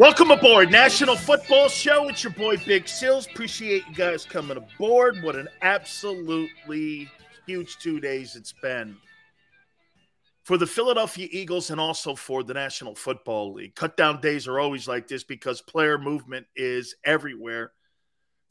Welcome 0.00 0.30
aboard 0.30 0.70
National 0.70 1.14
Football 1.14 1.68
Show. 1.68 2.08
It's 2.08 2.24
your 2.24 2.32
boy 2.32 2.56
Big 2.64 2.88
Sills. 2.88 3.26
Appreciate 3.26 3.86
you 3.86 3.94
guys 3.94 4.24
coming 4.24 4.56
aboard. 4.56 5.22
What 5.22 5.36
an 5.36 5.46
absolutely 5.60 7.06
huge 7.46 7.76
two 7.76 8.00
days 8.00 8.34
it's 8.34 8.54
been 8.62 8.96
for 10.42 10.56
the 10.56 10.66
Philadelphia 10.66 11.28
Eagles 11.30 11.68
and 11.68 11.78
also 11.78 12.14
for 12.14 12.42
the 12.42 12.54
National 12.54 12.94
Football 12.94 13.52
League. 13.52 13.74
Cut 13.74 13.94
down 13.98 14.22
days 14.22 14.48
are 14.48 14.58
always 14.58 14.88
like 14.88 15.06
this 15.06 15.22
because 15.22 15.60
player 15.60 15.98
movement 15.98 16.46
is 16.56 16.94
everywhere. 17.04 17.72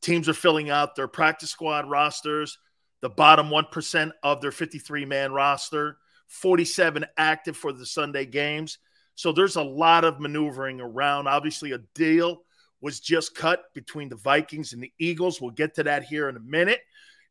Teams 0.03 0.30
are 0.30 0.36
filling 0.36 0.70
out 0.70 0.95
their 0.95 1.08
practice 1.08 1.50
squad 1.50 1.89
rosters, 1.89 2.59
the 3.02 3.09
bottom 3.09 3.50
1% 3.50 4.11
of 4.22 4.39
their 4.39 4.52
53 4.52 5.03
man 5.05 5.31
roster, 5.31 5.97
47 6.27 7.08
active 7.17 7.58
for 7.58 7.73
the 7.73 7.88
Sunday 7.88 8.27
games. 8.27 8.77
So 9.20 9.34
there's 9.34 9.58
a 9.58 9.62
lot 9.62 10.06
of 10.06 10.22
maneuvering 10.22 10.80
around. 10.80 11.28
Obviously, 11.28 11.73
a 11.73 11.80
deal 11.94 12.44
was 12.80 13.02
just 13.02 13.36
cut 13.36 13.64
between 13.73 14.08
the 14.08 14.16
Vikings 14.16 14.72
and 14.72 14.81
the 14.81 14.94
Eagles. 14.98 15.42
We'll 15.42 15.52
get 15.52 15.76
to 15.76 15.84
that 15.84 16.03
here 16.03 16.30
in 16.30 16.38
a 16.38 16.39
minute. 16.39 16.80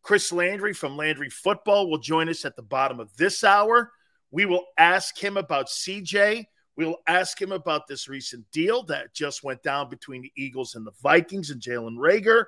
Chris 0.03 0.30
Landry 0.30 0.75
from 0.75 0.98
Landry 0.98 1.30
Football 1.30 1.89
will 1.89 1.97
join 1.97 2.28
us 2.28 2.45
at 2.45 2.56
the 2.56 2.62
bottom 2.62 3.00
of 3.00 3.17
this 3.17 3.42
hour. 3.42 3.91
We 4.30 4.45
will 4.45 4.67
ask 4.77 5.17
him 5.17 5.39
about 5.39 5.69
CJ. 5.69 6.45
We'll 6.77 6.98
ask 7.06 7.41
him 7.41 7.53
about 7.53 7.86
this 7.86 8.06
recent 8.06 8.45
deal 8.50 8.83
that 8.83 9.14
just 9.14 9.42
went 9.42 9.62
down 9.62 9.89
between 9.89 10.20
the 10.20 10.33
Eagles 10.36 10.75
and 10.75 10.86
the 10.86 10.92
Vikings 11.02 11.48
and 11.48 11.62
Jalen 11.62 11.97
Reagor. 11.97 12.45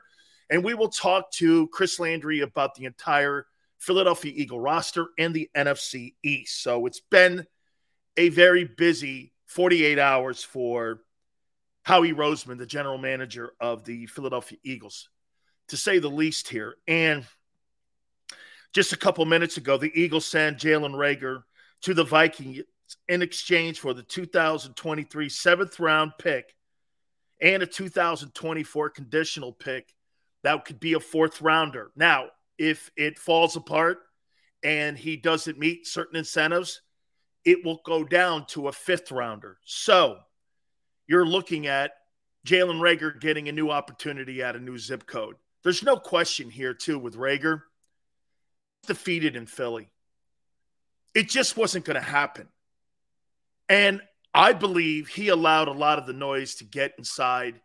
And 0.50 0.62
we 0.62 0.74
will 0.74 0.90
talk 0.90 1.32
to 1.36 1.66
Chris 1.68 1.98
Landry 1.98 2.40
about 2.40 2.74
the 2.74 2.84
entire 2.84 3.46
Philadelphia 3.78 4.34
Eagle 4.36 4.60
roster 4.60 5.06
and 5.18 5.32
the 5.32 5.48
NFC 5.56 6.12
East. 6.22 6.62
So 6.62 6.84
it's 6.84 7.00
been 7.00 7.46
a 8.16 8.28
very 8.28 8.64
busy 8.64 9.32
48 9.46 9.98
hours 9.98 10.42
for 10.44 11.00
Howie 11.82 12.12
Roseman, 12.12 12.58
the 12.58 12.66
general 12.66 12.98
manager 12.98 13.52
of 13.60 13.84
the 13.84 14.06
Philadelphia 14.06 14.58
Eagles, 14.62 15.08
to 15.68 15.76
say 15.76 15.98
the 15.98 16.08
least 16.08 16.48
here. 16.48 16.76
And 16.86 17.26
just 18.72 18.92
a 18.92 18.96
couple 18.96 19.24
minutes 19.24 19.56
ago, 19.56 19.76
the 19.76 19.92
Eagles 20.00 20.26
sent 20.26 20.58
Jalen 20.58 20.94
Reagor 20.94 21.42
to 21.82 21.94
the 21.94 22.04
Vikings 22.04 22.60
in 23.08 23.22
exchange 23.22 23.80
for 23.80 23.94
the 23.94 24.02
2023 24.02 25.28
seventh 25.28 25.80
round 25.80 26.12
pick 26.18 26.54
and 27.40 27.62
a 27.62 27.66
2024 27.66 28.90
conditional 28.90 29.52
pick 29.52 29.94
that 30.42 30.64
could 30.64 30.80
be 30.80 30.94
a 30.94 31.00
fourth 31.00 31.40
rounder. 31.40 31.90
Now, 31.96 32.28
if 32.58 32.90
it 32.96 33.18
falls 33.18 33.56
apart 33.56 33.98
and 34.62 34.96
he 34.96 35.16
doesn't 35.16 35.58
meet 35.58 35.86
certain 35.86 36.16
incentives, 36.16 36.82
it 37.44 37.64
will 37.64 37.80
go 37.84 38.04
down 38.04 38.46
to 38.46 38.68
a 38.68 38.72
fifth 38.72 39.10
rounder. 39.10 39.58
So 39.64 40.18
you're 41.06 41.26
looking 41.26 41.66
at 41.66 41.92
Jalen 42.46 42.80
Reagor 42.80 43.20
getting 43.20 43.48
a 43.48 43.52
new 43.52 43.70
opportunity 43.70 44.42
at 44.42 44.56
a 44.56 44.60
new 44.60 44.78
zip 44.78 45.06
code. 45.06 45.36
There's 45.62 45.82
no 45.82 45.96
question 45.96 46.50
here, 46.50 46.74
too, 46.74 46.98
with 46.98 47.16
Reagor 47.16 47.62
Defeated 48.86 49.36
in 49.36 49.46
Philly. 49.46 49.90
It 51.14 51.28
just 51.28 51.56
wasn't 51.56 51.84
going 51.84 51.96
to 51.96 52.00
happen. 52.00 52.48
And 53.68 54.00
I 54.32 54.52
believe 54.52 55.08
he 55.08 55.28
allowed 55.28 55.68
a 55.68 55.72
lot 55.72 55.98
of 55.98 56.06
the 56.06 56.12
noise 56.12 56.56
to 56.56 56.64
get 56.64 56.94
inside 56.96 57.60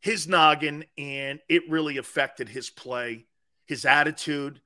his 0.00 0.28
noggin, 0.28 0.84
and 0.96 1.40
it 1.48 1.70
really 1.70 1.96
affected 1.96 2.48
his 2.48 2.70
play, 2.70 3.26
his 3.66 3.84
attitude. 3.84 4.60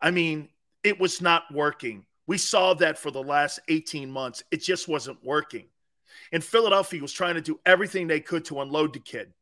I 0.00 0.10
mean, 0.10 0.48
it 0.82 0.98
was 0.98 1.20
not 1.20 1.44
working. 1.52 2.06
We 2.26 2.38
saw 2.38 2.74
that 2.74 2.98
for 2.98 3.10
the 3.10 3.22
last 3.22 3.60
18 3.68 4.10
months. 4.10 4.42
It 4.50 4.62
just 4.62 4.88
wasn't 4.88 5.22
working. 5.24 5.66
And 6.32 6.42
Philadelphia 6.42 7.02
was 7.02 7.12
trying 7.12 7.34
to 7.34 7.40
do 7.40 7.60
everything 7.66 8.06
they 8.06 8.20
could 8.20 8.44
to 8.46 8.60
unload 8.60 8.94
the 8.94 9.00
kid. 9.00 9.32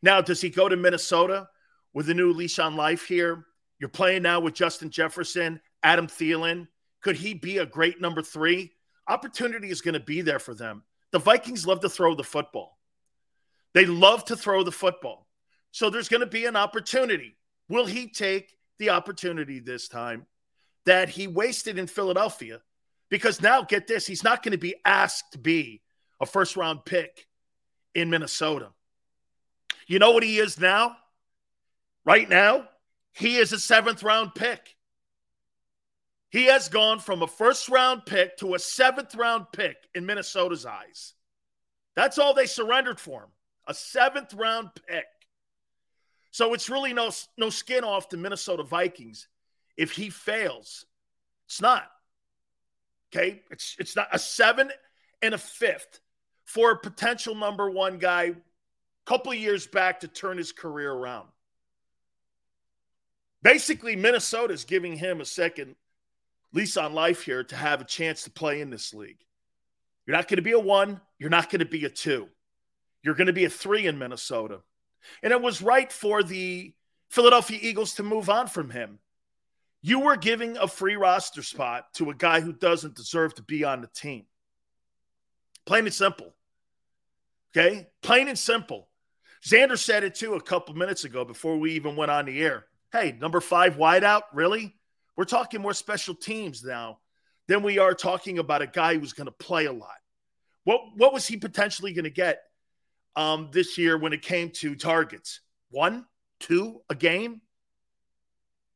Now, 0.00 0.20
does 0.20 0.40
he 0.40 0.48
go 0.48 0.68
to 0.68 0.76
Minnesota 0.76 1.48
with 1.92 2.08
a 2.08 2.14
new 2.14 2.32
leash 2.32 2.58
on 2.58 2.76
life 2.76 3.06
here? 3.06 3.46
You're 3.78 3.88
playing 3.88 4.22
now 4.22 4.38
with 4.38 4.54
Justin 4.54 4.90
Jefferson, 4.90 5.60
Adam 5.82 6.06
Thielen. 6.06 6.68
Could 7.00 7.16
he 7.16 7.34
be 7.34 7.58
a 7.58 7.66
great 7.66 8.00
number 8.00 8.22
three? 8.22 8.72
Opportunity 9.08 9.70
is 9.70 9.80
going 9.80 9.94
to 9.94 10.00
be 10.00 10.20
there 10.20 10.38
for 10.38 10.54
them. 10.54 10.84
The 11.10 11.18
Vikings 11.18 11.66
love 11.66 11.80
to 11.80 11.88
throw 11.88 12.14
the 12.14 12.22
football. 12.22 12.78
They 13.74 13.86
love 13.86 14.24
to 14.26 14.36
throw 14.36 14.62
the 14.62 14.72
football. 14.72 15.26
So 15.72 15.90
there's 15.90 16.08
going 16.08 16.20
to 16.20 16.26
be 16.26 16.44
an 16.44 16.54
opportunity. 16.54 17.36
Will 17.68 17.86
he 17.86 18.06
take 18.08 18.56
the 18.78 18.90
opportunity 18.90 19.58
this 19.58 19.88
time 19.88 20.26
that 20.86 21.08
he 21.08 21.26
wasted 21.26 21.78
in 21.78 21.86
Philadelphia 21.86 22.60
because 23.08 23.42
now, 23.42 23.62
get 23.62 23.86
this, 23.86 24.06
he's 24.06 24.24
not 24.24 24.42
going 24.42 24.52
to 24.52 24.58
be 24.58 24.74
asked 24.84 25.32
to 25.32 25.38
be 25.38 25.82
a 26.20 26.24
first 26.24 26.56
round 26.56 26.84
pick 26.84 27.26
in 27.94 28.08
Minnesota. 28.08 28.70
You 29.86 29.98
know 29.98 30.12
what 30.12 30.22
he 30.22 30.38
is 30.38 30.58
now? 30.58 30.96
Right 32.06 32.28
now, 32.28 32.68
he 33.12 33.36
is 33.36 33.52
a 33.52 33.58
seventh 33.60 34.02
round 34.02 34.34
pick. 34.34 34.76
He 36.30 36.46
has 36.46 36.70
gone 36.70 36.98
from 36.98 37.22
a 37.22 37.26
first 37.26 37.68
round 37.68 38.06
pick 38.06 38.38
to 38.38 38.54
a 38.54 38.58
seventh 38.58 39.14
round 39.14 39.46
pick 39.52 39.76
in 39.94 40.06
Minnesota's 40.06 40.64
eyes. 40.64 41.12
That's 41.94 42.18
all 42.18 42.32
they 42.32 42.46
surrendered 42.46 42.98
for 42.98 43.24
him 43.24 43.30
a 43.66 43.74
seventh 43.74 44.34
round 44.34 44.70
pick. 44.88 45.04
So 46.30 46.54
it's 46.54 46.70
really 46.70 46.94
no, 46.94 47.10
no 47.36 47.50
skin 47.50 47.84
off 47.84 48.08
the 48.08 48.16
Minnesota 48.16 48.62
Vikings 48.62 49.28
if 49.76 49.92
he 49.92 50.10
fails. 50.10 50.86
It's 51.46 51.60
not. 51.60 51.90
Okay. 53.14 53.42
It's, 53.50 53.76
it's 53.78 53.96
not 53.96 54.08
a 54.12 54.18
seven 54.18 54.70
and 55.20 55.34
a 55.34 55.38
fifth 55.38 56.00
for 56.44 56.72
a 56.72 56.78
potential 56.78 57.34
number 57.34 57.70
one 57.70 57.98
guy 57.98 58.22
a 58.24 58.34
couple 59.06 59.32
years 59.34 59.66
back 59.66 60.00
to 60.00 60.08
turn 60.08 60.38
his 60.38 60.52
career 60.52 60.92
around. 60.92 61.28
Basically, 63.42 63.96
Minnesota 63.96 64.54
is 64.54 64.64
giving 64.64 64.96
him 64.96 65.20
a 65.20 65.24
second 65.24 65.74
lease 66.52 66.76
on 66.76 66.92
life 66.92 67.22
here 67.22 67.42
to 67.44 67.56
have 67.56 67.80
a 67.80 67.84
chance 67.84 68.24
to 68.24 68.30
play 68.30 68.60
in 68.60 68.70
this 68.70 68.94
league. 68.94 69.18
You're 70.06 70.16
not 70.16 70.28
going 70.28 70.36
to 70.36 70.42
be 70.42 70.52
a 70.52 70.60
one, 70.60 71.00
you're 71.18 71.30
not 71.30 71.50
going 71.50 71.60
to 71.60 71.64
be 71.64 71.84
a 71.84 71.90
two. 71.90 72.28
You're 73.02 73.14
going 73.14 73.26
to 73.26 73.32
be 73.32 73.44
a 73.44 73.50
three 73.50 73.86
in 73.86 73.98
Minnesota. 73.98 74.60
And 75.22 75.32
it 75.32 75.42
was 75.42 75.60
right 75.60 75.90
for 75.90 76.22
the 76.22 76.72
Philadelphia 77.08 77.58
Eagles 77.60 77.94
to 77.94 78.02
move 78.02 78.30
on 78.30 78.46
from 78.46 78.70
him. 78.70 79.00
You 79.82 80.00
were 80.00 80.16
giving 80.16 80.56
a 80.56 80.68
free 80.68 80.96
roster 80.96 81.42
spot 81.42 81.92
to 81.94 82.10
a 82.10 82.14
guy 82.14 82.40
who 82.40 82.52
doesn't 82.52 82.94
deserve 82.94 83.34
to 83.34 83.42
be 83.42 83.64
on 83.64 83.80
the 83.80 83.88
team. 83.88 84.26
Plain 85.66 85.86
and 85.86 85.94
simple. 85.94 86.34
Okay? 87.54 87.88
Plain 88.00 88.28
and 88.28 88.38
simple. 88.38 88.88
Xander 89.44 89.76
said 89.78 90.04
it 90.04 90.14
too 90.14 90.34
a 90.34 90.40
couple 90.40 90.74
minutes 90.74 91.04
ago 91.04 91.24
before 91.24 91.58
we 91.58 91.72
even 91.72 91.96
went 91.96 92.12
on 92.12 92.26
the 92.26 92.40
air. 92.40 92.66
Hey, 92.92 93.16
number 93.20 93.40
five 93.40 93.76
wideout, 93.76 94.22
really? 94.32 94.74
We're 95.16 95.24
talking 95.24 95.60
more 95.60 95.74
special 95.74 96.14
teams 96.14 96.62
now 96.62 96.98
than 97.48 97.62
we 97.62 97.78
are 97.78 97.94
talking 97.94 98.38
about 98.38 98.62
a 98.62 98.66
guy 98.66 98.96
who's 98.96 99.12
going 99.12 99.26
to 99.26 99.32
play 99.32 99.66
a 99.66 99.72
lot. 99.72 99.90
What 100.64 100.80
what 100.96 101.12
was 101.12 101.26
he 101.26 101.36
potentially 101.36 101.92
going 101.92 102.04
to 102.04 102.10
get 102.10 102.40
um, 103.16 103.48
this 103.52 103.76
year 103.76 103.98
when 103.98 104.12
it 104.12 104.22
came 104.22 104.50
to 104.50 104.76
targets? 104.76 105.40
One, 105.70 106.06
two 106.38 106.82
a 106.88 106.94
game? 106.94 107.40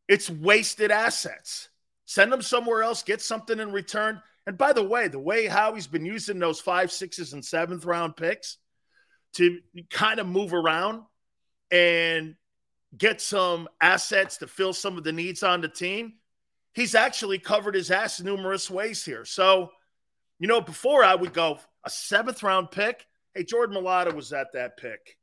It's 0.09 0.31
wasted 0.31 0.91
assets. 0.91 1.69
Send 2.05 2.33
them 2.33 2.43
somewhere 2.43 2.83
else, 2.83 3.03
get 3.03 3.21
something 3.21 3.59
in 3.59 3.73
return. 3.73 4.23
And 4.47 4.57
by 4.57 4.73
the 4.73 4.83
way, 4.83 5.09
the 5.09 5.19
way 5.19 5.47
Howie's 5.47 5.89
been 5.89 6.07
using 6.07 6.39
those 6.39 6.61
five, 6.61 6.93
sixes, 6.93 7.33
and 7.33 7.45
seventh 7.45 7.85
round 7.85 8.17
picks 8.17 8.59
to 9.35 9.59
kind 9.91 10.21
of 10.21 10.27
move 10.27 10.55
around 10.55 11.03
and 11.71 12.37
get 12.97 13.21
some 13.21 13.69
assets 13.81 14.39
to 14.39 14.47
fill 14.47 14.73
some 14.73 14.97
of 14.97 15.05
the 15.05 15.13
needs 15.13 15.43
on 15.43 15.61
the 15.61 15.69
team, 15.69 16.15
he's 16.75 16.95
actually 16.95 17.39
covered 17.39 17.75
his 17.75 17.91
ass 17.91 18.21
numerous 18.21 18.71
ways 18.71 19.05
here. 19.05 19.25
So, 19.25 19.71
you 20.39 20.47
know, 20.47 20.61
before 20.61 21.03
I 21.03 21.17
would 21.17 21.33
go 21.33 21.59
a 21.87 21.91
seventh 21.91 22.43
round 22.43 22.71
pick. 22.71 23.07
Hey, 23.33 23.45
Jordan 23.45 23.77
Mailata 23.77 24.13
was 24.13 24.33
at 24.33 24.53
that 24.53 24.77
pick. 24.77 25.17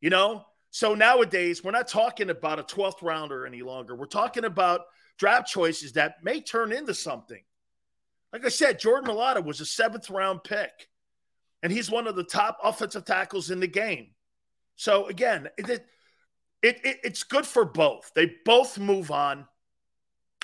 You 0.00 0.10
know, 0.10 0.44
so 0.76 0.94
nowadays 0.94 1.64
we're 1.64 1.70
not 1.70 1.88
talking 1.88 2.28
about 2.28 2.58
a 2.58 2.62
12th 2.62 3.00
rounder 3.00 3.46
any 3.46 3.62
longer. 3.62 3.96
We're 3.96 4.04
talking 4.04 4.44
about 4.44 4.82
draft 5.16 5.48
choices 5.48 5.92
that 5.92 6.22
may 6.22 6.42
turn 6.42 6.70
into 6.70 6.92
something. 6.92 7.40
Like 8.30 8.44
I 8.44 8.50
said, 8.50 8.78
Jordan 8.78 9.08
Mailata 9.08 9.42
was 9.42 9.62
a 9.62 9.64
seventh 9.64 10.10
round 10.10 10.44
pick, 10.44 10.90
and 11.62 11.72
he's 11.72 11.90
one 11.90 12.06
of 12.06 12.14
the 12.14 12.24
top 12.24 12.58
offensive 12.62 13.06
tackles 13.06 13.50
in 13.50 13.58
the 13.58 13.66
game. 13.66 14.08
So 14.74 15.06
again, 15.06 15.48
it, 15.56 15.70
it, 15.70 15.86
it, 16.62 16.98
it's 17.02 17.22
good 17.22 17.46
for 17.46 17.64
both. 17.64 18.12
They 18.14 18.34
both 18.44 18.78
move 18.78 19.10
on, 19.10 19.46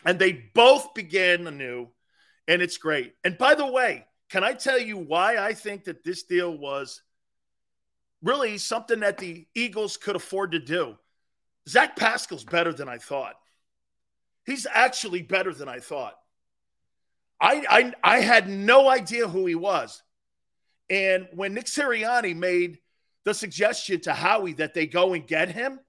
and 0.06 0.18
they 0.18 0.44
both 0.54 0.94
begin 0.94 1.46
anew, 1.46 1.88
and 2.48 2.62
it's 2.62 2.78
great. 2.78 3.12
And 3.22 3.36
by 3.36 3.54
the 3.54 3.70
way, 3.70 4.06
can 4.30 4.44
I 4.44 4.54
tell 4.54 4.78
you 4.78 4.96
why 4.96 5.36
I 5.36 5.52
think 5.52 5.84
that 5.84 6.04
this 6.04 6.22
deal 6.22 6.56
was 6.56 7.02
really 8.22 8.58
something 8.58 9.00
that 9.00 9.18
the 9.18 9.46
Eagles 9.54 9.96
could 9.96 10.16
afford 10.16 10.52
to 10.52 10.58
do? 10.58 10.96
Zach 11.68 11.96
Pascal's 11.96 12.44
better 12.44 12.72
than 12.72 12.88
I 12.88 12.98
thought. 12.98 13.34
He's 14.44 14.66
actually 14.70 15.22
better 15.22 15.52
than 15.52 15.68
I 15.68 15.80
thought. 15.80 16.14
I, 17.40 17.64
I, 17.68 18.16
I 18.16 18.20
had 18.20 18.48
no 18.48 18.88
idea 18.88 19.28
who 19.28 19.46
he 19.46 19.54
was. 19.54 20.02
And 20.90 21.28
when 21.32 21.54
Nick 21.54 21.66
Sirianni 21.66 22.36
made 22.36 22.78
the 23.24 23.34
suggestion 23.34 24.00
to 24.02 24.12
Howie 24.12 24.54
that 24.54 24.74
they 24.74 24.86
go 24.86 25.12
and 25.12 25.26
get 25.26 25.48
him, 25.48 25.80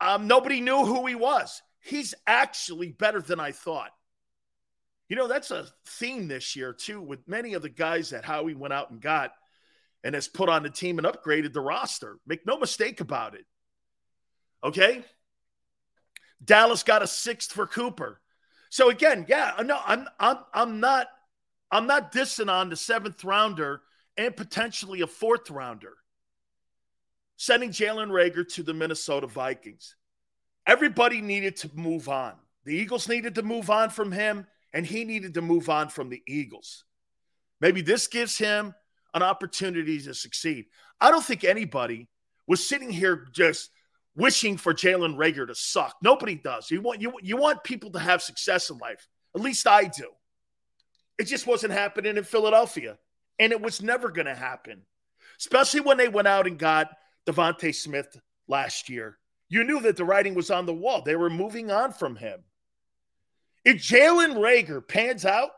um, 0.00 0.26
nobody 0.26 0.60
knew 0.60 0.84
who 0.84 1.06
he 1.06 1.14
was. 1.14 1.62
He's 1.80 2.14
actually 2.26 2.92
better 2.92 3.20
than 3.20 3.40
I 3.40 3.52
thought. 3.52 3.90
You 5.08 5.16
know, 5.16 5.28
that's 5.28 5.50
a 5.50 5.68
theme 5.86 6.28
this 6.28 6.56
year, 6.56 6.72
too, 6.72 7.00
with 7.00 7.26
many 7.28 7.54
of 7.54 7.62
the 7.62 7.68
guys 7.68 8.10
that 8.10 8.24
Howie 8.24 8.54
went 8.54 8.74
out 8.74 8.90
and 8.90 9.00
got 9.00 9.32
and 10.06 10.14
has 10.14 10.28
put 10.28 10.48
on 10.48 10.62
the 10.62 10.70
team 10.70 10.98
and 10.98 11.06
upgraded 11.06 11.52
the 11.52 11.60
roster. 11.60 12.20
Make 12.28 12.46
no 12.46 12.56
mistake 12.56 13.00
about 13.00 13.34
it. 13.34 13.44
Okay? 14.62 15.04
Dallas 16.44 16.84
got 16.84 17.02
a 17.02 17.08
sixth 17.08 17.50
for 17.50 17.66
Cooper. 17.66 18.20
So 18.70 18.88
again, 18.88 19.26
yeah, 19.28 19.54
no, 19.64 19.80
I'm 19.84 20.06
I'm 20.20 20.36
I'm 20.54 20.80
not 20.80 21.08
I'm 21.72 21.88
not 21.88 22.12
dissing 22.12 22.48
on 22.48 22.70
the 22.70 22.76
seventh 22.76 23.24
rounder 23.24 23.82
and 24.16 24.36
potentially 24.36 25.00
a 25.00 25.08
fourth 25.08 25.50
rounder. 25.50 25.94
Sending 27.36 27.70
Jalen 27.70 28.10
Reagor 28.10 28.46
to 28.54 28.62
the 28.62 28.74
Minnesota 28.74 29.26
Vikings. 29.26 29.96
Everybody 30.68 31.20
needed 31.20 31.56
to 31.56 31.70
move 31.74 32.08
on. 32.08 32.34
The 32.64 32.76
Eagles 32.76 33.08
needed 33.08 33.34
to 33.34 33.42
move 33.42 33.70
on 33.70 33.90
from 33.90 34.12
him 34.12 34.46
and 34.72 34.86
he 34.86 35.04
needed 35.04 35.34
to 35.34 35.42
move 35.42 35.68
on 35.68 35.88
from 35.88 36.10
the 36.10 36.22
Eagles. 36.28 36.84
Maybe 37.60 37.80
this 37.80 38.06
gives 38.06 38.38
him 38.38 38.72
an 39.14 39.22
opportunity 39.22 40.00
to 40.00 40.14
succeed. 40.14 40.66
I 41.00 41.10
don't 41.10 41.24
think 41.24 41.44
anybody 41.44 42.08
was 42.46 42.66
sitting 42.66 42.90
here 42.90 43.26
just 43.32 43.70
wishing 44.14 44.56
for 44.56 44.74
Jalen 44.74 45.16
Reagor 45.16 45.46
to 45.46 45.54
suck. 45.54 45.94
Nobody 46.02 46.34
does. 46.34 46.70
You 46.70 46.80
want 46.80 47.00
you 47.00 47.12
you 47.22 47.36
want 47.36 47.64
people 47.64 47.90
to 47.92 47.98
have 47.98 48.22
success 48.22 48.70
in 48.70 48.78
life. 48.78 49.06
At 49.34 49.42
least 49.42 49.66
I 49.66 49.84
do. 49.84 50.10
It 51.18 51.24
just 51.24 51.46
wasn't 51.46 51.72
happening 51.72 52.16
in 52.16 52.24
Philadelphia, 52.24 52.98
and 53.38 53.52
it 53.52 53.60
was 53.60 53.82
never 53.82 54.10
going 54.10 54.26
to 54.26 54.34
happen. 54.34 54.82
Especially 55.38 55.80
when 55.80 55.98
they 55.98 56.08
went 56.08 56.28
out 56.28 56.46
and 56.46 56.58
got 56.58 56.88
DeVonta 57.26 57.74
Smith 57.74 58.18
last 58.48 58.88
year. 58.88 59.18
You 59.48 59.64
knew 59.64 59.80
that 59.80 59.96
the 59.96 60.04
writing 60.04 60.34
was 60.34 60.50
on 60.50 60.66
the 60.66 60.74
wall. 60.74 61.02
They 61.02 61.16
were 61.16 61.30
moving 61.30 61.70
on 61.70 61.92
from 61.92 62.16
him. 62.16 62.40
If 63.64 63.76
Jalen 63.76 64.36
Reagor 64.36 64.86
pans 64.86 65.24
out, 65.24 65.50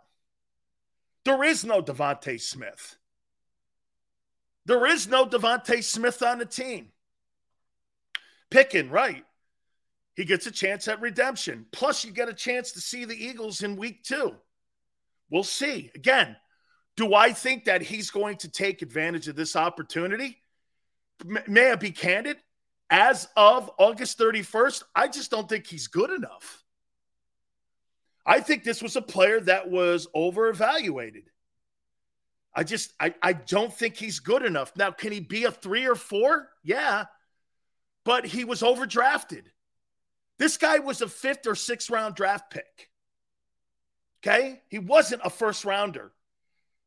there 1.25 1.43
is 1.45 1.65
no 1.65 1.83
DeVonta 1.83 2.41
Smith. 2.41 2.98
There 4.69 4.85
is 4.85 5.09
no 5.09 5.25
DeVonta 5.25 5.82
Smith 5.82 6.23
on 6.23 6.38
the 6.38 6.44
team. 6.44 6.88
Picking, 8.50 8.91
right. 8.91 9.25
He 10.15 10.26
gets 10.26 10.47
a 10.47 10.50
chance 10.50 10.87
at 10.88 11.00
redemption. 11.00 11.65
Plus, 11.73 12.05
you 12.05 12.12
get 12.12 12.29
a 12.29 12.35
chance 12.35 12.73
to 12.73 12.81
see 12.82 13.06
the 13.06 13.17
Eagles 13.17 13.62
in 13.62 13.76
week 13.76 14.05
two. 14.05 14.35
We'll 15.31 15.43
see. 15.43 15.91
Again, 15.94 16.37
do 16.97 17.15
I 17.15 17.32
think 17.32 17.65
that 17.65 17.81
he's 17.81 18.11
going 18.11 18.37
to 18.38 18.50
take 18.50 18.82
advantage 18.82 19.26
of 19.26 19.37
this 19.37 19.56
opportunity? 19.56 20.37
May 21.25 21.71
I 21.71 21.76
be 21.76 21.91
candid? 21.91 22.37
As 22.91 23.26
of 23.37 23.71
August 23.79 24.19
31st, 24.19 24.82
I 24.94 25.09
just 25.09 25.31
don't 25.31 25.49
think 25.49 25.67
he's 25.67 25.87
good 25.87 26.11
enough. 26.11 26.62
I 28.26 28.41
think 28.41 28.64
this 28.64 28.82
was 28.82 28.97
a 28.97 29.03
player 29.03 29.41
that 29.41 29.71
was 29.71 30.09
over 30.12 30.50
evaluated. 30.50 31.31
I 32.58 32.64
just 32.64 32.93
I, 32.99 33.14
I 33.22 33.34
don't 33.34 33.72
think 33.72 33.96
he's 33.96 34.19
good 34.19 34.44
enough. 34.44 34.72
Now, 34.75 34.90
can 34.90 35.12
he 35.12 35.20
be 35.20 35.44
a 35.44 35.52
three 35.52 35.87
or 35.87 35.94
four? 35.94 36.49
Yeah. 36.64 37.05
But 38.05 38.26
he 38.26 38.44
was 38.44 38.62
overdrafted. 38.62 39.44
This 40.40 40.56
guy 40.56 40.81
was 40.81 41.00
a 41.00 41.06
fifth 41.06 41.46
or 41.46 41.55
sixth 41.55 41.88
round 41.88 42.16
draft 42.16 42.50
pick. 42.50 42.90
Okay? 44.20 44.60
He 44.70 44.81
wasn't 44.81 45.22
a 45.25 45.31
first 45.31 45.64
rounder. 45.64 46.10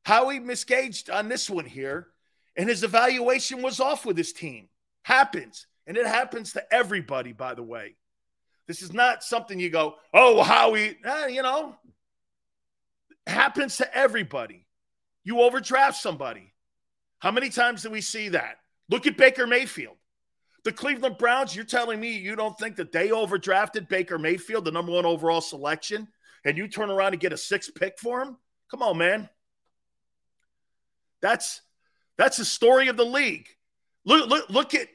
Howie 0.04 0.42
misgaged 0.42 1.10
on 1.10 1.30
this 1.30 1.50
one 1.50 1.64
here, 1.64 2.08
and 2.58 2.68
his 2.68 2.84
evaluation 2.84 3.62
was 3.62 3.80
off 3.80 4.06
with 4.06 4.18
his 4.18 4.34
team. 4.34 4.68
Happens. 5.04 5.68
And 5.88 5.96
it 5.96 6.06
happens 6.06 6.52
to 6.52 6.74
everybody, 6.74 7.32
by 7.32 7.54
the 7.54 7.64
way. 7.64 7.96
This 8.68 8.82
is 8.82 8.92
not 8.92 9.24
something 9.24 9.58
you 9.58 9.70
go, 9.70 9.96
oh, 10.14 10.44
Howie, 10.44 10.98
eh, 11.02 11.28
you 11.28 11.44
know, 11.44 11.78
happens 13.26 13.78
to 13.78 13.98
everybody. 13.98 14.61
You 15.24 15.42
overdraft 15.42 15.98
somebody. 15.98 16.54
How 17.20 17.32
many 17.32 17.50
times 17.50 17.84
do 17.84 17.90
we 17.90 18.02
see 18.02 18.30
that? 18.30 18.58
Look 18.90 19.08
at 19.08 19.18
Baker 19.18 19.46
Mayfield. 19.46 19.98
The 20.64 20.72
Cleveland 20.72 21.18
Browns, 21.18 21.56
you're 21.56 21.66
telling 21.66 22.00
me 22.00 22.18
you 22.18 22.36
don't 22.36 22.58
think 22.58 22.76
that 22.76 22.92
they 22.92 23.10
overdrafted 23.10 23.88
Baker 23.88 24.20
Mayfield, 24.20 24.66
the 24.66 24.72
number 24.72 24.92
one 24.92 25.06
overall 25.06 25.42
selection, 25.42 26.08
and 26.46 26.58
you 26.58 26.68
turn 26.68 26.92
around 26.92 27.14
and 27.14 27.22
get 27.22 27.34
a 27.34 27.38
sixth 27.38 27.74
pick 27.74 27.98
for 28.00 28.22
him? 28.22 28.38
Come 28.70 28.82
on, 28.82 28.98
man. 28.98 29.30
That's 31.22 31.62
that's 32.18 32.38
the 32.38 32.46
story 32.46 32.88
of 32.88 32.98
the 32.98 33.06
league. 33.06 33.48
Look, 34.06 34.30
look, 34.30 34.50
look 34.50 34.76
at 34.76 34.88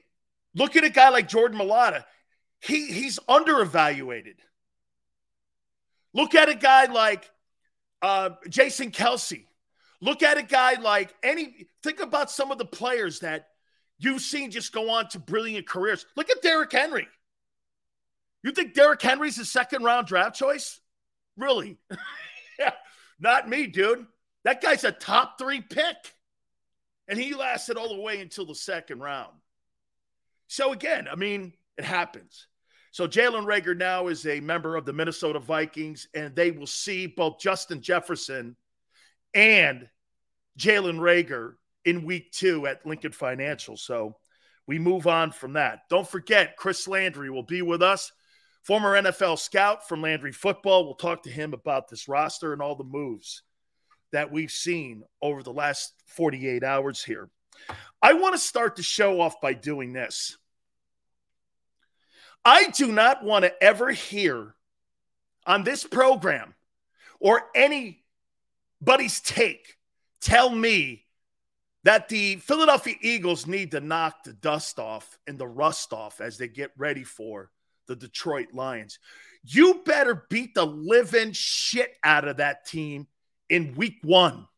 look 0.54 0.76
at 0.76 0.84
a 0.84 0.90
guy 0.90 1.08
like 1.08 1.28
Jordan 1.28 1.58
Mailata. 1.58 2.04
He 2.60 2.86
he's 2.86 3.18
underevaluated. 3.28 4.36
Look 6.14 6.34
at 6.34 6.48
a 6.48 6.54
guy 6.54 6.86
like 6.86 7.28
uh, 8.02 8.30
Jason 8.48 8.90
Kelce. 8.90 9.45
Look 10.06 10.22
at 10.22 10.38
a 10.38 10.42
guy 10.42 10.74
like 10.74 11.12
any. 11.24 11.66
Think 11.82 12.00
about 12.00 12.30
some 12.30 12.52
of 12.52 12.58
the 12.58 12.64
players 12.64 13.20
that 13.20 13.48
you've 13.98 14.22
seen 14.22 14.52
just 14.52 14.72
go 14.72 14.88
on 14.90 15.08
to 15.08 15.18
brilliant 15.18 15.68
careers. 15.68 16.06
Look 16.16 16.30
at 16.30 16.40
Derrick 16.42 16.70
Henry. 16.70 17.08
You 18.44 18.52
think 18.52 18.74
Derrick 18.74 19.02
Henry's 19.02 19.38
a 19.38 19.44
second 19.44 19.82
round 19.82 20.06
draft 20.06 20.36
choice? 20.36 20.80
Really? 21.36 21.78
yeah, 22.58 22.72
not 23.18 23.48
me, 23.48 23.66
dude. 23.66 24.06
That 24.44 24.62
guy's 24.62 24.84
a 24.84 24.92
top 24.92 25.40
three 25.40 25.60
pick. 25.60 25.96
And 27.08 27.18
he 27.18 27.34
lasted 27.34 27.76
all 27.76 27.88
the 27.88 28.00
way 28.00 28.20
until 28.20 28.46
the 28.46 28.54
second 28.54 29.00
round. 29.00 29.32
So, 30.46 30.72
again, 30.72 31.08
I 31.10 31.16
mean, 31.16 31.52
it 31.76 31.84
happens. 31.84 32.46
So 32.92 33.08
Jalen 33.08 33.44
Reagor 33.44 33.76
now 33.76 34.06
is 34.06 34.24
a 34.26 34.40
member 34.40 34.76
of 34.76 34.86
the 34.86 34.92
Minnesota 34.92 35.40
Vikings, 35.40 36.08
and 36.14 36.34
they 36.34 36.52
will 36.52 36.66
see 36.66 37.06
both 37.06 37.40
Justin 37.40 37.82
Jefferson 37.82 38.56
and 39.34 39.88
Jalen 40.58 40.98
Reagor 40.98 41.54
in 41.84 42.04
week 42.04 42.32
two 42.32 42.66
at 42.66 42.84
Lincoln 42.84 43.12
Financial. 43.12 43.76
So 43.76 44.16
we 44.66 44.78
move 44.78 45.06
on 45.06 45.30
from 45.30 45.54
that. 45.54 45.80
Don't 45.88 46.08
forget, 46.08 46.56
Chris 46.56 46.88
Landry 46.88 47.30
will 47.30 47.42
be 47.42 47.62
with 47.62 47.82
us, 47.82 48.10
former 48.62 49.00
NFL 49.00 49.38
scout 49.38 49.88
from 49.88 50.02
Landry 50.02 50.32
Football. 50.32 50.84
We'll 50.84 50.94
talk 50.94 51.22
to 51.22 51.30
him 51.30 51.54
about 51.54 51.88
this 51.88 52.08
roster 52.08 52.52
and 52.52 52.60
all 52.60 52.74
the 52.74 52.84
moves 52.84 53.42
that 54.12 54.32
we've 54.32 54.50
seen 54.50 55.02
over 55.22 55.42
the 55.42 55.52
last 55.52 55.92
48 56.06 56.64
hours 56.64 57.02
here. 57.04 57.28
I 58.02 58.14
want 58.14 58.34
to 58.34 58.38
start 58.38 58.76
the 58.76 58.82
show 58.82 59.20
off 59.20 59.40
by 59.40 59.52
doing 59.52 59.92
this. 59.92 60.36
I 62.44 62.68
do 62.70 62.92
not 62.92 63.24
want 63.24 63.44
to 63.44 63.62
ever 63.62 63.90
hear 63.90 64.54
on 65.46 65.64
this 65.64 65.84
program 65.84 66.54
or 67.18 67.42
anybody's 67.54 69.20
take 69.20 69.75
tell 70.20 70.50
me 70.50 71.04
that 71.84 72.08
the 72.08 72.36
Philadelphia 72.36 72.94
Eagles 73.00 73.46
need 73.46 73.70
to 73.70 73.80
knock 73.80 74.24
the 74.24 74.32
dust 74.32 74.78
off 74.78 75.18
and 75.26 75.38
the 75.38 75.46
rust 75.46 75.92
off 75.92 76.20
as 76.20 76.36
they 76.36 76.48
get 76.48 76.72
ready 76.76 77.04
for 77.04 77.50
the 77.86 77.96
Detroit 77.96 78.48
Lions. 78.52 78.98
You 79.44 79.82
better 79.84 80.26
beat 80.28 80.54
the 80.54 80.66
living 80.66 81.32
shit 81.32 81.92
out 82.02 82.26
of 82.26 82.38
that 82.38 82.66
team 82.66 83.06
in 83.48 83.74
week 83.76 83.98
one. 84.02 84.48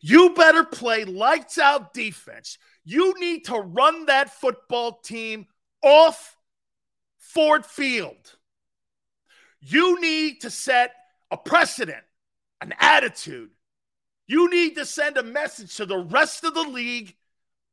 You 0.00 0.34
better 0.34 0.64
play 0.64 1.04
lights 1.04 1.58
out 1.58 1.94
defense. 1.94 2.58
You 2.84 3.14
need 3.20 3.44
to 3.44 3.58
run 3.58 4.06
that 4.06 4.30
football 4.30 4.98
team 5.04 5.46
off 5.82 6.36
Ford 7.18 7.64
Field. 7.64 8.36
You 9.60 10.00
need 10.00 10.40
to 10.40 10.50
set 10.50 10.92
a 11.30 11.36
precedent, 11.36 12.02
an 12.60 12.74
attitude. 12.80 13.50
You 14.32 14.48
need 14.48 14.76
to 14.76 14.86
send 14.86 15.18
a 15.18 15.22
message 15.22 15.76
to 15.76 15.84
the 15.84 15.98
rest 15.98 16.42
of 16.42 16.54
the 16.54 16.62
league 16.62 17.14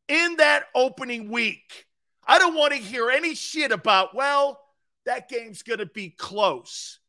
in 0.10 0.36
that 0.40 0.66
opening 0.76 1.30
week. 1.32 1.86
I 2.28 2.38
don't 2.38 2.54
want 2.54 2.74
to 2.74 2.78
hear 2.78 3.10
any 3.10 3.34
shit 3.34 3.72
about, 3.72 4.14
well, 4.14 4.60
that 5.06 5.30
game's 5.30 5.64
going 5.64 5.80
to 5.80 5.86
be 5.86 6.10
close. 6.10 7.00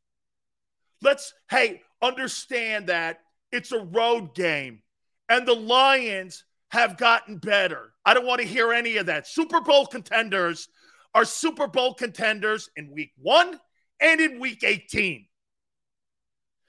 Let's, 1.02 1.34
hey, 1.50 1.82
understand 2.00 2.90
that 2.90 3.22
it's 3.50 3.72
a 3.72 3.80
road 3.80 4.36
game 4.36 4.82
and 5.28 5.44
the 5.48 5.56
Lions 5.56 6.44
have 6.68 6.96
gotten 6.96 7.38
better. 7.38 7.92
I 8.04 8.14
don't 8.14 8.28
want 8.28 8.40
to 8.40 8.46
hear 8.46 8.72
any 8.72 8.98
of 8.98 9.06
that. 9.06 9.26
Super 9.26 9.60
Bowl 9.60 9.84
contenders 9.84 10.68
are 11.12 11.24
Super 11.24 11.66
Bowl 11.66 11.94
contenders 11.94 12.70
in 12.76 12.92
week 12.92 13.10
one 13.20 13.58
and 13.98 14.20
in 14.20 14.38
week 14.38 14.62
18. 14.62 15.26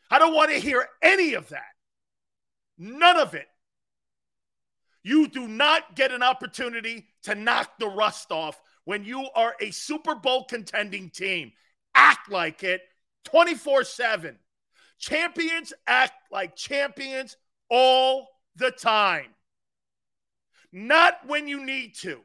I 0.09 0.17
don't 0.17 0.33
want 0.33 0.49
to 0.49 0.57
hear 0.57 0.87
any 1.03 1.35
of 1.35 1.49
that. 1.49 1.61
None 2.77 3.17
of 3.17 3.33
it. 3.33 3.47
You 5.03 5.27
do 5.27 5.47
not 5.47 5.95
get 5.95 6.11
an 6.11 6.21
opportunity 6.23 7.07
to 7.23 7.35
knock 7.35 7.79
the 7.79 7.87
rust 7.87 8.31
off 8.31 8.61
when 8.85 9.03
you 9.03 9.27
are 9.35 9.55
a 9.59 9.71
Super 9.71 10.15
Bowl 10.15 10.45
contending 10.45 11.09
team. 11.09 11.51
Act 11.95 12.31
like 12.31 12.63
it 12.63 12.81
24 13.25 13.83
7. 13.83 14.37
Champions 14.99 15.73
act 15.87 16.13
like 16.31 16.55
champions 16.55 17.35
all 17.69 18.27
the 18.55 18.69
time, 18.69 19.29
not 20.71 21.25
when 21.25 21.47
you 21.47 21.65
need 21.65 21.95
to. 21.95 22.21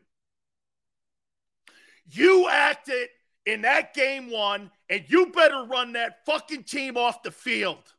You 2.11 2.49
acted 2.50 3.09
in 3.47 3.62
that 3.62 3.95
game 3.95 4.31
one, 4.31 4.71
and 4.91 5.05
you 5.09 5.26
better 5.26 5.65
run 5.65 5.93
that 5.93 6.26
fucking 6.26 6.65
team 6.65 6.97
off 6.97 7.23
the 7.23 7.31
field. 7.31 7.95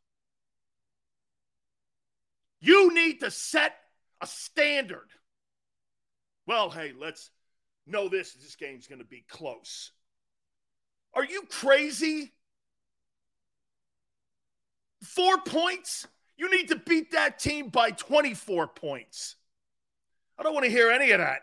You 2.59 2.93
need 2.93 3.19
to 3.21 3.31
set 3.31 3.75
a 4.21 4.27
standard. 4.27 5.09
Well, 6.45 6.69
hey, 6.69 6.93
let's 6.97 7.29
know 7.85 8.09
this 8.09 8.33
this 8.33 8.55
game's 8.55 8.87
going 8.87 8.99
to 8.99 9.05
be 9.05 9.25
close. 9.27 9.91
Are 11.13 11.25
you 11.25 11.43
crazy? 11.49 12.33
Four 15.03 15.39
points? 15.39 16.07
You 16.37 16.51
need 16.51 16.69
to 16.69 16.75
beat 16.75 17.11
that 17.11 17.39
team 17.39 17.69
by 17.69 17.91
24 17.91 18.67
points. 18.67 19.35
I 20.37 20.43
don't 20.43 20.53
want 20.53 20.65
to 20.65 20.71
hear 20.71 20.91
any 20.91 21.11
of 21.11 21.19
that. 21.19 21.41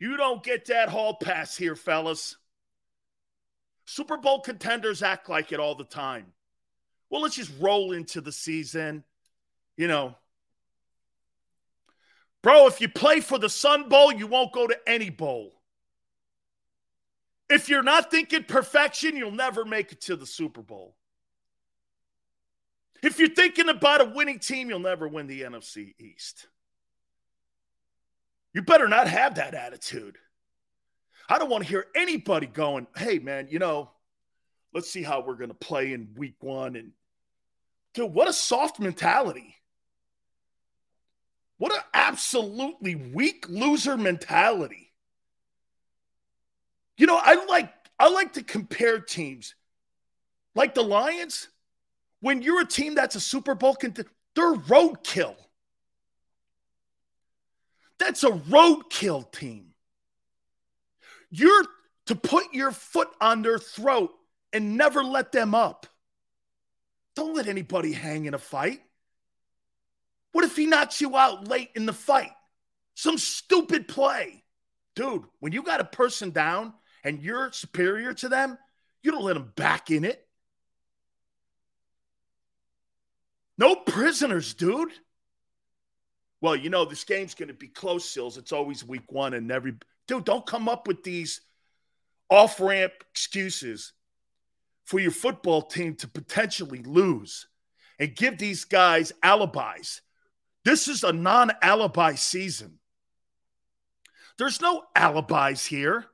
You 0.00 0.16
don't 0.16 0.42
get 0.42 0.66
that 0.66 0.88
hall 0.88 1.14
pass 1.14 1.56
here, 1.56 1.76
fellas. 1.76 2.36
Super 3.86 4.16
Bowl 4.16 4.40
contenders 4.40 5.02
act 5.02 5.28
like 5.28 5.52
it 5.52 5.60
all 5.60 5.74
the 5.74 5.84
time. 5.84 6.32
Well, 7.10 7.22
let's 7.22 7.36
just 7.36 7.52
roll 7.60 7.92
into 7.92 8.20
the 8.20 8.32
season. 8.32 9.04
You 9.76 9.88
know, 9.88 10.16
bro, 12.42 12.66
if 12.66 12.80
you 12.80 12.88
play 12.88 13.20
for 13.20 13.38
the 13.38 13.48
Sun 13.48 13.88
Bowl, 13.88 14.12
you 14.12 14.26
won't 14.26 14.52
go 14.52 14.66
to 14.66 14.76
any 14.86 15.10
bowl. 15.10 15.52
If 17.50 17.68
you're 17.68 17.82
not 17.82 18.10
thinking 18.10 18.44
perfection, 18.44 19.16
you'll 19.16 19.30
never 19.30 19.64
make 19.64 19.92
it 19.92 20.00
to 20.02 20.16
the 20.16 20.26
Super 20.26 20.62
Bowl. 20.62 20.96
If 23.02 23.18
you're 23.18 23.28
thinking 23.28 23.68
about 23.68 24.00
a 24.00 24.06
winning 24.06 24.38
team, 24.38 24.70
you'll 24.70 24.78
never 24.78 25.06
win 25.06 25.26
the 25.26 25.42
NFC 25.42 25.94
East. 25.98 26.46
You 28.54 28.62
better 28.62 28.88
not 28.88 29.08
have 29.08 29.34
that 29.34 29.54
attitude. 29.54 30.16
I 31.28 31.38
don't 31.38 31.50
want 31.50 31.64
to 31.64 31.68
hear 31.68 31.86
anybody 31.94 32.46
going, 32.46 32.86
hey, 32.96 33.18
man, 33.18 33.48
you 33.50 33.58
know, 33.58 33.90
let's 34.72 34.90
see 34.90 35.02
how 35.02 35.20
we're 35.20 35.34
going 35.34 35.48
to 35.50 35.54
play 35.54 35.92
in 35.92 36.14
week 36.16 36.36
one. 36.40 36.76
And, 36.76 36.92
dude, 37.92 38.12
what 38.12 38.28
a 38.28 38.32
soft 38.32 38.80
mentality. 38.80 39.54
What 41.58 41.72
an 41.72 41.82
absolutely 41.92 42.94
weak 42.94 43.46
loser 43.48 43.96
mentality. 43.96 44.92
You 46.96 47.06
know, 47.06 47.18
I 47.20 47.44
like 47.46 47.72
I 47.98 48.08
like 48.10 48.34
to 48.34 48.42
compare 48.42 48.98
teams. 48.98 49.54
Like 50.54 50.74
the 50.74 50.82
Lions, 50.82 51.48
when 52.20 52.42
you're 52.42 52.62
a 52.62 52.66
team 52.66 52.94
that's 52.94 53.16
a 53.16 53.20
Super 53.20 53.54
Bowl 53.54 53.74
contender, 53.74 54.10
they're 54.34 54.54
roadkill. 54.54 55.36
That's 57.98 58.24
a 58.24 58.30
roadkill 58.30 59.30
team. 59.32 59.74
You're 61.30 61.64
to 62.06 62.14
put 62.14 62.52
your 62.52 62.70
foot 62.70 63.08
on 63.20 63.42
their 63.42 63.58
throat 63.58 64.10
and 64.52 64.76
never 64.76 65.02
let 65.02 65.32
them 65.32 65.54
up. 65.54 65.86
Don't 67.16 67.34
let 67.34 67.48
anybody 67.48 67.92
hang 67.92 68.26
in 68.26 68.34
a 68.34 68.38
fight. 68.38 68.80
What 70.34 70.44
if 70.44 70.56
he 70.56 70.66
knocks 70.66 71.00
you 71.00 71.16
out 71.16 71.46
late 71.46 71.70
in 71.76 71.86
the 71.86 71.92
fight? 71.92 72.32
Some 72.96 73.18
stupid 73.18 73.86
play. 73.86 74.42
Dude, 74.96 75.22
when 75.38 75.52
you 75.52 75.62
got 75.62 75.80
a 75.80 75.84
person 75.84 76.30
down 76.30 76.74
and 77.04 77.22
you're 77.22 77.52
superior 77.52 78.12
to 78.14 78.28
them, 78.28 78.58
you 79.00 79.12
don't 79.12 79.22
let 79.22 79.34
them 79.34 79.52
back 79.54 79.92
in 79.92 80.04
it. 80.04 80.26
No 83.56 83.76
prisoners, 83.76 84.54
dude. 84.54 84.90
Well, 86.40 86.56
you 86.56 86.68
know, 86.68 86.84
this 86.84 87.04
game's 87.04 87.36
going 87.36 87.46
to 87.46 87.54
be 87.54 87.68
close, 87.68 88.04
Sills. 88.04 88.36
It's 88.36 88.50
always 88.50 88.84
week 88.84 89.12
one, 89.12 89.34
and 89.34 89.52
every 89.52 89.74
dude, 90.08 90.24
don't 90.24 90.44
come 90.44 90.68
up 90.68 90.88
with 90.88 91.04
these 91.04 91.42
off 92.28 92.58
ramp 92.58 92.92
excuses 93.12 93.92
for 94.84 94.98
your 94.98 95.12
football 95.12 95.62
team 95.62 95.94
to 95.94 96.08
potentially 96.08 96.82
lose 96.82 97.46
and 98.00 98.16
give 98.16 98.36
these 98.36 98.64
guys 98.64 99.12
alibis. 99.22 100.00
This 100.64 100.88
is 100.88 101.04
a 101.04 101.12
non 101.12 101.52
alibi 101.62 102.14
season. 102.14 102.78
There's 104.38 104.60
no 104.60 104.82
alibis 104.96 105.64
here. 105.64 106.06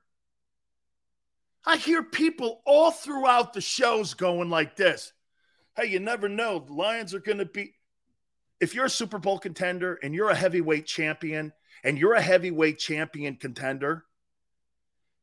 I 1.65 1.77
hear 1.77 2.03
people 2.03 2.63
all 2.65 2.91
throughout 2.91 3.53
the 3.53 3.61
shows 3.61 4.15
going 4.15 4.51
like 4.51 4.77
this 4.77 5.13
Hey, 5.77 5.87
you 5.87 6.01
never 6.01 6.29
know. 6.29 6.59
The 6.59 6.73
Lions 6.73 7.15
are 7.15 7.21
going 7.21 7.39
to 7.39 7.47
be. 7.47 7.75
If 8.61 8.75
you're 8.75 8.87
a 8.87 8.91
Super 8.91 9.19
Bowl 9.19 9.39
contender 9.39 9.99
and 10.03 10.15
you're 10.15 10.29
a 10.29 10.35
heavyweight 10.35 10.87
champion 10.87 11.53
and 11.83 11.97
you're 11.97 12.15
a 12.15 12.21
heavyweight 12.21 12.79
champion 12.79 13.37
contender, 13.37 14.05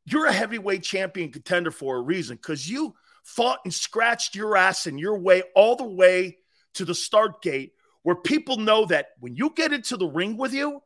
you're 0.05 0.25
a 0.25 0.33
heavyweight 0.33 0.81
champion 0.81 1.31
contender 1.31 1.69
for 1.69 1.97
a 1.97 2.01
reason 2.01 2.37
because 2.37 2.67
you 2.67 2.95
fought 3.23 3.59
and 3.65 3.73
scratched 3.73 4.35
your 4.35 4.55
ass 4.55 4.87
and 4.87 4.99
your 4.99 5.19
way 5.19 5.43
all 5.53 5.75
the 5.75 5.83
way 5.83 6.37
to 6.75 6.85
the 6.85 6.95
start 6.95 7.41
gate 7.41 7.73
where 8.07 8.15
people 8.15 8.55
know 8.55 8.85
that 8.85 9.07
when 9.19 9.35
you 9.35 9.51
get 9.53 9.73
into 9.73 9.97
the 9.97 10.07
ring 10.07 10.37
with 10.37 10.53
you, 10.53 10.81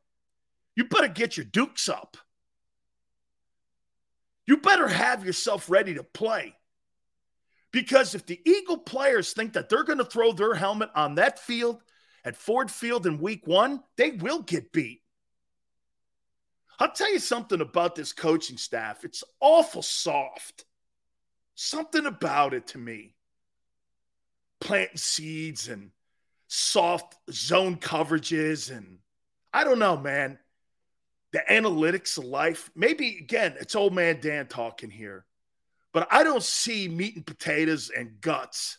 you 0.76 0.86
better 0.86 1.08
get 1.08 1.38
your 1.38 1.46
dukes 1.46 1.88
up. 1.88 2.18
You 4.48 4.58
better 4.58 4.88
have 4.88 5.24
yourself 5.24 5.70
ready 5.70 5.94
to 5.94 6.04
play. 6.04 6.56
Because 7.72 8.16
if 8.16 8.26
the 8.26 8.42
Eagle 8.44 8.80
players 8.80 9.34
think 9.34 9.54
that 9.54 9.70
they're 9.70 9.84
going 9.84 10.00
to 10.00 10.04
throw 10.04 10.32
their 10.32 10.56
helmet 10.56 10.90
on 10.96 11.14
that 11.14 11.38
field 11.38 11.84
at 12.26 12.36
Ford 12.36 12.72
Field 12.72 13.06
in 13.06 13.20
week 13.20 13.46
one, 13.46 13.84
they 13.98 14.10
will 14.10 14.42
get 14.42 14.72
beat. 14.72 15.04
I'll 16.80 16.92
tell 16.92 17.14
you 17.14 17.20
something 17.20 17.62
about 17.62 17.94
this 17.94 18.14
coaching 18.14 18.58
staff. 18.58 19.06
It's 19.06 19.24
awful 19.40 19.84
soft. 19.84 20.66
Something 21.54 22.08
about 22.08 22.56
it 22.56 22.66
to 22.70 22.80
me. 22.80 23.14
Planting 24.60 24.98
seeds 24.98 25.70
and 25.70 25.92
soft 26.54 27.16
zone 27.32 27.78
coverages. 27.78 28.76
And 28.76 29.00
I 29.54 29.64
don't 29.64 29.80
know, 29.80 29.98
man. 29.98 30.38
The 31.32 31.44
analytics 31.50 32.18
of 32.18 32.26
life. 32.26 32.70
Maybe, 32.76 33.18
again, 33.18 33.56
it's 33.60 33.76
old 33.76 33.94
man 33.94 34.20
Dan 34.20 34.48
talking 34.48 34.90
here 34.90 35.26
but 35.94 36.08
I 36.12 36.24
don't 36.24 36.44
see 36.44 36.88
meat 36.88 37.16
and 37.16 37.26
potatoes 37.26 37.92
and 37.96 38.22
guts. 38.22 38.78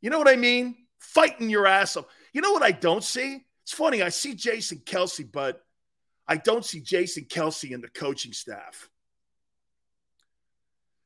You 0.00 0.10
know 0.10 0.18
what 0.18 0.28
I 0.28 0.36
mean? 0.36 0.76
Fighting 0.98 1.48
your 1.48 1.66
ass 1.66 1.96
off. 1.96 2.06
You 2.32 2.40
know 2.40 2.52
what 2.52 2.62
I 2.62 2.72
don't 2.72 3.04
see? 3.04 3.44
It's 3.62 3.72
funny. 3.72 4.02
I 4.02 4.10
see 4.10 4.34
Jason 4.34 4.78
Kelce, 4.84 5.30
but 5.30 5.64
I 6.28 6.36
don't 6.36 6.64
see 6.64 6.80
Jason 6.80 7.24
Kelce 7.24 7.70
in 7.70 7.80
the 7.80 7.88
coaching 7.88 8.32
staff. 8.32 8.90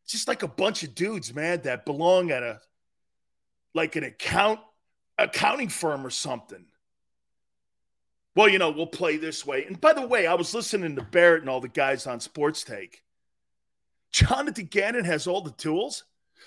It's 0.03 0.13
just 0.13 0.29
like 0.29 0.43
a 0.43 0.49
bunch 0.49 0.83
of 0.83 0.95
dudes, 0.95 1.35
man, 1.35 1.61
that 1.63 1.85
belong 1.85 2.31
at 2.31 2.43
a 2.43 2.61
like 3.75 3.95
an 3.95 4.05
account 4.05 4.61
accounting 5.19 5.69
firm 5.69 6.07
or 6.07 6.11
something. 6.11 6.65
Well, 8.35 8.49
you 8.49 8.59
know, 8.59 8.71
we'll 8.71 8.87
play 8.87 9.17
this 9.17 9.45
way. 9.45 9.65
And 9.65 9.81
by 9.81 9.93
the 9.93 10.07
way, 10.07 10.27
I 10.27 10.35
was 10.35 10.55
listening 10.55 10.95
to 10.97 11.03
Barrett 11.03 11.41
and 11.41 11.51
all 11.51 11.61
the 11.61 11.69
guys 11.69 12.07
on 12.07 12.21
Sports 12.21 12.63
Take. 12.63 13.03
Jonathan 14.13 14.67
Gannon 14.67 15.05
has 15.05 15.27
all 15.27 15.41
the 15.41 15.51
tools, 15.51 16.05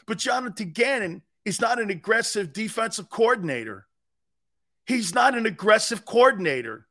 but 0.07 0.17
Jonathan 0.17 0.71
Gannon 0.71 1.21
is 1.43 1.59
not 1.59 1.81
an 1.81 1.89
aggressive 1.89 2.53
defensive 2.53 3.09
coordinator. 3.09 3.87
He's 4.85 5.13
not 5.13 5.37
an 5.37 5.45
aggressive 5.45 6.05
coordinator. 6.05 6.87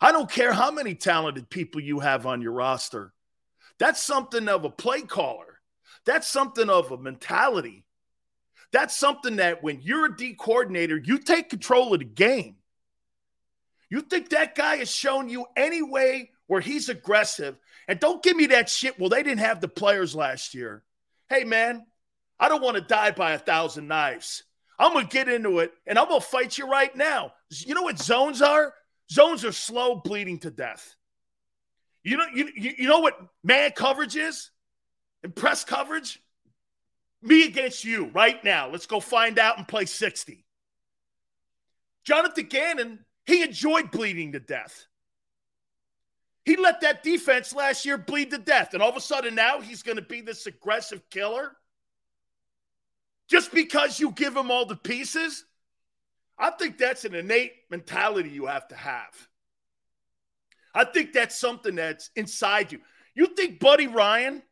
I 0.00 0.12
don't 0.12 0.30
care 0.30 0.52
how 0.52 0.70
many 0.70 0.94
talented 0.94 1.50
people 1.50 1.80
you 1.80 2.00
have 2.00 2.24
on 2.24 2.40
your 2.40 2.52
roster. 2.52 3.12
That's 3.78 4.02
something 4.02 4.48
of 4.48 4.64
a 4.64 4.70
play 4.70 5.02
caller. 5.02 5.60
That's 6.04 6.28
something 6.28 6.70
of 6.70 6.92
a 6.92 6.96
mentality. 6.96 7.84
That's 8.72 8.96
something 8.96 9.36
that 9.36 9.62
when 9.62 9.80
you're 9.80 10.06
a 10.06 10.16
D 10.16 10.34
coordinator, 10.34 10.96
you 10.96 11.18
take 11.18 11.48
control 11.48 11.94
of 11.94 12.00
the 12.00 12.04
game. 12.04 12.56
You 13.90 14.02
think 14.02 14.30
that 14.30 14.54
guy 14.54 14.76
has 14.76 14.90
shown 14.90 15.28
you 15.28 15.46
any 15.56 15.80
way 15.82 16.30
where 16.46 16.60
he's 16.60 16.88
aggressive? 16.88 17.58
And 17.86 17.98
don't 17.98 18.22
give 18.22 18.36
me 18.36 18.46
that 18.46 18.68
shit. 18.68 18.98
Well, 18.98 19.08
they 19.08 19.22
didn't 19.22 19.40
have 19.40 19.60
the 19.60 19.68
players 19.68 20.14
last 20.14 20.54
year. 20.54 20.82
Hey, 21.30 21.44
man, 21.44 21.86
I 22.38 22.48
don't 22.48 22.62
want 22.62 22.76
to 22.76 22.82
die 22.82 23.12
by 23.12 23.32
a 23.32 23.38
thousand 23.38 23.88
knives. 23.88 24.44
I'm 24.78 24.92
going 24.92 25.06
to 25.06 25.12
get 25.12 25.28
into 25.28 25.58
it 25.60 25.72
and 25.86 25.98
I'm 25.98 26.08
going 26.08 26.20
to 26.20 26.26
fight 26.26 26.56
you 26.56 26.70
right 26.70 26.94
now. 26.94 27.32
You 27.50 27.74
know 27.74 27.82
what 27.82 27.98
zones 27.98 28.42
are? 28.42 28.74
Zones 29.10 29.44
are 29.44 29.52
slow 29.52 29.96
bleeding 29.96 30.38
to 30.40 30.50
death. 30.50 30.94
You 32.04 32.16
know, 32.18 32.26
you, 32.32 32.50
you 32.54 32.88
know 32.88 33.00
what 33.00 33.18
man 33.42 33.72
coverage 33.72 34.16
is? 34.16 34.50
And 35.22 35.34
press 35.34 35.64
coverage? 35.64 36.20
Me 37.22 37.46
against 37.46 37.84
you 37.84 38.06
right 38.14 38.42
now. 38.44 38.70
Let's 38.70 38.86
go 38.86 39.00
find 39.00 39.38
out 39.38 39.58
and 39.58 39.66
play 39.66 39.84
60. 39.84 40.44
Jonathan 42.04 42.46
Gannon, 42.46 43.04
he 43.26 43.42
enjoyed 43.42 43.90
bleeding 43.90 44.32
to 44.32 44.40
death. 44.40 44.86
He 46.44 46.56
let 46.56 46.80
that 46.80 47.02
defense 47.02 47.54
last 47.54 47.84
year 47.84 47.98
bleed 47.98 48.30
to 48.30 48.38
death. 48.38 48.72
And 48.72 48.82
all 48.82 48.88
of 48.88 48.96
a 48.96 49.00
sudden 49.00 49.34
now 49.34 49.60
he's 49.60 49.82
going 49.82 49.96
to 49.96 50.02
be 50.02 50.22
this 50.22 50.46
aggressive 50.46 51.02
killer. 51.10 51.52
Just 53.28 53.52
because 53.52 54.00
you 54.00 54.12
give 54.12 54.34
him 54.34 54.50
all 54.50 54.64
the 54.64 54.76
pieces, 54.76 55.44
I 56.38 56.50
think 56.50 56.78
that's 56.78 57.04
an 57.04 57.14
innate 57.14 57.52
mentality 57.70 58.30
you 58.30 58.46
have 58.46 58.66
to 58.68 58.76
have. 58.76 59.28
I 60.74 60.84
think 60.84 61.12
that's 61.12 61.38
something 61.38 61.74
that's 61.74 62.10
inside 62.16 62.72
you. 62.72 62.80
You 63.14 63.26
think 63.26 63.60
Buddy 63.60 63.86
Ryan, 63.86 64.42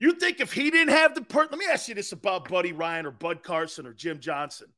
you 0.00 0.14
think 0.14 0.40
if 0.40 0.52
he 0.52 0.70
didn't 0.70 0.94
have 0.94 1.14
the 1.14 1.22
per 1.22 1.42
let 1.42 1.58
me 1.58 1.66
ask 1.70 1.88
you 1.88 1.94
this 1.94 2.12
about 2.12 2.48
Buddy 2.48 2.72
Ryan 2.72 3.06
or 3.06 3.10
Bud 3.10 3.42
Carson 3.42 3.86
or 3.86 3.92
Jim 3.92 4.18
Johnson 4.18 4.68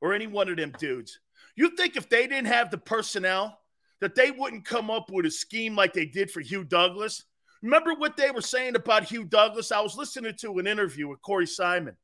or 0.00 0.14
any 0.14 0.26
one 0.26 0.48
of 0.48 0.56
them 0.56 0.72
dudes. 0.78 1.20
You 1.54 1.76
think 1.76 1.96
if 1.96 2.08
they 2.08 2.26
didn't 2.26 2.46
have 2.46 2.70
the 2.70 2.78
personnel 2.78 3.58
that 4.00 4.14
they 4.14 4.30
wouldn't 4.30 4.64
come 4.64 4.90
up 4.90 5.10
with 5.10 5.26
a 5.26 5.30
scheme 5.30 5.76
like 5.76 5.92
they 5.92 6.06
did 6.06 6.30
for 6.30 6.40
Hugh 6.40 6.64
Douglas? 6.64 7.24
Remember 7.62 7.92
what 7.92 8.16
they 8.16 8.30
were 8.30 8.40
saying 8.40 8.76
about 8.76 9.04
Hugh 9.04 9.24
Douglas? 9.24 9.70
I 9.70 9.80
was 9.80 9.96
listening 9.96 10.34
to 10.38 10.58
an 10.58 10.66
interview 10.66 11.08
with 11.08 11.20
Corey 11.20 11.46
Simon. 11.46 11.96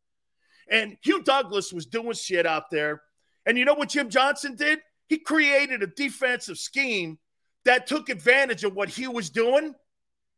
And 0.70 0.98
Hugh 1.02 1.22
Douglas 1.22 1.72
was 1.72 1.86
doing 1.86 2.12
shit 2.12 2.46
out 2.46 2.70
there. 2.70 3.00
And 3.46 3.56
you 3.56 3.64
know 3.64 3.74
what 3.74 3.88
Jim 3.88 4.10
Johnson 4.10 4.56
did? 4.56 4.80
He 5.08 5.18
created 5.18 5.82
a 5.82 5.86
defensive 5.86 6.58
scheme 6.58 7.18
that 7.64 7.86
took 7.86 8.08
advantage 8.08 8.64
of 8.64 8.74
what 8.74 8.88
Hugh 8.88 9.12
was 9.12 9.30
doing. 9.30 9.74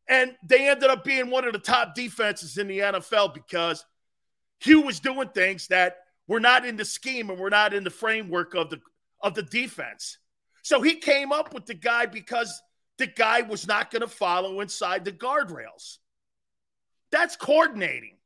And 0.09 0.35
they 0.43 0.69
ended 0.69 0.91
up 0.91 1.05
being 1.05 1.31
one 1.31 1.45
of 1.45 1.53
the 1.53 1.59
top 1.59 1.95
defenses 1.95 2.57
in 2.57 2.67
the 2.67 2.79
NFL 2.79 3.35
because 3.35 3.85
Hugh 4.61 4.81
was 4.81 5.00
doing 5.00 5.29
things 5.29 5.67
that 5.69 5.99
were 6.27 6.41
not 6.41 6.65
in 6.65 6.77
the 6.77 6.85
scheme 6.85 7.31
and 7.31 7.38
were 7.38 7.50
not 7.50 7.75
in 7.75 7.85
the 7.85 7.91
framework 7.91 8.55
of 8.55 8.71
the 8.71 8.81
of 9.23 9.35
the 9.35 9.43
defense. 9.43 10.19
So 10.62 10.81
he 10.81 10.95
came 10.95 11.33
up 11.33 11.53
with 11.53 11.67
the 11.67 11.75
guy 11.75 12.07
because 12.07 12.61
the 12.99 13.07
guy 13.07 13.43
was 13.43 13.67
not 13.67 13.91
going 13.91 14.03
to 14.03 14.09
follow 14.09 14.61
inside 14.61 15.05
the 15.05 15.12
guardrails. 15.12 15.99
That's 17.11 17.37
coordinating 17.37 18.19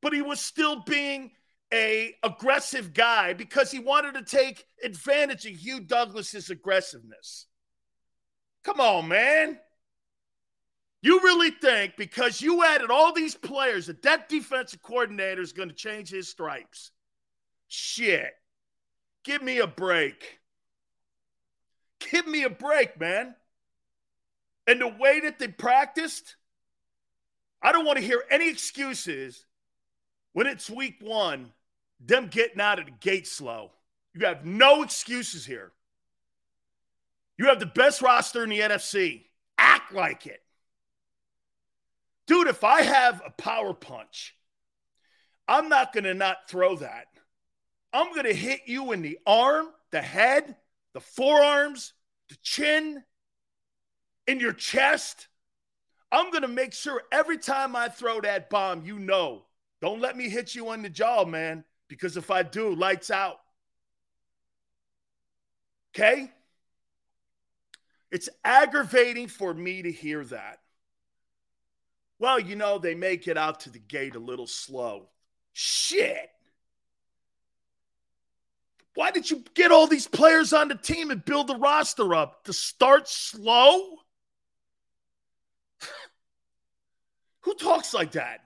but 0.00 0.12
he 0.12 0.22
was 0.22 0.40
still 0.40 0.82
being 0.82 1.32
a 1.72 2.14
aggressive 2.22 2.92
guy 2.92 3.32
because 3.32 3.70
he 3.70 3.78
wanted 3.78 4.14
to 4.14 4.22
take 4.22 4.64
advantage 4.82 5.46
of 5.46 5.52
Hugh 5.52 5.80
Douglas's 5.80 6.50
aggressiveness. 6.50 7.46
Come 8.64 8.80
on, 8.80 9.08
man. 9.08 9.58
You 11.02 11.20
really 11.20 11.50
think 11.50 11.96
because 11.96 12.42
you 12.42 12.62
added 12.64 12.90
all 12.90 13.12
these 13.12 13.34
players 13.34 13.86
that 13.86 14.02
that 14.02 14.28
defensive 14.28 14.82
coordinator 14.82 15.40
is 15.40 15.52
going 15.52 15.70
to 15.70 15.74
change 15.74 16.10
his 16.10 16.28
stripes? 16.28 16.90
Shit. 17.68 18.32
Give 19.24 19.42
me 19.42 19.58
a 19.58 19.66
break. 19.66 20.40
Give 22.10 22.26
me 22.26 22.42
a 22.42 22.50
break, 22.50 22.98
man. 23.00 23.34
And 24.66 24.80
the 24.80 24.88
way 24.88 25.20
that 25.20 25.38
they 25.38 25.48
practiced, 25.48 26.36
I 27.62 27.72
don't 27.72 27.86
want 27.86 27.98
to 27.98 28.04
hear 28.04 28.22
any 28.30 28.48
excuses 28.48 29.46
when 30.32 30.46
it's 30.46 30.70
week 30.70 30.96
one, 31.00 31.52
them 31.98 32.28
getting 32.28 32.60
out 32.60 32.78
of 32.78 32.86
the 32.86 32.92
gate 32.92 33.26
slow. 33.26 33.72
You 34.14 34.26
have 34.26 34.44
no 34.44 34.82
excuses 34.82 35.46
here. 35.46 35.72
You 37.38 37.46
have 37.46 37.60
the 37.60 37.66
best 37.66 38.02
roster 38.02 38.44
in 38.44 38.50
the 38.50 38.60
NFC. 38.60 39.24
Act 39.58 39.94
like 39.94 40.26
it. 40.26 40.42
Dude, 42.30 42.46
if 42.46 42.62
I 42.62 42.82
have 42.82 43.20
a 43.26 43.30
power 43.30 43.74
punch, 43.74 44.36
I'm 45.48 45.68
not 45.68 45.92
going 45.92 46.04
to 46.04 46.14
not 46.14 46.48
throw 46.48 46.76
that. 46.76 47.06
I'm 47.92 48.12
going 48.12 48.26
to 48.26 48.32
hit 48.32 48.60
you 48.66 48.92
in 48.92 49.02
the 49.02 49.18
arm, 49.26 49.66
the 49.90 50.00
head, 50.00 50.54
the 50.94 51.00
forearms, 51.00 51.92
the 52.28 52.36
chin, 52.40 53.02
in 54.28 54.38
your 54.38 54.52
chest. 54.52 55.26
I'm 56.12 56.30
going 56.30 56.42
to 56.42 56.48
make 56.48 56.72
sure 56.72 57.02
every 57.10 57.36
time 57.36 57.74
I 57.74 57.88
throw 57.88 58.20
that 58.20 58.48
bomb, 58.48 58.84
you 58.84 59.00
know 59.00 59.46
don't 59.80 60.00
let 60.00 60.16
me 60.16 60.28
hit 60.28 60.54
you 60.54 60.68
on 60.68 60.82
the 60.82 60.88
jaw, 60.88 61.24
man, 61.24 61.64
because 61.88 62.16
if 62.16 62.30
I 62.30 62.44
do, 62.44 62.72
lights 62.76 63.10
out. 63.10 63.40
Okay? 65.96 66.30
It's 68.12 68.28
aggravating 68.44 69.26
for 69.26 69.52
me 69.52 69.82
to 69.82 69.90
hear 69.90 70.24
that. 70.26 70.59
Well, 72.20 72.38
you 72.38 72.54
know, 72.54 72.78
they 72.78 72.94
make 72.94 73.26
it 73.26 73.38
out 73.38 73.60
to 73.60 73.70
the 73.70 73.78
gate 73.78 74.14
a 74.14 74.18
little 74.20 74.46
slow. 74.46 75.08
Shit. 75.54 76.30
Why 78.94 79.10
did 79.10 79.30
you 79.30 79.42
get 79.54 79.72
all 79.72 79.86
these 79.86 80.06
players 80.06 80.52
on 80.52 80.68
the 80.68 80.74
team 80.74 81.10
and 81.10 81.24
build 81.24 81.46
the 81.46 81.56
roster 81.56 82.14
up 82.14 82.44
to 82.44 82.52
start 82.52 83.08
slow? 83.08 83.96
Who 87.40 87.54
talks 87.54 87.94
like 87.94 88.12
that? 88.12 88.40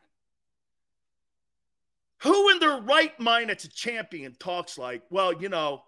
Who 2.23 2.51
in 2.51 2.61
their 2.61 2.81
right 2.81 3.19
mind 3.19 3.51
that's 3.51 3.65
a 3.65 3.69
champion 3.69 4.37
talks 4.39 4.79
like, 4.79 5.03
well, 5.11 5.33
you 5.33 5.49
know, 5.49 5.83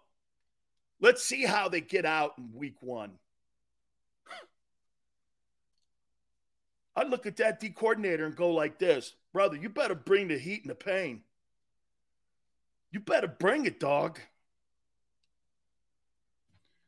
let's 1.01 1.23
see 1.23 1.45
how 1.45 1.69
they 1.69 1.81
get 1.83 2.05
out 2.05 2.33
in 2.37 2.51
week 2.53 2.77
one? 2.81 3.13
I'd 6.97 7.11
look 7.11 7.27
at 7.27 7.37
that 7.37 7.61
D 7.61 7.69
coordinator 7.71 8.25
and 8.27 8.35
go 8.35 8.51
like 8.51 8.79
this 8.79 9.15
Brother, 9.33 9.57
you 9.57 9.69
better 9.69 9.95
bring 9.95 10.29
the 10.29 10.39
heat 10.39 10.63
and 10.63 10.71
the 10.71 10.75
pain. 10.75 11.23
You 12.91 13.01
better 13.01 13.29
bring 13.29 13.67
it, 13.67 13.79
dog. 13.79 14.19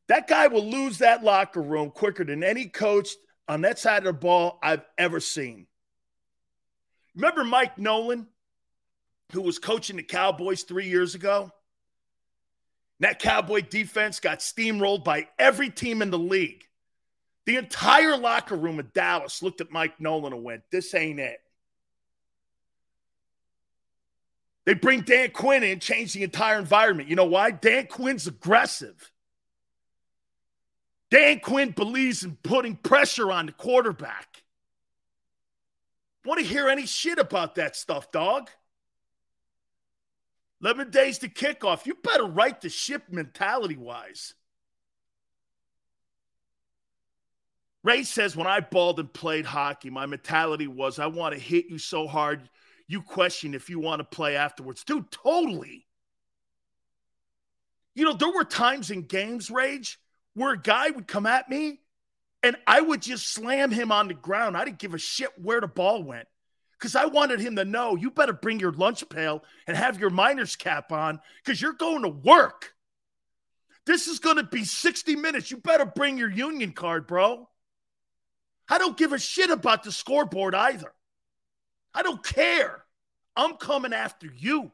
That 0.06 0.26
guy 0.26 0.46
will 0.46 0.64
lose 0.64 0.98
that 0.98 1.22
locker 1.22 1.60
room 1.60 1.90
quicker 1.90 2.24
than 2.24 2.42
any 2.42 2.66
coach 2.66 3.10
on 3.46 3.60
that 3.60 3.78
side 3.78 3.98
of 3.98 4.04
the 4.04 4.12
ball 4.14 4.58
I've 4.62 4.84
ever 4.96 5.20
seen. 5.20 5.66
Remember 7.14 7.44
Mike 7.44 7.76
Nolan? 7.78 8.28
who 9.32 9.42
was 9.42 9.58
coaching 9.58 9.96
the 9.96 10.02
Cowboys 10.02 10.62
three 10.62 10.88
years 10.88 11.14
ago. 11.14 11.52
That 13.00 13.18
Cowboy 13.18 13.62
defense 13.62 14.20
got 14.20 14.40
steamrolled 14.40 15.04
by 15.04 15.28
every 15.38 15.70
team 15.70 16.02
in 16.02 16.10
the 16.10 16.18
league. 16.18 16.64
The 17.48 17.56
entire 17.56 18.14
locker 18.14 18.56
room 18.56 18.78
of 18.78 18.92
Dallas 18.92 19.42
looked 19.42 19.62
at 19.62 19.70
Mike 19.70 19.98
Nolan 19.98 20.34
and 20.34 20.44
went, 20.44 20.64
This 20.70 20.94
ain't 20.94 21.18
it. 21.18 21.40
They 24.66 24.74
bring 24.74 25.00
Dan 25.00 25.30
Quinn 25.30 25.62
in, 25.62 25.80
change 25.80 26.12
the 26.12 26.24
entire 26.24 26.58
environment. 26.58 27.08
You 27.08 27.16
know 27.16 27.24
why? 27.24 27.52
Dan 27.52 27.86
Quinn's 27.86 28.26
aggressive. 28.26 29.10
Dan 31.10 31.40
Quinn 31.40 31.70
believes 31.70 32.22
in 32.22 32.36
putting 32.42 32.76
pressure 32.76 33.32
on 33.32 33.46
the 33.46 33.52
quarterback. 33.52 34.42
Want 36.26 36.40
to 36.40 36.44
hear 36.44 36.68
any 36.68 36.84
shit 36.84 37.18
about 37.18 37.54
that 37.54 37.76
stuff, 37.76 38.12
dog? 38.12 38.50
11 40.60 40.90
days 40.90 41.16
to 41.20 41.30
kickoff. 41.30 41.86
You 41.86 41.96
better 42.02 42.26
right 42.26 42.60
the 42.60 42.68
ship 42.68 43.04
mentality 43.08 43.78
wise. 43.78 44.34
Ray 47.88 48.02
says, 48.02 48.36
when 48.36 48.46
I 48.46 48.60
balled 48.60 49.00
and 49.00 49.10
played 49.10 49.46
hockey, 49.46 49.88
my 49.88 50.04
mentality 50.04 50.66
was 50.66 50.98
I 50.98 51.06
want 51.06 51.34
to 51.34 51.40
hit 51.40 51.70
you 51.70 51.78
so 51.78 52.06
hard, 52.06 52.50
you 52.86 53.00
question 53.00 53.54
if 53.54 53.70
you 53.70 53.80
want 53.80 54.00
to 54.00 54.04
play 54.04 54.36
afterwards. 54.36 54.84
Dude, 54.84 55.10
totally. 55.10 55.86
You 57.94 58.04
know, 58.04 58.12
there 58.12 58.30
were 58.30 58.44
times 58.44 58.90
in 58.90 59.04
games, 59.04 59.50
Rage, 59.50 59.98
where 60.34 60.52
a 60.52 60.60
guy 60.60 60.90
would 60.90 61.08
come 61.08 61.24
at 61.24 61.48
me 61.48 61.80
and 62.42 62.58
I 62.66 62.82
would 62.82 63.00
just 63.00 63.26
slam 63.32 63.70
him 63.70 63.90
on 63.90 64.08
the 64.08 64.14
ground. 64.14 64.54
I 64.54 64.66
didn't 64.66 64.80
give 64.80 64.92
a 64.92 64.98
shit 64.98 65.30
where 65.40 65.62
the 65.62 65.66
ball 65.66 66.02
went 66.02 66.28
because 66.78 66.94
I 66.94 67.06
wanted 67.06 67.40
him 67.40 67.56
to 67.56 67.64
know 67.64 67.96
you 67.96 68.10
better 68.10 68.34
bring 68.34 68.60
your 68.60 68.72
lunch 68.72 69.08
pail 69.08 69.42
and 69.66 69.74
have 69.74 69.98
your 69.98 70.10
miner's 70.10 70.56
cap 70.56 70.92
on 70.92 71.20
because 71.42 71.58
you're 71.62 71.72
going 71.72 72.02
to 72.02 72.10
work. 72.10 72.74
This 73.86 74.08
is 74.08 74.18
going 74.18 74.36
to 74.36 74.42
be 74.42 74.64
60 74.64 75.16
minutes. 75.16 75.50
You 75.50 75.56
better 75.56 75.86
bring 75.86 76.18
your 76.18 76.30
union 76.30 76.72
card, 76.72 77.06
bro. 77.06 77.47
I 78.68 78.78
don't 78.78 78.96
give 78.96 79.12
a 79.12 79.18
shit 79.18 79.50
about 79.50 79.82
the 79.82 79.92
scoreboard 79.92 80.54
either. 80.54 80.92
I 81.94 82.02
don't 82.02 82.22
care. 82.22 82.84
I'm 83.34 83.54
coming 83.54 83.92
after 83.92 84.26
you. 84.26 84.72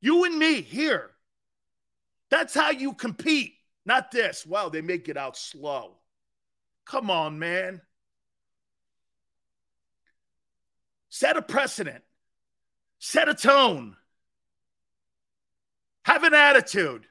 You 0.00 0.24
and 0.24 0.38
me 0.38 0.62
here. 0.62 1.10
That's 2.30 2.54
how 2.54 2.70
you 2.70 2.94
compete, 2.94 3.54
not 3.84 4.10
this. 4.10 4.46
Well, 4.46 4.70
they 4.70 4.80
make 4.80 5.08
it 5.08 5.16
out 5.16 5.36
slow. 5.36 5.96
Come 6.86 7.10
on, 7.10 7.38
man. 7.38 7.80
Set 11.10 11.36
a 11.36 11.42
precedent, 11.42 12.04
set 12.98 13.28
a 13.28 13.34
tone, 13.34 13.96
have 16.04 16.22
an 16.22 16.34
attitude. 16.34 17.06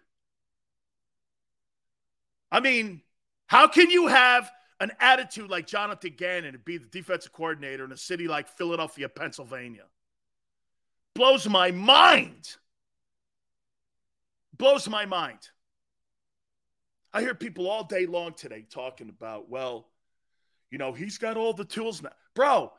I 2.52 2.60
mean, 2.60 3.02
how 3.48 3.68
can 3.68 3.90
you 3.90 4.08
have 4.08 4.50
an 4.80 4.92
attitude 5.00 5.50
like 5.50 5.68
Jonathan 5.68 6.14
Gannon 6.16 6.54
to 6.54 6.60
be 6.60 6.78
the 6.78 6.86
defensive 6.86 7.32
coordinator 7.32 7.86
in 7.86 7.92
a 7.92 7.98
city 7.98 8.28
like 8.28 8.48
Philadelphia, 8.48 9.10
Pennsylvania? 9.10 9.86
Blows 11.16 11.48
my 11.50 11.72
mind. 11.72 12.56
Blows 14.56 14.88
my 14.88 15.06
mind. 15.06 15.40
I 17.14 17.22
hear 17.22 17.34
people 17.34 17.70
all 17.70 17.84
day 17.84 18.06
long 18.06 18.34
today 18.34 18.66
talking 18.70 19.10
about, 19.10 19.50
well, 19.50 19.88
you 20.70 20.78
know, 20.78 20.94
he's 20.94 21.18
got 21.18 21.38
all 21.38 21.54
the 21.54 21.66
tools 21.66 22.04
now. 22.04 22.12
Bro, 22.36 22.72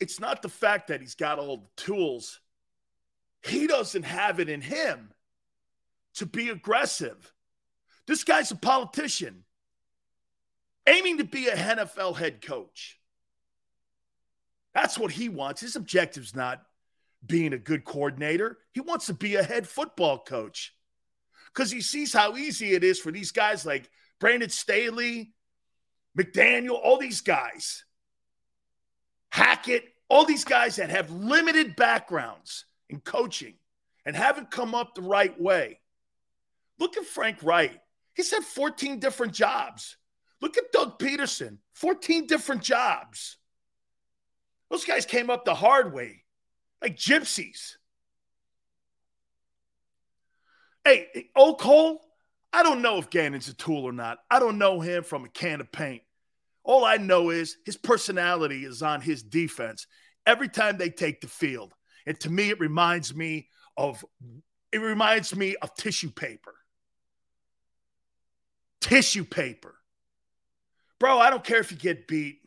it's 0.00 0.20
not 0.20 0.42
the 0.42 0.48
fact 0.48 0.88
that 0.88 1.00
he's 1.00 1.14
got 1.14 1.38
all 1.38 1.58
the 1.58 1.82
tools. 1.82 2.40
He 3.42 3.66
doesn't 3.66 4.02
have 4.02 4.40
it 4.40 4.48
in 4.48 4.60
him 4.60 5.10
to 6.16 6.26
be 6.26 6.48
aggressive. 6.50 7.32
This 8.06 8.24
guy's 8.24 8.50
a 8.50 8.56
politician 8.56 9.44
aiming 10.86 11.18
to 11.18 11.24
be 11.24 11.48
a 11.48 11.56
NFL 11.56 12.16
head 12.16 12.42
coach. 12.42 12.98
That's 14.74 14.98
what 14.98 15.12
he 15.12 15.28
wants. 15.28 15.60
His 15.60 15.76
objective's 15.76 16.34
not 16.34 16.62
being 17.26 17.52
a 17.52 17.58
good 17.58 17.84
coordinator, 17.84 18.58
he 18.72 18.80
wants 18.80 19.06
to 19.06 19.14
be 19.14 19.36
a 19.36 19.42
head 19.42 19.68
football 19.68 20.18
coach 20.18 20.74
because 21.52 21.70
he 21.70 21.80
sees 21.80 22.12
how 22.12 22.36
easy 22.36 22.72
it 22.72 22.82
is 22.82 22.98
for 22.98 23.12
these 23.12 23.32
guys 23.32 23.66
like 23.66 23.90
Brandon 24.18 24.48
Staley, 24.48 25.32
McDaniel, 26.18 26.80
all 26.82 26.96
these 26.96 27.20
guys, 27.20 27.84
Hackett, 29.30 29.84
all 30.08 30.24
these 30.24 30.44
guys 30.44 30.76
that 30.76 30.90
have 30.90 31.10
limited 31.10 31.76
backgrounds 31.76 32.64
in 32.88 33.00
coaching 33.00 33.54
and 34.04 34.16
haven't 34.16 34.50
come 34.50 34.74
up 34.74 34.94
the 34.94 35.02
right 35.02 35.38
way. 35.40 35.78
Look 36.78 36.96
at 36.96 37.04
Frank 37.04 37.42
Reich. 37.42 37.78
He's 38.14 38.30
had 38.30 38.42
14 38.42 38.98
different 38.98 39.34
jobs. 39.34 39.96
Look 40.40 40.56
at 40.56 40.72
Doug 40.72 40.98
Pederson, 40.98 41.58
14 41.74 42.26
different 42.26 42.62
jobs. 42.62 43.36
Those 44.70 44.84
guys 44.84 45.04
came 45.04 45.30
up 45.30 45.44
the 45.44 45.54
hard 45.54 45.92
way, 45.92 46.24
like 46.80 46.96
gypsies. 46.96 47.74
Hey, 50.84 51.28
Oak 51.36 51.60
Hole, 51.60 52.00
I 52.52 52.62
don't 52.62 52.80
know 52.82 52.98
if 52.98 53.10
Gannon's 53.10 53.48
a 53.48 53.54
tool 53.54 53.84
or 53.84 53.92
not. 53.92 54.18
I 54.30 54.38
don't 54.38 54.58
know 54.58 54.80
him 54.80 55.02
from 55.02 55.24
a 55.24 55.28
can 55.28 55.60
of 55.60 55.70
paint. 55.70 56.02
All 56.62 56.84
I 56.84 56.96
know 56.96 57.30
is 57.30 57.56
his 57.64 57.76
personality 57.76 58.64
is 58.64 58.82
on 58.82 59.00
his 59.00 59.22
defense 59.22 59.86
every 60.26 60.48
time 60.48 60.78
they 60.78 60.90
take 60.90 61.20
the 61.20 61.26
field. 61.26 61.74
And 62.06 62.18
to 62.20 62.30
me, 62.30 62.50
it 62.50 62.60
reminds 62.60 63.14
me 63.14 63.48
of 63.76 64.04
it 64.72 64.78
reminds 64.78 65.34
me 65.34 65.56
of 65.56 65.74
tissue 65.74 66.10
paper 66.10 66.54
tissue 68.80 69.24
paper. 69.24 69.74
Bro, 71.00 71.18
I 71.18 71.30
don't 71.30 71.42
care 71.42 71.58
if 71.58 71.72
you 71.72 71.78
get 71.78 72.06
beat, 72.06 72.42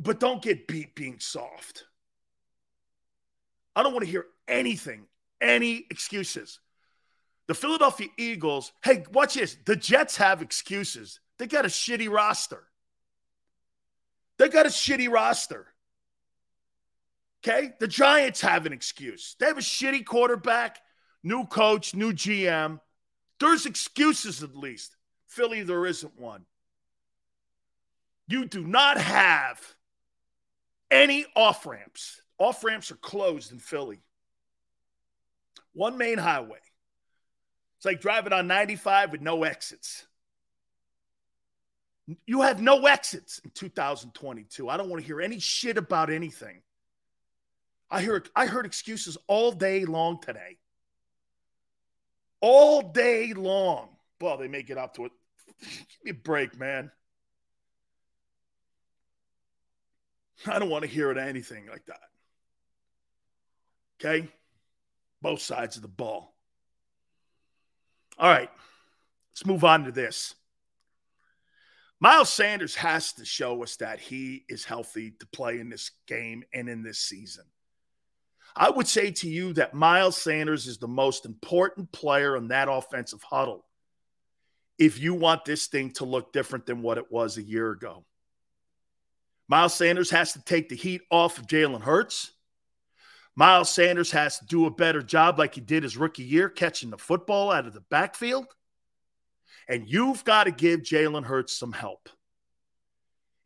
but 0.00 0.18
don't 0.18 0.42
get 0.42 0.66
beat 0.66 0.96
being 0.96 1.20
soft. 1.20 1.84
I 3.74 3.82
don't 3.82 3.92
want 3.92 4.04
to 4.04 4.10
hear 4.10 4.26
anything, 4.48 5.06
any 5.40 5.86
excuses. 5.88 6.58
The 7.46 7.54
Philadelphia 7.54 8.08
Eagles, 8.18 8.72
hey, 8.84 9.04
watch 9.12 9.34
this. 9.34 9.56
The 9.64 9.76
Jets 9.76 10.16
have 10.16 10.42
excuses. 10.42 11.20
They 11.38 11.46
got 11.46 11.64
a 11.64 11.68
shitty 11.68 12.10
roster. 12.10 12.64
They 14.38 14.48
got 14.48 14.66
a 14.66 14.70
shitty 14.70 15.08
roster. 15.08 15.68
Okay? 17.44 17.72
The 17.78 17.88
Giants 17.88 18.40
have 18.40 18.66
an 18.66 18.72
excuse. 18.72 19.36
They 19.38 19.46
have 19.46 19.58
a 19.58 19.62
shitty 19.62 20.04
quarterback, 20.04 20.80
new 21.22 21.46
coach, 21.46 21.94
new 21.94 22.12
GM. 22.12 22.80
There's 23.38 23.66
excuses 23.66 24.42
at 24.42 24.56
least. 24.56 24.96
Philly, 25.28 25.62
there 25.62 25.86
isn't 25.86 26.18
one. 26.18 26.44
You 28.32 28.46
do 28.46 28.64
not 28.64 28.96
have 28.98 29.60
any 30.90 31.26
off 31.36 31.66
ramps. 31.66 32.22
Off 32.38 32.64
ramps 32.64 32.90
are 32.90 32.96
closed 32.96 33.52
in 33.52 33.58
Philly. 33.58 34.00
One 35.74 35.98
main 35.98 36.16
highway. 36.16 36.60
It's 37.76 37.84
like 37.84 38.00
driving 38.00 38.32
on 38.32 38.46
95 38.46 39.12
with 39.12 39.20
no 39.20 39.44
exits. 39.44 40.06
You 42.24 42.40
have 42.40 42.62
no 42.62 42.86
exits 42.86 43.38
in 43.44 43.50
2022. 43.50 44.66
I 44.66 44.78
don't 44.78 44.88
want 44.88 45.02
to 45.02 45.06
hear 45.06 45.20
any 45.20 45.38
shit 45.38 45.76
about 45.76 46.08
anything. 46.08 46.62
I 47.90 48.00
heard 48.00 48.30
I 48.34 48.46
heard 48.46 48.64
excuses 48.64 49.18
all 49.26 49.52
day 49.52 49.84
long 49.84 50.22
today 50.22 50.56
all 52.42 52.82
day 52.82 53.32
long. 53.32 53.88
Well, 54.20 54.36
they 54.36 54.48
may 54.48 54.62
get 54.62 54.76
up 54.76 54.94
to 54.94 55.06
it. 55.06 55.12
Give 55.60 56.04
me 56.04 56.10
a 56.12 56.14
break, 56.14 56.58
man. 56.58 56.90
I 60.46 60.58
don't 60.58 60.70
want 60.70 60.82
to 60.82 60.90
hear 60.90 61.10
it 61.10 61.18
anything 61.18 61.66
like 61.68 61.86
that. 61.86 62.00
Okay? 64.00 64.28
Both 65.20 65.40
sides 65.40 65.76
of 65.76 65.82
the 65.82 65.88
ball. 65.88 66.34
All 68.18 68.28
right. 68.28 68.50
Let's 69.32 69.46
move 69.46 69.64
on 69.64 69.84
to 69.84 69.92
this. 69.92 70.34
Miles 72.00 72.30
Sanders 72.30 72.74
has 72.74 73.12
to 73.14 73.24
show 73.24 73.62
us 73.62 73.76
that 73.76 74.00
he 74.00 74.44
is 74.48 74.64
healthy 74.64 75.12
to 75.20 75.26
play 75.28 75.60
in 75.60 75.68
this 75.68 75.92
game 76.08 76.42
and 76.52 76.68
in 76.68 76.82
this 76.82 76.98
season. 76.98 77.44
I 78.56 78.70
would 78.70 78.88
say 78.88 79.12
to 79.12 79.28
you 79.28 79.52
that 79.54 79.72
Miles 79.72 80.16
Sanders 80.16 80.66
is 80.66 80.78
the 80.78 80.88
most 80.88 81.24
important 81.24 81.92
player 81.92 82.36
in 82.36 82.48
that 82.48 82.68
offensive 82.68 83.22
huddle 83.22 83.64
if 84.78 84.98
you 84.98 85.14
want 85.14 85.44
this 85.44 85.68
thing 85.68 85.92
to 85.92 86.04
look 86.04 86.32
different 86.32 86.66
than 86.66 86.82
what 86.82 86.98
it 86.98 87.10
was 87.10 87.36
a 87.36 87.42
year 87.42 87.70
ago. 87.70 88.04
Miles 89.48 89.74
Sanders 89.74 90.10
has 90.10 90.32
to 90.32 90.42
take 90.42 90.68
the 90.68 90.76
heat 90.76 91.02
off 91.10 91.38
of 91.38 91.46
Jalen 91.46 91.82
Hurts. 91.82 92.32
Miles 93.34 93.70
Sanders 93.70 94.10
has 94.12 94.38
to 94.38 94.46
do 94.46 94.66
a 94.66 94.70
better 94.70 95.02
job, 95.02 95.38
like 95.38 95.54
he 95.54 95.60
did 95.60 95.82
his 95.82 95.96
rookie 95.96 96.22
year, 96.22 96.48
catching 96.48 96.90
the 96.90 96.98
football 96.98 97.50
out 97.50 97.66
of 97.66 97.72
the 97.72 97.80
backfield. 97.80 98.46
And 99.68 99.88
you've 99.88 100.24
got 100.24 100.44
to 100.44 100.50
give 100.50 100.80
Jalen 100.80 101.24
Hurts 101.24 101.56
some 101.56 101.72
help. 101.72 102.08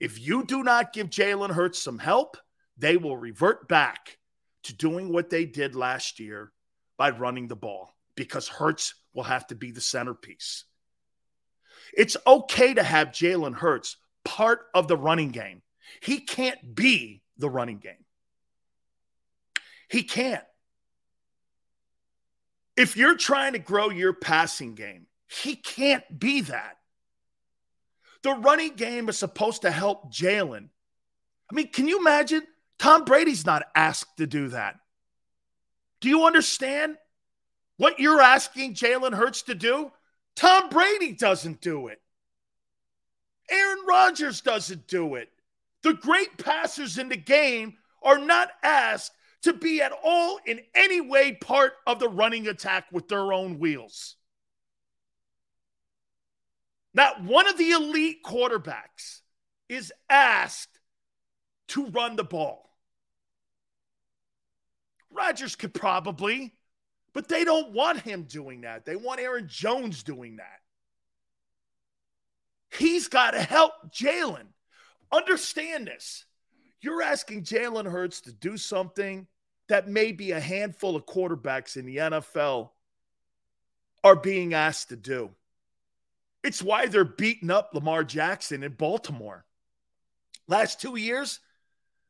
If 0.01 0.21
you 0.21 0.45
do 0.45 0.63
not 0.63 0.93
give 0.93 1.09
Jalen 1.09 1.51
Hurts 1.51 1.81
some 1.81 1.99
help, 1.99 2.37
they 2.77 2.97
will 2.97 3.17
revert 3.17 3.69
back 3.69 4.19
to 4.65 4.75
doing 4.75 5.13
what 5.13 5.31
they 5.31 5.47
did 5.47 5.75
last 5.75 6.19
year 6.19 6.53
by 6.97 7.11
running 7.11 7.49
the 7.49 7.57
ball 7.57 7.95
because 8.17 8.49
Hurts 8.49 8.95
will 9.15 9.23
have 9.23 9.47
to 9.49 9.55
be 9.55 9.71
the 9.71 9.81
centerpiece. 9.81 10.65
It's 11.97 12.17
okay 12.27 12.75
to 12.75 12.83
have 12.83 13.09
Jalen 13.09 13.55
Hurts 13.55 13.97
part 14.25 14.67
of 14.75 14.89
the 14.89 14.97
running 14.97 15.31
game. 15.31 15.63
He 16.01 16.21
can't 16.21 16.75
be 16.75 17.23
the 17.39 17.51
running 17.51 17.79
game. 17.79 18.05
He 19.89 20.03
can't. 20.03 20.45
If 22.77 22.97
you're 22.97 23.17
trying 23.17 23.55
to 23.55 23.59
grow 23.59 23.91
your 23.91 24.13
passing 24.13 24.75
game, 24.75 25.07
he 25.29 25.57
can't 25.57 26.05
be 26.19 26.43
that. 26.43 26.79
The 28.23 28.33
running 28.33 28.75
game 28.75 29.09
is 29.09 29.19
supposed 29.19 29.63
to 29.63 29.71
help 29.71 30.13
Jalen. 30.13 30.69
I 31.51 31.55
mean, 31.55 31.69
can 31.69 31.87
you 31.87 31.99
imagine 32.01 32.43
Tom 32.79 33.05
Brady's 33.05 33.47
not 33.47 33.65
asked 33.75 34.17
to 34.19 34.27
do 34.27 34.49
that. 34.49 34.77
Do 36.01 36.09
you 36.09 36.27
understand 36.27 36.97
what 37.79 37.99
you're 37.99 38.21
asking 38.21 38.75
Jalen 38.75 39.15
Hurts 39.15 39.43
to 39.43 39.55
do? 39.55 39.91
Tom 40.35 40.69
Brady 40.69 41.13
doesn't 41.13 41.61
do 41.61 41.89
it. 41.89 42.01
Aaron 43.51 43.79
Rodgers 43.89 44.41
doesn't 44.41 44.87
do 44.87 45.15
it. 45.15 45.31
The 45.87 45.95
great 45.95 46.37
passers 46.39 46.99
in 46.99 47.11
the 47.11 47.17
game 47.17 47.77
are 48.03 48.19
not 48.19 48.51
asked 48.61 49.13
to 49.43 49.53
be 49.53 49.81
at 49.81 49.93
all 50.03 50.41
in 50.45 50.63
any 50.75 51.01
way 51.01 51.35
part 51.35 51.75
of 51.87 52.01
the 52.01 52.09
running 52.09 52.49
attack 52.49 52.87
with 52.91 53.07
their 53.07 53.33
own 53.33 53.61
wheels. 53.61 54.17
Not 56.93 57.23
one 57.23 57.47
of 57.47 57.57
the 57.57 57.71
elite 57.71 58.25
quarterbacks 58.25 59.21
is 59.69 59.93
asked 60.11 60.77
to 61.69 61.87
run 61.87 62.17
the 62.17 62.25
ball. 62.25 62.69
Rodgers 65.13 65.55
could 65.55 65.73
probably, 65.73 66.53
but 67.13 67.29
they 67.29 67.45
don't 67.45 67.71
want 67.73 68.01
him 68.01 68.25
doing 68.25 68.63
that. 68.63 68.87
They 68.87 68.97
want 68.97 69.21
Aaron 69.21 69.47
Jones 69.47 70.03
doing 70.03 70.39
that. 70.39 70.59
He's 72.77 73.07
got 73.07 73.35
to 73.35 73.41
help 73.41 73.71
Jalen. 73.93 74.49
Understand 75.13 75.87
this. 75.87 76.25
You're 76.81 77.03
asking 77.03 77.45
Jalen 77.45 77.91
Hurts 77.91 78.21
to 78.23 78.33
do 78.33 78.57
something 78.57 79.27
that 79.69 79.89
maybe 79.89 80.31
a 80.33 80.41
handful 80.41 80.95
of 80.95 81.07
quarterbacks 81.07 81.77
in 81.77 81.87
the 81.87 81.97
NFL 81.97 82.71
are 84.05 84.17
being 84.17 84.55
asked 84.55 84.91
to 84.91 84.97
do. 84.97 85.31
It's 86.45 86.63
why 86.63 86.87
they're 86.87 87.05
beating 87.05 87.51
up 87.51 87.71
Lamar 87.75 88.05
Jackson 88.05 88.63
in 88.63 88.73
Baltimore. 88.73 89.45
Last 90.47 90.81
two 90.81 90.97
years, 90.97 91.41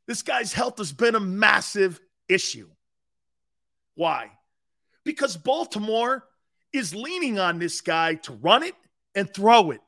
this 0.06 0.20
guy's 0.20 0.52
health 0.52 0.76
has 0.76 0.92
been 0.92 1.14
a 1.14 1.20
massive 1.20 1.98
issue. 2.28 2.68
Why? 3.94 4.30
Because 5.04 5.38
Baltimore 5.38 6.26
is 6.72 6.94
leaning 6.94 7.38
on 7.38 7.58
this 7.58 7.80
guy 7.80 8.16
to 8.16 8.34
run 8.34 8.62
it 8.62 8.74
and 9.14 9.32
throw 9.32 9.70
it. 9.70 9.80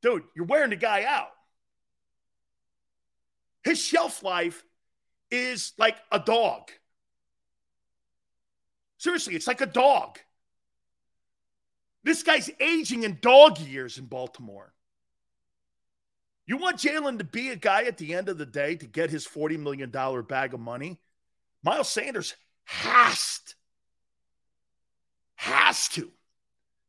Dude, 0.00 0.22
you're 0.34 0.46
wearing 0.46 0.70
the 0.70 0.76
guy 0.76 1.04
out. 1.04 1.33
His 3.64 3.80
shelf 3.80 4.22
life 4.22 4.62
is 5.30 5.72
like 5.78 5.96
a 6.12 6.18
dog. 6.18 6.70
Seriously, 8.98 9.34
it's 9.34 9.46
like 9.46 9.60
a 9.60 9.66
dog. 9.66 10.18
This 12.04 12.22
guy's 12.22 12.50
aging 12.60 13.02
in 13.02 13.18
dog 13.20 13.58
years 13.58 13.98
in 13.98 14.04
Baltimore. 14.04 14.74
You 16.46 16.58
want 16.58 16.76
Jalen 16.76 17.18
to 17.18 17.24
be 17.24 17.48
a 17.48 17.56
guy 17.56 17.84
at 17.84 17.96
the 17.96 18.14
end 18.14 18.28
of 18.28 18.36
the 18.36 18.44
day 18.44 18.76
to 18.76 18.86
get 18.86 19.08
his 19.08 19.26
$40 19.26 19.58
million 19.58 19.90
bag 19.90 20.52
of 20.52 20.60
money? 20.60 21.00
Miles 21.62 21.88
Sanders 21.88 22.34
has 22.64 23.40
to, 23.46 23.54
has 25.36 25.88
to 25.88 26.12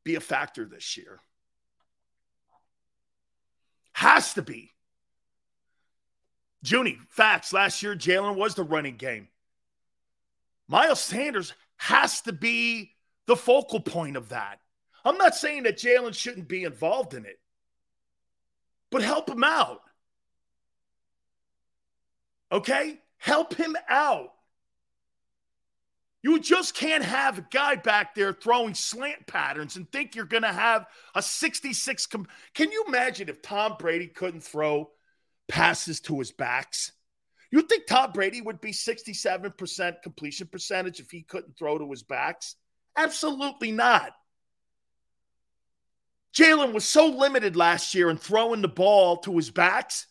be 0.03 0.15
a 0.15 0.19
factor 0.19 0.65
this 0.65 0.97
year. 0.97 1.19
Has 3.93 4.33
to 4.33 4.41
be. 4.41 4.74
Junie, 6.65 6.99
facts. 7.09 7.53
Last 7.53 7.81
year, 7.83 7.95
Jalen 7.95 8.35
was 8.35 8.55
the 8.55 8.63
running 8.63 8.97
game. 8.97 9.27
Miles 10.67 11.01
Sanders 11.01 11.53
has 11.77 12.21
to 12.21 12.33
be 12.33 12.91
the 13.27 13.35
focal 13.35 13.79
point 13.79 14.17
of 14.17 14.29
that. 14.29 14.59
I'm 15.03 15.17
not 15.17 15.35
saying 15.35 15.63
that 15.63 15.77
Jalen 15.77 16.15
shouldn't 16.15 16.47
be 16.47 16.63
involved 16.63 17.13
in 17.13 17.25
it, 17.25 17.39
but 18.89 19.03
help 19.03 19.29
him 19.29 19.43
out. 19.43 19.81
Okay? 22.51 22.99
Help 23.17 23.53
him 23.53 23.75
out. 23.87 24.31
You 26.23 26.39
just 26.39 26.73
can't 26.73 27.03
have 27.03 27.37
a 27.37 27.45
guy 27.51 27.75
back 27.75 28.15
there 28.15 28.33
throwing 28.33 28.73
slant 28.73 29.27
patterns 29.27 29.75
and 29.75 29.91
think 29.91 30.15
you're 30.15 30.25
going 30.25 30.41
to 30.41 30.51
have 30.51 30.87
a 31.13 31.21
66. 31.21 32.07
Com- 32.07 32.27
Can 32.55 32.71
you 32.71 32.85
imagine 32.87 33.29
if 33.29 33.43
Tom 33.43 33.75
Brady 33.77 34.07
couldn't 34.07 34.41
throw 34.41 34.89
passes 35.47 36.01
to 36.01 36.19
his 36.19 36.31
backs? 36.31 36.91
You 37.51 37.61
think 37.61 37.87
Tom 37.87 38.11
Brady 38.11 38.41
would 38.41 38.59
be 38.59 38.71
67% 38.71 40.01
completion 40.03 40.47
percentage 40.47 40.99
if 40.99 41.11
he 41.11 41.21
couldn't 41.21 41.57
throw 41.57 41.77
to 41.77 41.89
his 41.89 42.03
backs? 42.03 42.55
Absolutely 42.97 43.71
not. 43.71 44.11
Jalen 46.35 46.73
was 46.73 46.85
so 46.85 47.07
limited 47.07 47.55
last 47.55 47.95
year 47.95 48.09
in 48.09 48.17
throwing 48.17 48.61
the 48.61 48.67
ball 48.67 49.17
to 49.17 49.35
his 49.37 49.51
backs. 49.51 50.07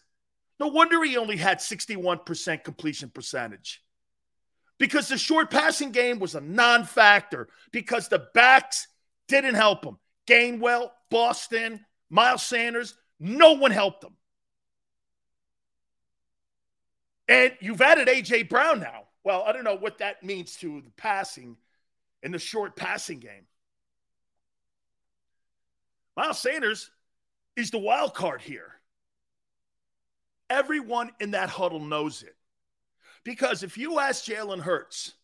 No 0.58 0.68
wonder 0.68 1.02
he 1.02 1.18
only 1.18 1.36
had 1.36 1.58
61% 1.58 2.64
completion 2.64 3.10
percentage. 3.10 3.82
Because 4.78 5.08
the 5.08 5.18
short 5.18 5.50
passing 5.50 5.92
game 5.92 6.18
was 6.18 6.34
a 6.34 6.40
non 6.40 6.84
factor, 6.84 7.48
because 7.72 8.08
the 8.08 8.26
backs 8.34 8.88
didn't 9.28 9.54
help 9.54 9.84
him. 9.84 9.98
Gainwell, 10.26 10.90
Boston, 11.10 11.84
Miles 12.10 12.42
Sanders, 12.42 12.94
no 13.20 13.52
one 13.52 13.70
helped 13.70 14.02
him. 14.02 14.16
And 17.28 17.52
you've 17.60 17.80
added 17.80 18.08
A.J. 18.08 18.44
Brown 18.44 18.80
now. 18.80 19.04
Well, 19.24 19.44
I 19.46 19.52
don't 19.52 19.64
know 19.64 19.76
what 19.76 19.98
that 19.98 20.22
means 20.22 20.56
to 20.56 20.82
the 20.82 20.90
passing 20.90 21.56
in 22.22 22.32
the 22.32 22.38
short 22.38 22.76
passing 22.76 23.18
game. 23.18 23.46
Miles 26.16 26.38
Sanders 26.38 26.90
is 27.56 27.70
the 27.70 27.78
wild 27.78 28.14
card 28.14 28.42
here. 28.42 28.72
Everyone 30.50 31.10
in 31.20 31.32
that 31.32 31.48
huddle 31.48 31.80
knows 31.80 32.22
it. 32.22 32.36
Because 33.24 33.62
if 33.62 33.78
you 33.78 33.98
ask 33.98 34.24
Jalen 34.24 34.60
Hurts 34.60 35.14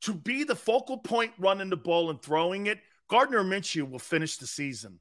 to 0.00 0.14
be 0.14 0.44
the 0.44 0.56
focal 0.56 0.96
point 0.96 1.32
running 1.38 1.68
the 1.70 1.76
ball 1.76 2.10
and 2.10 2.20
throwing 2.20 2.66
it, 2.66 2.80
Gardner 3.08 3.44
Minshew 3.44 3.88
will 3.88 3.98
finish 3.98 4.38
the 4.38 4.46
season. 4.46 4.98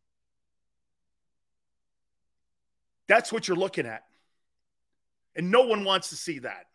That's 3.08 3.32
what 3.32 3.48
you're 3.48 3.58
looking 3.58 3.86
at. 3.86 4.04
And 5.36 5.52
no 5.52 5.62
one 5.62 5.84
wants 5.84 6.10
to 6.10 6.16
see 6.16 6.40
that. 6.40 6.66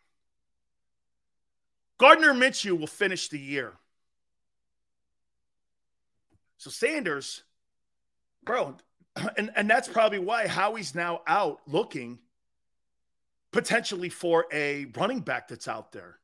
Gardner 1.99 2.33
Minshew 2.33 2.79
will 2.79 2.87
finish 2.87 3.29
the 3.29 3.38
year. 3.38 3.73
So 6.59 6.71
Sanders 6.71 7.42
bro, 8.47 8.77
and, 9.37 9.51
and 9.55 9.69
that's 9.69 9.88
probably 9.88 10.21
why 10.21 10.49
Howie's 10.49 10.95
now 10.95 11.21
out 11.27 11.61
looking 11.66 12.19
potentially 13.53 14.09
for 14.09 14.47
a 14.51 14.87
running 14.97 15.21
back 15.21 15.49
that's 15.49 15.69
out 15.69 15.92
there. 15.92 16.19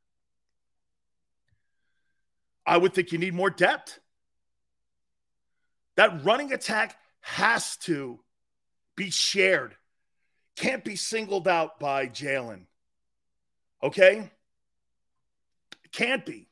I 2.64 2.79
would 2.79 2.95
think 2.95 3.12
you 3.12 3.18
need 3.18 3.35
more 3.35 3.51
depth. 3.51 3.99
That 5.97 6.25
running 6.25 6.53
attack 6.53 6.97
has 7.21 7.77
to 7.79 8.21
be 8.97 9.11
shared, 9.11 9.75
can't 10.57 10.85
be 10.85 10.97
singled 10.97 11.49
out 11.49 11.81
by 11.81 12.07
Jalen. 12.07 12.67
Okay? 13.83 14.31
Can't 15.93 16.25
be. 16.25 16.49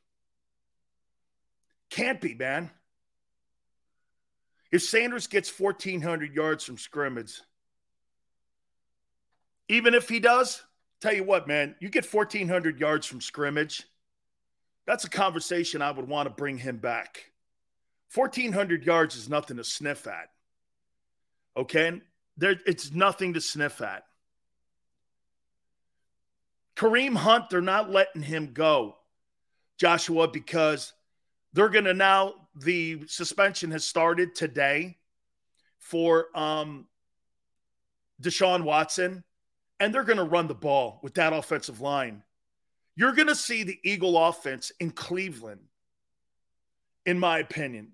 Can't 1.89 2.21
be, 2.21 2.33
man. 2.33 2.69
If 4.71 4.83
Sanders 4.83 5.27
gets 5.27 5.59
1,400 5.59 6.33
yards 6.33 6.63
from 6.63 6.77
scrimmage, 6.77 7.41
even 9.67 9.93
if 9.93 10.07
he 10.07 10.19
does, 10.19 10.63
tell 11.01 11.13
you 11.13 11.23
what, 11.23 11.47
man, 11.47 11.75
you 11.79 11.89
get 11.89 12.11
1,400 12.11 12.79
yards 12.79 13.05
from 13.05 13.19
scrimmage, 13.19 13.83
that's 14.85 15.03
a 15.03 15.09
conversation 15.09 15.81
I 15.81 15.91
would 15.91 16.07
want 16.07 16.27
to 16.27 16.33
bring 16.33 16.57
him 16.57 16.77
back. 16.77 17.31
1,400 18.15 18.85
yards 18.85 19.15
is 19.15 19.29
nothing 19.29 19.57
to 19.57 19.63
sniff 19.63 20.07
at. 20.07 20.29
Okay? 21.57 22.01
There, 22.41 22.55
it's 22.65 22.91
nothing 22.91 23.35
to 23.35 23.41
sniff 23.41 23.81
at. 23.81 24.03
Kareem 26.75 27.15
Hunt, 27.15 27.51
they're 27.51 27.61
not 27.61 27.91
letting 27.91 28.23
him 28.23 28.51
go, 28.51 28.95
Joshua, 29.77 30.27
because 30.27 30.91
they're 31.53 31.69
going 31.69 31.85
to 31.85 31.93
now, 31.93 32.33
the 32.55 33.03
suspension 33.05 33.69
has 33.69 33.85
started 33.85 34.33
today 34.33 34.97
for 35.77 36.35
um, 36.35 36.87
Deshaun 38.19 38.63
Watson, 38.63 39.23
and 39.79 39.93
they're 39.93 40.03
going 40.03 40.17
to 40.17 40.23
run 40.23 40.47
the 40.47 40.55
ball 40.55 40.99
with 41.03 41.13
that 41.13 41.33
offensive 41.33 41.79
line. 41.79 42.23
You're 42.95 43.13
going 43.13 43.27
to 43.27 43.35
see 43.35 43.61
the 43.61 43.77
Eagle 43.83 44.17
offense 44.17 44.71
in 44.79 44.89
Cleveland, 44.89 45.61
in 47.05 47.19
my 47.19 47.37
opinion. 47.37 47.91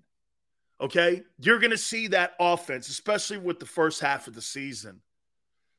Okay. 0.80 1.24
You're 1.40 1.60
going 1.60 1.72
to 1.72 1.78
see 1.78 2.08
that 2.08 2.34
offense, 2.40 2.90
especially 2.90 3.38
with 3.38 3.60
the 3.60 3.66
first 3.66 4.00
half 4.00 4.28
of 4.28 4.36
the 4.36 4.42
season, 4.42 5.02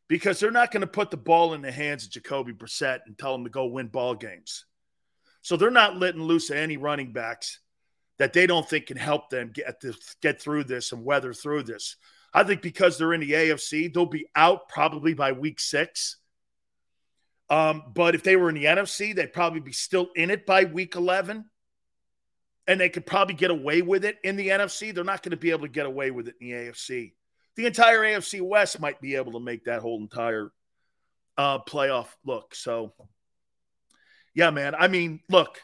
because 0.08 0.40
they're 0.40 0.50
not 0.50 0.70
going 0.70 0.80
to 0.80 0.86
put 0.86 1.10
the 1.10 1.16
ball 1.16 1.54
in 1.54 1.62
the 1.62 1.72
hands 1.72 2.04
of 2.04 2.10
Jacoby 2.10 2.52
Brissett 2.52 3.00
and 3.06 3.16
tell 3.16 3.34
him 3.34 3.44
to 3.44 3.50
go 3.50 3.66
win 3.66 3.88
ball 3.88 4.14
games. 4.14 4.64
So 5.42 5.56
they're 5.56 5.70
not 5.70 5.96
letting 5.96 6.22
loose 6.22 6.50
any 6.50 6.76
running 6.76 7.12
backs 7.12 7.60
that 8.18 8.32
they 8.32 8.46
don't 8.46 8.68
think 8.68 8.86
can 8.86 8.96
help 8.96 9.30
them 9.30 9.52
get 9.54 9.80
this, 9.80 10.16
get 10.20 10.42
through 10.42 10.64
this 10.64 10.92
and 10.92 11.04
weather 11.04 11.32
through 11.32 11.62
this. 11.62 11.96
I 12.34 12.44
think 12.44 12.62
because 12.62 12.98
they're 12.98 13.14
in 13.14 13.20
the 13.20 13.32
AFC, 13.32 13.92
they'll 13.92 14.06
be 14.06 14.26
out 14.34 14.68
probably 14.68 15.14
by 15.14 15.32
week 15.32 15.60
six. 15.60 16.16
Um, 17.48 17.84
but 17.94 18.14
if 18.14 18.22
they 18.22 18.36
were 18.36 18.50
in 18.50 18.56
the 18.56 18.66
NFC, 18.66 19.14
they'd 19.14 19.32
probably 19.32 19.60
be 19.60 19.72
still 19.72 20.10
in 20.14 20.30
it 20.30 20.44
by 20.44 20.64
week 20.64 20.96
11. 20.96 21.46
And 22.68 22.78
they 22.78 22.88
could 22.90 23.06
probably 23.06 23.34
get 23.34 23.50
away 23.50 23.82
with 23.82 24.04
it 24.04 24.18
in 24.22 24.36
the 24.36 24.48
NFC. 24.48 24.94
They're 24.94 25.02
not 25.02 25.22
going 25.22 25.32
to 25.32 25.36
be 25.36 25.50
able 25.50 25.62
to 25.62 25.72
get 25.72 25.86
away 25.86 26.12
with 26.12 26.28
it 26.28 26.36
in 26.40 26.48
the 26.48 26.52
AFC. 26.52 27.14
The 27.56 27.66
entire 27.66 28.00
AFC 28.00 28.40
West 28.40 28.78
might 28.78 29.00
be 29.00 29.16
able 29.16 29.32
to 29.32 29.40
make 29.40 29.64
that 29.64 29.80
whole 29.80 30.00
entire 30.00 30.52
uh, 31.36 31.58
playoff 31.60 32.06
look. 32.24 32.54
So, 32.54 32.92
yeah, 34.34 34.50
man. 34.50 34.76
I 34.76 34.86
mean, 34.86 35.20
look, 35.28 35.60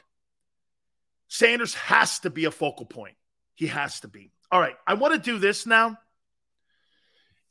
Sanders 1.28 1.74
has 1.74 2.20
to 2.20 2.30
be 2.30 2.46
a 2.46 2.50
focal 2.50 2.86
point. 2.86 3.14
He 3.54 3.66
has 3.68 4.00
to 4.00 4.08
be. 4.08 4.32
All 4.50 4.60
right. 4.60 4.74
I 4.86 4.94
want 4.94 5.14
to 5.14 5.20
do 5.20 5.38
this 5.38 5.66
now. 5.66 5.98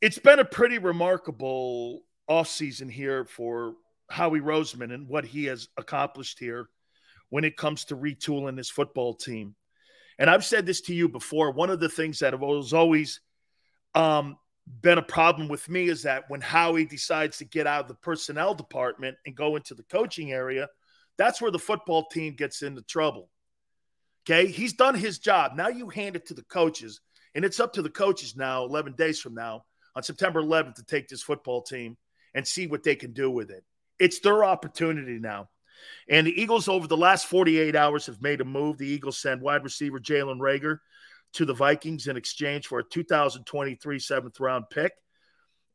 It's 0.02 0.20
been 0.20 0.40
a 0.40 0.46
pretty 0.46 0.80
remarkable 0.80 2.02
offseason 2.30 2.92
here 2.92 3.26
for 3.26 3.76
Howie 4.10 4.42
Roseman 4.42 4.94
and 4.94 5.08
what 5.08 5.26
he 5.26 5.46
has 5.46 5.70
accomplished 5.78 6.40
here 6.40 6.70
when 7.34 7.44
it 7.44 7.58
comes 7.58 7.86
to 7.86 7.96
retooling 7.96 8.56
this 8.56 8.70
football 8.70 9.16
team. 9.16 9.56
And 10.20 10.30
I've 10.30 10.46
said 10.46 10.68
this 10.68 10.82
to 10.82 10.94
you 10.94 11.10
before. 11.10 11.50
One 11.50 11.72
of 11.72 11.80
the 11.80 11.90
things 11.90 12.20
that 12.20 12.40
has 12.40 12.74
always 12.74 13.22
um, 13.96 14.38
been 14.84 15.00
a 15.00 15.02
problem 15.02 15.48
with 15.48 15.68
me 15.68 15.90
is 15.90 16.04
that 16.04 16.26
when 16.28 16.42
Howie 16.42 16.86
decides 16.86 17.40
to 17.40 17.46
get 17.46 17.66
out 17.66 17.82
of 17.82 17.88
the 17.88 17.96
personnel 17.96 18.54
department 18.54 19.18
and 19.26 19.36
go 19.36 19.56
into 19.56 19.74
the 19.74 19.82
coaching 19.82 20.32
area, 20.32 20.70
that's 21.18 21.42
where 21.42 21.50
the 21.50 21.58
football 21.58 22.06
team 22.06 22.36
gets 22.36 22.62
into 22.62 22.84
trouble. 22.84 23.32
Okay. 24.30 24.46
He's 24.52 24.74
done 24.74 24.94
his 24.94 25.18
job. 25.18 25.54
Now 25.56 25.70
you 25.70 25.90
hand 25.90 26.16
it 26.16 26.28
to 26.28 26.36
the 26.36 26.44
coaches, 26.44 27.02
and 27.34 27.44
it's 27.44 27.60
up 27.60 27.74
to 27.74 27.82
the 27.82 27.90
coaches 27.90 28.36
now, 28.36 28.64
11 28.64 28.94
days 28.94 29.20
from 29.20 29.34
now, 29.34 29.66
on 29.96 30.04
September 30.04 30.40
11th, 30.40 30.76
to 30.76 30.86
take 30.86 31.08
this 31.08 31.24
football 31.24 31.64
team 31.64 31.98
and 32.36 32.48
see 32.48 32.68
what 32.68 32.84
they 32.84 32.96
can 32.96 33.12
do 33.12 33.32
with 33.32 33.50
it. 33.50 33.64
It's 33.98 34.20
their 34.20 34.46
opportunity 34.46 35.18
now. 35.18 35.50
And 36.10 36.28
the 36.28 36.42
Eagles, 36.42 36.68
over 36.68 36.88
the 36.88 36.98
last 36.98 37.28
48 37.28 37.76
hours, 37.76 38.06
have 38.08 38.22
made 38.22 38.42
a 38.42 38.46
move. 38.46 38.78
The 38.78 38.88
Eagles 38.88 39.18
send 39.18 39.42
wide 39.42 39.64
receiver 39.64 40.00
Jalen 40.00 40.40
Reagor 40.40 40.80
to 41.34 41.46
the 41.46 41.54
Vikings 41.54 42.08
in 42.08 42.18
exchange 42.18 42.68
for 42.68 42.80
a 42.80 42.84
2023 42.84 44.00
seventh 44.00 44.40
round 44.40 44.66
pick 44.70 44.94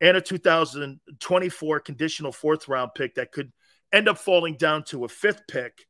and 0.00 0.16
a 0.16 0.20
2024 0.20 1.80
conditional 1.80 2.32
fourth 2.32 2.68
round 2.68 2.92
pick 2.94 3.16
that 3.16 3.32
could 3.32 3.52
end 3.92 4.08
up 4.08 4.18
falling 4.18 4.56
down 4.56 4.84
to 4.84 5.04
a 5.04 5.08
fifth 5.08 5.42
pick 5.48 5.86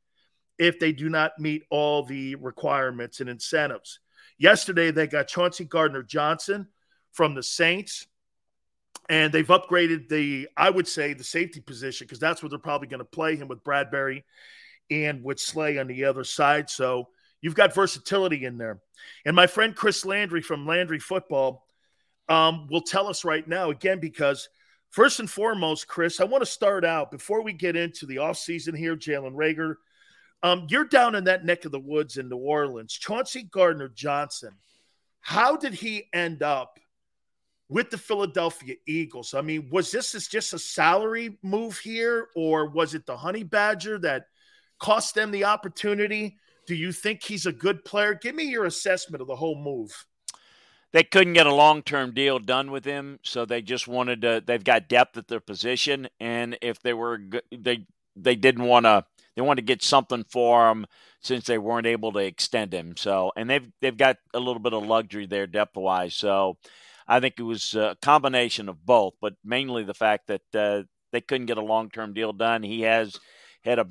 if 0.57 0.79
they 0.79 0.91
do 0.91 1.09
not 1.09 1.31
meet 1.39 1.63
all 1.69 2.03
the 2.03 2.35
requirements 2.35 3.19
and 3.19 3.29
incentives. 3.29 3.99
Yesterday, 4.37 4.91
they 4.91 5.07
got 5.07 5.27
Chauncey 5.27 5.65
Gardner 5.65 6.03
Johnson 6.03 6.67
from 7.11 7.35
the 7.35 7.43
Saints, 7.43 8.07
and 9.09 9.33
they've 9.33 9.47
upgraded 9.47 10.07
the, 10.07 10.47
I 10.55 10.69
would 10.69 10.87
say, 10.87 11.13
the 11.13 11.23
safety 11.23 11.59
position 11.59 12.05
because 12.05 12.19
that's 12.19 12.41
where 12.41 12.49
they're 12.49 12.59
probably 12.59 12.87
going 12.87 12.99
to 12.99 13.05
play 13.05 13.35
him 13.35 13.47
with 13.47 13.63
Bradberry 13.63 14.23
and 14.91 15.23
with 15.23 15.39
Slay 15.39 15.79
on 15.79 15.87
the 15.87 16.05
other 16.05 16.23
side. 16.23 16.69
So 16.69 17.09
you've 17.41 17.55
got 17.55 17.73
versatility 17.73 18.45
in 18.45 18.57
there. 18.57 18.79
And 19.25 19.35
my 19.35 19.47
friend 19.47 19.75
Chris 19.75 20.05
Landry 20.05 20.41
from 20.41 20.67
Landry 20.67 20.99
Football 20.99 21.65
um, 22.27 22.67
will 22.69 22.81
tell 22.81 23.07
us 23.07 23.25
right 23.25 23.47
now, 23.47 23.71
again, 23.71 23.99
because 23.99 24.47
first 24.91 25.19
and 25.19 25.29
foremost, 25.29 25.87
Chris, 25.87 26.21
I 26.21 26.25
want 26.25 26.43
to 26.43 26.49
start 26.49 26.85
out 26.85 27.09
before 27.09 27.41
we 27.41 27.53
get 27.53 27.75
into 27.75 28.05
the 28.05 28.17
offseason 28.17 28.77
here, 28.77 28.95
Jalen 28.95 29.33
Reagor 29.33 29.75
Um, 30.43 30.67
you're 30.69 30.85
down 30.85 31.15
in 31.15 31.23
that 31.23 31.45
neck 31.45 31.65
of 31.65 31.71
the 31.71 31.79
woods 31.79 32.17
in 32.17 32.29
New 32.29 32.37
Orleans. 32.37 32.93
Chauncey 32.93 33.43
Gardner 33.43 33.89
Johnson, 33.89 34.51
how 35.21 35.57
did 35.57 35.73
he 35.73 36.07
end 36.13 36.43
up 36.43 36.79
with 37.69 37.89
the 37.89 37.97
Philadelphia 37.97 38.75
Eagles? 38.87 39.33
I 39.33 39.41
mean, 39.41 39.69
was 39.71 39.91
this 39.91 40.11
just 40.27 40.53
a 40.53 40.59
salary 40.59 41.37
move 41.41 41.77
here, 41.77 42.27
or 42.35 42.69
was 42.69 42.93
it 42.93 43.05
the 43.05 43.17
Honey 43.17 43.43
Badger 43.43 43.99
that 43.99 44.25
cost 44.79 45.15
them 45.15 45.31
the 45.31 45.45
opportunity? 45.45 46.37
Do 46.67 46.75
you 46.75 46.91
think 46.91 47.23
he's 47.23 47.45
a 47.45 47.51
good 47.51 47.85
player? 47.85 48.13
Give 48.13 48.35
me 48.35 48.43
your 48.43 48.65
assessment 48.65 49.21
of 49.21 49.27
the 49.27 49.35
whole 49.35 49.61
move. 49.61 50.05
They 50.91 51.03
couldn't 51.03 51.33
get 51.33 51.45
a 51.45 51.53
long 51.53 51.83
term 51.83 52.13
deal 52.13 52.39
done 52.39 52.71
with 52.71 52.83
him, 52.83 53.19
so 53.23 53.45
they 53.45 53.61
just 53.61 53.87
wanted 53.87 54.21
to. 54.23 54.43
They've 54.45 54.63
got 54.63 54.89
depth 54.89 55.17
at 55.17 55.27
their 55.27 55.39
position, 55.39 56.07
and 56.19 56.57
if 56.61 56.81
they 56.81 56.93
were, 56.93 57.21
they 57.51 57.85
they 58.15 58.35
didn't 58.35 58.65
want 58.65 58.85
to. 58.85 59.05
They 59.35 59.43
wanted 59.43 59.61
to 59.61 59.73
get 59.73 59.83
something 59.83 60.25
for 60.29 60.69
him 60.69 60.85
since 61.21 61.45
they 61.45 61.57
weren't 61.57 61.87
able 61.87 62.11
to 62.13 62.19
extend 62.19 62.73
him. 62.73 62.95
So, 62.97 63.31
and 63.35 63.49
they've 63.49 63.71
they've 63.81 63.95
got 63.95 64.17
a 64.33 64.39
little 64.39 64.59
bit 64.59 64.73
of 64.73 64.83
luxury 64.83 65.27
there 65.27 65.47
depth 65.47 65.77
wise. 65.77 66.15
So, 66.15 66.57
I 67.09 67.19
think 67.19 67.35
it 67.39 67.43
was 67.43 67.73
a 67.73 67.97
combination 68.03 68.69
of 68.69 68.85
both, 68.85 69.15
but 69.19 69.33
mainly 69.43 69.83
the 69.83 69.95
fact 69.95 70.27
that 70.27 70.41
uh, 70.55 70.83
they 71.11 71.21
couldn't 71.21 71.47
get 71.47 71.57
a 71.57 71.61
long 71.61 71.89
term 71.89 72.13
deal 72.13 72.33
done. 72.33 72.61
He 72.61 72.81
has 72.81 73.17
had 73.63 73.79
a 73.79 73.87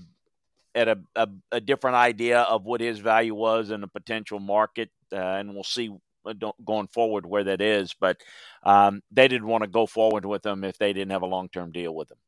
at 0.74 0.87
a, 0.87 0.98
a, 1.16 1.28
a, 1.50 1.61
different 1.61 1.96
idea 1.96 2.42
of 2.42 2.64
what 2.64 2.81
his 2.81 3.00
value 3.00 3.35
was 3.35 3.72
in 3.72 3.83
a 3.83 3.88
potential 3.88 4.38
market, 4.38 4.90
uh, 5.12 5.16
and 5.16 5.52
we'll 5.52 5.64
see 5.64 5.90
uh, 6.24 6.35
going 6.64 6.87
forward 6.87 7.26
where 7.26 7.42
that 7.42 7.61
is. 7.61 7.92
But 7.98 8.18
um, 8.62 9.02
they 9.11 9.26
didn't 9.26 9.48
want 9.48 9.64
to 9.64 9.68
go 9.68 9.87
forward 9.87 10.24
with 10.24 10.46
him 10.46 10.62
if 10.62 10.78
they 10.78 10.92
didn't 10.92 11.11
have 11.11 11.22
a 11.22 11.26
long 11.26 11.48
term 11.48 11.72
deal 11.72 11.94
with 11.94 12.12
him. 12.12 12.18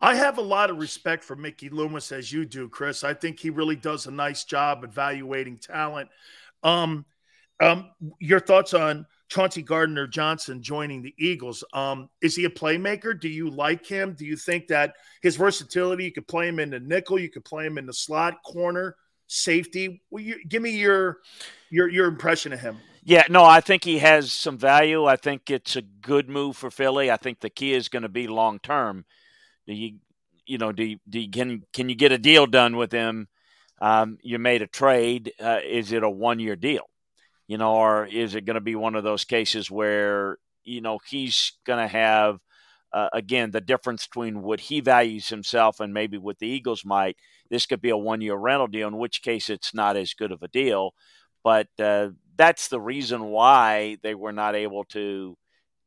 I 0.00 0.14
have 0.14 0.38
a 0.38 0.42
lot 0.42 0.70
of 0.70 0.78
respect 0.78 1.24
for 1.24 1.36
Mickey 1.36 1.68
Loomis 1.68 2.10
as 2.10 2.32
you 2.32 2.46
do, 2.46 2.68
Chris. 2.70 3.04
I 3.04 3.12
think 3.12 3.38
he 3.38 3.50
really 3.50 3.76
does 3.76 4.06
a 4.06 4.12
nice 4.12 4.44
job 4.44 4.84
evaluating 4.84 5.58
talent. 5.58 6.08
Um, 6.62 7.04
um, 7.60 7.90
your 8.20 8.40
thoughts 8.40 8.72
on 8.72 9.06
Chauncey 9.28 9.62
Gardner 9.62 10.06
Johnson 10.06 10.62
joining 10.62 11.02
the 11.02 11.14
Eagles. 11.18 11.62
Um, 11.72 12.08
is 12.22 12.34
he 12.34 12.44
a 12.44 12.50
playmaker? 12.50 13.18
Do 13.18 13.28
you 13.28 13.50
like 13.50 13.86
him? 13.86 14.14
Do 14.14 14.24
you 14.24 14.36
think 14.36 14.68
that 14.68 14.94
his 15.22 15.36
versatility, 15.36 16.04
you 16.04 16.12
could 16.12 16.26
play 16.26 16.48
him 16.48 16.58
in 16.58 16.70
the 16.70 16.80
nickel, 16.80 17.18
you 17.18 17.28
could 17.28 17.44
play 17.44 17.66
him 17.66 17.78
in 17.78 17.86
the 17.86 17.92
slot, 17.92 18.42
corner, 18.42 18.96
safety? 19.26 20.02
Well, 20.10 20.22
you, 20.22 20.42
give 20.48 20.62
me 20.62 20.70
your 20.70 21.18
your 21.70 21.88
your 21.88 22.08
impression 22.08 22.52
of 22.52 22.60
him. 22.60 22.78
Yeah, 23.04 23.24
no, 23.30 23.44
I 23.44 23.60
think 23.60 23.84
he 23.84 23.98
has 23.98 24.32
some 24.32 24.58
value. 24.58 25.06
I 25.06 25.16
think 25.16 25.50
it's 25.50 25.76
a 25.76 25.82
good 25.82 26.28
move 26.28 26.56
for 26.56 26.70
Philly. 26.70 27.10
I 27.10 27.16
think 27.16 27.40
the 27.40 27.48
key 27.48 27.72
is 27.72 27.88
going 27.88 28.02
to 28.02 28.08
be 28.08 28.26
long 28.26 28.58
term. 28.58 29.06
Do 29.66 29.72
you, 29.72 29.98
you 30.46 30.58
know, 30.58 30.72
do 30.72 30.84
you, 30.84 30.98
do 31.08 31.20
you, 31.20 31.30
can 31.30 31.62
can 31.72 31.88
you 31.88 31.94
get 31.94 32.12
a 32.12 32.18
deal 32.18 32.46
done 32.46 32.76
with 32.76 32.92
him? 32.92 33.28
Um, 33.80 34.18
you 34.22 34.38
made 34.38 34.62
a 34.62 34.66
trade. 34.66 35.32
Uh, 35.40 35.60
is 35.64 35.92
it 35.92 36.02
a 36.02 36.10
one 36.10 36.38
year 36.38 36.56
deal? 36.56 36.88
You 37.48 37.56
know, 37.56 37.74
or 37.74 38.06
is 38.06 38.34
it 38.34 38.44
going 38.44 38.54
to 38.54 38.60
be 38.60 38.76
one 38.76 38.94
of 38.94 39.02
those 39.02 39.24
cases 39.24 39.70
where, 39.70 40.36
you 40.64 40.82
know, 40.82 40.98
he's 41.08 41.52
going 41.64 41.78
to 41.78 41.88
have, 41.88 42.38
uh, 42.92 43.08
again, 43.12 43.50
the 43.50 43.60
difference 43.60 44.06
between 44.06 44.42
what 44.42 44.60
he 44.60 44.80
values 44.80 45.28
himself 45.28 45.80
and 45.80 45.92
maybe 45.92 46.18
what 46.18 46.38
the 46.38 46.46
Eagles 46.46 46.84
might. 46.84 47.16
This 47.50 47.66
could 47.66 47.80
be 47.80 47.88
a 47.88 47.96
one 47.96 48.20
year 48.20 48.36
rental 48.36 48.66
deal, 48.66 48.86
in 48.86 48.98
which 48.98 49.22
case 49.22 49.48
it's 49.48 49.74
not 49.74 49.96
as 49.96 50.12
good 50.12 50.30
of 50.30 50.42
a 50.42 50.48
deal. 50.48 50.92
But 51.42 51.68
uh, 51.78 52.10
that's 52.36 52.68
the 52.68 52.80
reason 52.80 53.24
why 53.24 53.96
they 54.02 54.14
were 54.14 54.32
not 54.32 54.54
able 54.54 54.84
to, 54.84 55.36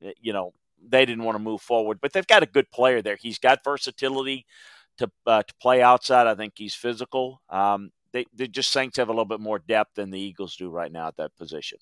uh, 0.03 0.11
you 0.19 0.33
know, 0.33 0.53
they 0.83 1.05
didn't 1.05 1.23
want 1.23 1.35
to 1.35 1.43
move 1.43 1.61
forward. 1.61 1.99
But 2.01 2.13
they've 2.13 2.25
got 2.25 2.43
a 2.43 2.47
good 2.47 2.71
player 2.71 3.03
there. 3.03 3.17
He's 3.19 3.37
got 3.37 3.63
versatility 3.63 4.47
to 4.97 5.11
uh, 5.27 5.43
to 5.43 5.53
play 5.61 5.83
outside. 5.83 6.25
I 6.25 6.33
think 6.33 6.53
he's 6.55 6.73
physical. 6.73 7.41
Um, 7.49 7.91
they, 8.13 8.25
they 8.33 8.47
just 8.47 8.71
Saints 8.71 8.97
have 8.97 9.09
a 9.09 9.11
little 9.11 9.25
bit 9.25 9.39
more 9.39 9.59
depth 9.59 9.95
than 9.95 10.11
the 10.11 10.19
Eagles 10.19 10.55
do 10.55 10.69
right 10.69 10.91
now 10.91 11.07
at 11.07 11.17
that 11.17 11.35
position. 11.37 11.77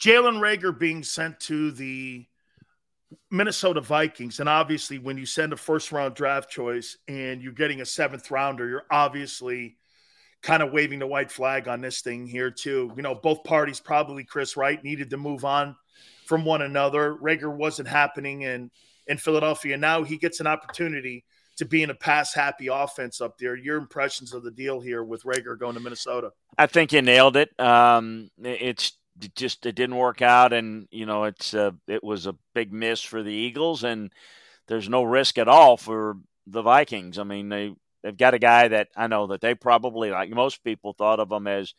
Jalen 0.00 0.40
Reagor 0.40 0.78
being 0.78 1.02
sent 1.02 1.40
to 1.40 1.70
the 1.72 2.26
Minnesota 3.30 3.80
Vikings, 3.80 4.40
and 4.40 4.48
obviously, 4.48 4.98
when 4.98 5.18
you 5.18 5.26
send 5.26 5.52
a 5.52 5.56
first 5.56 5.92
round 5.92 6.14
draft 6.14 6.50
choice 6.50 6.96
and 7.08 7.42
you're 7.42 7.52
getting 7.52 7.80
a 7.80 7.86
seventh 7.86 8.30
rounder, 8.30 8.68
you're 8.68 8.86
obviously 8.90 9.76
kind 10.42 10.62
of 10.62 10.72
waving 10.72 11.00
the 11.00 11.06
white 11.06 11.32
flag 11.32 11.66
on 11.66 11.80
this 11.80 12.00
thing 12.00 12.26
here 12.26 12.50
too. 12.50 12.92
You 12.96 13.02
know, 13.02 13.14
both 13.14 13.42
parties 13.44 13.80
probably 13.80 14.24
Chris 14.24 14.56
Wright 14.56 14.82
needed 14.84 15.10
to 15.10 15.16
move 15.16 15.44
on 15.44 15.74
from 16.26 16.44
one 16.44 16.62
another. 16.62 17.16
Reagor 17.16 17.54
wasn't 17.54 17.88
happening 17.88 18.42
in 18.42 18.70
in 19.08 19.16
Philadelphia. 19.16 19.76
Now 19.76 20.04
he 20.04 20.16
gets 20.16 20.40
an 20.40 20.46
opportunity 20.46 21.24
to 21.58 21.64
being 21.64 21.90
a 21.90 21.94
pass 21.94 22.32
happy 22.32 22.68
offense 22.68 23.20
up 23.20 23.36
there. 23.38 23.56
Your 23.56 23.76
impressions 23.76 24.32
of 24.32 24.42
the 24.42 24.50
deal 24.50 24.80
here 24.80 25.04
with 25.04 25.24
Reagor 25.24 25.58
going 25.58 25.74
to 25.74 25.80
Minnesota? 25.80 26.32
I 26.56 26.66
think 26.66 26.92
you 26.92 27.02
nailed 27.02 27.36
it. 27.36 27.50
Um, 27.60 28.30
it's 28.42 28.96
it 29.20 29.34
just 29.34 29.66
it 29.66 29.74
didn't 29.74 29.96
work 29.96 30.22
out, 30.22 30.52
and 30.52 30.86
you 30.90 31.04
know 31.04 31.24
it's 31.24 31.52
uh, 31.54 31.72
it 31.86 32.02
was 32.02 32.26
a 32.26 32.36
big 32.54 32.72
miss 32.72 33.02
for 33.02 33.22
the 33.22 33.32
Eagles, 33.32 33.82
and 33.84 34.12
there's 34.68 34.88
no 34.88 35.02
risk 35.02 35.38
at 35.38 35.48
all 35.48 35.76
for 35.76 36.16
the 36.46 36.62
Vikings. 36.62 37.18
I 37.18 37.24
mean 37.24 37.48
they 37.48 37.74
they've 38.02 38.16
got 38.16 38.34
a 38.34 38.38
guy 38.38 38.68
that 38.68 38.88
I 38.96 39.08
know 39.08 39.26
that 39.28 39.40
they 39.40 39.54
probably 39.54 40.10
like 40.10 40.30
most 40.30 40.62
people 40.62 40.92
thought 40.92 41.20
of 41.20 41.32
him 41.32 41.48
as 41.48 41.74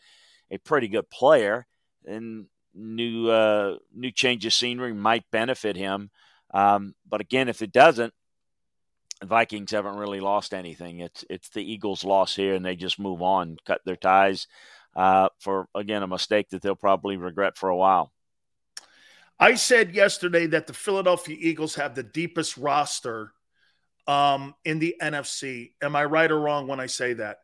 a 0.52 0.58
pretty 0.58 0.90
good 0.90 1.10
player, 1.10 1.66
and 2.06 2.48
new 2.74 3.30
uh, 3.30 3.78
new 3.96 4.12
change 4.12 4.46
of 4.46 4.54
scenery 4.54 4.94
might 4.94 5.24
benefit 5.32 5.78
him. 5.78 6.10
Um, 6.54 6.96
but 7.08 7.22
again, 7.22 7.48
if 7.48 7.62
it 7.62 7.72
doesn't, 7.72 8.14
Vikings 9.24 9.72
haven't 9.72 9.98
really 9.98 10.20
lost 10.20 10.54
anything. 10.54 11.00
It's 11.00 11.26
it's 11.30 11.50
the 11.50 11.64
Eagles' 11.64 12.04
loss 12.04 12.36
here, 12.36 12.56
and 12.56 12.66
they 12.66 12.76
just 12.76 13.00
move 13.00 13.22
on, 13.22 13.58
cut 13.66 13.82
their 13.86 13.96
ties 13.96 14.48
uh, 14.96 15.30
for 15.40 15.68
again 15.76 16.04
a 16.04 16.08
mistake 16.08 16.50
that 16.50 16.62
they'll 16.62 16.76
probably 16.76 17.18
regret 17.18 17.58
for 17.58 17.70
a 17.70 17.76
while. 17.76 18.12
I 19.40 19.56
said 19.56 19.96
yesterday 19.96 20.48
that 20.48 20.68
the 20.68 20.74
Philadelphia 20.74 21.38
Eagles 21.40 21.76
have 21.76 21.96
the 21.96 22.04
deepest 22.04 22.58
roster 22.58 23.32
um, 24.08 24.54
in 24.66 24.80
the 24.80 24.96
NFC. 25.02 25.72
Am 25.82 25.96
I 25.96 26.04
right 26.06 26.30
or 26.30 26.40
wrong 26.40 26.68
when 26.68 26.80
I 26.80 26.88
say 26.88 27.14
that? 27.14 27.40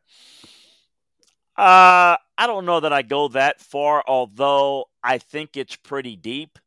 Uh, 1.55 2.17
I 2.37 2.47
don't 2.47 2.65
know 2.65 2.81
that 2.81 2.91
I 2.91 3.01
go 3.01 3.29
that 3.29 3.61
far, 3.61 4.03
although 4.05 4.85
I 5.01 5.19
think 5.19 5.55
it's 5.55 5.77
pretty 5.77 6.17
deep. 6.17 6.59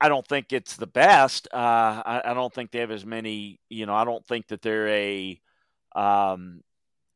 I 0.00 0.08
don't 0.08 0.26
think 0.26 0.52
it's 0.52 0.76
the 0.76 0.86
best. 0.86 1.48
Uh, 1.52 1.56
I, 1.56 2.22
I, 2.26 2.34
don't 2.34 2.52
think 2.52 2.70
they 2.70 2.80
have 2.80 2.90
as 2.90 3.06
many. 3.06 3.60
You 3.70 3.86
know, 3.86 3.94
I 3.94 4.04
don't 4.04 4.24
think 4.26 4.48
that 4.48 4.60
they're 4.60 4.88
a 4.88 5.40
um, 5.94 6.60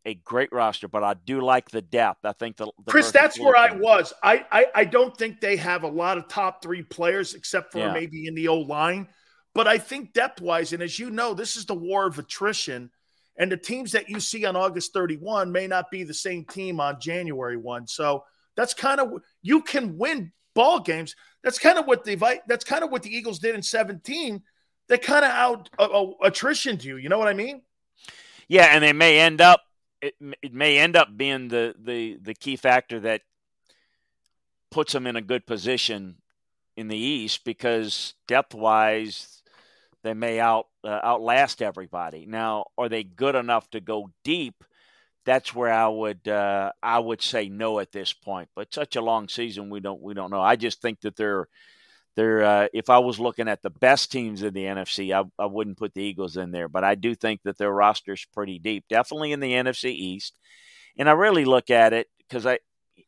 a 0.06 0.14
great 0.14 0.50
roster, 0.52 0.88
but 0.88 1.04
I 1.04 1.14
do 1.14 1.40
like 1.40 1.70
the 1.70 1.82
depth. 1.82 2.24
I 2.24 2.32
think 2.32 2.56
the, 2.56 2.66
the 2.84 2.90
Chris. 2.90 3.10
That's 3.10 3.38
where 3.38 3.56
I 3.56 3.72
was. 3.72 4.12
I, 4.22 4.46
I, 4.50 4.66
I 4.74 4.84
don't 4.84 5.16
think 5.16 5.40
they 5.40 5.56
have 5.56 5.82
a 5.82 5.88
lot 5.88 6.16
of 6.16 6.28
top 6.28 6.62
three 6.62 6.82
players, 6.82 7.34
except 7.34 7.72
for 7.72 7.80
yeah. 7.80 7.92
maybe 7.92 8.26
in 8.26 8.34
the 8.34 8.48
O 8.48 8.58
line. 8.58 9.08
But 9.54 9.66
I 9.66 9.78
think 9.78 10.12
depth 10.12 10.40
wise, 10.40 10.72
and 10.72 10.82
as 10.82 10.98
you 10.98 11.10
know, 11.10 11.34
this 11.34 11.56
is 11.56 11.66
the 11.66 11.74
war 11.74 12.06
of 12.06 12.18
attrition. 12.18 12.90
And 13.36 13.50
the 13.50 13.56
teams 13.56 13.92
that 13.92 14.08
you 14.08 14.20
see 14.20 14.44
on 14.44 14.54
August 14.54 14.92
31 14.92 15.50
may 15.50 15.66
not 15.66 15.90
be 15.90 16.04
the 16.04 16.14
same 16.14 16.44
team 16.44 16.78
on 16.78 17.00
January 17.00 17.56
1. 17.56 17.86
So 17.86 18.24
that's 18.54 18.74
kind 18.74 19.00
of 19.00 19.22
you 19.40 19.62
can 19.62 19.96
win 19.96 20.32
ball 20.54 20.80
games. 20.80 21.14
That's 21.42 21.58
kind 21.58 21.78
of 21.78 21.86
what 21.86 22.04
the 22.04 22.40
that's 22.46 22.64
kind 22.64 22.84
of 22.84 22.90
what 22.90 23.02
the 23.02 23.14
Eagles 23.14 23.38
did 23.38 23.54
in 23.54 23.62
17. 23.62 24.42
They 24.88 24.98
kind 24.98 25.24
of 25.24 25.30
out 25.30 25.70
uh, 25.78 25.84
uh, 25.84 26.10
attrition 26.22 26.76
to 26.78 26.86
you. 26.86 26.96
You 26.96 27.08
know 27.08 27.18
what 27.18 27.28
I 27.28 27.34
mean? 27.34 27.62
Yeah, 28.48 28.66
and 28.74 28.82
they 28.82 28.92
may 28.92 29.20
end 29.20 29.40
up 29.40 29.62
it, 30.02 30.14
it 30.42 30.52
may 30.52 30.78
end 30.78 30.96
up 30.96 31.16
being 31.16 31.48
the 31.48 31.74
the 31.78 32.18
the 32.20 32.34
key 32.34 32.56
factor 32.56 33.00
that 33.00 33.22
puts 34.70 34.92
them 34.92 35.06
in 35.06 35.16
a 35.16 35.22
good 35.22 35.46
position 35.46 36.16
in 36.76 36.88
the 36.88 36.96
East 36.96 37.44
because 37.44 38.14
depth 38.26 38.54
wise 38.54 39.42
they 40.02 40.14
may 40.14 40.40
out 40.40 40.66
uh, 40.84 41.00
outlast 41.02 41.60
everybody. 41.60 42.24
Now, 42.26 42.66
are 42.78 42.88
they 42.88 43.04
good 43.04 43.34
enough 43.34 43.68
to 43.70 43.80
go 43.80 44.10
deep? 44.24 44.64
That's 45.26 45.54
where 45.54 45.72
I 45.72 45.88
would 45.88 46.26
uh, 46.26 46.72
I 46.82 46.98
would 46.98 47.22
say 47.22 47.48
no 47.48 47.78
at 47.78 47.92
this 47.92 48.12
point. 48.12 48.48
But 48.56 48.74
such 48.74 48.96
a 48.96 49.02
long 49.02 49.28
season, 49.28 49.70
we 49.70 49.80
don't 49.80 50.00
we 50.00 50.14
don't 50.14 50.30
know. 50.30 50.40
I 50.40 50.56
just 50.56 50.80
think 50.80 51.00
that 51.02 51.16
they're 51.16 51.46
they're 52.16 52.42
uh, 52.42 52.68
if 52.72 52.90
I 52.90 52.98
was 52.98 53.20
looking 53.20 53.48
at 53.48 53.62
the 53.62 53.70
best 53.70 54.10
teams 54.10 54.42
in 54.42 54.54
the 54.54 54.64
NFC, 54.64 55.12
I, 55.14 55.24
I 55.42 55.46
wouldn't 55.46 55.78
put 55.78 55.94
the 55.94 56.02
Eagles 56.02 56.36
in 56.36 56.50
there. 56.50 56.68
But 56.68 56.84
I 56.84 56.94
do 56.94 57.14
think 57.14 57.42
that 57.44 57.58
their 57.58 57.72
roster's 57.72 58.26
pretty 58.32 58.58
deep, 58.58 58.84
definitely 58.88 59.32
in 59.32 59.40
the 59.40 59.52
NFC 59.52 59.90
East. 59.90 60.38
And 60.98 61.08
I 61.08 61.12
really 61.12 61.44
look 61.44 61.70
at 61.70 61.92
it 61.92 62.08
because 62.18 62.46
I 62.46 62.58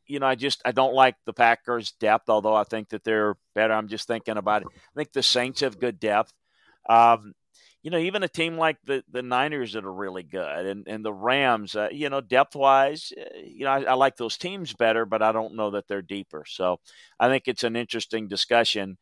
you 0.07 0.19
know, 0.19 0.27
I 0.27 0.35
just 0.35 0.61
I 0.65 0.73
don't 0.73 0.95
like 0.95 1.17
the 1.25 1.33
Packers' 1.33 1.93
depth, 1.93 2.29
although 2.29 2.55
I 2.55 2.65
think 2.65 2.91
that 2.91 3.05
they're 3.05 3.37
better. 3.55 3.73
I'm 3.73 3.89
just 3.89 4.07
thinking 4.07 4.37
about 4.37 4.63
it. 4.63 4.69
I 4.75 4.95
think 4.95 5.13
the 5.13 5.23
Saints 5.23 5.61
have 5.61 5.81
good 5.81 5.99
depth. 5.99 6.33
Um, 6.89 7.35
you 7.83 7.91
know, 7.91 7.99
even 7.99 8.22
a 8.22 8.28
team 8.28 8.57
like 8.57 8.78
the, 8.85 9.03
the 9.11 9.22
Niners 9.22 9.72
that 9.72 9.85
are 9.85 9.93
really 9.93 10.22
good 10.22 10.66
and, 10.66 10.87
and 10.87 11.05
the 11.05 11.12
Rams, 11.12 11.74
uh, 11.74 11.89
you 11.91 12.09
know, 12.09 12.20
depth 12.20 12.55
wise, 12.55 13.12
uh, 13.18 13.39
you 13.45 13.64
know, 13.64 13.72
I, 13.72 13.83
I, 13.83 13.95
like 13.95 14.16
those 14.16 14.39
teams 14.39 14.72
better, 14.72 15.05
but 15.05 15.20
I 15.20 15.33
don't 15.33 15.57
know 15.57 15.72
that 15.72 15.89
they're 15.89 16.01
deeper. 16.01 16.45
So 16.47 16.78
I 17.18 17.28
think 17.28 17.45
it's 17.47 17.64
an 17.64 17.74
interesting 17.74 18.28
discussion. 18.28 18.99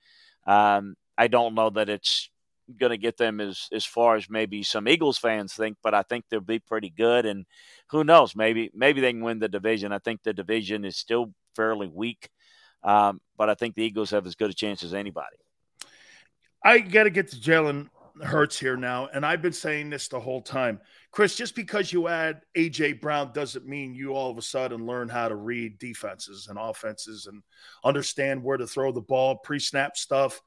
Um, 0.47 0.97
I 1.18 1.28
don't 1.28 1.55
know 1.55 1.68
that 1.70 1.91
it's 1.91 2.31
going 2.78 2.91
to 2.91 2.97
get 2.97 3.18
them 3.18 3.39
as, 3.41 3.68
as 3.70 3.85
far 3.85 4.16
as 4.16 4.31
maybe 4.31 4.62
some 4.62 4.89
Eagles 4.89 5.18
fans 5.18 5.53
think, 5.53 5.76
but 5.83 5.93
I 5.93 6.03
think 6.03 6.24
they'll 6.31 6.41
be 6.41 6.59
pretty 6.59 6.91
good. 6.91 7.26
And 7.26 7.45
who 7.91 8.03
knows, 8.03 8.35
maybe, 8.35 8.70
maybe 8.74 9.03
they 9.03 9.12
can 9.12 9.22
win 9.22 9.41
the 9.41 9.49
division. 9.49 9.93
I 9.93 9.99
think 9.99 10.22
the 10.22 10.33
division 10.33 10.87
is 10.87 10.97
still 10.97 11.35
fairly 11.55 11.89
weak. 11.89 12.31
Um, 12.83 13.20
but 13.37 13.51
I 13.51 13.55
think 13.55 13.74
the 13.74 13.83
Eagles 13.83 14.11
have 14.12 14.26
as 14.26 14.37
good 14.37 14.51
a 14.51 14.55
chance 14.55 14.83
as 14.83 14.95
anybody. 14.95 15.37
I 16.64 16.78
got 16.78 17.05
to 17.05 17.11
get 17.11 17.28
to 17.33 17.37
Jalen 17.37 17.89
Hurts 18.23 18.59
here 18.59 18.77
now, 18.77 19.09
and 19.13 19.25
I've 19.25 19.43
been 19.43 19.53
saying 19.53 19.91
this 19.91 20.09
the 20.09 20.21
whole 20.21 20.43
time. 20.43 20.81
Chris, 21.11 21.37
just 21.37 21.55
because 21.55 21.93
you 21.93 22.09
add 22.09 22.43
AJ 22.57 23.01
Brown 23.01 23.33
doesn't 23.33 23.67
mean 23.67 23.95
you 23.95 24.13
all 24.13 24.31
of 24.31 24.39
a 24.39 24.43
sudden 24.43 24.87
learn 24.87 25.09
how 25.09 25.29
to 25.29 25.35
read 25.35 25.79
defenses 25.79 26.47
and 26.49 26.59
offenses 26.59 27.27
and 27.27 27.43
understand 27.85 28.43
where 28.43 28.57
to 28.57 28.67
throw 28.67 28.93
the 28.93 29.01
ball, 29.01 29.37
pre-snap 29.37 29.97
stuff. 29.97 30.41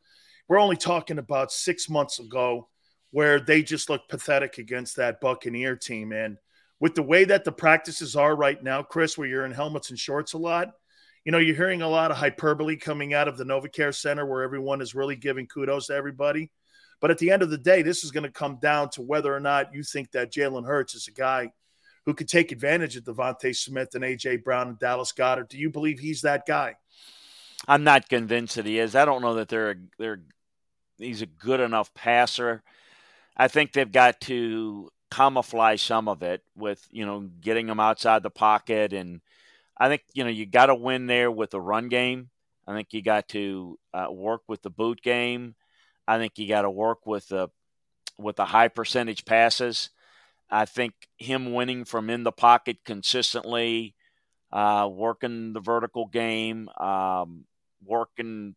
We're 0.48 0.60
only 0.60 0.78
talking 0.78 1.18
about 1.18 1.52
six 1.52 1.90
months 1.90 2.20
ago 2.20 2.70
where 3.12 3.40
they 3.40 3.62
just 3.62 3.90
looked 3.90 4.10
pathetic 4.10 4.58
against 4.58 4.96
that 4.98 5.22
Buccaneer 5.22 5.76
team. 5.76 6.12
And 6.12 6.38
with 6.80 6.96
the 6.96 7.04
way 7.04 7.24
that 7.26 7.44
the 7.44 7.52
practices 7.52 8.16
are 8.16 8.36
right 8.36 8.62
now, 8.62 8.84
Chris, 8.84 9.18
where 9.18 9.28
you're 9.28 9.46
in 9.46 9.52
helmets 9.52 9.90
and 9.90 10.00
shorts 10.00 10.34
a 10.34 10.38
lot, 10.38 10.70
you 11.24 11.32
know, 11.32 11.38
you're 11.38 11.56
hearing 11.56 11.82
a 11.82 11.88
lot 11.88 12.12
of 12.12 12.18
hyperbole 12.18 12.76
coming 12.76 13.14
out 13.14 13.28
of 13.28 13.38
the 13.38 13.46
NovaCare 13.46 13.96
Center 13.96 14.26
where 14.26 14.44
everyone 14.44 14.82
is 14.82 14.96
really 14.96 15.16
giving 15.16 15.48
kudos 15.48 15.88
to 15.88 15.94
everybody. 15.94 16.52
But 17.04 17.12
at 17.12 17.18
the 17.18 17.32
end 17.32 17.42
of 17.42 17.50
the 17.50 17.58
day, 17.58 17.82
this 17.82 18.06
is 18.06 18.12
going 18.12 18.24
to 18.24 18.32
come 18.32 18.60
down 18.62 18.90
to 18.92 19.02
whether 19.02 19.36
or 19.36 19.42
not 19.42 19.74
you 19.74 19.84
think 19.84 20.12
that 20.12 20.32
Jalen 20.32 20.66
Hurts 20.66 20.96
is 20.96 21.10
a 21.10 21.12
guy 21.12 21.52
who 22.06 22.14
could 22.14 22.30
take 22.30 22.54
advantage 22.54 22.96
of 22.96 23.04
DeVonta 23.04 23.54
Smith 23.54 23.94
and 23.94 24.06
AJ 24.06 24.46
Brown 24.46 24.70
and 24.70 24.80
Dallas 24.80 25.12
Goedert. 25.12 25.50
Do 25.50 25.58
you 25.58 25.70
believe 25.70 26.00
he's 26.00 26.22
that 26.22 26.46
guy? 26.46 26.78
I'm 27.68 27.84
not 27.84 28.08
convinced 28.08 28.56
that 28.56 28.66
he 28.66 28.80
is. 28.80 28.96
I 28.96 29.04
don't 29.04 29.22
know 29.22 29.34
that 29.34 29.50
they're 29.50 29.82
they're 30.00 30.22
he's 30.98 31.22
a 31.22 31.26
good 31.26 31.60
enough 31.60 31.94
passer. 31.94 32.64
I 33.36 33.50
think 33.50 33.74
they've 33.74 33.92
got 33.92 34.22
to 34.22 34.90
camouflage 35.12 35.82
some 35.82 36.08
of 36.08 36.24
it 36.24 36.42
with 36.56 36.88
you 36.90 37.06
know 37.06 37.30
getting 37.42 37.68
them 37.68 37.82
outside 37.82 38.24
the 38.24 38.30
pocket, 38.30 38.94
and 38.94 39.20
I 39.78 39.90
think 39.90 40.04
you 40.14 40.24
know 40.24 40.30
you 40.30 40.46
got 40.46 40.68
to 40.68 40.76
win 40.76 41.08
there 41.08 41.30
with 41.30 41.50
the 41.50 41.60
run 41.60 41.90
game. 41.90 42.30
I 42.66 42.74
think 42.74 42.94
you 42.94 43.02
got 43.02 43.28
to 43.30 43.78
uh, 43.94 44.08
work 44.10 44.44
with 44.48 44.62
the 44.62 44.70
boot 44.70 45.02
game. 45.02 45.56
I 46.08 46.18
think 46.18 46.38
you 46.38 46.48
got 46.48 46.64
to 46.64 46.70
work 46.70 47.06
with 47.06 47.28
the 47.30 47.50
with 48.18 48.36
the 48.36 48.46
high 48.46 48.68
percentage 48.68 49.26
passes. 49.26 49.90
I 50.50 50.66
think 50.66 50.94
him 51.18 51.54
winning 51.54 51.86
from 51.86 52.10
in 52.10 52.24
the 52.24 52.32
pocket 52.32 52.78
consistently, 52.86 53.96
uh, 54.52 54.88
working 54.92 55.54
the 55.54 55.60
vertical 55.60 56.06
game, 56.06 56.70
um, 56.78 57.46
working, 57.84 58.56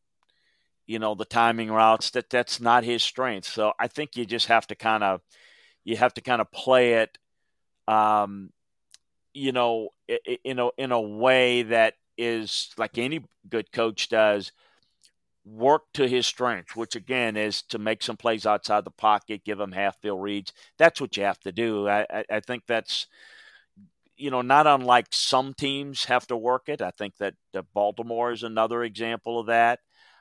you 0.87 0.99
know, 0.99 1.15
the 1.15 1.25
timing 1.25 1.71
routes. 1.71 2.11
That 2.11 2.29
that's 2.29 2.61
not 2.61 2.85
his 2.85 3.03
strength. 3.03 3.49
So 3.49 3.73
I 3.79 3.89
think 3.89 4.17
you 4.17 4.27
just 4.27 4.47
have 4.49 4.67
to 4.69 4.75
kind 4.75 5.03
of 5.03 5.21
you 5.85 5.97
have 5.97 6.15
to 6.15 6.21
kind 6.21 6.41
of 6.41 6.51
play 6.51 6.95
it, 6.95 7.17
um, 7.89 8.51
you 9.33 9.53
know, 9.53 9.91
in 10.45 10.59
a 10.59 10.69
in 10.77 10.93
a 10.93 11.01
way 11.01 11.63
that 11.63 11.95
is 12.19 12.71
like 12.77 12.99
any 12.99 13.25
good 13.49 13.71
coach 13.73 14.09
does 14.09 14.53
work 15.47 15.83
to 15.95 16.09
his 16.09 16.27
strengths, 16.27 16.75
which 16.75 16.97
again 16.97 17.37
is 17.37 17.63
to 17.63 17.79
make 17.79 18.03
some 18.03 18.17
plays 18.17 18.47
outside 18.47 18.85
the 18.85 18.91
pocket, 18.91 19.45
give 19.45 19.61
him 19.61 19.73
half 19.73 19.97
field 20.01 20.21
reads. 20.21 20.53
That's 20.77 21.01
what 21.01 21.17
you 21.17 21.23
have 21.23 21.39
to 21.41 21.53
do. 21.53 21.89
I, 21.89 22.07
I, 22.11 22.25
I, 22.31 22.41
think 22.41 22.65
that's, 22.67 23.07
you 24.17 24.31
know, 24.31 24.43
not 24.43 24.67
unlike 24.67 25.07
some 25.11 25.55
teams 25.55 26.05
have 26.07 26.27
to 26.29 26.37
work 26.37 26.69
it. 26.69 26.83
I 26.83 26.91
think 26.91 27.17
that 27.19 27.35
Baltimore 27.73 28.33
is 28.33 28.43
another 28.43 28.83
example 28.83 29.39
of 29.39 29.47
that, 29.47 29.79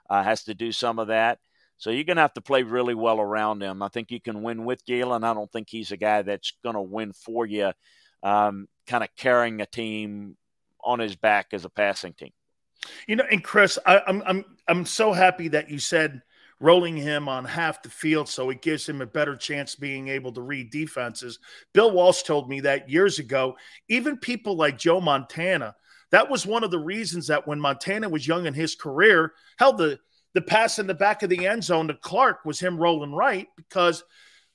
uh, 0.09 0.23
has 0.23 0.43
to 0.43 0.53
do 0.53 0.71
some 0.71 0.99
of 0.99 1.07
that. 1.07 1.39
So 1.77 1.89
you're 1.89 2.03
going 2.03 2.17
to 2.17 2.21
have 2.21 2.35
to 2.35 2.41
play 2.41 2.63
really 2.63 2.95
well 2.95 3.19
around 3.19 3.61
him. 3.61 3.81
I 3.81 3.89
think 3.89 4.11
you 4.11 4.21
can 4.21 4.43
win 4.43 4.63
with 4.63 4.85
Jalen. 4.85 5.23
I 5.23 5.33
don't 5.33 5.51
think 5.51 5.69
he's 5.69 5.91
a 5.91 5.97
guy 5.97 6.21
that's 6.21 6.53
going 6.63 6.75
to 6.75 6.81
win 6.81 7.13
for 7.13 7.45
you, 7.45 7.73
um, 8.23 8.67
kind 8.87 9.03
of 9.03 9.09
carrying 9.17 9.59
a 9.59 9.65
team 9.65 10.37
on 10.83 10.99
his 10.99 11.15
back 11.15 11.47
as 11.51 11.65
a 11.65 11.69
passing 11.69 12.13
team. 12.13 12.31
You 13.07 13.15
know, 13.15 13.25
and 13.29 13.43
Chris, 13.43 13.77
I, 13.85 14.01
I'm 14.07 14.23
I'm 14.25 14.45
I'm 14.67 14.85
so 14.85 15.13
happy 15.13 15.47
that 15.49 15.69
you 15.69 15.79
said 15.79 16.21
rolling 16.59 16.95
him 16.95 17.27
on 17.27 17.43
half 17.43 17.83
the 17.83 17.89
field 17.89 18.29
so 18.29 18.49
it 18.49 18.61
gives 18.61 18.87
him 18.87 19.01
a 19.01 19.05
better 19.05 19.35
chance 19.35 19.75
being 19.75 20.07
able 20.07 20.31
to 20.31 20.41
read 20.41 20.71
defenses. 20.71 21.39
Bill 21.73 21.91
Walsh 21.91 22.23
told 22.23 22.49
me 22.49 22.61
that 22.61 22.89
years 22.89 23.19
ago. 23.19 23.57
Even 23.89 24.17
people 24.17 24.55
like 24.55 24.77
Joe 24.77 25.01
Montana, 25.01 25.75
that 26.11 26.29
was 26.29 26.45
one 26.45 26.63
of 26.63 26.71
the 26.71 26.79
reasons 26.79 27.27
that 27.27 27.45
when 27.45 27.59
Montana 27.59 28.07
was 28.07 28.27
young 28.27 28.45
in 28.45 28.53
his 28.53 28.75
career, 28.75 29.33
held 29.57 29.77
the 29.77 29.99
the 30.33 30.41
pass 30.41 30.79
in 30.79 30.87
the 30.87 30.93
back 30.93 31.23
of 31.23 31.29
the 31.29 31.47
end 31.47 31.63
zone 31.63 31.87
to 31.87 31.93
Clark 31.93 32.43
was 32.43 32.59
him 32.59 32.77
rolling 32.77 33.13
right 33.13 33.47
because 33.55 34.03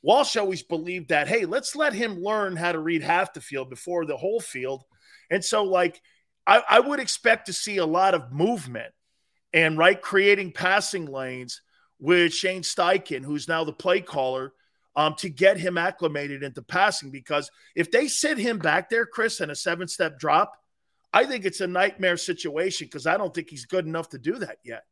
Walsh 0.02 0.36
always 0.36 0.62
believed 0.62 1.08
that, 1.08 1.28
hey, 1.28 1.44
let's 1.44 1.76
let 1.76 1.92
him 1.92 2.20
learn 2.20 2.56
how 2.56 2.72
to 2.72 2.78
read 2.78 3.02
half 3.02 3.32
the 3.32 3.40
field 3.40 3.70
before 3.70 4.04
the 4.04 4.16
whole 4.16 4.40
field. 4.40 4.84
And 5.30 5.44
so, 5.44 5.64
like, 5.64 6.00
I, 6.50 6.62
I 6.68 6.80
would 6.80 6.98
expect 6.98 7.46
to 7.46 7.52
see 7.52 7.76
a 7.76 7.86
lot 7.86 8.12
of 8.12 8.32
movement 8.32 8.92
and 9.52 9.78
right 9.78 10.00
creating 10.00 10.50
passing 10.50 11.06
lanes 11.06 11.62
with 12.00 12.34
Shane 12.34 12.62
Steichen, 12.62 13.24
who's 13.24 13.46
now 13.46 13.62
the 13.62 13.72
play 13.72 14.00
caller, 14.00 14.52
um, 14.96 15.14
to 15.18 15.28
get 15.28 15.58
him 15.58 15.78
acclimated 15.78 16.42
into 16.42 16.60
passing. 16.60 17.12
Because 17.12 17.52
if 17.76 17.92
they 17.92 18.08
sit 18.08 18.36
him 18.36 18.58
back 18.58 18.90
there, 18.90 19.06
Chris, 19.06 19.40
in 19.40 19.50
a 19.50 19.54
seven 19.54 19.86
step 19.86 20.18
drop, 20.18 20.56
I 21.12 21.24
think 21.24 21.44
it's 21.44 21.60
a 21.60 21.68
nightmare 21.68 22.16
situation 22.16 22.88
because 22.88 23.06
I 23.06 23.16
don't 23.16 23.32
think 23.32 23.48
he's 23.48 23.66
good 23.66 23.86
enough 23.86 24.08
to 24.08 24.18
do 24.18 24.34
that 24.38 24.58
yet. 24.64 24.82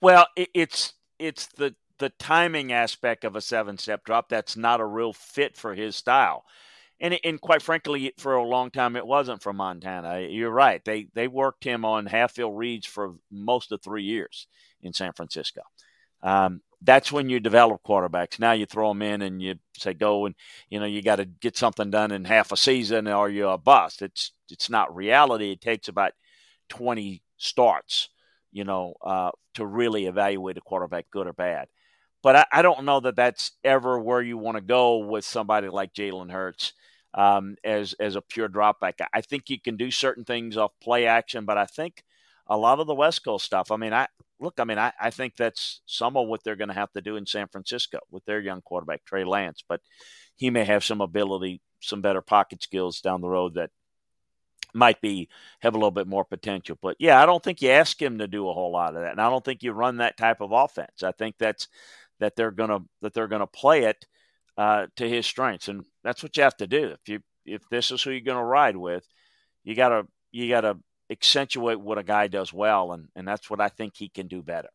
Well, 0.00 0.28
it's 0.36 0.94
it's 1.18 1.48
the 1.48 1.74
the 1.98 2.10
timing 2.10 2.72
aspect 2.72 3.24
of 3.24 3.34
a 3.34 3.40
seven 3.40 3.78
step 3.78 4.04
drop 4.04 4.28
that's 4.28 4.56
not 4.56 4.80
a 4.80 4.86
real 4.86 5.12
fit 5.12 5.56
for 5.56 5.74
his 5.74 5.96
style 5.96 6.44
and 7.00 7.18
and 7.24 7.40
quite 7.40 7.62
frankly, 7.62 8.12
for 8.18 8.34
a 8.34 8.44
long 8.44 8.70
time, 8.70 8.96
it 8.96 9.06
wasn't 9.06 9.42
from 9.42 9.56
Montana. 9.56 10.20
You're 10.20 10.50
right; 10.50 10.84
they 10.84 11.08
they 11.14 11.28
worked 11.28 11.64
him 11.64 11.84
on 11.84 12.06
half 12.06 12.32
field 12.32 12.56
reads 12.56 12.86
for 12.86 13.14
most 13.30 13.72
of 13.72 13.82
three 13.82 14.04
years 14.04 14.46
in 14.82 14.92
San 14.92 15.12
Francisco. 15.12 15.62
Um, 16.22 16.60
that's 16.82 17.12
when 17.12 17.28
you 17.28 17.40
develop 17.40 17.82
quarterbacks. 17.82 18.38
Now 18.38 18.52
you 18.52 18.66
throw 18.66 18.88
them 18.88 19.02
in 19.02 19.22
and 19.22 19.42
you 19.42 19.56
say 19.76 19.94
go 19.94 20.26
and 20.26 20.34
you 20.68 20.78
know 20.80 20.86
you 20.86 21.02
got 21.02 21.16
to 21.16 21.24
get 21.24 21.56
something 21.56 21.90
done 21.90 22.12
in 22.12 22.24
half 22.24 22.52
a 22.52 22.56
season 22.56 23.08
or 23.08 23.28
you're 23.30 23.52
a 23.52 23.58
bust. 23.58 24.02
It's 24.02 24.32
it's 24.50 24.70
not 24.70 24.94
reality. 24.94 25.52
It 25.52 25.60
takes 25.60 25.88
about 25.88 26.12
twenty 26.68 27.22
starts, 27.38 28.10
you 28.52 28.64
know, 28.64 28.94
uh, 29.04 29.30
to 29.54 29.64
really 29.64 30.06
evaluate 30.06 30.58
a 30.58 30.62
quarterback, 30.62 31.10
good 31.10 31.26
or 31.26 31.32
bad. 31.32 31.68
But 32.22 32.36
I, 32.36 32.44
I 32.52 32.62
don't 32.62 32.84
know 32.84 33.00
that 33.00 33.16
that's 33.16 33.52
ever 33.64 33.98
where 33.98 34.20
you 34.20 34.36
want 34.36 34.56
to 34.56 34.62
go 34.62 34.98
with 34.98 35.24
somebody 35.24 35.68
like 35.68 35.94
Jalen 35.94 36.30
Hurts 36.30 36.74
um, 37.14 37.56
as 37.64 37.94
as 37.94 38.16
a 38.16 38.22
pure 38.22 38.48
dropback. 38.48 38.94
I 39.12 39.20
think 39.20 39.50
you 39.50 39.60
can 39.60 39.76
do 39.76 39.90
certain 39.90 40.24
things 40.24 40.56
off 40.56 40.72
play 40.80 41.06
action, 41.06 41.44
but 41.44 41.58
I 41.58 41.66
think 41.66 42.04
a 42.46 42.56
lot 42.56 42.80
of 42.80 42.86
the 42.86 42.94
West 42.94 43.24
Coast 43.24 43.44
stuff. 43.44 43.70
I 43.70 43.76
mean, 43.76 43.92
I 43.92 44.08
look. 44.40 44.54
I 44.58 44.64
mean, 44.64 44.78
I, 44.78 44.92
I 45.00 45.10
think 45.10 45.36
that's 45.36 45.80
some 45.86 46.16
of 46.16 46.28
what 46.28 46.42
they're 46.44 46.56
going 46.56 46.68
to 46.68 46.74
have 46.74 46.92
to 46.92 47.00
do 47.00 47.16
in 47.16 47.26
San 47.26 47.48
Francisco 47.48 47.98
with 48.10 48.24
their 48.24 48.40
young 48.40 48.60
quarterback 48.62 49.04
Trey 49.04 49.24
Lance. 49.24 49.62
But 49.66 49.80
he 50.36 50.50
may 50.50 50.64
have 50.64 50.84
some 50.84 51.00
ability 51.00 51.60
some 51.80 52.02
better 52.02 52.20
pocket 52.20 52.62
skills 52.62 53.00
down 53.00 53.20
the 53.20 53.28
road 53.28 53.54
that 53.54 53.70
might 54.72 55.00
be 55.00 55.28
have 55.60 55.74
a 55.74 55.78
little 55.78 55.90
bit 55.90 56.06
more 56.06 56.24
potential. 56.24 56.78
But 56.80 56.96
yeah, 56.98 57.20
I 57.20 57.26
don't 57.26 57.42
think 57.42 57.62
you 57.62 57.70
ask 57.70 58.00
him 58.00 58.18
to 58.18 58.28
do 58.28 58.48
a 58.48 58.52
whole 58.52 58.72
lot 58.72 58.94
of 58.94 59.02
that, 59.02 59.12
and 59.12 59.20
I 59.20 59.28
don't 59.28 59.44
think 59.44 59.62
you 59.62 59.72
run 59.72 59.96
that 59.96 60.16
type 60.16 60.40
of 60.40 60.52
offense. 60.52 61.02
I 61.02 61.12
think 61.12 61.36
that's 61.38 61.68
that 62.20 62.36
they're 62.36 62.50
gonna 62.50 62.80
that 63.02 63.14
they're 63.14 63.28
gonna 63.28 63.46
play 63.46 63.84
it 63.84 64.06
uh, 64.60 64.86
to 64.96 65.08
his 65.08 65.24
strengths, 65.24 65.68
and 65.68 65.84
that's 66.04 66.22
what 66.22 66.36
you 66.36 66.42
have 66.42 66.56
to 66.58 66.66
do. 66.66 66.90
If 66.90 67.08
you 67.08 67.20
if 67.46 67.62
this 67.70 67.90
is 67.90 68.02
who 68.02 68.10
you're 68.10 68.20
gonna 68.20 68.44
ride 68.44 68.76
with, 68.76 69.04
you 69.64 69.74
gotta 69.74 70.06
you 70.32 70.48
gotta 70.50 70.76
accentuate 71.10 71.80
what 71.80 71.96
a 71.96 72.02
guy 72.02 72.26
does 72.26 72.52
well, 72.52 72.92
and 72.92 73.08
and 73.16 73.26
that's 73.26 73.48
what 73.48 73.60
I 73.60 73.68
think 73.68 73.94
he 73.96 74.10
can 74.10 74.26
do 74.26 74.42
better. 74.42 74.68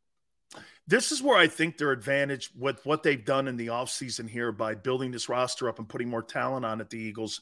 This 0.87 1.11
is 1.11 1.21
where 1.21 1.37
I 1.37 1.47
think 1.47 1.77
their 1.77 1.91
advantage 1.91 2.49
with 2.57 2.83
what 2.85 3.03
they've 3.03 3.23
done 3.23 3.47
in 3.47 3.57
the 3.57 3.67
offseason 3.67 4.27
here 4.27 4.51
by 4.51 4.73
building 4.73 5.11
this 5.11 5.29
roster 5.29 5.69
up 5.69 5.77
and 5.77 5.87
putting 5.87 6.09
more 6.09 6.23
talent 6.23 6.65
on 6.65 6.81
it, 6.81 6.89
the 6.89 6.99
Eagles 6.99 7.41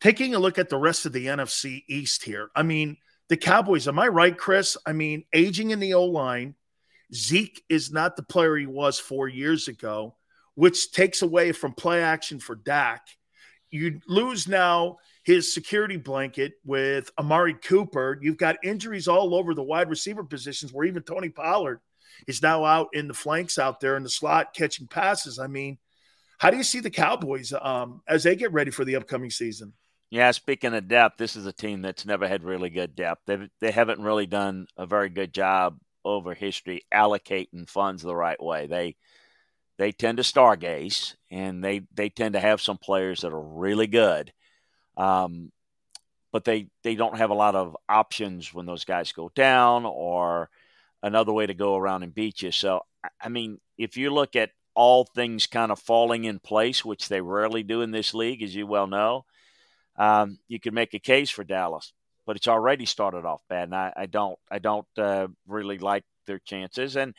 taking 0.00 0.34
a 0.34 0.38
look 0.38 0.58
at 0.58 0.68
the 0.68 0.76
rest 0.76 1.06
of 1.06 1.12
the 1.12 1.26
NFC 1.26 1.82
East 1.88 2.22
here, 2.22 2.50
I 2.54 2.62
mean, 2.62 2.98
the 3.28 3.36
Cowboys, 3.36 3.88
am 3.88 3.98
I 3.98 4.08
right, 4.08 4.36
Chris? 4.36 4.76
I 4.86 4.92
mean, 4.92 5.24
aging 5.32 5.70
in 5.70 5.80
the 5.80 5.94
O 5.94 6.04
line, 6.04 6.54
Zeke 7.14 7.62
is 7.68 7.90
not 7.90 8.16
the 8.16 8.22
player 8.22 8.56
he 8.56 8.66
was 8.66 8.98
four 8.98 9.26
years 9.28 9.68
ago, 9.68 10.14
which 10.56 10.90
takes 10.90 11.22
away 11.22 11.52
from 11.52 11.72
play 11.72 12.02
action 12.02 12.40
for 12.40 12.56
Dak. 12.56 13.06
You 13.70 14.00
lose 14.08 14.48
now 14.48 14.96
his 15.22 15.52
security 15.52 15.96
blanket 15.96 16.54
with 16.64 17.10
Amari 17.18 17.54
Cooper. 17.54 18.18
You've 18.20 18.38
got 18.38 18.56
injuries 18.64 19.06
all 19.06 19.34
over 19.34 19.54
the 19.54 19.62
wide 19.62 19.90
receiver 19.90 20.24
positions 20.24 20.72
where 20.72 20.86
even 20.86 21.02
Tony 21.02 21.28
Pollard 21.28 21.80
is 22.26 22.42
now 22.42 22.64
out 22.64 22.88
in 22.92 23.06
the 23.06 23.14
flanks 23.14 23.58
out 23.58 23.80
there 23.80 23.96
in 23.96 24.02
the 24.02 24.08
slot 24.08 24.54
catching 24.54 24.86
passes. 24.86 25.38
I 25.38 25.46
mean, 25.46 25.78
how 26.38 26.50
do 26.50 26.56
you 26.56 26.62
see 26.62 26.80
the 26.80 26.90
Cowboys 26.90 27.52
um, 27.52 28.02
as 28.08 28.22
they 28.22 28.36
get 28.36 28.52
ready 28.52 28.70
for 28.70 28.84
the 28.84 28.96
upcoming 28.96 29.30
season? 29.30 29.72
Yeah, 30.10 30.30
speaking 30.30 30.74
of 30.74 30.88
depth, 30.88 31.18
this 31.18 31.36
is 31.36 31.46
a 31.46 31.52
team 31.52 31.82
that's 31.82 32.06
never 32.06 32.28
had 32.28 32.44
really 32.44 32.70
good 32.70 32.94
depth. 32.94 33.22
They 33.26 33.48
they 33.60 33.72
haven't 33.72 34.00
really 34.00 34.26
done 34.26 34.68
a 34.76 34.86
very 34.86 35.08
good 35.08 35.34
job 35.34 35.78
over 36.04 36.32
history 36.32 36.82
allocating 36.94 37.68
funds 37.68 38.02
the 38.02 38.14
right 38.14 38.40
way. 38.40 38.68
They 38.68 38.96
they 39.78 39.92
tend 39.92 40.18
to 40.18 40.22
stargaze, 40.22 41.14
and 41.30 41.62
they 41.62 41.82
they 41.94 42.08
tend 42.08 42.34
to 42.34 42.40
have 42.40 42.60
some 42.60 42.78
players 42.78 43.20
that 43.20 43.32
are 43.32 43.40
really 43.40 43.86
good, 43.86 44.32
um, 44.96 45.52
but 46.32 46.44
they 46.44 46.68
they 46.82 46.94
don't 46.94 47.18
have 47.18 47.30
a 47.30 47.34
lot 47.34 47.54
of 47.54 47.76
options 47.88 48.52
when 48.52 48.66
those 48.66 48.84
guys 48.84 49.12
go 49.12 49.30
down 49.34 49.84
or 49.84 50.50
another 51.02 51.32
way 51.32 51.46
to 51.46 51.54
go 51.54 51.76
around 51.76 52.02
and 52.02 52.14
beat 52.14 52.42
you. 52.42 52.50
So 52.50 52.82
I 53.20 53.28
mean, 53.28 53.60
if 53.78 53.96
you 53.96 54.10
look 54.10 54.36
at 54.36 54.50
all 54.74 55.04
things 55.04 55.46
kind 55.46 55.72
of 55.72 55.78
falling 55.78 56.24
in 56.24 56.38
place, 56.38 56.84
which 56.84 57.08
they 57.08 57.20
rarely 57.20 57.62
do 57.62 57.82
in 57.82 57.90
this 57.90 58.12
league, 58.12 58.42
as 58.42 58.54
you 58.54 58.66
well 58.66 58.86
know 58.86 59.24
um, 59.98 60.38
you 60.48 60.60
can 60.60 60.74
make 60.74 60.94
a 60.94 60.98
case 60.98 61.30
for 61.30 61.44
Dallas, 61.44 61.92
but 62.26 62.36
it's 62.36 62.48
already 62.48 62.86
started 62.86 63.24
off 63.24 63.42
bad, 63.48 63.64
and 63.64 63.74
I, 63.74 63.92
I 63.96 64.06
don't 64.06 64.38
I 64.50 64.58
don't 64.58 64.86
uh, 64.98 65.28
really 65.46 65.78
like 65.78 66.04
their 66.26 66.38
chances. 66.38 66.96
And 66.96 67.14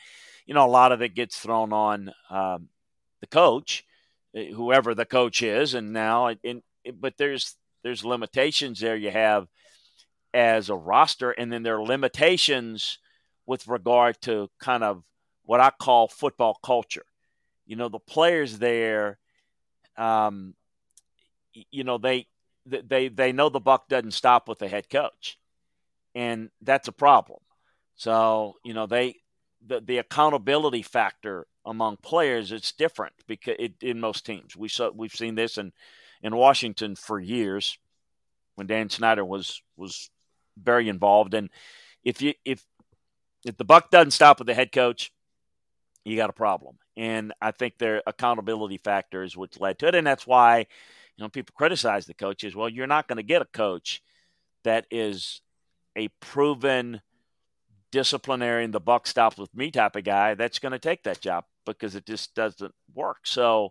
you 0.48 0.54
know, 0.54 0.64
a 0.64 0.66
lot 0.66 0.92
of 0.92 1.02
it 1.02 1.14
gets 1.14 1.38
thrown 1.38 1.74
on 1.74 2.10
um, 2.30 2.68
the 3.20 3.26
coach, 3.26 3.84
eh, 4.34 4.50
whoever 4.50 4.94
the 4.94 5.04
coach 5.04 5.42
is, 5.42 5.74
and 5.74 5.92
now 5.92 6.30
in, 6.42 6.62
but 6.94 7.18
there's 7.18 7.54
there's 7.84 8.02
limitations 8.02 8.80
there 8.80 8.96
you 8.96 9.10
have 9.10 9.46
as 10.32 10.70
a 10.70 10.74
roster, 10.74 11.32
and 11.32 11.52
then 11.52 11.62
there 11.62 11.76
are 11.76 11.84
limitations 11.84 12.98
with 13.44 13.68
regard 13.68 14.18
to 14.22 14.48
kind 14.58 14.82
of 14.82 15.04
what 15.44 15.60
I 15.60 15.70
call 15.70 16.08
football 16.08 16.58
culture. 16.64 17.04
You 17.66 17.76
know, 17.76 17.90
the 17.90 17.98
players 17.98 18.58
there, 18.58 19.18
um, 19.98 20.54
you 21.70 21.84
know, 21.84 21.98
they 21.98 22.26
they 22.64 23.08
they 23.08 23.32
know 23.32 23.50
the 23.50 23.60
buck 23.60 23.86
doesn't 23.88 24.12
stop 24.12 24.48
with 24.48 24.60
the 24.60 24.68
head 24.68 24.88
coach, 24.88 25.38
and 26.14 26.48
that's 26.62 26.88
a 26.88 26.92
problem. 26.92 27.40
So 27.96 28.54
you 28.64 28.72
know 28.72 28.86
they 28.86 29.16
the 29.66 29.80
the 29.80 29.98
accountability 29.98 30.82
factor 30.82 31.46
among 31.66 31.96
players 31.98 32.52
it's 32.52 32.72
different 32.72 33.12
because 33.26 33.56
it, 33.58 33.74
in 33.82 34.00
most 34.00 34.24
teams. 34.24 34.56
We 34.56 34.68
saw 34.68 34.90
we've 34.94 35.14
seen 35.14 35.34
this 35.34 35.58
in 35.58 35.72
in 36.22 36.34
Washington 36.34 36.96
for 36.96 37.18
years 37.18 37.78
when 38.54 38.66
Dan 38.66 38.90
Snyder 38.90 39.24
was 39.24 39.62
was 39.76 40.10
very 40.56 40.88
involved. 40.88 41.34
And 41.34 41.50
if 42.04 42.22
you 42.22 42.34
if 42.44 42.64
if 43.44 43.56
the 43.56 43.64
buck 43.64 43.90
doesn't 43.90 44.12
stop 44.12 44.38
with 44.38 44.46
the 44.46 44.54
head 44.54 44.72
coach 44.72 45.12
you 46.08 46.16
got 46.16 46.30
a 46.30 46.34
problem. 46.34 46.78
And 46.96 47.32
I 47.40 47.50
think 47.52 47.78
their 47.78 48.02
accountability 48.06 48.78
factor 48.78 49.22
is 49.22 49.36
what's 49.36 49.60
led 49.60 49.78
to 49.80 49.88
it. 49.88 49.94
And 49.94 50.06
that's 50.06 50.26
why 50.26 50.60
you 50.60 51.24
know, 51.24 51.28
people 51.28 51.54
criticize 51.56 52.06
the 52.06 52.14
coaches. 52.14 52.56
Well, 52.56 52.68
you're 52.68 52.86
not 52.86 53.08
going 53.08 53.18
to 53.18 53.22
get 53.22 53.42
a 53.42 53.46
coach 53.46 54.02
that 54.64 54.86
is 54.90 55.40
a 55.96 56.08
proven 56.20 57.00
disciplinarian, 57.90 58.70
the 58.70 58.80
buck 58.80 59.06
stops 59.06 59.38
with 59.38 59.54
me 59.54 59.70
type 59.70 59.96
of 59.96 60.04
guy 60.04 60.34
that's 60.34 60.58
going 60.58 60.72
to 60.72 60.78
take 60.78 61.04
that 61.04 61.20
job 61.20 61.44
because 61.66 61.94
it 61.94 62.06
just 62.06 62.34
doesn't 62.34 62.74
work. 62.94 63.18
So 63.24 63.70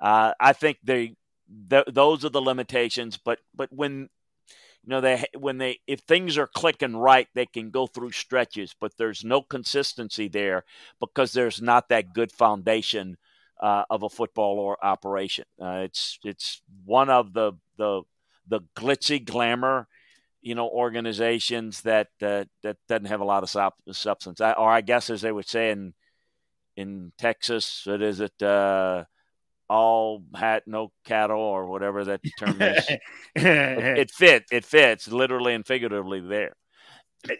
uh, 0.00 0.32
I 0.40 0.52
think 0.52 0.78
they 0.82 1.16
th- 1.70 1.86
those 1.92 2.24
are 2.24 2.30
the 2.30 2.42
limitations. 2.42 3.18
But 3.18 3.40
but 3.54 3.68
when 3.72 4.08
you 4.82 4.88
know 4.90 5.00
they 5.00 5.24
when 5.36 5.58
they 5.58 5.80
if 5.86 6.00
things 6.00 6.38
are 6.38 6.46
clicking 6.46 6.96
right, 6.96 7.28
they 7.34 7.46
can 7.46 7.70
go 7.70 7.86
through 7.86 8.12
stretches. 8.12 8.74
But 8.78 8.92
there's 8.98 9.24
no 9.24 9.42
consistency 9.42 10.28
there 10.28 10.64
because 11.00 11.32
there's 11.32 11.60
not 11.60 11.88
that 11.88 12.12
good 12.14 12.32
foundation 12.32 13.16
uh, 13.60 13.84
of 13.90 14.02
a 14.02 14.08
football 14.08 14.58
or 14.58 14.82
operation. 14.84 15.44
Uh, 15.60 15.82
it's 15.84 16.18
it's 16.24 16.62
one 16.84 17.10
of 17.10 17.32
the 17.32 17.52
the 17.76 18.02
the 18.46 18.60
glitzy 18.76 19.24
glamour, 19.24 19.88
you 20.48 20.54
know, 20.54 20.66
organizations 20.66 21.82
that 21.82 22.08
uh, 22.22 22.44
that 22.62 22.78
doesn't 22.88 23.04
have 23.04 23.20
a 23.20 23.24
lot 23.24 23.42
of 23.42 23.50
substance. 23.94 24.40
I, 24.40 24.52
or 24.52 24.70
I 24.70 24.80
guess, 24.80 25.10
as 25.10 25.20
they 25.20 25.30
would 25.30 25.46
say 25.46 25.70
in 25.70 25.92
in 26.74 27.12
Texas, 27.18 27.84
it 27.86 28.00
is 28.00 28.20
it 28.20 28.42
uh, 28.42 29.04
all 29.68 30.22
hat 30.34 30.62
no 30.66 30.90
cattle 31.04 31.38
or 31.38 31.66
whatever 31.66 32.02
that 32.06 32.22
term 32.38 32.62
is. 32.62 32.82
it, 32.88 33.00
it 33.36 34.10
fit. 34.10 34.44
It 34.50 34.64
fits 34.64 35.06
literally 35.06 35.52
and 35.52 35.66
figuratively 35.66 36.20
there. 36.20 36.54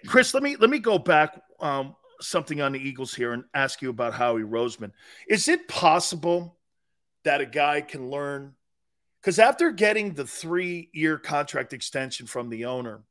Chris, 0.07 0.35
let 0.35 0.43
me 0.43 0.57
let 0.57 0.69
me 0.69 0.79
go 0.79 0.99
back 0.99 1.41
um, 1.61 1.97
something 2.21 2.61
on 2.61 2.73
the 2.73 2.79
Eagles 2.79 3.15
here 3.15 3.33
and 3.33 3.45
ask 3.55 3.81
you 3.81 3.89
about 3.89 4.13
Howie 4.13 4.43
Roseman. 4.43 4.93
Is 5.27 5.49
it 5.49 5.67
possible 5.67 6.59
that 7.25 7.41
a 7.41 7.47
guy 7.47 7.81
can 7.81 8.11
learn? 8.11 8.55
Because 9.21 9.39
after 9.39 9.71
getting 9.73 10.15
the 10.15 10.27
three 10.27 10.91
year 10.93 11.19
contract 11.19 11.73
extension 11.73 12.27
from 12.27 12.49
the 12.49 12.67
owner, 12.67 13.03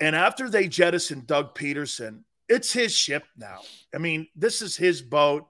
and 0.00 0.14
after 0.14 0.48
they 0.48 0.68
jettisoned 0.68 1.26
Doug 1.26 1.54
Pederson, 1.54 2.22
it's 2.48 2.72
his 2.72 2.92
ship 2.94 3.24
now. 3.36 3.60
I 3.94 3.98
mean, 3.98 4.28
this 4.36 4.62
is 4.62 4.76
his 4.76 5.02
boat. 5.02 5.46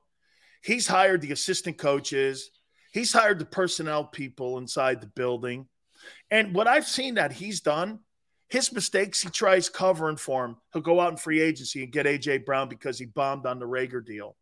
He's 0.62 0.86
hired 0.86 1.20
the 1.20 1.32
assistant 1.32 1.78
coaches, 1.78 2.50
he's 2.92 3.12
hired 3.12 3.38
the 3.38 3.44
personnel 3.44 4.04
people 4.04 4.58
inside 4.58 5.00
the 5.00 5.06
building. 5.06 5.66
And 6.30 6.54
what 6.54 6.68
I've 6.68 6.86
seen 6.86 7.14
that 7.14 7.32
he's 7.32 7.60
done 7.60 8.00
his 8.48 8.72
mistakes, 8.72 9.22
he 9.22 9.28
tries 9.28 9.68
covering 9.68 10.16
for 10.16 10.44
him. 10.44 10.56
He'll 10.72 10.82
go 10.82 11.00
out 11.00 11.10
in 11.10 11.16
free 11.16 11.40
agency 11.40 11.82
and 11.82 11.92
get 11.92 12.06
AJ 12.06 12.44
Brown 12.44 12.68
because 12.68 12.98
he 12.98 13.06
bombed 13.06 13.46
on 13.46 13.58
the 13.58 13.66
Reagor 13.66 14.04
deal. 14.04 14.36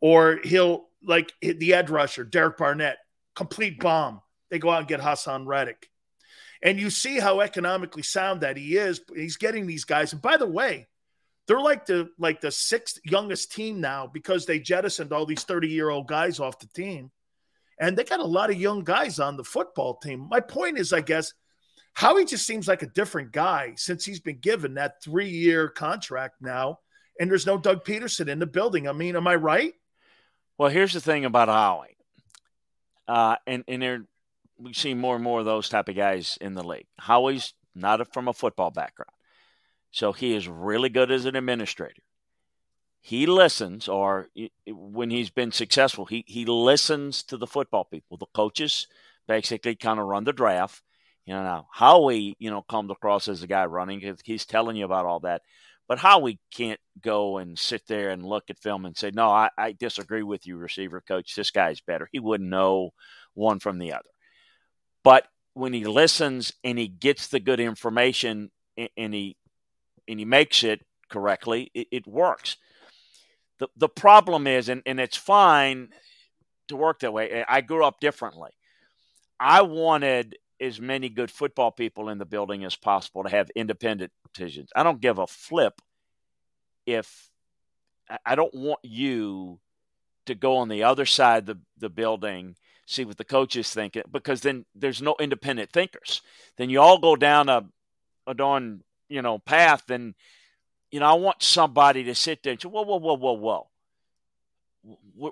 Or 0.00 0.40
he'll 0.44 0.88
like 1.02 1.32
the 1.40 1.74
edge 1.74 1.90
rusher, 1.90 2.24
Derek 2.24 2.58
Barnett, 2.58 2.98
complete 3.34 3.80
bomb. 3.80 4.20
They 4.52 4.58
go 4.58 4.68
out 4.68 4.80
and 4.80 4.88
get 4.88 5.00
Haason 5.00 5.46
Reddick. 5.46 5.88
And 6.62 6.78
you 6.78 6.90
see 6.90 7.18
how 7.18 7.40
economically 7.40 8.02
sound 8.02 8.42
that 8.42 8.58
he 8.58 8.76
is. 8.76 9.00
He's 9.16 9.38
getting 9.38 9.66
these 9.66 9.84
guys. 9.84 10.12
And 10.12 10.20
by 10.20 10.36
the 10.36 10.46
way, 10.46 10.88
they're 11.48 11.58
like 11.58 11.86
the 11.86 12.10
like 12.18 12.42
the 12.42 12.50
sixth 12.50 13.00
youngest 13.02 13.50
team 13.50 13.80
now 13.80 14.06
because 14.06 14.44
they 14.44 14.60
jettisoned 14.60 15.10
all 15.10 15.24
these 15.24 15.44
30 15.44 15.68
year 15.68 15.88
old 15.88 16.06
guys 16.06 16.38
off 16.38 16.58
the 16.58 16.66
team. 16.68 17.10
And 17.80 17.96
they 17.96 18.04
got 18.04 18.20
a 18.20 18.24
lot 18.24 18.50
of 18.50 18.60
young 18.60 18.84
guys 18.84 19.18
on 19.18 19.38
the 19.38 19.42
football 19.42 19.96
team. 19.96 20.28
My 20.30 20.40
point 20.40 20.78
is, 20.78 20.92
I 20.92 21.00
guess, 21.00 21.32
Howie 21.94 22.26
just 22.26 22.46
seems 22.46 22.68
like 22.68 22.82
a 22.82 22.86
different 22.86 23.32
guy 23.32 23.72
since 23.76 24.04
he's 24.04 24.20
been 24.20 24.38
given 24.38 24.74
that 24.74 25.02
three 25.02 25.30
year 25.30 25.66
contract 25.68 26.42
now, 26.42 26.80
and 27.18 27.30
there's 27.30 27.46
no 27.46 27.56
Doug 27.56 27.86
Pederson 27.86 28.28
in 28.28 28.38
the 28.38 28.46
building. 28.46 28.86
I 28.86 28.92
mean, 28.92 29.16
am 29.16 29.26
I 29.26 29.34
right? 29.36 29.72
Well, 30.58 30.68
here's 30.68 30.92
the 30.92 31.00
thing 31.00 31.24
about 31.24 31.48
Howie, 31.48 31.96
uh, 33.08 33.36
and 33.46 33.64
and 33.66 33.82
there 33.82 34.04
we 34.62 34.72
see 34.72 34.94
more 34.94 35.14
and 35.16 35.24
more 35.24 35.40
of 35.40 35.44
those 35.44 35.68
type 35.68 35.88
of 35.88 35.96
guys 35.96 36.38
in 36.40 36.54
the 36.54 36.62
league. 36.62 36.86
Howie's 36.98 37.54
not 37.74 38.12
from 38.12 38.28
a 38.28 38.32
football 38.32 38.70
background, 38.70 39.12
so 39.90 40.12
he 40.12 40.34
is 40.34 40.48
really 40.48 40.88
good 40.88 41.10
as 41.10 41.24
an 41.24 41.36
administrator. 41.36 42.02
He 43.00 43.26
listens, 43.26 43.88
or 43.88 44.28
when 44.66 45.10
he's 45.10 45.30
been 45.30 45.52
successful, 45.52 46.04
he 46.06 46.24
he 46.26 46.44
listens 46.44 47.22
to 47.24 47.36
the 47.36 47.46
football 47.46 47.84
people. 47.84 48.16
The 48.16 48.26
coaches 48.26 48.86
basically 49.26 49.74
kind 49.74 49.98
of 49.98 50.06
run 50.06 50.24
the 50.24 50.32
draft 50.32 50.82
you 51.24 51.34
know, 51.34 51.42
now 51.42 51.68
Howie, 51.70 52.36
you 52.38 52.50
know, 52.50 52.62
comes 52.62 52.90
across 52.90 53.28
as 53.28 53.42
a 53.42 53.46
guy 53.46 53.64
running. 53.66 54.02
He's 54.24 54.44
telling 54.44 54.76
you 54.76 54.84
about 54.84 55.06
all 55.06 55.20
that. 55.20 55.42
But 55.88 55.98
Howie 55.98 56.38
can't 56.52 56.80
go 57.00 57.38
and 57.38 57.58
sit 57.58 57.82
there 57.86 58.10
and 58.10 58.24
look 58.24 58.44
at 58.48 58.58
film 58.58 58.86
and 58.86 58.96
say, 58.96 59.10
no, 59.12 59.28
I, 59.28 59.50
I 59.58 59.72
disagree 59.72 60.22
with 60.22 60.46
you, 60.46 60.56
receiver 60.56 61.00
coach. 61.00 61.34
This 61.34 61.50
guy's 61.50 61.80
better. 61.80 62.08
He 62.12 62.18
wouldn't 62.18 62.50
know 62.50 62.90
one 63.34 63.58
from 63.58 63.78
the 63.78 63.92
other. 63.92 64.08
But 65.04 65.26
when 65.54 65.72
he 65.72 65.84
listens 65.84 66.52
and 66.64 66.78
he 66.78 66.88
gets 66.88 67.28
the 67.28 67.40
good 67.40 67.60
information 67.60 68.50
and 68.76 69.14
he 69.14 69.36
and 70.08 70.18
he 70.18 70.24
makes 70.24 70.64
it 70.64 70.84
correctly, 71.08 71.70
it, 71.74 71.88
it 71.90 72.06
works. 72.06 72.56
The 73.58 73.68
the 73.76 73.88
problem 73.88 74.46
is, 74.46 74.68
and, 74.68 74.82
and 74.86 74.98
it's 74.98 75.16
fine 75.16 75.90
to 76.68 76.76
work 76.76 77.00
that 77.00 77.12
way. 77.12 77.44
I 77.46 77.60
grew 77.60 77.84
up 77.84 78.00
differently. 78.00 78.50
I 79.38 79.62
wanted 79.62 80.36
as 80.60 80.80
many 80.80 81.08
good 81.08 81.30
football 81.30 81.72
people 81.72 82.08
in 82.08 82.18
the 82.18 82.24
building 82.24 82.64
as 82.64 82.76
possible 82.76 83.24
to 83.24 83.28
have 83.28 83.50
independent 83.56 84.12
decisions. 84.32 84.70
I 84.76 84.84
don't 84.84 85.00
give 85.00 85.18
a 85.18 85.26
flip 85.26 85.82
if 86.86 87.28
I 88.24 88.34
don't 88.34 88.54
want 88.54 88.80
you 88.82 89.58
to 90.26 90.34
go 90.34 90.58
on 90.58 90.68
the 90.68 90.84
other 90.84 91.06
side 91.06 91.38
of 91.38 91.46
the, 91.46 91.60
the 91.78 91.88
building, 91.88 92.56
see 92.92 93.04
what 93.04 93.16
the 93.16 93.24
coaches 93.24 93.72
think, 93.72 93.96
because 94.10 94.42
then 94.42 94.64
there's 94.74 95.02
no 95.02 95.16
independent 95.18 95.72
thinkers. 95.72 96.22
Then 96.56 96.70
you 96.70 96.80
all 96.80 96.98
go 96.98 97.16
down 97.16 97.48
a, 97.48 97.64
a 98.26 98.34
darn, 98.34 98.82
you 99.08 99.22
know, 99.22 99.38
path. 99.38 99.90
And, 99.90 100.14
you 100.90 101.00
know, 101.00 101.06
I 101.06 101.14
want 101.14 101.42
somebody 101.42 102.04
to 102.04 102.14
sit 102.14 102.42
there 102.42 102.52
and 102.52 102.60
say, 102.60 102.68
whoa, 102.68 102.82
whoa, 102.82 102.98
whoa, 102.98 103.14
whoa, 103.14 103.32
whoa. 103.32 103.68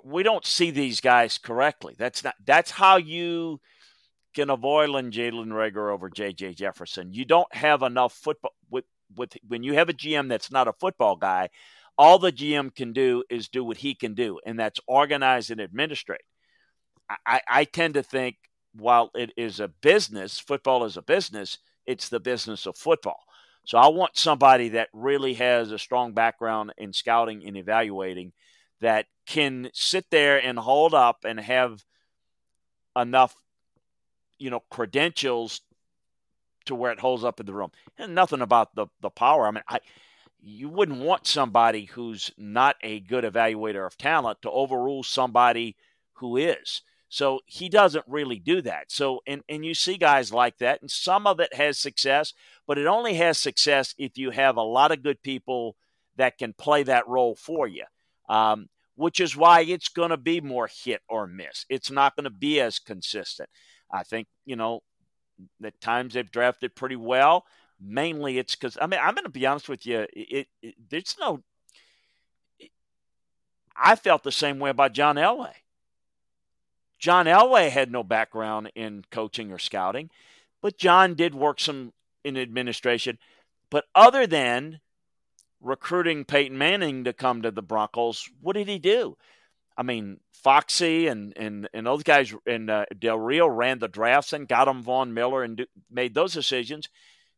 We 0.05 0.23
don't 0.23 0.45
see 0.45 0.71
these 0.71 1.01
guys 1.01 1.37
correctly. 1.37 1.95
That's 1.97 2.23
not, 2.23 2.35
that's 2.45 2.71
how 2.71 2.97
you 2.97 3.59
can 4.33 4.49
avoid 4.49 4.89
Jalen 4.89 5.47
Reagor 5.47 5.91
over 5.91 6.09
J.J. 6.09 6.53
Jefferson. 6.53 7.13
You 7.13 7.25
don't 7.25 7.53
have 7.53 7.81
enough 7.81 8.13
football 8.13 8.53
with, 8.69 8.85
with, 9.15 9.33
when 9.45 9.63
you 9.63 9.73
have 9.73 9.89
a 9.89 9.93
GM 9.93 10.29
that's 10.29 10.51
not 10.51 10.69
a 10.69 10.73
football 10.73 11.17
guy, 11.17 11.49
all 11.97 12.17
the 12.17 12.31
GM 12.31 12.73
can 12.73 12.93
do 12.93 13.23
is 13.29 13.49
do 13.49 13.63
what 13.63 13.77
he 13.77 13.93
can 13.93 14.13
do, 14.13 14.39
and 14.45 14.57
that's 14.57 14.79
organize 14.87 15.49
and 15.49 15.61
administrate. 15.61 16.21
I, 17.25 17.41
I 17.47 17.63
tend 17.65 17.95
to 17.95 18.03
think 18.03 18.37
while 18.73 19.11
it 19.15 19.31
is 19.37 19.59
a 19.59 19.67
business, 19.67 20.39
football 20.39 20.85
is 20.85 20.97
a 20.97 21.01
business, 21.01 21.57
it's 21.85 22.09
the 22.09 22.19
business 22.19 22.65
of 22.65 22.77
football. 22.77 23.23
So 23.65 23.77
I 23.77 23.87
want 23.87 24.17
somebody 24.17 24.69
that 24.69 24.89
really 24.93 25.35
has 25.35 25.71
a 25.71 25.79
strong 25.79 26.13
background 26.13 26.73
in 26.77 26.93
scouting 26.93 27.45
and 27.45 27.57
evaluating 27.57 28.31
that 28.79 29.05
can 29.25 29.69
sit 29.73 30.09
there 30.09 30.43
and 30.43 30.57
hold 30.57 30.93
up 30.93 31.25
and 31.25 31.39
have 31.39 31.83
enough, 32.95 33.35
you 34.39 34.49
know, 34.49 34.63
credentials 34.69 35.61
to 36.65 36.75
where 36.75 36.91
it 36.91 36.99
holds 36.99 37.23
up 37.23 37.39
in 37.39 37.45
the 37.45 37.53
room. 37.53 37.71
And 37.97 38.15
nothing 38.15 38.41
about 38.41 38.75
the 38.75 38.87
the 39.01 39.09
power. 39.09 39.47
I 39.47 39.51
mean, 39.51 39.63
I 39.67 39.79
you 40.41 40.69
wouldn't 40.69 41.01
want 41.01 41.27
somebody 41.27 41.85
who's 41.85 42.31
not 42.37 42.75
a 42.81 42.99
good 43.01 43.23
evaluator 43.23 43.85
of 43.85 43.97
talent 43.97 44.41
to 44.41 44.49
overrule 44.49 45.03
somebody 45.03 45.75
who 46.13 46.37
is. 46.37 46.81
So 47.11 47.41
he 47.45 47.67
doesn't 47.67 48.05
really 48.07 48.39
do 48.39 48.61
that. 48.61 48.89
So 48.89 49.19
and 49.27 49.43
and 49.49 49.65
you 49.65 49.73
see 49.73 49.97
guys 49.97 50.31
like 50.31 50.57
that, 50.59 50.81
and 50.81 50.89
some 50.89 51.27
of 51.27 51.41
it 51.41 51.53
has 51.53 51.77
success, 51.77 52.33
but 52.65 52.77
it 52.77 52.87
only 52.87 53.15
has 53.15 53.37
success 53.37 53.93
if 53.97 54.17
you 54.17 54.31
have 54.31 54.55
a 54.55 54.61
lot 54.61 54.93
of 54.93 55.03
good 55.03 55.21
people 55.21 55.75
that 56.15 56.37
can 56.37 56.53
play 56.53 56.83
that 56.83 57.07
role 57.07 57.35
for 57.35 57.67
you. 57.67 57.83
Um, 58.29 58.69
which 58.95 59.19
is 59.19 59.35
why 59.35 59.61
it's 59.61 59.89
going 59.89 60.11
to 60.11 60.17
be 60.17 60.39
more 60.39 60.69
hit 60.83 61.01
or 61.09 61.27
miss. 61.27 61.65
It's 61.69 61.91
not 61.91 62.15
going 62.15 62.25
to 62.25 62.29
be 62.29 62.61
as 62.61 62.79
consistent. 62.79 63.49
I 63.91 64.03
think 64.03 64.27
you 64.45 64.55
know, 64.55 64.79
the 65.59 65.71
times 65.81 66.13
they've 66.13 66.31
drafted 66.31 66.75
pretty 66.75 66.95
well 66.95 67.45
mainly 67.83 68.37
it's 68.37 68.55
because 68.55 68.77
I 68.79 68.87
mean 68.87 68.99
I'm 69.01 69.15
going 69.15 69.25
to 69.25 69.29
be 69.29 69.45
honest 69.45 69.67
with 69.67 69.85
you. 69.85 70.05
It, 70.13 70.47
it, 70.61 71.15
no. 71.19 71.41
I 73.75 73.95
felt 73.95 74.23
the 74.23 74.31
same 74.31 74.59
way 74.59 74.69
about 74.69 74.93
John 74.93 75.15
Elway. 75.15 75.53
John 77.01 77.25
Elway 77.25 77.69
had 77.69 77.91
no 77.91 78.03
background 78.03 78.71
in 78.75 79.03
coaching 79.11 79.51
or 79.51 79.59
scouting, 79.59 80.09
but 80.61 80.77
John 80.77 81.15
did 81.15 81.35
work 81.35 81.59
some 81.59 81.91
in 82.23 82.37
administration. 82.37 83.17
But 83.69 83.85
other 83.93 84.25
than 84.25 84.79
recruiting 85.59 86.23
Peyton 86.23 86.57
Manning 86.57 87.03
to 87.03 87.13
come 87.13 87.41
to 87.41 87.51
the 87.51 87.61
Broncos, 87.61 88.29
what 88.39 88.53
did 88.53 88.69
he 88.69 88.79
do? 88.79 89.17
I 89.75 89.83
mean, 89.83 90.19
Foxy 90.31 91.07
and 91.07 91.33
and 91.35 91.67
and 91.73 91.85
those 91.85 92.03
guys 92.03 92.33
and 92.45 92.69
uh, 92.69 92.85
Del 92.97 93.19
Rio 93.19 93.47
ran 93.47 93.79
the 93.79 93.87
drafts 93.87 94.31
and 94.31 94.47
got 94.47 94.67
him 94.67 94.81
Von 94.81 95.13
Miller 95.13 95.43
and 95.43 95.57
do, 95.57 95.65
made 95.89 96.13
those 96.13 96.33
decisions 96.33 96.87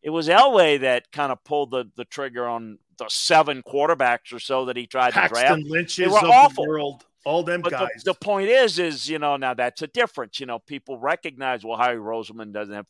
it 0.04 0.10
was 0.10 0.28
Elway 0.28 0.82
that 0.82 1.12
kind 1.12 1.32
of 1.32 1.44
pulled 1.46 1.72
the, 1.72 1.90
the 1.96 2.04
trigger 2.06 2.46
on 2.46 2.78
the 2.98 3.06
seven 3.08 3.64
quarterbacks 3.64 4.34
or 4.34 4.40
so 4.40 4.66
that 4.66 4.76
he 4.76 4.86
tried 4.86 5.14
Paxton 5.14 5.38
to 5.38 5.64
draft. 5.64 5.64
Lynch's 5.64 5.96
they 5.96 6.08
were 6.08 6.18
awful. 6.18 7.02
All 7.26 7.44
them 7.44 7.62
but 7.62 7.72
guys. 7.72 7.90
The, 8.04 8.12
the, 8.12 8.20
point 8.20 8.50
is, 8.50 8.80
is 8.80 9.10
you 9.10 9.18
know 9.18 9.38
now 9.38 9.54
that's 9.54 9.82
a 9.82 9.88
difference. 9.88 10.40
You 10.40 10.46
know, 10.46 10.60
people 10.60 10.98
recognize 10.98 11.64
well 11.64 11.78
Howie 11.78 11.96
Roseman 11.96 12.52
doesn't 12.52 12.74
have. 12.74 12.86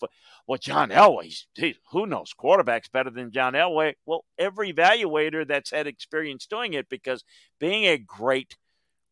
Well, 0.48 0.58
John 0.58 0.90
Elway, 0.90 1.44
who 1.92 2.08
knows 2.08 2.34
quarterbacks 2.34 2.92
better 2.92 3.12
than 3.12 3.32
John 3.32 3.54
Elway? 3.54 3.94
Well, 4.06 4.26
every 4.40 4.74
evaluator 4.74 5.48
that's 5.48 5.72
had 5.72 5.86
experience 5.86 6.48
doing 6.48 6.74
it 6.74 6.90
because 6.90 7.24
being 7.60 7.86
a 7.86 7.98
great 7.98 8.58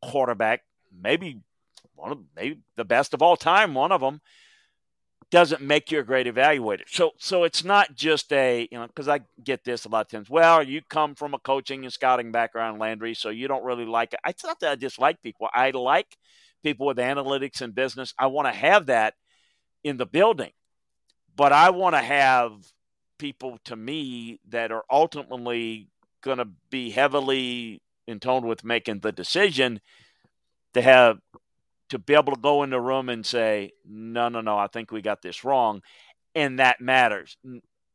quarterback, 0.01 0.61
maybe 0.91 1.39
one 1.93 2.11
of 2.11 2.19
maybe 2.36 2.59
the 2.76 2.86
best 2.86 3.13
of 3.13 3.22
all 3.22 3.38
time, 3.38 3.76
one 3.76 3.91
of 3.91 4.01
them 4.01 4.22
doesn't 5.32 5.61
make 5.61 5.91
you 5.91 5.99
a 5.99 6.03
great 6.03 6.27
evaluator. 6.27 6.84
So 6.88 7.11
so 7.17 7.43
it's 7.45 7.63
not 7.63 7.95
just 7.95 8.32
a 8.34 8.67
you 8.69 8.77
know 8.77 8.86
because 8.86 9.07
I 9.07 9.21
get 9.43 9.63
this 9.63 9.86
a 9.86 9.89
lot 9.89 10.05
of 10.05 10.11
times. 10.11 10.29
Well, 10.29 10.61
you 10.61 10.82
come 10.89 11.15
from 11.15 11.34
a 11.34 11.39
coaching 11.39 11.84
and 11.84 11.93
scouting 11.93 12.32
background, 12.32 12.79
Landry, 12.79 13.15
so 13.15 13.29
you 13.29 13.47
don't 13.47 13.63
really 13.63 13.86
like 13.86 14.13
it. 14.13 14.19
It's 14.27 14.43
not 14.43 14.59
that 14.59 14.71
I 14.71 14.75
dislike 14.75 15.21
people. 15.23 15.47
I 15.53 15.71
like 15.71 16.17
people 16.63 16.86
with 16.86 16.97
analytics 16.97 17.61
and 17.61 17.73
business. 17.73 18.13
I 18.19 18.27
want 18.27 18.47
to 18.47 18.53
have 18.53 18.88
that 18.88 19.15
in 19.84 19.97
the 19.97 20.05
building, 20.05 20.51
but 21.36 21.53
I 21.53 21.71
want 21.71 21.95
to 21.95 22.01
have 22.01 22.51
people 23.17 23.57
to 23.65 23.75
me 23.75 24.39
that 24.49 24.71
are 24.71 24.84
ultimately 24.91 25.88
going 26.21 26.39
to 26.39 26.47
be 26.69 26.91
heavily 26.91 27.82
intoned 28.05 28.45
with 28.45 28.63
making 28.63 28.99
the 28.99 29.11
decision 29.11 29.79
to 30.73 30.82
have 30.82 31.19
to 31.91 31.99
be 31.99 32.13
able 32.13 32.33
to 32.33 32.39
go 32.39 32.63
in 32.63 32.69
the 32.69 32.79
room 32.79 33.09
and 33.09 33.25
say, 33.25 33.73
no, 33.85 34.29
no, 34.29 34.39
no, 34.39 34.57
I 34.57 34.67
think 34.67 34.91
we 34.91 35.01
got 35.01 35.21
this 35.21 35.43
wrong. 35.43 35.81
And 36.33 36.59
that 36.59 36.79
matters. 36.79 37.35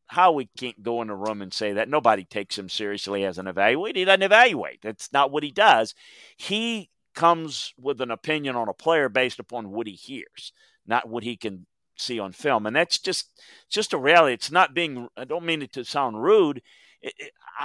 Howie 0.07 0.51
can't 0.59 0.83
go 0.83 1.01
in 1.01 1.09
the 1.09 1.15
room 1.15 1.41
and 1.41 1.53
say 1.53 1.73
that. 1.73 1.89
Nobody 1.89 2.25
takes 2.25 2.59
him 2.59 2.69
seriously 2.69 3.25
as 3.25 3.39
an 3.39 3.47
evaluator. 3.47 3.97
He 3.97 4.05
doesn't 4.05 4.23
evaluate. 4.23 4.83
That's 4.83 5.11
not 5.15 5.31
what 5.31 5.43
he 5.43 5.51
does. 5.51 5.95
He 6.37 6.91
comes 7.15 7.73
with 7.81 8.03
an 8.03 8.11
opinion 8.11 8.55
on 8.55 8.69
a 8.69 8.75
player 8.75 9.09
based 9.09 9.39
upon 9.41 9.71
what 9.71 9.87
he 9.87 9.95
hears, 9.95 10.53
not 10.87 11.09
what 11.09 11.25
he 11.25 11.35
can 11.35 11.67
see 11.97 12.21
on 12.21 12.33
film. 12.33 12.67
And 12.67 12.77
that's 12.77 12.99
just 12.99 13.31
just 13.71 13.95
a 13.95 13.99
reality. 13.99 14.35
It's 14.35 14.51
not 14.51 14.75
being 14.75 15.09
I 15.17 15.25
don't 15.25 15.47
mean 15.47 15.63
it 15.63 15.73
to 15.73 15.85
sound 15.87 16.23
rude. 16.23 16.61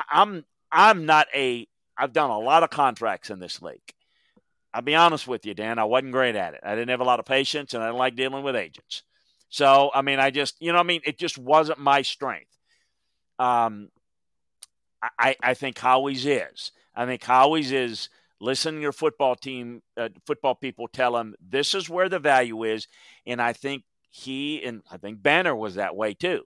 I'm 0.10 0.46
I'm 0.72 1.06
not 1.06 1.28
a 1.36 1.68
I've 1.98 2.14
done 2.14 2.30
a 2.30 2.40
lot 2.40 2.64
of 2.64 2.70
contracts 2.70 3.30
in 3.30 3.40
this 3.40 3.62
league. 3.62 3.94
I'll 4.74 4.82
be 4.82 4.96
honest 4.96 5.28
with 5.28 5.46
you, 5.46 5.54
Dan. 5.54 5.80
I 5.80 5.84
wasn't 5.84 6.14
great 6.14 6.36
at 6.36 6.54
it. 6.54 6.62
I 6.64 6.76
didn't 6.76 6.90
have 6.90 7.02
a 7.02 7.06
lot 7.06 7.20
of 7.20 7.26
patience, 7.26 7.74
and 7.74 7.84
I 7.84 7.88
didn't 7.88 8.00
like 8.00 8.16
dealing 8.16 8.44
with 8.44 8.56
agents. 8.56 9.04
So, 9.50 9.92
I 9.94 10.02
mean, 10.02 10.20
I 10.20 10.32
just, 10.32 10.56
you 10.62 10.72
know, 10.72 10.80
I 10.80 10.84
mean, 10.84 11.02
it 11.04 11.18
just 11.20 11.38
wasn't 11.38 11.80
my 11.80 12.04
strength. 12.04 12.58
Um, 13.38 13.90
I, 15.20 15.36
I 15.42 15.54
think 15.56 15.78
Howie's 15.78 16.26
is. 16.26 16.72
I 16.96 17.06
think 17.06 17.24
Howie's 17.24 17.72
is 17.72 18.10
listen 18.40 18.76
to 18.76 18.82
your 18.82 18.92
football 18.92 19.36
team, 19.36 19.82
uh, 19.98 20.10
football 20.26 20.56
people 20.56 20.88
tell 20.88 21.18
him 21.18 21.36
this 21.42 21.74
is 21.74 21.90
where 21.90 22.10
the 22.10 22.20
value 22.20 22.64
is, 22.64 22.88
and 23.26 23.42
I 23.42 23.54
think 23.54 23.84
he 24.10 24.64
and 24.64 24.82
I 24.92 24.98
think 24.98 25.22
Banner 25.22 25.56
was 25.56 25.76
that 25.76 25.96
way 25.96 26.14
too. 26.14 26.44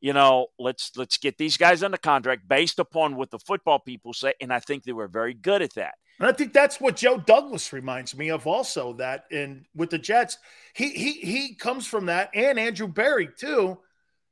You 0.00 0.12
know, 0.12 0.46
let's 0.58 0.92
let's 0.96 1.18
get 1.18 1.36
these 1.36 1.56
guys 1.56 1.82
under 1.82 1.98
contract 1.98 2.48
based 2.48 2.78
upon 2.78 3.16
what 3.16 3.30
the 3.30 3.38
football 3.38 3.78
people 3.78 4.12
say, 4.12 4.34
and 4.40 4.52
I 4.52 4.60
think 4.60 4.84
they 4.84 4.92
were 4.92 5.08
very 5.08 5.34
good 5.34 5.62
at 5.62 5.74
that. 5.74 5.94
And 6.20 6.28
I 6.28 6.32
think 6.32 6.52
that's 6.52 6.78
what 6.78 6.96
Joe 6.96 7.16
Douglas 7.16 7.72
reminds 7.72 8.14
me 8.14 8.28
of 8.28 8.46
also 8.46 8.92
that 8.94 9.24
in 9.30 9.64
with 9.74 9.88
the 9.88 9.98
Jets, 9.98 10.36
he 10.74 10.90
he 10.90 11.12
he 11.14 11.54
comes 11.54 11.86
from 11.86 12.06
that 12.06 12.28
and 12.34 12.58
Andrew 12.58 12.86
Berry 12.86 13.30
too. 13.38 13.78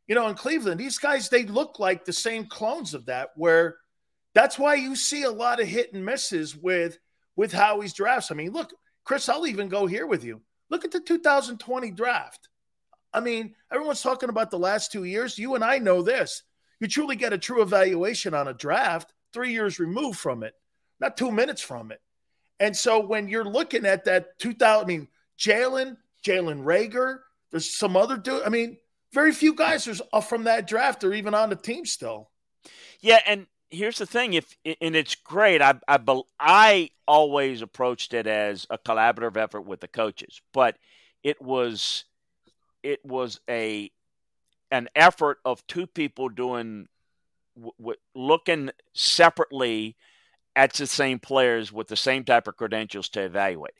You 0.06 0.14
know, 0.14 0.28
in 0.28 0.34
Cleveland, 0.34 0.78
these 0.78 0.98
guys 0.98 1.30
they 1.30 1.44
look 1.44 1.78
like 1.78 2.04
the 2.04 2.12
same 2.12 2.44
clones 2.44 2.92
of 2.92 3.06
that 3.06 3.30
where 3.36 3.78
that's 4.34 4.58
why 4.58 4.74
you 4.74 4.94
see 4.96 5.22
a 5.22 5.30
lot 5.30 5.60
of 5.60 5.66
hit 5.66 5.94
and 5.94 6.04
misses 6.04 6.54
with 6.54 6.98
with 7.36 7.52
Howie's 7.52 7.94
drafts. 7.94 8.30
I 8.30 8.34
mean, 8.34 8.52
look, 8.52 8.70
Chris, 9.04 9.30
I'll 9.30 9.46
even 9.46 9.70
go 9.70 9.86
here 9.86 10.06
with 10.06 10.24
you. 10.24 10.42
Look 10.68 10.84
at 10.84 10.90
the 10.90 11.00
2020 11.00 11.90
draft. 11.92 12.50
I 13.14 13.20
mean, 13.20 13.54
everyone's 13.72 14.02
talking 14.02 14.28
about 14.28 14.50
the 14.50 14.58
last 14.58 14.92
two 14.92 15.04
years. 15.04 15.38
You 15.38 15.54
and 15.54 15.64
I 15.64 15.78
know 15.78 16.02
this. 16.02 16.42
You 16.80 16.86
truly 16.86 17.16
get 17.16 17.32
a 17.32 17.38
true 17.38 17.62
evaluation 17.62 18.34
on 18.34 18.46
a 18.46 18.52
draft 18.52 19.14
three 19.32 19.52
years 19.52 19.78
removed 19.78 20.18
from 20.18 20.42
it 20.42 20.52
not 21.00 21.16
two 21.16 21.30
minutes 21.30 21.62
from 21.62 21.92
it. 21.92 22.00
And 22.60 22.76
so 22.76 23.00
when 23.00 23.28
you're 23.28 23.44
looking 23.44 23.86
at 23.86 24.04
that 24.06 24.38
2000, 24.38 24.84
I 24.84 24.86
mean, 24.86 25.08
Jalen, 25.38 25.96
Jalen 26.24 26.64
Reagor, 26.64 27.18
there's 27.50 27.78
some 27.78 27.96
other 27.96 28.16
dude. 28.16 28.42
I 28.42 28.48
mean, 28.48 28.78
very 29.12 29.32
few 29.32 29.54
guys 29.54 30.00
are 30.12 30.22
from 30.22 30.44
that 30.44 30.66
draft 30.66 31.04
are 31.04 31.14
even 31.14 31.34
on 31.34 31.50
the 31.50 31.56
team 31.56 31.86
still. 31.86 32.30
Yeah, 33.00 33.20
and 33.26 33.46
here's 33.70 33.98
the 33.98 34.06
thing: 34.06 34.34
if 34.34 34.56
and 34.64 34.96
it's 34.96 35.14
great. 35.14 35.62
I 35.62 35.74
I 35.86 35.98
I 36.38 36.90
always 37.06 37.62
approached 37.62 38.12
it 38.12 38.26
as 38.26 38.66
a 38.70 38.78
collaborative 38.78 39.36
effort 39.36 39.62
with 39.62 39.80
the 39.80 39.88
coaches, 39.88 40.42
but 40.52 40.76
it 41.22 41.40
was 41.40 42.04
it 42.82 43.04
was 43.04 43.40
a 43.48 43.90
an 44.70 44.88
effort 44.94 45.38
of 45.44 45.66
two 45.66 45.86
people 45.86 46.28
doing 46.28 46.88
w- 47.56 47.72
w- 47.78 47.98
looking 48.14 48.70
separately 48.92 49.96
at 50.58 50.72
the 50.72 50.88
same 50.88 51.20
players 51.20 51.72
with 51.72 51.86
the 51.86 51.96
same 51.96 52.24
type 52.24 52.48
of 52.48 52.56
credentials 52.56 53.08
to 53.08 53.22
evaluate. 53.22 53.74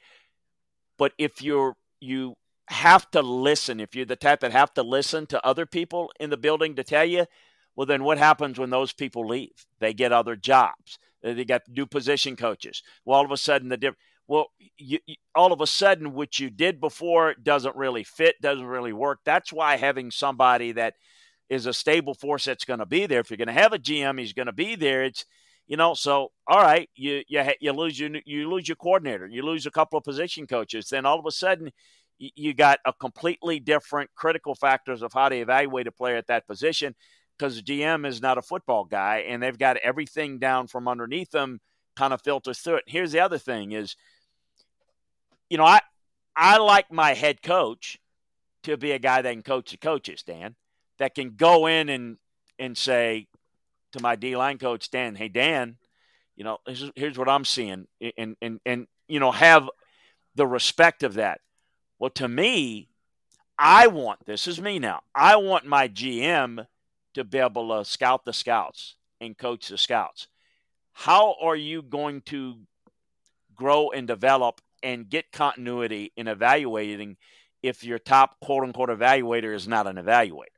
But 0.96 1.12
if 1.18 1.42
you're 1.42 1.76
you 2.00 2.36
have 2.68 3.10
to 3.10 3.20
listen, 3.20 3.80
if 3.80 3.96
you're 3.96 4.06
the 4.06 4.14
type 4.14 4.40
that 4.40 4.52
have 4.52 4.72
to 4.74 4.84
listen 4.84 5.26
to 5.26 5.44
other 5.44 5.66
people 5.66 6.12
in 6.20 6.30
the 6.30 6.36
building 6.36 6.76
to 6.76 6.84
tell 6.84 7.04
you, 7.04 7.26
well, 7.74 7.86
then 7.86 8.04
what 8.04 8.18
happens 8.18 8.60
when 8.60 8.70
those 8.70 8.92
people 8.92 9.26
leave? 9.26 9.66
They 9.80 9.92
get 9.92 10.12
other 10.12 10.36
jobs. 10.36 11.00
They 11.20 11.44
got 11.44 11.62
new 11.68 11.84
position 11.84 12.36
coaches. 12.36 12.84
Well, 13.04 13.18
all 13.18 13.24
of 13.24 13.32
a 13.32 13.36
sudden, 13.36 13.70
the 13.70 13.76
different. 13.76 13.98
Well, 14.28 14.46
you, 14.76 14.98
you, 15.06 15.16
all 15.34 15.52
of 15.52 15.60
a 15.60 15.66
sudden, 15.66 16.12
what 16.12 16.38
you 16.38 16.48
did 16.48 16.80
before 16.80 17.34
doesn't 17.42 17.74
really 17.74 18.04
fit, 18.04 18.40
doesn't 18.40 18.64
really 18.64 18.92
work. 18.92 19.20
That's 19.24 19.52
why 19.52 19.76
having 19.76 20.12
somebody 20.12 20.72
that 20.72 20.94
is 21.48 21.66
a 21.66 21.72
stable 21.72 22.14
force 22.14 22.44
that's 22.44 22.66
going 22.66 22.78
to 22.78 22.86
be 22.86 23.06
there. 23.06 23.20
If 23.20 23.30
you're 23.30 23.38
going 23.38 23.48
to 23.48 23.54
have 23.54 23.72
a 23.72 23.78
GM, 23.78 24.20
he's 24.20 24.34
going 24.34 24.46
to 24.46 24.52
be 24.52 24.76
there. 24.76 25.02
It's 25.02 25.24
you 25.68 25.76
know, 25.76 25.94
so 25.94 26.32
all 26.46 26.62
right, 26.62 26.88
you 26.96 27.22
you 27.28 27.44
you 27.60 27.72
lose 27.72 28.00
your 28.00 28.10
you 28.24 28.50
lose 28.50 28.66
your 28.66 28.76
coordinator, 28.76 29.26
you 29.26 29.42
lose 29.42 29.66
a 29.66 29.70
couple 29.70 29.98
of 29.98 30.04
position 30.04 30.46
coaches, 30.46 30.88
then 30.88 31.06
all 31.06 31.18
of 31.18 31.26
a 31.26 31.30
sudden 31.30 31.70
you 32.18 32.52
got 32.52 32.80
a 32.84 32.92
completely 32.92 33.60
different 33.60 34.10
critical 34.16 34.54
factors 34.56 35.02
of 35.02 35.12
how 35.12 35.28
to 35.28 35.36
evaluate 35.36 35.86
a 35.86 35.92
player 35.92 36.16
at 36.16 36.26
that 36.26 36.48
position 36.48 36.96
because 37.38 37.54
the 37.54 37.62
GM 37.62 38.04
is 38.04 38.20
not 38.20 38.38
a 38.38 38.42
football 38.42 38.84
guy 38.84 39.18
and 39.28 39.40
they've 39.40 39.58
got 39.58 39.76
everything 39.76 40.38
down 40.38 40.66
from 40.66 40.88
underneath 40.88 41.30
them 41.30 41.60
kind 41.94 42.12
of 42.12 42.20
filters 42.20 42.58
through 42.58 42.76
it. 42.76 42.84
Here's 42.88 43.12
the 43.12 43.20
other 43.20 43.38
thing 43.38 43.70
is 43.70 43.94
you 45.50 45.58
know, 45.58 45.64
I 45.64 45.80
I 46.34 46.58
like 46.58 46.90
my 46.90 47.14
head 47.14 47.42
coach 47.42 47.98
to 48.62 48.76
be 48.76 48.92
a 48.92 48.98
guy 48.98 49.22
that 49.22 49.32
can 49.32 49.42
coach 49.42 49.70
the 49.70 49.76
coaches, 49.76 50.22
Dan, 50.22 50.56
that 50.98 51.14
can 51.14 51.36
go 51.36 51.66
in 51.66 51.88
and 51.90 52.16
and 52.58 52.76
say 52.76 53.28
to 53.92 54.02
my 54.02 54.16
D 54.16 54.36
line 54.36 54.58
coach, 54.58 54.90
Dan, 54.90 55.14
hey 55.14 55.28
Dan, 55.28 55.76
you 56.36 56.44
know, 56.44 56.58
here's, 56.94 57.18
what 57.18 57.28
I'm 57.28 57.44
seeing 57.44 57.86
and 58.16 58.36
and 58.40 58.60
and 58.64 58.86
you 59.08 59.20
know, 59.20 59.32
have 59.32 59.68
the 60.34 60.46
respect 60.46 61.02
of 61.02 61.14
that. 61.14 61.40
Well, 61.98 62.10
to 62.10 62.28
me, 62.28 62.88
I 63.58 63.88
want 63.88 64.24
this 64.26 64.46
is 64.46 64.60
me 64.60 64.78
now. 64.78 65.00
I 65.14 65.36
want 65.36 65.66
my 65.66 65.88
GM 65.88 66.66
to 67.14 67.24
be 67.24 67.38
able 67.38 67.76
to 67.76 67.84
scout 67.84 68.24
the 68.24 68.32
scouts 68.32 68.94
and 69.20 69.36
coach 69.36 69.68
the 69.68 69.78
scouts. 69.78 70.28
How 70.92 71.36
are 71.40 71.56
you 71.56 71.82
going 71.82 72.22
to 72.22 72.58
grow 73.54 73.90
and 73.90 74.06
develop 74.06 74.60
and 74.82 75.08
get 75.08 75.32
continuity 75.32 76.12
in 76.16 76.28
evaluating 76.28 77.16
if 77.62 77.82
your 77.82 77.98
top 77.98 78.38
quote 78.40 78.62
unquote 78.62 78.90
evaluator 78.90 79.54
is 79.54 79.66
not 79.66 79.86
an 79.86 79.96
evaluator? 79.96 80.57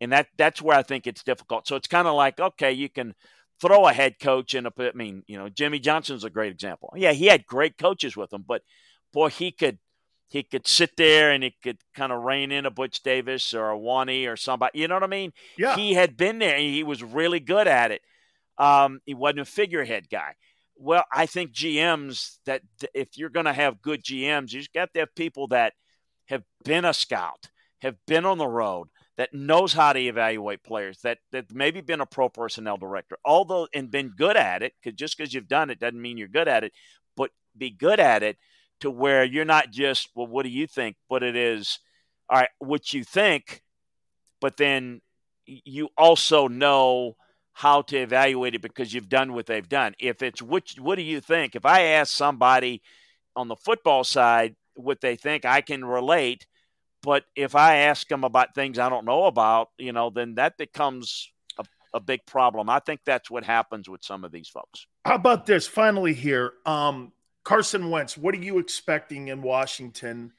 And 0.00 0.12
that 0.12 0.28
that's 0.36 0.62
where 0.62 0.76
I 0.76 0.82
think 0.82 1.06
it's 1.06 1.22
difficult. 1.22 1.66
So 1.66 1.76
it's 1.76 1.88
kind 1.88 2.08
of 2.08 2.14
like, 2.14 2.40
okay, 2.40 2.72
you 2.72 2.88
can 2.88 3.14
throw 3.60 3.86
a 3.86 3.92
head 3.92 4.18
coach 4.18 4.54
in 4.54 4.66
a 4.66 4.72
I 4.78 4.92
mean, 4.94 5.22
you 5.26 5.38
know, 5.38 5.48
Jimmy 5.48 5.78
Johnson's 5.78 6.24
a 6.24 6.30
great 6.30 6.52
example. 6.52 6.92
Yeah, 6.96 7.12
he 7.12 7.26
had 7.26 7.46
great 7.46 7.76
coaches 7.76 8.16
with 8.16 8.32
him, 8.32 8.44
but 8.46 8.62
boy, 9.12 9.28
he 9.28 9.52
could 9.52 9.78
he 10.28 10.42
could 10.44 10.66
sit 10.66 10.96
there 10.96 11.32
and 11.32 11.42
he 11.42 11.56
could 11.62 11.78
kind 11.94 12.12
of 12.12 12.22
rein 12.22 12.52
in 12.52 12.64
a 12.64 12.70
Butch 12.70 13.02
Davis 13.02 13.52
or 13.52 13.70
a 13.70 13.78
Wani 13.78 14.26
or 14.26 14.36
somebody. 14.36 14.78
You 14.78 14.88
know 14.88 14.94
what 14.94 15.02
I 15.02 15.08
mean? 15.08 15.32
Yeah. 15.58 15.76
He 15.76 15.94
had 15.94 16.16
been 16.16 16.38
there 16.38 16.56
he 16.56 16.84
was 16.84 17.02
really 17.02 17.40
good 17.40 17.66
at 17.66 17.90
it. 17.90 18.00
Um, 18.56 19.00
he 19.06 19.14
wasn't 19.14 19.40
a 19.40 19.44
figurehead 19.44 20.08
guy. 20.08 20.34
Well, 20.76 21.04
I 21.12 21.26
think 21.26 21.52
GMs 21.52 22.38
that 22.46 22.62
if 22.94 23.18
you're 23.18 23.28
going 23.28 23.46
to 23.46 23.52
have 23.52 23.82
good 23.82 24.02
GMs, 24.02 24.52
you've 24.52 24.72
got 24.72 24.94
to 24.94 25.00
have 25.00 25.14
people 25.14 25.48
that 25.48 25.74
have 26.28 26.42
been 26.64 26.84
a 26.84 26.94
scout, 26.94 27.50
have 27.82 27.96
been 28.06 28.24
on 28.24 28.38
the 28.38 28.48
road, 28.48 28.88
that 29.20 29.34
knows 29.34 29.74
how 29.74 29.92
to 29.92 30.00
evaluate 30.00 30.64
players, 30.64 31.00
that 31.02 31.18
that 31.30 31.52
maybe 31.52 31.82
been 31.82 32.00
a 32.00 32.06
pro 32.06 32.30
personnel 32.30 32.78
director, 32.78 33.18
although 33.22 33.68
and 33.74 33.90
been 33.90 34.08
good 34.16 34.34
at 34.34 34.62
it. 34.62 34.72
Because 34.82 34.96
just 34.96 35.18
because 35.18 35.34
you've 35.34 35.46
done 35.46 35.68
it 35.68 35.78
doesn't 35.78 36.00
mean 36.00 36.16
you're 36.16 36.26
good 36.26 36.48
at 36.48 36.64
it, 36.64 36.72
but 37.18 37.30
be 37.54 37.68
good 37.68 38.00
at 38.00 38.22
it 38.22 38.38
to 38.80 38.90
where 38.90 39.22
you're 39.22 39.44
not 39.44 39.70
just, 39.70 40.08
well, 40.14 40.26
what 40.26 40.44
do 40.44 40.48
you 40.48 40.66
think? 40.66 40.96
But 41.10 41.22
it 41.22 41.36
is, 41.36 41.80
all 42.30 42.38
right, 42.38 42.48
what 42.60 42.94
you 42.94 43.04
think, 43.04 43.60
but 44.40 44.56
then 44.56 45.02
you 45.44 45.90
also 45.98 46.48
know 46.48 47.16
how 47.52 47.82
to 47.82 47.98
evaluate 47.98 48.54
it 48.54 48.62
because 48.62 48.94
you've 48.94 49.10
done 49.10 49.34
what 49.34 49.44
they've 49.44 49.68
done. 49.68 49.94
If 50.00 50.22
it's 50.22 50.40
what, 50.40 50.64
what 50.78 50.96
do 50.96 51.02
you 51.02 51.20
think? 51.20 51.54
If 51.54 51.66
I 51.66 51.82
ask 51.82 52.10
somebody 52.10 52.80
on 53.36 53.48
the 53.48 53.56
football 53.56 54.02
side 54.02 54.56
what 54.76 55.02
they 55.02 55.16
think, 55.16 55.44
I 55.44 55.60
can 55.60 55.84
relate. 55.84 56.46
But 57.02 57.24
if 57.34 57.54
I 57.54 57.76
ask 57.76 58.06
them 58.08 58.24
about 58.24 58.54
things 58.54 58.78
I 58.78 58.88
don't 58.88 59.04
know 59.04 59.24
about, 59.24 59.70
you 59.78 59.92
know, 59.92 60.10
then 60.10 60.34
that 60.34 60.58
becomes 60.58 61.32
a, 61.58 61.64
a 61.94 62.00
big 62.00 62.26
problem. 62.26 62.68
I 62.68 62.80
think 62.80 63.00
that's 63.04 63.30
what 63.30 63.44
happens 63.44 63.88
with 63.88 64.02
some 64.02 64.24
of 64.24 64.32
these 64.32 64.48
folks. 64.48 64.86
How 65.04 65.14
about 65.14 65.46
this? 65.46 65.66
Finally, 65.66 66.14
here, 66.14 66.52
um, 66.66 67.12
Carson 67.44 67.90
Wentz, 67.90 68.18
what 68.18 68.34
are 68.34 68.38
you 68.38 68.58
expecting 68.58 69.28
in 69.28 69.42
Washington? 69.42 70.32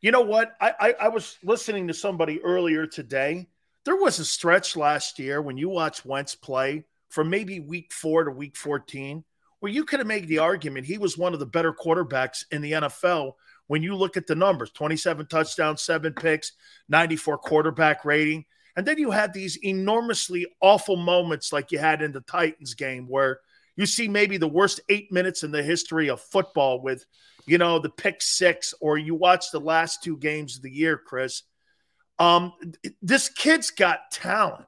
You 0.00 0.10
know 0.10 0.22
what? 0.22 0.56
I, 0.60 0.72
I, 0.78 0.94
I, 1.02 1.08
was 1.08 1.36
listening 1.42 1.88
to 1.88 1.94
somebody 1.94 2.40
earlier 2.42 2.86
today. 2.86 3.48
There 3.84 3.96
was 3.96 4.18
a 4.18 4.24
stretch 4.24 4.76
last 4.76 5.18
year 5.18 5.42
when 5.42 5.56
you 5.56 5.68
watched 5.68 6.06
Wentz 6.06 6.34
play 6.34 6.84
from 7.08 7.30
maybe 7.30 7.60
week 7.60 7.92
four 7.92 8.24
to 8.24 8.30
week 8.30 8.56
14 8.56 9.24
where 9.60 9.72
you 9.72 9.84
could 9.84 10.00
have 10.00 10.06
made 10.06 10.28
the 10.28 10.38
argument 10.38 10.86
he 10.86 10.98
was 10.98 11.16
one 11.16 11.32
of 11.32 11.40
the 11.40 11.46
better 11.46 11.72
quarterbacks 11.72 12.44
in 12.50 12.60
the 12.62 12.72
NFL 12.72 13.32
when 13.66 13.82
you 13.82 13.94
look 13.94 14.16
at 14.16 14.26
the 14.26 14.34
numbers 14.34 14.70
27 14.70 15.26
touchdowns, 15.26 15.82
seven 15.82 16.12
picks, 16.12 16.52
94 16.88 17.38
quarterback 17.38 18.04
rating. 18.04 18.44
And 18.76 18.86
then 18.86 18.98
you 18.98 19.10
had 19.10 19.32
these 19.32 19.56
enormously 19.64 20.46
awful 20.60 20.96
moments 20.96 21.52
like 21.52 21.72
you 21.72 21.78
had 21.78 22.02
in 22.02 22.12
the 22.12 22.20
Titans 22.20 22.74
game 22.74 23.06
where 23.08 23.40
you 23.76 23.86
see 23.86 24.08
maybe 24.08 24.36
the 24.36 24.48
worst 24.48 24.80
eight 24.88 25.10
minutes 25.10 25.42
in 25.42 25.50
the 25.50 25.62
history 25.62 26.08
of 26.08 26.20
football 26.20 26.82
with, 26.82 27.04
you 27.46 27.58
know, 27.58 27.78
the 27.78 27.90
pick 27.90 28.20
six, 28.20 28.74
or 28.80 28.98
you 28.98 29.14
watch 29.14 29.50
the 29.50 29.60
last 29.60 30.02
two 30.02 30.16
games 30.16 30.56
of 30.56 30.62
the 30.62 30.70
year, 30.70 30.98
Chris. 30.98 31.42
Um, 32.18 32.52
this 33.02 33.28
kid's 33.28 33.70
got 33.70 34.10
talent. 34.10 34.66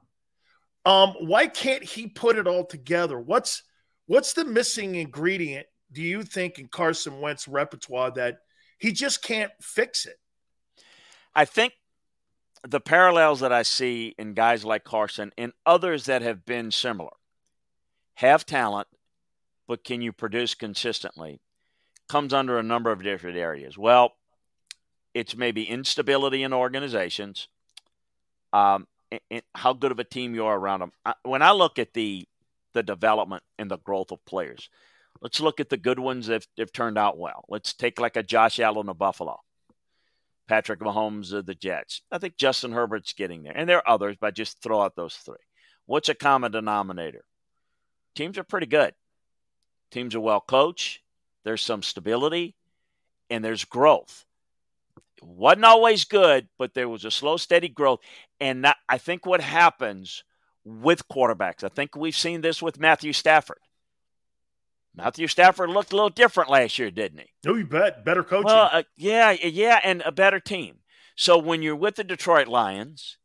Um, 0.85 1.15
why 1.19 1.47
can't 1.47 1.83
he 1.83 2.07
put 2.07 2.37
it 2.37 2.47
all 2.47 2.65
together? 2.65 3.19
What's 3.19 3.63
what's 4.05 4.33
the 4.33 4.45
missing 4.45 4.95
ingredient, 4.95 5.67
do 5.91 6.01
you 6.01 6.23
think, 6.23 6.57
in 6.57 6.67
Carson 6.67 7.19
Wentz 7.19 7.47
repertoire 7.47 8.11
that 8.11 8.39
he 8.79 8.91
just 8.91 9.21
can't 9.21 9.51
fix 9.61 10.05
it? 10.05 10.19
I 11.35 11.45
think 11.45 11.73
the 12.67 12.79
parallels 12.79 13.41
that 13.41 13.51
I 13.51 13.61
see 13.61 14.15
in 14.17 14.33
guys 14.33 14.65
like 14.65 14.83
Carson 14.83 15.31
and 15.37 15.53
others 15.65 16.05
that 16.05 16.21
have 16.21 16.45
been 16.45 16.71
similar 16.71 17.11
have 18.15 18.45
talent, 18.45 18.87
but 19.67 19.83
can 19.83 20.01
you 20.01 20.11
produce 20.11 20.55
consistently? 20.55 21.39
Comes 22.07 22.33
under 22.33 22.57
a 22.57 22.63
number 22.63 22.91
of 22.91 23.03
different 23.03 23.37
areas. 23.37 23.77
Well, 23.77 24.13
it's 25.13 25.35
maybe 25.35 25.63
instability 25.63 26.43
in 26.43 26.53
organizations, 26.53 27.47
um, 28.51 28.87
and, 29.11 29.21
and 29.29 29.41
how 29.55 29.73
good 29.73 29.91
of 29.91 29.99
a 29.99 30.03
team 30.03 30.33
you 30.33 30.45
are 30.45 30.57
around 30.57 30.79
them. 30.79 30.91
I, 31.05 31.13
when 31.23 31.41
I 31.41 31.51
look 31.51 31.79
at 31.79 31.93
the 31.93 32.27
the 32.73 32.83
development 32.83 33.43
and 33.57 33.69
the 33.69 33.77
growth 33.77 34.11
of 34.11 34.23
players, 34.25 34.69
let's 35.21 35.39
look 35.39 35.59
at 35.59 35.69
the 35.69 35.77
good 35.77 35.99
ones 35.99 36.27
that 36.27 36.45
have 36.57 36.71
turned 36.71 36.97
out 36.97 37.17
well. 37.17 37.45
Let's 37.49 37.73
take 37.73 37.99
like 37.99 38.15
a 38.15 38.23
Josh 38.23 38.59
Allen 38.59 38.89
of 38.89 38.97
Buffalo, 38.97 39.39
Patrick 40.47 40.79
Mahomes 40.79 41.33
of 41.33 41.45
the 41.45 41.55
Jets. 41.55 42.01
I 42.11 42.17
think 42.17 42.37
Justin 42.37 42.71
Herbert's 42.71 43.13
getting 43.13 43.43
there, 43.43 43.55
and 43.55 43.67
there 43.67 43.77
are 43.77 43.89
others, 43.89 44.17
but 44.19 44.27
I 44.27 44.31
just 44.31 44.61
throw 44.61 44.81
out 44.81 44.95
those 44.95 45.15
three. 45.15 45.35
What's 45.85 46.09
a 46.09 46.13
common 46.13 46.51
denominator? 46.51 47.25
Teams 48.15 48.37
are 48.37 48.43
pretty 48.43 48.67
good. 48.67 48.93
Teams 49.91 50.13
are 50.13 50.19
well 50.19 50.41
coached. 50.41 51.01
There's 51.43 51.61
some 51.61 51.81
stability 51.81 52.55
and 53.29 53.43
there's 53.43 53.65
growth. 53.65 54.25
It 55.17 55.23
wasn't 55.23 55.65
always 55.65 56.05
good, 56.05 56.47
but 56.57 56.73
there 56.73 56.89
was 56.89 57.05
a 57.05 57.11
slow, 57.11 57.37
steady 57.37 57.69
growth. 57.69 57.99
And 58.39 58.67
I 58.87 58.97
think 58.97 59.25
what 59.25 59.41
happens 59.41 60.23
with 60.63 61.07
quarterbacks, 61.07 61.63
I 61.63 61.69
think 61.69 61.95
we've 61.95 62.15
seen 62.15 62.41
this 62.41 62.61
with 62.61 62.79
Matthew 62.79 63.13
Stafford. 63.13 63.59
Matthew 64.95 65.27
Stafford 65.27 65.69
looked 65.69 65.91
a 65.91 65.95
little 65.95 66.09
different 66.09 66.49
last 66.49 66.77
year, 66.77 66.91
didn't 66.91 67.19
he? 67.19 67.27
Oh, 67.47 67.55
you 67.55 67.65
bet. 67.65 68.03
Better 68.03 68.23
coaching. 68.23 68.45
Well, 68.45 68.69
uh, 68.71 68.83
yeah, 68.97 69.31
yeah, 69.31 69.79
and 69.83 70.01
a 70.01 70.11
better 70.11 70.39
team. 70.39 70.79
So 71.15 71.37
when 71.37 71.61
you're 71.61 71.75
with 71.75 71.95
the 71.95 72.03
Detroit 72.03 72.47
Lions 72.47 73.17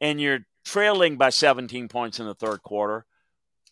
and 0.00 0.20
you're 0.20 0.40
trailing 0.64 1.16
by 1.16 1.30
17 1.30 1.88
points 1.88 2.20
in 2.20 2.26
the 2.26 2.34
third 2.34 2.62
quarter, 2.62 3.06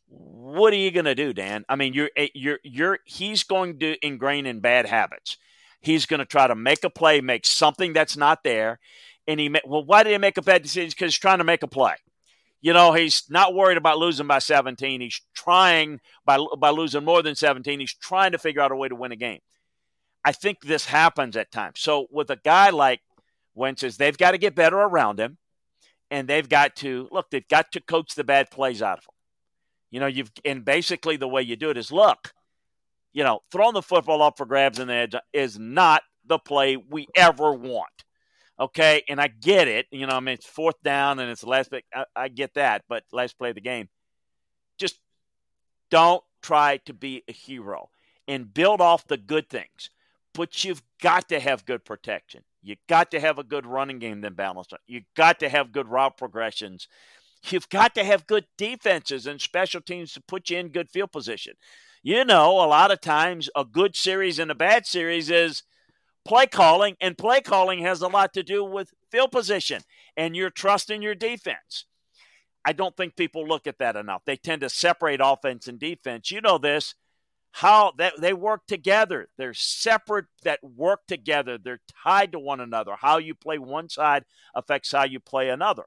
what 0.08 0.72
are 0.72 0.76
you 0.76 0.90
going 0.90 1.04
to 1.04 1.14
do, 1.14 1.32
Dan? 1.32 1.64
I 1.68 1.76
mean, 1.76 1.92
you're 1.92 2.10
eh, 2.16 2.28
you're 2.34 2.60
you're 2.62 2.98
he's 3.04 3.42
going 3.42 3.80
to 3.80 3.96
ingrain 4.06 4.46
in 4.46 4.60
bad 4.60 4.86
habits. 4.86 5.36
He's 5.80 6.06
going 6.06 6.20
to 6.20 6.24
try 6.24 6.46
to 6.46 6.54
make 6.54 6.84
a 6.84 6.90
play, 6.90 7.20
make 7.20 7.44
something 7.44 7.92
that's 7.92 8.16
not 8.16 8.44
there, 8.44 8.78
and 9.26 9.40
he 9.40 9.54
well, 9.64 9.84
why 9.84 10.02
did 10.02 10.12
he 10.12 10.18
make 10.18 10.36
a 10.36 10.42
bad 10.42 10.62
decision? 10.62 10.90
Because 10.90 11.14
he's 11.14 11.18
trying 11.18 11.38
to 11.38 11.44
make 11.44 11.62
a 11.62 11.68
play. 11.68 11.96
You 12.66 12.72
know, 12.72 12.94
he's 12.94 13.22
not 13.30 13.54
worried 13.54 13.78
about 13.78 13.98
losing 13.98 14.26
by 14.26 14.40
17. 14.40 15.00
He's 15.00 15.20
trying 15.32 16.00
by 16.24 16.44
by 16.58 16.70
losing 16.70 17.04
more 17.04 17.22
than 17.22 17.36
17. 17.36 17.78
He's 17.78 17.94
trying 17.94 18.32
to 18.32 18.38
figure 18.38 18.60
out 18.60 18.72
a 18.72 18.76
way 18.76 18.88
to 18.88 18.96
win 18.96 19.12
a 19.12 19.16
game. 19.16 19.38
I 20.24 20.32
think 20.32 20.62
this 20.62 20.84
happens 20.84 21.36
at 21.36 21.52
times. 21.52 21.78
So 21.78 22.08
with 22.10 22.28
a 22.28 22.40
guy 22.44 22.70
like 22.70 23.02
Wentz 23.54 23.84
is 23.84 23.98
they've 23.98 24.18
got 24.18 24.32
to 24.32 24.38
get 24.38 24.56
better 24.56 24.78
around 24.78 25.20
him, 25.20 25.38
and 26.10 26.26
they've 26.26 26.48
got 26.48 26.74
to 26.78 27.08
look. 27.12 27.30
They've 27.30 27.46
got 27.46 27.70
to 27.70 27.80
coach 27.80 28.16
the 28.16 28.24
bad 28.24 28.50
plays 28.50 28.82
out 28.82 28.98
of 28.98 29.04
him. 29.04 29.14
You 29.92 30.00
know, 30.00 30.08
you've 30.08 30.32
and 30.44 30.64
basically 30.64 31.16
the 31.16 31.28
way 31.28 31.42
you 31.42 31.54
do 31.54 31.70
it 31.70 31.78
is 31.78 31.92
look. 31.92 32.32
You 33.12 33.22
know, 33.22 33.42
throwing 33.52 33.74
the 33.74 33.80
football 33.80 34.22
up 34.22 34.38
for 34.38 34.44
grabs 34.44 34.80
in 34.80 34.88
the 34.88 34.94
edge 34.94 35.14
is 35.32 35.56
not 35.56 36.02
the 36.26 36.40
play 36.40 36.76
we 36.76 37.06
ever 37.14 37.52
want. 37.52 38.05
Okay, 38.58 39.02
and 39.08 39.20
I 39.20 39.28
get 39.28 39.68
it. 39.68 39.86
You 39.90 40.06
know, 40.06 40.16
I 40.16 40.20
mean, 40.20 40.34
it's 40.34 40.46
fourth 40.46 40.82
down 40.82 41.18
and 41.18 41.30
it's 41.30 41.42
the 41.42 41.48
last. 41.48 41.72
I, 41.94 42.04
I 42.14 42.28
get 42.28 42.54
that, 42.54 42.84
but 42.88 43.04
last 43.12 43.38
play 43.38 43.50
of 43.50 43.54
the 43.54 43.60
game. 43.60 43.88
Just 44.78 44.98
don't 45.90 46.22
try 46.42 46.78
to 46.86 46.94
be 46.94 47.22
a 47.28 47.32
hero 47.32 47.90
and 48.26 48.52
build 48.52 48.80
off 48.80 49.06
the 49.06 49.18
good 49.18 49.48
things. 49.48 49.90
But 50.32 50.64
you've 50.64 50.82
got 51.02 51.28
to 51.30 51.40
have 51.40 51.64
good 51.64 51.84
protection. 51.84 52.42
You 52.62 52.76
got 52.88 53.10
to 53.12 53.20
have 53.20 53.38
a 53.38 53.44
good 53.44 53.64
running 53.64 53.98
game 53.98 54.20
then 54.20 54.34
balanced. 54.34 54.74
You 54.86 55.02
got 55.16 55.40
to 55.40 55.48
have 55.48 55.72
good 55.72 55.88
route 55.88 56.16
progressions. 56.16 56.88
You've 57.48 57.68
got 57.68 57.94
to 57.94 58.04
have 58.04 58.26
good 58.26 58.46
defenses 58.58 59.26
and 59.26 59.40
special 59.40 59.80
teams 59.80 60.12
to 60.12 60.20
put 60.20 60.50
you 60.50 60.58
in 60.58 60.68
good 60.68 60.90
field 60.90 61.12
position. 61.12 61.54
You 62.02 62.24
know, 62.24 62.52
a 62.52 62.66
lot 62.66 62.90
of 62.90 63.00
times 63.00 63.48
a 63.54 63.64
good 63.64 63.96
series 63.96 64.38
and 64.38 64.50
a 64.50 64.54
bad 64.54 64.86
series 64.86 65.30
is 65.30 65.62
play 66.26 66.46
calling, 66.46 66.96
and 67.00 67.16
play 67.16 67.40
calling 67.40 67.80
has 67.80 68.02
a 68.02 68.08
lot 68.08 68.34
to 68.34 68.42
do 68.42 68.64
with 68.64 68.92
field 69.10 69.32
position 69.32 69.82
and 70.16 70.36
your 70.36 70.50
trust 70.50 70.90
in 70.90 71.02
your 71.02 71.14
defense. 71.14 71.86
I 72.64 72.72
don't 72.72 72.96
think 72.96 73.16
people 73.16 73.46
look 73.46 73.66
at 73.66 73.78
that 73.78 73.96
enough. 73.96 74.22
They 74.24 74.36
tend 74.36 74.62
to 74.62 74.68
separate 74.68 75.20
offense 75.22 75.68
and 75.68 75.78
defense. 75.78 76.30
You 76.30 76.40
know 76.40 76.58
this 76.58 76.94
how 77.56 77.92
that 77.96 78.12
they 78.20 78.34
work 78.34 78.66
together. 78.66 79.28
They're 79.38 79.54
separate 79.54 80.26
that 80.42 80.62
work 80.62 81.06
together. 81.06 81.56
They're 81.56 81.80
tied 82.04 82.32
to 82.32 82.38
one 82.38 82.60
another. 82.60 82.92
How 83.00 83.16
you 83.16 83.34
play 83.34 83.56
one 83.58 83.88
side 83.88 84.26
affects 84.54 84.92
how 84.92 85.04
you 85.04 85.20
play 85.20 85.48
another. 85.48 85.84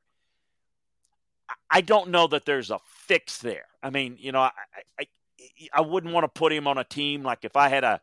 I 1.70 1.82
don't 1.82 2.10
know 2.10 2.26
that 2.26 2.46
there's 2.46 2.72
a 2.72 2.80
fix 2.88 3.38
there. 3.38 3.66
I 3.84 3.92
mean, 3.92 4.18
you 4.20 4.32
know, 4.32 4.40
I, 4.40 4.52
I, 5.00 5.08
I 5.72 5.82
wouldn't 5.82 6.12
want 6.12 6.24
to 6.24 6.40
put 6.40 6.52
him 6.52 6.66
on 6.66 6.80
a 6.80 6.84
team 6.84 7.22
like 7.22 7.46
if 7.46 7.56
I 7.56 7.70
had 7.70 7.84
a 7.84 8.02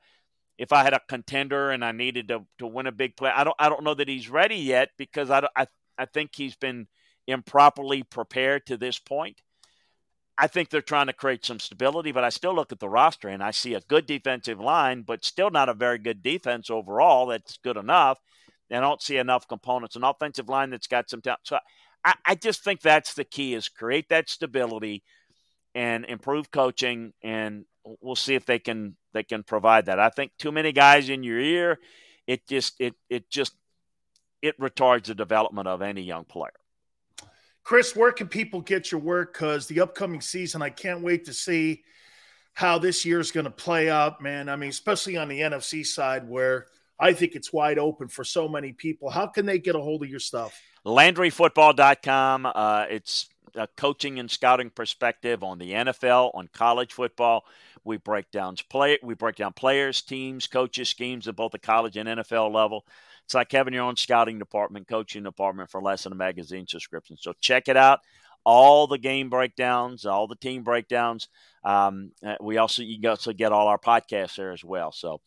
if 0.59 0.73
I 0.73 0.83
had 0.83 0.95
a 0.95 1.01
contender 1.09 1.71
and 1.71 1.85
I 1.85 1.93
needed 1.93 2.29
to 2.29 2.47
to 2.59 2.67
win 2.67 2.87
a 2.87 2.93
big 2.93 3.17
play. 3.17 3.31
I 3.35 3.45
don't 3.45 3.57
I 3.59 3.69
don't 3.69 3.85
know 3.85 3.95
that 3.95 4.09
he's 4.09 4.29
ready 4.29 4.57
yet 4.57 4.91
because 4.97 5.31
I 5.31 5.47
I 5.57 5.67
I 5.99 6.07
think 6.07 6.31
he's 6.35 6.57
been 6.57 6.87
improperly 7.27 8.03
prepared 8.03 8.67
to 8.67 8.77
this 8.77 8.99
point. 8.99 9.41
I 10.39 10.49
think 10.49 10.69
they're 10.69 10.83
trying 10.83 11.07
to 11.07 11.15
create 11.15 11.47
some 11.47 11.59
stability, 11.59 12.13
but 12.13 12.25
I 12.25 12.29
still 12.29 12.55
look 12.55 12.71
at 12.71 12.79
the 12.79 12.89
roster 12.89 13.29
and 13.29 13.43
I 13.43 13.53
see 13.53 13.73
a 13.73 13.81
good 13.81 14.07
defensive 14.07 14.61
line, 14.61 15.03
but 15.03 15.25
still 15.25 15.51
not 15.51 15.71
a 15.71 15.75
very 15.75 15.99
good 15.99 16.23
defense 16.23 16.69
overall 16.69 17.27
that's 17.27 17.57
good 17.59 17.79
enough. 17.79 18.19
And 18.69 18.85
I 18.85 18.89
don't 18.89 19.01
see 19.01 19.17
enough 19.17 19.49
components. 19.49 19.97
An 19.97 20.05
offensive 20.05 20.49
line 20.49 20.71
that's 20.71 20.89
got 20.89 21.09
some 21.09 21.23
talent. 21.23 21.41
So 21.45 21.59
I, 22.05 22.15
I 22.27 22.35
just 22.35 22.63
think 22.63 22.81
that's 22.81 23.15
the 23.15 23.25
key 23.25 23.55
is 23.55 23.69
create 23.69 24.11
that 24.11 24.29
stability 24.29 25.03
and 25.75 26.05
improve 26.05 26.51
coaching 26.51 27.13
and 27.23 27.65
we'll 28.01 28.17
see 28.17 28.35
if 28.35 28.47
they 28.47 28.59
can 28.59 28.97
they 29.13 29.23
can 29.23 29.43
provide 29.43 29.87
that. 29.87 29.99
I 29.99 30.11
think 30.11 30.33
too 30.39 30.53
many 30.53 30.73
guys 30.73 31.09
in 31.09 31.23
your 31.23 31.39
ear, 31.39 31.79
it 32.27 32.47
just 32.47 32.81
it 32.81 32.95
it 33.09 33.31
just 33.31 33.55
it 34.43 34.59
retards 34.61 35.05
the 35.05 35.15
development 35.15 35.69
of 35.69 35.83
any 35.83 36.03
young 36.03 36.25
player. 36.25 36.53
Chris, 37.63 37.97
where 37.97 38.13
can 38.13 38.29
people 38.29 38.61
get 38.61 38.93
your 38.93 39.01
work? 39.01 39.33
Because 39.33 39.67
the 39.67 39.81
upcoming 39.81 40.21
season, 40.21 40.63
I 40.63 40.71
can't 40.71 41.03
wait 41.03 41.25
to 41.25 41.33
see 41.33 41.83
how 42.53 42.79
this 42.79 43.05
year 43.05 43.19
is 43.19 43.33
going 43.33 43.45
to 43.45 43.51
play 43.51 43.91
out, 43.91 44.23
man. 44.23 44.49
I 44.49 44.57
mean, 44.57 44.71
especially 44.71 45.17
on 45.17 45.29
the 45.29 45.41
NFC 45.41 45.85
side, 45.85 46.29
where 46.29 46.67
I 46.99 47.13
think 47.13 47.35
it's 47.35 47.53
wide 47.53 47.79
open 47.79 48.09
for 48.09 48.25
so 48.25 48.49
many 48.49 48.73
people. 48.73 49.11
How 49.11 49.27
can 49.27 49.47
they 49.47 49.59
get 49.59 49.75
a 49.75 49.81
hold 49.81 50.05
of 50.05 50.09
your 50.09 50.21
stuff? 50.21 50.59
LandryFootball.com. 50.87 52.47
Uh, 52.47 52.87
it's 52.89 53.29
a 53.57 53.67
coaching 53.77 54.19
and 54.19 54.31
scouting 54.31 54.71
perspective 54.71 55.43
on 55.43 55.59
the 55.59 55.73
NFL, 55.73 56.31
on 56.35 56.49
college 56.53 56.93
football. 56.93 57.45
We 57.87 57.97
break 57.99 58.31
down 58.31 58.57
play, 58.69 58.99
we 59.03 59.15
break 59.15 59.37
down 59.37 59.53
players, 59.53 60.03
teams, 60.03 60.47
coaches, 60.47 60.89
schemes 60.89 61.29
at 61.29 61.37
both 61.37 61.53
the 61.53 61.59
college 61.59 61.97
and 61.97 62.09
NFL 62.09 62.53
level. 62.53 62.85
It's 63.25 63.35
like 63.35 63.51
having 63.51 63.75
your 63.75 63.85
own 63.85 63.97
scouting 63.97 64.39
department, 64.39 64.89
coaching 64.89 65.23
department 65.23 65.71
for 65.71 65.81
less 65.81 66.05
than 66.05 66.13
a 66.13 66.17
magazine 66.17 66.67
subscription. 66.67 67.17
So 67.19 67.33
check 67.41 67.69
it 67.69 67.77
out. 67.77 68.01
All 68.45 68.87
the 68.87 68.99
game 68.99 69.31
breakdowns, 69.31 70.05
all 70.05 70.27
the 70.29 70.37
team 70.37 70.63
breakdowns. 70.63 71.29
Um, 71.65 72.13
uh, 72.25 72.37
we 72.41 72.59
also 72.59 72.83
you 72.83 73.01
can 73.01 73.11
also 73.11 73.33
get 73.33 73.53
all 73.53 73.67
our 73.69 73.79
podcasts 73.79 74.37
there 74.37 74.53
as 74.53 74.65
well. 74.65 74.93
So 74.93 75.21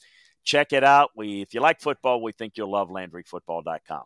check 0.43 0.71
it 0.71 0.83
out. 0.83 1.11
We 1.15 1.41
if 1.41 1.53
you 1.53 1.61
like 1.61 1.81
football, 1.81 2.21
we 2.21 2.31
think 2.31 2.53
you'll 2.55 2.71
love 2.71 2.89
LandryFootball.com. 2.89 4.03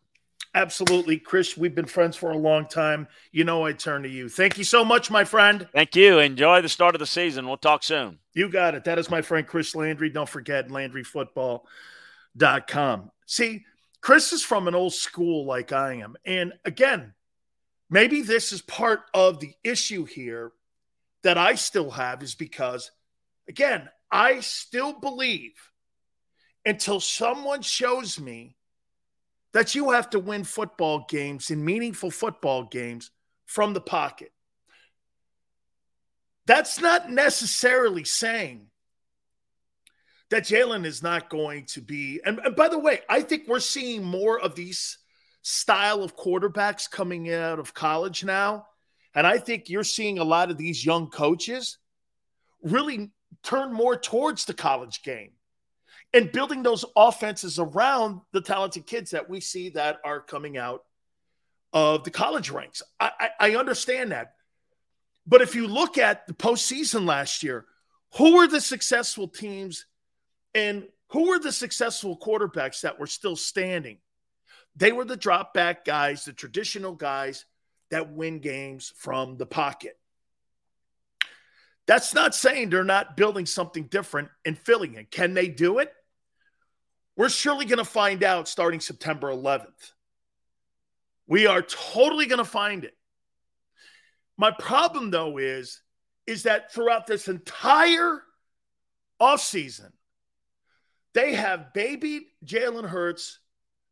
Absolutely, 0.56 1.18
Chris. 1.18 1.58
We've 1.58 1.74
been 1.74 1.88
friends 1.88 2.16
for 2.16 2.30
a 2.30 2.38
long 2.38 2.68
time. 2.68 3.08
You 3.32 3.44
know, 3.44 3.66
I 3.66 3.74
turn 3.74 4.04
to 4.04 4.10
you. 4.10 4.30
Thank 4.30 4.60
you 4.60 4.64
so 4.64 4.86
much, 4.86 5.10
my 5.10 5.24
friend. 5.24 5.68
Thank 5.74 5.96
you. 5.96 6.20
Enjoy 6.20 6.62
the 6.62 6.70
start 6.70 6.94
of 6.94 7.00
the 7.00 7.08
season. 7.08 7.48
We'll 7.48 7.58
talk 7.58 7.82
soon. 7.82 8.20
You 8.34 8.50
got 8.50 8.76
it. 8.76 8.84
That 8.84 9.00
is 9.00 9.10
my 9.10 9.24
friend 9.24 9.48
Chris 9.48 9.74
Landry. 9.74 10.12
Don't 10.12 10.30
forget 10.30 10.68
LandryFootball.com. 10.68 13.12
See, 13.26 13.66
Chris 14.02 14.32
is 14.32 14.44
from 14.44 14.68
an 14.68 14.76
old 14.76 14.94
school 14.94 15.46
like 15.46 15.72
I 15.72 15.96
am. 15.96 16.16
And 16.24 16.54
again, 16.66 17.16
maybe 17.90 18.22
this 18.22 18.52
is 18.52 18.62
part 18.62 19.00
of 19.16 19.40
the 19.40 19.56
issue 19.64 20.06
here 20.06 20.52
that 21.24 21.40
I 21.40 21.56
still 21.56 21.90
have 21.90 22.22
is 22.22 22.36
because, 22.36 22.92
again, 23.48 23.90
I 24.12 24.42
still 24.42 24.94
believe 24.94 25.54
until 26.64 27.00
someone 27.00 27.64
shows 27.64 28.20
me 28.20 28.56
that 29.54 29.76
you 29.76 29.92
have 29.92 30.10
to 30.12 30.20
win 30.20 30.44
football 30.44 31.06
games 31.08 31.52
in 31.52 31.64
meaningful 31.64 32.12
football 32.12 32.64
games 32.64 33.12
from 33.46 33.74
the 33.74 33.82
pocket. 33.82 34.32
That's 36.46 36.82
not 36.82 37.10
necessarily 37.10 38.04
saying 38.04 38.68
that 40.30 40.44
Jalen 40.44 40.86
is 40.86 41.04
not 41.04 41.30
going 41.30 41.66
to 41.68 41.82
be. 41.82 42.20
And, 42.26 42.40
and, 42.40 42.56
by 42.56 42.68
the 42.68 42.80
way, 42.80 43.02
I 43.08 43.22
think 43.22 43.48
we're 43.48 43.60
seeing 43.60 44.04
more 44.04 44.40
of 44.40 44.56
these 44.56 44.98
style 45.44 46.04
of 46.04 46.18
quarterbacks 46.18 46.90
coming 46.90 47.32
out 47.32 47.60
of 47.60 47.74
college 47.74 48.24
now. 48.24 48.66
And 49.16 49.28
I 49.28 49.38
think 49.38 49.70
you're 49.70 49.84
seeing 49.84 50.18
a 50.18 50.24
lot 50.24 50.50
of 50.50 50.58
these 50.58 50.84
young 50.84 51.10
coaches 51.10 51.78
really 52.64 53.12
turn 53.44 53.72
more 53.72 53.96
towards 53.96 54.46
the 54.46 54.54
college 54.54 55.04
game 55.04 55.34
and 56.14 56.32
building 56.32 56.62
those 56.62 56.86
offenses 56.96 57.58
around 57.60 58.22
the 58.32 58.42
talented 58.42 58.86
kids 58.86 59.12
that 59.12 59.30
we 59.30 59.40
see 59.40 59.70
that 59.70 60.00
are 60.06 60.20
coming 60.20 60.58
out 60.58 60.84
of 61.74 62.04
the 62.04 62.12
college 62.12 62.52
ranks. 62.52 62.84
I, 63.00 63.12
I, 63.20 63.30
I 63.40 63.56
understand 63.56 64.12
that. 64.12 64.36
But 65.26 65.42
if 65.42 65.56
you 65.56 65.68
look 65.68 65.98
at 65.98 66.28
the 66.28 66.34
postseason 66.34 67.06
last 67.08 67.42
year, 67.42 67.66
who 68.16 68.36
were 68.36 68.48
the 68.48 68.62
successful 68.62 69.28
teams 69.28 69.86
and 70.54 70.88
who 71.10 71.30
were 71.30 71.40
the 71.40 71.52
successful 71.52 72.18
quarterbacks 72.18 72.82
that 72.82 73.00
were 73.00 73.08
still 73.08 73.36
standing? 73.36 73.98
They 74.76 74.92
were 74.92 75.06
the 75.06 75.18
drop 75.18 75.54
back 75.54 75.86
guys, 75.86 76.26
the 76.26 76.34
traditional 76.34 76.94
guys 76.94 77.46
that 77.90 78.12
win 78.12 78.40
games 78.40 78.92
from 78.98 79.38
the 79.38 79.46
pocket. 79.46 79.98
That's 81.86 82.14
not 82.14 82.34
saying 82.34 82.70
they're 82.70 82.84
not 82.84 83.18
building 83.18 83.46
something 83.46 83.86
different 83.86 84.30
and 84.46 84.58
filling 84.58 84.96
it. 84.96 85.12
Can 85.12 85.34
they 85.34 85.48
do 85.48 85.80
it? 85.80 85.94
We're 87.16 87.30
surely 87.30 87.66
going 87.66 87.78
to 87.78 87.86
find 87.86 88.24
out 88.24 88.48
starting 88.48 88.80
September 88.80 89.30
11th. 89.30 89.92
We 91.28 91.46
are 91.46 91.62
totally 91.62 92.26
going 92.26 92.40
to 92.40 92.46
find 92.46 92.84
it. 92.84 92.96
My 94.38 94.52
problem, 94.52 95.12
though, 95.12 95.38
is, 95.38 95.82
is 96.26 96.44
that 96.44 96.74
throughout 96.74 97.06
this 97.06 97.28
entire 97.28 98.22
offseason, 99.22 99.92
they 101.14 101.34
have 101.36 101.74
babied 101.74 102.24
Jalen 102.44 102.88
Hurts 102.88 103.40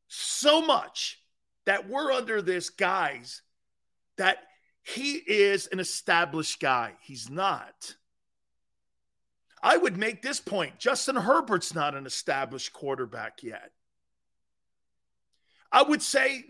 so 0.07 0.61
much 0.61 1.21
that 1.65 1.87
we're 1.87 2.11
under 2.11 2.41
this 2.41 2.69
guise 2.71 3.43
that 4.17 4.39
he 4.83 5.13
is 5.13 5.67
an 5.67 5.79
established 5.79 6.59
guy. 6.59 6.93
He's 7.01 7.29
not. 7.29 7.95
I 9.63 9.77
would 9.77 9.97
make 9.97 10.21
this 10.21 10.39
point 10.39 10.79
Justin 10.79 11.15
Herbert's 11.15 11.75
not 11.75 11.95
an 11.95 12.05
established 12.05 12.73
quarterback 12.73 13.43
yet. 13.43 13.71
I 15.71 15.83
would 15.83 16.01
say, 16.01 16.45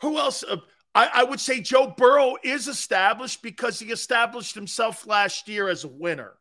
who 0.00 0.18
else? 0.18 0.42
Uh, 0.42 0.56
I, 0.94 1.10
I, 1.14 1.24
would 1.24 1.40
say 1.40 1.60
Joe 1.60 1.92
Burrow 1.96 2.36
is 2.42 2.68
established 2.68 3.42
because 3.42 3.78
he 3.78 3.90
established 3.90 4.54
himself 4.54 5.06
last 5.06 5.48
year 5.48 5.68
as 5.68 5.84
a 5.84 5.88
winner. 5.88 6.32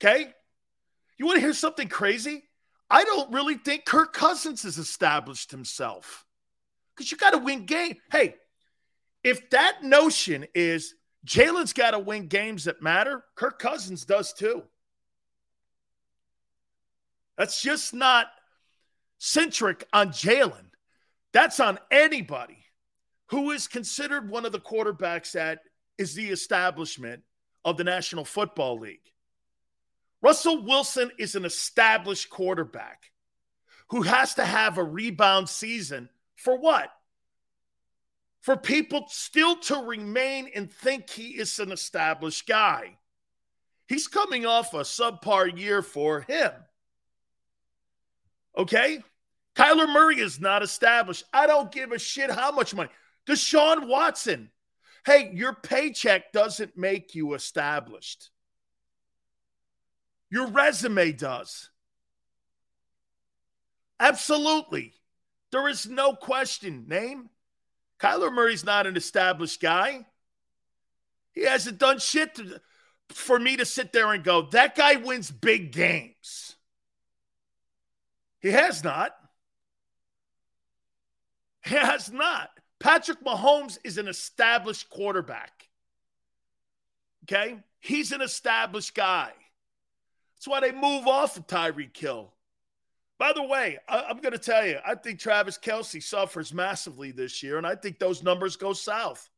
Okay? 0.00 0.32
You 1.18 1.26
want 1.26 1.36
to 1.36 1.40
hear 1.40 1.52
something 1.52 1.88
crazy? 1.88 2.44
I 2.90 3.04
don't 3.04 3.32
really 3.32 3.54
think 3.54 3.84
Kirk 3.84 4.12
Cousins 4.12 4.64
has 4.64 4.78
established 4.78 5.50
himself 5.50 6.24
because 6.94 7.10
you 7.10 7.16
got 7.16 7.30
to 7.30 7.38
win 7.38 7.64
game. 7.64 7.96
Hey, 8.10 8.34
if 9.24 9.50
that 9.50 9.82
notion 9.82 10.46
is 10.54 10.94
Jalen's 11.26 11.72
got 11.72 11.92
to 11.92 11.98
win 11.98 12.26
games 12.26 12.64
that 12.64 12.82
matter, 12.82 13.24
Kirk 13.34 13.58
Cousins 13.58 14.04
does 14.04 14.32
too. 14.32 14.62
That's 17.38 17.62
just 17.62 17.94
not 17.94 18.26
centric 19.18 19.84
on 19.92 20.08
Jalen. 20.08 20.66
That's 21.32 21.60
on 21.60 21.78
anybody 21.90 22.64
who 23.28 23.52
is 23.52 23.68
considered 23.68 24.28
one 24.28 24.44
of 24.44 24.52
the 24.52 24.60
quarterbacks 24.60 25.32
that 25.32 25.60
is 25.96 26.14
the 26.14 26.28
establishment 26.28 27.22
of 27.64 27.76
the 27.76 27.84
National 27.84 28.24
Football 28.24 28.80
League. 28.80 29.00
Russell 30.20 30.64
Wilson 30.64 31.10
is 31.18 31.34
an 31.34 31.44
established 31.44 32.30
quarterback 32.30 33.10
who 33.90 34.02
has 34.02 34.34
to 34.34 34.44
have 34.44 34.78
a 34.78 34.84
rebound 34.84 35.48
season 35.48 36.08
for 36.36 36.58
what? 36.58 36.90
For 38.42 38.56
people 38.56 39.06
still 39.08 39.56
to 39.56 39.76
remain 39.76 40.50
and 40.54 40.70
think 40.70 41.08
he 41.08 41.28
is 41.28 41.58
an 41.60 41.70
established 41.70 42.46
guy. 42.46 42.98
He's 43.86 44.08
coming 44.08 44.46
off 44.46 44.74
a 44.74 44.78
subpar 44.78 45.58
year 45.58 45.80
for 45.80 46.22
him. 46.22 46.50
Okay? 48.58 49.02
Kyler 49.54 49.88
Murray 49.88 50.18
is 50.18 50.40
not 50.40 50.62
established. 50.62 51.24
I 51.32 51.46
don't 51.46 51.70
give 51.70 51.92
a 51.92 51.98
shit 51.98 52.30
how 52.30 52.50
much 52.50 52.74
money. 52.74 52.90
Deshaun 53.26 53.86
Watson. 53.86 54.50
Hey, 55.06 55.30
your 55.32 55.54
paycheck 55.54 56.32
doesn't 56.32 56.76
make 56.76 57.14
you 57.14 57.34
established. 57.34 58.30
Your 60.30 60.48
resume 60.48 61.12
does. 61.12 61.70
Absolutely. 64.00 64.94
There 65.52 65.68
is 65.68 65.86
no 65.86 66.14
question. 66.14 66.86
Name? 66.88 67.28
Kyler 68.02 68.32
Murray's 68.32 68.64
not 68.64 68.86
an 68.86 68.96
established 68.96 69.60
guy. 69.60 70.04
He 71.32 71.42
hasn't 71.42 71.78
done 71.78 72.00
shit 72.00 72.34
to, 72.34 72.60
for 73.10 73.38
me 73.38 73.56
to 73.56 73.64
sit 73.64 73.92
there 73.92 74.12
and 74.12 74.24
go, 74.24 74.42
that 74.50 74.74
guy 74.74 74.96
wins 74.96 75.30
big 75.30 75.72
games. 75.72 76.56
He 78.40 78.48
has 78.50 78.82
not. 78.82 79.14
He 81.64 81.76
has 81.76 82.10
not. 82.10 82.50
Patrick 82.80 83.24
Mahomes 83.24 83.78
is 83.84 83.98
an 83.98 84.08
established 84.08 84.90
quarterback. 84.90 85.68
Okay? 87.24 87.60
He's 87.78 88.10
an 88.10 88.20
established 88.20 88.96
guy. 88.96 89.30
That's 90.34 90.48
why 90.48 90.58
they 90.58 90.72
move 90.72 91.06
off 91.06 91.36
of 91.36 91.46
Tyreek 91.46 91.96
Hill. 91.96 92.31
By 93.22 93.32
the 93.32 93.44
way, 93.44 93.78
I, 93.88 94.10
am 94.10 94.16
going 94.18 94.32
to 94.32 94.36
tell 94.36 94.66
you, 94.66 94.78
I 94.84 94.96
think 94.96 95.20
Travis 95.20 95.56
Kelce 95.56 96.02
suffers 96.02 96.52
massively 96.52 97.12
this 97.12 97.40
year, 97.40 97.56
and 97.56 97.64
I 97.64 97.76
think 97.76 98.00
those 98.00 98.24
numbers 98.24 98.56
go 98.56 98.72
south. 98.72 99.30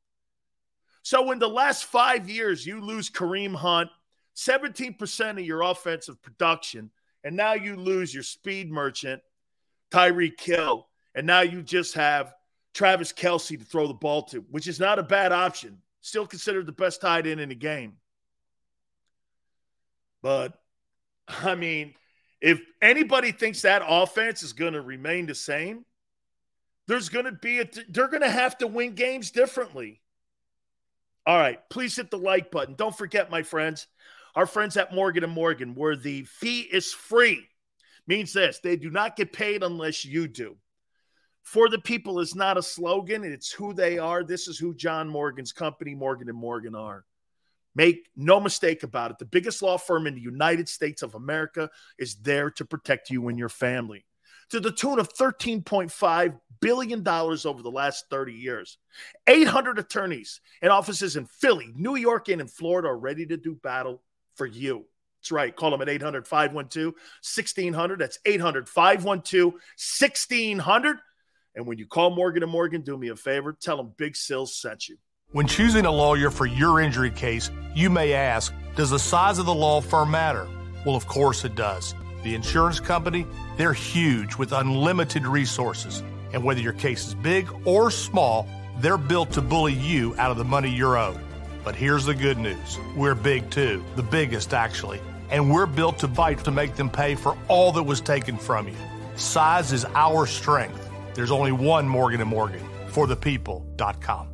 So, 1.02 1.32
in 1.32 1.38
the 1.38 1.50
last 1.50 1.84
five 1.84 2.26
years, 2.30 2.64
you 2.66 2.80
lose 2.80 3.10
Kareem 3.10 3.54
Hunt, 3.54 3.90
17% 4.36 5.32
of 5.32 5.40
your 5.40 5.60
offensive 5.60 6.22
production, 6.22 6.92
and 7.24 7.36
now 7.36 7.52
you 7.52 7.76
lose 7.76 8.14
your 8.14 8.22
speed 8.22 8.72
merchant, 8.72 9.20
Tyreek 9.90 10.40
Hill, 10.40 10.88
and 11.14 11.26
now 11.26 11.42
you 11.42 11.60
just 11.60 11.92
have 11.92 12.32
Travis 12.72 13.12
Kelce 13.12 13.58
to 13.58 13.64
throw 13.66 13.86
the 13.86 13.92
ball 13.92 14.22
to, 14.22 14.46
which 14.50 14.66
is 14.66 14.80
not 14.80 14.98
a 14.98 15.02
bad 15.02 15.30
option. 15.30 15.76
Still 16.00 16.26
considered 16.26 16.64
the 16.64 16.72
best 16.72 17.02
tight 17.02 17.26
end 17.26 17.38
in 17.38 17.50
the 17.50 17.54
game. 17.54 17.98
But, 20.22 20.58
I 21.28 21.54
mean, 21.54 21.92
if 22.44 22.60
anybody 22.82 23.32
thinks 23.32 23.62
that 23.62 23.80
offense 23.88 24.42
is 24.42 24.52
going 24.52 24.74
to 24.74 24.82
remain 24.82 25.24
the 25.24 25.34
same, 25.34 25.86
there's 26.86 27.08
going 27.08 27.24
to 27.24 27.32
be 27.32 27.60
a, 27.60 27.68
they're 27.88 28.08
going 28.08 28.20
to 28.20 28.28
have 28.28 28.58
to 28.58 28.66
win 28.66 28.94
games 28.94 29.30
differently. 29.30 30.02
All 31.24 31.38
right, 31.38 31.58
please 31.70 31.96
hit 31.96 32.10
the 32.10 32.18
like 32.18 32.50
button. 32.50 32.74
Don't 32.74 32.94
forget, 32.94 33.30
my 33.30 33.42
friends, 33.42 33.86
our 34.34 34.44
friends 34.44 34.76
at 34.76 34.94
Morgan 34.94 35.24
and 35.24 35.32
Morgan, 35.32 35.74
where 35.74 35.96
the 35.96 36.24
fee 36.24 36.60
is 36.60 36.92
free, 36.92 37.48
means 38.06 38.34
this: 38.34 38.58
they 38.58 38.76
do 38.76 38.90
not 38.90 39.16
get 39.16 39.32
paid 39.32 39.62
unless 39.62 40.04
you 40.04 40.28
do. 40.28 40.58
For 41.44 41.70
the 41.70 41.78
people 41.78 42.20
is 42.20 42.34
not 42.34 42.58
a 42.58 42.62
slogan; 42.62 43.24
it's 43.24 43.52
who 43.52 43.72
they 43.72 43.96
are. 43.96 44.22
This 44.22 44.48
is 44.48 44.58
who 44.58 44.74
John 44.74 45.08
Morgan's 45.08 45.52
company, 45.52 45.94
Morgan 45.94 46.28
and 46.28 46.36
Morgan, 46.36 46.74
are. 46.74 47.06
Make 47.74 48.08
no 48.16 48.38
mistake 48.38 48.82
about 48.82 49.10
it. 49.10 49.18
The 49.18 49.24
biggest 49.24 49.62
law 49.62 49.78
firm 49.78 50.06
in 50.06 50.14
the 50.14 50.20
United 50.20 50.68
States 50.68 51.02
of 51.02 51.14
America 51.14 51.70
is 51.98 52.16
there 52.16 52.50
to 52.52 52.64
protect 52.64 53.10
you 53.10 53.28
and 53.28 53.38
your 53.38 53.48
family 53.48 54.04
to 54.50 54.60
the 54.60 54.70
tune 54.70 54.98
of 54.98 55.12
$13.5 55.12 56.40
billion 56.60 57.08
over 57.08 57.62
the 57.62 57.70
last 57.70 58.04
30 58.10 58.32
years. 58.32 58.78
800 59.26 59.78
attorneys 59.78 60.40
and 60.62 60.70
offices 60.70 61.16
in 61.16 61.26
Philly, 61.26 61.72
New 61.74 61.96
York, 61.96 62.28
and 62.28 62.40
in 62.40 62.48
Florida 62.48 62.88
are 62.88 62.98
ready 62.98 63.26
to 63.26 63.36
do 63.36 63.54
battle 63.54 64.02
for 64.36 64.46
you. 64.46 64.84
That's 65.20 65.32
right. 65.32 65.54
Call 65.54 65.70
them 65.70 65.80
at 65.80 65.88
800 65.88 66.28
512 66.28 66.94
1600. 66.94 67.98
That's 67.98 68.18
800 68.24 68.68
512 68.68 69.52
1600. 69.52 70.98
And 71.56 71.66
when 71.66 71.78
you 71.78 71.86
call 71.86 72.10
Morgan 72.10 72.42
and 72.42 72.52
Morgan, 72.52 72.82
do 72.82 72.96
me 72.96 73.08
a 73.08 73.16
favor, 73.16 73.56
tell 73.58 73.76
them 73.76 73.92
Big 73.96 74.16
Sills 74.16 74.60
sent 74.60 74.88
you. 74.88 74.98
When 75.34 75.48
choosing 75.48 75.84
a 75.84 75.90
lawyer 75.90 76.30
for 76.30 76.46
your 76.46 76.80
injury 76.80 77.10
case, 77.10 77.50
you 77.74 77.90
may 77.90 78.12
ask, 78.12 78.54
does 78.76 78.90
the 78.90 79.00
size 79.00 79.40
of 79.40 79.46
the 79.46 79.54
law 79.54 79.80
firm 79.80 80.12
matter? 80.12 80.46
Well, 80.86 80.94
of 80.94 81.08
course 81.08 81.44
it 81.44 81.56
does. 81.56 81.92
The 82.22 82.36
insurance 82.36 82.78
company, 82.78 83.26
they're 83.56 83.72
huge 83.72 84.36
with 84.36 84.52
unlimited 84.52 85.26
resources. 85.26 86.04
And 86.32 86.44
whether 86.44 86.60
your 86.60 86.72
case 86.74 87.08
is 87.08 87.16
big 87.16 87.48
or 87.64 87.90
small, 87.90 88.48
they're 88.78 88.96
built 88.96 89.32
to 89.32 89.42
bully 89.42 89.72
you 89.72 90.14
out 90.18 90.30
of 90.30 90.36
the 90.36 90.44
money 90.44 90.70
you're 90.70 90.96
owed. 90.96 91.18
But 91.64 91.74
here's 91.74 92.04
the 92.04 92.14
good 92.14 92.38
news 92.38 92.78
we're 92.96 93.16
big 93.16 93.50
too, 93.50 93.82
the 93.96 94.04
biggest 94.04 94.54
actually. 94.54 95.00
And 95.30 95.50
we're 95.50 95.66
built 95.66 95.98
to 95.98 96.06
fight 96.06 96.44
to 96.44 96.52
make 96.52 96.76
them 96.76 96.88
pay 96.88 97.16
for 97.16 97.36
all 97.48 97.72
that 97.72 97.82
was 97.82 98.00
taken 98.00 98.36
from 98.36 98.68
you. 98.68 98.76
Size 99.16 99.72
is 99.72 99.84
our 99.96 100.26
strength. 100.26 100.88
There's 101.14 101.32
only 101.32 101.50
one 101.50 101.88
Morgan 101.88 102.22
& 102.22 102.24
Morgan 102.28 102.62
for 102.86 103.08
the 103.08 103.16
people.com. 103.16 104.33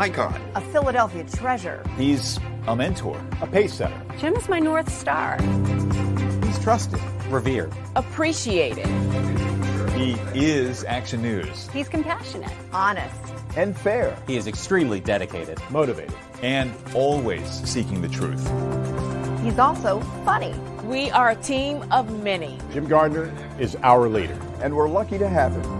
Icon, 0.00 0.40
a 0.54 0.60
Philadelphia 0.62 1.22
treasure. 1.24 1.84
He's 1.98 2.40
a 2.66 2.74
mentor, 2.74 3.22
a 3.42 3.46
pace 3.46 3.74
setter. 3.74 4.02
Jim 4.18 4.34
is 4.34 4.48
my 4.48 4.58
North 4.58 4.90
Star. 4.90 5.38
He's 6.46 6.58
trusted, 6.58 7.00
revered, 7.28 7.70
appreciated. 7.96 8.86
He 9.90 10.12
is 10.34 10.84
Action 10.84 11.20
News. 11.20 11.68
He's 11.68 11.86
compassionate, 11.86 12.50
honest, 12.72 13.14
and 13.56 13.76
fair. 13.76 14.16
He 14.26 14.38
is 14.38 14.46
extremely 14.46 15.00
dedicated, 15.00 15.60
motivated, 15.68 16.16
and 16.40 16.72
always 16.94 17.46
seeking 17.68 18.00
the 18.00 18.08
truth. 18.08 18.42
He's 19.42 19.58
also 19.58 20.00
funny. 20.24 20.54
We 20.84 21.10
are 21.10 21.28
a 21.28 21.36
team 21.36 21.84
of 21.92 22.22
many. 22.22 22.58
Jim 22.72 22.88
Gardner 22.88 23.30
is 23.58 23.76
our 23.82 24.08
leader, 24.08 24.40
and 24.62 24.74
we're 24.74 24.88
lucky 24.88 25.18
to 25.18 25.28
have 25.28 25.52
him. 25.52 25.79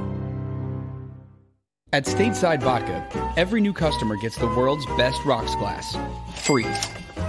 At 1.93 2.05
Stateside 2.05 2.62
Vodka, 2.62 3.05
every 3.36 3.61
new 3.61 3.72
customer 3.72 4.14
gets 4.14 4.36
the 4.36 4.47
world's 4.47 4.86
best 4.97 5.24
rocks 5.24 5.57
glass, 5.57 5.97
free. 6.36 6.64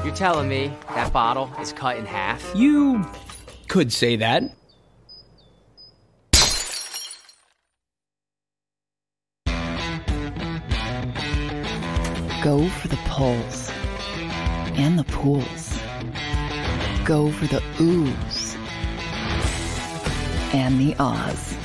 You're 0.06 0.14
telling 0.14 0.48
me 0.48 0.72
that 0.90 1.12
bottle 1.12 1.50
is 1.60 1.74
cut 1.74 1.98
in 1.98 2.06
half? 2.06 2.48
You 2.56 3.04
could 3.70 3.92
say 3.92 4.18
that. 4.18 4.44
Go 12.44 12.70
for 12.70 12.88
the 12.88 13.00
pulls 13.08 13.72
and 14.76 15.00
the 15.00 15.06
pools. 15.06 15.82
Go 17.04 17.32
for 17.32 17.48
the 17.48 17.62
oohs 17.80 18.56
and 20.54 20.80
the 20.80 20.96
ahs. 21.00 21.58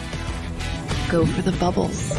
Go 1.11 1.27
for 1.27 1.43
the 1.43 1.53
bubbles 1.59 2.19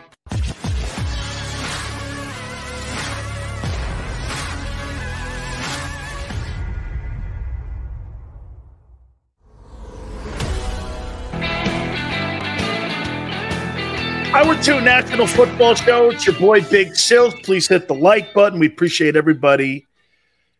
two 14.61 14.79
National 14.79 15.25
Football 15.25 15.73
Show. 15.73 16.11
It's 16.11 16.27
your 16.27 16.37
boy 16.37 16.61
Big 16.61 16.95
Sills. 16.95 17.33
Please 17.41 17.67
hit 17.67 17.87
the 17.87 17.95
like 17.95 18.31
button. 18.31 18.59
We 18.59 18.67
appreciate 18.67 19.15
everybody 19.15 19.87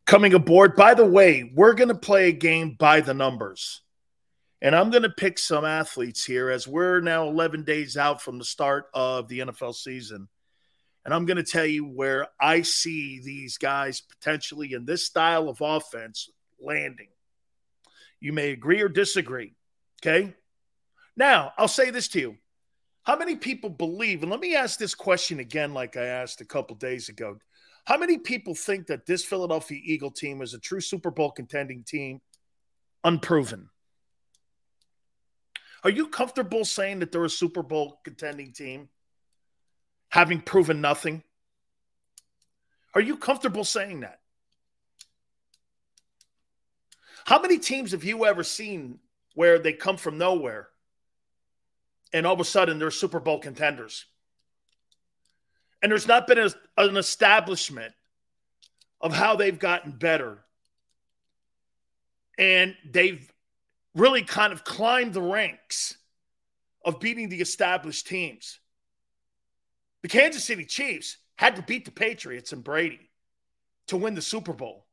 coming 0.08 0.34
aboard. 0.34 0.76
By 0.76 0.96
the 0.96 1.06
way, 1.06 1.52
we're 1.54 1.76
going 1.76 1.90
to 1.90 1.96
play 1.96 2.30
a 2.30 2.32
game 2.32 2.76
by 2.80 3.02
the 3.02 3.14
numbers. 3.14 3.82
And 4.60 4.76
I'm 4.76 4.90
going 4.90 5.04
to 5.04 5.10
pick 5.10 5.38
some 5.38 5.66
athletes 5.66 6.26
here 6.26 6.50
as 6.50 6.68
we're 6.68 7.00
now 7.00 7.28
11 7.28 7.64
days 7.64 7.96
out 7.96 8.24
from 8.24 8.40
the 8.40 8.44
start 8.44 8.86
of 8.92 9.28
the 9.28 9.40
NFL 9.40 9.76
season. 9.76 10.28
And 11.06 11.14
I'm 11.14 11.28
going 11.28 11.38
to 11.38 11.44
tell 11.44 11.68
you 11.68 11.86
where 11.86 12.28
I 12.40 12.64
see 12.64 13.20
these 13.20 13.60
guys 13.60 14.02
potentially 14.02 14.74
in 14.74 14.86
this 14.86 15.06
style 15.06 15.48
of 15.48 15.62
offense 15.62 16.28
landing. 16.60 17.10
You 18.20 18.34
may 18.34 18.50
agree 18.50 18.82
or 18.82 18.90
disagree. 18.90 19.54
Okay. 20.02 20.34
Now, 21.16 21.54
I'll 21.56 21.68
say 21.68 21.92
this 21.92 22.08
to 22.10 22.20
you. 22.20 22.38
How 23.04 23.18
many 23.18 23.36
people 23.36 23.70
believe, 23.70 24.22
and 24.22 24.32
let 24.32 24.40
me 24.40 24.56
ask 24.56 24.78
this 24.78 24.94
question 24.94 25.40
again, 25.40 25.74
like 25.74 25.98
I 25.98 26.06
asked 26.06 26.42
a 26.42 26.46
couple 26.46 26.76
days 26.76 27.10
ago. 27.10 27.38
How 27.86 27.98
many 27.98 28.20
people 28.20 28.54
think 28.54 28.88
that 28.88 29.08
this 29.08 29.26
Philadelphia 29.26 29.80
Eagle 29.84 30.12
team 30.12 30.42
is 30.42 30.54
a 30.54 30.60
true 30.60 30.82
Super 30.82 31.10
Bowl 31.10 31.32
contending 31.32 31.84
team, 31.84 32.22
unproven? 33.04 33.70
Are 35.84 35.90
you 35.90 36.08
comfortable 36.08 36.64
saying 36.64 37.00
that 37.00 37.12
they're 37.12 37.26
a 37.26 37.30
Super 37.30 37.64
Bowl 37.64 38.00
contending 38.04 38.54
team, 38.54 38.90
having 40.10 40.40
proven 40.40 40.80
nothing? 40.80 41.24
Are 42.94 43.02
you 43.02 43.18
comfortable 43.18 43.64
saying 43.64 44.02
that? 44.02 44.20
How 47.26 47.42
many 47.42 47.58
teams 47.58 47.94
have 47.94 48.04
you 48.04 48.26
ever 48.26 48.44
seen 48.44 49.00
where 49.34 49.58
they 49.58 49.74
come 49.74 49.98
from 49.98 50.20
nowhere 50.20 50.68
and 52.14 52.26
all 52.26 52.34
of 52.34 52.40
a 52.40 52.46
sudden 52.46 52.80
they're 52.80 52.92
Super 52.92 53.20
Bowl 53.20 53.40
contenders. 53.40 54.06
And 55.82 55.92
there's 55.92 56.08
not 56.08 56.28
been 56.28 56.38
a, 56.38 56.50
an 56.78 56.98
establishment 56.98 57.94
of 59.00 59.14
how 59.14 59.36
they've 59.36 59.58
gotten 59.58 59.92
better. 59.92 60.40
And 62.38 62.76
they've 62.90 63.32
really 63.96 64.24
kind 64.24 64.54
of 64.54 64.64
climbed 64.64 65.14
the 65.14 65.22
ranks 65.22 65.98
of 66.86 67.00
beating 67.00 67.30
the 67.30 67.42
established 67.42 68.08
teams. 68.08 68.60
The 70.02 70.08
Kansas 70.08 70.44
City 70.44 70.66
Chiefs 70.66 71.18
had 71.36 71.56
to 71.56 71.62
beat 71.62 71.86
the 71.86 71.92
Patriots 71.92 72.54
and 72.54 72.64
Brady 72.64 73.10
to 73.88 73.98
win 73.98 74.16
the 74.16 74.22
Super 74.22 74.54
Bowl. 74.54 74.86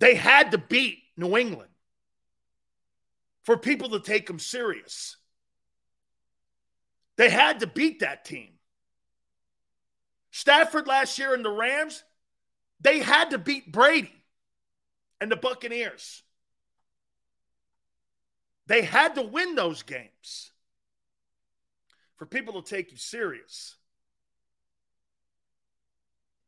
They 0.00 0.14
had 0.14 0.52
to 0.52 0.58
beat 0.58 0.98
New 1.16 1.36
England 1.36 1.70
for 3.44 3.56
people 3.56 3.90
to 3.90 4.00
take 4.00 4.26
them 4.26 4.38
serious. 4.38 5.16
They 7.16 7.30
had 7.30 7.60
to 7.60 7.66
beat 7.66 8.00
that 8.00 8.24
team. 8.24 8.50
Stafford 10.30 10.86
last 10.86 11.18
year 11.18 11.34
in 11.34 11.42
the 11.42 11.50
Rams, 11.50 12.02
they 12.80 12.98
had 12.98 13.30
to 13.30 13.38
beat 13.38 13.70
Brady 13.70 14.12
and 15.20 15.30
the 15.30 15.36
Buccaneers. 15.36 16.22
They 18.66 18.82
had 18.82 19.14
to 19.14 19.22
win 19.22 19.54
those 19.54 19.82
games 19.82 20.50
for 22.16 22.26
people 22.26 22.60
to 22.60 22.68
take 22.68 22.90
you 22.90 22.96
serious. 22.96 23.76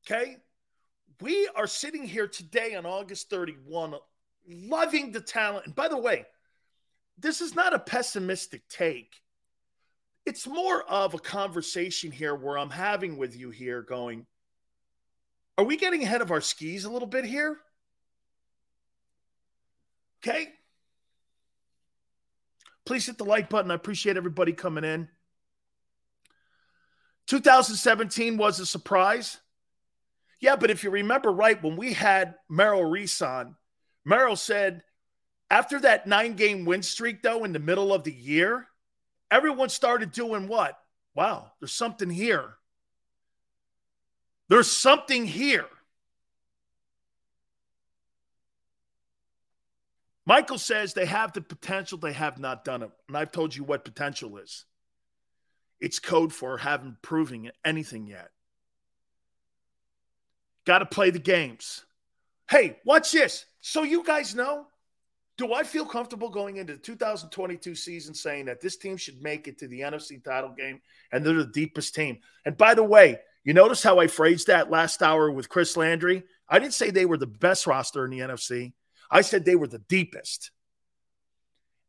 Okay? 0.05 0.39
We 1.21 1.49
are 1.55 1.67
sitting 1.67 2.05
here 2.05 2.27
today 2.27 2.75
on 2.75 2.87
August 2.87 3.31
31, 3.31 3.95
loving 4.49 5.13
the 5.13 5.21
talent. 5.21 5.67
And 5.67 5.75
by 5.75 5.89
the 5.89 5.97
way, 5.97 6.27
this 7.19 7.41
is 7.41 7.55
not 7.55 7.75
a 7.75 7.79
pessimistic 7.79 8.69
take 8.69 9.15
it's 10.27 10.47
more 10.47 10.83
of 10.83 11.15
a 11.15 11.19
conversation 11.19 12.11
here 12.11 12.35
where 12.35 12.59
I'm 12.59 12.71
having 12.71 13.17
with 13.17 13.37
you 13.39 13.51
here 13.51 13.81
going, 13.81 14.27
are 15.57 15.65
we 15.65 15.77
getting 15.77 16.03
ahead 16.03 16.21
of 16.21 16.33
our 16.33 16.41
skis 16.41 16.85
a 16.85 16.91
little 16.91 17.09
bit 17.09 17.25
here? 17.25 17.57
Okay. 20.21 20.49
Please 22.85 23.07
hit 23.07 23.19
the 23.19 23.25
like 23.25 23.49
button. 23.49 23.71
I 23.71 23.75
appreciate 23.75 24.17
everybody 24.17 24.53
coming 24.53 24.85
in. 24.85 25.09
2017 27.29 28.37
was 28.37 28.61
a 28.61 28.67
surprise. 28.67 29.39
Yeah, 30.41 30.57
but 30.57 30.71
if 30.71 30.85
you 30.85 30.91
remember 30.91 31.33
right, 31.33 31.61
when 31.63 31.77
we 31.77 31.93
had 31.93 32.35
Merrill 32.49 32.85
Reese 32.85 33.23
on, 33.23 33.57
Merrill 34.05 34.37
said 34.37 34.83
after 35.51 35.81
that 35.81 36.07
nine 36.07 36.35
game 36.35 36.65
win 36.65 36.83
streak, 36.83 37.23
though, 37.23 37.45
in 37.45 37.53
the 37.53 37.59
middle 37.59 37.93
of 37.93 38.05
the 38.05 38.13
year, 38.13 38.67
everyone 39.31 39.69
started 39.69 40.13
doing 40.13 40.49
what? 40.49 40.79
Wow, 41.15 41.53
there's 41.61 41.73
something 41.73 42.11
here. 42.11 42.55
There's 44.49 44.71
something 44.71 45.27
here. 45.27 45.67
Michael 50.25 50.59
says 50.59 50.93
they 50.93 51.07
have 51.07 51.33
the 51.33 51.41
potential, 51.41 51.99
they 51.99 52.13
have 52.13 52.39
not 52.39 52.65
done 52.65 52.83
it. 52.83 52.91
And 53.09 53.17
I've 53.17 53.33
told 53.33 53.55
you 53.55 53.65
what 53.65 53.85
potential 53.85 54.37
is 54.39 54.65
it's 55.81 55.99
code 55.99 56.33
for 56.33 56.59
haven't 56.59 57.03
proving 57.03 57.51
anything 57.65 58.07
yet. 58.07 58.31
Got 60.65 60.79
to 60.79 60.87
play 60.87 61.11
the 61.11 61.19
games. 61.19 61.85
Hey, 62.51 62.79
watch 62.85 63.13
this. 63.13 63.45
So 63.61 63.83
you 63.83 64.03
guys 64.03 64.35
know 64.35 64.67
do 65.39 65.53
I 65.53 65.65
feel 65.65 65.85
comfortable 65.85 66.31
going 66.31 66.57
into 66.57 66.75
the 66.75 66.79
2022 66.79 67.75
season 67.75 68.15
saying 68.15 68.47
that 68.47 68.61
this 68.61 68.77
team 68.77 68.97
should 68.97 69.23
make 69.23 69.49
it 69.49 69.59
to 69.59 69.69
the 69.69 69.81
NFC 69.81 70.23
title 70.23 70.55
game 70.57 70.81
and 71.13 71.25
they're 71.25 71.35
the 71.35 71.47
deepest 71.47 71.95
team? 71.95 72.19
And 72.45 72.57
by 72.57 72.75
the 72.75 72.83
way, 72.83 73.19
you 73.45 73.53
notice 73.53 73.83
how 73.83 74.01
I 74.01 74.07
phrased 74.07 74.47
that 74.47 74.71
last 74.71 75.03
hour 75.03 75.31
with 75.31 75.49
Chris 75.49 75.77
Landry? 75.77 76.25
I 76.49 76.59
didn't 76.59 76.75
say 76.75 76.91
they 76.91 77.07
were 77.07 77.19
the 77.19 77.27
best 77.27 77.67
roster 77.67 78.05
in 78.05 78.11
the 78.11 78.21
NFC. 78.21 78.73
I 79.11 79.21
said 79.21 79.45
they 79.45 79.57
were 79.57 79.67
the 79.67 79.79
deepest. 79.79 80.51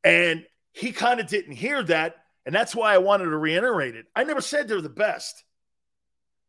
And 0.04 0.46
he 0.74 0.92
kind 0.92 1.20
of 1.20 1.28
didn't 1.28 1.54
hear 1.54 1.82
that. 1.84 2.16
And 2.46 2.54
that's 2.54 2.76
why 2.76 2.94
I 2.94 3.00
wanted 3.00 3.26
to 3.26 3.38
reiterate 3.38 3.96
it. 3.96 4.06
I 4.16 4.24
never 4.24 4.42
said 4.42 4.68
they're 4.68 4.82
the 4.82 4.90
best, 4.90 5.44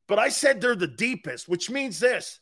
but 0.06 0.18
I 0.18 0.28
said 0.28 0.60
they're 0.60 0.76
the 0.76 0.86
deepest, 0.86 1.48
which 1.48 1.70
means 1.70 1.98
this 1.98 2.40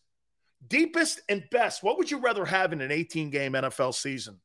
deepest 0.66 1.20
and 1.28 1.44
best. 1.50 1.82
What 1.82 1.98
would 1.98 2.10
you 2.10 2.18
rather 2.18 2.44
have 2.44 2.72
in 2.72 2.80
an 2.80 2.90
18 2.90 3.30
game 3.30 3.52
NFL 3.52 3.94
season? 3.94 4.40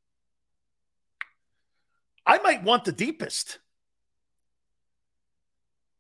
I 2.26 2.38
might 2.40 2.64
want 2.64 2.86
the 2.86 2.92
deepest. 2.92 3.60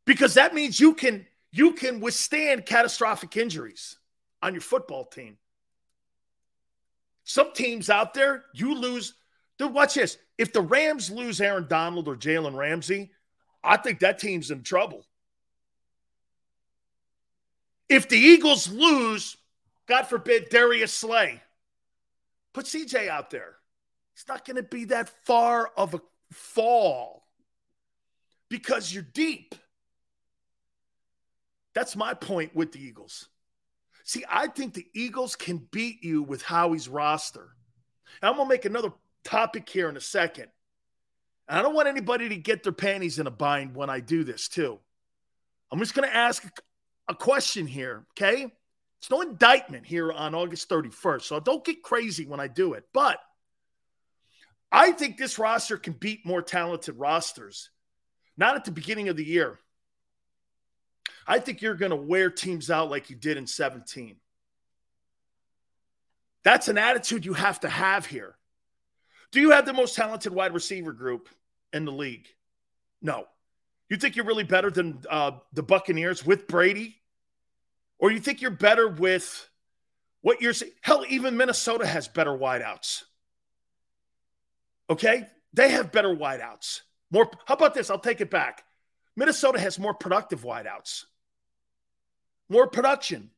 Because 0.05 0.35
that 0.35 0.53
means 0.53 0.79
you 0.79 0.93
can 0.93 1.25
you 1.51 1.73
can 1.73 1.99
withstand 1.99 2.65
catastrophic 2.65 3.35
injuries 3.37 3.97
on 4.41 4.53
your 4.53 4.61
football 4.61 5.05
team. 5.05 5.37
Some 7.23 7.53
teams 7.53 7.89
out 7.89 8.13
there, 8.13 8.45
you 8.53 8.75
lose. 8.75 9.13
Dude, 9.57 9.73
watch 9.73 9.95
this. 9.95 10.17
If 10.37 10.53
the 10.53 10.61
Rams 10.61 11.11
lose 11.11 11.39
Aaron 11.39 11.67
Donald 11.67 12.07
or 12.07 12.15
Jalen 12.15 12.55
Ramsey, 12.55 13.11
I 13.63 13.77
think 13.77 13.99
that 13.99 14.19
team's 14.19 14.49
in 14.49 14.63
trouble. 14.63 15.05
If 17.87 18.09
the 18.09 18.17
Eagles 18.17 18.71
lose, 18.71 19.37
God 19.85 20.03
forbid, 20.03 20.49
Darius 20.49 20.93
Slay, 20.93 21.41
put 22.53 22.65
CJ 22.65 23.09
out 23.09 23.29
there. 23.29 23.55
It's 24.15 24.27
not 24.27 24.45
going 24.45 24.55
to 24.55 24.63
be 24.63 24.85
that 24.85 25.09
far 25.25 25.71
of 25.75 25.93
a 25.93 26.01
fall 26.31 27.27
because 28.49 28.93
you're 28.93 29.03
deep. 29.03 29.55
That's 31.73 31.95
my 31.95 32.13
point 32.13 32.55
with 32.55 32.71
the 32.71 32.83
Eagles. 32.83 33.29
See, 34.03 34.25
I 34.29 34.47
think 34.47 34.73
the 34.73 34.87
Eagles 34.93 35.35
can 35.35 35.57
beat 35.71 36.03
you 36.03 36.23
with 36.23 36.41
Howie's 36.41 36.89
roster. 36.89 37.55
And 38.21 38.29
I'm 38.29 38.35
going 38.35 38.47
to 38.47 38.53
make 38.53 38.65
another 38.65 38.91
topic 39.23 39.69
here 39.69 39.87
in 39.87 39.95
a 39.95 40.01
second. 40.01 40.47
And 41.47 41.59
I 41.59 41.61
don't 41.61 41.75
want 41.75 41.87
anybody 41.87 42.29
to 42.29 42.35
get 42.35 42.63
their 42.63 42.73
panties 42.73 43.19
in 43.19 43.27
a 43.27 43.31
bind 43.31 43.75
when 43.75 43.89
I 43.89 43.99
do 43.99 44.23
this, 44.23 44.47
too. 44.47 44.79
I'm 45.71 45.79
just 45.79 45.93
going 45.93 46.07
to 46.09 46.15
ask 46.15 46.43
a 47.07 47.15
question 47.15 47.67
here, 47.67 48.05
okay? 48.11 48.51
It's 48.99 49.09
no 49.09 49.21
indictment 49.21 49.85
here 49.85 50.11
on 50.11 50.35
August 50.35 50.69
31st, 50.69 51.23
so 51.23 51.39
don't 51.39 51.63
get 51.63 51.81
crazy 51.81 52.25
when 52.25 52.39
I 52.39 52.47
do 52.47 52.73
it. 52.73 52.85
But 52.93 53.19
I 54.71 54.91
think 54.91 55.17
this 55.17 55.37
roster 55.37 55.77
can 55.77 55.93
beat 55.93 56.25
more 56.25 56.41
talented 56.41 56.97
rosters, 56.97 57.69
not 58.37 58.55
at 58.55 58.65
the 58.65 58.71
beginning 58.71 59.09
of 59.09 59.17
the 59.17 59.25
year. 59.25 59.59
I 61.27 61.39
think 61.39 61.61
you're 61.61 61.75
going 61.75 61.91
to 61.91 61.95
wear 61.95 62.29
teams 62.29 62.71
out 62.71 62.89
like 62.89 63.09
you 63.09 63.15
did 63.15 63.37
in 63.37 63.47
17. 63.47 64.15
That's 66.43 66.67
an 66.67 66.77
attitude 66.77 67.25
you 67.25 67.33
have 67.33 67.59
to 67.59 67.69
have 67.69 68.05
here. 68.05 68.35
Do 69.31 69.39
you 69.39 69.51
have 69.51 69.65
the 69.65 69.73
most 69.73 69.95
talented 69.95 70.33
wide 70.33 70.53
receiver 70.53 70.93
group 70.93 71.29
in 71.71 71.85
the 71.85 71.91
league? 71.91 72.27
No. 73.01 73.25
You 73.89 73.97
think 73.97 74.15
you're 74.15 74.25
really 74.25 74.43
better 74.43 74.71
than 74.71 75.03
uh, 75.09 75.31
the 75.53 75.63
Buccaneers 75.63 76.25
with 76.25 76.47
Brady? 76.47 76.97
Or 77.99 78.11
you 78.11 78.19
think 78.19 78.41
you're 78.41 78.51
better 78.51 78.87
with 78.87 79.47
what 80.21 80.41
you're 80.41 80.53
saying? 80.53 80.71
Hell, 80.81 81.05
even 81.07 81.37
Minnesota 81.37 81.85
has 81.85 82.07
better 82.07 82.31
wideouts. 82.31 83.03
Okay? 84.91 85.25
They 85.53 85.69
have 85.69 85.91
better 85.91 86.09
wideouts. 86.09 86.81
More 87.11 87.31
how 87.45 87.55
about 87.55 87.73
this? 87.73 87.89
I'll 87.89 87.97
take 87.97 88.21
it 88.21 88.29
back. 88.29 88.63
Minnesota 89.15 89.59
has 89.59 89.79
more 89.79 89.93
productive 89.93 90.43
wideouts. 90.43 91.05
More 92.49 92.67
production. 92.67 93.31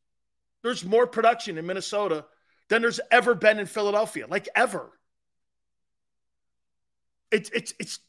There's 0.64 0.84
more 0.84 1.06
production 1.06 1.58
in 1.58 1.66
Minnesota 1.66 2.26
than 2.70 2.82
there's 2.82 3.00
ever 3.12 3.36
been 3.36 3.60
in 3.60 3.68
Philadelphia, 3.68 4.26
like 4.28 4.50
ever. 4.56 4.92
It's 7.32 7.50
it's 7.52 7.74
it's 7.80 8.00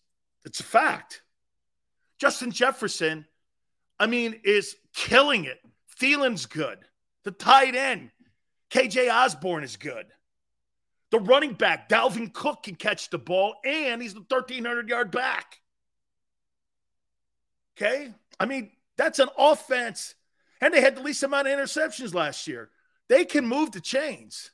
it's 0.45 0.61
a 0.61 0.65
fact. 0.65 1.23
Justin 2.19 2.51
Jefferson, 2.51 3.27
I 3.99 4.07
mean, 4.07 4.41
is 4.45 4.77
killing 4.95 5.45
it. 5.45 5.59
Thielen's 6.01 6.47
good. 6.47 6.79
The 7.25 7.31
tight 7.31 7.75
end, 7.75 8.11
KJ 8.71 9.13
Osborne 9.13 9.65
is 9.65 9.77
good. 9.77 10.07
The 11.15 11.21
running 11.21 11.53
back, 11.53 11.89
Dalvin 11.89 12.33
Cook, 12.33 12.65
can 12.65 12.75
catch 12.75 13.09
the 13.09 13.19
ball, 13.19 13.55
and 13.65 14.03
he's 14.03 14.15
the 14.15 14.25
1,300 14.29 14.89
yard 14.89 15.13
back. 15.13 15.61
Okay? 17.77 18.13
I 18.41 18.47
mean, 18.47 18.73
that's 18.97 19.21
an 19.21 19.29
offense. 19.39 20.17
And 20.61 20.75
they 20.75 20.81
had 20.81 20.97
the 20.97 21.03
least 21.03 21.23
amount 21.23 21.47
of 21.47 21.57
interceptions 21.57 22.15
last 22.15 22.49
year. 22.49 22.69
They 23.09 23.25
can 23.25 23.47
move 23.47 23.71
the 23.71 23.81
chains. 23.81 24.51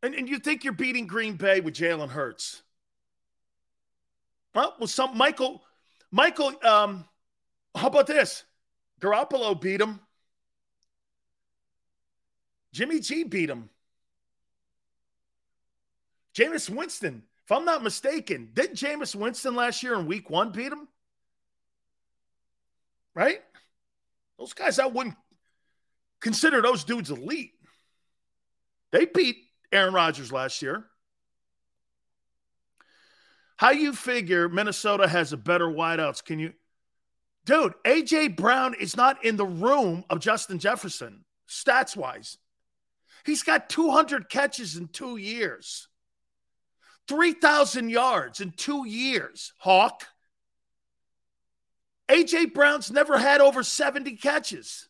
And, 0.00 0.14
and 0.14 0.28
you 0.28 0.38
think 0.38 0.62
you're 0.62 0.72
beating 0.72 1.08
Green 1.08 1.34
Bay 1.34 1.58
with 1.58 1.74
Jalen 1.74 2.10
Hurts. 2.10 2.62
Well, 4.54 4.76
well, 4.78 4.86
some 4.86 5.18
Michael, 5.18 5.64
Michael, 6.12 6.52
um, 6.62 7.06
how 7.74 7.88
about 7.88 8.06
this? 8.06 8.44
Garoppolo 9.00 9.60
beat 9.60 9.80
him. 9.80 9.98
Jimmy 12.72 13.00
G 13.00 13.24
beat 13.24 13.50
him. 13.50 13.68
Jameis 16.34 16.70
Winston, 16.70 17.22
if 17.44 17.52
I'm 17.52 17.64
not 17.64 17.82
mistaken, 17.82 18.50
didn't 18.54 18.76
Jameis 18.76 19.14
Winston 19.14 19.54
last 19.54 19.82
year 19.82 19.94
in 19.98 20.06
week 20.06 20.30
one 20.30 20.52
beat 20.52 20.72
him? 20.72 20.86
Right? 23.14 23.40
Those 24.38 24.52
guys, 24.52 24.78
I 24.78 24.86
wouldn't 24.86 25.16
consider 26.20 26.62
those 26.62 26.84
dudes 26.84 27.10
elite. 27.10 27.52
They 28.92 29.04
beat 29.04 29.36
Aaron 29.72 29.92
Rodgers 29.94 30.32
last 30.32 30.62
year. 30.62 30.84
How 33.56 33.72
you 33.72 33.92
figure 33.92 34.48
Minnesota 34.48 35.06
has 35.06 35.32
a 35.32 35.36
better 35.36 35.66
wideouts? 35.66 36.24
Can 36.24 36.38
you, 36.38 36.54
dude? 37.44 37.74
AJ 37.84 38.36
Brown 38.36 38.74
is 38.80 38.96
not 38.96 39.22
in 39.24 39.36
the 39.36 39.44
room 39.44 40.04
of 40.08 40.20
Justin 40.20 40.58
Jefferson 40.58 41.24
stats 41.46 41.94
wise. 41.94 42.38
He's 43.24 43.42
got 43.42 43.68
200 43.68 44.28
catches 44.28 44.76
in 44.76 44.88
two 44.88 45.16
years, 45.16 45.88
3,000 47.08 47.90
yards 47.90 48.40
in 48.40 48.52
two 48.52 48.86
years, 48.86 49.52
Hawk. 49.58 50.06
AJ 52.08 52.54
Brown's 52.54 52.90
never 52.90 53.18
had 53.18 53.40
over 53.40 53.62
70 53.62 54.16
catches, 54.16 54.88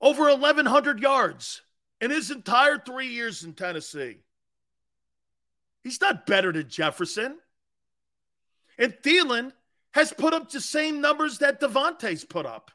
over 0.00 0.24
1,100 0.24 1.00
yards 1.00 1.62
in 2.00 2.10
his 2.10 2.30
entire 2.30 2.78
three 2.78 3.08
years 3.08 3.44
in 3.44 3.52
Tennessee. 3.52 4.18
He's 5.82 6.00
not 6.00 6.26
better 6.26 6.52
than 6.52 6.68
Jefferson. 6.68 7.38
And 8.78 8.94
Thielen 9.02 9.52
has 9.92 10.12
put 10.12 10.32
up 10.32 10.50
the 10.50 10.60
same 10.60 11.00
numbers 11.00 11.38
that 11.38 11.60
Davante's 11.60 12.24
put 12.24 12.46
up. 12.46 12.70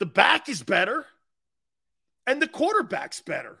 The 0.00 0.06
back 0.06 0.48
is 0.48 0.62
better, 0.62 1.06
and 2.26 2.42
the 2.42 2.48
quarterback's 2.48 3.20
better. 3.20 3.58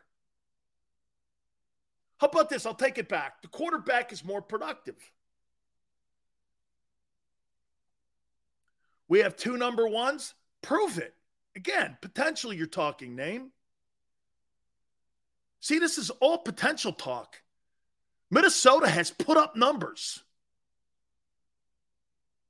How 2.18 2.26
about 2.26 2.48
this? 2.48 2.66
I'll 2.66 2.74
take 2.74 2.98
it 2.98 3.08
back. 3.08 3.42
The 3.42 3.48
quarterback 3.48 4.12
is 4.12 4.24
more 4.24 4.42
productive. 4.42 4.96
We 9.06 9.20
have 9.20 9.36
two 9.36 9.56
number 9.56 9.86
ones. 9.86 10.34
Prove 10.62 10.98
it. 10.98 11.14
Again, 11.56 11.98
potentially 12.00 12.56
you're 12.56 12.66
talking 12.66 13.16
name. 13.16 13.52
See, 15.60 15.78
this 15.78 15.98
is 15.98 16.10
all 16.10 16.38
potential 16.38 16.92
talk. 16.92 17.42
Minnesota 18.30 18.88
has 18.88 19.10
put 19.10 19.36
up 19.36 19.56
numbers. 19.56 20.22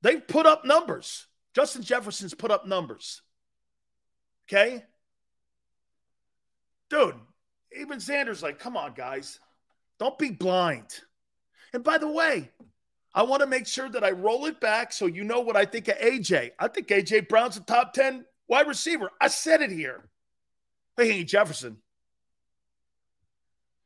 They've 0.01 0.25
put 0.25 0.45
up 0.45 0.63
numbers. 0.65 1.27
Justin 1.53 1.83
Jefferson's 1.83 2.33
put 2.33 2.51
up 2.51 2.65
numbers. 2.65 3.21
Okay? 4.51 4.83
Dude, 6.89 7.15
even 7.79 7.99
Xander's 7.99 8.43
like, 8.43 8.59
come 8.59 8.75
on, 8.75 8.93
guys. 8.93 9.39
Don't 9.97 10.19
be 10.19 10.31
blind. 10.31 10.99
And 11.73 11.83
by 11.83 11.97
the 11.97 12.11
way, 12.11 12.51
I 13.13 13.23
want 13.23 13.41
to 13.41 13.47
make 13.47 13.65
sure 13.65 13.87
that 13.89 14.03
I 14.03 14.11
roll 14.11 14.45
it 14.47 14.59
back 14.59 14.91
so 14.91 15.05
you 15.05 15.23
know 15.23 15.39
what 15.39 15.55
I 15.55 15.63
think 15.63 15.87
of 15.87 15.97
AJ. 15.99 16.51
I 16.59 16.67
think 16.67 16.87
AJ 16.87 17.29
Brown's 17.29 17.55
a 17.55 17.61
top 17.61 17.93
10 17.93 18.25
wide 18.47 18.67
receiver. 18.67 19.09
I 19.21 19.29
said 19.29 19.61
it 19.61 19.71
here. 19.71 20.09
Hey, 20.97 21.23
Jefferson. 21.23 21.77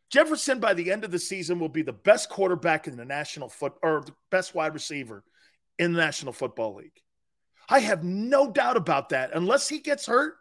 Jefferson, 0.10 0.60
by 0.60 0.74
the 0.74 0.92
end 0.92 1.04
of 1.04 1.12
the 1.12 1.20
season, 1.20 1.60
will 1.60 1.70
be 1.70 1.82
the 1.82 1.94
best 1.94 2.30
quarterback 2.30 2.88
in 2.88 2.96
the 2.96 3.06
national 3.06 3.50
foot 3.50 3.74
or 3.84 4.02
the 4.06 4.14
best 4.32 4.56
wide 4.56 4.74
receiver 4.74 5.24
in 5.78 5.94
the 5.94 6.00
National 6.00 6.34
Football 6.34 6.76
League. 6.76 7.02
I 7.68 7.80
have 7.80 8.04
no 8.04 8.50
doubt 8.50 8.78
about 8.78 9.10
that. 9.10 9.32
Unless 9.34 9.68
he 9.68 9.80
gets 9.80 10.06
hurt, 10.06 10.36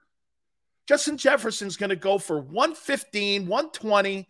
Justin 0.86 1.16
Jefferson's 1.16 1.77
going 1.77 1.90
to 1.90 1.97
go 1.97 2.19
for 2.19 2.39
115, 2.39 3.47
120, 3.47 4.28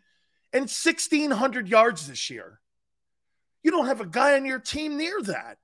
and 0.53 0.63
1,600 0.63 1.69
yards 1.69 2.07
this 2.07 2.31
year. 2.31 2.61
You 3.63 3.71
don't 3.71 3.87
have 3.87 4.01
a 4.01 4.07
guy 4.07 4.35
on 4.35 4.45
your 4.45 4.61
team 4.61 4.97
near 4.97 5.21
that. 5.23 5.59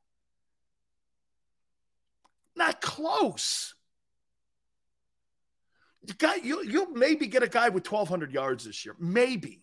Not 2.57 2.81
close. 2.81 3.75
The 6.03 6.15
guy, 6.15 6.37
you, 6.37 6.65
you'll 6.65 6.91
maybe 6.91 7.27
get 7.27 7.43
a 7.43 7.49
guy 7.49 7.69
with 7.69 7.91
1,200 7.91 8.33
yards 8.33 8.65
this 8.65 8.85
year. 8.85 8.97
Maybe. 8.99 9.63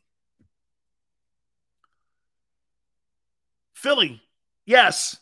Philly, 3.74 4.22
yes. 4.66 5.18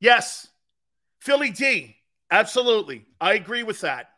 Yes. 0.00 0.46
Philly 1.18 1.50
D, 1.50 1.96
absolutely. 2.30 3.06
I 3.20 3.34
agree 3.34 3.62
with 3.62 3.80
that. 3.80 4.13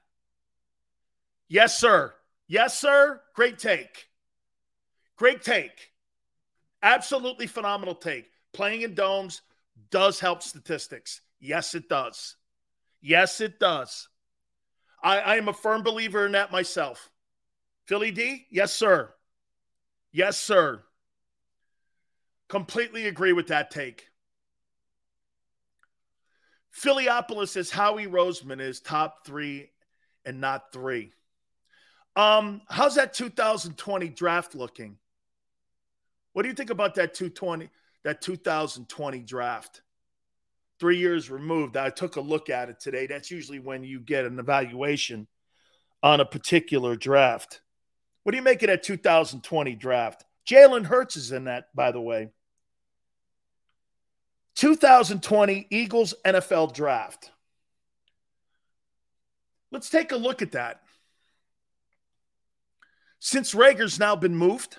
Yes, 1.49 1.79
sir. 1.79 2.15
Yes, 2.49 2.79
sir. 2.79 3.21
Great 3.35 3.59
take. 3.59 4.09
Great 5.17 5.43
take. 5.43 5.93
Absolutely 6.83 7.47
phenomenal 7.47 7.95
take. 7.95 8.31
Playing 8.53 8.83
in 8.83 8.95
domes 8.95 9.43
does 9.91 10.21
help 10.21 10.43
statistics. 10.43 11.21
Yes, 11.41 11.75
it 11.75 11.89
does. 11.89 12.37
Yes, 13.01 13.41
it 13.41 13.59
does. 13.59 14.09
I, 15.03 15.19
I 15.19 15.37
am 15.37 15.49
a 15.49 15.53
firm 15.53 15.83
believer 15.83 16.27
in 16.27 16.33
that 16.33 16.53
myself. 16.53 17.11
Philly 17.87 18.11
D, 18.11 18.47
yes, 18.51 18.73
sir. 18.73 19.13
Yes, 20.13 20.41
sir. 20.41 20.83
Completely 22.49 23.07
agree 23.07 23.33
with 23.33 23.49
that 23.49 23.71
take. 23.71 24.09
Philiopolis 26.75 27.57
is 27.57 27.71
Howie 27.71 28.07
Roseman 28.07 28.61
is 28.61 28.81
top 28.81 29.27
three 29.27 29.71
and 30.25 30.41
not 30.41 30.73
three. 30.73 31.13
Um, 32.17 32.63
how's 32.69 32.95
that 32.95 33.13
2020 33.13 34.09
draft 34.09 34.55
looking? 34.55 34.97
What 36.33 36.43
do 36.43 36.49
you 36.49 36.55
think 36.55 36.71
about 36.71 36.95
that 36.95 37.15
220, 37.15 37.69
that 38.05 38.23
2020 38.23 39.19
draft? 39.21 39.83
Three 40.81 40.99
years 40.99 41.31
removed. 41.31 41.77
I 41.77 41.91
took 41.91 42.17
a 42.17 42.21
look 42.21 42.51
at 42.51 42.69
it 42.69 42.81
today. 42.81 43.07
That's 43.07 43.31
usually 43.31 43.59
when 43.59 43.85
you 43.85 44.01
get 44.01 44.25
an 44.25 44.39
evaluation 44.39 45.27
on 46.03 46.21
a 46.21 46.25
particular 46.25 46.97
draft. 46.97 47.61
What 48.23 48.33
do 48.33 48.37
you 48.37 48.43
make 48.43 48.63
of 48.63 48.69
that 48.69 48.83
2020 48.83 49.75
draft? 49.77 50.25
Jalen 50.49 50.85
Hurts 50.85 51.17
is 51.17 51.33
in 51.33 51.45
that, 51.45 51.67
by 51.75 51.93
the 51.93 52.01
way. 52.01 52.31
2020 54.57 55.67
Eagles 55.71 56.15
NFL 56.25 56.75
draft. 56.75 57.31
Let's 59.71 59.91
take 59.91 60.13
a 60.13 60.17
look 60.17 60.41
at 60.43 60.53
that. 60.53 60.81
Since 63.27 63.55
Reagor's 63.55 63.99
now 63.99 64.15
been 64.15 64.37
moved, 64.37 64.79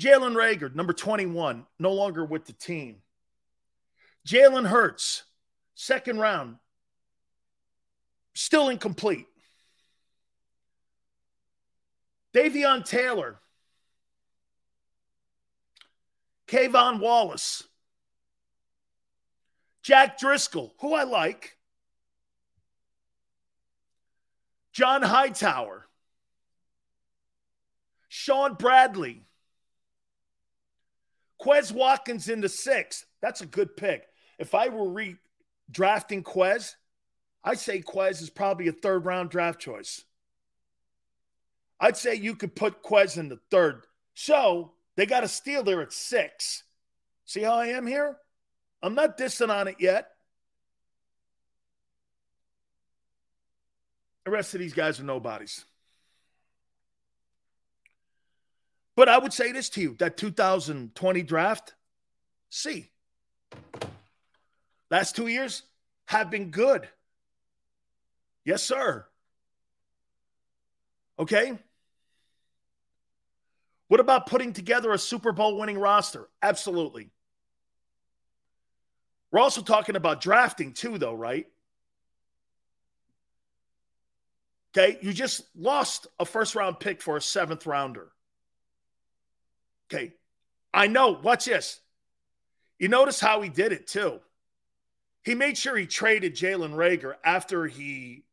Jalen 0.00 0.36
Reagor, 0.36 0.72
number 0.72 0.92
21, 0.92 1.66
no 1.80 1.92
longer 1.92 2.24
with 2.24 2.44
the 2.44 2.52
team. 2.52 2.98
Jalen 4.24 4.68
Hurts, 4.68 5.24
second 5.74 6.20
round, 6.20 6.58
still 8.34 8.68
incomplete. 8.68 9.26
Davion 12.32 12.84
Taylor, 12.84 13.40
K'Von 16.46 17.00
Wallace, 17.00 17.64
Jack 19.82 20.20
Driscoll, 20.20 20.72
who 20.78 20.94
I 20.94 21.02
like, 21.02 21.56
John 24.72 25.02
Hightower, 25.02 25.87
Shaun 28.08 28.54
Bradley, 28.54 29.24
Quez 31.40 31.72
Watkins 31.72 32.28
in 32.28 32.40
the 32.40 32.48
sixth. 32.48 33.04
That's 33.20 33.40
a 33.40 33.46
good 33.46 33.76
pick. 33.76 34.04
If 34.38 34.54
I 34.54 34.68
were 34.68 34.88
re 34.88 35.16
drafting 35.70 36.22
Quez, 36.22 36.74
I'd 37.44 37.58
say 37.58 37.80
Quez 37.80 38.22
is 38.22 38.30
probably 38.30 38.68
a 38.68 38.72
third 38.72 39.04
round 39.04 39.30
draft 39.30 39.60
choice. 39.60 40.04
I'd 41.80 41.96
say 41.96 42.14
you 42.14 42.34
could 42.34 42.56
put 42.56 42.82
Quez 42.82 43.18
in 43.18 43.28
the 43.28 43.38
third. 43.50 43.84
So 44.14 44.72
they 44.96 45.06
got 45.06 45.24
a 45.24 45.28
steal 45.28 45.62
there 45.62 45.80
at 45.80 45.92
six. 45.92 46.64
See 47.24 47.42
how 47.42 47.54
I 47.54 47.68
am 47.68 47.86
here? 47.86 48.16
I'm 48.82 48.94
not 48.94 49.18
dissing 49.18 49.50
on 49.50 49.68
it 49.68 49.76
yet. 49.78 50.08
The 54.24 54.30
rest 54.30 54.54
of 54.54 54.60
these 54.60 54.74
guys 54.74 54.98
are 54.98 55.04
nobodies. 55.04 55.64
But 58.98 59.08
I 59.08 59.16
would 59.16 59.32
say 59.32 59.52
this 59.52 59.68
to 59.70 59.80
you 59.80 59.94
that 60.00 60.16
2020 60.16 61.22
draft, 61.22 61.72
see, 62.50 62.90
last 64.90 65.14
two 65.14 65.28
years 65.28 65.62
have 66.06 66.32
been 66.32 66.50
good. 66.50 66.88
Yes, 68.44 68.64
sir. 68.64 69.06
Okay. 71.16 71.56
What 73.86 74.00
about 74.00 74.26
putting 74.26 74.52
together 74.52 74.90
a 74.90 74.98
Super 74.98 75.30
Bowl 75.30 75.56
winning 75.60 75.78
roster? 75.78 76.28
Absolutely. 76.42 77.10
We're 79.30 79.38
also 79.38 79.62
talking 79.62 79.94
about 79.94 80.20
drafting 80.20 80.72
too, 80.72 80.98
though, 80.98 81.14
right? 81.14 81.46
Okay. 84.76 84.98
You 85.02 85.12
just 85.12 85.42
lost 85.54 86.08
a 86.18 86.24
first 86.24 86.56
round 86.56 86.80
pick 86.80 87.00
for 87.00 87.16
a 87.16 87.22
seventh 87.22 87.64
rounder. 87.64 88.10
Okay. 89.90 90.12
I 90.72 90.86
know. 90.86 91.12
Watch 91.22 91.46
this. 91.46 91.80
You 92.78 92.88
notice 92.88 93.18
how 93.20 93.40
he 93.40 93.48
did 93.48 93.72
it 93.72 93.86
too. 93.86 94.20
He 95.24 95.34
made 95.34 95.58
sure 95.58 95.76
he 95.76 95.86
traded 95.86 96.34
Jalen 96.34 96.74
Reagor 96.74 97.14
after 97.24 97.66
he 97.66 98.24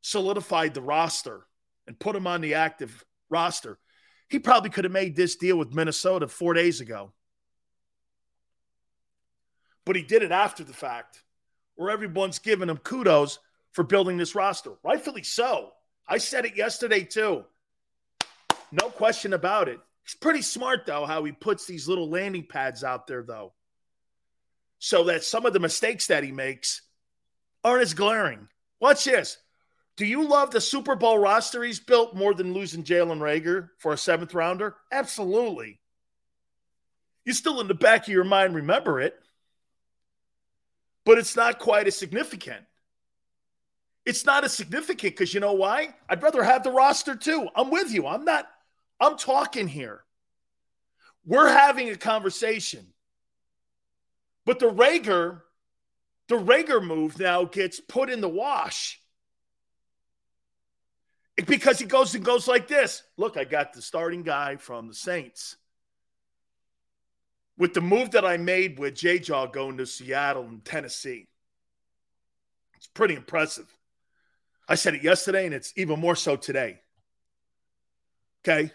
solidified 0.00 0.74
the 0.74 0.80
roster 0.80 1.46
and 1.86 1.98
put 1.98 2.16
him 2.16 2.26
on 2.26 2.40
the 2.40 2.54
active 2.54 3.04
roster. 3.28 3.78
He 4.28 4.38
probably 4.38 4.70
could 4.70 4.84
have 4.84 4.92
made 4.92 5.16
this 5.16 5.36
deal 5.36 5.58
with 5.58 5.74
Minnesota 5.74 6.28
four 6.28 6.54
days 6.54 6.80
ago. 6.80 7.12
But 9.84 9.96
he 9.96 10.02
did 10.02 10.22
it 10.22 10.30
after 10.30 10.62
the 10.62 10.72
fact, 10.72 11.22
where 11.74 11.90
everyone's 11.90 12.38
giving 12.38 12.68
him 12.68 12.78
kudos 12.78 13.38
for 13.72 13.82
building 13.82 14.16
this 14.16 14.34
roster. 14.34 14.72
Rightfully 14.82 15.22
so. 15.22 15.72
I 16.06 16.18
said 16.18 16.44
it 16.44 16.56
yesterday 16.56 17.02
too. 17.04 17.44
No 18.72 18.88
question 18.88 19.32
about 19.32 19.68
it. 19.68 19.80
He's 20.10 20.16
pretty 20.16 20.42
smart, 20.42 20.86
though, 20.86 21.06
how 21.06 21.22
he 21.22 21.30
puts 21.30 21.66
these 21.66 21.86
little 21.86 22.10
landing 22.10 22.44
pads 22.44 22.82
out 22.82 23.06
there, 23.06 23.22
though, 23.22 23.52
so 24.80 25.04
that 25.04 25.22
some 25.22 25.46
of 25.46 25.52
the 25.52 25.60
mistakes 25.60 26.08
that 26.08 26.24
he 26.24 26.32
makes 26.32 26.82
aren't 27.62 27.82
as 27.82 27.94
glaring. 27.94 28.48
Watch 28.80 29.04
this. 29.04 29.38
Do 29.96 30.04
you 30.04 30.26
love 30.26 30.50
the 30.50 30.60
Super 30.60 30.96
Bowl 30.96 31.16
roster 31.16 31.62
he's 31.62 31.78
built 31.78 32.16
more 32.16 32.34
than 32.34 32.54
losing 32.54 32.82
Jalen 32.82 33.20
Reagor 33.20 33.68
for 33.78 33.92
a 33.92 33.96
seventh 33.96 34.34
rounder? 34.34 34.74
Absolutely. 34.90 35.78
You 37.24 37.32
still 37.32 37.60
in 37.60 37.68
the 37.68 37.74
back 37.74 38.02
of 38.02 38.08
your 38.08 38.24
mind 38.24 38.56
remember 38.56 39.00
it, 39.00 39.14
but 41.04 41.18
it's 41.18 41.36
not 41.36 41.60
quite 41.60 41.86
as 41.86 41.96
significant. 41.96 42.64
It's 44.04 44.24
not 44.24 44.42
as 44.42 44.54
significant 44.54 45.12
because 45.12 45.32
you 45.32 45.38
know 45.38 45.52
why? 45.52 45.94
I'd 46.08 46.20
rather 46.20 46.42
have 46.42 46.64
the 46.64 46.72
roster 46.72 47.14
too. 47.14 47.46
I'm 47.54 47.70
with 47.70 47.92
you. 47.92 48.08
I'm 48.08 48.24
not, 48.24 48.48
I'm 49.00 49.16
talking 49.16 49.66
here. 49.66 50.04
We're 51.24 51.48
having 51.48 51.88
a 51.88 51.96
conversation. 51.96 52.86
But 54.44 54.58
the 54.58 54.70
Reagor, 54.70 55.40
the 56.28 56.36
Reagor 56.36 56.84
move 56.84 57.18
now 57.18 57.44
gets 57.44 57.80
put 57.80 58.10
in 58.10 58.20
the 58.20 58.28
wash 58.28 59.00
because 61.46 61.78
he 61.78 61.86
goes 61.86 62.14
and 62.14 62.24
goes 62.24 62.46
like 62.46 62.68
this. 62.68 63.02
Look, 63.16 63.36
I 63.36 63.44
got 63.44 63.72
the 63.72 63.82
starting 63.82 64.22
guy 64.22 64.56
from 64.56 64.88
the 64.88 64.94
Saints. 64.94 65.56
With 67.56 67.74
the 67.74 67.80
move 67.80 68.12
that 68.12 68.24
I 68.24 68.38
made 68.38 68.78
with 68.78 68.94
J 68.94 69.18
Jaw 69.18 69.46
going 69.46 69.76
to 69.78 69.86
Seattle 69.86 70.44
and 70.44 70.64
Tennessee, 70.64 71.28
it's 72.76 72.86
pretty 72.86 73.14
impressive. 73.14 73.66
I 74.66 74.76
said 74.76 74.94
it 74.94 75.02
yesterday, 75.02 75.44
and 75.44 75.54
it's 75.54 75.72
even 75.76 76.00
more 76.00 76.16
so 76.16 76.36
today. 76.36 76.80
Okay. 78.42 78.72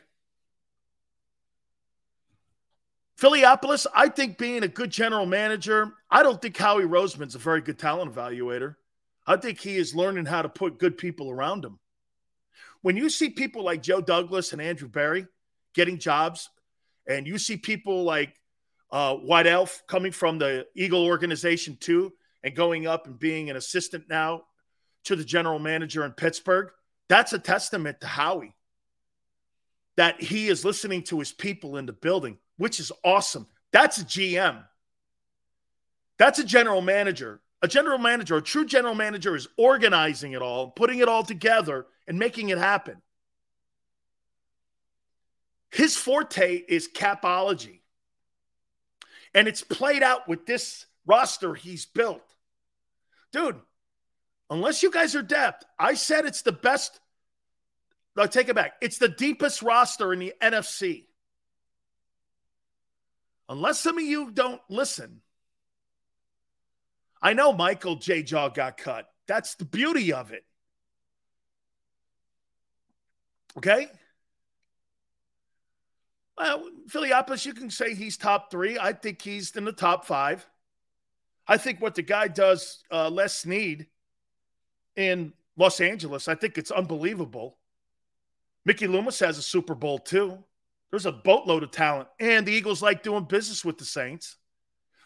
Philiopolis, 3.20 3.86
I 3.96 4.10
think 4.10 4.38
being 4.38 4.64
a 4.64 4.68
good 4.68 4.92
general 4.92 5.26
manager, 5.26 5.94
I 6.10 6.22
don't 6.22 6.42
think 6.42 6.58
Howie 6.58 6.84
Roseman's 6.84 7.36
a 7.36 7.40
very 7.40 7.62
good 7.62 7.80
talent 7.80 8.14
evaluator. 8.14 8.76
I 9.26 9.38
think 9.38 9.60
he 9.60 9.78
is 9.78 9.96
learning 9.96 10.26
how 10.26 10.42
to 10.42 10.50
put 10.50 10.80
good 10.80 10.98
people 10.98 11.30
around 11.30 11.64
him 11.64 11.80
when 12.86 12.96
you 12.96 13.10
see 13.10 13.32
people 13.32 13.64
like 13.64 13.82
Joe 13.82 14.00
Douglas 14.00 14.54
and 14.54 14.62
Andrew 14.62 14.88
Berry 14.88 15.26
getting 15.74 15.98
jobs, 15.98 16.52
and 17.08 17.26
you 17.26 17.40
see 17.40 17.58
people 17.58 18.04
like 18.04 18.40
uh, 18.92 19.16
White 19.16 19.48
Elf 19.48 19.82
coming 19.88 20.12
from 20.12 20.38
the 20.38 20.68
Eagle 20.76 21.04
organization 21.04 21.78
too, 21.80 22.14
and 22.44 22.56
going 22.56 22.86
up 22.86 23.08
and 23.08 23.18
being 23.18 23.50
an 23.50 23.56
assistant 23.56 24.04
now 24.08 24.44
to 25.06 25.16
the 25.16 25.24
general 25.24 25.58
manager 25.58 26.06
in 26.06 26.12
Pittsburgh, 26.12 26.70
that's 27.10 27.34
a 27.34 27.40
testament 27.40 28.02
to 28.02 28.08
Howie. 28.08 28.56
That 29.98 30.22
he 30.22 30.48
is 30.48 30.64
listening 30.64 31.02
to 31.06 31.18
his 31.18 31.32
people 31.32 31.78
in 31.78 31.88
the 31.88 31.94
building, 31.94 32.38
which 32.58 32.80
is 32.80 32.92
awesome. 33.04 33.48
That's 33.72 34.00
a 34.00 34.06
GM. 34.06 34.64
That's 36.18 36.40
a 36.40 36.44
general 36.44 36.82
manager 36.82 37.42
a 37.66 37.68
general 37.68 37.98
manager, 37.98 38.38
a 38.38 38.44
true 38.44 38.64
general 38.64 38.94
manager, 38.94 39.36
is 39.36 39.48
organizing 39.58 40.34
it 40.34 40.42
all, 40.42 40.70
putting 40.70 41.00
it 41.00 41.08
all 41.08 41.24
together, 41.24 41.88
and 42.08 42.20
making 42.20 42.50
it 42.50 42.60
happen. 42.60 43.02
His 45.72 45.96
forte 45.98 46.58
is 46.68 46.88
capology. 46.88 47.80
And 49.34 49.48
it's 49.48 49.64
played 49.64 50.04
out 50.04 50.28
with 50.28 50.46
this 50.46 50.86
roster 51.08 51.56
he's 51.56 51.88
built. 51.88 52.22
Dude, 53.34 53.60
unless 54.52 54.84
you 54.84 54.92
guys 54.92 55.16
are 55.16 55.24
depth, 55.24 55.66
I 55.80 55.96
said 55.96 56.26
it's 56.26 56.44
the 56.44 56.52
best. 56.52 57.00
I'll 58.16 58.28
take 58.28 58.48
it 58.48 58.56
back. 58.56 58.76
It's 58.80 59.00
the 59.00 59.10
deepest 59.10 59.64
roster 59.64 60.14
in 60.14 60.20
the 60.20 60.34
NFC. 60.40 61.06
Unless 63.48 63.80
some 63.80 63.98
of 63.98 64.04
you 64.04 64.32
don't 64.32 64.62
listen, 64.70 65.22
I 67.22 67.34
know 67.34 67.54
Michael 67.54 67.96
J. 67.96 68.24
Jaw 68.24 68.50
got 68.50 68.78
cut. 68.78 69.08
That's 69.28 69.56
the 69.56 69.66
beauty 69.66 70.14
of 70.14 70.32
it. 70.32 70.46
Okay? 73.58 73.88
Well, 76.38 76.70
Philiopolis, 76.90 77.46
you 77.46 77.54
can 77.54 77.70
say 77.70 77.96
he's 77.96 78.18
top 78.18 78.52
three. 78.52 78.78
I 78.78 78.94
think 78.94 79.22
he's 79.22 79.56
in 79.56 79.64
the 79.64 79.72
top 79.72 80.06
five. 80.06 80.46
I 81.48 81.58
think 81.58 81.82
what 81.82 81.96
the 81.96 82.02
guy 82.02 82.28
does, 82.28 82.84
uh, 82.92 83.10
Les 83.10 83.34
Snead 83.34 83.88
in 84.96 85.34
Los 85.58 85.80
Angeles, 85.80 86.28
I 86.28 86.36
think 86.36 86.58
it's 86.58 86.72
unbelievable. 86.72 87.58
Mickey 88.66 88.88
Loomis 88.88 89.20
has 89.20 89.38
a 89.38 89.44
Super 89.44 89.76
Bowl 89.76 90.00
too. 90.00 90.44
There's 90.96 91.06
a 91.06 91.12
boatload 91.12 91.62
of 91.62 91.72
talent, 91.72 92.08
and 92.22 92.48
the 92.48 92.54
Eagles 92.54 92.82
like 92.82 93.04
doing 93.04 93.26
business 93.26 93.66
with 93.66 93.78
the 93.78 93.84
Saints. 93.84 94.38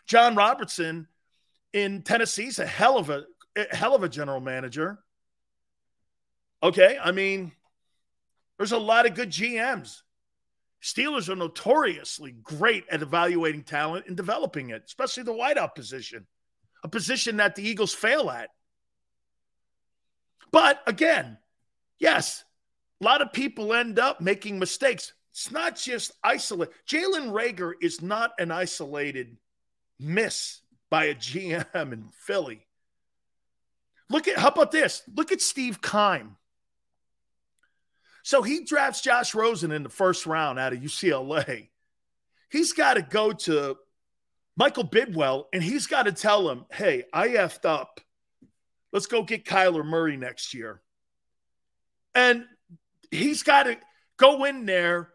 John 0.05 0.35
Robertson 0.35 1.07
in 1.73 2.03
Tennessee's 2.03 2.59
a 2.59 2.65
hell 2.67 2.99
of 2.99 3.09
a, 3.09 3.23
a 3.57 3.75
hell 3.75 3.95
of 3.95 4.03
a 4.03 4.07
general 4.07 4.39
manager. 4.39 4.99
Okay, 6.61 6.99
I 7.03 7.11
mean, 7.11 7.53
there's 8.59 8.71
a 8.71 8.77
lot 8.77 9.07
of 9.07 9.15
good 9.15 9.31
GMs. 9.31 10.03
Steelers 10.79 11.27
are 11.27 11.35
notoriously 11.35 12.33
great 12.33 12.85
at 12.91 13.01
evaluating 13.01 13.63
talent 13.63 14.05
and 14.05 14.15
developing 14.15 14.69
it, 14.69 14.83
especially 14.85 15.23
the 15.23 15.33
wideout 15.33 15.73
position, 15.73 16.27
a 16.83 16.87
position 16.87 17.37
that 17.37 17.55
the 17.55 17.67
Eagles 17.67 17.95
fail 17.95 18.29
at. 18.29 18.51
But 20.51 20.83
again, 20.85 21.39
yes, 21.97 22.43
a 23.01 23.05
lot 23.05 23.23
of 23.23 23.33
people 23.33 23.73
end 23.73 23.97
up 23.97 24.21
making 24.21 24.59
mistakes. 24.59 25.13
It's 25.39 25.51
not 25.51 25.77
just 25.77 26.11
isolated. 26.21 26.73
Jalen 26.85 27.31
Reagor 27.31 27.71
is 27.81 28.01
not 28.01 28.33
an 28.39 28.51
isolated 28.51 29.37
miss 29.97 30.59
by 30.89 31.05
a 31.05 31.15
GM 31.15 31.93
in 31.93 32.09
Philly. 32.25 32.67
Look 34.09 34.27
at 34.27 34.37
how 34.37 34.49
about 34.49 34.73
this? 34.73 35.01
Look 35.15 35.31
at 35.31 35.39
Steve 35.39 35.81
Keim. 35.81 36.35
So 38.21 38.41
he 38.41 38.65
drafts 38.65 38.99
Josh 38.99 39.33
Rosen 39.33 39.71
in 39.71 39.83
the 39.83 39.89
first 39.89 40.25
round 40.25 40.59
out 40.59 40.73
of 40.73 40.79
UCLA. 40.79 41.69
He's 42.51 42.73
got 42.73 42.95
to 42.95 43.01
go 43.01 43.31
to 43.31 43.77
Michael 44.57 44.83
Bidwill 44.83 45.45
and 45.53 45.63
he's 45.63 45.87
got 45.87 46.03
to 46.03 46.11
tell 46.11 46.49
him, 46.49 46.65
hey, 46.69 47.05
I 47.13 47.29
effed 47.29 47.63
up. 47.63 48.01
Let's 48.91 49.05
go 49.05 49.23
get 49.23 49.45
Kyler 49.45 49.85
Murray 49.85 50.17
next 50.17 50.53
year. 50.53 50.81
And 52.13 52.43
he's 53.09 53.43
got 53.43 53.63
to 53.63 53.77
go 54.17 54.43
in 54.43 54.65
there 54.65 55.13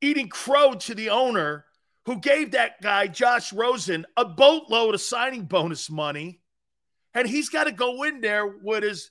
eating 0.00 0.28
crow 0.28 0.74
to 0.74 0.94
the 0.94 1.10
owner 1.10 1.64
who 2.06 2.18
gave 2.18 2.52
that 2.52 2.80
guy, 2.80 3.06
Josh 3.06 3.52
Rosen, 3.52 4.06
a 4.16 4.24
boatload 4.24 4.94
of 4.94 5.00
signing 5.00 5.44
bonus 5.44 5.90
money. 5.90 6.40
And 7.14 7.28
he's 7.28 7.48
got 7.48 7.64
to 7.64 7.72
go 7.72 8.02
in 8.04 8.20
there 8.20 8.46
with 8.46 8.82
his 8.82 9.10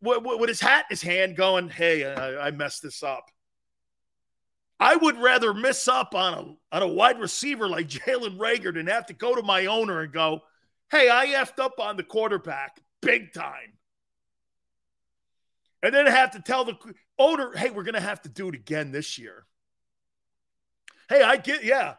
with, 0.00 0.22
with 0.22 0.48
his 0.48 0.60
hat 0.60 0.86
in 0.88 0.94
his 0.94 1.02
hand 1.02 1.36
going, 1.36 1.68
Hey, 1.68 2.04
I, 2.04 2.48
I 2.48 2.50
messed 2.50 2.82
this 2.82 3.02
up. 3.02 3.24
I 4.80 4.94
would 4.94 5.18
rather 5.18 5.52
miss 5.52 5.88
up 5.88 6.14
on 6.14 6.34
a 6.34 6.76
on 6.76 6.82
a 6.82 6.88
wide 6.88 7.18
receiver 7.18 7.68
like 7.68 7.88
Jalen 7.88 8.38
Reagor 8.38 8.74
than 8.74 8.86
have 8.86 9.06
to 9.06 9.14
go 9.14 9.34
to 9.34 9.42
my 9.42 9.66
owner 9.66 10.00
and 10.00 10.12
go, 10.12 10.40
Hey, 10.90 11.08
I 11.08 11.26
effed 11.28 11.62
up 11.62 11.80
on 11.80 11.96
the 11.96 12.02
quarterback 12.02 12.80
big 13.00 13.32
time. 13.32 13.74
And 15.82 15.94
then 15.94 16.06
have 16.06 16.32
to 16.32 16.40
tell 16.40 16.64
the 16.64 16.76
owner, 17.18 17.52
hey, 17.54 17.70
we're 17.70 17.84
gonna 17.84 18.00
have 18.00 18.22
to 18.22 18.28
do 18.28 18.48
it 18.48 18.54
again 18.54 18.90
this 18.90 19.18
year. 19.18 19.46
Hey, 21.08 21.22
I 21.22 21.36
get 21.36 21.64
yeah. 21.64 21.94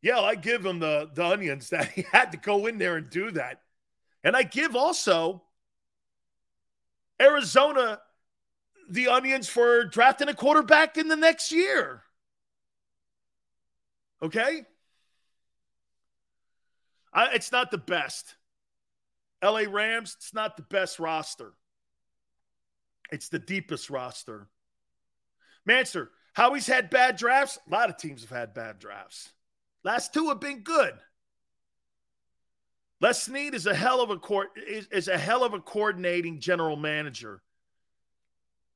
Yeah, 0.00 0.20
I 0.20 0.36
give 0.36 0.64
him 0.64 0.78
the, 0.78 1.10
the 1.12 1.24
onions 1.24 1.68
that 1.70 1.88
he 1.90 2.02
had 2.12 2.32
to 2.32 2.38
go 2.38 2.66
in 2.66 2.78
there 2.78 2.96
and 2.96 3.10
do 3.10 3.30
that. 3.32 3.62
And 4.24 4.36
I 4.36 4.42
give 4.42 4.76
also 4.76 5.42
Arizona 7.20 8.00
the 8.90 9.08
onions 9.08 9.48
for 9.48 9.84
drafting 9.84 10.28
a 10.28 10.34
quarterback 10.34 10.96
in 10.96 11.08
the 11.08 11.16
next 11.16 11.52
year. 11.52 12.02
Okay? 14.22 14.62
I, 17.12 17.34
it's 17.34 17.52
not 17.52 17.70
the 17.70 17.78
best. 17.78 18.34
LA 19.42 19.64
Rams, 19.68 20.16
it's 20.18 20.34
not 20.34 20.56
the 20.56 20.62
best 20.62 20.98
roster. 20.98 21.52
It's 23.12 23.28
the 23.28 23.38
deepest 23.38 23.90
roster. 23.90 24.48
Manster, 25.64 26.10
how 26.34 26.54
he's 26.54 26.66
had 26.66 26.90
bad 26.90 27.16
drafts? 27.16 27.58
A 27.66 27.70
lot 27.70 27.90
of 27.90 27.96
teams 27.96 28.22
have 28.22 28.30
had 28.30 28.54
bad 28.54 28.78
drafts. 28.78 29.30
Last 29.84 30.12
two 30.12 30.28
have 30.28 30.40
been 30.40 30.60
good. 30.60 30.94
Les 33.00 33.22
Snead 33.22 33.54
is 33.54 33.66
a 33.66 33.74
hell 33.74 34.00
of 34.00 34.10
a 34.10 34.16
court 34.16 34.50
is, 34.56 34.88
is, 34.88 35.08
a 35.08 35.18
hell 35.18 35.44
of 35.44 35.54
a 35.54 35.60
coordinating 35.60 36.40
general 36.40 36.76
manager. 36.76 37.42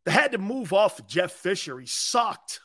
They 0.04 0.12
had 0.12 0.32
to 0.32 0.38
move 0.38 0.72
off 0.72 0.98
of 0.98 1.06
Jeff 1.06 1.32
Fisher. 1.32 1.78
He 1.78 1.86
sucked. 1.86 2.60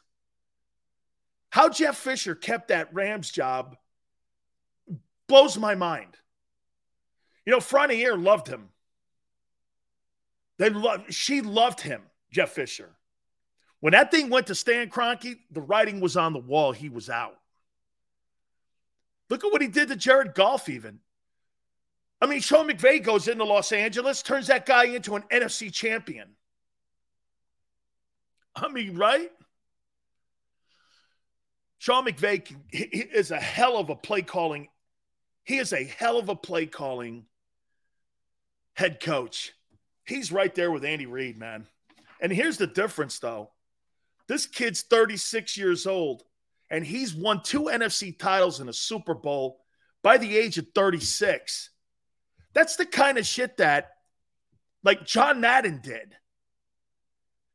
How 1.49 1.69
Jeff 1.69 1.97
Fisher 1.97 2.35
kept 2.35 2.67
that 2.67 2.93
Rams 2.93 3.31
job 3.31 3.75
blows 5.27 5.57
my 5.57 5.75
mind. 5.75 6.15
You 7.45 7.53
know, 7.53 7.59
Frontiere 7.59 8.17
loved 8.17 8.47
him. 8.47 8.69
They 10.57 10.69
loved 10.69 11.13
she 11.13 11.41
loved 11.41 11.81
him, 11.81 12.01
Jeff 12.31 12.51
Fisher. 12.51 12.96
When 13.79 13.93
that 13.93 14.11
thing 14.11 14.29
went 14.29 14.47
to 14.47 14.55
Stan 14.55 14.89
Kroenke, 14.89 15.37
the 15.51 15.61
writing 15.61 15.99
was 15.99 16.17
on 16.17 16.33
the 16.33 16.39
wall. 16.39 16.71
He 16.71 16.89
was 16.89 17.09
out. 17.09 17.37
Look 19.29 19.43
at 19.43 19.51
what 19.51 19.61
he 19.61 19.67
did 19.67 19.89
to 19.89 19.95
Jared 19.95 20.33
Goff, 20.33 20.69
even. 20.69 20.99
I 22.19 22.25
mean, 22.25 22.39
Sean 22.39 22.67
McVay 22.67 23.03
goes 23.03 23.27
into 23.27 23.43
Los 23.43 23.71
Angeles, 23.71 24.23
turns 24.23 24.47
that 24.47 24.65
guy 24.65 24.85
into 24.85 25.15
an 25.15 25.23
NFC 25.31 25.71
champion. 25.71 26.29
I 28.55 28.69
mean, 28.69 28.95
right? 28.97 29.31
Sean 31.77 32.05
McVay 32.05 32.43
is 32.71 33.29
a 33.29 33.39
hell 33.39 33.77
of 33.77 33.89
a 33.89 33.95
play 33.95 34.23
calling. 34.23 34.69
He 35.43 35.57
is 35.57 35.73
a 35.73 35.83
hell 35.83 36.17
of 36.17 36.29
a 36.29 36.35
play 36.35 36.65
calling 36.65 37.25
head 38.73 38.99
coach. 38.99 39.53
He's 40.05 40.31
right 40.31 40.53
there 40.55 40.71
with 40.71 40.85
Andy 40.85 41.05
Reid, 41.05 41.37
man. 41.37 41.67
And 42.19 42.31
here's 42.31 42.57
the 42.57 42.65
difference, 42.65 43.19
though. 43.19 43.51
This 44.27 44.45
kid's 44.45 44.81
36 44.83 45.57
years 45.57 45.87
old, 45.87 46.23
and 46.69 46.85
he's 46.85 47.15
won 47.15 47.41
two 47.41 47.63
NFC 47.63 48.17
titles 48.17 48.59
in 48.59 48.69
a 48.69 48.73
Super 48.73 49.13
Bowl 49.13 49.61
by 50.03 50.17
the 50.17 50.37
age 50.37 50.57
of 50.57 50.67
36. 50.75 51.69
That's 52.53 52.75
the 52.75 52.85
kind 52.85 53.17
of 53.17 53.25
shit 53.25 53.57
that, 53.57 53.91
like 54.83 55.05
John 55.05 55.41
Madden 55.41 55.79
did 55.81 56.15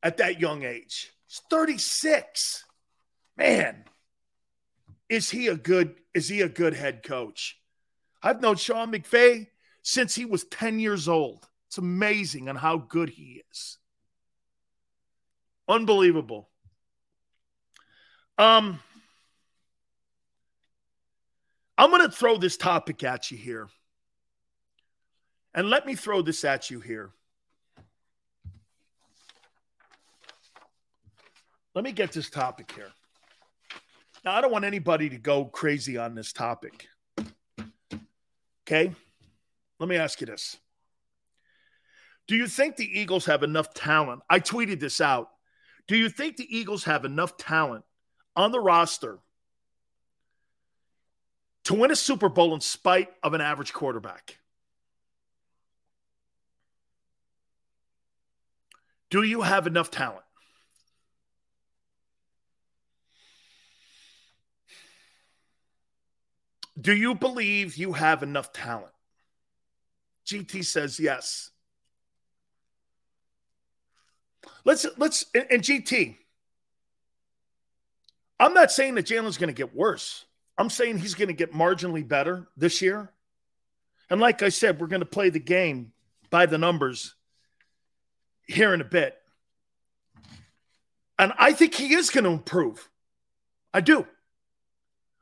at 0.03 0.17
that 0.19 0.41
young 0.41 0.63
age. 0.63 1.13
He's 1.27 1.41
36. 1.51 2.65
Man, 3.37 3.85
is 5.09 5.31
he 5.31 5.49
a 5.49 5.57
good 5.57 5.95
is 6.15 6.29
he 6.29 6.43
a 6.43 6.49
good 6.49 6.75
head 6.75 7.03
coach? 7.03 7.59
I've 8.23 8.41
known 8.41 8.57
Sean 8.57 8.93
McVay 8.93 9.49
since 9.83 10.15
he 10.15 10.25
was 10.25 10.45
10 10.45 10.79
years 10.79 11.09
old. 11.09 11.49
It's 11.69 11.79
amazing 11.79 12.49
on 12.49 12.57
how 12.57 12.77
good 12.77 13.09
he 13.09 13.43
is. 13.51 13.79
Unbelievable. 15.69 16.51
Um 18.43 18.81
I'm 21.79 21.91
going 21.91 22.03
to 22.03 22.11
throw 22.11 22.37
this 22.39 22.57
topic 22.57 23.05
at 23.05 23.31
you 23.31 23.37
here. 23.37 23.69
And 25.55 25.71
let 25.71 25.87
me 25.87 25.95
throw 25.95 26.23
this 26.23 26.45
at 26.45 26.69
you 26.71 26.81
here. 26.81 27.11
Let 31.75 31.85
me 31.85 31.93
get 31.93 32.13
this 32.13 32.31
topic 32.31 32.73
here. 32.75 32.91
Now, 34.25 34.35
I 34.35 34.41
don't 34.41 34.53
want 34.53 34.65
anybody 34.65 35.09
to 35.11 35.19
go 35.19 35.45
crazy 35.45 35.97
on 35.97 36.15
this 36.15 36.33
topic. 36.33 36.89
Okay? 38.67 38.93
Let 39.79 39.89
me 39.89 39.97
ask 39.97 40.21
you 40.21 40.27
this. 40.27 40.57
Do 42.27 42.37
you 42.37 42.47
think 42.47 42.77
the 42.77 43.01
Eagles 43.01 43.27
have 43.27 43.43
enough 43.43 43.73
talent? 43.73 44.23
I 44.29 44.41
tweeted 44.41 44.81
this 44.81 45.01
out. 45.01 45.29
Do 45.89 45.97
you 45.97 46.09
think 46.09 46.37
the 46.37 46.57
Eagles 46.57 46.85
have 46.85 47.05
enough 47.05 47.37
talent 47.37 47.85
on 48.37 48.53
the 48.53 48.61
roster 48.61 49.19
to 51.65 51.75
win 51.75 51.91
a 51.91 51.97
Super 51.97 52.29
Bowl 52.29 52.55
in 52.55 52.61
spite 52.61 53.09
of 53.23 53.35
an 53.35 53.41
average 53.41 53.73
quarterback? 53.73 54.39
Do 59.11 59.23
you 59.23 59.43
have 59.43 59.67
enough 59.67 59.91
talent? 59.91 60.25
Do 66.81 66.95
you 66.97 67.15
believe 67.15 67.77
you 67.77 67.93
have 67.93 68.23
enough 68.23 68.53
talent? 68.53 68.93
GT 70.27 70.65
says 70.65 70.99
yes. 70.99 71.51
Let's 74.65 74.87
let's 74.97 75.27
and, 75.35 75.47
and 75.51 75.63
GT. 75.63 76.17
I'm 78.43 78.55
not 78.55 78.73
saying 78.73 78.97
that 78.97 79.07
Jalen's 79.07 79.39
going 79.39 79.55
to 79.55 79.55
get 79.55 79.73
worse. 79.73 80.25
I'm 80.59 80.69
saying 80.69 80.99
he's 80.99 81.15
going 81.15 81.29
to 81.29 81.35
get 81.35 81.53
marginally 81.53 82.07
better 82.07 82.49
this 82.57 82.83
year. 82.83 83.13
And 84.11 84.21
like 84.21 84.43
I 84.43 84.49
said, 84.49 84.81
we're 84.81 84.89
going 84.89 84.99
to 84.99 85.07
play 85.07 85.31
the 85.31 85.39
game 85.39 85.93
by 86.29 86.47
the 86.47 86.59
numbers 86.59 87.15
here 88.49 88.75
in 88.75 88.81
a 88.81 88.85
bit. 88.85 89.17
And 91.21 91.33
I 91.39 91.53
think 91.53 91.73
he 91.73 91.95
is 91.95 92.11
going 92.11 92.25
to 92.25 92.31
improve. 92.31 92.91
I 93.73 93.81
do. 93.81 94.05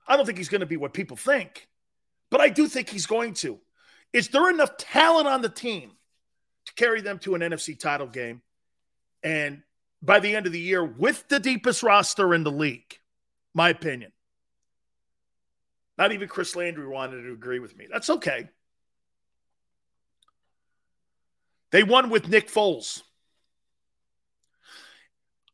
I 0.09 0.17
don't 0.17 0.25
think 0.25 0.39
he's 0.39 0.49
going 0.49 0.63
to 0.63 0.67
be 0.67 0.79
what 0.79 0.95
people 0.95 1.19
think, 1.19 1.69
but 2.31 2.41
I 2.41 2.49
do 2.49 2.69
think 2.69 2.89
he's 2.89 3.07
going 3.07 3.35
to. 3.35 3.59
Is 4.15 4.29
there 4.29 4.49
enough 4.49 4.79
talent 4.79 5.29
on 5.29 5.43
the 5.43 5.51
team 5.51 5.93
to 6.65 6.73
carry 6.73 7.03
them 7.03 7.19
to 7.19 7.35
an 7.35 7.43
NFC 7.43 7.79
title 7.79 8.07
game? 8.07 8.41
And 9.23 9.63
by 10.01 10.21
the 10.21 10.35
end 10.35 10.47
of 10.47 10.53
the 10.53 10.59
year, 10.59 10.83
with 10.83 11.29
the 11.29 11.39
deepest 11.39 11.83
roster 11.83 12.33
in 12.33 12.45
the 12.45 12.51
league, 12.51 12.97
my 13.55 13.69
opinion. 13.69 14.13
Not 15.99 16.13
even 16.13 16.29
Chris 16.29 16.57
Landry 16.57 16.87
wanted 16.87 17.23
to 17.23 17.33
agree 17.33 17.59
with 17.59 17.77
me. 17.77 17.87
That's 17.91 18.11
okay. 18.11 18.49
They 21.73 21.83
won 21.83 22.11
with 22.11 22.29
Nick 22.29 22.51
Foles. 22.51 23.03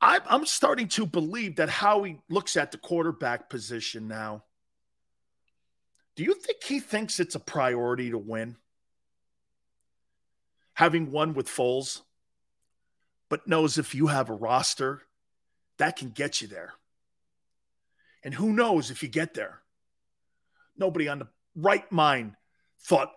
I'm 0.01 0.47
starting 0.47 0.89
to 0.89 1.05
believe 1.05 1.57
that 1.57 1.69
Howie 1.69 2.21
looks 2.29 2.57
at 2.57 2.71
the 2.71 2.79
quarterback 2.79 3.51
position 3.51 4.07
now. 4.07 4.45
Do 6.15 6.23
you 6.23 6.35
think 6.35 6.63
he 6.63 6.79
thinks 6.81 7.19
it's 7.19 7.35
a 7.35 7.41
priority 7.41 8.11
to 8.11 8.19
win? 8.19 8.57
Having 10.75 11.11
won 11.11 11.35
with 11.35 11.49
Foles, 11.49 12.03
but 13.29 13.49
knows 13.49 13.79
if 13.79 13.95
you 13.95 14.07
have 14.07 14.31
a 14.31 14.35
roster, 14.35 15.03
that 15.79 15.97
can 15.97 16.11
get 16.11 16.41
you 16.41 16.47
there. 16.47 16.75
And 18.27 18.35
who 18.35 18.53
knows 18.53 18.91
if 18.91 19.05
you 19.05 19.09
get 19.09 19.35
there? 19.35 19.61
Nobody 20.77 21.07
on 21.07 21.21
the 21.21 21.29
right 21.55 21.91
mind 21.93 22.35
thought 22.81 23.13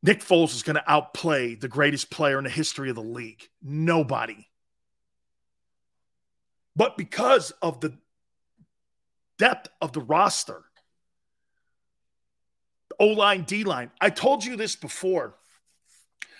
Nick 0.00 0.20
Foles 0.20 0.52
was 0.52 0.62
going 0.62 0.76
to 0.76 0.90
outplay 0.90 1.56
the 1.56 1.66
greatest 1.66 2.08
player 2.08 2.38
in 2.38 2.44
the 2.44 2.50
history 2.50 2.88
of 2.88 2.94
the 2.94 3.02
league. 3.02 3.48
Nobody. 3.60 4.48
But 6.76 6.96
because 6.96 7.50
of 7.62 7.80
the 7.80 7.98
depth 9.38 9.70
of 9.80 9.92
the 9.92 10.00
roster, 10.00 10.62
O 13.00 13.08
line, 13.08 13.42
D 13.42 13.64
line, 13.64 13.90
I 14.00 14.10
told 14.10 14.44
you 14.44 14.54
this 14.54 14.76
before. 14.76 15.34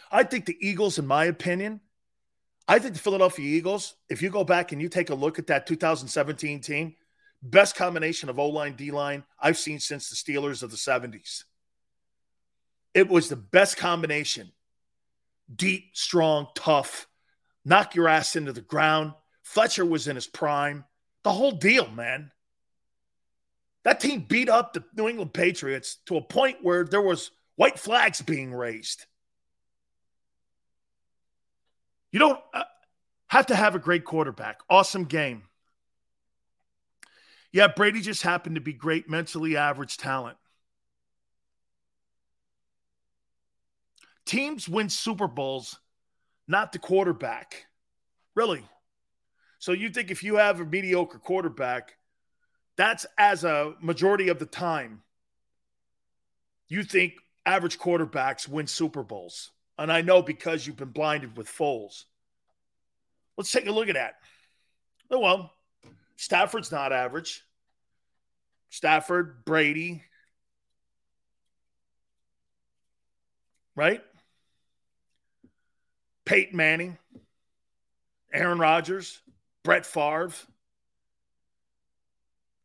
I 0.08 0.22
think 0.22 0.46
the 0.46 0.56
Eagles, 0.60 1.00
in 1.00 1.06
my 1.08 1.24
opinion, 1.24 1.80
I 2.68 2.78
think 2.78 2.94
the 2.94 3.00
Philadelphia 3.00 3.44
Eagles, 3.44 3.94
if 4.08 4.22
you 4.22 4.30
go 4.30 4.44
back 4.44 4.70
and 4.70 4.80
you 4.80 4.88
take 4.88 5.10
a 5.10 5.16
look 5.16 5.40
at 5.40 5.48
that 5.48 5.66
2017 5.66 6.60
team, 6.60 6.94
best 7.42 7.76
combination 7.76 8.28
of 8.28 8.38
O 8.38 8.48
line, 8.48 8.74
D 8.74 8.90
line 8.90 9.24
I've 9.40 9.58
seen 9.58 9.80
since 9.80 10.08
the 10.08 10.16
Steelers 10.16 10.62
of 10.62 10.70
the 10.70 10.76
70s. 10.76 11.44
It 12.94 13.08
was 13.08 13.28
the 13.28 13.36
best 13.36 13.76
combination 13.76 14.52
deep, 15.54 15.90
strong, 15.92 16.46
tough, 16.54 17.06
knock 17.64 17.94
your 17.94 18.08
ass 18.08 18.36
into 18.36 18.52
the 18.52 18.60
ground. 18.60 19.12
Fletcher 19.42 19.84
was 19.84 20.08
in 20.08 20.14
his 20.14 20.26
prime. 20.26 20.84
The 21.24 21.32
whole 21.32 21.52
deal, 21.52 21.88
man. 21.90 22.30
That 23.84 24.00
team 24.00 24.20
beat 24.28 24.48
up 24.48 24.72
the 24.72 24.84
New 24.96 25.08
England 25.08 25.34
Patriots 25.34 25.98
to 26.06 26.16
a 26.16 26.22
point 26.22 26.58
where 26.62 26.84
there 26.84 27.02
was 27.02 27.32
white 27.56 27.78
flags 27.78 28.22
being 28.22 28.54
raised. 28.54 29.06
You 32.12 32.18
don't 32.18 32.38
uh, 32.54 32.64
have 33.28 33.46
to 33.46 33.56
have 33.56 33.74
a 33.74 33.80
great 33.80 34.04
quarterback. 34.04 34.60
Awesome 34.70 35.04
game. 35.04 35.44
Yeah, 37.52 37.68
Brady 37.68 38.00
just 38.00 38.22
happened 38.22 38.54
to 38.54 38.60
be 38.60 38.72
great, 38.72 39.08
mentally 39.10 39.56
average 39.56 39.98
talent. 39.98 40.38
Teams 44.24 44.68
win 44.68 44.88
Super 44.88 45.28
Bowls, 45.28 45.78
not 46.48 46.72
the 46.72 46.78
quarterback. 46.78 47.66
Really. 48.34 48.62
So 49.58 49.72
you 49.72 49.90
think 49.90 50.10
if 50.10 50.22
you 50.24 50.36
have 50.36 50.60
a 50.60 50.64
mediocre 50.64 51.18
quarterback, 51.18 51.96
that's 52.76 53.04
as 53.18 53.44
a 53.44 53.74
majority 53.80 54.28
of 54.28 54.38
the 54.38 54.46
time, 54.46 55.02
you 56.68 56.82
think 56.82 57.14
average 57.44 57.78
quarterbacks 57.78 58.48
win 58.48 58.66
Super 58.66 59.02
Bowls. 59.02 59.50
And 59.78 59.92
I 59.92 60.00
know 60.00 60.22
because 60.22 60.66
you've 60.66 60.76
been 60.76 60.88
blinded 60.88 61.36
with 61.36 61.48
Foles. 61.48 62.04
Let's 63.36 63.52
take 63.52 63.66
a 63.66 63.72
look 63.72 63.88
at 63.88 63.94
that. 63.94 64.14
Oh, 65.10 65.18
well, 65.18 65.52
Stafford's 66.16 66.70
not 66.72 66.92
average. 66.92 67.44
Stafford, 68.70 69.44
Brady, 69.44 70.02
right? 73.76 74.02
Peyton 76.24 76.56
Manning, 76.56 76.96
Aaron 78.32 78.58
Rodgers, 78.58 79.20
Brett 79.62 79.84
Favre. 79.84 80.32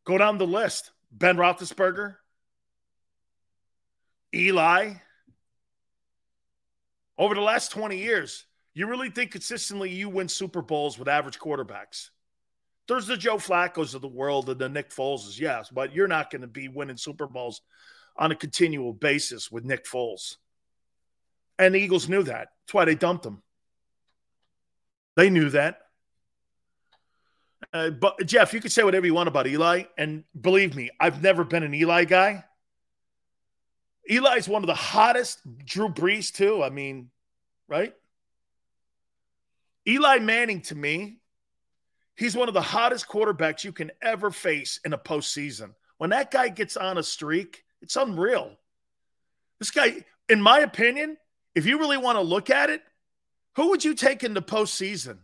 Go 0.06 0.18
down 0.18 0.38
the 0.38 0.48
list. 0.48 0.92
Ben 1.12 1.38
Roethlisberger, 1.38 2.16
Eli, 4.36 4.94
over 7.18 7.34
the 7.34 7.42
last 7.42 7.72
20 7.72 7.98
years, 7.98 8.46
you 8.74 8.88
really 8.88 9.10
think 9.10 9.32
consistently 9.32 9.90
you 9.90 10.10
win 10.10 10.28
Super 10.28 10.62
Bowls 10.62 11.00
with 11.00 11.08
average 11.08 11.40
quarterbacks? 11.40 12.10
There's 12.88 13.08
the 13.08 13.18
Joe 13.18 13.38
Flacco's 13.38 13.94
of 13.94 14.02
the 14.02 14.08
world 14.08 14.50
and 14.50 14.60
the 14.60 14.70
Nick 14.70 14.92
Foleses, 14.92 15.40
yes, 15.40 15.70
but 15.70 15.94
you're 15.94 16.08
not 16.08 16.32
going 16.32 16.42
to 16.42 16.48
be 16.48 16.70
winning 16.70 16.98
Super 16.98 17.28
Bowls 17.28 17.62
on 18.16 18.32
a 18.32 18.36
continual 18.36 18.94
basis 18.94 19.52
with 19.52 19.66
Nick 19.66 19.86
Foles. 19.86 20.38
And 21.60 21.76
the 21.76 21.80
Eagles 21.80 22.08
knew 22.08 22.24
that. 22.24 22.50
That's 22.66 22.74
why 22.74 22.86
they 22.86 22.96
dumped 22.96 23.26
him. 23.26 23.42
They 25.16 25.30
knew 25.30 25.50
that. 25.50 25.80
Uh, 27.74 27.90
but 27.90 28.26
Jeff, 28.26 28.54
you 28.54 28.62
can 28.62 28.70
say 28.70 28.84
whatever 28.84 29.06
you 29.06 29.14
want 29.14 29.28
about 29.28 29.48
Eli, 29.48 29.84
and 29.98 30.24
believe 30.40 30.76
me, 30.76 30.90
I've 31.00 31.22
never 31.22 31.44
been 31.44 31.64
an 31.64 31.74
Eli 31.74 32.06
guy. 32.06 32.46
Eli's 34.10 34.48
one 34.48 34.64
of 34.64 34.68
the 34.68 34.76
hottest. 34.76 35.42
Drew 35.66 35.90
Brees, 35.90 36.32
too. 36.32 36.64
I 36.64 36.70
mean, 36.70 37.10
right? 37.68 37.94
Eli 39.88 40.20
Manning, 40.20 40.62
to 40.62 40.76
me, 40.76 41.18
he's 42.18 42.36
one 42.36 42.48
of 42.48 42.54
the 42.54 42.62
hottest 42.62 43.08
quarterbacks 43.08 43.64
you 43.64 43.72
can 43.72 43.92
ever 44.02 44.32
face 44.32 44.80
in 44.84 44.94
a 44.94 44.98
postseason. 44.98 45.74
When 45.98 46.10
that 46.10 46.32
guy 46.32 46.50
gets 46.50 46.76
on 46.76 46.98
a 46.98 47.04
streak, 47.04 47.64
it's 47.82 47.96
unreal. 47.96 48.52
This 49.60 49.72
guy, 49.72 50.04
in 50.28 50.42
my 50.42 50.60
opinion, 50.60 51.18
if 51.56 51.66
you 51.66 51.80
really 51.80 51.98
want 51.98 52.18
to 52.18 52.22
look 52.22 52.50
at 52.50 52.70
it, 52.70 52.82
who 53.56 53.70
would 53.70 53.84
you 53.84 53.96
take 53.96 54.24
in 54.24 54.34
the 54.34 54.42
postseason? 54.42 55.18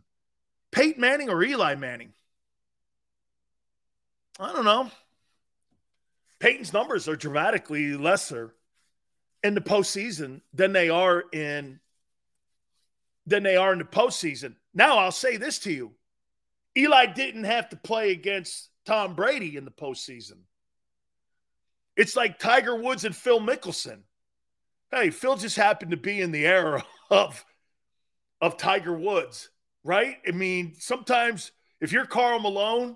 Peyton 0.71 1.01
Manning 1.01 1.29
or 1.29 1.43
Eli 1.43 1.75
Manning? 1.75 2.13
I 4.39 4.51
don't 4.53 4.65
know. 4.65 4.89
Peyton's 6.39 6.73
numbers 6.73 7.07
are 7.07 7.15
dramatically 7.15 7.95
lesser 7.95 8.55
in 9.43 9.53
the 9.53 9.61
postseason 9.61 10.41
than 10.53 10.73
they 10.73 10.89
are 10.89 11.23
in 11.31 11.79
than 13.25 13.43
they 13.43 13.55
are 13.55 13.71
in 13.71 13.79
the 13.79 13.85
postseason. 13.85 14.55
Now 14.73 14.97
I'll 14.97 15.11
say 15.11 15.37
this 15.37 15.59
to 15.59 15.71
you. 15.71 15.91
Eli 16.77 17.05
didn't 17.07 17.43
have 17.43 17.69
to 17.69 17.75
play 17.75 18.11
against 18.11 18.69
Tom 18.85 19.15
Brady 19.15 19.57
in 19.57 19.65
the 19.65 19.71
postseason. 19.71 20.39
It's 21.95 22.15
like 22.15 22.39
Tiger 22.39 22.75
Woods 22.75 23.05
and 23.05 23.15
Phil 23.15 23.39
Mickelson. 23.39 23.99
Hey, 24.91 25.09
Phil 25.11 25.35
just 25.35 25.55
happened 25.55 25.91
to 25.91 25.97
be 25.97 26.21
in 26.21 26.31
the 26.31 26.45
era 26.45 26.83
of, 27.09 27.43
of 28.41 28.57
Tiger 28.57 28.95
Woods, 28.95 29.49
right? 29.83 30.17
I 30.27 30.31
mean, 30.31 30.73
sometimes 30.79 31.51
if 31.81 31.91
you're 31.91 32.05
Karl 32.05 32.39
Malone 32.39 32.95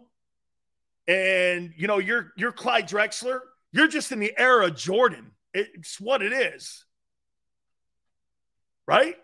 and 1.08 1.74
you 1.78 1.88
know 1.88 2.00
you're 2.00 2.32
you're 2.38 2.52
Clyde 2.52 2.88
Drexler, 2.88 3.40
you're 3.72 3.88
just 3.88 4.12
in 4.12 4.20
the 4.20 4.34
era 4.38 4.72
Jordan. 4.72 5.32
It's 5.54 6.00
what 6.00 6.22
it 6.22 6.34
is. 6.34 6.86
Right? 8.88 9.16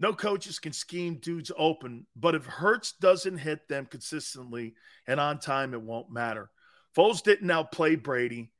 No 0.00 0.12
coaches 0.12 0.58
can 0.58 0.72
scheme 0.72 1.16
dudes 1.16 1.50
open, 1.56 2.06
but 2.14 2.34
if 2.34 2.46
Hurts 2.46 2.92
doesn't 2.92 3.38
hit 3.38 3.68
them 3.68 3.86
consistently 3.86 4.74
and 5.06 5.18
on 5.18 5.40
time, 5.40 5.74
it 5.74 5.82
won't 5.82 6.12
matter. 6.12 6.50
Foles 6.96 7.22
didn't 7.22 7.50
outplay 7.50 7.96
Brady. 7.96 8.50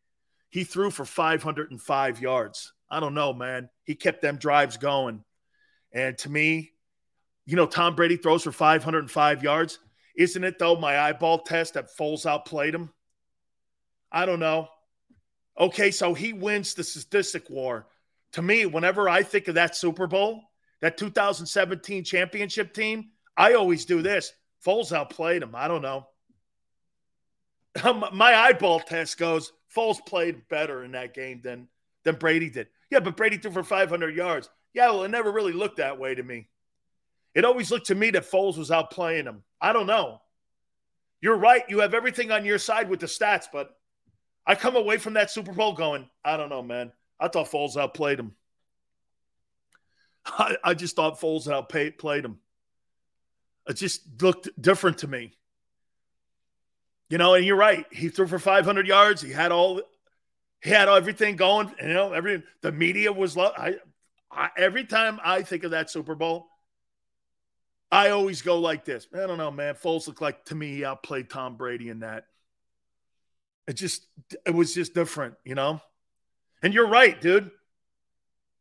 He 0.50 0.64
threw 0.64 0.90
for 0.90 1.04
505 1.04 2.20
yards. 2.20 2.72
I 2.90 3.00
don't 3.00 3.14
know, 3.14 3.32
man. 3.32 3.68
He 3.84 3.94
kept 3.94 4.22
them 4.22 4.36
drives 4.36 4.78
going. 4.78 5.22
And 5.92 6.16
to 6.18 6.30
me, 6.30 6.72
you 7.46 7.56
know, 7.56 7.66
Tom 7.66 7.94
Brady 7.94 8.16
throws 8.16 8.42
for 8.42 8.52
505 8.52 9.42
yards. 9.42 9.78
Isn't 10.16 10.44
it, 10.44 10.58
though, 10.58 10.76
my 10.76 10.98
eyeball 10.98 11.38
test 11.38 11.74
that 11.74 11.96
Foles 11.96 12.26
outplayed 12.26 12.74
him? 12.74 12.90
I 14.10 14.26
don't 14.26 14.40
know. 14.40 14.68
Okay, 15.58 15.90
so 15.90 16.14
he 16.14 16.32
wins 16.32 16.74
the 16.74 16.84
statistic 16.84 17.48
war. 17.50 17.86
To 18.32 18.42
me, 18.42 18.66
whenever 18.66 19.08
I 19.08 19.22
think 19.22 19.48
of 19.48 19.54
that 19.54 19.76
Super 19.76 20.06
Bowl, 20.06 20.42
that 20.80 20.96
2017 20.96 22.04
championship 22.04 22.72
team, 22.72 23.10
I 23.36 23.54
always 23.54 23.84
do 23.84 24.02
this. 24.02 24.32
Foles 24.64 24.92
outplayed 24.92 25.42
him. 25.42 25.54
I 25.54 25.68
don't 25.68 25.82
know. 25.82 26.08
My 28.12 28.34
eyeball 28.34 28.80
test 28.80 29.18
goes 29.18 29.52
Foles 29.74 30.04
played 30.04 30.48
better 30.48 30.84
in 30.84 30.92
that 30.92 31.14
game 31.14 31.40
than 31.42 31.68
than 32.04 32.16
Brady 32.16 32.50
did. 32.50 32.68
Yeah, 32.90 33.00
but 33.00 33.16
Brady 33.16 33.36
threw 33.36 33.50
for 33.50 33.62
500 33.62 34.16
yards. 34.16 34.48
Yeah, 34.72 34.90
well, 34.90 35.04
it 35.04 35.10
never 35.10 35.30
really 35.30 35.52
looked 35.52 35.76
that 35.78 35.98
way 35.98 36.14
to 36.14 36.22
me. 36.22 36.48
It 37.34 37.44
always 37.44 37.70
looked 37.70 37.88
to 37.88 37.94
me 37.94 38.10
that 38.10 38.30
Foles 38.30 38.56
was 38.56 38.70
outplaying 38.70 39.24
him. 39.24 39.42
I 39.60 39.72
don't 39.72 39.86
know. 39.86 40.20
You're 41.20 41.36
right. 41.36 41.64
You 41.68 41.80
have 41.80 41.94
everything 41.94 42.30
on 42.30 42.44
your 42.44 42.58
side 42.58 42.88
with 42.88 43.00
the 43.00 43.06
stats, 43.06 43.46
but 43.52 43.76
I 44.46 44.54
come 44.54 44.76
away 44.76 44.96
from 44.96 45.14
that 45.14 45.30
Super 45.30 45.52
Bowl 45.52 45.74
going, 45.74 46.08
I 46.24 46.36
don't 46.36 46.48
know, 46.48 46.62
man. 46.62 46.92
I 47.20 47.28
thought 47.28 47.50
Foles 47.50 47.76
outplayed 47.76 48.18
him. 48.18 48.34
I, 50.38 50.56
I 50.62 50.74
just 50.74 50.96
thought 50.96 51.20
Foles 51.20 51.50
outplayed 51.50 52.24
him. 52.24 52.38
It 53.68 53.74
just 53.74 54.02
looked 54.22 54.48
different 54.60 54.98
to 54.98 55.08
me. 55.08 55.34
You 57.10 57.18
know, 57.18 57.34
and 57.34 57.44
you're 57.44 57.56
right. 57.56 57.86
He 57.90 58.08
threw 58.08 58.26
for 58.26 58.38
500 58.38 58.86
yards. 58.86 59.22
He 59.22 59.32
had 59.32 59.50
all, 59.52 59.80
he 60.62 60.70
had 60.70 60.88
everything 60.88 61.36
going. 61.36 61.72
You 61.80 61.88
know, 61.88 62.12
every 62.12 62.42
the 62.60 62.72
media 62.72 63.12
was. 63.12 63.36
I, 63.36 63.76
I 64.30 64.50
every 64.56 64.84
time 64.84 65.18
I 65.24 65.42
think 65.42 65.64
of 65.64 65.70
that 65.70 65.90
Super 65.90 66.14
Bowl, 66.14 66.48
I 67.90 68.10
always 68.10 68.42
go 68.42 68.58
like 68.58 68.84
this. 68.84 69.06
I 69.14 69.26
don't 69.26 69.38
know, 69.38 69.50
man. 69.50 69.74
Foles 69.74 70.06
looked 70.06 70.20
like 70.20 70.44
to 70.46 70.54
me 70.54 70.74
he 70.74 70.84
outplayed 70.84 71.30
Tom 71.30 71.56
Brady 71.56 71.88
in 71.88 72.00
that. 72.00 72.26
It 73.66 73.74
just 73.74 74.06
it 74.46 74.54
was 74.54 74.74
just 74.74 74.94
different, 74.94 75.34
you 75.44 75.54
know? 75.54 75.80
And 76.62 76.74
you're 76.74 76.88
right, 76.88 77.18
dude. 77.18 77.50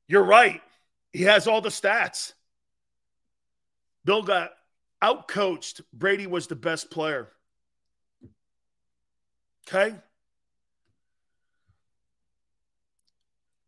You're 0.07 0.23
right. 0.23 0.61
He 1.17 1.23
has 1.23 1.47
all 1.47 1.61
the 1.61 1.69
stats. 1.69 2.33
Bill 4.05 4.21
got 4.21 4.51
outcoached. 5.03 5.81
Brady 5.91 6.27
was 6.27 6.45
the 6.45 6.55
best 6.55 6.91
player. 6.91 7.29
Okay? 9.67 9.95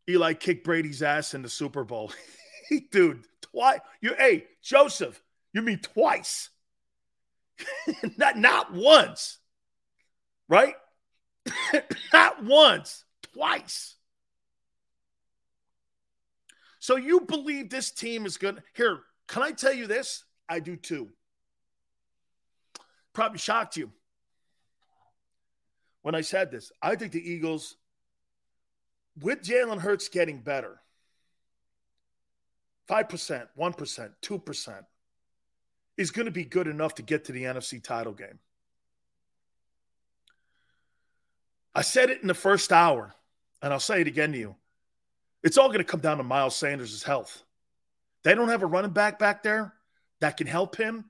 Eli 0.08 0.34
kicked 0.34 0.62
Brady's 0.62 1.02
ass 1.02 1.34
in 1.34 1.42
the 1.42 1.48
Super 1.48 1.82
Bowl. 1.82 2.12
Dude, 2.92 3.24
twice. 3.40 3.80
You 4.00 4.14
hey, 4.16 4.44
Joseph, 4.62 5.20
you 5.52 5.62
mean 5.62 5.80
twice. 5.80 6.50
not 8.16 8.38
not 8.38 8.72
once. 8.72 9.38
Right? 10.48 10.76
not 12.12 12.44
once, 12.44 13.04
twice. 13.34 13.96
So 16.80 16.96
you 16.96 17.20
believe 17.20 17.68
this 17.68 17.90
team 17.90 18.26
is 18.26 18.38
good? 18.38 18.62
Here, 18.74 19.00
can 19.28 19.42
I 19.42 19.52
tell 19.52 19.72
you 19.72 19.86
this? 19.86 20.24
I 20.48 20.60
do 20.60 20.76
too. 20.76 21.10
Probably 23.12 23.38
shocked 23.38 23.76
you 23.76 23.92
when 26.02 26.14
I 26.14 26.22
said 26.22 26.50
this. 26.50 26.72
I 26.82 26.96
think 26.96 27.12
the 27.12 27.30
Eagles, 27.30 27.76
with 29.20 29.42
Jalen 29.42 29.78
Hurts 29.78 30.08
getting 30.08 30.40
better, 30.40 30.80
5%, 32.88 33.46
1%, 33.58 34.10
2%, 34.22 34.84
is 35.98 36.10
going 36.10 36.26
to 36.26 36.32
be 36.32 36.44
good 36.44 36.66
enough 36.66 36.94
to 36.94 37.02
get 37.02 37.26
to 37.26 37.32
the 37.32 37.44
NFC 37.44 37.82
title 37.82 38.14
game. 38.14 38.38
I 41.74 41.82
said 41.82 42.08
it 42.08 42.22
in 42.22 42.28
the 42.28 42.34
first 42.34 42.72
hour, 42.72 43.14
and 43.60 43.72
I'll 43.72 43.80
say 43.80 44.00
it 44.00 44.08
again 44.08 44.32
to 44.32 44.38
you. 44.38 44.56
It's 45.42 45.56
all 45.56 45.68
going 45.68 45.78
to 45.78 45.84
come 45.84 46.00
down 46.00 46.18
to 46.18 46.22
Miles 46.22 46.54
Sanders' 46.54 47.02
health. 47.02 47.42
They 48.24 48.34
don't 48.34 48.48
have 48.48 48.62
a 48.62 48.66
running 48.66 48.90
back 48.90 49.18
back 49.18 49.42
there 49.42 49.72
that 50.20 50.36
can 50.36 50.46
help 50.46 50.76
him. 50.76 51.06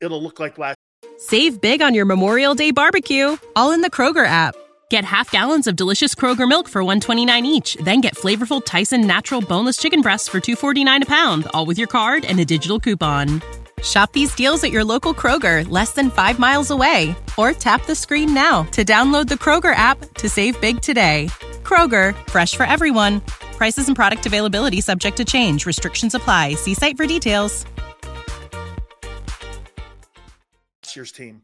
It'll 0.00 0.22
look 0.22 0.40
like 0.40 0.56
last. 0.56 0.76
Save 1.18 1.60
big 1.60 1.82
on 1.82 1.94
your 1.94 2.06
Memorial 2.06 2.54
Day 2.54 2.70
barbecue, 2.70 3.36
all 3.56 3.72
in 3.72 3.82
the 3.82 3.90
Kroger 3.90 4.26
app. 4.26 4.54
Get 4.88 5.04
half 5.04 5.30
gallons 5.30 5.66
of 5.66 5.76
delicious 5.76 6.14
Kroger 6.14 6.48
milk 6.48 6.66
for 6.66 6.82
129 6.82 7.44
each, 7.44 7.74
then 7.82 8.00
get 8.00 8.14
flavorful 8.14 8.64
Tyson 8.64 9.06
natural 9.06 9.42
boneless 9.42 9.76
chicken 9.76 10.00
breasts 10.00 10.28
for 10.28 10.40
249 10.40 11.02
a 11.02 11.06
pound, 11.06 11.46
all 11.52 11.66
with 11.66 11.76
your 11.76 11.88
card 11.88 12.24
and 12.24 12.40
a 12.40 12.44
digital 12.44 12.80
coupon. 12.80 13.42
Shop 13.82 14.12
these 14.12 14.34
deals 14.34 14.64
at 14.64 14.70
your 14.70 14.84
local 14.84 15.12
Kroger, 15.12 15.68
less 15.68 15.92
than 15.92 16.10
5 16.10 16.38
miles 16.38 16.70
away, 16.70 17.14
or 17.36 17.52
tap 17.52 17.84
the 17.84 17.94
screen 17.94 18.32
now 18.32 18.62
to 18.72 18.84
download 18.84 19.28
the 19.28 19.34
Kroger 19.34 19.74
app 19.74 19.98
to 20.14 20.28
save 20.28 20.58
big 20.62 20.80
today. 20.80 21.28
Kroger, 21.64 22.14
fresh 22.30 22.56
for 22.56 22.64
everyone. 22.64 23.20
Prices 23.58 23.88
and 23.88 23.96
product 23.96 24.24
availability 24.24 24.80
subject 24.80 25.16
to 25.16 25.24
change. 25.24 25.66
Restrictions 25.66 26.14
apply. 26.14 26.54
See 26.54 26.74
site 26.74 26.96
for 26.96 27.08
details. 27.08 27.66
Last 30.84 30.94
year's 30.94 31.10
team. 31.10 31.42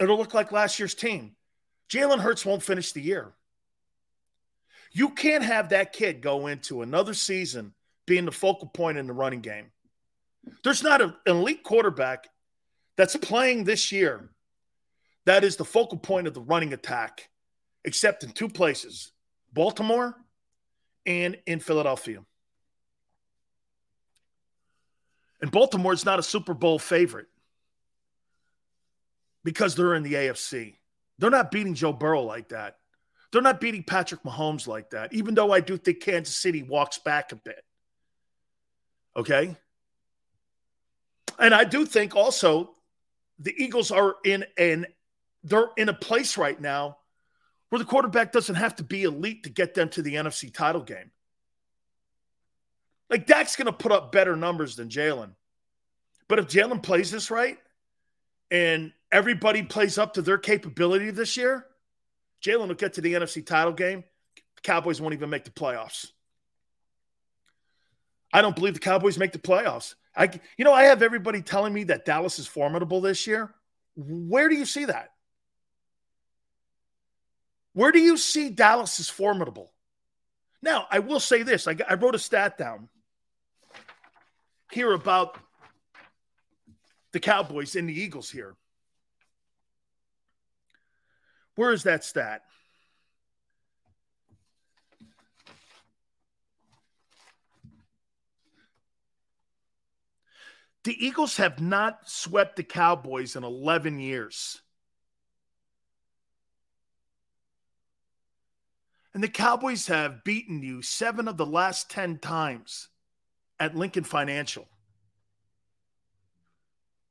It'll 0.00 0.18
look 0.18 0.34
like 0.34 0.50
last 0.50 0.80
year's 0.80 0.96
team. 0.96 1.36
Jalen 1.88 2.18
Hurts 2.18 2.44
won't 2.44 2.64
finish 2.64 2.90
the 2.90 3.00
year. 3.00 3.32
You 4.90 5.10
can't 5.10 5.44
have 5.44 5.68
that 5.68 5.92
kid 5.92 6.20
go 6.20 6.48
into 6.48 6.82
another 6.82 7.14
season 7.14 7.72
being 8.04 8.24
the 8.24 8.32
focal 8.32 8.66
point 8.66 8.98
in 8.98 9.06
the 9.06 9.12
running 9.12 9.40
game. 9.40 9.70
There's 10.64 10.82
not 10.82 11.00
an 11.00 11.14
elite 11.28 11.62
quarterback 11.62 12.28
that's 12.96 13.14
playing 13.14 13.62
this 13.62 13.92
year 13.92 14.30
that 15.26 15.44
is 15.44 15.54
the 15.54 15.64
focal 15.64 15.98
point 15.98 16.26
of 16.26 16.34
the 16.34 16.40
running 16.40 16.72
attack, 16.72 17.28
except 17.84 18.24
in 18.24 18.32
two 18.32 18.48
places 18.48 19.11
Baltimore 19.52 20.16
and 21.06 21.38
in 21.46 21.60
Philadelphia. 21.60 22.24
And 25.40 25.50
Baltimore 25.50 25.92
is 25.92 26.04
not 26.04 26.18
a 26.18 26.22
Super 26.22 26.54
Bowl 26.54 26.78
favorite 26.78 27.26
because 29.44 29.74
they're 29.74 29.94
in 29.94 30.04
the 30.04 30.14
AFC. 30.14 30.76
They're 31.18 31.30
not 31.30 31.50
beating 31.50 31.74
Joe 31.74 31.92
Burrow 31.92 32.22
like 32.22 32.50
that. 32.50 32.76
They're 33.32 33.42
not 33.42 33.60
beating 33.60 33.82
Patrick 33.82 34.22
Mahomes 34.22 34.68
like 34.68 34.90
that, 34.90 35.12
even 35.14 35.34
though 35.34 35.52
I 35.52 35.60
do 35.60 35.76
think 35.76 36.00
Kansas 36.00 36.36
City 36.36 36.62
walks 36.62 36.98
back 36.98 37.32
a 37.32 37.36
bit. 37.36 37.64
Okay? 39.16 39.56
And 41.38 41.54
I 41.54 41.64
do 41.64 41.86
think 41.86 42.14
also 42.14 42.74
the 43.38 43.54
Eagles 43.56 43.90
are 43.90 44.16
in 44.24 44.44
an 44.56 44.86
they're 45.44 45.70
in 45.76 45.88
a 45.88 45.94
place 45.94 46.36
right 46.36 46.60
now 46.60 46.98
where 47.72 47.78
the 47.78 47.86
quarterback 47.86 48.32
doesn't 48.32 48.56
have 48.56 48.76
to 48.76 48.82
be 48.82 49.04
elite 49.04 49.44
to 49.44 49.48
get 49.48 49.72
them 49.72 49.88
to 49.88 50.02
the 50.02 50.16
NFC 50.16 50.52
title 50.52 50.82
game. 50.82 51.10
Like 53.08 53.26
Dak's 53.26 53.56
going 53.56 53.64
to 53.64 53.72
put 53.72 53.92
up 53.92 54.12
better 54.12 54.36
numbers 54.36 54.76
than 54.76 54.90
Jalen. 54.90 55.30
But 56.28 56.38
if 56.38 56.48
Jalen 56.48 56.82
plays 56.82 57.10
this 57.10 57.30
right 57.30 57.56
and 58.50 58.92
everybody 59.10 59.62
plays 59.62 59.96
up 59.96 60.12
to 60.14 60.22
their 60.22 60.36
capability 60.36 61.10
this 61.12 61.38
year, 61.38 61.64
Jalen 62.44 62.68
will 62.68 62.74
get 62.74 62.92
to 62.92 63.00
the 63.00 63.14
NFC 63.14 63.44
title 63.46 63.72
game. 63.72 64.04
The 64.56 64.62
Cowboys 64.62 65.00
won't 65.00 65.14
even 65.14 65.30
make 65.30 65.44
the 65.44 65.50
playoffs. 65.50 66.08
I 68.34 68.42
don't 68.42 68.54
believe 68.54 68.74
the 68.74 68.80
Cowboys 68.80 69.16
make 69.16 69.32
the 69.32 69.38
playoffs. 69.38 69.94
I, 70.14 70.28
you 70.58 70.66
know, 70.66 70.74
I 70.74 70.82
have 70.82 71.02
everybody 71.02 71.40
telling 71.40 71.72
me 71.72 71.84
that 71.84 72.04
Dallas 72.04 72.38
is 72.38 72.46
formidable 72.46 73.00
this 73.00 73.26
year. 73.26 73.54
Where 73.96 74.50
do 74.50 74.56
you 74.56 74.66
see 74.66 74.84
that? 74.84 75.11
Where 77.74 77.92
do 77.92 77.98
you 77.98 78.16
see 78.16 78.50
Dallas 78.50 79.00
is 79.00 79.08
formidable? 79.08 79.72
Now, 80.62 80.86
I 80.90 81.00
will 81.00 81.20
say 81.20 81.42
this 81.42 81.66
I, 81.66 81.76
I 81.88 81.94
wrote 81.94 82.14
a 82.14 82.18
stat 82.18 82.58
down 82.58 82.88
here 84.70 84.92
about 84.92 85.38
the 87.12 87.20
Cowboys 87.20 87.76
and 87.76 87.88
the 87.88 88.00
Eagles 88.00 88.30
here. 88.30 88.54
Where 91.56 91.72
is 91.72 91.82
that 91.82 92.04
stat? 92.04 92.42
The 100.84 101.06
Eagles 101.06 101.36
have 101.36 101.60
not 101.60 102.08
swept 102.08 102.56
the 102.56 102.64
Cowboys 102.64 103.36
in 103.36 103.44
11 103.44 104.00
years. 104.00 104.60
And 109.14 109.22
the 109.22 109.28
Cowboys 109.28 109.86
have 109.88 110.24
beaten 110.24 110.62
you 110.62 110.80
seven 110.82 111.28
of 111.28 111.36
the 111.36 111.46
last 111.46 111.90
10 111.90 112.18
times 112.18 112.88
at 113.60 113.76
Lincoln 113.76 114.04
Financial. 114.04 114.66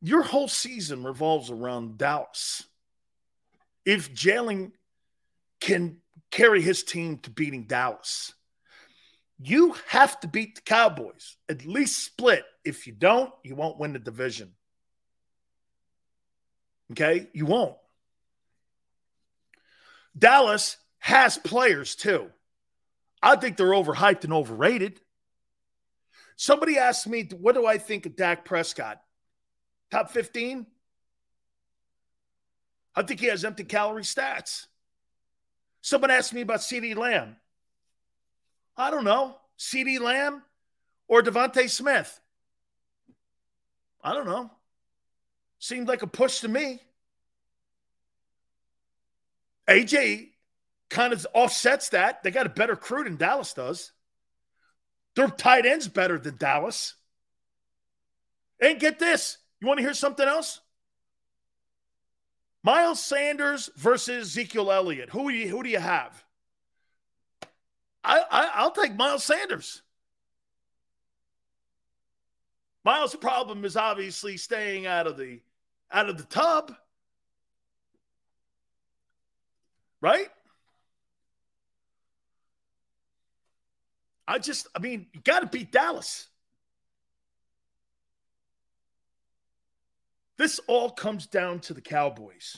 Your 0.01 0.23
whole 0.23 0.47
season 0.47 1.03
revolves 1.03 1.51
around 1.51 1.99
Dallas. 1.99 2.63
If 3.85 4.13
Jalen 4.13 4.71
can 5.59 5.97
carry 6.31 6.61
his 6.61 6.83
team 6.83 7.19
to 7.19 7.29
beating 7.29 7.65
Dallas, 7.65 8.33
you 9.37 9.75
have 9.87 10.19
to 10.21 10.27
beat 10.27 10.55
the 10.55 10.61
Cowboys, 10.61 11.37
at 11.49 11.65
least 11.65 12.03
split. 12.03 12.43
If 12.63 12.87
you 12.87 12.93
don't, 12.93 13.31
you 13.43 13.55
won't 13.55 13.79
win 13.79 13.93
the 13.93 13.99
division. 13.99 14.53
Okay? 16.91 17.27
You 17.33 17.45
won't. 17.45 17.75
Dallas 20.17 20.77
has 21.01 21.37
players 21.37 21.95
too. 21.95 22.29
I 23.21 23.35
think 23.35 23.57
they're 23.57 23.67
overhyped 23.67 24.23
and 24.23 24.31
overrated. 24.31 25.01
Somebody 26.35 26.77
asked 26.77 27.07
me, 27.07 27.27
what 27.37 27.55
do 27.55 27.65
I 27.65 27.77
think 27.77 28.05
of 28.05 28.15
Dak 28.15 28.45
Prescott? 28.45 29.01
Top 29.89 30.11
15? 30.11 30.65
I 32.95 33.01
think 33.01 33.19
he 33.19 33.27
has 33.27 33.43
empty 33.43 33.63
calorie 33.63 34.03
stats. 34.03 34.67
Someone 35.81 36.11
asked 36.11 36.33
me 36.33 36.41
about 36.41 36.59
CeeDee 36.59 36.95
Lamb. 36.95 37.35
I 38.77 38.91
don't 38.91 39.03
know, 39.03 39.37
CeeDee 39.57 39.99
Lamb 39.99 40.43
or 41.07 41.23
DeVonta 41.23 41.67
Smith? 41.69 42.19
I 44.03 44.13
don't 44.13 44.27
know. 44.27 44.51
Seemed 45.57 45.87
like 45.87 46.03
a 46.03 46.07
push 46.07 46.41
to 46.41 46.47
me. 46.47 46.79
AJ 49.67 50.30
kind 50.91 51.13
of 51.13 51.25
offsets 51.33 51.89
that. 51.89 52.21
They 52.21 52.29
got 52.29 52.45
a 52.45 52.49
better 52.49 52.75
crew 52.75 53.03
than 53.03 53.15
Dallas 53.15 53.53
does. 53.53 53.91
Their 55.15 55.29
tight 55.29 55.65
end's 55.65 55.87
better 55.87 56.19
than 56.19 56.37
Dallas. 56.37 56.95
And 58.59 58.79
get 58.79 58.99
this. 58.99 59.37
You 59.59 59.67
want 59.67 59.79
to 59.79 59.83
hear 59.83 59.93
something 59.93 60.27
else? 60.27 60.59
Miles 62.63 63.03
Sanders 63.03 63.69
versus 63.75 64.27
Ezekiel 64.27 64.71
Elliott. 64.71 65.09
Who 65.09 65.31
do 65.31 65.35
you, 65.35 65.47
who 65.47 65.63
do 65.63 65.69
you 65.69 65.79
have? 65.79 66.23
I, 68.03 68.19
I 68.29 68.51
I'll 68.55 68.71
take 68.71 68.95
Miles 68.95 69.23
Sanders. 69.23 69.81
Miles' 72.83 73.15
problem 73.15 73.63
is 73.63 73.77
obviously 73.77 74.37
staying 74.37 74.87
out 74.87 75.07
of 75.07 75.17
the 75.17 75.39
out 75.91 76.09
of 76.09 76.17
the 76.17 76.23
tub. 76.23 76.73
Right? 80.01 80.29
I 84.31 84.39
just, 84.39 84.67
I 84.73 84.79
mean, 84.79 85.07
you 85.11 85.19
got 85.19 85.41
to 85.41 85.47
beat 85.47 85.73
Dallas. 85.73 86.29
This 90.37 90.61
all 90.67 90.89
comes 90.89 91.27
down 91.27 91.59
to 91.61 91.73
the 91.73 91.81
Cowboys. 91.81 92.57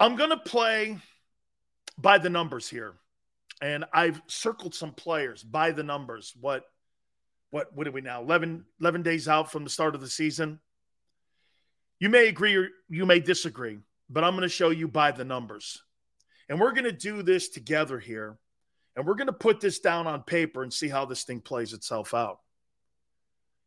I'm 0.00 0.16
going 0.16 0.30
to 0.30 0.38
play 0.38 0.96
by 1.98 2.16
the 2.16 2.30
numbers 2.30 2.70
here. 2.70 2.94
And 3.60 3.84
I've 3.92 4.22
circled 4.28 4.74
some 4.74 4.92
players 4.92 5.42
by 5.42 5.72
the 5.72 5.82
numbers. 5.82 6.32
What 6.40 6.64
what 7.50 7.74
what 7.74 7.86
are 7.86 7.92
we 7.92 8.00
now? 8.00 8.22
11, 8.22 8.64
11 8.80 9.02
days 9.02 9.28
out 9.28 9.52
from 9.52 9.64
the 9.64 9.70
start 9.70 9.94
of 9.94 10.00
the 10.00 10.08
season. 10.08 10.58
You 12.00 12.08
may 12.08 12.28
agree 12.28 12.56
or 12.56 12.68
you 12.88 13.04
may 13.04 13.20
disagree, 13.20 13.78
but 14.08 14.24
I'm 14.24 14.32
going 14.32 14.42
to 14.42 14.48
show 14.48 14.70
you 14.70 14.88
by 14.88 15.10
the 15.10 15.24
numbers. 15.24 15.82
And 16.48 16.60
we're 16.60 16.72
going 16.72 16.84
to 16.84 16.92
do 16.92 17.22
this 17.22 17.48
together 17.48 17.98
here. 17.98 18.38
And 18.96 19.06
we're 19.06 19.14
going 19.14 19.28
to 19.28 19.32
put 19.32 19.60
this 19.60 19.78
down 19.78 20.06
on 20.06 20.22
paper 20.22 20.62
and 20.62 20.72
see 20.72 20.88
how 20.88 21.04
this 21.04 21.22
thing 21.22 21.40
plays 21.40 21.72
itself 21.72 22.14
out. 22.14 22.40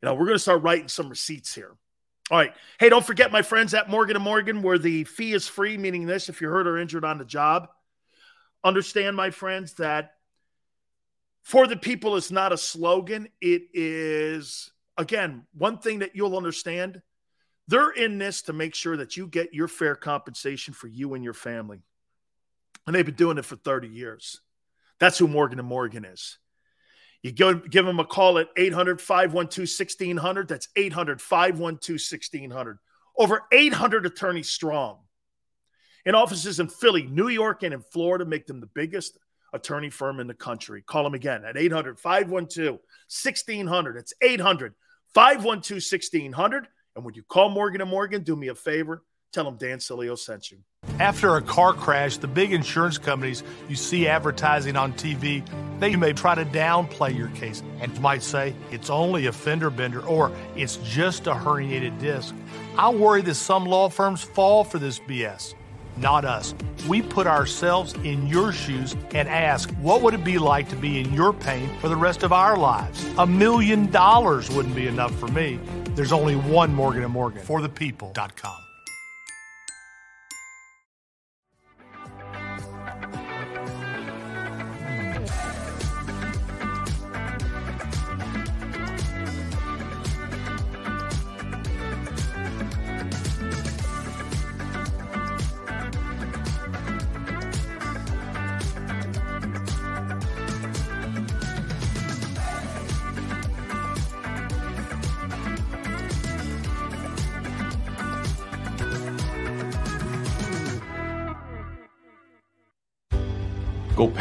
You 0.01 0.07
know, 0.07 0.15
we're 0.15 0.25
going 0.25 0.35
to 0.35 0.39
start 0.39 0.63
writing 0.63 0.87
some 0.87 1.09
receipts 1.09 1.53
here. 1.53 1.75
All 2.29 2.37
right. 2.37 2.53
Hey, 2.79 2.89
don't 2.89 3.05
forget, 3.05 3.31
my 3.31 3.41
friends 3.41 3.73
at 3.73 3.89
Morgan 3.89 4.15
and 4.15 4.25
Morgan, 4.25 4.61
where 4.61 4.77
the 4.77 5.03
fee 5.03 5.33
is 5.33 5.47
free, 5.47 5.77
meaning 5.77 6.05
this 6.05 6.29
if 6.29 6.41
you're 6.41 6.51
hurt 6.51 6.67
or 6.67 6.77
injured 6.77 7.05
on 7.05 7.17
the 7.17 7.25
job. 7.25 7.69
Understand, 8.63 9.15
my 9.15 9.31
friends, 9.31 9.73
that 9.75 10.13
for 11.43 11.67
the 11.67 11.77
people 11.77 12.15
is 12.15 12.31
not 12.31 12.53
a 12.53 12.57
slogan. 12.57 13.27
It 13.41 13.63
is, 13.73 14.71
again, 14.97 15.45
one 15.57 15.77
thing 15.77 15.99
that 15.99 16.15
you'll 16.15 16.37
understand. 16.37 17.01
They're 17.67 17.91
in 17.91 18.17
this 18.17 18.43
to 18.43 18.53
make 18.53 18.75
sure 18.75 18.97
that 18.97 19.17
you 19.17 19.27
get 19.27 19.53
your 19.53 19.67
fair 19.67 19.95
compensation 19.95 20.73
for 20.73 20.87
you 20.87 21.13
and 21.13 21.23
your 21.23 21.33
family. 21.33 21.83
And 22.85 22.95
they've 22.95 23.05
been 23.05 23.15
doing 23.15 23.37
it 23.37 23.45
for 23.45 23.55
30 23.55 23.87
years. 23.87 24.41
That's 24.99 25.17
who 25.17 25.27
Morgan 25.27 25.59
and 25.59 25.67
Morgan 25.67 26.05
is. 26.05 26.37
You 27.23 27.31
go, 27.31 27.53
give 27.53 27.85
them 27.85 27.99
a 27.99 28.05
call 28.05 28.39
at 28.39 28.47
800 28.57 28.99
512 28.99 29.69
1600. 29.69 30.47
That's 30.47 30.67
800 30.75 31.21
512 31.21 31.95
1600. 31.95 32.77
Over 33.17 33.43
800 33.51 34.05
attorneys 34.05 34.49
strong. 34.49 34.99
In 36.03 36.15
offices 36.15 36.59
in 36.59 36.67
Philly, 36.67 37.03
New 37.03 37.27
York, 37.27 37.61
and 37.61 37.75
in 37.75 37.81
Florida 37.81 38.25
make 38.25 38.47
them 38.47 38.59
the 38.59 38.69
biggest 38.73 39.19
attorney 39.53 39.91
firm 39.91 40.19
in 40.19 40.25
the 40.25 40.33
country. 40.33 40.81
Call 40.81 41.03
them 41.03 41.13
again 41.13 41.45
at 41.45 41.57
800 41.57 41.99
512 41.99 42.71
1600. 42.73 43.97
It's 43.97 44.13
800 44.21 44.73
512 45.13 45.75
1600. 45.75 46.67
And 46.95 47.05
when 47.05 47.13
you 47.13 47.21
call 47.21 47.49
Morgan 47.49 47.81
and 47.81 47.89
Morgan, 47.89 48.23
do 48.23 48.35
me 48.35 48.47
a 48.47 48.55
favor 48.55 49.03
Tell 49.31 49.45
them 49.45 49.57
Dan 49.57 49.79
Sileo 49.79 50.17
sent 50.17 50.51
you. 50.51 50.59
After 51.01 51.35
a 51.35 51.41
car 51.41 51.73
crash, 51.73 52.17
the 52.17 52.27
big 52.27 52.53
insurance 52.53 52.99
companies 52.99 53.41
you 53.67 53.75
see 53.75 54.07
advertising 54.07 54.75
on 54.75 54.93
TV, 54.93 55.43
they 55.79 55.95
may 55.95 56.13
try 56.13 56.35
to 56.35 56.45
downplay 56.45 57.17
your 57.17 57.29
case 57.29 57.63
and 57.79 57.99
might 57.99 58.21
say 58.21 58.53
it's 58.69 58.91
only 58.91 59.25
a 59.25 59.31
fender 59.31 59.71
bender 59.71 60.05
or 60.05 60.31
it's 60.55 60.77
just 60.83 61.25
a 61.25 61.33
herniated 61.33 61.99
disc. 61.99 62.35
I 62.77 62.89
worry 62.89 63.23
that 63.23 63.33
some 63.33 63.65
law 63.65 63.89
firms 63.89 64.21
fall 64.21 64.63
for 64.63 64.77
this 64.77 64.99
BS. 64.99 65.55
Not 65.97 66.23
us. 66.23 66.53
We 66.87 67.01
put 67.01 67.25
ourselves 67.25 67.93
in 68.03 68.27
your 68.27 68.51
shoes 68.51 68.95
and 69.15 69.27
ask, 69.27 69.71
what 69.77 70.03
would 70.03 70.13
it 70.13 70.23
be 70.23 70.37
like 70.37 70.69
to 70.69 70.75
be 70.75 70.99
in 70.99 71.11
your 71.13 71.33
pain 71.33 71.67
for 71.79 71.89
the 71.89 71.97
rest 71.97 72.21
of 72.21 72.31
our 72.31 72.55
lives? 72.55 73.03
A 73.17 73.25
million 73.25 73.89
dollars 73.89 74.51
wouldn't 74.51 74.75
be 74.75 74.85
enough 74.85 75.15
for 75.15 75.29
me. 75.29 75.59
There's 75.95 76.11
only 76.11 76.35
one 76.35 76.71
Morgan 76.71 77.03
& 77.05 77.11
Morgan 77.11 77.41
for 77.41 77.59
the 77.59 77.69
people.com. 77.69 78.70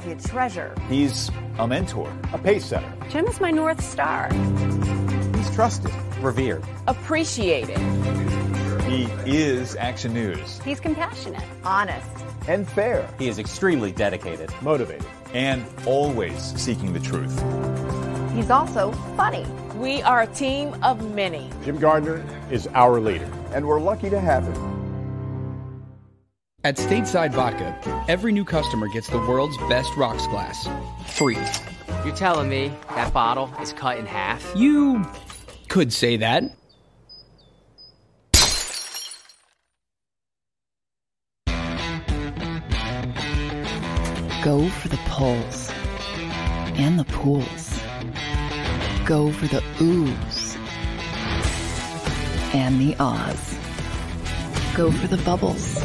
Philadelphia 0.00 0.28
treasure. 0.28 0.74
He's 0.88 1.30
a 1.58 1.68
mentor, 1.68 2.12
a 2.32 2.38
pace 2.38 2.64
setter. 2.64 2.92
Jim 3.10 3.26
is 3.26 3.40
my 3.40 3.52
North 3.52 3.80
Star. 3.80 4.28
He's 5.36 5.54
trusted, 5.54 5.92
revered. 6.20 6.64
Appreciated. 6.88 7.78
He 8.82 9.04
is 9.24 9.76
Action 9.76 10.12
News. 10.12 10.60
He's 10.64 10.80
compassionate, 10.80 11.44
honest, 11.64 12.08
and 12.48 12.68
fair. 12.68 13.08
He 13.20 13.28
is 13.28 13.38
extremely 13.38 13.92
dedicated, 13.92 14.52
motivated, 14.62 15.06
and 15.32 15.64
always 15.86 16.40
seeking 16.60 16.92
the 16.92 17.00
truth. 17.00 17.40
He's 18.34 18.50
also 18.50 18.90
funny. 19.16 19.46
We 19.76 20.02
are 20.02 20.22
a 20.22 20.26
team 20.26 20.74
of 20.82 21.14
many. 21.14 21.50
Jim 21.64 21.78
Gardner 21.78 22.24
is 22.50 22.66
our 22.74 22.98
leader, 22.98 23.30
and 23.52 23.64
we're 23.64 23.80
lucky 23.80 24.10
to 24.10 24.18
have 24.18 24.42
him. 24.42 24.73
At 26.64 26.76
Stateside 26.76 27.32
Vodka, 27.32 27.78
every 28.08 28.32
new 28.32 28.42
customer 28.42 28.88
gets 28.88 29.06
the 29.08 29.18
world's 29.18 29.58
best 29.68 29.94
rocks 29.98 30.26
glass, 30.28 30.66
free. 31.08 31.36
You're 32.06 32.16
telling 32.16 32.48
me 32.48 32.72
that 32.94 33.12
bottle 33.12 33.52
is 33.60 33.74
cut 33.74 33.98
in 33.98 34.06
half? 34.06 34.50
You 34.56 35.04
could 35.68 35.92
say 35.92 36.16
that. 36.16 36.44
Go 44.42 44.66
for 44.70 44.88
the 44.88 44.96
poles 45.04 45.70
and 46.78 46.98
the 46.98 47.04
pools. 47.04 47.78
Go 49.04 49.30
for 49.32 49.48
the 49.48 49.60
oohs 49.80 50.56
and 52.54 52.80
the 52.80 52.96
ahs. 52.98 53.54
Go 54.74 54.90
for 54.90 55.08
the 55.08 55.18
bubbles 55.24 55.84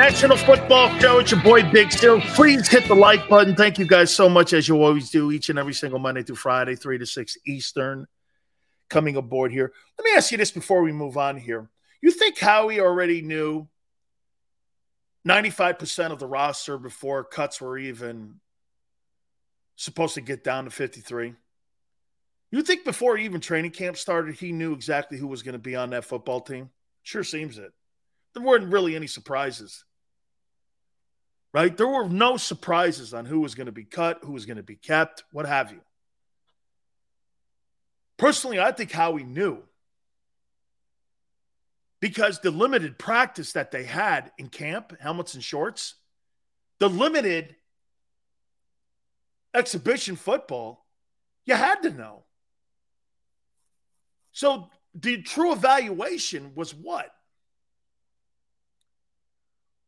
National 0.00 0.38
Football 0.38 0.98
Show. 0.98 1.18
It's 1.18 1.30
your 1.30 1.42
boy 1.42 1.62
Big 1.70 1.92
Still. 1.92 2.22
Please 2.22 2.66
hit 2.66 2.88
the 2.88 2.94
like 2.94 3.28
button. 3.28 3.54
Thank 3.54 3.78
you 3.78 3.86
guys 3.86 4.10
so 4.10 4.30
much, 4.30 4.54
as 4.54 4.66
you 4.66 4.82
always 4.82 5.10
do, 5.10 5.30
each 5.30 5.50
and 5.50 5.58
every 5.58 5.74
single 5.74 5.98
Monday 5.98 6.22
through 6.22 6.36
Friday, 6.36 6.74
three 6.74 6.96
to 6.96 7.04
six 7.04 7.36
Eastern. 7.46 8.06
Coming 8.88 9.16
aboard 9.16 9.52
here. 9.52 9.74
Let 9.98 10.04
me 10.06 10.12
ask 10.16 10.32
you 10.32 10.38
this 10.38 10.52
before 10.52 10.80
we 10.80 10.90
move 10.90 11.18
on 11.18 11.36
here. 11.36 11.68
You 12.00 12.12
think 12.12 12.38
Howie 12.38 12.80
already 12.80 13.20
knew 13.20 13.68
95% 15.28 16.12
of 16.12 16.18
the 16.18 16.26
roster 16.26 16.78
before 16.78 17.22
cuts 17.22 17.60
were 17.60 17.76
even 17.76 18.36
supposed 19.76 20.14
to 20.14 20.22
get 20.22 20.42
down 20.42 20.64
to 20.64 20.70
53? 20.70 21.34
You 22.50 22.62
think 22.62 22.86
before 22.86 23.18
even 23.18 23.42
training 23.42 23.72
camp 23.72 23.98
started, 23.98 24.36
he 24.36 24.50
knew 24.50 24.72
exactly 24.72 25.18
who 25.18 25.26
was 25.26 25.42
going 25.42 25.52
to 25.52 25.58
be 25.58 25.76
on 25.76 25.90
that 25.90 26.06
football 26.06 26.40
team? 26.40 26.70
Sure 27.02 27.22
seems 27.22 27.58
it. 27.58 27.74
There 28.32 28.42
weren't 28.42 28.72
really 28.72 28.96
any 28.96 29.06
surprises. 29.06 29.84
Right? 31.52 31.76
There 31.76 31.88
were 31.88 32.08
no 32.08 32.36
surprises 32.36 33.12
on 33.12 33.24
who 33.24 33.40
was 33.40 33.54
going 33.54 33.66
to 33.66 33.72
be 33.72 33.84
cut, 33.84 34.20
who 34.22 34.32
was 34.32 34.46
going 34.46 34.58
to 34.58 34.62
be 34.62 34.76
kept, 34.76 35.24
what 35.32 35.46
have 35.46 35.72
you. 35.72 35.80
Personally, 38.16 38.60
I 38.60 38.70
think 38.70 38.92
Howie 38.92 39.24
knew 39.24 39.62
because 42.00 42.40
the 42.40 42.50
limited 42.50 42.98
practice 42.98 43.52
that 43.52 43.70
they 43.70 43.84
had 43.84 44.30
in 44.38 44.48
camp, 44.48 44.94
helmets 45.00 45.34
and 45.34 45.42
shorts, 45.42 45.94
the 46.78 46.88
limited 46.88 47.56
exhibition 49.54 50.16
football, 50.16 50.86
you 51.44 51.54
had 51.54 51.82
to 51.82 51.90
know. 51.90 52.24
So 54.32 54.70
the 54.94 55.22
true 55.22 55.52
evaluation 55.52 56.52
was 56.54 56.74
what? 56.74 57.12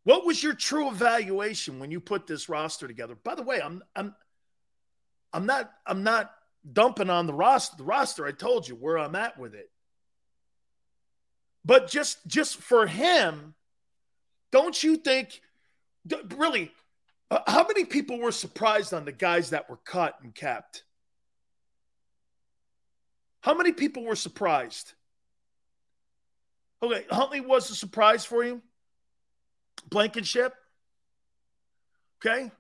What 0.05 0.27
was 0.27 0.43
your 0.43 0.55
true 0.55 0.89
evaluation 0.89 1.79
when 1.79 1.91
you 1.91 2.01
put 2.01 2.27
this 2.27 2.49
roster 2.49 2.89
together? 2.89 3.15
By 3.15 3.35
the 3.35 3.43
way, 3.43 3.61
I'm 3.63 3.83
I'm 3.95 4.15
I'm 5.33 5.47
not 5.47 5.71
I'm 5.87 6.03
not 6.03 6.33
dumping 6.71 7.11
on 7.11 7.27
the 7.27 7.35
roster. 7.35 7.77
The 7.77 7.85
roster, 7.85 8.27
I 8.27 8.33
told 8.33 8.69
you 8.69 8.75
where 8.75 8.99
I'm 8.99 9.15
at 9.15 9.39
with 9.39 9.55
it. 9.55 9.71
But 11.65 11.89
just 11.89 12.27
just 12.27 12.57
for 12.57 12.87
him, 12.87 13.55
don't 14.51 14.83
you 14.83 14.97
think 14.97 15.41
really 16.37 16.73
uh, 17.31 17.41
how 17.47 17.67
many 17.67 17.85
people 17.85 18.19
were 18.19 18.33
surprised 18.33 18.93
on 18.93 19.05
the 19.05 19.13
guys 19.13 19.51
that 19.51 19.71
were 19.71 19.79
cut 19.79 20.19
and 20.23 20.35
kept? 20.35 20.83
How 23.41 23.55
many 23.55 23.73
people 23.73 24.05
were 24.05 24.17
surprised? 24.17 24.93
Okay, 26.83 27.05
Huntley 27.09 27.41
was 27.41 27.71
a 27.71 27.77
surprise 27.77 28.25
for 28.25 28.45
you. 28.45 28.61
Blankenship. 29.89 30.55
Okay. 32.25 32.51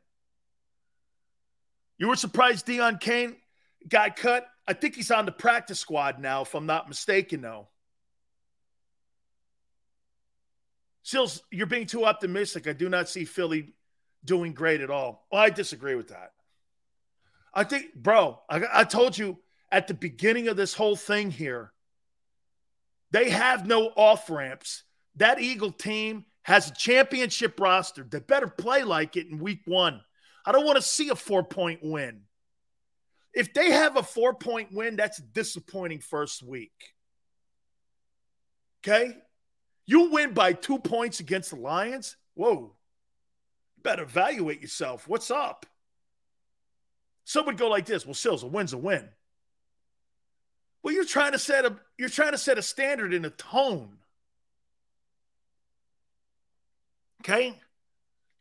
You 1.98 2.08
were 2.08 2.16
surprised 2.16 2.66
Deon 2.66 3.00
Cain 3.00 3.36
got 3.88 4.16
cut. 4.16 4.46
I 4.66 4.72
think 4.72 4.94
he's 4.94 5.10
on 5.10 5.26
the 5.26 5.32
practice 5.32 5.80
squad 5.80 6.20
now, 6.20 6.42
if 6.42 6.54
I'm 6.54 6.66
not 6.66 6.88
mistaken, 6.88 7.40
though. 7.40 7.68
Sills, 11.02 11.42
you're 11.50 11.66
being 11.66 11.86
too 11.86 12.04
optimistic. 12.04 12.66
I 12.66 12.72
do 12.72 12.88
not 12.88 13.08
see 13.08 13.24
Philly 13.24 13.74
doing 14.24 14.52
great 14.52 14.80
at 14.80 14.90
all. 14.90 15.26
Well, 15.30 15.40
I 15.40 15.50
disagree 15.50 15.94
with 15.94 16.08
that. 16.08 16.32
I 17.52 17.64
think, 17.64 17.94
bro, 17.94 18.40
I, 18.48 18.62
I 18.72 18.84
told 18.84 19.18
you 19.18 19.38
at 19.70 19.88
the 19.88 19.94
beginning 19.94 20.48
of 20.48 20.56
this 20.56 20.74
whole 20.74 20.96
thing 20.96 21.30
here, 21.30 21.72
they 23.10 23.30
have 23.30 23.66
no 23.66 23.88
off 23.88 24.30
ramps. 24.30 24.84
That 25.16 25.40
Eagle 25.40 25.72
team 25.72 26.24
has 26.42 26.70
a 26.70 26.74
championship 26.74 27.60
roster. 27.60 28.02
They 28.02 28.18
better 28.18 28.48
play 28.48 28.82
like 28.82 29.16
it 29.16 29.28
in 29.28 29.38
week 29.38 29.60
one. 29.64 30.00
I 30.44 30.52
don't 30.52 30.66
want 30.66 30.76
to 30.76 30.82
see 30.82 31.08
a 31.08 31.14
four 31.14 31.44
point 31.44 31.80
win. 31.82 32.22
If 33.32 33.54
they 33.54 33.70
have 33.70 33.96
a 33.96 34.02
four 34.02 34.34
point 34.34 34.72
win, 34.72 34.96
that's 34.96 35.18
a 35.18 35.22
disappointing 35.22 36.00
first 36.00 36.42
week. 36.42 36.72
Okay? 38.84 39.16
You 39.86 40.10
win 40.10 40.34
by 40.34 40.52
two 40.52 40.78
points 40.78 41.20
against 41.20 41.50
the 41.50 41.56
Lions. 41.56 42.16
Whoa. 42.34 42.74
better 43.82 44.02
evaluate 44.02 44.60
yourself. 44.60 45.06
What's 45.06 45.30
up? 45.30 45.66
Some 47.24 47.46
would 47.46 47.56
go 47.56 47.68
like 47.68 47.86
this. 47.86 48.04
Well, 48.04 48.14
Sills, 48.14 48.42
a 48.42 48.46
win's 48.46 48.72
a 48.72 48.78
win. 48.78 49.08
Well, 50.82 50.92
you're 50.92 51.04
trying 51.04 51.32
to 51.32 51.38
set 51.38 51.64
a 51.64 51.76
you're 51.96 52.08
trying 52.08 52.32
to 52.32 52.38
set 52.38 52.58
a 52.58 52.62
standard 52.62 53.14
in 53.14 53.24
a 53.24 53.30
tone. 53.30 53.98
Okay. 57.22 57.54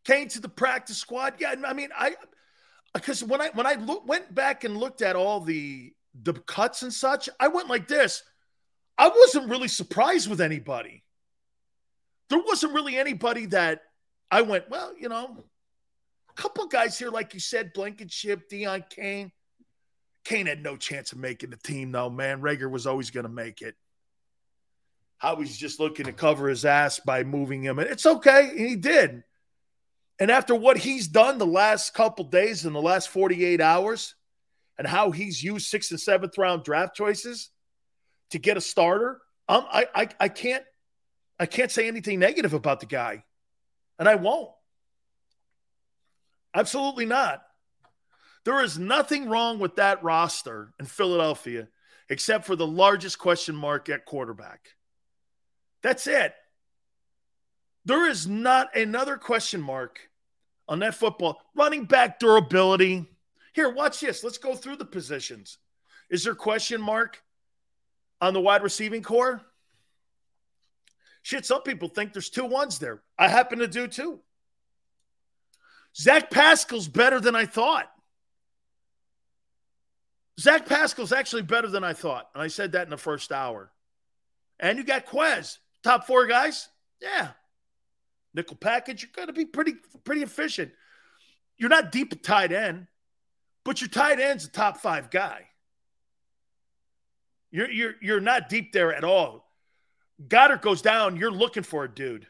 Came 0.06 0.28
to 0.30 0.41
the 0.41 0.49
practice 0.49 0.98
squad. 0.98 1.36
Yeah, 1.40 1.53
I 1.66 1.74
mean, 1.74 1.90
I 1.95 2.16
because 2.94 3.24
when 3.24 3.40
I 3.40 3.49
when 3.53 3.68
I 3.68 3.76
look, 3.76 4.08
went 4.08 4.34
back 4.34 4.64
and 4.64 4.76
looked 4.76 5.03
at 5.03 5.16
all 5.16 5.40
the 5.40 5.94
the 6.20 6.34
cuts 6.34 6.82
and 6.82 6.91
such, 6.91 7.30
I 7.40 7.48
went 7.48 7.70
like 7.70 7.88
this. 7.88 8.24
I 8.98 9.10
wasn't 9.10 9.49
really 9.49 9.68
surprised 9.68 10.30
with 10.30 10.41
anybody. 10.41 11.03
There 12.30 12.41
wasn't 12.44 12.74
really 12.74 12.98
anybody 12.98 13.45
that 13.48 13.82
I 14.32 14.41
went, 14.41 14.70
well, 14.70 14.94
you 14.98 15.10
know, 15.10 15.44
a 16.30 16.34
couple 16.34 16.66
guys 16.68 16.98
here, 16.98 17.10
like 17.10 17.34
you 17.34 17.40
said, 17.40 17.74
Blankenship, 17.74 18.49
Deon 18.49 18.90
Cain. 18.90 19.32
Kane 20.24 20.45
had 20.45 20.64
no 20.64 20.78
chance 20.78 21.12
of 21.12 21.18
making 21.18 21.49
the 21.49 21.58
team, 21.58 21.91
though, 21.91 22.10
man. 22.10 22.41
Reagor 22.41 22.70
was 22.70 22.88
always 22.88 23.12
going 23.12 23.26
to 23.26 23.32
make 23.32 23.62
it 23.62 23.76
Howie's 25.22 25.56
just 25.56 25.80
looking 25.80 26.07
to 26.07 26.14
cover 26.14 26.49
his 26.49 26.65
ass 26.65 26.99
by 26.99 27.23
moving 27.23 27.61
him. 27.61 27.77
And 27.77 27.88
it's 27.88 28.07
okay. 28.07 28.49
And 28.49 28.60
He 28.60 28.76
did. 28.76 29.23
And 30.19 30.31
after 30.31 30.56
what 30.56 30.77
he's 30.77 31.07
done 31.07 31.38
the 31.38 31.45
last 31.45 31.93
couple 31.93 32.26
days 32.26 32.65
in 32.65 32.73
the 32.73 32.81
last 32.81 33.10
48 33.10 33.61
hours 33.61 34.15
and 34.80 34.88
how 34.88 35.11
he's 35.11 35.43
used 35.43 35.68
sixth 35.68 35.91
and 35.91 35.99
seventh 35.99 36.39
round 36.39 36.64
draft 36.64 36.95
choices 36.95 37.52
to 38.31 38.39
get 38.39 38.57
a 38.57 38.61
starter, 38.61 39.22
um, 39.48 39.64
I, 39.72 39.88
I, 39.93 40.10
I 40.19 40.27
can't 40.30 40.64
I 41.39 41.45
can't 41.45 41.72
say 41.72 41.88
anything 41.88 42.18
negative 42.18 42.56
about 42.56 42.80
the 42.80 42.88
guy. 42.88 43.23
And 43.99 44.10
I 44.10 44.15
won't. 44.15 44.49
Absolutely 46.56 47.06
not. 47.06 47.43
There 48.43 48.64
is 48.64 48.80
nothing 48.80 49.30
wrong 49.30 49.60
with 49.60 49.76
that 49.76 50.03
roster 50.03 50.73
in 50.80 50.88
Philadelphia 50.88 51.68
except 52.10 52.45
for 52.45 52.56
the 52.56 52.65
largest 52.65 53.19
question 53.19 53.56
mark 53.56 53.88
at 53.88 54.06
quarterback. 54.06 54.69
That's 55.82 56.08
it. 56.08 56.34
There 57.86 58.08
is 58.08 58.28
not 58.28 58.76
another 58.76 59.18
question 59.18 59.62
mark 59.62 59.99
on 60.68 60.80
that 60.80 60.95
football. 60.95 61.41
Running 61.56 61.86
back 61.86 62.20
durability. 62.20 63.06
Here, 63.53 63.70
watch 63.70 63.99
this. 63.99 64.24
Let's 64.24 64.38
go 64.38 64.56
through 64.56 64.78
the 64.78 64.86
positions. 64.86 65.58
Is 66.10 66.24
there 66.24 66.34
a 66.34 66.36
question 66.36 66.82
mark 66.82 67.22
on 68.20 68.34
the 68.34 68.41
wide 68.41 68.64
receiving 68.64 69.02
core? 69.02 69.41
Shit, 71.24 71.45
some 71.45 71.62
people 71.64 71.88
think 71.88 72.14
there's 72.14 72.30
two 72.30 72.45
ones 72.45 72.80
there. 72.80 73.02
I 73.18 73.28
happen 73.28 73.60
to 73.60 73.68
do 73.68 73.88
too. 73.88 74.20
Zach 75.95 76.32
Pascal's 76.32 76.88
better 76.88 77.20
than 77.20 77.36
I 77.36 77.45
thought. 77.45 77.91
Zach 80.40 80.66
Pascal's 80.66 81.12
actually 81.12 81.44
better 81.44 81.68
than 81.68 81.84
I 81.84 81.94
thought. 81.94 82.30
And 82.34 82.41
I 82.41 82.48
said 82.48 82.72
that 82.72 82.84
in 82.84 82.90
the 82.90 82.98
first 82.98 83.32
hour. 83.32 83.72
And 84.60 84.78
you 84.78 84.84
got 84.84 85.06
Quez. 85.06 85.58
Top 85.84 86.06
four 86.06 86.28
guys, 86.28 86.70
yeah. 87.02 87.30
Nickel 88.34 88.56
package, 88.56 89.03
you're 89.03 89.12
going 89.14 89.28
to 89.28 89.34
be 89.34 89.45
pretty 89.45 89.74
pretty 90.03 90.22
efficient. 90.22 90.72
You're 91.58 91.70
not 91.70 91.91
deep 91.91 92.14
at 92.14 92.24
tight 92.24 92.52
end, 92.52 92.88
but 93.64 93.82
your 93.82 93.90
tight 93.90 94.20
end's 94.20 94.45
a 94.45 94.49
top 94.49 94.78
five 94.78 95.10
guy. 95.10 95.48
You're 97.52 97.70
you're 97.70 97.95
you're 98.02 98.20
not 98.22 98.49
deep 98.49 98.72
there 98.72 98.94
at 98.94 99.03
all. 99.03 99.52
Goedert 100.28 100.62
goes 100.62 100.82
down, 100.82 101.18
you're 101.18 101.32
looking 101.32 101.64
for 101.64 101.84
a 101.84 101.94
dude. 101.94 102.28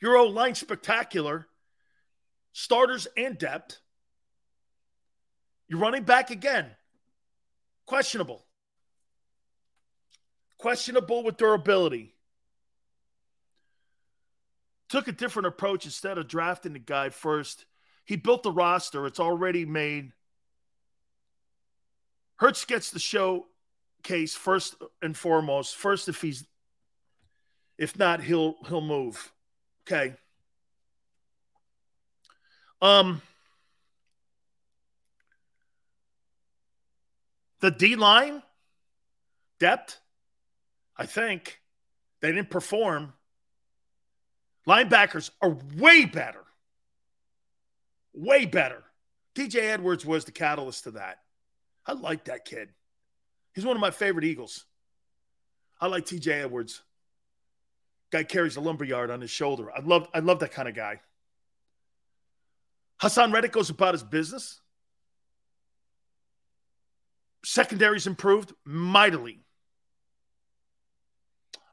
Your 0.00 0.16
old 0.16 0.34
line 0.34 0.54
spectacular, 0.54 1.46
starters 2.52 3.06
and 3.16 3.38
depth. 3.38 3.78
You're 5.68 5.78
running 5.80 6.02
back 6.02 6.30
again. 6.30 6.66
Questionable. 7.86 8.44
Questionable 10.64 11.22
with 11.22 11.36
durability. 11.36 12.14
Took 14.88 15.08
a 15.08 15.12
different 15.12 15.46
approach 15.46 15.84
instead 15.84 16.16
of 16.16 16.26
drafting 16.26 16.72
the 16.72 16.78
guy 16.78 17.10
first. 17.10 17.66
He 18.06 18.16
built 18.16 18.42
the 18.42 18.50
roster, 18.50 19.04
it's 19.04 19.20
already 19.20 19.66
made. 19.66 20.12
Hurts 22.36 22.64
gets 22.64 22.90
the 22.90 22.98
showcase 22.98 24.34
first 24.34 24.76
and 25.02 25.14
foremost. 25.14 25.76
First, 25.76 26.08
if 26.08 26.22
he's 26.22 26.46
if 27.76 27.98
not, 27.98 28.22
he'll 28.22 28.54
he'll 28.66 28.80
move. 28.80 29.34
Okay. 29.86 30.14
Um 32.80 33.20
the 37.60 37.70
D 37.70 37.96
line 37.96 38.42
depth, 39.60 39.98
I 40.96 41.06
think 41.06 41.60
they 42.20 42.32
didn't 42.32 42.50
perform. 42.50 43.12
Linebackers 44.66 45.30
are 45.42 45.56
way 45.76 46.04
better. 46.04 46.44
Way 48.14 48.46
better. 48.46 48.82
TJ 49.34 49.56
Edwards 49.56 50.06
was 50.06 50.24
the 50.24 50.32
catalyst 50.32 50.84
to 50.84 50.92
that. 50.92 51.18
I 51.86 51.92
like 51.92 52.24
that 52.24 52.44
kid. 52.44 52.70
He's 53.54 53.64
one 53.66 53.76
of 53.76 53.80
my 53.80 53.90
favorite 53.90 54.24
Eagles. 54.24 54.64
I 55.80 55.86
like 55.86 56.06
TJ 56.06 56.44
Edwards. 56.44 56.82
Guy 58.10 58.22
carries 58.24 58.56
a 58.56 58.60
lumberyard 58.60 59.10
on 59.10 59.20
his 59.20 59.30
shoulder. 59.30 59.70
I 59.72 59.80
love 59.80 60.08
I 60.14 60.20
love 60.20 60.38
that 60.38 60.52
kind 60.52 60.68
of 60.68 60.74
guy. 60.74 61.00
Haason 63.02 63.32
Reddick 63.32 63.52
goes 63.52 63.70
about 63.70 63.94
his 63.94 64.02
business. 64.02 64.60
Secondary's 67.44 68.06
improved 68.06 68.52
mightily. 68.64 69.43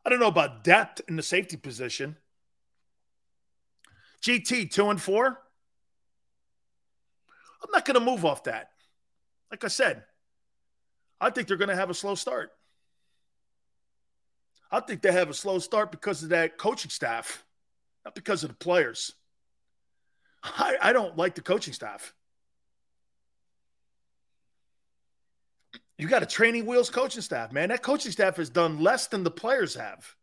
I 0.06 0.10
don't 0.10 0.20
know 0.20 0.28
about 0.28 0.64
depth 0.64 1.02
in 1.08 1.16
the 1.16 1.24
safety 1.24 1.58
position. 1.58 2.18
GT 4.22 4.72
two 4.72 4.90
and 4.90 5.02
four. 5.02 5.40
I'm 7.64 7.72
not 7.72 7.86
going 7.86 8.00
to 8.00 8.06
move 8.06 8.26
off 8.26 8.46
that. 8.46 8.72
Like 9.52 9.64
I 9.64 9.68
said, 9.68 10.04
I 11.20 11.30
think 11.30 11.48
they're 11.48 11.58
going 11.58 11.70
to 11.70 11.76
have 11.76 11.90
a 11.90 11.94
slow 11.94 12.16
start. 12.16 12.52
I 14.72 14.80
think 14.80 15.02
they 15.02 15.12
have 15.12 15.30
a 15.30 15.34
slow 15.34 15.60
start 15.60 15.92
because 15.92 16.24
of 16.24 16.30
that 16.30 16.58
coaching 16.58 16.90
staff, 16.90 17.44
not 18.06 18.16
because 18.16 18.44
of 18.44 18.50
the 18.50 18.56
players. 18.56 19.14
I, 20.44 20.78
I 20.82 20.94
don't 20.94 21.18
like 21.18 21.36
the 21.36 21.42
coaching 21.42 21.74
staff. 21.74 22.14
You 26.02 26.08
got 26.08 26.24
a 26.24 26.26
training 26.26 26.66
wheels 26.66 26.90
coaching 26.90 27.22
staff, 27.22 27.52
man. 27.52 27.70
That 27.70 27.84
coaching 27.84 28.12
staff 28.12 28.38
has 28.38 28.50
done 28.50 28.80
less 28.80 29.06
than 29.06 29.24
the 29.24 29.30
players 29.30 29.76
have. 29.76 30.16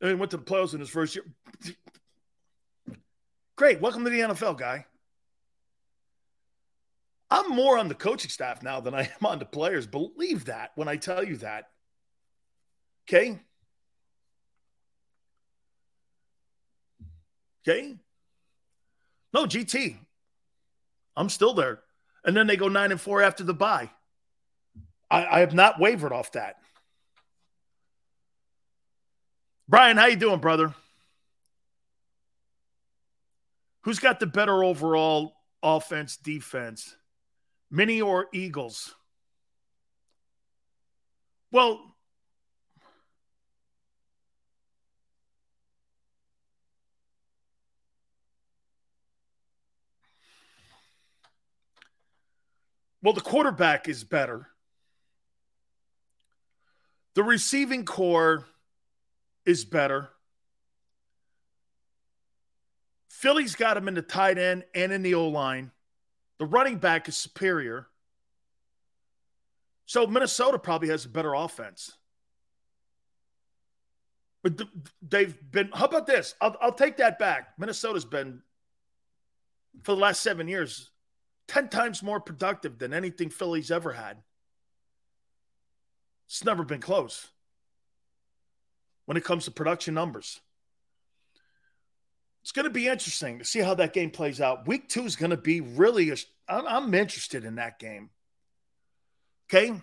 I 0.00 0.06
mean, 0.06 0.20
went 0.20 0.30
to 0.30 0.36
the 0.36 0.44
playoffs 0.44 0.72
in 0.72 0.78
his 0.78 0.88
first 0.88 1.16
year. 1.16 1.24
Great. 3.56 3.80
Welcome 3.80 4.04
to 4.04 4.10
the 4.10 4.20
NFL, 4.20 4.56
guy. 4.56 4.86
I'm 7.28 7.50
more 7.50 7.76
on 7.76 7.88
the 7.88 7.94
coaching 7.96 8.30
staff 8.30 8.62
now 8.62 8.78
than 8.78 8.94
I 8.94 9.00
am 9.20 9.26
on 9.26 9.40
the 9.40 9.44
players. 9.44 9.84
Believe 9.84 10.44
that 10.44 10.70
when 10.76 10.86
I 10.86 10.94
tell 10.94 11.24
you 11.24 11.38
that. 11.38 11.68
Okay. 13.08 13.40
Okay. 17.66 17.96
No, 19.34 19.46
GT. 19.46 19.96
I'm 21.16 21.28
still 21.28 21.52
there. 21.52 21.80
And 22.24 22.36
then 22.36 22.46
they 22.46 22.56
go 22.56 22.68
nine 22.68 22.90
and 22.90 23.00
four 23.00 23.22
after 23.22 23.44
the 23.44 23.54
bye. 23.54 23.90
I, 25.10 25.26
I 25.26 25.40
have 25.40 25.54
not 25.54 25.80
wavered 25.80 26.12
off 26.12 26.32
that. 26.32 26.56
Brian, 29.68 29.96
how 29.96 30.06
you 30.06 30.16
doing, 30.16 30.40
brother? 30.40 30.74
Who's 33.82 33.98
got 33.98 34.20
the 34.20 34.26
better 34.26 34.64
overall 34.64 35.34
offense, 35.62 36.16
defense? 36.16 36.96
Mini 37.70 38.00
or 38.00 38.26
Eagles? 38.32 38.94
Well, 41.52 41.87
well, 53.02 53.14
the 53.14 53.20
quarterback 53.20 53.88
is 53.88 54.04
better. 54.04 54.48
The 57.14 57.22
receiving 57.22 57.84
core 57.84 58.46
is 59.44 59.64
better. 59.64 60.10
Philly's 63.08 63.56
got 63.56 63.76
him 63.76 63.88
in 63.88 63.94
the 63.94 64.02
tight 64.02 64.38
end 64.38 64.64
and 64.74 64.92
in 64.92 65.02
the 65.02 65.14
O 65.14 65.28
line. 65.28 65.72
The 66.38 66.46
running 66.46 66.78
back 66.78 67.08
is 67.08 67.16
superior. 67.16 67.88
So 69.86 70.06
Minnesota 70.06 70.58
probably 70.58 70.88
has 70.90 71.04
a 71.04 71.08
better 71.08 71.34
offense. 71.34 71.92
But 74.42 74.62
they've 75.02 75.36
been, 75.50 75.70
how 75.72 75.86
about 75.86 76.06
this? 76.06 76.34
I'll, 76.40 76.56
I'll 76.60 76.72
take 76.72 76.98
that 76.98 77.18
back. 77.18 77.58
Minnesota's 77.58 78.04
been, 78.04 78.42
for 79.82 79.96
the 79.96 80.00
last 80.00 80.22
seven 80.22 80.46
years, 80.46 80.90
10 81.48 81.68
times 81.68 82.02
more 82.02 82.20
productive 82.20 82.78
than 82.78 82.94
anything 82.94 83.30
Philly's 83.30 83.70
ever 83.70 83.92
had. 83.92 84.18
It's 86.26 86.44
never 86.44 86.62
been 86.62 86.80
close 86.80 87.26
when 89.06 89.16
it 89.16 89.24
comes 89.24 89.46
to 89.46 89.50
production 89.50 89.94
numbers. 89.94 90.40
It's 92.42 92.52
going 92.52 92.64
to 92.64 92.70
be 92.70 92.86
interesting 92.86 93.38
to 93.38 93.44
see 93.44 93.60
how 93.60 93.74
that 93.74 93.94
game 93.94 94.10
plays 94.10 94.40
out. 94.40 94.66
Week 94.66 94.88
two 94.88 95.04
is 95.04 95.16
going 95.16 95.30
to 95.30 95.36
be 95.36 95.60
really, 95.60 96.12
i 96.12 96.16
I'm 96.48 96.92
interested 96.94 97.44
in 97.44 97.56
that 97.56 97.78
game. 97.78 98.10
Okay. 99.48 99.80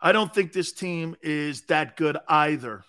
I 0.00 0.12
don't 0.12 0.32
think 0.32 0.52
this 0.52 0.72
team 0.72 1.16
is 1.22 1.62
that 1.62 1.96
good 1.96 2.16
either. 2.28 2.84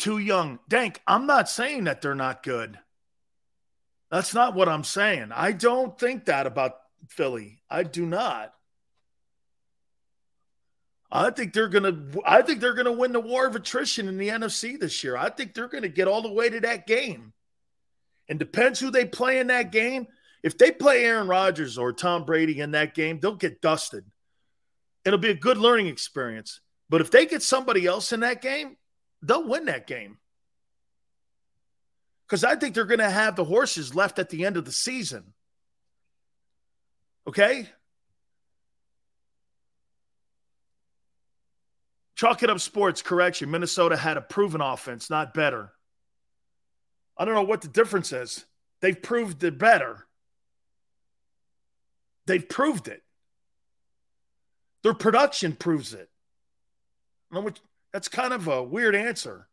Too 0.00 0.16
young. 0.16 0.60
Dank, 0.66 1.02
I'm 1.06 1.26
not 1.26 1.50
saying 1.50 1.84
that 1.84 2.00
they're 2.00 2.14
not 2.14 2.42
good. 2.42 2.78
That's 4.10 4.32
not 4.32 4.54
what 4.54 4.66
I'm 4.66 4.82
saying. 4.82 5.28
I 5.30 5.52
don't 5.52 5.98
think 5.98 6.24
that 6.24 6.46
about 6.46 6.76
Philly. 7.08 7.60
I 7.68 7.82
do 7.82 8.06
not. 8.06 8.54
I 11.12 11.28
think 11.28 11.52
they're 11.52 11.68
gonna. 11.68 12.02
I 12.24 12.40
think 12.40 12.60
they're 12.60 12.72
gonna 12.72 12.90
win 12.90 13.12
the 13.12 13.20
war 13.20 13.46
of 13.46 13.54
attrition 13.54 14.08
in 14.08 14.16
the 14.16 14.30
NFC 14.30 14.80
this 14.80 15.04
year. 15.04 15.18
I 15.18 15.28
think 15.28 15.52
they're 15.52 15.68
gonna 15.68 15.88
get 15.88 16.08
all 16.08 16.22
the 16.22 16.32
way 16.32 16.48
to 16.48 16.60
that 16.60 16.86
game. 16.86 17.34
And 18.26 18.38
depends 18.38 18.80
who 18.80 18.90
they 18.90 19.04
play 19.04 19.38
in 19.38 19.48
that 19.48 19.70
game. 19.70 20.06
If 20.42 20.56
they 20.56 20.70
play 20.70 21.04
Aaron 21.04 21.28
Rodgers 21.28 21.76
or 21.76 21.92
Tom 21.92 22.24
Brady 22.24 22.60
in 22.60 22.70
that 22.70 22.94
game, 22.94 23.20
they'll 23.20 23.34
get 23.34 23.60
dusted. 23.60 24.06
It'll 25.04 25.18
be 25.18 25.28
a 25.28 25.34
good 25.34 25.58
learning 25.58 25.88
experience. 25.88 26.60
But 26.88 27.02
if 27.02 27.10
they 27.10 27.26
get 27.26 27.42
somebody 27.42 27.84
else 27.84 28.14
in 28.14 28.20
that 28.20 28.40
game, 28.40 28.78
they'll 29.22 29.46
win 29.46 29.66
that 29.66 29.86
game. 29.86 30.18
Because 32.26 32.44
I 32.44 32.56
think 32.56 32.74
they're 32.74 32.84
going 32.84 33.00
to 33.00 33.10
have 33.10 33.36
the 33.36 33.44
horses 33.44 33.94
left 33.94 34.18
at 34.18 34.30
the 34.30 34.44
end 34.44 34.56
of 34.56 34.64
the 34.64 34.72
season. 34.72 35.34
Okay? 37.26 37.68
Chalk 42.14 42.42
it 42.42 42.50
up 42.50 42.60
sports 42.60 43.02
correction. 43.02 43.50
Minnesota 43.50 43.96
had 43.96 44.16
a 44.16 44.20
proven 44.20 44.60
offense, 44.60 45.10
not 45.10 45.34
better. 45.34 45.72
I 47.16 47.24
don't 47.24 47.34
know 47.34 47.42
what 47.42 47.62
the 47.62 47.68
difference 47.68 48.12
is. 48.12 48.44
They've 48.80 49.00
proved 49.00 49.42
it 49.42 49.58
better. 49.58 50.06
They've 52.26 52.48
proved 52.48 52.88
it. 52.88 53.02
Their 54.82 54.94
production 54.94 55.54
proves 55.54 55.94
it. 55.94 56.08
That's 57.92 58.08
kind 58.08 58.32
of 58.32 58.48
a 58.48 58.62
weird 58.62 58.94
answer. 58.94 59.48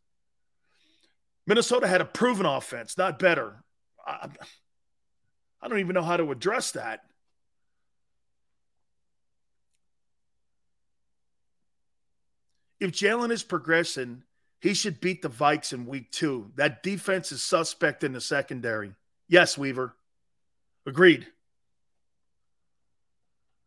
Minnesota 1.45 1.87
had 1.87 2.01
a 2.01 2.05
proven 2.05 2.45
offense, 2.45 2.97
not 2.97 3.19
better. 3.19 3.63
I, 4.05 4.29
I 5.61 5.67
don't 5.67 5.79
even 5.79 5.93
know 5.93 6.03
how 6.03 6.17
to 6.17 6.31
address 6.31 6.71
that. 6.71 7.01
if 12.79 12.91
Jalen 12.91 13.31
is 13.31 13.43
progressing, 13.43 14.23
he 14.59 14.73
should 14.73 15.01
beat 15.01 15.21
the 15.21 15.29
Vikes 15.29 15.73
in 15.73 15.85
week 15.85 16.11
two. 16.11 16.51
That 16.55 16.83
defense 16.83 17.31
is 17.31 17.43
suspect 17.43 18.03
in 18.03 18.13
the 18.13 18.21
secondary. 18.21 18.93
Yes, 19.27 19.57
Weaver. 19.57 19.95
Agreed. 20.85 21.27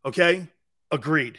Okay? 0.04 0.48
Agreed. 0.90 1.38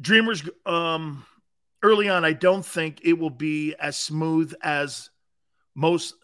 Dreamers 0.00 0.42
um 0.64 1.24
early 1.82 2.08
on 2.08 2.24
I 2.24 2.32
don't 2.32 2.64
think 2.64 3.00
it 3.04 3.18
will 3.18 3.30
be 3.30 3.74
as 3.74 3.96
smooth 3.96 4.54
as 4.62 5.10
most 5.74 6.14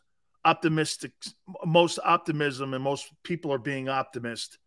optimistic 0.44 1.12
most 1.64 1.98
optimism 2.02 2.74
and 2.74 2.82
most 2.82 3.10
people 3.22 3.52
are 3.52 3.58
being 3.58 3.88
optimist 3.88 4.58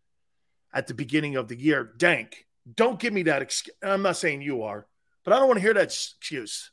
at 0.72 0.86
the 0.86 0.94
beginning 0.94 1.36
of 1.36 1.48
the 1.48 1.56
year. 1.56 1.92
Dank, 1.96 2.46
don't 2.74 2.98
give 2.98 3.12
me 3.12 3.22
that 3.24 3.42
excuse. 3.42 3.76
I'm 3.82 4.02
not 4.02 4.16
saying 4.16 4.42
you 4.42 4.62
are, 4.62 4.86
but 5.24 5.32
I 5.32 5.38
don't 5.38 5.48
want 5.48 5.58
to 5.58 5.62
hear 5.62 5.74
that 5.74 5.84
excuse. 5.84 6.70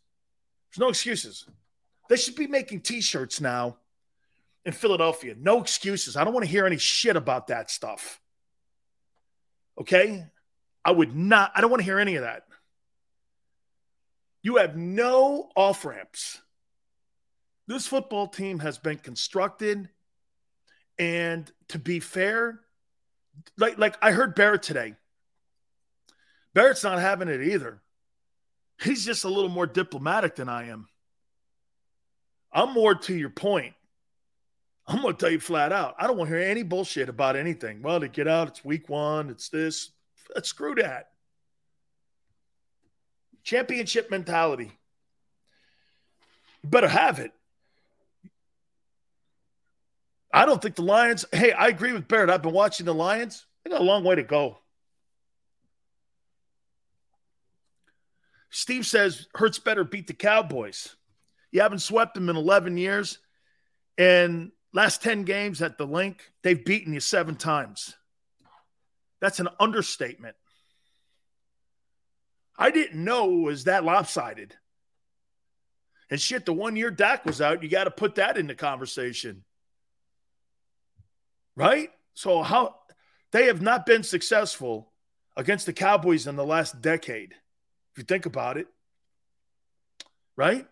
There's 0.72 0.82
no 0.82 0.90
excuses. 0.90 1.46
They 2.10 2.16
should 2.16 2.36
be 2.36 2.48
making 2.48 2.82
t-shirts 2.82 3.40
now 3.40 3.78
in 4.66 4.74
Philadelphia. 4.74 5.36
No 5.38 5.62
excuses. 5.62 6.16
I 6.16 6.24
don't 6.24 6.34
want 6.34 6.46
to 6.46 6.52
hear 6.52 6.66
any 6.66 6.78
shit 6.78 7.16
about 7.16 7.48
that 7.48 7.70
stuff. 7.70 8.20
Okay? 9.80 10.26
I 10.86 10.92
would 10.92 11.16
not, 11.16 11.52
I 11.56 11.62
don't 11.62 11.70
want 11.70 11.82
to 11.82 11.86
hear 11.86 12.00
any 12.00 12.16
of 12.16 12.24
that. 12.24 12.44
You 14.42 14.58
have 14.58 14.76
no 14.76 15.50
off 15.56 15.86
ramps. 15.86 16.42
This 17.66 17.88
football 17.88 18.28
team 18.28 18.60
has 18.60 18.78
been 18.78 18.98
constructed, 18.98 19.88
and 21.00 21.50
to 21.70 21.80
be 21.80 22.02
fair, 22.02 22.60
like 23.58 23.78
like 23.78 23.96
I 24.02 24.12
heard 24.12 24.36
Barrett 24.36 24.64
today. 24.64 24.96
Barrett's 26.54 26.84
not 26.84 27.00
having 27.00 27.30
it 27.30 27.42
either. 27.42 27.82
He's 28.82 29.06
just 29.06 29.24
a 29.24 29.30
little 29.30 29.50
more 29.50 29.66
diplomatic 29.66 30.36
than 30.36 30.50
I 30.50 30.68
am. 30.68 30.88
I'm 32.52 32.74
more 32.74 32.96
to 32.96 33.16
your 33.16 33.30
point. 33.30 33.74
I'm 34.86 35.02
going 35.02 35.16
to 35.16 35.20
tell 35.20 35.32
you 35.32 35.40
flat 35.40 35.72
out. 35.72 35.96
I 35.98 36.06
don't 36.06 36.18
want 36.18 36.30
to 36.30 36.36
hear 36.36 36.46
any 36.46 36.64
bullshit 36.64 37.08
about 37.08 37.38
anything. 37.38 37.82
Well, 37.82 38.02
to 38.02 38.10
get 38.10 38.28
out, 38.28 38.50
it's 38.50 38.66
week 38.66 38.90
one, 38.90 39.30
it's 39.30 39.48
this. 39.48 39.93
Screw 40.44 40.76
that. 40.76 41.10
Championship 43.44 44.10
mentality. 44.10 44.72
Better 46.64 46.88
have 46.88 47.20
it. 47.20 47.32
I 50.34 50.46
don't 50.46 50.62
think 50.62 50.76
the 50.76 50.82
Lions, 50.82 51.26
hey, 51.32 51.52
I 51.52 51.68
agree 51.68 51.94
with 51.94 52.08
Barrett. 52.08 52.30
I've 52.30 52.42
been 52.42 52.54
watching 52.54 52.86
the 52.86 52.94
Lions. 52.94 53.46
They 53.64 53.70
got 53.70 53.82
a 53.82 53.84
long 53.84 54.04
way 54.04 54.16
to 54.16 54.24
go. 54.24 54.58
Steve 58.50 58.86
says 58.86 59.28
Hurts 59.36 59.60
better 59.60 59.84
beat 59.84 60.08
the 60.08 60.14
Cowboys. 60.14 60.96
You 61.52 61.62
haven't 61.62 61.80
swept 61.80 62.16
them 62.16 62.30
in 62.30 62.36
11 62.36 62.78
years. 62.78 63.20
And 63.98 64.52
last 64.74 65.04
10 65.04 65.24
games 65.24 65.62
at 65.62 65.78
the 65.78 65.86
link, 65.86 66.32
they've 66.42 66.64
beaten 66.64 66.94
you 66.94 67.00
seven 67.00 67.36
times. 67.36 67.96
That's 69.24 69.40
an 69.40 69.48
understatement. 69.58 70.36
I 72.58 72.72
didn't 72.72 73.02
know 73.02 73.32
it 73.32 73.44
was 73.44 73.64
that 73.64 73.86
lopsided. 73.86 74.54
And 76.10 76.20
shit, 76.20 76.46
the 76.46 76.52
one 76.52 76.76
year 76.76 76.92
Dak 76.92 77.26
was 77.26 77.40
out, 77.40 77.64
you 77.64 77.70
got 77.70 77.86
to 77.86 77.92
put 77.92 78.16
that 78.16 78.38
in 78.38 78.48
the 78.48 78.54
conversation. 78.54 79.46
Right? 81.56 81.90
So, 82.16 82.44
how 82.44 82.76
they 83.32 83.46
have 83.46 83.62
not 83.62 83.86
been 83.86 84.04
successful 84.04 84.92
against 85.38 85.68
the 85.68 85.74
Cowboys 85.74 86.28
in 86.28 86.36
the 86.36 86.46
last 86.46 86.82
decade, 86.82 87.32
if 87.94 88.00
you 88.00 88.04
think 88.04 88.26
about 88.26 88.58
it. 88.58 88.68
Right? 90.36 90.68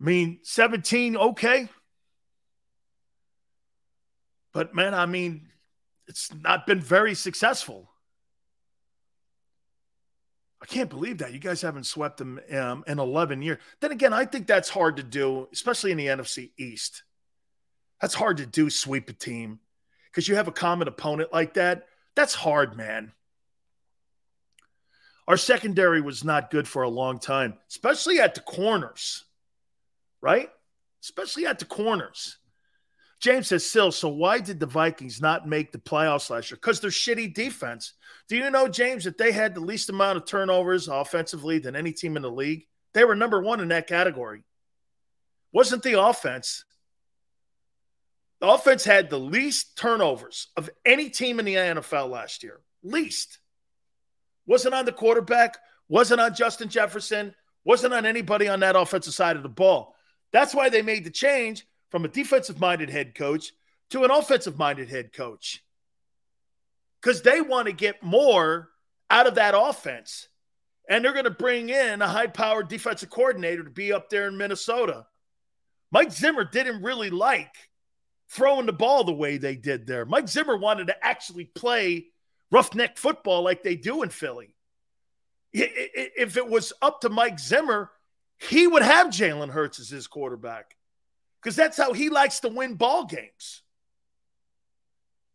I 0.00 0.02
mean, 0.02 0.38
17, 0.44 1.18
okay. 1.18 1.68
But 4.54 4.74
man, 4.74 4.94
I 4.94 5.04
mean, 5.04 5.49
it's 6.10 6.34
not 6.34 6.66
been 6.66 6.80
very 6.80 7.14
successful. 7.14 7.90
I 10.62 10.66
can't 10.66 10.90
believe 10.90 11.18
that. 11.18 11.32
You 11.32 11.38
guys 11.38 11.62
haven't 11.62 11.84
swept 11.84 12.18
them 12.18 12.38
um, 12.52 12.84
in 12.86 12.98
11 12.98 13.40
years. 13.40 13.58
Then 13.80 13.92
again, 13.92 14.12
I 14.12 14.26
think 14.26 14.46
that's 14.46 14.68
hard 14.68 14.98
to 14.98 15.02
do, 15.02 15.48
especially 15.52 15.90
in 15.90 15.96
the 15.96 16.08
NFC 16.08 16.50
East. 16.58 17.02
That's 18.02 18.12
hard 18.12 18.36
to 18.36 18.46
do, 18.46 18.68
sweep 18.68 19.08
a 19.08 19.14
team, 19.14 19.60
because 20.10 20.28
you 20.28 20.34
have 20.34 20.48
a 20.48 20.52
common 20.52 20.86
opponent 20.86 21.32
like 21.32 21.54
that. 21.54 21.86
That's 22.14 22.34
hard, 22.34 22.76
man. 22.76 23.12
Our 25.26 25.38
secondary 25.38 26.02
was 26.02 26.24
not 26.24 26.50
good 26.50 26.68
for 26.68 26.82
a 26.82 26.90
long 26.90 27.18
time, 27.20 27.54
especially 27.68 28.20
at 28.20 28.34
the 28.34 28.40
corners 28.40 29.24
right? 30.20 30.50
Especially 31.02 31.46
at 31.46 31.58
the 31.58 31.64
corners. 31.64 32.38
James 33.20 33.48
says, 33.48 33.70
Sill, 33.70 33.92
so 33.92 34.08
why 34.08 34.38
did 34.38 34.58
the 34.58 34.66
Vikings 34.66 35.20
not 35.20 35.46
make 35.46 35.72
the 35.72 35.78
playoffs 35.78 36.30
last 36.30 36.50
year? 36.50 36.56
Because 36.56 36.80
they're 36.80 36.90
shitty 36.90 37.34
defense. 37.34 37.92
Do 38.28 38.36
you 38.36 38.50
know, 38.50 38.66
James, 38.66 39.04
that 39.04 39.18
they 39.18 39.30
had 39.30 39.54
the 39.54 39.60
least 39.60 39.90
amount 39.90 40.16
of 40.16 40.24
turnovers 40.24 40.88
offensively 40.88 41.58
than 41.58 41.76
any 41.76 41.92
team 41.92 42.16
in 42.16 42.22
the 42.22 42.30
league? 42.30 42.66
They 42.94 43.04
were 43.04 43.14
number 43.14 43.42
one 43.42 43.60
in 43.60 43.68
that 43.68 43.86
category. 43.86 44.42
Wasn't 45.52 45.82
the 45.82 46.00
offense. 46.00 46.64
The 48.40 48.48
offense 48.48 48.84
had 48.84 49.10
the 49.10 49.20
least 49.20 49.76
turnovers 49.76 50.48
of 50.56 50.70
any 50.86 51.10
team 51.10 51.38
in 51.38 51.44
the 51.44 51.56
NFL 51.56 52.08
last 52.08 52.42
year. 52.42 52.60
Least. 52.82 53.38
Wasn't 54.46 54.74
on 54.74 54.86
the 54.86 54.92
quarterback, 54.92 55.58
wasn't 55.88 56.22
on 56.22 56.34
Justin 56.34 56.70
Jefferson, 56.70 57.34
wasn't 57.64 57.92
on 57.92 58.06
anybody 58.06 58.48
on 58.48 58.60
that 58.60 58.76
offensive 58.76 59.12
side 59.12 59.36
of 59.36 59.42
the 59.42 59.50
ball. 59.50 59.94
That's 60.32 60.54
why 60.54 60.70
they 60.70 60.80
made 60.80 61.04
the 61.04 61.10
change 61.10 61.66
from 61.90 62.04
a 62.04 62.08
defensive 62.08 62.60
minded 62.60 62.90
head 62.90 63.14
coach 63.14 63.52
to 63.90 64.04
an 64.04 64.10
offensive 64.10 64.58
minded 64.58 64.88
head 64.88 65.12
coach. 65.12 65.62
Because 67.00 67.22
they 67.22 67.40
want 67.40 67.66
to 67.66 67.72
get 67.72 68.02
more 68.02 68.70
out 69.10 69.26
of 69.26 69.36
that 69.36 69.54
offense. 69.56 70.28
And 70.88 71.04
they're 71.04 71.12
going 71.12 71.24
to 71.24 71.30
bring 71.30 71.68
in 71.70 72.02
a 72.02 72.08
high 72.08 72.26
powered 72.26 72.68
defensive 72.68 73.10
coordinator 73.10 73.64
to 73.64 73.70
be 73.70 73.92
up 73.92 74.10
there 74.10 74.28
in 74.28 74.36
Minnesota. 74.36 75.06
Mike 75.92 76.12
Zimmer 76.12 76.44
didn't 76.44 76.82
really 76.82 77.10
like 77.10 77.54
throwing 78.28 78.66
the 78.66 78.72
ball 78.72 79.04
the 79.04 79.12
way 79.12 79.38
they 79.38 79.56
did 79.56 79.86
there. 79.86 80.04
Mike 80.04 80.28
Zimmer 80.28 80.56
wanted 80.56 80.86
to 80.86 81.04
actually 81.04 81.44
play 81.44 82.06
roughneck 82.52 82.96
football 82.96 83.42
like 83.42 83.62
they 83.62 83.76
do 83.76 84.02
in 84.02 84.08
Philly. 84.08 84.54
If 85.52 86.36
it 86.36 86.48
was 86.48 86.72
up 86.80 87.00
to 87.00 87.08
Mike 87.08 87.40
Zimmer, 87.40 87.90
he 88.38 88.66
would 88.66 88.82
have 88.82 89.08
Jalen 89.08 89.50
Hurts 89.50 89.80
as 89.80 89.88
his 89.88 90.06
quarterback 90.06 90.76
because 91.42 91.56
that's 91.56 91.76
how 91.76 91.92
he 91.92 92.10
likes 92.10 92.40
to 92.40 92.48
win 92.48 92.74
ball 92.74 93.06
games. 93.06 93.62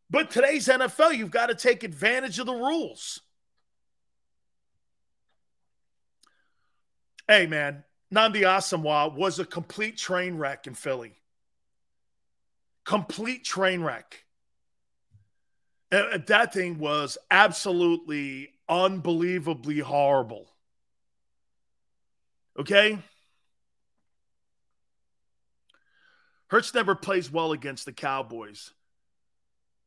But 0.09 0.29
today's 0.29 0.67
NFL, 0.67 1.17
you've 1.17 1.31
got 1.31 1.47
to 1.47 1.55
take 1.55 1.83
advantage 1.83 2.37
of 2.39 2.45
the 2.45 2.53
rules. 2.53 3.21
Hey, 7.27 7.47
man, 7.47 7.83
Nnamdi 8.13 8.41
Asomugha 8.41 9.15
was 9.15 9.39
a 9.39 9.45
complete 9.45 9.97
train 9.97 10.37
wreck 10.37 10.67
in 10.67 10.75
Philly. 10.75 11.13
Complete 12.83 13.43
train 13.43 13.81
wreck. 13.81 14.23
That 15.89 16.53
thing 16.53 16.77
was 16.77 17.17
absolutely 17.31 18.49
unbelievably 18.69 19.79
horrible. 19.79 20.51
Okay? 22.59 22.99
Hurts 26.55 26.73
never 26.73 26.95
plays 26.95 27.29
well 27.29 27.51
against 27.51 27.83
the 27.83 27.91
Cowboys. 27.91 28.71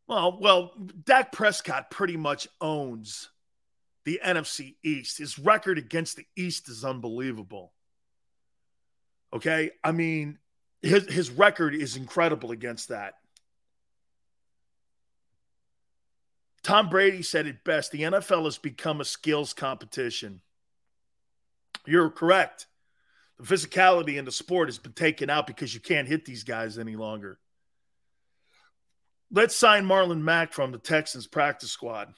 Well, 0.07 0.39
well, 0.39 0.75
Dak 1.03 1.33
Prescott 1.33 1.91
pretty 1.91 2.19
much 2.19 2.47
owns 2.61 3.31
the 4.05 4.21
NFC 4.23 4.75
East. 4.85 5.17
His 5.17 5.39
record 5.39 5.79
against 5.79 6.17
the 6.17 6.27
East 6.37 6.69
is 6.69 6.85
unbelievable. 6.85 7.73
Okay? 9.33 9.71
I 9.83 9.93
mean, 9.93 10.41
his 10.83 11.07
his 11.07 11.31
record 11.31 11.75
is 11.75 11.97
incredible 11.97 12.51
against 12.51 12.89
that. 12.91 13.15
Tom 16.63 16.91
Brady 16.91 17.23
said 17.23 17.47
it 17.47 17.65
best. 17.65 17.93
The 17.93 18.03
NFL 18.03 18.45
has 18.45 18.59
become 18.59 19.01
a 19.01 19.07
skills 19.07 19.55
competition. 19.55 20.43
You're 21.87 22.11
correct. 22.11 22.67
The 23.39 23.45
physicality 23.45 24.17
in 24.17 24.25
the 24.25 24.33
sport 24.33 24.69
has 24.69 24.79
been 24.79 24.93
taken 24.93 25.31
out 25.31 25.47
because 25.47 25.73
you 25.73 25.81
can't 25.81 26.09
hit 26.09 26.25
these 26.25 26.45
guys 26.45 26.79
any 26.79 26.97
longer. 26.97 27.39
Let's 29.31 29.55
sign 29.55 29.85
Marlon 29.85 30.23
Mack 30.23 30.53
from 30.53 30.73
the 30.73 30.79
Texans 30.79 31.27
practice 31.27 31.71
squad. 31.71 32.13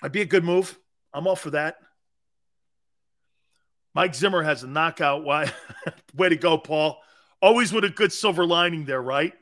That'd 0.00 0.12
be 0.12 0.20
a 0.20 0.26
good 0.26 0.44
move. 0.44 0.78
I'm 1.12 1.26
all 1.26 1.36
for 1.36 1.50
that. 1.50 1.76
Mike 3.94 4.14
Zimmer 4.14 4.42
has 4.42 4.62
a 4.62 4.68
knockout. 4.68 5.24
Why? 5.24 5.52
Way 6.14 6.28
to 6.28 6.36
go, 6.36 6.58
Paul. 6.58 6.98
Always 7.42 7.72
with 7.72 7.84
a 7.84 7.90
good 7.90 8.12
silver 8.12 8.46
lining 8.46 8.84
there, 8.84 9.02
right? 9.02 9.32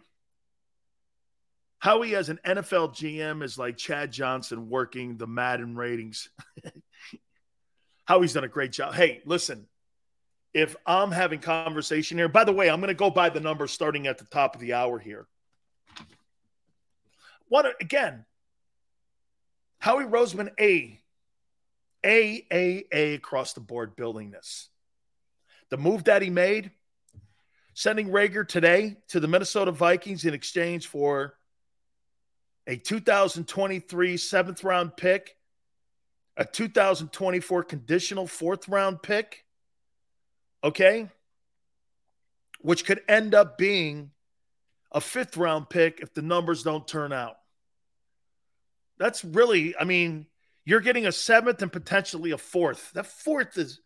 Howie 1.80 2.16
as 2.16 2.28
an 2.28 2.40
NFL 2.44 2.94
GM 2.94 3.42
is 3.42 3.58
like 3.58 3.76
Chad 3.76 4.10
Johnson 4.10 4.68
working 4.68 5.16
the 5.16 5.26
Madden 5.26 5.76
ratings. 5.76 6.28
Howie's 8.04 8.32
done 8.32 8.44
a 8.44 8.48
great 8.48 8.72
job. 8.72 8.94
Hey, 8.94 9.20
listen, 9.24 9.66
if 10.58 10.74
I'm 10.86 11.12
having 11.12 11.38
conversation 11.38 12.18
here. 12.18 12.28
By 12.28 12.44
the 12.44 12.52
way, 12.52 12.68
I'm 12.68 12.80
going 12.80 12.88
to 12.88 12.94
go 12.94 13.10
by 13.10 13.28
the 13.28 13.40
numbers 13.40 13.70
starting 13.70 14.06
at 14.06 14.18
the 14.18 14.24
top 14.24 14.54
of 14.54 14.60
the 14.60 14.74
hour 14.74 14.98
here. 14.98 15.26
What 17.48 17.66
again? 17.80 18.24
Howie 19.78 20.04
Roseman, 20.04 20.50
A, 20.60 21.00
A, 22.04 22.46
A, 22.52 22.84
A 22.92 23.14
across 23.14 23.52
the 23.52 23.60
board 23.60 23.94
building 23.94 24.30
this. 24.30 24.68
The 25.70 25.76
move 25.76 26.04
that 26.04 26.22
he 26.22 26.30
made, 26.30 26.72
sending 27.74 28.08
Reagor 28.08 28.46
today 28.46 28.96
to 29.08 29.20
the 29.20 29.28
Minnesota 29.28 29.70
Vikings 29.70 30.24
in 30.24 30.34
exchange 30.34 30.88
for 30.88 31.34
a 32.66 32.76
2023 32.76 34.16
seventh 34.16 34.64
round 34.64 34.96
pick, 34.96 35.36
a 36.36 36.44
2024 36.44 37.62
conditional 37.62 38.26
fourth 38.26 38.68
round 38.68 39.02
pick, 39.02 39.44
okay, 40.62 41.08
which 42.60 42.84
could 42.84 43.00
end 43.08 43.34
up 43.34 43.58
being 43.58 44.10
a 44.92 45.00
fifth 45.00 45.36
round 45.36 45.68
pick 45.68 46.00
if 46.00 46.14
the 46.14 46.22
numbers 46.22 46.62
don't 46.62 46.86
turn 46.86 47.12
out. 47.12 47.36
That's 48.98 49.24
really, 49.24 49.74
I 49.78 49.84
mean, 49.84 50.26
you're 50.64 50.80
getting 50.80 51.06
a 51.06 51.12
seventh 51.12 51.62
and 51.62 51.72
potentially 51.72 52.32
a 52.32 52.38
fourth. 52.38 52.90
That 52.92 53.06
fourth 53.06 53.56
is, 53.56 53.80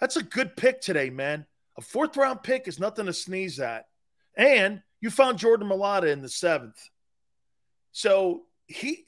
that's 0.00 0.16
a 0.16 0.22
good 0.22 0.56
pick 0.56 0.80
today, 0.80 1.10
man. 1.10 1.46
A 1.76 1.80
fourth 1.80 2.16
round 2.16 2.42
pick 2.42 2.68
is 2.68 2.78
nothing 2.78 3.06
to 3.06 3.12
sneeze 3.12 3.58
at. 3.58 3.86
And 4.36 4.82
you 5.00 5.10
found 5.10 5.38
Jordan 5.38 5.68
Mailata 5.68 6.10
in 6.10 6.22
the 6.22 6.28
seventh. 6.28 6.78
So 7.92 8.42
he 8.66 9.04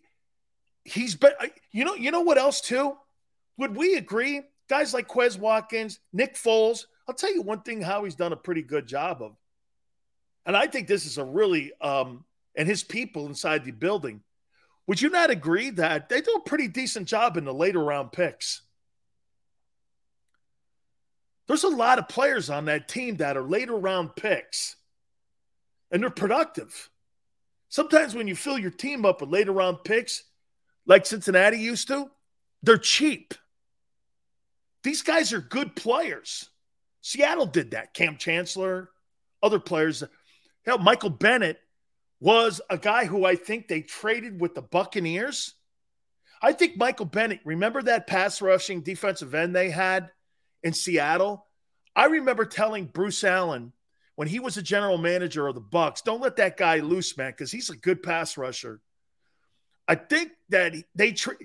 he's 0.85 1.17
been 1.17 1.33
you 1.73 1.85
know 1.85 1.95
you 1.95 2.11
know 2.11 2.21
what 2.21 2.39
else 2.39 2.61
too? 2.61 2.97
Would 3.59 3.77
we 3.77 3.97
agree? 3.97 4.43
Guys 4.69 4.93
like 4.93 5.09
Quez 5.09 5.39
Watkins, 5.39 5.99
Nick 6.13 6.35
Foles. 6.35 6.87
I'll 7.09 7.15
tell 7.15 7.33
you 7.33 7.43
one 7.43 7.63
thing 7.63 7.81
Howie's 7.81 8.17
done 8.17 8.33
a 8.33 8.37
pretty 8.37 8.63
good 8.63 8.87
job 8.87 9.23
of. 9.23 9.37
And 10.45 10.57
I 10.57 10.67
think 10.67 10.89
this 10.89 11.07
is 11.07 11.19
a 11.19 11.25
really 11.25 11.73
um 11.81 12.25
and 12.57 12.69
his 12.69 12.83
people 12.83 13.27
inside 13.27 13.65
the 13.65 13.71
building. 13.71 14.23
Would 14.87 15.03
you 15.03 15.11
not 15.11 15.31
agree 15.31 15.71
that 15.71 16.09
they 16.09 16.21
do 16.21 16.33
a 16.33 16.49
pretty 16.49 16.69
decent 16.69 17.09
job 17.09 17.37
in 17.37 17.45
the 17.45 17.55
later 17.55 17.83
round 17.83 18.13
picks? 18.13 18.63
There's 21.49 21.65
a 21.65 21.69
lot 21.69 21.99
of 21.99 22.09
players 22.09 22.51
on 22.51 22.65
that 22.65 22.89
team 22.89 23.17
that 23.17 23.37
are 23.37 23.43
later 23.43 23.77
round 23.77 24.17
picks, 24.17 24.77
and 25.91 26.03
they're 26.03 26.11
productive. 26.11 26.91
Sometimes 27.69 28.15
when 28.15 28.27
you 28.27 28.35
fill 28.35 28.59
your 28.59 28.71
team 28.71 29.05
up 29.05 29.21
with 29.21 29.31
later 29.31 29.53
round 29.53 29.85
picks, 29.85 30.25
like 30.87 31.07
Cincinnati 31.07 31.59
used 31.59 31.89
to, 31.89 32.11
they're 32.63 32.79
cheap. 32.79 33.35
These 34.83 35.03
guys 35.03 35.33
are 35.33 35.41
good 35.41 35.77
players. 35.77 36.49
Seattle 37.07 37.47
did 37.47 37.71
that. 37.71 37.95
Kam 37.95 38.17
Chancellor, 38.17 38.91
other 39.41 39.61
players. 39.61 40.03
Hell, 40.65 40.79
Michael 40.79 41.11
Bennett 41.11 41.61
was 42.19 42.61
a 42.69 42.77
guy 42.77 43.05
who 43.05 43.25
I 43.25 43.37
think 43.37 43.69
they 43.69 43.81
traded 43.81 44.41
with 44.41 44.57
the 44.57 44.63
Buccaneers. 44.63 45.55
I 46.43 46.53
think 46.53 46.77
Michael 46.77 47.07
Bennett, 47.07 47.39
remember 47.45 47.81
that 47.83 48.09
pass 48.09 48.43
rushing 48.43 48.81
defensive 48.81 49.37
end 49.37 49.55
they 49.55 49.71
had 49.71 50.11
in 50.65 50.73
Seattle? 50.73 51.47
I 51.95 52.07
remember 52.07 52.45
telling 52.45 52.87
Bruce 52.87 53.23
Allen 53.23 53.73
when 54.17 54.27
he 54.27 54.41
was 54.41 54.57
a 54.57 54.63
general 54.63 54.99
manager 54.99 55.47
of 55.47 55.55
the 55.55 55.61
Bucks, 55.61 56.03
don't 56.03 56.21
let 56.21 56.35
that 56.37 56.57
guy 56.57 56.81
loose, 56.81 57.17
man, 57.17 57.31
because 57.31 57.53
he's 57.53 57.71
a 57.71 57.77
good 57.77 58.03
pass 58.03 58.37
rusher. 58.37 58.81
I 59.87 59.95
think 59.95 60.33
that 60.49 60.75
they 60.97 61.13
tra- 61.13 61.37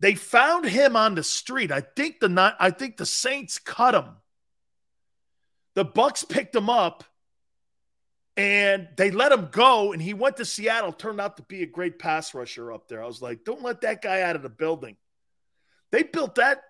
they 0.00 0.16
found 0.16 0.64
him 0.64 0.96
on 0.96 1.14
the 1.14 1.22
street. 1.22 1.70
I 1.70 1.82
think 1.82 2.18
the 2.18 2.56
I 2.58 2.70
think 2.70 2.96
the 2.96 3.06
Saints 3.06 3.60
cut 3.60 3.94
him. 3.94 4.16
The 5.74 5.84
Bucks 5.84 6.24
picked 6.24 6.54
him 6.54 6.68
up 6.68 7.04
and 8.36 8.88
they 8.96 9.10
let 9.10 9.32
him 9.32 9.48
go 9.50 9.92
and 9.92 10.00
he 10.00 10.14
went 10.14 10.36
to 10.38 10.44
Seattle 10.44 10.92
turned 10.92 11.20
out 11.20 11.36
to 11.36 11.42
be 11.42 11.62
a 11.62 11.66
great 11.66 11.98
pass 11.98 12.34
rusher 12.34 12.72
up 12.72 12.88
there. 12.88 13.02
I 13.02 13.06
was 13.06 13.22
like, 13.22 13.44
don't 13.44 13.62
let 13.62 13.82
that 13.82 14.02
guy 14.02 14.22
out 14.22 14.36
of 14.36 14.42
the 14.42 14.48
building. 14.48 14.96
They 15.90 16.02
built 16.02 16.36
that 16.36 16.62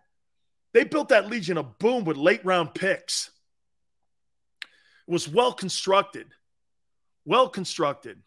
they 0.72 0.84
built 0.84 1.10
that 1.10 1.28
Legion 1.28 1.58
of 1.58 1.78
Boom 1.78 2.04
with 2.04 2.16
late 2.16 2.44
round 2.44 2.74
picks. 2.74 3.30
It 5.06 5.12
was 5.12 5.28
well 5.28 5.52
constructed. 5.52 6.28
Well 7.24 7.48
constructed. 7.48 8.22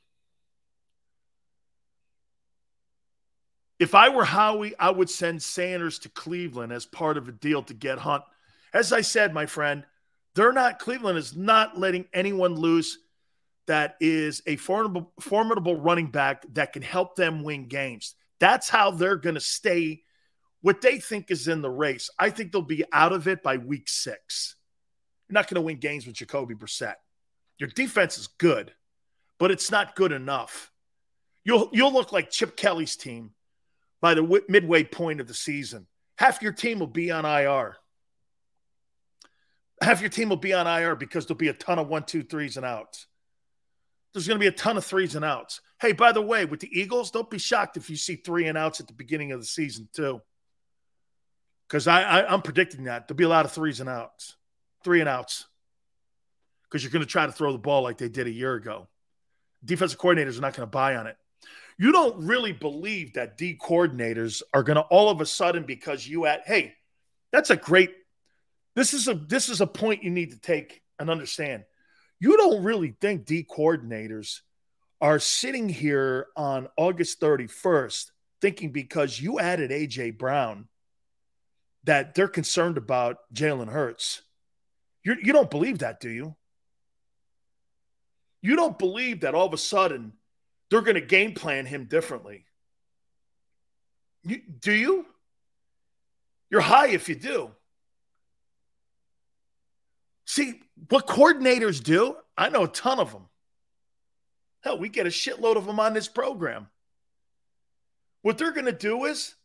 If 3.79 3.93
I 3.93 4.09
were 4.09 4.23
Howie, 4.23 4.73
I 4.79 4.89
would 4.89 5.09
send 5.09 5.43
Sanders 5.43 5.99
to 5.99 6.09
Cleveland 6.09 6.71
as 6.71 6.85
part 6.85 7.17
of 7.17 7.27
a 7.27 7.33
deal 7.33 7.61
to 7.63 7.73
get 7.73 7.97
Hunt. 7.97 8.23
As 8.73 8.93
I 8.93 9.01
said, 9.01 9.33
my 9.33 9.47
friend, 9.47 9.83
they're 10.35 10.53
not, 10.53 10.79
Cleveland 10.79 11.17
is 11.17 11.35
not 11.35 11.77
letting 11.77 12.05
anyone 12.13 12.55
loose 12.55 12.97
that 13.67 13.95
is 13.99 14.41
a 14.45 14.57
formidable, 14.57 15.11
formidable 15.19 15.75
running 15.75 16.11
back 16.11 16.45
that 16.53 16.73
can 16.73 16.81
help 16.81 17.15
them 17.15 17.43
win 17.43 17.67
games. 17.67 18.15
That's 18.39 18.69
how 18.69 18.91
they're 18.91 19.15
going 19.15 19.35
to 19.35 19.41
stay 19.41 20.03
what 20.61 20.81
they 20.81 20.99
think 20.99 21.31
is 21.31 21.47
in 21.47 21.61
the 21.61 21.69
race. 21.69 22.09
I 22.17 22.29
think 22.31 22.51
they'll 22.51 22.61
be 22.61 22.83
out 22.91 23.13
of 23.13 23.27
it 23.27 23.43
by 23.43 23.57
week 23.57 23.87
six. 23.87 24.55
You're 25.27 25.35
not 25.35 25.47
going 25.47 25.55
to 25.55 25.61
win 25.61 25.77
games 25.77 26.05
with 26.05 26.15
Jacoby 26.15 26.55
Brissett. 26.55 26.95
Your 27.57 27.69
defense 27.69 28.17
is 28.17 28.27
good, 28.27 28.73
but 29.39 29.51
it's 29.51 29.71
not 29.71 29.95
good 29.95 30.11
enough. 30.11 30.71
You'll 31.43 31.69
you'll 31.71 31.93
look 31.93 32.11
like 32.11 32.31
Chip 32.31 32.57
Kelly's 32.57 32.95
team 32.95 33.31
by 34.01 34.15
the 34.15 34.21
w- 34.21 34.43
midway 34.49 34.83
point 34.83 35.21
of 35.21 35.27
the 35.27 35.33
season. 35.33 35.87
Half 36.17 36.41
your 36.41 36.51
team 36.51 36.79
will 36.79 36.87
be 36.87 37.11
on 37.11 37.25
IR. 37.25 37.77
Half 39.81 40.01
your 40.01 40.09
team 40.09 40.29
will 40.29 40.37
be 40.37 40.53
on 40.53 40.67
IR 40.67 40.95
because 40.95 41.25
there'll 41.25 41.37
be 41.37 41.49
a 41.49 41.53
ton 41.53 41.79
of 41.79 41.87
one, 41.87 42.03
two, 42.03 42.23
threes 42.23 42.57
and 42.57 42.65
outs. 42.65 43.07
There's 44.13 44.27
going 44.27 44.39
to 44.39 44.43
be 44.43 44.47
a 44.47 44.51
ton 44.51 44.77
of 44.77 44.85
threes 44.85 45.15
and 45.15 45.25
outs. 45.25 45.59
Hey, 45.81 45.91
by 45.91 46.13
the 46.13 46.21
way, 46.21 46.45
with 46.45 46.61
the 46.61 46.69
Eagles, 46.71 47.11
don't 47.11 47.29
be 47.29 47.37
shocked 47.37 47.75
if 47.75 47.89
you 47.89 47.97
see 47.97 48.15
three 48.15 48.47
and 48.47 48.57
outs 48.57 48.79
at 48.79 48.87
the 48.87 48.93
beginning 48.93 49.33
of 49.33 49.39
the 49.41 49.45
season 49.45 49.89
too. 49.93 50.21
Because 51.67 51.87
I, 51.87 52.01
I 52.01 52.33
I'm 52.33 52.41
predicting 52.41 52.85
that 52.85 53.07
there'll 53.07 53.17
be 53.17 53.25
a 53.25 53.29
lot 53.29 53.45
of 53.45 53.51
threes 53.51 53.81
and 53.81 53.89
outs 53.89 54.37
three 54.85 54.99
and 54.99 55.09
outs 55.09 55.47
because 56.63 56.83
you're 56.83 56.91
going 56.91 57.03
to 57.03 57.11
try 57.11 57.25
to 57.25 57.31
throw 57.31 57.51
the 57.51 57.57
ball 57.57 57.81
like 57.81 57.97
they 57.97 58.07
did 58.07 58.27
a 58.27 58.31
year 58.31 58.53
ago. 58.53 58.87
Defensive 59.65 59.99
coordinators 59.99 60.37
are 60.37 60.41
not 60.41 60.53
going 60.53 60.67
to 60.67 60.71
buy 60.71 60.95
on 60.95 61.07
it. 61.07 61.17
You 61.77 61.91
don't 61.91 62.25
really 62.25 62.53
believe 62.53 63.13
that 63.13 63.37
D 63.37 63.57
coordinators 63.59 64.43
are 64.53 64.63
going 64.63 64.75
to 64.75 64.83
all 64.83 65.09
of 65.09 65.19
a 65.19 65.25
sudden 65.25 65.63
because 65.63 66.07
you 66.07 66.27
at 66.27 66.43
hey, 66.45 66.75
that's 67.31 67.49
a 67.49 67.57
great. 67.57 67.91
This 68.75 68.93
is 68.93 69.07
a 69.07 69.13
this 69.13 69.49
is 69.49 69.61
a 69.61 69.67
point 69.67 70.03
you 70.03 70.11
need 70.11 70.31
to 70.31 70.39
take 70.39 70.81
and 70.99 71.09
understand. 71.09 71.63
You 72.19 72.37
don't 72.37 72.63
really 72.63 72.95
think 72.99 73.25
D 73.25 73.45
coordinators 73.49 74.41
are 75.01 75.19
sitting 75.19 75.69
here 75.69 76.27
on 76.35 76.67
August 76.77 77.19
31st 77.19 78.11
thinking 78.41 78.71
because 78.71 79.19
you 79.19 79.39
added 79.39 79.71
AJ 79.71 80.17
Brown 80.17 80.67
that 81.83 82.15
they're 82.15 82.27
concerned 82.27 82.77
about 82.77 83.17
Jalen 83.33 83.69
Hurts. 83.69 84.21
You're, 85.03 85.17
you 85.17 85.25
do 85.25 85.33
not 85.33 85.51
believe 85.51 85.79
that, 85.79 85.99
do 85.99 86.09
you? 86.09 86.35
You 88.41 88.55
don't 88.55 88.77
believe 88.77 89.21
that 89.21 89.35
all 89.35 89.45
of 89.45 89.53
a 89.53 89.57
sudden 89.57 90.13
they're 90.69 90.81
going 90.81 90.95
to 90.95 91.01
game 91.01 91.33
plan 91.33 91.65
him 91.65 91.85
differently. 91.85 92.45
You, 94.23 94.41
do 94.59 94.71
you? 94.71 95.05
You're 96.49 96.61
high 96.61 96.89
if 96.89 97.09
you 97.09 97.15
do. 97.15 97.51
See, 100.25 100.61
what 100.89 101.07
coordinators 101.07 101.83
do, 101.83 102.15
I 102.37 102.49
know 102.49 102.63
a 102.63 102.67
ton 102.67 102.99
of 102.99 103.11
them. 103.11 103.27
Hell, 104.61 104.79
we 104.79 104.89
get 104.89 105.05
a 105.05 105.09
shitload 105.09 105.55
of 105.55 105.65
them 105.65 105.79
on 105.79 105.93
this 105.93 106.07
program. 106.07 106.67
What 108.23 108.37
they're 108.37 108.51
going 108.51 108.65
to 108.65 108.71
do 108.71 109.05
is 109.05 109.35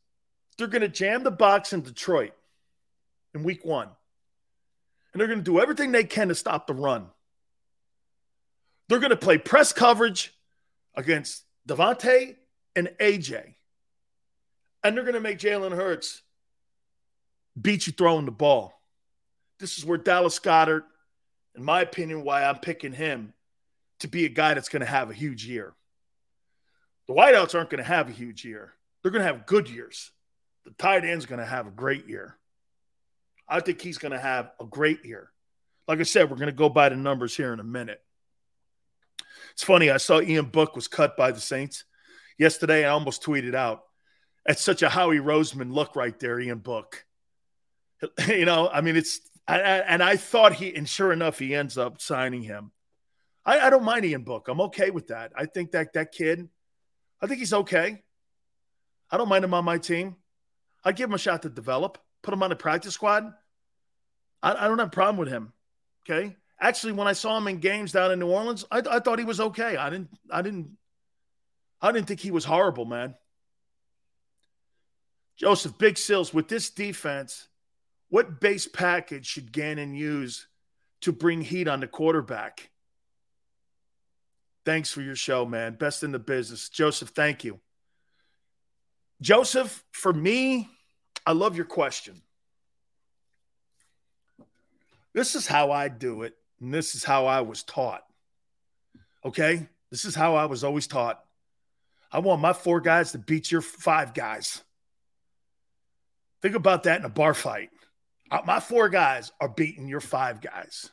they're 0.57 0.67
going 0.67 0.81
to 0.83 0.89
jam 0.89 1.23
the 1.23 1.31
box 1.31 1.73
in 1.73 1.83
Detroit 1.83 2.33
in 3.35 3.43
week 3.43 3.65
one 3.65 3.91
and 5.13 5.21
they're 5.21 5.29
going 5.29 5.41
to 5.41 5.45
do 5.45 5.61
everything 5.61 5.93
they 5.93 6.05
can 6.05 6.29
to 6.29 6.35
stop 6.35 6.67
the 6.67 6.75
run. 6.75 7.07
They're 8.89 8.99
going 8.99 9.11
to 9.11 9.17
play 9.17 9.39
press 9.39 9.73
coverage 9.73 10.35
against 10.95 11.45
DeVonta 11.69 12.37
and 12.77 12.89
AJ. 13.01 13.55
And 14.83 14.97
they're 14.97 15.05
going 15.05 15.15
to 15.15 15.21
make 15.21 15.39
Jalen 15.39 15.75
Hurts 15.75 16.23
beat 17.61 17.87
you 17.87 17.93
throwing 17.93 18.25
the 18.25 18.33
ball. 18.33 18.80
This 19.61 19.77
is 19.77 19.85
where 19.85 19.99
Dallas 19.99 20.39
Goedert, 20.39 20.85
in 21.55 21.63
my 21.63 21.83
opinion, 21.83 22.25
why 22.25 22.45
I'm 22.45 22.59
picking 22.59 22.93
him 22.93 23.35
to 24.01 24.09
be 24.09 24.25
a 24.25 24.31
guy 24.31 24.55
that's 24.55 24.71
going 24.71 24.81
to 24.81 24.87
have 24.87 25.11
a 25.11 25.15
huge 25.15 25.47
year. 25.47 25.75
The 27.07 27.15
wideouts 27.15 27.55
aren't 27.55 27.71
going 27.71 27.83
to 27.83 27.89
have 27.89 28.09
a 28.09 28.13
huge 28.13 28.45
year. 28.45 28.73
They're 29.03 29.13
going 29.13 29.25
to 29.25 29.33
have 29.33 29.47
good 29.47 29.69
years. 29.69 30.11
The 30.65 30.71
tight 30.73 31.05
end's 31.05 31.27
going 31.27 31.41
to 31.41 31.47
have 31.47 31.67
a 31.67 31.71
great 31.71 32.09
year. 32.09 32.39
I 33.49 33.61
think 33.61 33.81
he's 33.81 33.99
going 33.99 34.13
to 34.13 34.19
have 34.19 34.51
a 34.61 34.65
great 34.65 35.05
year. 35.05 35.31
Like 35.89 36.01
I 36.01 36.05
said, 36.05 36.31
we're 36.31 36.37
going 36.37 36.47
to 36.47 36.53
go 36.53 36.69
by 36.69 36.89
the 36.89 36.97
numbers 36.97 37.37
here 37.37 37.53
in 37.53 37.61
a 37.61 37.65
minute. 37.65 38.01
It's 39.53 39.65
funny. 39.65 39.91
I 39.91 39.97
saw 39.97 40.21
Ian 40.21 40.47
Book 40.47 40.77
was 40.77 40.89
cut 40.89 41.17
by 41.17 41.33
the 41.33 41.41
Saints 41.41 41.85
yesterday. 42.39 42.85
I 42.85 42.91
almost 42.91 43.23
tweeted 43.23 43.55
out. 43.55 43.83
That's 44.47 44.63
such 44.63 44.83
a 44.83 44.89
Howie 44.89 45.19
Roseman 45.19 45.73
look 45.73 45.97
right 45.97 46.19
there, 46.19 46.41
Ian 46.41 46.59
Book. 46.59 47.05
You 48.29 48.47
know, 48.47 48.67
I 48.67 48.81
mean, 48.81 48.97
it's 48.97 49.21
And 49.59 50.03
I 50.03 50.17
thought 50.17 50.55
he, 50.55 50.75
and 50.75 50.89
sure 50.89 51.13
enough, 51.13 51.39
he 51.39 51.55
ends 51.55 51.77
up 51.77 52.01
signing 52.01 52.43
him. 52.43 52.73
I, 53.45 53.59
I 53.61 53.71
don't 53.71 53.85
mind 53.85 54.05
Ian 54.05 54.23
Book. 54.23 54.49
I'm 54.49 54.61
okay 54.63 54.91
with 54.91 55.09
that. 55.09 55.33
I 55.35 55.47
think 55.47 55.73
that 55.73 55.95
that 55.95 56.13
kid, 56.13 56.49
I 57.21 57.27
think 57.27 57.41
he's 57.41 57.53
okay. 57.53 58.03
I 59.11 59.17
don't 59.17 59.29
mind 59.29 59.45
him 59.45 59.55
on 59.55 59.65
my 59.65 59.79
team. 59.79 60.17
I 60.85 60.93
give 60.93 61.09
him 61.09 61.15
a 61.15 61.19
shot 61.19 61.43
to 61.43 61.49
develop. 61.49 61.99
Put 62.23 62.35
him 62.35 62.43
on 62.43 62.51
the 62.51 62.57
practice 62.57 62.95
squad. 62.95 63.33
I, 64.43 64.53
I 64.53 64.69
don't 64.69 64.79
have 64.79 64.89
a 64.89 64.91
problem 64.91 65.17
with 65.17 65.29
him. 65.29 65.53
Okay. 66.05 66.37
Actually, 66.61 66.93
when 66.93 67.09
I 67.09 67.15
saw 67.15 67.37
him 67.39 67.49
in 67.49 67.59
games 67.59 67.93
down 67.93 68.13
in 68.13 68.19
New 68.19 68.29
Orleans, 68.29 68.65
I, 68.71 68.83
I 68.91 69.01
thought 69.01 69.19
he 69.19 69.25
was 69.25 69.41
okay. 69.41 69.77
I 69.77 69.89
didn't. 69.91 70.11
I 70.31 70.43
didn't. 70.43 70.77
I 71.81 71.93
didn't 71.93 72.07
think 72.07 72.21
he 72.21 72.31
was 72.31 72.45
horrible, 72.45 72.85
man. 72.85 73.15
Joseph 75.39 75.79
Big 75.79 75.97
Sills 75.97 76.35
with 76.35 76.49
this 76.49 76.69
defense, 76.69 77.49
what 78.11 78.41
base 78.41 78.67
package 78.67 79.27
should 79.27 79.53
Gannon 79.53 79.95
use 79.95 80.47
to 81.03 81.13
bring 81.13 81.41
heat 81.41 81.69
on 81.69 81.81
the 81.81 81.87
quarterback? 81.87 82.71
Thanks 84.67 84.93
for 84.93 85.01
your 85.01 85.17
show, 85.17 85.47
man. 85.47 85.75
Best 85.75 86.03
in 86.03 86.13
the 86.13 86.19
business. 86.19 86.69
Joseph, 86.69 87.11
thank 87.11 87.45
you. 87.45 87.59
Joseph, 89.23 89.85
for 89.93 90.13
me, 90.13 90.69
I 91.27 91.33
love 91.33 91.57
your 91.57 91.65
question. 91.65 92.21
This 95.13 95.35
is 95.35 95.47
how 95.47 95.71
I 95.71 95.89
do 95.89 96.23
it, 96.23 96.35
and 96.61 96.73
this 96.73 96.95
is 96.95 97.05
how 97.05 97.27
I 97.27 97.41
was 97.41 97.63
taught. 97.63 98.03
Okay? 99.25 99.69
This 99.91 100.05
is 100.05 100.15
how 100.15 100.37
I 100.37 100.47
was 100.47 100.63
always 100.65 100.87
taught. 100.87 101.23
I 102.13 102.19
want 102.21 102.41
my 102.41 102.53
four 102.53 102.81
guys 102.81 103.13
to 103.13 103.19
beat 103.19 103.51
your 103.51 103.61
five 103.61 104.15
guys. 104.15 104.63
Think 106.43 106.55
about 106.55 106.85
that 106.85 107.01
in 107.01 107.07
a 107.07 107.11
bar 107.11 107.35
fight. 107.35 107.71
Uh, 108.31 108.41
my 108.45 108.61
four 108.61 108.89
guys 108.89 109.33
are 109.41 109.49
beating 109.49 109.89
your 109.89 110.01
five 110.01 110.41
guys. 110.41 110.91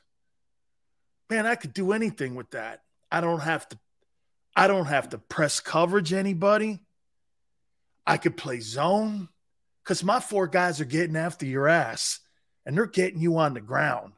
Man, 1.29 1.45
I 1.45 1.55
could 1.55 1.73
do 1.73 1.91
anything 1.91 2.35
with 2.35 2.49
that. 2.51 2.81
I 3.11 3.21
don't 3.21 3.41
have 3.41 3.67
to 3.69 3.79
I 4.55 4.67
don't 4.67 4.85
have 4.85 5.09
to 5.09 5.19
press 5.19 5.59
coverage 5.59 6.13
anybody. 6.13 6.79
I 8.07 8.17
could 8.17 8.37
play 8.37 8.59
zone 8.59 9.29
cuz 9.83 10.03
my 10.03 10.19
four 10.19 10.47
guys 10.47 10.81
are 10.81 10.85
getting 10.85 11.15
after 11.15 11.45
your 11.45 11.67
ass 11.67 12.19
and 12.65 12.75
they're 12.75 12.87
getting 12.87 13.21
you 13.21 13.37
on 13.37 13.53
the 13.53 13.61
ground. 13.61 14.13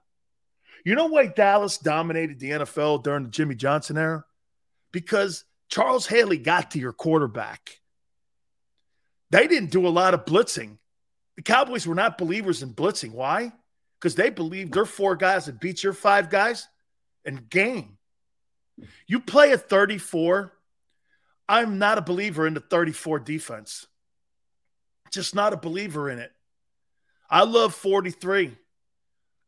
You 0.85 0.95
know 0.95 1.07
why 1.07 1.27
Dallas 1.27 1.77
dominated 1.77 2.39
the 2.39 2.51
NFL 2.51 3.03
during 3.03 3.25
the 3.25 3.29
Jimmy 3.29 3.55
Johnson 3.55 3.97
era? 3.97 4.25
Because 4.91 5.43
Charles 5.67 6.07
Haley 6.07 6.37
got 6.37 6.71
to 6.71 6.79
your 6.79 6.93
quarterback. 6.93 7.79
They 9.29 9.47
didn't 9.47 9.69
do 9.69 9.85
a 9.85 9.89
lot 9.89 10.15
of 10.15 10.25
blitzing. 10.25 10.78
The 11.39 11.43
Cowboys 11.43 11.87
were 11.87 11.95
not 11.95 12.17
believers 12.17 12.63
in 12.63 12.73
blitzing. 12.73 13.13
Why? 13.13 13.53
Because 13.97 14.13
they 14.13 14.29
believed 14.29 14.73
their 14.73 14.83
four 14.83 15.15
guys 15.15 15.45
would 15.45 15.61
beat 15.61 15.81
your 15.81 15.93
five 15.93 16.29
guys 16.29 16.67
and 17.23 17.49
game. 17.49 17.97
You 19.07 19.21
play 19.21 19.53
a 19.53 19.57
34. 19.57 20.51
I'm 21.47 21.79
not 21.79 21.97
a 21.97 22.01
believer 22.01 22.45
in 22.45 22.55
the 22.55 22.59
34 22.59 23.19
defense. 23.19 23.87
Just 25.13 25.33
not 25.33 25.53
a 25.53 25.57
believer 25.57 26.09
in 26.09 26.19
it. 26.19 26.33
I 27.29 27.45
love 27.45 27.73
43 27.73 28.57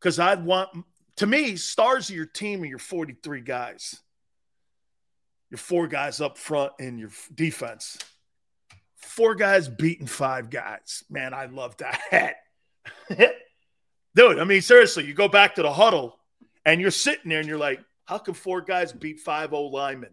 because 0.00 0.18
I'd 0.18 0.46
want, 0.46 0.70
to 1.16 1.26
me, 1.26 1.56
stars 1.56 2.08
of 2.08 2.16
your 2.16 2.24
team 2.24 2.62
are 2.62 2.64
your 2.64 2.78
43 2.78 3.42
guys. 3.42 4.00
Your 5.50 5.58
four 5.58 5.88
guys 5.88 6.22
up 6.22 6.38
front 6.38 6.72
in 6.78 6.96
your 6.96 7.10
defense 7.34 7.98
four 9.02 9.34
guys 9.34 9.68
beating 9.68 10.06
five 10.06 10.50
guys. 10.50 11.04
Man, 11.10 11.34
I 11.34 11.46
love 11.46 11.76
that. 11.78 12.36
Dude, 14.14 14.38
I 14.38 14.44
mean, 14.44 14.62
seriously, 14.62 15.06
you 15.06 15.14
go 15.14 15.28
back 15.28 15.54
to 15.54 15.62
the 15.62 15.72
huddle 15.72 16.18
and 16.64 16.80
you're 16.80 16.90
sitting 16.90 17.30
there 17.30 17.40
and 17.40 17.48
you're 17.48 17.58
like, 17.58 17.80
how 18.04 18.18
can 18.18 18.34
four 18.34 18.60
guys 18.60 18.92
beat 18.92 19.20
five 19.20 19.52
O 19.52 19.66
linemen? 19.66 20.10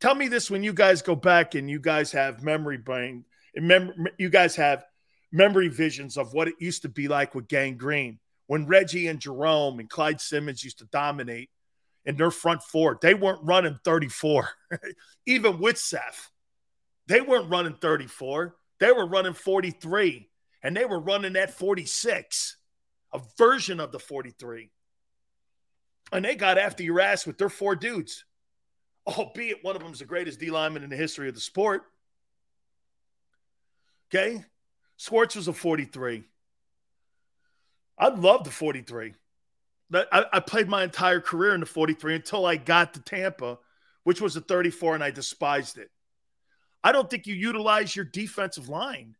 Tell 0.00 0.14
me 0.14 0.28
this 0.28 0.50
when 0.50 0.62
you 0.62 0.72
guys 0.72 1.02
go 1.02 1.14
back 1.14 1.54
and 1.54 1.68
you 1.68 1.80
guys 1.80 2.12
have 2.12 2.42
memory 2.42 2.78
brain, 2.78 3.24
mem- 3.54 4.06
you 4.18 4.28
guys 4.28 4.56
have 4.56 4.84
memory 5.32 5.68
visions 5.68 6.16
of 6.16 6.32
what 6.32 6.48
it 6.48 6.54
used 6.58 6.82
to 6.82 6.88
be 6.88 7.08
like 7.08 7.34
with 7.34 7.48
Gang 7.48 7.76
Green 7.76 8.18
when 8.46 8.66
Reggie 8.66 9.08
and 9.08 9.20
Jerome 9.20 9.78
and 9.78 9.90
Clyde 9.90 10.20
Simmons 10.20 10.64
used 10.64 10.78
to 10.78 10.86
dominate 10.86 11.50
in 12.04 12.16
their 12.16 12.30
front 12.30 12.62
four. 12.62 12.98
They 13.00 13.14
weren't 13.14 13.44
running 13.44 13.78
34, 13.84 14.48
even 15.26 15.58
with 15.58 15.78
Seth. 15.78 16.30
They 17.08 17.22
weren't 17.22 17.50
running 17.50 17.74
34, 17.74 18.54
they 18.78 18.92
were 18.92 19.06
running 19.06 19.32
43, 19.32 20.28
and 20.62 20.76
they 20.76 20.84
were 20.84 21.00
running 21.00 21.36
at 21.36 21.54
46, 21.54 22.56
a 23.12 23.20
version 23.38 23.80
of 23.80 23.92
the 23.92 23.98
43. 23.98 24.70
And 26.12 26.24
they 26.24 26.36
got 26.36 26.58
after 26.58 26.82
your 26.82 27.00
ass 27.00 27.26
with 27.26 27.38
their 27.38 27.48
four 27.48 27.76
dudes, 27.76 28.24
albeit 29.06 29.64
one 29.64 29.74
of 29.74 29.82
them's 29.82 29.98
the 29.98 30.04
greatest 30.04 30.38
D 30.38 30.50
lineman 30.50 30.84
in 30.84 30.90
the 30.90 30.96
history 30.96 31.28
of 31.28 31.34
the 31.34 31.40
sport. 31.40 31.82
Okay. 34.10 34.44
Schwartz 34.96 35.36
was 35.36 35.48
a 35.48 35.52
43. 35.52 36.24
I 37.98 38.08
love 38.08 38.44
the 38.44 38.50
43. 38.50 39.14
I, 39.94 40.24
I 40.32 40.40
played 40.40 40.68
my 40.68 40.84
entire 40.84 41.20
career 41.20 41.54
in 41.54 41.60
the 41.60 41.66
43 41.66 42.16
until 42.16 42.44
I 42.44 42.56
got 42.56 42.94
to 42.94 43.00
Tampa, 43.00 43.58
which 44.04 44.20
was 44.20 44.36
a 44.36 44.40
34, 44.40 44.94
and 44.94 45.04
I 45.04 45.10
despised 45.10 45.78
it. 45.78 45.90
I 46.82 46.92
don't 46.92 47.10
think 47.10 47.26
you 47.26 47.34
utilize 47.34 47.94
your 47.94 48.04
defensive 48.04 48.68
line. 48.68 49.16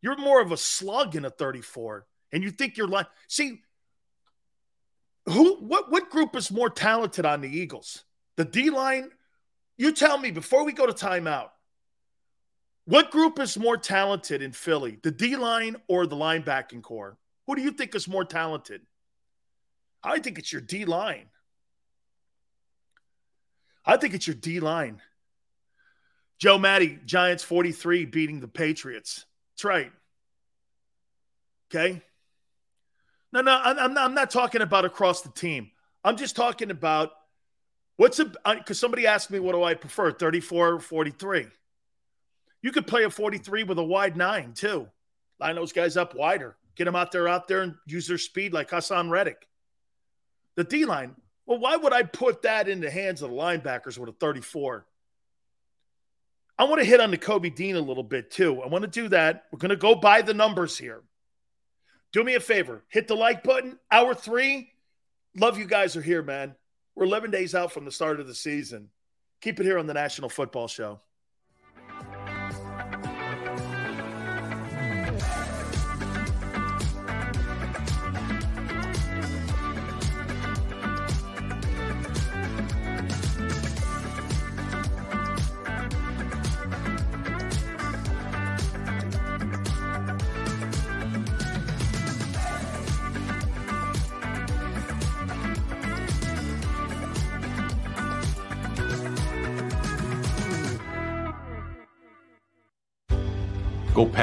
You're 0.00 0.16
more 0.16 0.40
of 0.40 0.52
a 0.52 0.56
slug 0.56 1.14
in 1.14 1.24
a 1.24 1.30
34, 1.30 2.06
and 2.32 2.42
you 2.42 2.50
think 2.50 2.76
your 2.76 2.88
line. 2.88 3.06
See, 3.28 3.60
who 5.26 5.56
what 5.56 5.90
what 5.90 6.10
group 6.10 6.34
is 6.34 6.50
more 6.50 6.70
talented 6.70 7.24
on 7.24 7.40
the 7.40 7.48
Eagles? 7.48 8.04
The 8.36 8.44
D 8.44 8.70
line. 8.70 9.10
You 9.78 9.92
tell 9.92 10.18
me 10.18 10.30
before 10.30 10.64
we 10.64 10.72
go 10.72 10.86
to 10.86 10.92
timeout. 10.92 11.50
What 12.84 13.12
group 13.12 13.38
is 13.38 13.56
more 13.56 13.76
talented 13.76 14.42
in 14.42 14.52
Philly, 14.52 14.98
the 15.02 15.12
D 15.12 15.36
line 15.36 15.76
or 15.88 16.06
the 16.06 16.16
linebacking 16.16 16.82
corps? 16.82 17.16
Who 17.46 17.54
do 17.54 17.62
you 17.62 17.70
think 17.70 17.94
is 17.94 18.08
more 18.08 18.24
talented? 18.24 18.82
I 20.02 20.18
think 20.18 20.38
it's 20.38 20.52
your 20.52 20.60
D 20.60 20.84
line. 20.84 21.26
I 23.84 23.96
think 23.96 24.14
it's 24.14 24.26
your 24.26 24.36
D 24.36 24.58
line. 24.58 25.00
Joe 26.42 26.58
Matty, 26.58 26.98
Giants 27.06 27.44
43 27.44 28.04
beating 28.06 28.40
the 28.40 28.48
Patriots. 28.48 29.26
That's 29.52 29.62
right. 29.62 29.92
Okay. 31.70 32.02
No, 33.32 33.42
no, 33.42 33.60
I'm 33.62 33.94
not, 33.94 33.96
I'm 33.96 34.14
not 34.14 34.32
talking 34.32 34.60
about 34.60 34.84
across 34.84 35.20
the 35.20 35.28
team. 35.28 35.70
I'm 36.02 36.16
just 36.16 36.34
talking 36.34 36.72
about 36.72 37.12
what's 37.96 38.18
a, 38.18 38.24
because 38.44 38.80
somebody 38.80 39.06
asked 39.06 39.30
me, 39.30 39.38
what 39.38 39.52
do 39.52 39.62
I 39.62 39.74
prefer, 39.74 40.10
34 40.10 40.68
or 40.68 40.80
43? 40.80 41.46
You 42.60 42.72
could 42.72 42.88
play 42.88 43.04
a 43.04 43.10
43 43.10 43.62
with 43.62 43.78
a 43.78 43.84
wide 43.84 44.16
nine, 44.16 44.52
too. 44.52 44.88
Line 45.38 45.54
those 45.54 45.72
guys 45.72 45.96
up 45.96 46.16
wider. 46.16 46.56
Get 46.74 46.86
them 46.86 46.96
out 46.96 47.12
there, 47.12 47.28
out 47.28 47.46
there, 47.46 47.62
and 47.62 47.76
use 47.86 48.08
their 48.08 48.18
speed 48.18 48.52
like 48.52 48.68
Haason 48.68 49.10
Reddick. 49.10 49.46
The 50.56 50.64
D 50.64 50.86
line, 50.86 51.14
well, 51.46 51.60
why 51.60 51.76
would 51.76 51.92
I 51.92 52.02
put 52.02 52.42
that 52.42 52.66
in 52.66 52.80
the 52.80 52.90
hands 52.90 53.22
of 53.22 53.30
the 53.30 53.36
linebackers 53.36 53.96
with 53.96 54.08
a 54.08 54.12
34? 54.14 54.84
I 56.58 56.64
want 56.64 56.80
to 56.80 56.84
hit 56.84 57.00
on 57.00 57.10
the 57.10 57.18
Kobe 57.18 57.50
Dean 57.50 57.76
a 57.76 57.80
little 57.80 58.02
bit 58.02 58.30
too. 58.30 58.62
I 58.62 58.68
want 58.68 58.82
to 58.82 58.90
do 58.90 59.08
that. 59.08 59.44
We're 59.50 59.58
going 59.58 59.70
to 59.70 59.76
go 59.76 59.94
by 59.94 60.22
the 60.22 60.34
numbers 60.34 60.78
here. 60.78 61.02
Do 62.12 62.22
me 62.22 62.34
a 62.34 62.40
favor 62.40 62.82
hit 62.88 63.08
the 63.08 63.16
like 63.16 63.42
button. 63.42 63.78
Hour 63.90 64.14
three. 64.14 64.70
Love 65.36 65.58
you 65.58 65.64
guys 65.64 65.96
are 65.96 66.02
here, 66.02 66.22
man. 66.22 66.54
We're 66.94 67.06
11 67.06 67.30
days 67.30 67.54
out 67.54 67.72
from 67.72 67.86
the 67.86 67.90
start 67.90 68.20
of 68.20 68.26
the 68.26 68.34
season. 68.34 68.90
Keep 69.40 69.60
it 69.60 69.64
here 69.64 69.78
on 69.78 69.86
the 69.86 69.94
National 69.94 70.28
Football 70.28 70.68
Show. 70.68 71.00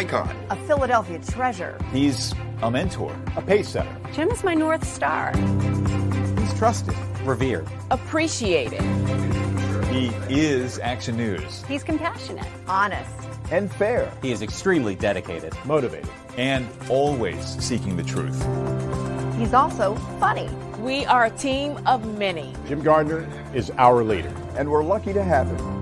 Icon. 0.00 0.34
A 0.48 0.56
Philadelphia 0.56 1.18
treasure. 1.18 1.78
He's 1.92 2.32
a 2.62 2.70
mentor, 2.70 3.14
a 3.36 3.42
pace 3.42 3.68
setter. 3.68 3.94
Jim 4.14 4.30
is 4.30 4.42
my 4.42 4.54
North 4.54 4.86
Star. 4.86 5.36
He's 6.38 6.54
trusted, 6.54 6.94
revered. 7.22 7.68
Appreciated. 7.90 8.80
He 9.90 10.06
is 10.30 10.78
Action 10.78 11.18
News. 11.18 11.62
He's 11.64 11.82
compassionate, 11.82 12.46
honest, 12.66 13.10
and 13.50 13.70
fair. 13.70 14.10
He 14.22 14.32
is 14.32 14.40
extremely 14.40 14.94
dedicated, 14.94 15.52
motivated, 15.66 16.08
and 16.38 16.66
always 16.88 17.44
seeking 17.62 17.98
the 17.98 18.04
truth. 18.04 18.38
He's 19.36 19.52
also 19.52 19.96
funny. 20.18 20.48
We 20.78 21.04
are 21.04 21.26
a 21.26 21.30
team 21.30 21.78
of 21.86 22.06
many. 22.16 22.54
Jim 22.66 22.82
Gardner 22.82 23.28
is 23.52 23.70
our 23.76 24.02
leader, 24.02 24.32
and 24.56 24.70
we're 24.70 24.82
lucky 24.82 25.12
to 25.12 25.22
have 25.22 25.46
him. 25.46 25.79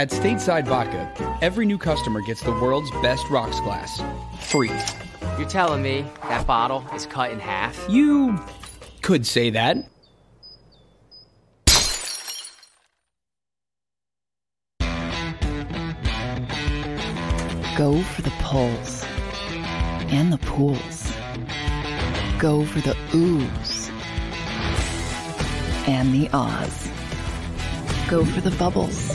At 0.00 0.08
Stateside 0.08 0.66
Vodka, 0.66 1.12
every 1.42 1.66
new 1.66 1.76
customer 1.76 2.22
gets 2.22 2.40
the 2.40 2.52
world's 2.52 2.90
best 3.02 3.28
rocks 3.28 3.60
glass. 3.60 4.02
Free. 4.40 4.72
You're 5.36 5.46
telling 5.46 5.82
me 5.82 6.06
that 6.22 6.46
bottle 6.46 6.82
is 6.94 7.04
cut 7.04 7.32
in 7.32 7.38
half? 7.38 7.78
You 7.86 8.42
could 9.02 9.26
say 9.26 9.50
that. 9.50 9.76
Go 17.76 18.00
for 18.00 18.22
the 18.22 18.32
pulls 18.40 19.04
and 20.08 20.32
the 20.32 20.38
pools. 20.46 21.12
Go 22.38 22.64
for 22.64 22.80
the 22.80 22.94
oohs 23.10 23.90
and 25.86 26.14
the 26.14 26.30
ahs. 26.32 26.88
Go 28.08 28.24
for 28.24 28.40
the 28.40 28.52
bubbles 28.52 29.14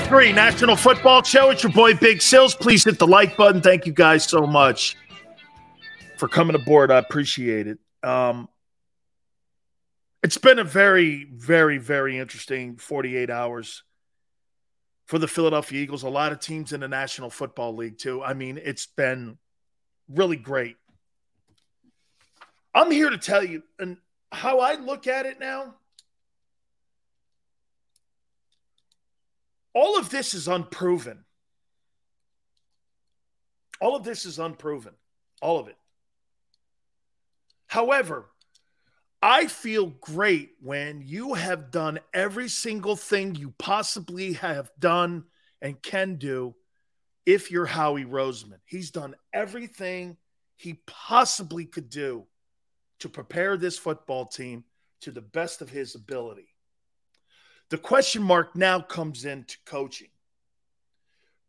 Three, 0.00 0.32
National 0.32 0.76
Football 0.76 1.22
Show. 1.22 1.50
It's 1.50 1.62
your 1.62 1.72
boy 1.72 1.94
Big 1.94 2.22
Sills. 2.22 2.54
Please 2.54 2.84
hit 2.84 2.98
the 2.98 3.06
like 3.06 3.36
button. 3.36 3.60
Thank 3.60 3.86
you 3.86 3.92
guys 3.92 4.24
so 4.24 4.46
much 4.46 4.96
for 6.16 6.28
coming 6.28 6.54
aboard. 6.54 6.90
I 6.90 6.98
appreciate 6.98 7.66
it. 7.66 7.78
Um, 8.02 8.48
it's 10.22 10.38
been 10.38 10.58
a 10.58 10.64
very, 10.64 11.24
very, 11.24 11.78
very 11.78 12.18
interesting 12.18 12.76
48 12.76 13.30
hours 13.30 13.82
for 15.06 15.18
the 15.18 15.28
Philadelphia 15.28 15.80
Eagles. 15.80 16.02
A 16.02 16.08
lot 16.08 16.32
of 16.32 16.40
teams 16.40 16.72
in 16.72 16.80
the 16.80 16.88
National 16.88 17.30
Football 17.30 17.74
League, 17.76 17.98
too. 17.98 18.22
I 18.22 18.34
mean, 18.34 18.60
it's 18.62 18.86
been 18.86 19.38
really 20.08 20.36
great. 20.36 20.76
I'm 22.74 22.90
here 22.90 23.10
to 23.10 23.18
tell 23.18 23.44
you, 23.44 23.62
and 23.78 23.96
how 24.32 24.60
I 24.60 24.74
look 24.74 25.06
at 25.06 25.26
it 25.26 25.40
now. 25.40 25.74
All 29.78 29.96
of 29.96 30.10
this 30.10 30.34
is 30.34 30.48
unproven. 30.48 31.24
All 33.80 33.94
of 33.94 34.02
this 34.02 34.26
is 34.26 34.40
unproven. 34.40 34.92
All 35.40 35.60
of 35.60 35.68
it. 35.68 35.76
However, 37.68 38.26
I 39.22 39.46
feel 39.46 39.86
great 39.86 40.50
when 40.60 41.04
you 41.06 41.34
have 41.34 41.70
done 41.70 42.00
every 42.12 42.48
single 42.48 42.96
thing 42.96 43.36
you 43.36 43.54
possibly 43.56 44.32
have 44.32 44.68
done 44.80 45.26
and 45.62 45.80
can 45.80 46.16
do 46.16 46.56
if 47.24 47.52
you're 47.52 47.64
Howie 47.64 48.04
Roseman. 48.04 48.58
He's 48.64 48.90
done 48.90 49.14
everything 49.32 50.16
he 50.56 50.80
possibly 50.88 51.66
could 51.66 51.88
do 51.88 52.26
to 52.98 53.08
prepare 53.08 53.56
this 53.56 53.78
football 53.78 54.26
team 54.26 54.64
to 55.02 55.12
the 55.12 55.22
best 55.22 55.62
of 55.62 55.70
his 55.70 55.94
ability. 55.94 56.47
The 57.70 57.78
question 57.78 58.22
mark 58.22 58.56
now 58.56 58.80
comes 58.80 59.24
into 59.24 59.58
coaching, 59.66 60.08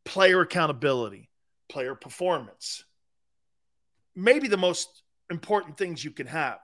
player 0.04 0.42
accountability, 0.42 1.30
player 1.70 1.96
performance. 1.96 2.84
Maybe 4.16 4.50
the 4.50 4.58
most 4.58 5.04
important 5.30 5.78
things 5.78 6.04
you 6.04 6.12
can 6.12 6.28
have. 6.28 6.60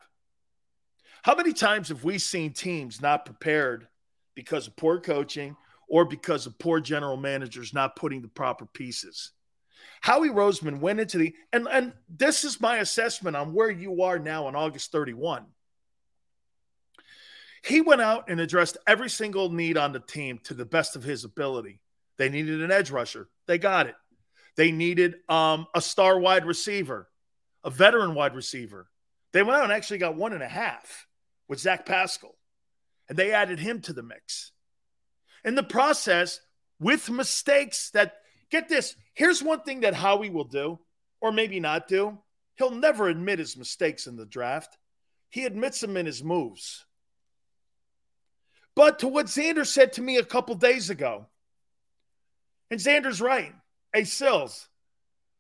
How 1.24 1.36
many 1.36 1.54
times 1.54 1.90
have 1.90 2.04
we 2.04 2.18
seen 2.18 2.52
teams 2.52 3.02
not 3.02 3.26
prepared 3.26 3.88
because 4.36 4.68
of 4.68 4.76
poor 4.76 5.00
coaching 5.00 5.56
or 5.88 6.04
because 6.04 6.46
of 6.46 6.60
poor 6.60 6.82
general 6.82 7.16
managers 7.16 7.74
not 7.74 7.96
putting 7.96 8.22
the 8.22 8.28
proper 8.28 8.66
pieces? 8.66 9.32
Howie 10.02 10.30
Roseman 10.30 10.82
went 10.82 11.00
into 11.00 11.18
the 11.18 11.34
and 11.54 11.68
and 11.72 11.94
this 12.10 12.44
is 12.44 12.60
my 12.60 12.78
assessment 12.78 13.36
on 13.36 13.54
where 13.54 13.72
you 13.72 14.04
are 14.04 14.20
now 14.20 14.48
on 14.48 14.56
August 14.56 14.92
31. 14.92 15.46
He 17.66 17.82
went 17.82 18.02
out 18.02 18.30
and 18.30 18.40
addressed 18.40 18.78
every 18.86 19.10
single 19.10 19.50
need 19.50 19.76
on 19.78 19.92
the 19.92 20.00
team 20.00 20.40
to 20.44 20.54
the 20.54 20.66
best 20.66 20.96
of 20.96 21.04
his 21.04 21.24
ability. 21.24 21.80
They 22.18 22.30
needed 22.30 22.62
an 22.62 22.72
edge 22.72 22.92
rusher. 22.92 23.28
They 23.48 23.58
got 23.58 23.88
it. 23.88 23.96
They 24.56 24.72
needed 24.72 25.16
um, 25.28 25.66
a 25.74 25.82
star 25.82 26.20
wide 26.20 26.46
receiver, 26.46 27.10
a 27.64 27.70
veteran 27.70 28.14
wide 28.14 28.36
receiver. 28.36 28.88
They 29.34 29.42
went 29.42 29.58
out 29.58 29.64
and 29.64 29.74
actually 29.74 29.98
got 29.98 30.16
one 30.16 30.34
and 30.34 30.44
a 30.44 30.48
half 30.48 31.08
with 31.48 31.60
Zach 31.60 31.86
Pascal, 31.86 32.36
and 33.10 33.18
they 33.18 33.32
added 33.32 33.60
him 33.60 33.82
to 33.82 33.94
the 33.94 34.04
mix. 34.04 34.52
In 35.44 35.56
the 35.56 35.64
process, 35.64 36.40
with 36.80 37.10
mistakes 37.10 37.90
that, 37.92 38.14
get 38.50 38.70
this, 38.70 38.96
here's 39.14 39.44
one 39.44 39.62
thing 39.62 39.82
that 39.82 39.94
Howie 39.94 40.30
will 40.30 40.46
do, 40.46 40.80
or 41.20 41.32
maybe 41.32 41.60
not 41.60 41.88
do. 41.88 42.18
He'll 42.56 42.72
never 42.72 43.10
admit 43.10 43.40
his 43.40 43.58
mistakes 43.58 44.08
in 44.08 44.16
the 44.16 44.26
draft, 44.26 44.78
he 45.30 45.46
admits 45.46 45.82
them 45.82 45.98
in 45.98 46.06
his 46.06 46.24
moves. 46.24 46.86
But 48.76 49.00
to 49.00 49.08
what 49.08 49.28
Xander 49.28 49.66
said 49.66 49.94
to 49.94 50.02
me 50.02 50.18
a 50.18 50.24
couple 50.24 50.56
days 50.56 50.90
ago, 50.90 51.28
and 52.70 52.80
Xander's 52.80 53.22
right. 53.22 53.54
Hey, 53.94 54.04
Sills, 54.04 54.68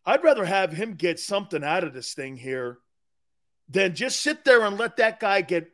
I'd 0.06 0.24
rather 0.24 0.45
have 0.45 0.72
him 0.72 0.94
get 0.94 1.20
something 1.20 1.64
out 1.64 1.84
of 1.84 1.94
this 1.94 2.14
thing 2.14 2.38
here 2.38 2.78
than 3.68 3.95
just 3.95 4.22
sit 4.22 4.45
there 4.45 4.64
and 4.64 4.78
let 4.78 4.98
that 4.98 5.20
guy 5.20 5.41
get 5.41 5.70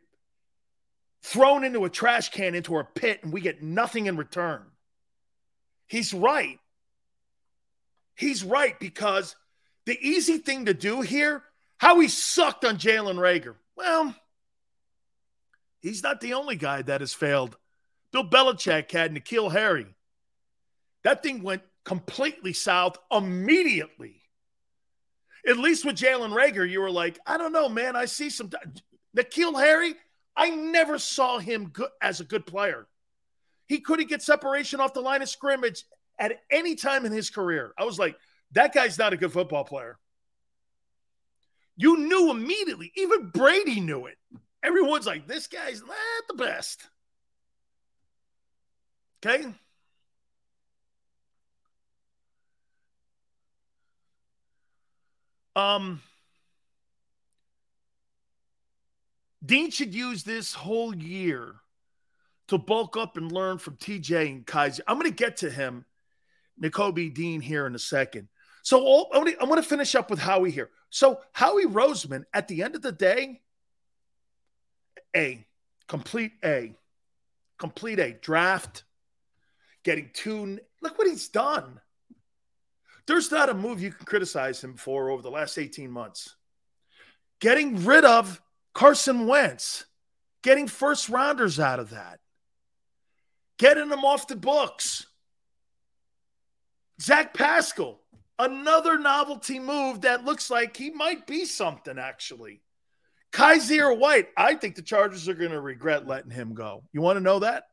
thrown 1.22 1.64
into 1.64 1.86
a 1.86 1.90
trash 1.90 2.30
can, 2.30 2.56
into 2.56 2.78
a 2.78 2.84
pit, 2.84 3.20
and 3.24 3.32
we 3.32 3.42
get 3.42 3.62
nothing 3.62 4.08
in 4.08 4.18
return. 4.18 4.64
He's 5.88 6.14
right. 6.14 6.60
He's 8.16 8.44
right 8.44 8.80
because 8.80 9.36
the 9.86 9.98
easy 10.00 10.38
thing 10.38 10.66
to 10.66 10.74
do 10.74 11.02
here, 11.02 11.44
Howie 11.78 12.08
sucked 12.08 12.66
on 12.66 12.78
Jalen 12.78 13.18
Reagor. 13.18 13.56
Well, 13.76 14.16
He's 15.82 16.03
not 16.03 16.22
the 16.22 16.34
only 16.34 16.56
guy 16.56 16.82
that 16.84 17.02
has 17.02 17.14
failed. 17.14 17.58
Bill 18.12 18.28
Belichick 18.28 18.91
had 18.91 19.14
N'Keal 19.14 19.52
Harry. 19.52 19.88
That 21.03 21.24
thing 21.24 21.41
went 21.41 21.64
completely 21.84 22.53
south 22.53 22.98
immediately. 23.12 24.22
At 25.48 25.58
least 25.58 25.86
with 25.86 25.95
Jalen 25.95 26.34
Reagor, 26.34 26.70
you 26.70 26.82
were 26.82 26.91
like, 26.91 27.18
I 27.26 27.38
don't 27.38 27.52
know, 27.52 27.68
man. 27.68 27.95
I 27.95 28.06
see 28.06 28.30
some. 28.30 28.52
N'Keal 29.18 29.60
Harry, 29.60 29.95
I 30.36 30.52
never 30.52 30.99
saw 30.99 31.40
him 31.40 31.70
good 31.70 31.90
as 32.02 32.20
a 32.20 32.26
good 32.26 32.45
player. 32.45 32.88
He 33.68 33.80
couldn't 33.80 34.10
get 34.10 34.22
separation 34.22 34.80
off 34.80 34.94
the 34.94 35.02
line 35.02 35.22
of 35.22 35.30
scrimmage 35.30 35.86
at 36.20 36.41
any 36.52 36.76
time 36.76 37.06
in 37.06 37.12
his 37.12 37.30
career. 37.30 37.74
I 37.78 37.86
was 37.86 37.98
like, 37.98 38.16
that 38.52 38.74
guy's 38.74 38.99
not 38.99 39.14
a 39.14 39.18
good 39.18 39.32
football 39.32 39.64
player. 39.64 39.98
You 41.76 41.98
knew 41.98 42.30
immediately. 42.30 42.91
Even 42.95 43.30
Brady 43.30 43.80
knew 43.80 44.06
it. 44.06 44.18
Everyone's 44.64 45.08
like, 45.08 45.28
this 45.28 45.48
guy's 45.48 45.82
not 45.82 46.28
the 46.28 46.36
best. 46.36 46.88
Okay. 49.26 49.54
Um, 55.56 56.02
Dean 59.46 59.72
should 59.72 59.94
use 59.94 60.24
this 60.24 60.54
whole 60.54 60.96
year 60.96 61.56
to 62.48 62.58
bulk 62.58 62.98
up 62.98 63.18
and 63.18 63.32
learn 63.32 63.58
from 63.58 63.76
TJ 63.78 64.30
and 64.30 64.46
Kyzir. 64.46 64.82
I'm 64.88 64.98
going 64.98 65.10
to 65.10 65.16
get 65.16 65.38
to 65.38 65.50
him, 65.50 65.86
Nakobe 66.62 67.14
Dean, 67.14 67.42
here 67.42 67.66
in 67.66 67.76
a 67.76 67.80
second. 67.80 68.28
So 68.64 68.84
all, 68.84 69.10
I'm 69.14 69.24
going 69.24 69.56
to 69.56 69.64
finish 69.64 69.96
up 69.96 70.10
with 70.10 70.20
Howie 70.20 70.52
here. 70.52 70.70
So 70.90 71.22
Howie 71.34 71.66
Roseman, 71.66 72.24
at 72.34 72.48
the 72.48 72.64
end 72.64 72.76
of 72.76 72.82
the 72.82 72.92
day, 72.92 73.41
A, 75.16 75.46
complete 75.88 76.34
A, 76.44 76.76
complete 77.58 78.00
A, 78.00 78.14
draft, 78.14 78.84
getting 79.84 80.10
two. 80.14 80.60
Look 80.82 80.98
what 80.98 81.08
he's 81.08 81.30
done. 81.30 81.80
There's 83.08 83.32
not 83.32 83.50
a 83.50 83.54
move 83.54 83.82
you 83.82 83.92
can 83.92 84.06
criticize 84.06 84.64
him 84.64 84.76
for 84.76 85.10
over 85.10 85.22
the 85.22 85.32
last 85.32 85.58
18 85.58 85.92
months. 85.92 86.36
Getting 87.40 87.84
rid 87.84 88.06
of 88.06 88.42
Carson 88.74 89.28
Wentz, 89.28 89.86
getting 90.44 90.68
first 90.68 91.10
rounders 91.10 91.60
out 91.60 91.80
of 91.80 91.90
that, 91.90 92.20
getting 93.58 93.90
them 93.90 94.06
off 94.06 94.28
the 94.28 94.36
books. 94.36 95.08
Zach 97.02 97.34
Pascal, 97.34 98.00
another 98.38 98.98
novelty 99.00 99.60
move 99.60 100.02
that 100.02 100.24
looks 100.24 100.50
like 100.50 100.78
he 100.78 100.92
might 100.92 101.26
be 101.26 101.46
something, 101.46 101.98
actually. 101.98 102.62
Kyzir 103.32 103.98
White, 103.98 104.28
I 104.36 104.56
think 104.56 104.76
the 104.76 104.82
Chargers 104.82 105.30
are 105.30 105.34
going 105.34 105.52
to 105.52 105.62
regret 105.62 106.08
letting 106.08 106.32
him 106.32 106.53
go. 106.53 106.84
You 106.91 107.02
want 107.02 107.18
to 107.18 107.24
know 107.24 107.40
that? 107.40 107.64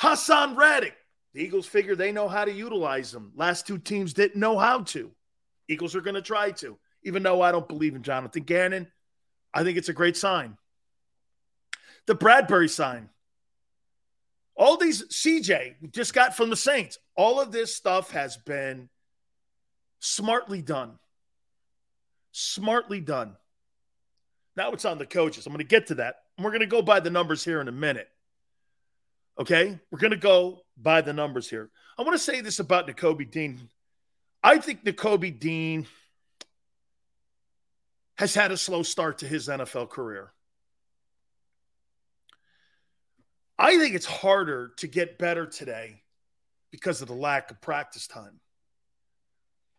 Haason 0.00 0.56
Reddick, 0.56 0.96
the 1.32 1.42
Eagles 1.42 1.66
figure 1.66 1.96
they 1.96 2.12
know 2.12 2.28
how 2.28 2.44
to 2.44 2.52
utilize 2.52 3.14
him. 3.14 3.32
Last 3.34 3.66
two 3.66 3.78
teams 3.78 4.12
didn't 4.12 4.38
know 4.38 4.58
how 4.58 4.82
to. 4.82 5.10
Eagles 5.68 5.94
are 5.94 6.00
going 6.00 6.16
to 6.16 6.22
try 6.22 6.50
to 6.50 6.76
even 7.04 7.22
though 7.22 7.42
I 7.42 7.52
don't 7.52 7.68
believe 7.68 7.94
in 7.94 8.02
Jonathan 8.02 8.42
Gannon. 8.42 8.90
I 9.52 9.64
think 9.64 9.78
it's 9.78 9.88
a 9.88 9.94
great 9.94 10.16
sign. 10.16 10.56
The 12.06 12.14
Bradberry 12.14 12.70
sign. 12.70 13.10
All 14.54 14.76
these 14.76 15.04
CJ 15.08 15.92
just 15.92 16.14
got 16.14 16.36
from 16.36 16.50
the 16.50 16.56
Saints. 16.56 16.98
All 17.16 17.40
of 17.40 17.52
this 17.52 17.74
stuff 17.74 18.10
has 18.10 18.36
been 18.36 18.88
smartly 20.00 20.62
done. 20.62 20.98
Smartly 22.32 23.00
done. 23.00 23.36
Now 24.56 24.72
it's 24.72 24.84
on 24.84 24.98
the 24.98 25.06
coaches. 25.06 25.46
I'm 25.46 25.52
going 25.52 25.58
to 25.58 25.68
get 25.68 25.86
to 25.88 25.94
that. 25.96 26.16
we're 26.38 26.50
going 26.50 26.60
to 26.60 26.66
go 26.66 26.82
by 26.82 27.00
the 27.00 27.10
numbers 27.10 27.44
here 27.44 27.60
in 27.60 27.68
a 27.68 27.72
minute. 27.72 28.08
Okay? 29.38 29.78
We're 29.90 29.98
going 29.98 30.10
to 30.10 30.16
go 30.16 30.62
by 30.76 31.00
the 31.00 31.12
numbers 31.12 31.48
here. 31.48 31.70
I 31.98 32.02
want 32.02 32.14
to 32.14 32.18
say 32.18 32.40
this 32.40 32.58
about 32.58 32.88
Nakobe 32.88 33.30
Dean. 33.30 33.68
I 34.42 34.58
think 34.58 34.84
Nakobe 34.84 35.38
Dean– 35.38 35.86
has 38.22 38.34
had 38.34 38.52
a 38.52 38.56
slow 38.56 38.84
start 38.84 39.18
to 39.18 39.26
his 39.26 39.48
NFL 39.48 39.90
career. 39.90 40.32
I 43.58 43.78
think 43.78 43.94
it's 43.94 44.06
harder 44.06 44.72
to 44.78 44.86
get 44.86 45.18
better 45.18 45.46
today 45.46 46.02
because 46.70 47.02
of 47.02 47.08
the 47.08 47.14
lack 47.14 47.50
of 47.50 47.60
practice 47.60 48.06
time. 48.06 48.40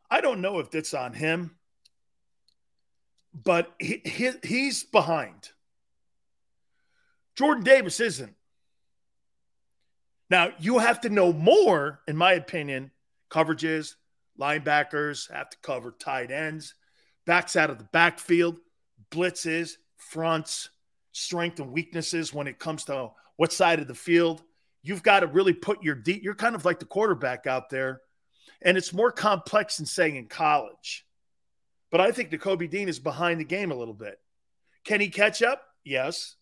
I 0.09 0.21
don't 0.21 0.41
know 0.41 0.59
if 0.59 0.71
that's 0.71 0.93
on 0.93 1.13
him, 1.13 1.55
but 3.33 3.73
he, 3.79 4.01
he, 4.05 4.31
he's 4.43 4.83
behind. 4.83 5.49
Jordan 7.35 7.63
Davis 7.63 7.99
isn't. 7.99 8.35
Now, 10.29 10.51
you 10.59 10.79
have 10.79 11.01
to 11.01 11.09
know 11.09 11.33
more, 11.33 12.01
in 12.07 12.15
my 12.15 12.33
opinion, 12.33 12.91
coverages, 13.29 13.95
linebackers 14.39 15.31
have 15.31 15.49
to 15.49 15.57
cover 15.61 15.91
tight 15.91 16.31
ends 16.31 16.73
backs 17.25 17.55
out 17.55 17.69
of 17.69 17.77
the 17.77 17.85
backfield, 17.85 18.57
blitzes, 19.11 19.77
fronts, 19.97 20.69
strength 21.11 21.59
and 21.59 21.71
weaknesses 21.71 22.33
when 22.33 22.47
it 22.47 22.59
comes 22.59 22.85
to 22.85 23.09
what 23.37 23.53
side 23.53 23.79
of 23.79 23.87
the 23.87 23.95
field. 23.95 24.43
You've 24.81 25.03
got 25.03 25.21
to 25.21 25.27
really 25.27 25.53
put 25.53 25.83
your 25.83 25.95
deep, 25.95 26.23
you're 26.23 26.35
kind 26.35 26.55
of 26.55 26.65
like 26.65 26.79
the 26.79 26.85
quarterback 26.85 27.47
out 27.47 27.69
there. 27.69 28.01
And 28.61 28.77
it's 28.77 28.93
more 28.93 29.11
complex 29.11 29.77
than 29.77 29.85
saying 29.85 30.15
in 30.15 30.27
college. 30.27 31.05
But 31.93 32.01
I 32.01 32.11
think 32.11 32.31
Nakobe 32.31 32.71
Dean 32.71 32.89
is 32.89 32.97
behind 32.97 33.39
the 33.39 33.45
game 33.45 33.71
a 33.71 33.75
little 33.75 33.93
bit. 33.93 34.19
Can 34.83 34.99
he 34.99 35.09
catch 35.09 35.43
up? 35.43 35.61
Yes. 35.83 36.37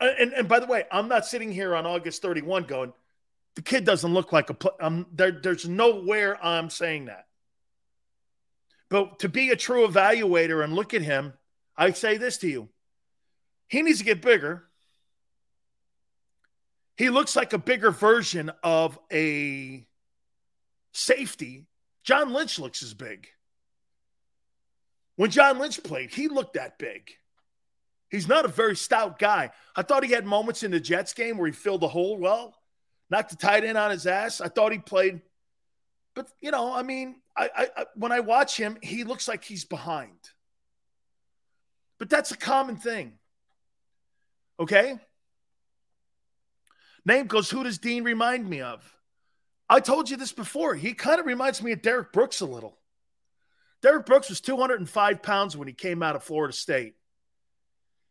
Uh, 0.00 0.08
and, 0.18 0.32
and 0.32 0.48
by 0.48 0.60
the 0.60 0.66
way, 0.66 0.84
I'm 0.90 1.08
not 1.08 1.26
sitting 1.26 1.52
here 1.52 1.76
on 1.76 1.84
August 1.84 2.22
31 2.22 2.62
going, 2.64 2.94
the 3.54 3.60
kid 3.60 3.84
doesn't 3.84 4.14
look 4.14 4.32
like 4.32 4.48
a. 4.48 4.56
Um, 4.80 5.08
there, 5.12 5.30
there's 5.30 5.68
nowhere 5.68 6.42
I'm 6.42 6.70
saying 6.70 7.04
that. 7.04 7.26
But 8.88 9.18
to 9.18 9.28
be 9.28 9.50
a 9.50 9.56
true 9.56 9.86
evaluator 9.86 10.64
and 10.64 10.72
look 10.72 10.94
at 10.94 11.02
him, 11.02 11.34
I 11.76 11.90
say 11.90 12.16
this 12.16 12.38
to 12.38 12.48
you. 12.48 12.70
He 13.68 13.82
needs 13.82 13.98
to 13.98 14.06
get 14.06 14.22
bigger. 14.22 14.64
He 16.96 17.10
looks 17.10 17.36
like 17.36 17.52
a 17.52 17.58
bigger 17.58 17.90
version 17.90 18.52
of 18.62 18.98
a 19.12 19.86
safety. 20.94 21.66
John 22.04 22.32
Lynch 22.32 22.58
looks 22.58 22.82
as 22.82 22.94
big. 22.94 23.28
When 25.18 25.32
John 25.32 25.58
Lynch 25.58 25.82
played, 25.82 26.14
he 26.14 26.28
looked 26.28 26.54
that 26.54 26.78
big. 26.78 27.10
He's 28.08 28.28
not 28.28 28.44
a 28.44 28.48
very 28.48 28.76
stout 28.76 29.18
guy. 29.18 29.50
I 29.74 29.82
thought 29.82 30.04
he 30.04 30.12
had 30.12 30.24
moments 30.24 30.62
in 30.62 30.70
the 30.70 30.78
Jets 30.78 31.12
game 31.12 31.36
where 31.36 31.48
he 31.48 31.52
filled 31.52 31.80
the 31.80 31.88
hole 31.88 32.16
well, 32.16 32.54
knocked 33.10 33.30
the 33.30 33.36
tight 33.36 33.64
end 33.64 33.76
on 33.76 33.90
his 33.90 34.06
ass. 34.06 34.40
I 34.40 34.46
thought 34.46 34.70
he 34.70 34.78
played, 34.78 35.20
but 36.14 36.30
you 36.40 36.52
know, 36.52 36.72
I 36.72 36.84
mean, 36.84 37.16
I, 37.36 37.50
I, 37.76 37.86
when 37.96 38.12
I 38.12 38.20
watch 38.20 38.56
him, 38.56 38.78
he 38.80 39.02
looks 39.02 39.26
like 39.26 39.42
he's 39.42 39.64
behind. 39.64 40.16
But 41.98 42.10
that's 42.10 42.30
a 42.30 42.36
common 42.36 42.76
thing. 42.76 43.14
Okay? 44.60 45.00
Name 47.04 47.26
goes, 47.26 47.50
who 47.50 47.64
does 47.64 47.78
Dean 47.78 48.04
remind 48.04 48.48
me 48.48 48.60
of? 48.60 48.88
I 49.68 49.80
told 49.80 50.10
you 50.10 50.16
this 50.16 50.32
before. 50.32 50.76
He 50.76 50.94
kind 50.94 51.18
of 51.18 51.26
reminds 51.26 51.60
me 51.60 51.72
of 51.72 51.82
Derrick 51.82 52.12
Brooks 52.12 52.40
a 52.40 52.46
little. 52.46 52.78
Derrick 53.82 54.06
Brooks 54.06 54.28
was 54.28 54.40
205 54.40 55.22
pounds 55.22 55.56
when 55.56 55.68
he 55.68 55.74
came 55.74 56.02
out 56.02 56.16
of 56.16 56.24
Florida 56.24 56.52
State. 56.52 56.94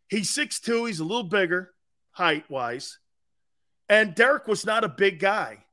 He's 0.09 0.33
6'2, 0.33 0.87
he's 0.87 0.99
a 0.99 1.05
little 1.05 1.23
bigger 1.23 1.73
height 2.11 2.49
wise. 2.49 2.99
And 3.89 4.15
Derrick 4.15 4.47
was 4.47 4.65
not 4.65 4.83
a 4.83 4.89
big 4.89 5.19
guy. 5.19 5.65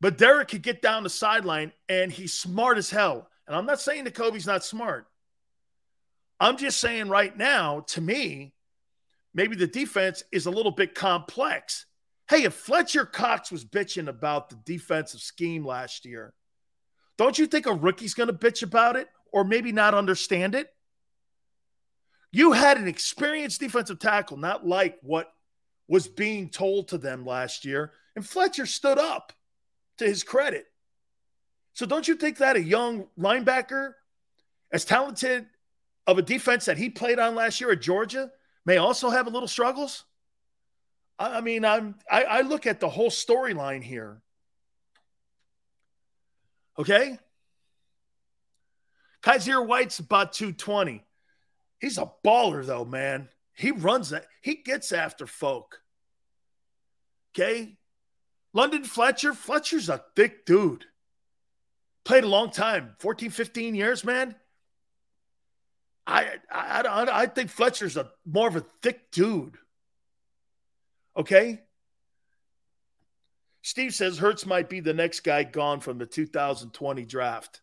But 0.00 0.18
Derrick 0.18 0.48
could 0.48 0.62
get 0.62 0.82
down 0.82 1.02
the 1.02 1.10
sideline 1.10 1.72
and 1.88 2.12
he's 2.12 2.34
smart 2.34 2.78
as 2.78 2.90
hell. 2.90 3.28
And 3.46 3.56
I'm 3.56 3.66
not 3.66 3.80
saying 3.80 4.04
that 4.04 4.14
Kobe's 4.14 4.46
not 4.46 4.64
smart. 4.64 5.06
I'm 6.38 6.58
just 6.58 6.80
saying 6.80 7.08
right 7.08 7.34
now, 7.36 7.80
to 7.88 8.00
me, 8.00 8.52
maybe 9.32 9.56
the 9.56 9.66
defense 9.66 10.22
is 10.32 10.46
a 10.46 10.50
little 10.50 10.72
bit 10.72 10.94
complex. 10.94 11.86
Hey, 12.28 12.42
if 12.42 12.54
Fletcher 12.54 13.06
Cox 13.06 13.50
was 13.50 13.64
bitching 13.64 14.08
about 14.08 14.50
the 14.50 14.56
defensive 14.64 15.20
scheme 15.20 15.64
last 15.64 16.04
year, 16.04 16.34
don't 17.18 17.38
you 17.38 17.46
think 17.46 17.66
a 17.66 17.72
rookie's 17.72 18.14
going 18.14 18.28
to 18.28 18.32
bitch 18.32 18.62
about 18.62 18.96
it 18.96 19.08
or 19.32 19.44
maybe 19.44 19.72
not 19.72 19.94
understand 19.94 20.54
it? 20.54 20.68
You 22.32 22.52
had 22.52 22.76
an 22.76 22.88
experienced 22.88 23.60
defensive 23.60 23.98
tackle, 23.98 24.36
not 24.36 24.66
like 24.66 24.98
what 25.02 25.32
was 25.88 26.08
being 26.08 26.50
told 26.50 26.88
to 26.88 26.98
them 26.98 27.24
last 27.24 27.64
year, 27.64 27.92
and 28.14 28.26
Fletcher 28.26 28.66
stood 28.66 28.98
up 28.98 29.32
to 29.98 30.04
his 30.04 30.22
credit. 30.22 30.66
So 31.74 31.86
don't 31.86 32.08
you 32.08 32.16
think 32.16 32.38
that 32.38 32.56
a 32.56 32.62
young 32.62 33.06
linebacker, 33.18 33.92
as 34.72 34.84
talented 34.84 35.46
of 36.06 36.18
a 36.18 36.22
defense 36.22 36.64
that 36.64 36.78
he 36.78 36.90
played 36.90 37.18
on 37.18 37.34
last 37.34 37.60
year 37.60 37.70
at 37.70 37.80
Georgia, 37.80 38.30
may 38.64 38.78
also 38.78 39.10
have 39.10 39.26
a 39.26 39.30
little 39.30 39.48
struggles? 39.48 40.04
I 41.18 41.40
mean, 41.40 41.64
I'm 41.64 41.94
I, 42.10 42.24
I 42.24 42.40
look 42.42 42.66
at 42.66 42.80
the 42.80 42.88
whole 42.88 43.10
storyline 43.10 43.82
here. 43.82 44.20
Okay. 46.78 47.18
Kyzir 49.22 49.66
White's 49.66 49.98
about 49.98 50.32
220. 50.32 51.04
He's 51.80 51.98
a 51.98 52.10
baller, 52.24 52.64
though, 52.64 52.84
man. 52.84 53.28
He 53.54 53.70
runs 53.70 54.10
that, 54.10 54.26
he 54.42 54.56
gets 54.56 54.92
after 54.92 55.26
folk. 55.26 55.80
Okay. 57.34 57.76
London 58.52 58.84
Fletcher, 58.84 59.34
Fletcher's 59.34 59.88
a 59.88 60.02
thick 60.14 60.46
dude. 60.46 60.84
Played 62.04 62.24
a 62.24 62.28
long 62.28 62.50
time, 62.50 62.94
14, 63.00 63.30
15 63.30 63.74
years, 63.74 64.04
man. 64.04 64.34
I 66.06 66.36
I, 66.50 66.82
I, 66.82 67.22
I 67.22 67.26
think 67.26 67.50
Fletcher's 67.50 67.96
a 67.96 68.10
more 68.24 68.48
of 68.48 68.56
a 68.56 68.64
thick 68.82 69.10
dude. 69.10 69.58
Okay? 71.16 71.60
Steve 73.66 73.92
says 73.92 74.16
Hurts 74.16 74.46
might 74.46 74.68
be 74.68 74.78
the 74.78 74.94
next 74.94 75.24
guy 75.24 75.42
gone 75.42 75.80
from 75.80 75.98
the 75.98 76.06
2020 76.06 77.04
draft. 77.04 77.62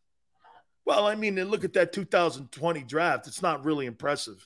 Well, 0.83 1.07
I 1.07 1.15
mean, 1.15 1.41
look 1.45 1.63
at 1.63 1.71
that 1.73 1.93
2020 1.93 2.83
draft. 2.83 3.25
It's 3.27 3.41
not 3.41 3.63
really 3.63 3.85
impressive. 3.85 4.45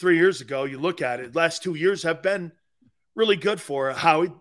Three 0.00 0.16
years 0.16 0.40
ago, 0.40 0.64
you 0.64 0.78
look 0.78 1.02
at 1.02 1.20
it, 1.20 1.36
last 1.36 1.62
two 1.62 1.74
years 1.74 2.04
have 2.04 2.22
been 2.22 2.52
really 3.14 3.36
good 3.36 3.60
for 3.60 3.92
Howie, 3.92 4.32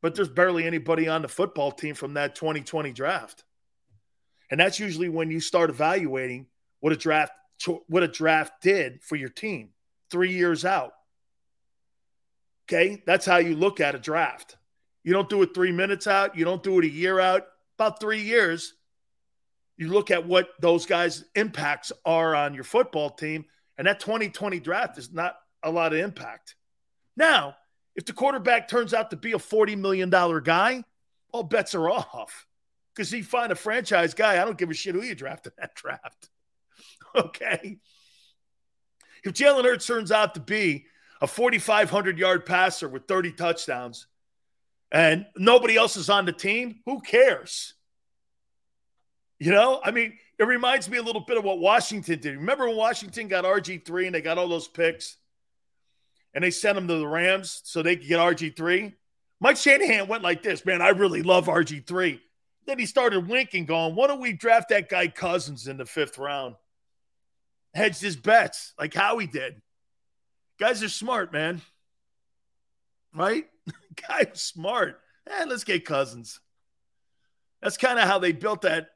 but 0.00 0.14
there's 0.14 0.28
barely 0.28 0.64
anybody 0.64 1.08
on 1.08 1.22
the 1.22 1.28
football 1.28 1.72
team 1.72 1.96
from 1.96 2.14
that 2.14 2.36
2020 2.36 2.92
draft. 2.92 3.42
And 4.48 4.60
that's 4.60 4.78
usually 4.78 5.08
when 5.08 5.28
you 5.28 5.40
start 5.40 5.70
evaluating 5.70 6.46
what 6.78 6.92
a 6.92 6.96
draft 6.96 7.32
what 7.88 8.04
a 8.04 8.08
draft 8.08 8.62
did 8.62 9.02
for 9.02 9.16
your 9.16 9.28
team 9.28 9.70
3 10.12 10.30
years 10.30 10.64
out. 10.64 10.92
Okay? 12.66 13.02
That's 13.04 13.26
how 13.26 13.38
you 13.38 13.56
look 13.56 13.80
at 13.80 13.96
a 13.96 13.98
draft. 13.98 14.56
You 15.04 15.12
don't 15.12 15.28
do 15.28 15.42
it 15.42 15.54
3 15.54 15.70
minutes 15.70 16.06
out, 16.06 16.36
you 16.36 16.44
don't 16.44 16.62
do 16.62 16.78
it 16.78 16.84
a 16.84 16.90
year 16.90 17.20
out, 17.20 17.46
about 17.78 18.00
3 18.00 18.20
years. 18.20 18.74
You 19.76 19.88
look 19.88 20.10
at 20.10 20.26
what 20.26 20.48
those 20.60 20.86
guys' 20.86 21.24
impacts 21.34 21.92
are 22.04 22.34
on 22.34 22.54
your 22.54 22.64
football 22.64 23.10
team, 23.10 23.44
and 23.76 23.86
that 23.86 24.00
2020 24.00 24.60
draft 24.60 24.98
is 24.98 25.12
not 25.12 25.36
a 25.62 25.70
lot 25.70 25.92
of 25.92 25.98
impact. 25.98 26.54
Now, 27.16 27.56
if 27.94 28.04
the 28.04 28.12
quarterback 28.12 28.68
turns 28.68 28.94
out 28.94 29.10
to 29.10 29.16
be 29.16 29.32
a 29.32 29.38
$40 29.38 29.76
million 29.78 30.10
guy, 30.10 30.84
all 31.32 31.42
bets 31.42 31.74
are 31.74 31.90
off. 31.90 32.46
Because 32.94 33.10
he 33.10 33.22
find 33.22 33.50
a 33.50 33.56
franchise 33.56 34.14
guy, 34.14 34.40
I 34.40 34.44
don't 34.44 34.58
give 34.58 34.70
a 34.70 34.74
shit 34.74 34.94
who 34.94 35.02
you 35.02 35.14
draft 35.14 35.46
in 35.46 35.52
that 35.58 35.74
draft. 35.76 36.30
okay. 37.14 37.78
If 39.24 39.32
Jalen 39.32 39.64
Hurts 39.64 39.86
turns 39.86 40.12
out 40.12 40.34
to 40.34 40.40
be 40.40 40.86
a 41.20 41.26
4,500 41.26 42.18
yard 42.18 42.46
passer 42.46 42.88
with 42.88 43.08
30 43.08 43.32
touchdowns 43.32 44.06
and 44.94 45.26
nobody 45.36 45.76
else 45.76 45.96
is 45.96 46.08
on 46.08 46.24
the 46.24 46.32
team, 46.32 46.76
who 46.86 47.02
cares? 47.02 47.74
You 49.38 49.50
know, 49.50 49.80
I 49.84 49.90
mean, 49.90 50.16
it 50.38 50.44
reminds 50.44 50.88
me 50.88 50.96
a 50.96 51.02
little 51.02 51.20
bit 51.20 51.36
of 51.36 51.44
what 51.44 51.58
Washington 51.58 52.18
did. 52.18 52.36
Remember 52.36 52.66
when 52.66 52.76
Washington 52.76 53.28
got 53.28 53.44
RG3 53.44 54.06
and 54.06 54.14
they 54.14 54.22
got 54.22 54.38
all 54.38 54.48
those 54.48 54.68
picks? 54.68 55.18
and 56.34 56.42
they 56.42 56.50
sent 56.50 56.74
them 56.74 56.88
to 56.88 56.98
the 56.98 57.06
Rams 57.06 57.60
so 57.64 57.80
they 57.80 57.96
could 57.96 58.08
get 58.08 58.18
RG3. 58.18 58.92
Mike 59.40 59.56
Shanahan 59.56 60.08
went 60.08 60.22
like 60.22 60.42
this, 60.42 60.64
man, 60.64 60.82
I 60.82 60.88
really 60.88 61.22
love 61.22 61.46
RG3. 61.46 62.20
Then 62.66 62.78
he 62.78 62.86
started 62.86 63.28
winking, 63.28 63.66
going, 63.66 63.94
why 63.94 64.06
don't 64.06 64.20
we 64.20 64.32
draft 64.32 64.70
that 64.70 64.88
guy 64.88 65.08
Cousins 65.08 65.68
in 65.68 65.76
the 65.76 65.86
fifth 65.86 66.18
round? 66.18 66.56
Hedged 67.74 68.00
his 68.00 68.16
bets 68.16 68.72
like 68.78 68.94
Howie 68.94 69.26
did. 69.26 69.60
Guys 70.58 70.82
are 70.82 70.88
smart, 70.88 71.32
man. 71.32 71.60
Right? 73.14 73.46
Guys 74.08 74.40
smart. 74.40 75.00
Eh, 75.28 75.44
let's 75.48 75.64
get 75.64 75.84
Cousins. 75.84 76.40
That's 77.62 77.76
kind 77.76 77.98
of 77.98 78.06
how 78.06 78.18
they 78.18 78.32
built 78.32 78.62
that 78.62 78.88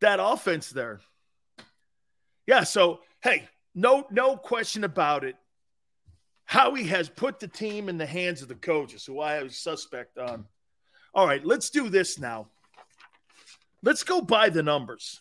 that 0.00 0.18
offense 0.20 0.70
there. 0.70 1.00
Yeah, 2.46 2.64
so 2.64 3.00
hey, 3.22 3.48
no 3.74 4.06
no 4.10 4.36
question 4.36 4.84
about 4.84 5.24
it. 5.24 5.36
Howie 6.44 6.84
has 6.84 7.10
put 7.10 7.40
the 7.40 7.48
team 7.48 7.90
in 7.90 7.98
the 7.98 8.06
hands 8.06 8.40
of 8.40 8.48
the 8.48 8.54
coaches, 8.54 9.04
who 9.04 9.20
I 9.20 9.34
have 9.34 9.46
a 9.46 9.50
suspect 9.50 10.16
on. 10.16 10.46
All 11.14 11.26
right, 11.26 11.44
let's 11.44 11.68
do 11.68 11.90
this 11.90 12.18
now. 12.18 12.48
Let's 13.82 14.02
go 14.02 14.22
by 14.22 14.48
the 14.48 14.62
numbers. 14.62 15.20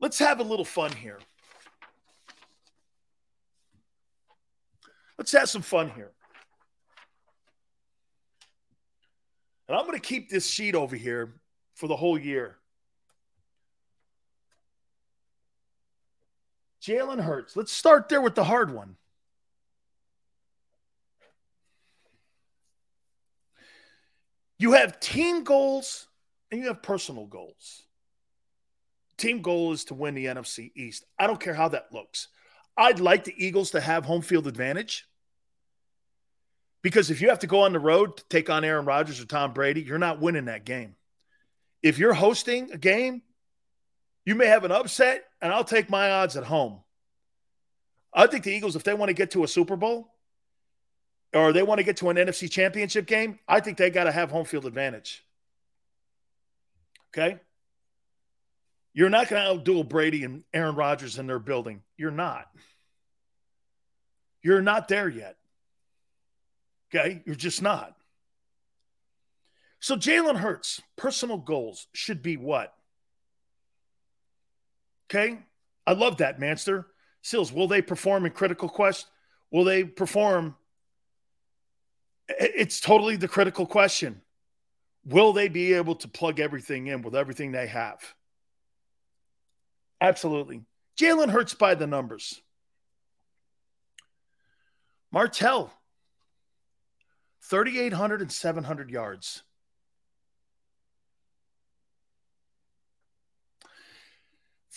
Let's 0.00 0.18
have 0.18 0.40
a 0.40 0.42
little 0.42 0.64
fun 0.64 0.90
here. 0.90 1.20
Let's 5.16 5.30
have 5.32 5.48
some 5.48 5.62
fun 5.62 5.90
here. 5.90 6.10
And 9.72 9.80
I'm 9.80 9.86
going 9.86 9.98
to 9.98 10.06
keep 10.06 10.28
this 10.28 10.46
sheet 10.46 10.74
over 10.74 10.94
here 10.94 11.32
for 11.76 11.86
the 11.86 11.96
whole 11.96 12.18
year. 12.18 12.58
Jalen 16.82 17.24
Hurts. 17.24 17.56
Let's 17.56 17.72
start 17.72 18.10
there 18.10 18.20
with 18.20 18.34
the 18.34 18.44
hard 18.44 18.70
one. 18.70 18.96
You 24.58 24.72
have 24.72 25.00
team 25.00 25.42
goals 25.42 26.06
and 26.50 26.60
you 26.60 26.66
have 26.66 26.82
personal 26.82 27.24
goals. 27.24 27.84
Team 29.16 29.40
goal 29.40 29.72
is 29.72 29.84
to 29.84 29.94
win 29.94 30.14
the 30.14 30.26
NFC 30.26 30.70
East. 30.76 31.06
I 31.18 31.26
don't 31.26 31.40
care 31.40 31.54
how 31.54 31.68
that 31.68 31.94
looks. 31.94 32.28
I'd 32.76 33.00
like 33.00 33.24
the 33.24 33.34
Eagles 33.42 33.70
to 33.70 33.80
have 33.80 34.04
home 34.04 34.20
field 34.20 34.46
advantage 34.46 35.06
because 36.82 37.10
if 37.10 37.20
you 37.20 37.28
have 37.28 37.40
to 37.40 37.46
go 37.46 37.60
on 37.60 37.72
the 37.72 37.78
road 37.78 38.16
to 38.16 38.24
take 38.28 38.50
on 38.50 38.64
Aaron 38.64 38.84
Rodgers 38.84 39.20
or 39.20 39.24
Tom 39.24 39.52
Brady, 39.52 39.82
you're 39.82 39.98
not 39.98 40.20
winning 40.20 40.46
that 40.46 40.64
game. 40.64 40.96
If 41.82 41.98
you're 41.98 42.12
hosting 42.12 42.72
a 42.72 42.78
game, 42.78 43.22
you 44.24 44.34
may 44.34 44.46
have 44.46 44.64
an 44.64 44.72
upset, 44.72 45.24
and 45.40 45.52
I'll 45.52 45.64
take 45.64 45.90
my 45.90 46.10
odds 46.10 46.36
at 46.36 46.44
home. 46.44 46.80
I 48.14 48.26
think 48.26 48.44
the 48.44 48.52
Eagles, 48.52 48.76
if 48.76 48.84
they 48.84 48.94
want 48.94 49.08
to 49.08 49.14
get 49.14 49.32
to 49.32 49.44
a 49.44 49.48
Super 49.48 49.76
Bowl 49.76 50.12
or 51.32 51.52
they 51.52 51.62
want 51.62 51.78
to 51.78 51.84
get 51.84 51.96
to 51.98 52.10
an 52.10 52.16
NFC 52.16 52.50
championship 52.50 53.06
game, 53.06 53.38
I 53.48 53.60
think 53.60 53.78
they 53.78 53.90
got 53.90 54.04
to 54.04 54.12
have 54.12 54.30
home 54.30 54.44
field 54.44 54.66
advantage. 54.66 55.24
Okay? 57.10 57.38
You're 58.92 59.08
not 59.08 59.28
going 59.28 59.42
to 59.42 59.72
outduel 59.72 59.88
Brady 59.88 60.24
and 60.24 60.44
Aaron 60.52 60.74
Rodgers 60.74 61.18
in 61.18 61.26
their 61.26 61.38
building. 61.38 61.82
You're 61.96 62.10
not. 62.10 62.48
You're 64.42 64.60
not 64.60 64.88
there 64.88 65.08
yet. 65.08 65.36
Okay? 66.94 67.22
You're 67.24 67.34
just 67.34 67.62
not. 67.62 67.96
So 69.80 69.96
Jalen 69.96 70.36
Hurts' 70.36 70.80
personal 70.96 71.38
goals 71.38 71.86
should 71.92 72.22
be 72.22 72.36
what? 72.36 72.72
Okay. 75.10 75.38
I 75.86 75.92
love 75.92 76.18
that, 76.18 76.38
Manster. 76.38 76.86
Sills, 77.22 77.52
will 77.52 77.68
they 77.68 77.82
perform 77.82 78.26
in 78.26 78.32
critical 78.32 78.68
quest? 78.68 79.06
Will 79.50 79.64
they 79.64 79.84
perform? 79.84 80.56
It's 82.28 82.80
totally 82.80 83.16
the 83.16 83.28
critical 83.28 83.66
question. 83.66 84.22
Will 85.04 85.32
they 85.32 85.48
be 85.48 85.72
able 85.74 85.96
to 85.96 86.08
plug 86.08 86.38
everything 86.38 86.86
in 86.86 87.02
with 87.02 87.16
everything 87.16 87.52
they 87.52 87.66
have? 87.66 87.98
Absolutely. 90.00 90.62
Jalen 90.98 91.30
Hurts 91.30 91.54
by 91.54 91.74
the 91.74 91.86
numbers. 91.86 92.40
Martell, 95.10 95.72
3,800 97.42 98.20
and 98.20 98.32
700 98.32 98.90
yards. 98.90 99.42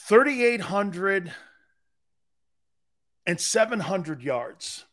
3,800 0.07 1.33
and 3.25 3.41
700 3.41 4.21
yards. 4.21 4.85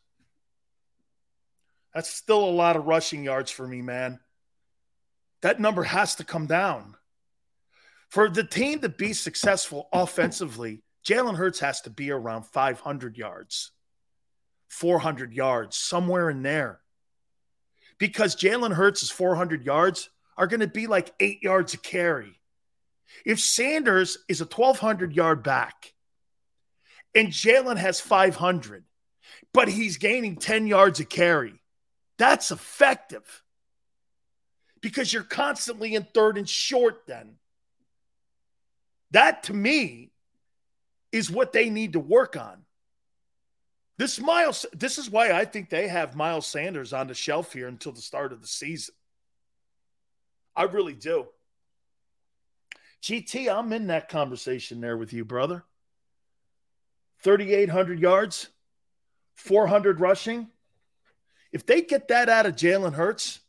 That's 1.93 2.09
still 2.09 2.43
a 2.43 2.49
lot 2.49 2.75
of 2.75 2.85
rushing 2.85 3.23
yards 3.23 3.51
for 3.51 3.67
me, 3.67 3.81
man. 3.81 4.19
That 5.41 5.59
number 5.59 5.83
has 5.83 6.15
to 6.15 6.23
come 6.23 6.47
down. 6.47 6.95
For 8.09 8.29
the 8.29 8.43
team 8.43 8.79
to 8.79 8.89
be 8.89 9.13
successful 9.13 9.87
offensively, 9.91 10.83
Jalen 11.05 11.35
Hurts 11.35 11.59
has 11.59 11.81
to 11.81 11.89
be 11.89 12.11
around 12.11 12.45
500 12.47 13.17
yards, 13.17 13.71
400 14.69 15.33
yards, 15.33 15.77
somewhere 15.77 16.29
in 16.29 16.41
there. 16.41 16.79
Because 18.03 18.35
Jalen 18.35 18.73
Hurts' 18.73 19.09
400 19.09 19.63
yards 19.63 20.09
are 20.35 20.45
going 20.45 20.59
to 20.59 20.67
be 20.67 20.87
like 20.87 21.13
eight 21.21 21.41
yards 21.41 21.73
a 21.73 21.77
carry. 21.77 22.37
If 23.25 23.39
Sanders 23.39 24.17
is 24.27 24.41
a 24.41 24.45
1,200 24.45 25.15
yard 25.15 25.41
back 25.41 25.93
and 27.15 27.29
Jalen 27.29 27.77
has 27.77 28.01
500, 28.01 28.83
but 29.53 29.69
he's 29.69 29.95
gaining 29.95 30.35
10 30.35 30.67
yards 30.67 30.99
a 30.99 31.05
carry, 31.05 31.61
that's 32.17 32.51
effective 32.51 33.41
because 34.81 35.13
you're 35.13 35.23
constantly 35.23 35.95
in 35.95 36.05
third 36.13 36.37
and 36.37 36.49
short 36.49 37.03
then. 37.07 37.35
That 39.11 39.43
to 39.43 39.53
me 39.53 40.11
is 41.13 41.31
what 41.31 41.53
they 41.53 41.69
need 41.69 41.93
to 41.93 42.01
work 42.01 42.35
on. 42.35 42.65
This 43.97 44.19
Miles, 44.19 44.65
this 44.73 44.97
is 44.97 45.09
why 45.09 45.31
I 45.31 45.45
think 45.45 45.69
they 45.69 45.87
have 45.87 46.15
Miles 46.15 46.47
Sanders 46.47 46.93
on 46.93 47.07
the 47.07 47.13
shelf 47.13 47.53
here 47.53 47.67
until 47.67 47.91
the 47.91 48.01
start 48.01 48.33
of 48.33 48.41
the 48.41 48.47
season. 48.47 48.95
I 50.55 50.63
really 50.63 50.93
do. 50.93 51.27
GT, 53.01 53.53
I'm 53.53 53.73
in 53.73 53.87
that 53.87 54.09
conversation 54.09 54.81
there 54.81 54.97
with 54.97 55.13
you, 55.13 55.25
brother. 55.25 55.63
3,800 57.21 57.99
yards, 57.99 58.49
400 59.35 59.99
rushing. 59.99 60.47
If 61.51 61.65
they 61.65 61.81
get 61.81 62.07
that 62.07 62.29
out 62.29 62.45
of 62.45 62.55
Jalen 62.55 62.93
Hurts, 62.93 63.39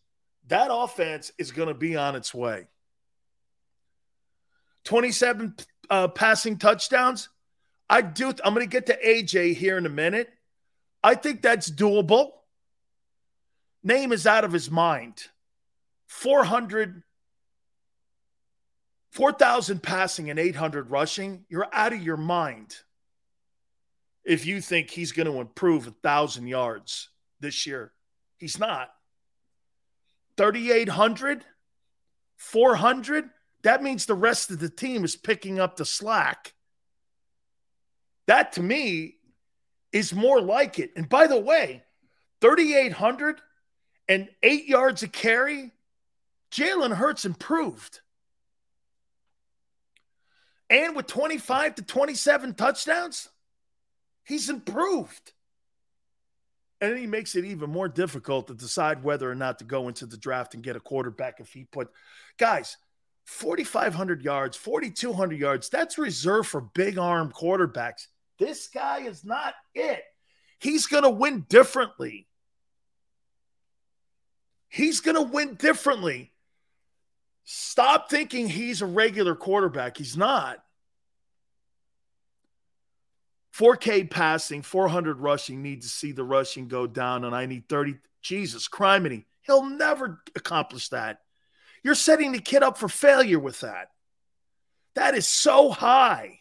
that 0.49 0.69
offense 0.71 1.33
is 1.39 1.53
going 1.53 1.69
to 1.69 1.75
be 1.75 1.97
on 1.97 2.17
its 2.17 2.35
way. 2.35 2.67
27 4.85 5.55
uh, 5.89 6.09
passing 6.09 6.59
touchdowns. 6.59 7.29
I 7.89 8.01
do. 8.01 8.33
I'm 8.45 8.55
going 8.55 8.67
to 8.67 8.71
get 8.71 8.87
to 8.87 8.99
AJ 9.01 9.57
here 9.57 9.79
in 9.79 9.87
a 9.87 9.91
minute. 9.91 10.31
I 11.03 11.15
think 11.15 11.43
that's 11.43 11.71
doable. 11.71 12.33
Name 13.83 14.13
is 14.13 14.27
out 14.27 14.45
of 14.45 14.53
his 14.53 14.71
mind. 14.71 15.23
400, 16.07 17.03
4,000 19.11 19.83
passing 19.83 20.31
and 20.31 20.39
800 20.39 20.91
rushing. 20.91 21.45
You're 21.49 21.69
out 21.73 21.93
of 21.93 22.03
your 22.03 22.17
mind 22.17 22.77
if 24.25 24.47
you 24.47 24.61
think 24.61 24.91
he's 24.91 25.13
going 25.13 25.31
to 25.31 25.41
improve 25.41 25.87
a 25.87 25.91
1,000 25.91 26.47
yards 26.47 27.11
this 27.41 27.67
year. 27.67 27.93
He's 28.39 28.59
not. 28.59 28.91
3,800, 30.37 31.45
400. 32.37 33.31
That 33.63 33.83
means 33.83 34.07
the 34.07 34.15
rest 34.15 34.51
of 34.51 34.59
the 34.59 34.69
team 34.69 35.05
is 35.05 35.17
picking 35.17 35.61
up 35.61 35.77
the 35.77 35.85
slack. 35.85 36.55
That 38.27 38.53
to 38.53 38.63
me 38.63 39.17
is 39.93 40.15
more 40.15 40.41
like 40.41 40.79
it. 40.79 40.93
And 40.97 41.09
by 41.09 41.27
the 41.27 41.39
way, 41.39 41.83
3,800 42.41 43.41
and 44.09 44.29
eight 44.43 44.67
yards 44.67 45.03
a 45.03 45.09
carry, 45.09 45.73
Jalen 46.51 46.95
Hurts 46.95 47.25
improved. 47.25 48.01
And 50.71 50.97
with 50.97 51.07
25 51.07 51.77
to 51.77 51.83
27 51.83 52.55
touchdowns, 52.55 53.29
he's 54.25 54.49
improved. 54.49 55.33
And 56.81 56.99
he 56.99 57.07
makes 57.07 57.37
it 57.37 57.45
even 57.45 57.71
more 57.71 57.89
difficult 57.89 58.49
to 58.49 58.55
decide 58.55 59.05
whether 59.05 59.31
or 59.31 59.35
not 59.35 59.59
to 59.61 59.65
go 59.65 59.89
into 59.89 60.07
the 60.07 60.17
draft 60.17 60.55
and 60.55 60.63
get 60.63 60.77
a 60.77 60.81
quarterback 60.81 61.41
if 61.41 61.53
he 61.53 61.65
put 61.65 61.91
guys 62.39 62.77
4,500 63.27 64.23
yards, 64.23 64.57
4,200 64.57 65.39
yards. 65.39 65.69
That's 65.69 65.97
reserved 65.97 66.49
for 66.49 66.61
big 66.61 66.99
arm 66.99 67.33
quarterbacks. 67.33 68.07
This 68.39 68.69
guy 68.69 69.01
is 69.01 69.25
not 69.25 69.55
it. 69.75 70.03
He's 70.59 70.87
going 70.87 71.03
to 71.03 71.11
win 71.11 71.47
differently. 71.49 72.27
He's 74.69 75.01
going 75.01 75.17
to 75.17 75.23
win 75.23 75.55
differently. 75.55 76.33
Stop 77.45 78.11
thinking 78.11 78.49
he's 78.49 78.83
a 78.83 78.87
regular 78.87 79.35
quarterback. 79.35 79.97
He's 79.97 80.17
not. 80.17 80.59
4K 83.57 84.11
passing, 84.11 84.63
400 84.63 85.21
rushing, 85.21 85.63
need 85.63 85.83
to 85.83 85.89
see 85.89 86.11
the 86.11 86.25
rushing 86.25 86.67
go 86.67 86.89
down, 86.89 87.25
and 87.25 87.37
I 87.37 87.47
need 87.47 87.69
30. 87.69 87.99
Jesus, 88.21 88.69
criminy. 88.69 89.27
He'll 89.43 89.65
never 89.65 90.23
accomplish 90.35 90.89
that. 90.89 91.19
You're 91.85 91.95
setting 91.95 92.33
the 92.33 92.39
kid 92.39 92.63
up 92.63 92.79
for 92.79 92.89
failure 92.89 93.39
with 93.39 93.61
that. 93.61 93.89
That 94.95 95.15
is 95.15 95.29
so 95.29 95.71
high. 95.71 96.41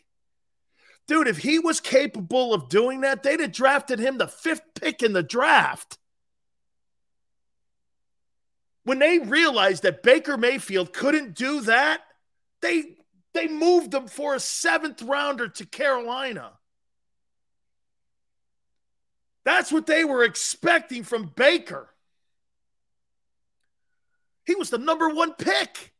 Dude, 1.07 1.27
if 1.27 1.37
he 1.37 1.59
was 1.59 1.79
capable 1.79 2.53
of 2.53 2.69
doing 2.69 3.01
that, 3.01 3.23
they'd 3.23 3.41
have 3.41 3.51
drafted 3.51 3.99
him 3.99 4.17
the 4.17 4.27
fifth 4.27 4.63
pick 4.73 5.03
in 5.03 5.13
the 5.13 5.23
draft. 5.23 5.97
When 8.85 8.99
they 8.99 9.19
realized 9.19 9.83
that 9.83 10.03
Baker 10.03 10.37
Mayfield 10.37 10.93
couldn't 10.93 11.35
do 11.35 11.61
that, 11.61 12.01
they 12.61 12.95
they 13.33 13.47
moved 13.47 13.93
him 13.93 14.07
for 14.07 14.35
a 14.35 14.39
seventh 14.39 15.01
rounder 15.01 15.47
to 15.47 15.65
Carolina. 15.65 16.51
That's 19.43 19.71
what 19.71 19.87
they 19.87 20.05
were 20.05 20.23
expecting 20.23 21.03
from 21.03 21.31
Baker. 21.35 21.89
He 24.45 24.55
was 24.55 24.69
the 24.69 24.77
number 24.77 25.09
one 25.09 25.33
pick. 25.33 25.93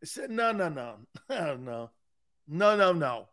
They 0.00 0.06
said, 0.06 0.30
no, 0.30 0.52
no, 0.52 0.68
no, 0.68 0.96
no, 1.28 1.56
no, 1.56 1.90
no, 2.48 2.76
no, 2.76 2.92
no. 2.92 3.28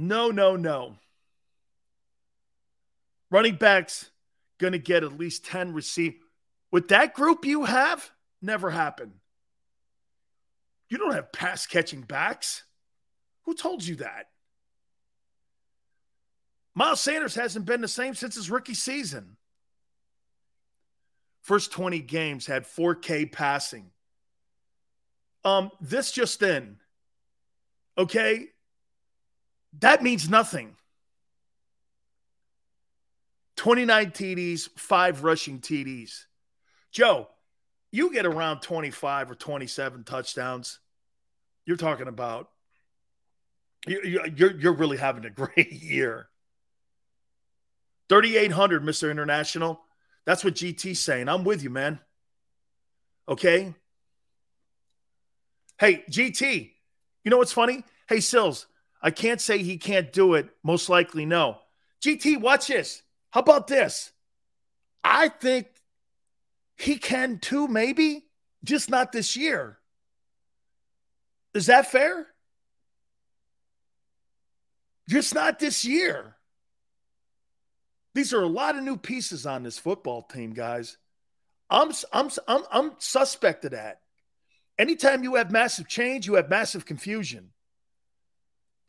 No, 0.00 0.30
no, 0.30 0.54
no. 0.54 0.94
Running 3.32 3.56
backs 3.56 4.08
going 4.58 4.72
to 4.72 4.78
get 4.78 5.02
at 5.02 5.18
least 5.18 5.44
10 5.46 5.74
receive. 5.74 6.14
With 6.70 6.86
that 6.88 7.14
group 7.14 7.44
you 7.44 7.64
have, 7.64 8.08
never 8.40 8.70
happened. 8.70 9.14
You 10.88 10.98
don't 10.98 11.14
have 11.14 11.32
pass 11.32 11.66
catching 11.66 12.02
backs. 12.02 12.62
Who 13.42 13.54
told 13.54 13.84
you 13.84 13.96
that? 13.96 14.26
Miles 16.76 17.00
Sanders 17.00 17.34
hasn't 17.34 17.66
been 17.66 17.80
the 17.80 17.88
same 17.88 18.14
since 18.14 18.36
his 18.36 18.52
rookie 18.52 18.74
season. 18.74 19.36
First 21.42 21.72
20 21.72 21.98
games 21.98 22.46
had 22.46 22.66
4K 22.66 23.32
passing. 23.32 23.90
Um, 25.44 25.72
this 25.80 26.12
just 26.12 26.40
in. 26.40 26.76
Okay. 27.98 28.46
That 29.80 30.02
means 30.02 30.28
nothing. 30.28 30.74
29 33.56 34.10
TDs, 34.12 34.68
five 34.76 35.24
rushing 35.24 35.60
TDs. 35.60 36.24
Joe, 36.92 37.28
you 37.90 38.12
get 38.12 38.24
around 38.24 38.60
25 38.60 39.30
or 39.30 39.34
27 39.34 40.04
touchdowns. 40.04 40.78
You're 41.66 41.76
talking 41.76 42.08
about 42.08 42.48
you're, 43.86 44.56
you're 44.56 44.72
really 44.72 44.96
having 44.96 45.24
a 45.24 45.30
great 45.30 45.72
year. 45.72 46.28
3,800, 48.08 48.82
Mr. 48.82 49.10
International. 49.10 49.80
That's 50.24 50.44
what 50.44 50.54
GT's 50.54 51.00
saying. 51.00 51.28
I'm 51.28 51.44
with 51.44 51.62
you, 51.62 51.70
man. 51.70 52.00
Okay. 53.28 53.74
Hey, 55.78 56.04
GT, 56.10 56.70
you 57.24 57.30
know 57.30 57.36
what's 57.36 57.52
funny? 57.52 57.84
Hey, 58.08 58.20
Sills, 58.20 58.66
I 59.00 59.10
can't 59.10 59.40
say 59.40 59.58
he 59.58 59.78
can't 59.78 60.12
do 60.12 60.34
it. 60.34 60.48
Most 60.62 60.88
likely, 60.88 61.24
no. 61.24 61.58
GT, 62.02 62.40
watch 62.40 62.68
this. 62.68 63.02
How 63.30 63.40
about 63.40 63.66
this? 63.66 64.12
I 65.04 65.28
think 65.28 65.66
he 66.76 66.96
can 66.96 67.38
too, 67.38 67.68
maybe, 67.68 68.26
just 68.64 68.90
not 68.90 69.12
this 69.12 69.36
year. 69.36 69.78
Is 71.54 71.66
that 71.66 71.90
fair? 71.90 72.26
Just 75.08 75.34
not 75.34 75.58
this 75.58 75.84
year. 75.84 76.36
These 78.14 78.32
are 78.32 78.42
a 78.42 78.48
lot 78.48 78.76
of 78.76 78.82
new 78.82 78.96
pieces 78.96 79.46
on 79.46 79.62
this 79.62 79.78
football 79.78 80.22
team, 80.22 80.52
guys. 80.52 80.98
I'm 81.70 81.92
I'm 82.12 82.30
I'm 82.46 82.62
I'm 82.70 82.92
suspect 82.98 83.64
of 83.64 83.72
that. 83.72 84.00
Anytime 84.78 85.24
you 85.24 85.34
have 85.36 85.50
massive 85.50 85.88
change, 85.88 86.26
you 86.26 86.34
have 86.34 86.48
massive 86.48 86.84
confusion. 86.84 87.50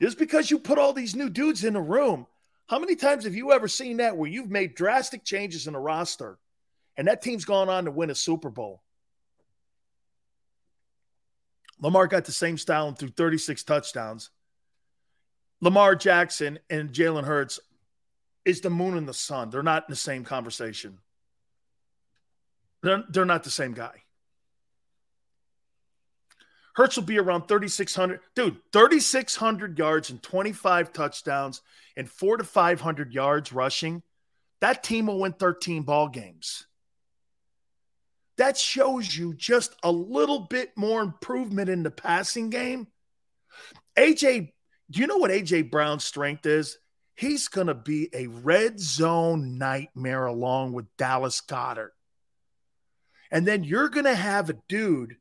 Just 0.02 0.18
because 0.18 0.50
you 0.50 0.60
put 0.60 0.78
all 0.78 0.94
these 0.94 1.16
new 1.16 1.30
dudes 1.30 1.64
in 1.64 1.76
a 1.76 1.82
room, 1.82 2.26
how 2.68 2.80
many 2.80 2.96
times 2.96 3.26
have 3.26 3.36
you 3.36 3.52
ever 3.52 3.68
seen 3.68 3.98
that 3.98 4.16
where 4.16 4.30
you've 4.30 4.50
made 4.50 4.76
drastic 4.76 5.24
changes 5.24 5.68
in 5.68 5.76
a 5.76 5.80
roster 5.80 6.38
and 6.96 7.08
that 7.08 7.22
team's 7.22 7.46
gone 7.46 7.70
on 7.70 7.86
to 7.86 7.92
win 7.92 8.10
a 8.10 8.16
Super 8.16 8.50
Bowl? 8.50 8.82
Lamar 11.82 12.08
got 12.08 12.26
the 12.26 12.32
same 12.32 12.58
style 12.58 12.88
and 12.88 12.98
threw 12.98 13.10
36 13.10 13.64
touchdowns. 13.64 14.30
Lamar 15.62 15.96
Jackson 15.96 16.60
and 16.70 16.92
Jalen 16.92 17.26
Hurts 17.26 17.60
is 18.46 18.62
the 18.62 18.70
moon 18.70 18.98
and 18.98 19.08
the 19.08 19.14
sun. 19.14 19.50
They're 19.50 19.64
not 19.64 19.84
in 19.88 19.92
the 19.92 19.96
same 19.96 20.24
conversation. 20.24 21.00
They're, 22.82 23.04
they're 23.10 23.26
not 23.26 23.44
the 23.44 23.50
same 23.50 23.74
guy. 23.74 24.04
Hurts 26.76 26.96
will 26.96 27.04
be 27.04 27.20
around 27.20 27.48
3,600. 27.48 28.20
Dude, 28.36 28.58
3,600 28.72 29.78
yards 29.78 30.10
and 30.10 30.22
25 30.22 30.94
touchdowns 30.94 31.62
and 31.98 32.10
four 32.10 32.38
to 32.38 32.44
500 32.44 33.14
yards 33.14 33.52
rushing. 33.52 34.04
That 34.62 34.84
team 34.84 35.08
will 35.08 35.20
win 35.20 35.34
13 35.34 35.84
ball 35.84 36.10
games. 36.10 36.66
That 38.38 38.58
shows 38.58 39.16
you 39.16 39.34
just 39.34 39.76
a 39.84 39.92
little 39.92 40.40
bit 40.42 40.72
more 40.78 41.02
improvement 41.02 41.70
in 41.70 41.84
the 41.84 41.92
passing 41.92 42.50
game. 42.50 42.88
AJ, 43.98 44.54
do 44.90 45.00
you 45.02 45.08
know 45.08 45.18
what 45.18 45.32
AJ 45.32 45.72
Brown's 45.72 46.06
strength 46.06 46.46
is? 46.46 46.78
he's 47.20 47.50
going 47.50 47.68
to 47.68 47.74
be 47.74 48.10
a 48.14 48.28
red 48.28 48.80
zone 48.80 49.58
nightmare 49.58 50.26
along 50.26 50.72
with 50.72 50.86
Dallas 50.96 51.42
Goedert. 51.42 51.90
And 53.30 53.46
then 53.46 53.66
you're 53.66 53.90
going 53.90 54.06
to 54.06 54.16
have 54.16 54.50
a 54.50 54.58
dude 54.70 55.18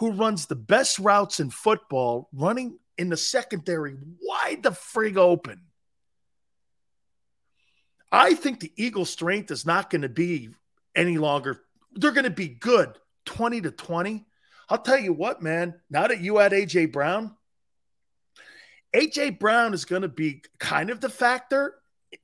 who 0.00 0.12
runs 0.12 0.46
the 0.46 0.56
best 0.56 0.98
routes 0.98 1.40
in 1.40 1.50
football 1.50 2.30
running 2.32 2.78
in 2.96 3.10
the 3.10 3.16
secondary 3.18 3.94
wide 4.22 4.62
the 4.62 4.70
frig 4.70 5.18
open. 5.18 5.60
I 8.10 8.34
think 8.34 8.60
the 8.60 8.72
Eagles' 8.76 9.10
strength 9.10 9.50
is 9.50 9.66
not 9.66 9.90
going 9.90 10.02
to 10.02 10.08
be 10.08 10.48
any 10.96 11.18
longer. 11.18 11.60
They're 11.92 12.12
going 12.12 12.24
to 12.24 12.30
be 12.30 12.48
good 12.48 12.96
20 13.26 13.60
to 13.60 13.70
20. 13.70 14.24
I'll 14.70 14.78
tell 14.78 14.98
you 14.98 15.12
what, 15.12 15.42
man, 15.42 15.74
now 15.90 16.06
that 16.06 16.20
you 16.20 16.40
add 16.40 16.52
AJ 16.52 16.92
Brown, 16.92 17.36
AJ 18.94 19.38
Brown 19.38 19.74
is 19.74 19.84
going 19.84 20.02
to 20.02 20.08
be 20.08 20.42
kind 20.58 20.88
of 20.88 21.00
the 21.00 21.10
factor 21.10 21.74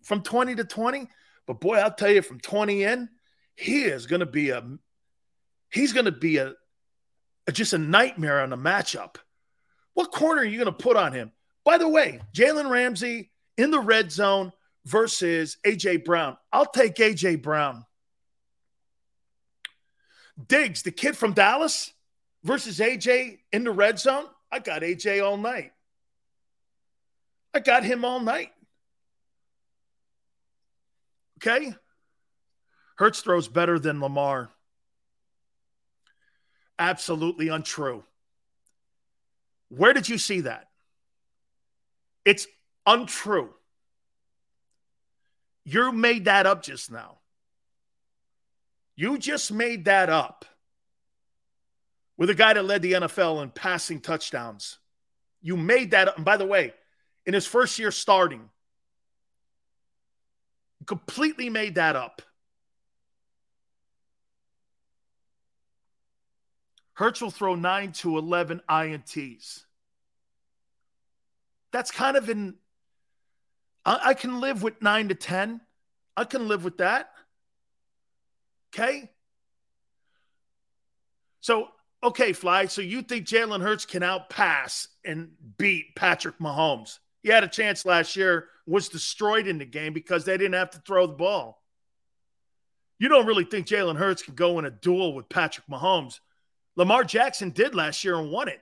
from 0.02 0.22
20 0.22 0.54
to 0.56 0.64
20, 0.64 1.08
but 1.46 1.60
boy, 1.60 1.76
I'll 1.76 1.92
tell 1.92 2.10
you 2.10 2.22
from 2.22 2.40
20 2.40 2.84
in, 2.84 3.10
he 3.54 3.82
is 3.82 4.06
going 4.06 4.20
to 4.20 4.26
be 4.26 4.48
a 4.48 4.66
he's 5.70 5.92
going 5.92 6.06
to 6.06 6.12
be 6.12 6.38
a 6.38 6.54
just 7.52 7.72
a 7.72 7.78
nightmare 7.78 8.40
on 8.40 8.52
a 8.52 8.58
matchup. 8.58 9.16
What 9.94 10.12
corner 10.12 10.42
are 10.42 10.44
you 10.44 10.58
going 10.58 10.66
to 10.66 10.72
put 10.72 10.96
on 10.96 11.12
him? 11.12 11.32
By 11.64 11.78
the 11.78 11.88
way, 11.88 12.20
Jalen 12.34 12.70
Ramsey 12.70 13.30
in 13.56 13.70
the 13.70 13.80
red 13.80 14.12
zone 14.12 14.52
versus 14.84 15.56
AJ 15.64 16.04
Brown. 16.04 16.36
I'll 16.52 16.66
take 16.66 16.96
AJ 16.96 17.42
Brown. 17.42 17.84
Diggs, 20.48 20.82
the 20.82 20.90
kid 20.90 21.16
from 21.16 21.32
Dallas 21.32 21.92
versus 22.44 22.78
AJ 22.78 23.38
in 23.52 23.64
the 23.64 23.72
red 23.72 23.98
zone. 23.98 24.26
I 24.52 24.58
got 24.58 24.82
AJ 24.82 25.24
all 25.24 25.36
night. 25.36 25.72
I 27.54 27.60
got 27.60 27.84
him 27.84 28.04
all 28.04 28.20
night. 28.20 28.52
Okay? 31.38 31.74
Hurts 32.96 33.20
throws 33.20 33.48
better 33.48 33.78
than 33.78 34.00
Lamar. 34.00 34.50
Absolutely 36.78 37.48
untrue. 37.48 38.04
Where 39.68 39.92
did 39.92 40.08
you 40.08 40.18
see 40.18 40.42
that? 40.42 40.68
It's 42.24 42.46
untrue. 42.84 43.50
You 45.64 45.92
made 45.92 46.26
that 46.26 46.46
up 46.46 46.62
just 46.62 46.90
now. 46.90 47.18
You 48.94 49.18
just 49.18 49.52
made 49.52 49.86
that 49.86 50.08
up 50.08 50.44
with 52.16 52.30
a 52.30 52.34
guy 52.34 52.54
that 52.54 52.64
led 52.64 52.82
the 52.82 52.94
NFL 52.94 53.42
in 53.42 53.50
passing 53.50 54.00
touchdowns. 54.00 54.78
You 55.42 55.56
made 55.56 55.90
that 55.90 56.08
up. 56.08 56.16
And 56.16 56.24
by 56.24 56.36
the 56.36 56.46
way, 56.46 56.72
in 57.26 57.34
his 57.34 57.46
first 57.46 57.78
year 57.78 57.90
starting, 57.90 58.48
completely 60.86 61.50
made 61.50 61.74
that 61.74 61.96
up. 61.96 62.22
Hurts 66.96 67.20
will 67.20 67.30
throw 67.30 67.54
9 67.54 67.92
to 67.92 68.16
11 68.16 68.62
INTs. 68.68 69.64
That's 71.70 71.90
kind 71.90 72.16
of 72.16 72.30
in, 72.30 72.54
I, 73.84 74.00
I 74.06 74.14
can 74.14 74.40
live 74.40 74.62
with 74.62 74.80
9 74.80 75.08
to 75.08 75.14
10. 75.14 75.60
I 76.16 76.24
can 76.24 76.48
live 76.48 76.64
with 76.64 76.78
that. 76.78 77.10
Okay. 78.74 79.10
So, 81.40 81.68
okay, 82.02 82.32
Fly. 82.32 82.64
So 82.64 82.80
you 82.80 83.02
think 83.02 83.26
Jalen 83.26 83.62
Hurts 83.62 83.84
can 83.84 84.00
outpass 84.00 84.88
and 85.04 85.32
beat 85.58 85.94
Patrick 85.96 86.38
Mahomes? 86.38 86.98
He 87.22 87.28
had 87.28 87.44
a 87.44 87.48
chance 87.48 87.84
last 87.84 88.16
year, 88.16 88.48
was 88.66 88.88
destroyed 88.88 89.46
in 89.46 89.58
the 89.58 89.66
game 89.66 89.92
because 89.92 90.24
they 90.24 90.38
didn't 90.38 90.54
have 90.54 90.70
to 90.70 90.78
throw 90.78 91.06
the 91.06 91.12
ball. 91.12 91.62
You 92.98 93.08
don't 93.10 93.26
really 93.26 93.44
think 93.44 93.66
Jalen 93.66 93.96
Hurts 93.96 94.22
can 94.22 94.34
go 94.34 94.58
in 94.58 94.64
a 94.64 94.70
duel 94.70 95.14
with 95.14 95.28
Patrick 95.28 95.66
Mahomes. 95.66 96.20
Lamar 96.76 97.04
Jackson 97.04 97.50
did 97.50 97.74
last 97.74 98.04
year 98.04 98.16
and 98.16 98.30
won 98.30 98.48
it. 98.48 98.60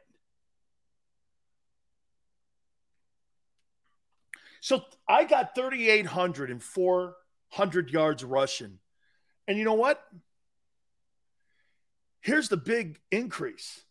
So 4.60 4.82
I 5.06 5.24
got 5.24 5.54
3,800 5.54 6.50
and 6.50 6.62
400 6.62 7.90
yards 7.90 8.24
rushing. 8.24 8.78
And 9.46 9.58
you 9.58 9.64
know 9.64 9.74
what? 9.74 10.02
Here's 12.20 12.48
the 12.48 12.56
big 12.56 12.98
increase. 13.10 13.82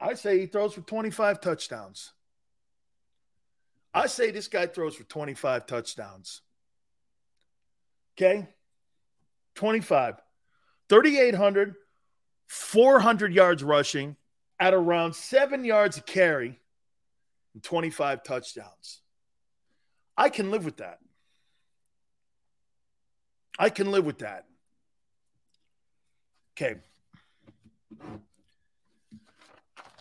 I 0.00 0.14
say 0.14 0.40
he 0.40 0.46
throws 0.46 0.72
for 0.72 0.80
25 0.80 1.40
touchdowns. 1.40 2.12
I 3.92 4.06
say 4.06 4.30
this 4.30 4.48
guy 4.48 4.66
throws 4.66 4.96
for 4.96 5.04
25 5.04 5.66
touchdowns. 5.66 6.40
Okay? 8.16 8.48
25. 9.54 10.14
3,800, 10.88 11.74
400 12.54 13.34
yards 13.34 13.64
rushing 13.64 14.14
at 14.60 14.74
around 14.74 15.14
seven 15.16 15.64
yards 15.64 15.98
a 15.98 16.00
carry 16.00 16.60
and 17.52 17.62
25 17.64 18.22
touchdowns. 18.22 19.00
I 20.16 20.28
can 20.28 20.52
live 20.52 20.64
with 20.64 20.76
that. 20.76 21.00
I 23.58 23.70
can 23.70 23.90
live 23.90 24.06
with 24.06 24.18
that. 24.18 24.44
Okay. 26.56 26.76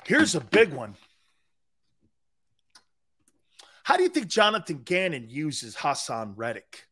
Here's 0.05 0.35
a 0.35 0.41
big 0.41 0.71
one. 0.73 0.95
How 3.81 3.97
do 3.97 4.03
you 4.03 4.09
think 4.09 4.27
Jonathan 4.27 4.83
Gannon 4.85 5.27
uses 5.27 5.75
Haason 5.75 6.33
Reddick? 6.35 6.85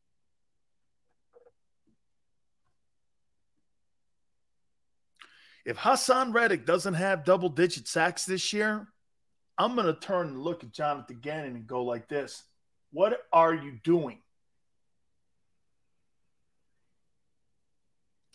If 5.65 5.77
Haason 5.77 6.33
Reddick 6.33 6.65
doesn't 6.65 6.95
have 6.95 7.23
double 7.23 7.49
digit 7.49 7.87
sacks 7.87 8.25
this 8.25 8.51
year, 8.51 8.87
I'm 9.57 9.75
going 9.75 9.87
to 9.87 9.99
turn 9.99 10.29
and 10.29 10.41
look 10.41 10.63
at 10.63 10.71
Jonathan 10.71 11.19
Gannon 11.21 11.55
and 11.55 11.67
go 11.67 11.83
like 11.83 12.07
this 12.07 12.43
What 12.91 13.21
are 13.31 13.53
you 13.53 13.73
doing? 13.83 14.19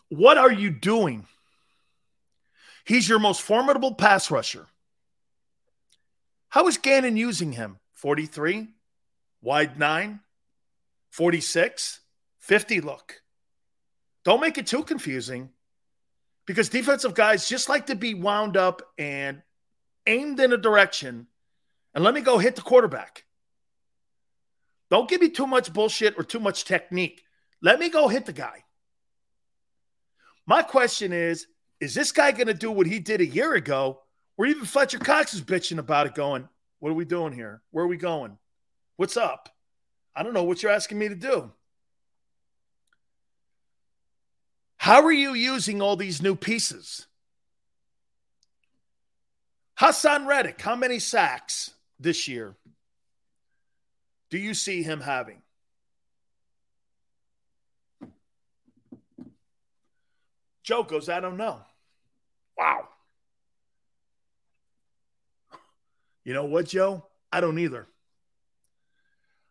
What 0.08 0.38
are 0.38 0.52
you 0.52 0.70
doing? 0.70 1.26
He's 2.84 3.08
your 3.08 3.18
most 3.18 3.42
formidable 3.42 3.94
pass 3.94 4.30
rusher. 4.30 4.66
How 6.48 6.68
is 6.68 6.78
Gannon 6.78 7.16
using 7.16 7.52
him? 7.52 7.80
43, 7.94 8.68
wide 9.42 9.78
nine, 9.78 10.20
46, 11.10 12.00
50 12.38 12.80
look. 12.82 13.22
Don't 14.24 14.40
make 14.40 14.58
it 14.58 14.68
too 14.68 14.84
confusing 14.84 15.50
because 16.46 16.68
defensive 16.68 17.14
guys 17.14 17.48
just 17.48 17.68
like 17.68 17.86
to 17.86 17.94
be 17.94 18.14
wound 18.14 18.56
up 18.56 18.82
and 18.98 19.42
aimed 20.06 20.40
in 20.40 20.52
a 20.52 20.56
direction 20.56 21.26
and 21.94 22.04
let 22.04 22.14
me 22.14 22.20
go 22.20 22.38
hit 22.38 22.56
the 22.56 22.62
quarterback. 22.62 23.24
Don't 24.90 25.08
give 25.08 25.20
me 25.20 25.30
too 25.30 25.46
much 25.46 25.72
bullshit 25.72 26.14
or 26.16 26.22
too 26.22 26.38
much 26.38 26.64
technique. 26.64 27.22
Let 27.60 27.80
me 27.80 27.88
go 27.88 28.06
hit 28.06 28.26
the 28.26 28.32
guy. 28.32 28.64
My 30.46 30.62
question 30.62 31.12
is 31.12 31.46
is 31.80 31.94
this 31.94 32.12
guy 32.12 32.32
going 32.32 32.46
to 32.46 32.54
do 32.54 32.70
what 32.70 32.86
he 32.86 32.98
did 32.98 33.20
a 33.20 33.26
year 33.26 33.54
ago, 33.54 34.00
or 34.38 34.46
even 34.46 34.64
Fletcher 34.64 34.98
Cox 34.98 35.34
is 35.34 35.42
bitching 35.42 35.78
about 35.78 36.06
it, 36.06 36.14
going, 36.14 36.48
What 36.78 36.90
are 36.90 36.94
we 36.94 37.04
doing 37.04 37.32
here? 37.32 37.62
Where 37.70 37.84
are 37.84 37.88
we 37.88 37.98
going? 37.98 38.38
What's 38.96 39.16
up? 39.16 39.50
I 40.14 40.22
don't 40.22 40.32
know 40.32 40.44
what 40.44 40.62
you're 40.62 40.72
asking 40.72 40.98
me 40.98 41.08
to 41.08 41.14
do. 41.14 41.52
How 44.86 45.02
are 45.02 45.10
you 45.10 45.34
using 45.34 45.82
all 45.82 45.96
these 45.96 46.22
new 46.22 46.36
pieces? 46.36 47.08
Haason 49.80 50.28
Reddick, 50.28 50.62
how 50.62 50.76
many 50.76 51.00
sacks 51.00 51.72
this 51.98 52.28
year 52.28 52.54
do 54.30 54.38
you 54.38 54.54
see 54.54 54.84
him 54.84 55.00
having? 55.00 55.42
Joe 60.62 60.84
goes, 60.84 61.08
I 61.08 61.18
don't 61.18 61.36
know. 61.36 61.62
Wow. 62.56 62.86
You 66.22 66.32
know 66.32 66.44
what, 66.44 66.66
Joe? 66.66 67.04
I 67.32 67.40
don't 67.40 67.58
either. 67.58 67.88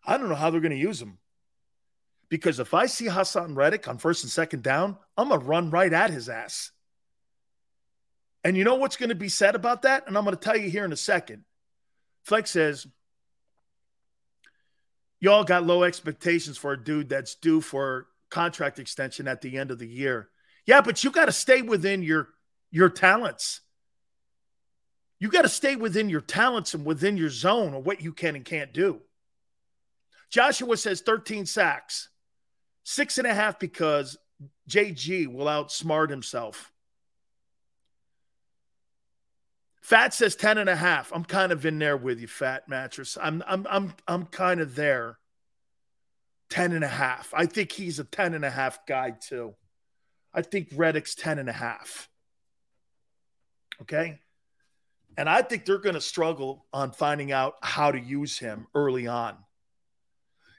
I 0.07 0.17
don't 0.17 0.29
know 0.29 0.35
how 0.35 0.49
they're 0.49 0.61
going 0.61 0.71
to 0.71 0.77
use 0.77 1.01
him. 1.01 1.17
Because 2.29 2.59
if 2.59 2.73
I 2.73 2.87
see 2.87 3.05
Haason 3.05 3.55
Reddick 3.55 3.87
on 3.87 3.97
first 3.97 4.23
and 4.23 4.31
second 4.31 4.63
down, 4.63 4.97
I'm 5.17 5.29
going 5.29 5.39
to 5.39 5.45
run 5.45 5.69
right 5.69 5.91
at 5.91 6.09
his 6.09 6.27
ass. 6.27 6.71
And 8.43 8.55
you 8.55 8.63
know 8.63 8.75
what's 8.75 8.97
going 8.97 9.09
to 9.09 9.15
be 9.15 9.29
said 9.29 9.55
about 9.55 9.83
that? 9.83 10.07
And 10.07 10.17
I'm 10.17 10.23
going 10.23 10.35
to 10.35 10.41
tell 10.41 10.57
you 10.57 10.69
here 10.69 10.85
in 10.85 10.91
a 10.93 10.97
second. 10.97 11.43
Flex 12.23 12.51
says, 12.51 12.87
Y'all 15.19 15.43
got 15.43 15.65
low 15.65 15.83
expectations 15.83 16.57
for 16.57 16.73
a 16.73 16.83
dude 16.83 17.09
that's 17.09 17.35
due 17.35 17.61
for 17.61 18.07
contract 18.29 18.79
extension 18.79 19.27
at 19.27 19.41
the 19.41 19.57
end 19.57 19.71
of 19.71 19.79
the 19.79 19.87
year. 19.87 20.29
Yeah, 20.65 20.81
but 20.81 21.03
you 21.03 21.09
got 21.09 21.25
to 21.25 21.31
stay 21.31 21.61
within 21.61 22.03
your 22.03 22.29
your 22.69 22.89
talents. 22.89 23.61
You 25.19 25.29
got 25.29 25.43
to 25.43 25.49
stay 25.49 25.75
within 25.75 26.09
your 26.09 26.21
talents 26.21 26.73
and 26.73 26.85
within 26.85 27.17
your 27.17 27.29
zone 27.29 27.73
of 27.73 27.85
what 27.85 28.01
you 28.01 28.11
can 28.11 28.35
and 28.35 28.43
can't 28.43 28.73
do. 28.73 29.01
Joshua 30.29 30.75
says 30.75 31.01
13 31.01 31.45
sacks, 31.45 32.09
six 32.85 33.17
and 33.17 33.27
a 33.27 33.33
half 33.33 33.59
because 33.59 34.17
JG 34.69 35.27
will 35.27 35.47
outsmart 35.47 36.09
himself. 36.09 36.71
Fat 39.81 40.13
says 40.13 40.35
10 40.35 40.57
and 40.57 40.69
a 40.69 40.75
half. 40.75 41.11
I'm 41.13 41.25
kind 41.25 41.51
of 41.51 41.65
in 41.65 41.77
there 41.77 41.97
with 41.97 42.19
you, 42.19 42.27
Fat 42.27 42.69
Mattress. 42.69 43.17
I'm 43.21 43.43
I'm 43.45 43.67
I'm 43.69 43.93
I'm 44.07 44.25
kind 44.25 44.61
of 44.61 44.75
there. 44.75 45.17
10 46.51 46.73
and 46.73 46.83
a 46.83 46.87
half. 46.87 47.33
I 47.35 47.47
think 47.47 47.71
he's 47.71 47.97
a 47.99 48.03
10 48.03 48.35
and 48.35 48.45
a 48.45 48.49
half 48.51 48.85
guy 48.85 49.11
too. 49.11 49.55
I 50.31 50.43
think 50.43 50.69
Reddick's 50.75 51.15
10 51.15 51.39
and 51.39 51.49
a 51.49 51.53
half. 51.53 52.07
Okay. 53.81 54.19
And 55.17 55.27
I 55.27 55.41
think 55.41 55.65
they're 55.65 55.79
going 55.79 55.95
to 55.95 56.01
struggle 56.01 56.65
on 56.71 56.91
finding 56.91 57.31
out 57.31 57.55
how 57.63 57.91
to 57.91 57.99
use 57.99 58.37
him 58.37 58.67
early 58.75 59.07
on. 59.07 59.37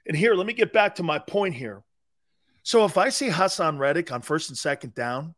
And 0.06 0.16
here, 0.16 0.34
let 0.34 0.46
me 0.46 0.54
get 0.54 0.72
back 0.72 0.96
to 0.96 1.02
my 1.02 1.18
point 1.18 1.54
here. 1.54 1.82
So 2.66 2.84
if 2.84 2.98
I 2.98 3.10
see 3.10 3.28
Haason 3.28 3.78
Reddick 3.78 4.10
on 4.10 4.22
first 4.22 4.48
and 4.48 4.58
second 4.58 4.92
down, 4.96 5.36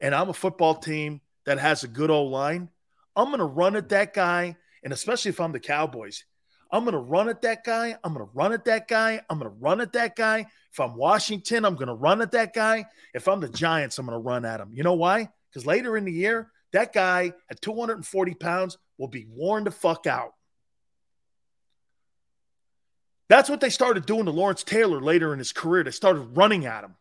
and 0.00 0.14
I'm 0.14 0.30
a 0.30 0.32
football 0.32 0.74
team 0.74 1.20
that 1.44 1.58
has 1.58 1.84
a 1.84 1.86
good 1.86 2.08
old 2.08 2.32
line, 2.32 2.70
I'm 3.14 3.26
going 3.26 3.40
to 3.40 3.44
run 3.44 3.76
at 3.76 3.90
that 3.90 4.14
guy. 4.14 4.56
And 4.82 4.90
especially 4.90 5.28
if 5.28 5.38
I'm 5.38 5.52
the 5.52 5.60
Cowboys, 5.60 6.24
I'm 6.72 6.84
going 6.84 6.94
to 6.94 6.98
run 6.98 7.28
at 7.28 7.42
that 7.42 7.62
guy. 7.62 7.98
I'm 8.02 8.14
going 8.14 8.24
to 8.24 8.32
run 8.32 8.54
at 8.54 8.64
that 8.64 8.88
guy. 8.88 9.20
I'm 9.28 9.38
going 9.38 9.50
to 9.50 9.58
run 9.58 9.82
at 9.82 9.92
that 9.92 10.16
guy. 10.16 10.46
If 10.72 10.80
I'm 10.80 10.96
Washington, 10.96 11.66
I'm 11.66 11.74
going 11.74 11.88
to 11.88 11.94
run 11.94 12.22
at 12.22 12.32
that 12.32 12.54
guy. 12.54 12.86
If 13.12 13.28
I'm 13.28 13.40
the 13.40 13.50
Giants, 13.50 13.98
I'm 13.98 14.06
going 14.06 14.18
to 14.18 14.26
run 14.26 14.46
at 14.46 14.58
him. 14.58 14.70
You 14.72 14.82
know 14.82 14.94
why? 14.94 15.28
Because 15.50 15.66
later 15.66 15.98
in 15.98 16.06
the 16.06 16.12
year, 16.12 16.50
that 16.72 16.94
guy 16.94 17.34
at 17.50 17.60
240 17.60 18.32
pounds 18.32 18.78
will 18.96 19.08
be 19.08 19.26
worn 19.28 19.64
the 19.64 19.70
fuck 19.70 20.06
out. 20.06 20.32
That's 23.28 23.50
what 23.50 23.60
they 23.60 23.70
started 23.70 24.06
doing 24.06 24.26
to 24.26 24.30
Lawrence 24.30 24.62
Taylor 24.62 25.00
later 25.00 25.32
in 25.32 25.38
his 25.38 25.52
career. 25.52 25.82
They 25.82 25.90
started 25.90 26.36
running 26.36 26.64
at 26.66 26.84
him. 26.84 26.94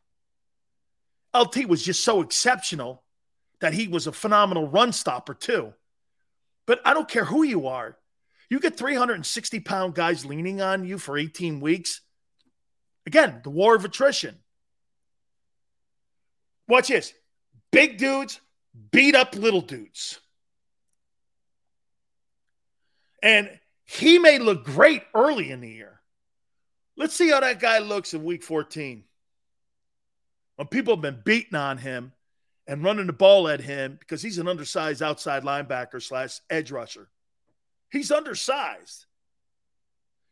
LT 1.35 1.67
was 1.67 1.83
just 1.83 2.03
so 2.03 2.21
exceptional 2.21 3.03
that 3.61 3.73
he 3.73 3.87
was 3.87 4.07
a 4.07 4.11
phenomenal 4.11 4.67
run 4.67 4.91
stopper, 4.91 5.33
too. 5.33 5.73
But 6.65 6.81
I 6.85 6.93
don't 6.93 7.07
care 7.07 7.25
who 7.25 7.43
you 7.43 7.67
are. 7.67 7.97
You 8.49 8.59
get 8.59 8.77
360 8.77 9.59
pound 9.61 9.95
guys 9.95 10.25
leaning 10.25 10.61
on 10.61 10.85
you 10.85 10.97
for 10.97 11.17
18 11.17 11.59
weeks. 11.59 12.01
Again, 13.05 13.41
the 13.43 13.49
war 13.49 13.75
of 13.75 13.85
attrition. 13.85 14.37
Watch 16.67 16.87
this 16.87 17.13
big 17.71 17.97
dudes 17.97 18.39
beat 18.91 19.15
up 19.15 19.35
little 19.35 19.61
dudes. 19.61 20.19
And 23.21 23.49
he 23.85 24.19
may 24.19 24.39
look 24.39 24.63
great 24.63 25.03
early 25.13 25.51
in 25.51 25.61
the 25.61 25.69
year. 25.69 25.94
Let's 26.97 27.15
see 27.15 27.29
how 27.29 27.41
that 27.41 27.59
guy 27.59 27.79
looks 27.79 28.13
in 28.13 28.23
week 28.23 28.43
14. 28.43 29.03
When 30.55 30.67
people 30.67 30.95
have 30.95 31.01
been 31.01 31.21
beating 31.23 31.55
on 31.55 31.77
him 31.77 32.13
and 32.67 32.83
running 32.83 33.07
the 33.07 33.13
ball 33.13 33.47
at 33.47 33.61
him 33.61 33.97
because 33.99 34.21
he's 34.21 34.37
an 34.37 34.47
undersized 34.47 35.03
outside 35.03 35.43
linebacker 35.43 36.01
slash 36.01 36.39
edge 36.49 36.71
rusher. 36.71 37.09
He's 37.91 38.11
undersized. 38.11 39.05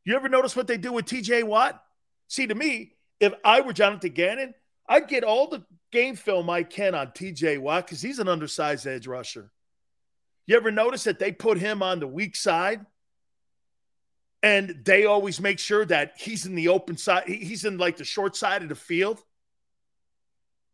You 0.06 0.16
ever 0.16 0.30
notice 0.30 0.56
what 0.56 0.67
they 0.67 0.77
do 0.77 0.92
with 0.92 1.06
TJ 1.06 1.43
Watt? 1.43 1.82
See, 2.27 2.48
to 2.48 2.56
me, 2.56 2.93
if 3.19 3.33
I 3.43 3.61
were 3.61 3.74
Jonathan 3.74 4.11
Gannon, 4.11 4.53
I'd 4.88 5.08
get 5.08 5.24
all 5.24 5.48
the 5.48 5.64
game 5.92 6.16
film 6.16 6.50
I 6.50 6.64
can 6.64 6.95
on 6.95 7.08
TJ 7.08 7.59
Watt 7.59 7.85
because 7.85 8.01
he's 8.01 8.19
an 8.19 8.27
undersized 8.27 8.88
edge 8.88 9.08
rusher. 9.08 9.51
You 10.45 10.58
ever 10.58 10.72
notice 10.72 11.06
that 11.06 11.19
they 11.19 11.32
put 11.32 11.58
him 11.58 11.82
on 11.82 12.00
the 12.00 12.08
weak 12.08 12.35
side? 12.35 12.85
And 14.43 14.81
they 14.83 15.05
always 15.05 15.39
make 15.39 15.57
sure 15.57 15.85
that 15.85 16.13
he's 16.17 16.45
in 16.45 16.53
the 16.53 16.67
open 16.67 16.97
side, 16.97 17.23
he's 17.27 17.65
in 17.65 17.77
like 17.77 17.97
the 17.97 18.03
short 18.03 18.35
side 18.35 18.61
of 18.61 18.69
the 18.69 18.75
field. 18.75 19.23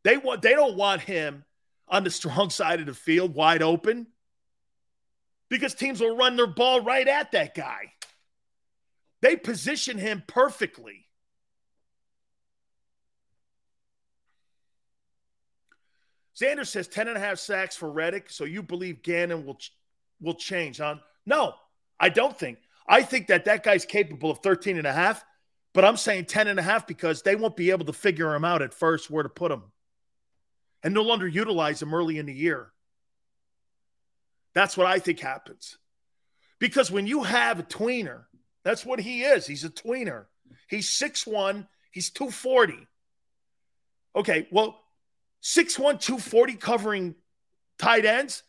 They 0.03 0.17
want 0.17 0.41
they 0.41 0.53
don't 0.53 0.75
want 0.75 1.01
him 1.01 1.45
on 1.88 2.03
the 2.03 2.09
strong 2.19 2.49
side 2.49 2.80
of 2.81 2.88
the 2.88 2.93
field 2.93 3.35
wide 3.35 3.61
open 3.61 4.07
because 5.49 5.73
teams 5.73 6.01
will 6.01 6.17
run 6.17 6.35
their 6.35 6.48
ball 6.48 6.81
right 6.81 7.07
at 7.07 7.31
that 7.31 7.56
guy. 7.56 7.93
They 9.22 9.35
position 9.35 9.98
him 9.98 10.23
perfectly. 10.25 11.06
Xander 16.39 16.65
says 16.65 16.88
10 16.88 17.09
and 17.09 17.17
a 17.17 17.19
half 17.19 17.38
sacks 17.38 17.75
for 17.75 17.91
Reddick. 17.91 18.30
So 18.30 18.45
you 18.45 18.64
believe 18.64 19.03
Gannon 19.03 19.45
will, 19.45 19.59
will 20.22 20.35
change, 20.35 20.77
huh? 20.77 20.95
No, 21.25 21.53
I 21.99 22.09
don't 22.09 22.38
think. 22.38 22.59
I 22.90 23.03
think 23.03 23.27
that 23.27 23.45
that 23.45 23.64
guy's 23.64 23.85
capable 23.85 24.32
of 24.32 24.40
13 24.40 24.77
and 24.77 24.88
a 24.88 24.92
half, 24.92 25.24
but 25.76 25.85
I'm 25.85 25.95
saying 25.95 26.26
10 26.26 26.48
and 26.48 26.59
a 26.59 26.64
half 26.64 26.88
because 26.88 27.22
they 27.22 27.35
won't 27.35 27.56
be 27.56 27.69
able 27.69 27.85
to 27.85 27.93
figure 27.93 28.34
him 28.34 28.43
out 28.43 28.64
at 28.64 28.74
first 28.74 29.11
where 29.11 29.22
to 29.22 29.30
put 29.30 29.51
him 29.51 29.64
and 30.82 30.93
no 30.93 31.03
longer 31.03 31.27
utilize 31.27 31.82
him 31.82 31.93
early 31.93 32.18
in 32.18 32.26
the 32.26 32.34
year. 32.34 32.72
That's 34.56 34.76
what 34.76 34.88
I 34.88 34.98
think 34.98 35.19
happens. 35.19 35.77
Because 36.58 36.90
when 36.90 37.06
you 37.06 37.24
have 37.24 37.59
a 37.59 37.64
tweener, 37.64 38.24
that's 38.64 38.84
what 38.84 39.00
he 39.00 39.22
is. 39.22 39.45
He's 39.45 39.64
a 39.64 39.69
tweener. 39.69 40.26
He's 40.68 40.90
6'1, 40.90 41.68
he's 41.92 42.09
240. 42.09 42.88
Okay, 44.16 44.48
well, 44.51 44.80
6'1, 45.43 46.01
240 46.01 46.53
covering 46.56 47.16
tight 47.77 48.06
ends, 48.06 48.43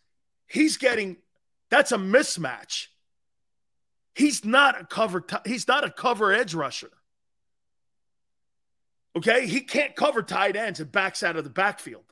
he's 0.47 0.78
getting 0.78 1.19
that's 1.70 1.93
a 1.93 1.97
mismatch. 1.97 2.86
He's 4.14 4.44
not 4.44 4.80
a 4.80 4.84
cover 4.84 5.20
t- 5.20 5.36
he's 5.47 5.68
not 5.68 5.84
a 5.84 5.90
cover 5.90 6.32
edge 6.32 6.55
rusher. 6.55 6.90
Okay, 9.16 9.47
he 9.47 9.60
can't 9.60 9.97
cover 9.97 10.22
tight 10.22 10.56
ends 10.56 10.80
and 10.80 10.90
backs 10.90 11.22
out 11.22 11.36
of 11.36 11.44
the 11.44 11.50
backfield. 11.50 12.05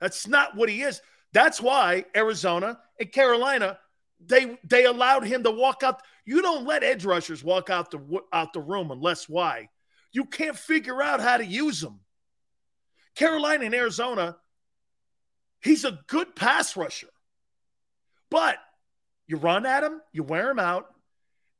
That's 0.00 0.26
not 0.26 0.56
what 0.56 0.68
he 0.68 0.82
is. 0.82 1.00
That's 1.32 1.60
why 1.60 2.04
Arizona 2.14 2.78
and 3.00 3.10
Carolina 3.10 3.78
they 4.26 4.58
they 4.64 4.84
allowed 4.84 5.24
him 5.24 5.42
to 5.42 5.50
walk 5.50 5.82
out. 5.82 6.02
You 6.24 6.42
don't 6.42 6.66
let 6.66 6.84
edge 6.84 7.04
rushers 7.04 7.42
walk 7.42 7.70
out 7.70 7.90
the 7.90 8.00
out 8.32 8.52
the 8.52 8.60
room 8.60 8.90
unless 8.90 9.28
why? 9.28 9.68
You 10.12 10.24
can't 10.24 10.56
figure 10.56 11.02
out 11.02 11.20
how 11.20 11.36
to 11.36 11.44
use 11.44 11.80
them. 11.80 12.00
Carolina 13.14 13.64
and 13.64 13.74
Arizona, 13.74 14.36
he's 15.60 15.84
a 15.84 15.98
good 16.06 16.34
pass 16.34 16.76
rusher. 16.76 17.08
But 18.30 18.58
you 19.26 19.36
run 19.36 19.66
at 19.66 19.84
him, 19.84 20.00
you 20.12 20.22
wear 20.22 20.50
him 20.50 20.58
out. 20.58 20.93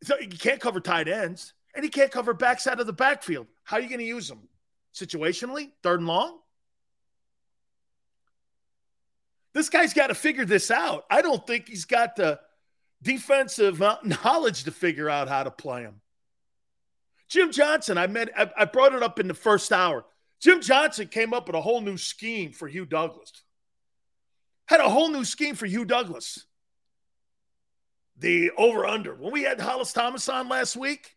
So 0.05 0.19
you 0.19 0.29
can't 0.29 0.61
cover 0.61 0.81
tight 0.81 1.09
ends, 1.09 1.55
and 1.75 1.83
he 1.83 1.91
can't 1.91 2.11
cover 2.11 2.35
backs 2.35 2.67
out 2.67 2.79
of 2.79 2.87
the 2.87 2.93
backfield. 2.93 3.47
How 3.65 3.79
are 3.79 3.81
you 3.81 3.89
going 3.89 4.01
to 4.01 4.05
use 4.05 4.31
him? 4.31 4.49
Situationally, 4.95 5.71
third 5.83 6.01
and 6.01 6.09
long? 6.09 6.39
This 9.55 9.71
guy's 9.71 9.95
got 9.95 10.09
to 10.09 10.15
figure 10.15 10.45
this 10.45 10.71
out. 10.71 11.05
I 11.11 11.23
don't 11.23 11.45
think 11.47 11.69
he's 11.69 11.85
got 11.85 12.17
the 12.17 12.41
defensive 13.03 13.81
uh, 13.81 13.99
knowledge 14.05 14.65
to 14.65 14.73
figure 14.73 15.09
out 15.09 15.29
how 15.29 15.43
to 15.43 15.51
play 15.51 15.83
him. 15.83 16.01
Jim 17.29 17.51
Johnson, 17.51 17.97
I 17.97 18.07
met, 18.07 18.31
I, 18.57 18.67
brought 18.67 18.95
it 18.95 19.03
up 19.03 19.19
in 19.19 19.27
the 19.27 19.35
first 19.35 19.73
hour. 19.73 20.05
Jim 20.41 20.61
Johnson 20.61 21.09
came 21.09 21.33
up 21.33 21.47
with 21.47 21.57
a 21.57 21.61
whole 21.61 21.81
new 21.81 21.97
scheme 21.97 22.53
for 22.53 22.69
Hugh 22.69 22.85
Douglas. 22.85 23.33
Had 24.67 24.81
a 24.81 24.89
whole 24.89 25.09
new 25.09 25.25
scheme 25.25 25.55
for 25.55 25.67
Hugh 25.67 25.85
Douglas. 25.85 26.45
The 28.19 28.51
over 28.57 28.87
under. 28.87 29.15
When 29.15 29.33
we 29.33 29.43
had 29.43 29.61
Hollis 29.61 29.93
Thomas 29.93 30.29
on 30.29 30.49
last 30.49 30.77
week. 30.77 31.17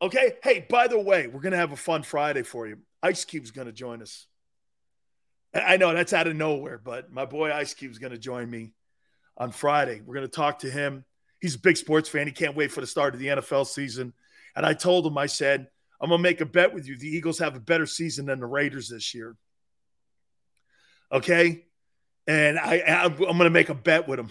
Okay. 0.00 0.32
Hey, 0.42 0.66
by 0.68 0.88
the 0.88 0.98
way, 0.98 1.26
we're 1.26 1.40
going 1.40 1.52
to 1.52 1.58
have 1.58 1.72
a 1.72 1.76
fun 1.76 2.02
Friday 2.02 2.42
for 2.42 2.66
you. 2.66 2.78
Ice 3.02 3.24
Cube's 3.24 3.50
going 3.50 3.66
to 3.66 3.72
join 3.72 4.02
us. 4.02 4.26
I 5.54 5.76
know 5.76 5.92
that's 5.92 6.12
out 6.12 6.26
of 6.26 6.34
nowhere, 6.34 6.80
but 6.82 7.12
my 7.12 7.26
boy 7.26 7.52
Ice 7.52 7.74
Cube's 7.74 7.98
going 7.98 8.12
to 8.12 8.18
join 8.18 8.50
me 8.50 8.72
on 9.36 9.50
Friday. 9.50 10.00
We're 10.04 10.14
going 10.14 10.26
to 10.26 10.32
talk 10.32 10.60
to 10.60 10.70
him. 10.70 11.04
He's 11.40 11.56
a 11.56 11.60
big 11.60 11.76
sports 11.76 12.08
fan. 12.08 12.26
He 12.26 12.32
can't 12.32 12.56
wait 12.56 12.72
for 12.72 12.80
the 12.80 12.86
start 12.86 13.14
of 13.14 13.20
the 13.20 13.26
NFL 13.26 13.66
season. 13.66 14.14
And 14.56 14.64
I 14.64 14.74
told 14.74 15.06
him, 15.06 15.18
I 15.18 15.26
said, 15.26 15.66
I'm 16.00 16.08
going 16.08 16.18
to 16.18 16.22
make 16.22 16.40
a 16.40 16.46
bet 16.46 16.72
with 16.72 16.86
you. 16.86 16.96
The 16.96 17.08
Eagles 17.08 17.38
have 17.40 17.54
a 17.54 17.60
better 17.60 17.86
season 17.86 18.26
than 18.26 18.40
the 18.40 18.46
Raiders 18.46 18.88
this 18.88 19.14
year. 19.14 19.36
Okay. 21.10 21.66
And 22.26 22.58
I, 22.58 22.80
I'm 23.04 23.16
going 23.16 23.38
to 23.40 23.50
make 23.50 23.68
a 23.68 23.74
bet 23.74 24.08
with 24.08 24.18
him 24.18 24.30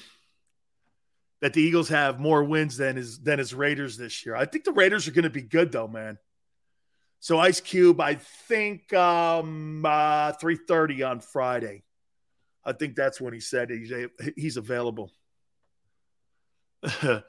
that 1.41 1.53
the 1.53 1.61
Eagles 1.61 1.89
have 1.89 2.19
more 2.19 2.43
wins 2.43 2.77
than 2.77 2.95
his 2.95 3.19
than 3.19 3.39
his 3.39 3.53
Raiders 3.53 3.97
this 3.97 4.25
year. 4.25 4.35
I 4.35 4.45
think 4.45 4.63
the 4.63 4.71
Raiders 4.71 5.07
are 5.07 5.11
going 5.11 5.23
to 5.23 5.29
be 5.29 5.41
good 5.41 5.71
though, 5.71 5.87
man. 5.87 6.17
So 7.19 7.37
Ice 7.37 7.59
Cube, 7.59 8.01
I 8.01 8.15
think 8.15 8.91
um, 8.93 9.85
uh, 9.85 10.33
3.30 10.33 11.07
on 11.07 11.19
Friday. 11.19 11.83
I 12.65 12.73
think 12.73 12.95
that's 12.95 13.21
when 13.21 13.31
he 13.31 13.39
said 13.39 13.69
he's, 13.69 13.93
he's 14.35 14.57
available. 14.57 15.11
hey, 16.81 17.23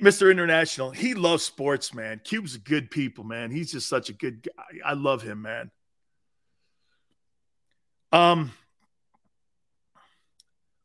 Mr. 0.00 0.30
International, 0.30 0.92
he 0.92 1.14
loves 1.14 1.42
sports, 1.42 1.92
man. 1.92 2.20
Cube's 2.22 2.54
a 2.54 2.60
good 2.60 2.88
people, 2.88 3.24
man. 3.24 3.50
He's 3.50 3.72
just 3.72 3.88
such 3.88 4.10
a 4.10 4.12
good 4.12 4.44
guy. 4.44 4.78
I 4.84 4.92
love 4.92 5.22
him, 5.22 5.42
man. 5.42 5.72
Um, 8.12 8.52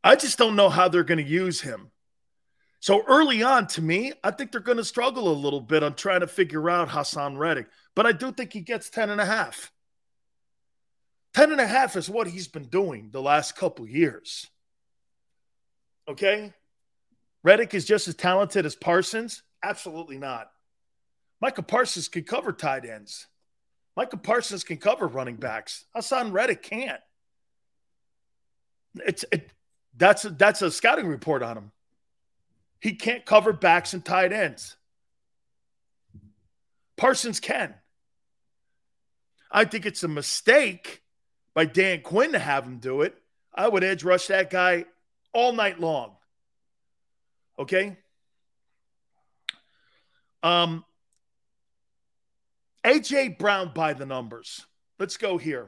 I 0.03 0.15
just 0.15 0.39
don't 0.39 0.55
know 0.55 0.69
how 0.69 0.87
they're 0.87 1.03
going 1.03 1.23
to 1.23 1.31
use 1.31 1.61
him. 1.61 1.91
So 2.79 3.03
early 3.07 3.43
on, 3.43 3.67
to 3.67 3.81
me, 3.81 4.13
I 4.23 4.31
think 4.31 4.51
they're 4.51 4.61
going 4.61 4.77
to 4.77 4.85
struggle 4.85 5.31
a 5.31 5.33
little 5.33 5.59
bit 5.59 5.83
on 5.83 5.95
trying 5.95 6.21
to 6.21 6.27
figure 6.27 6.69
out 6.69 6.89
Haason 6.89 7.37
Reddick. 7.37 7.67
But 7.95 8.05
I 8.05 8.13
do 8.13 8.31
think 8.31 8.53
he 8.53 8.61
gets 8.61 8.89
10 8.89 9.09
and 9.09 9.19
a 9.19 9.25
half. 9.25 9.71
10 11.33 11.51
and 11.51 11.61
a 11.61 11.67
half 11.67 11.97
is 11.97 12.09
what 12.09 12.27
he's 12.27 12.47
been 12.47 12.67
doing 12.67 13.09
the 13.11 13.21
last 13.21 13.55
couple 13.55 13.87
years. 13.87 14.47
Okay? 16.07 16.53
Reddick 17.43 17.73
is 17.73 17.85
just 17.85 18.07
as 18.07 18.15
talented 18.15 18.65
as 18.65 18.75
Parsons? 18.75 19.43
Absolutely 19.61 20.17
not. 20.17 20.49
Micah 21.41 21.61
Parsons 21.61 22.07
can 22.07 22.23
cover 22.23 22.51
tight 22.51 22.85
ends. 22.85 23.27
Micah 23.95 24.17
Parsons 24.17 24.63
can 24.63 24.77
cover 24.77 25.07
running 25.07 25.35
backs. 25.35 25.85
Haason 25.95 26.31
Reddick 26.31 26.63
can't. 26.63 27.01
It's 28.95 29.25
it, 29.31 29.51
that's 29.95 30.25
a, 30.25 30.29
that's 30.31 30.61
a 30.61 30.71
scouting 30.71 31.07
report 31.07 31.43
on 31.43 31.57
him. 31.57 31.71
He 32.79 32.93
can't 32.93 33.25
cover 33.25 33.53
backs 33.53 33.93
and 33.93 34.03
tight 34.03 34.31
ends. 34.31 34.75
Parsons 36.97 37.39
can. 37.39 37.75
I 39.51 39.65
think 39.65 39.85
it's 39.85 40.03
a 40.03 40.07
mistake 40.07 41.01
by 41.53 41.65
Dan 41.65 42.01
Quinn 42.01 42.33
to 42.33 42.39
have 42.39 42.65
him 42.65 42.77
do 42.77 43.01
it. 43.01 43.15
I 43.53 43.67
would 43.67 43.83
edge 43.83 44.03
rush 44.03 44.27
that 44.27 44.49
guy 44.49 44.85
all 45.33 45.53
night 45.53 45.79
long. 45.79 46.11
Okay? 47.57 47.97
Um, 50.43 50.85
AJ 52.85 53.37
Brown 53.37 53.71
by 53.73 53.93
the 53.93 54.05
numbers. 54.05 54.65
Let's 54.99 55.17
go 55.17 55.37
here. 55.37 55.67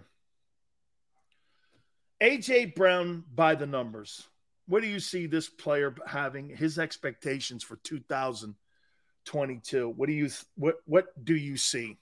AJ 2.22 2.76
Brown 2.76 3.24
by 3.34 3.56
the 3.56 3.66
numbers. 3.66 4.28
What 4.72 4.82
do 4.84 4.88
you 4.88 5.02
see 5.02 5.26
this 5.26 5.50
player 5.50 5.94
having? 6.08 6.48
His 6.48 6.80
expectations 6.80 7.62
for 7.62 7.76
2022. 7.84 9.90
What 9.90 10.08
do 10.08 10.14
you 10.14 10.30
what 10.56 10.76
what 10.86 11.08
do 11.26 11.36
you 11.36 11.58
see 11.58 11.98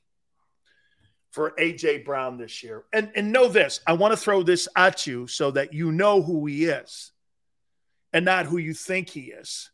for 1.32 1.56
AJ 1.60 2.06
Brown 2.06 2.38
this 2.38 2.62
year? 2.62 2.84
And 2.94 3.12
and 3.16 3.32
know 3.32 3.48
this, 3.48 3.80
I 3.88 3.94
want 3.94 4.12
to 4.12 4.18
throw 4.18 4.44
this 4.44 4.68
at 4.76 5.08
you 5.08 5.26
so 5.26 5.50
that 5.50 5.74
you 5.74 5.92
know 5.92 6.22
who 6.22 6.46
he 6.46 6.66
is 6.66 7.12
and 8.14 8.24
not 8.24 8.46
who 8.46 8.58
you 8.58 8.76
think 8.76 9.10
he 9.10 9.32
is. 9.32 9.72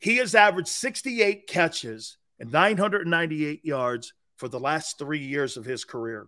He 0.00 0.16
has 0.16 0.34
averaged 0.34 0.66
68 0.66 1.46
catches 1.46 2.16
and 2.40 2.50
998 2.50 3.64
yards 3.64 4.12
for 4.38 4.48
the 4.48 4.58
last 4.58 4.98
3 4.98 5.20
years 5.20 5.56
of 5.56 5.64
his 5.64 5.84
career. 5.84 6.26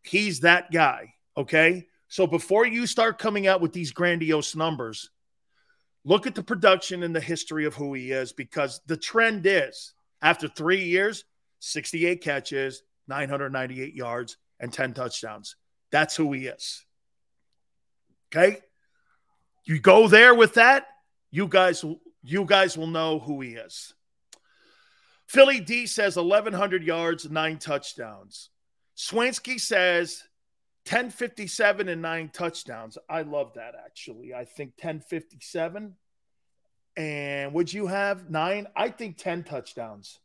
He's 0.00 0.38
that 0.40 0.70
guy, 0.70 1.14
okay? 1.36 1.88
So 2.08 2.26
before 2.26 2.66
you 2.66 2.86
start 2.86 3.18
coming 3.18 3.46
out 3.46 3.60
with 3.60 3.72
these 3.72 3.92
grandiose 3.92 4.56
numbers, 4.56 5.10
look 6.04 6.26
at 6.26 6.34
the 6.34 6.42
production 6.42 7.02
and 7.02 7.14
the 7.14 7.20
history 7.20 7.66
of 7.66 7.74
who 7.74 7.92
he 7.94 8.10
is 8.12 8.32
because 8.32 8.80
the 8.86 8.96
trend 8.96 9.46
is 9.46 9.92
after 10.22 10.48
three 10.48 10.84
years, 10.84 11.24
68 11.60 12.22
catches, 12.22 12.82
998 13.08 13.94
yards, 13.94 14.38
and 14.58 14.72
10 14.72 14.94
touchdowns. 14.94 15.56
That's 15.90 16.16
who 16.16 16.32
he 16.32 16.46
is. 16.46 16.84
Okay? 18.34 18.58
You 19.64 19.78
go 19.78 20.08
there 20.08 20.34
with 20.34 20.54
that, 20.54 20.86
you 21.30 21.46
guys 21.46 21.84
you 22.22 22.44
guys 22.44 22.76
will 22.76 22.86
know 22.88 23.18
who 23.18 23.40
he 23.40 23.50
is. 23.50 23.94
Philly 25.26 25.60
D 25.60 25.86
says 25.86 26.16
1100 26.16 26.82
yards, 26.82 27.30
9 27.30 27.58
touchdowns. 27.58 28.50
Swansky 28.96 29.60
says 29.60 30.24
1057 30.90 31.88
and 31.88 32.00
nine 32.00 32.30
touchdowns. 32.32 32.96
I 33.08 33.22
love 33.22 33.52
that 33.54 33.74
actually. 33.74 34.32
I 34.32 34.44
think 34.44 34.72
1057. 34.80 35.94
And 36.96 37.52
would 37.52 37.72
you 37.72 37.86
have 37.86 38.30
nine? 38.30 38.66
I 38.74 38.88
think 38.88 39.18
10 39.18 39.44
touchdowns. 39.44 40.18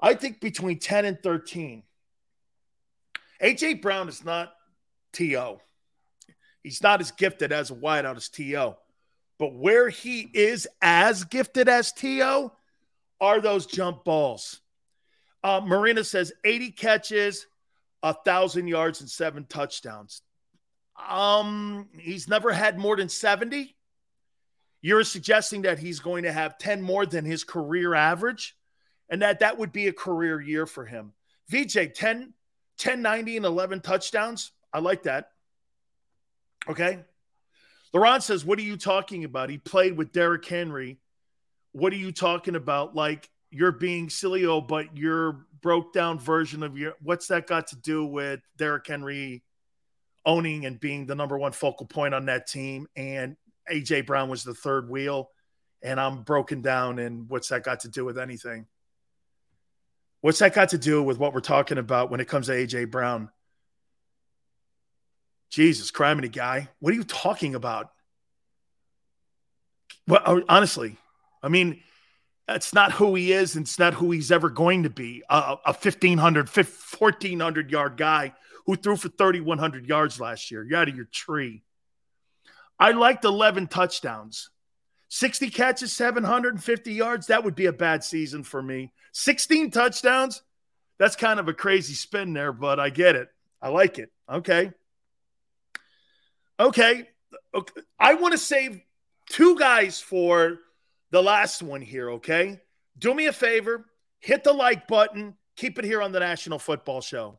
I 0.00 0.14
think 0.14 0.40
between 0.40 0.78
10 0.78 1.04
and 1.04 1.22
13. 1.22 1.82
AJ 3.42 3.82
Brown 3.82 4.08
is 4.08 4.24
not 4.24 4.52
TO. 5.12 5.58
He's 6.62 6.82
not 6.82 7.00
as 7.00 7.10
gifted 7.10 7.52
as 7.52 7.70
a 7.70 7.74
wideout 7.74 8.16
as 8.16 8.28
TO. 8.28 8.76
But 9.38 9.54
where 9.54 9.88
he 9.88 10.30
is 10.32 10.68
as 10.80 11.24
gifted 11.24 11.68
as 11.68 11.92
TO 11.92 12.50
are 13.20 13.40
those 13.40 13.66
jump 13.66 14.04
balls. 14.04 14.60
Uh, 15.42 15.60
Marina 15.64 16.04
says 16.04 16.32
80 16.44 16.70
catches, 16.72 17.46
a 18.02 18.14
thousand 18.14 18.68
yards 18.68 19.00
and 19.00 19.10
seven 19.10 19.44
touchdowns. 19.48 20.22
Um, 21.08 21.88
he's 21.98 22.28
never 22.28 22.52
had 22.52 22.78
more 22.78 22.96
than 22.96 23.08
70. 23.08 23.76
You're 24.80 25.04
suggesting 25.04 25.62
that 25.62 25.78
he's 25.78 26.00
going 26.00 26.24
to 26.24 26.32
have 26.32 26.58
10 26.58 26.80
more 26.82 27.06
than 27.06 27.24
his 27.24 27.44
career 27.44 27.94
average, 27.94 28.56
and 29.08 29.22
that 29.22 29.40
that 29.40 29.58
would 29.58 29.72
be 29.72 29.88
a 29.88 29.92
career 29.92 30.40
year 30.40 30.66
for 30.66 30.84
him. 30.84 31.12
VJ, 31.48 31.94
10, 31.94 32.32
10 32.78 33.02
90 33.02 33.36
and 33.36 33.46
11 33.46 33.80
touchdowns. 33.80 34.52
I 34.72 34.80
like 34.80 35.04
that. 35.04 35.30
Okay. 36.68 37.00
Laurent 37.92 38.22
says, 38.22 38.44
What 38.44 38.58
are 38.58 38.62
you 38.62 38.76
talking 38.76 39.24
about? 39.24 39.50
He 39.50 39.58
played 39.58 39.96
with 39.96 40.12
Derrick 40.12 40.44
Henry. 40.44 40.98
What 41.72 41.92
are 41.92 41.96
you 41.96 42.12
talking 42.12 42.56
about? 42.56 42.94
Like 42.94 43.28
you're 43.50 43.72
being 43.72 44.10
silly, 44.10 44.44
oh, 44.46 44.60
but 44.60 44.96
you're 44.96 45.46
broke 45.62 45.92
down 45.92 46.18
version 46.18 46.62
of 46.62 46.78
your 46.78 46.94
what's 47.02 47.26
that 47.28 47.46
got 47.46 47.68
to 47.68 47.76
do 47.76 48.04
with 48.04 48.40
Derrick 48.56 48.86
Henry 48.86 49.42
owning 50.24 50.66
and 50.66 50.78
being 50.78 51.06
the 51.06 51.14
number 51.14 51.38
one 51.38 51.52
focal 51.52 51.86
point 51.86 52.14
on 52.14 52.26
that 52.26 52.46
team 52.46 52.86
and 52.94 53.36
AJ 53.70 54.06
Brown 54.06 54.28
was 54.28 54.44
the 54.44 54.54
third 54.54 54.88
wheel 54.88 55.30
and 55.82 56.00
I'm 56.00 56.22
broken 56.22 56.62
down 56.62 56.98
and 56.98 57.28
what's 57.28 57.48
that 57.48 57.64
got 57.64 57.80
to 57.80 57.88
do 57.88 58.04
with 58.04 58.18
anything? 58.18 58.66
What's 60.20 60.38
that 60.40 60.54
got 60.54 60.70
to 60.70 60.78
do 60.78 61.02
with 61.02 61.18
what 61.18 61.34
we're 61.34 61.40
talking 61.40 61.78
about 61.78 62.10
when 62.10 62.20
it 62.20 62.28
comes 62.28 62.46
to 62.46 62.52
AJ 62.52 62.90
Brown? 62.90 63.30
Jesus, 65.50 65.90
criminy 65.90 66.30
guy. 66.30 66.68
What 66.80 66.92
are 66.92 66.96
you 66.96 67.04
talking 67.04 67.54
about? 67.54 67.90
Well, 70.08 70.42
honestly, 70.48 70.96
I 71.42 71.48
mean, 71.48 71.80
that's 72.46 72.72
not 72.72 72.92
who 72.92 73.14
he 73.14 73.32
is, 73.32 73.56
and 73.56 73.64
it's 73.64 73.78
not 73.78 73.94
who 73.94 74.12
he's 74.12 74.30
ever 74.30 74.48
going 74.48 74.84
to 74.84 74.90
be. 74.90 75.22
A, 75.28 75.56
a 75.64 75.72
1,500, 75.72 76.48
1,400 76.48 77.70
yard 77.70 77.96
guy 77.96 78.34
who 78.66 78.76
threw 78.76 78.96
for 78.96 79.08
3,100 79.08 79.86
yards 79.86 80.20
last 80.20 80.50
year. 80.50 80.64
You're 80.64 80.78
out 80.78 80.88
of 80.88 80.96
your 80.96 81.06
tree. 81.06 81.62
I 82.78 82.92
liked 82.92 83.24
11 83.24 83.68
touchdowns. 83.68 84.50
60 85.08 85.50
catches, 85.50 85.92
750 85.92 86.92
yards. 86.92 87.28
That 87.28 87.44
would 87.44 87.54
be 87.54 87.66
a 87.66 87.72
bad 87.72 88.04
season 88.04 88.42
for 88.42 88.62
me. 88.62 88.92
16 89.12 89.70
touchdowns. 89.70 90.42
That's 90.98 91.16
kind 91.16 91.38
of 91.40 91.48
a 91.48 91.54
crazy 91.54 91.94
spin 91.94 92.32
there, 92.32 92.52
but 92.52 92.80
I 92.80 92.90
get 92.90 93.16
it. 93.16 93.28
I 93.60 93.68
like 93.68 93.98
it. 93.98 94.10
Okay. 94.30 94.72
Okay. 96.58 97.08
okay. 97.54 97.80
I 97.98 98.14
want 98.14 98.32
to 98.32 98.38
save 98.38 98.80
two 99.28 99.58
guys 99.58 100.00
for 100.00 100.58
the 101.10 101.22
last 101.22 101.62
one 101.62 101.82
here, 101.82 102.10
okay? 102.12 102.60
Do 102.98 103.14
me 103.14 103.26
a 103.26 103.32
favor, 103.32 103.86
hit 104.20 104.44
the 104.44 104.52
like 104.52 104.88
button, 104.88 105.36
keep 105.56 105.78
it 105.78 105.84
here 105.84 106.02
on 106.02 106.12
the 106.12 106.20
National 106.20 106.58
Football 106.58 107.00
Show. 107.00 107.38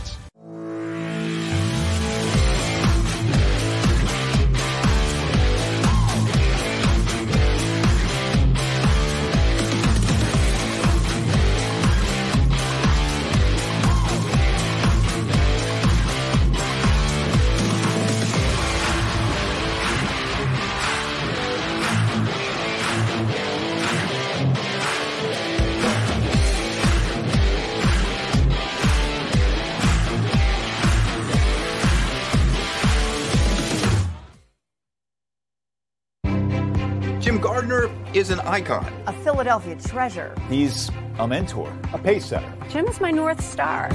Philadelphia 39.51 39.91
treasure. 39.91 40.35
He's 40.47 40.89
a 41.19 41.27
mentor, 41.27 41.77
a 41.91 41.97
pace 41.97 42.27
setter. 42.27 42.53
Jim 42.69 42.87
is 42.87 43.01
my 43.01 43.11
North 43.11 43.43
Star. 43.43 43.93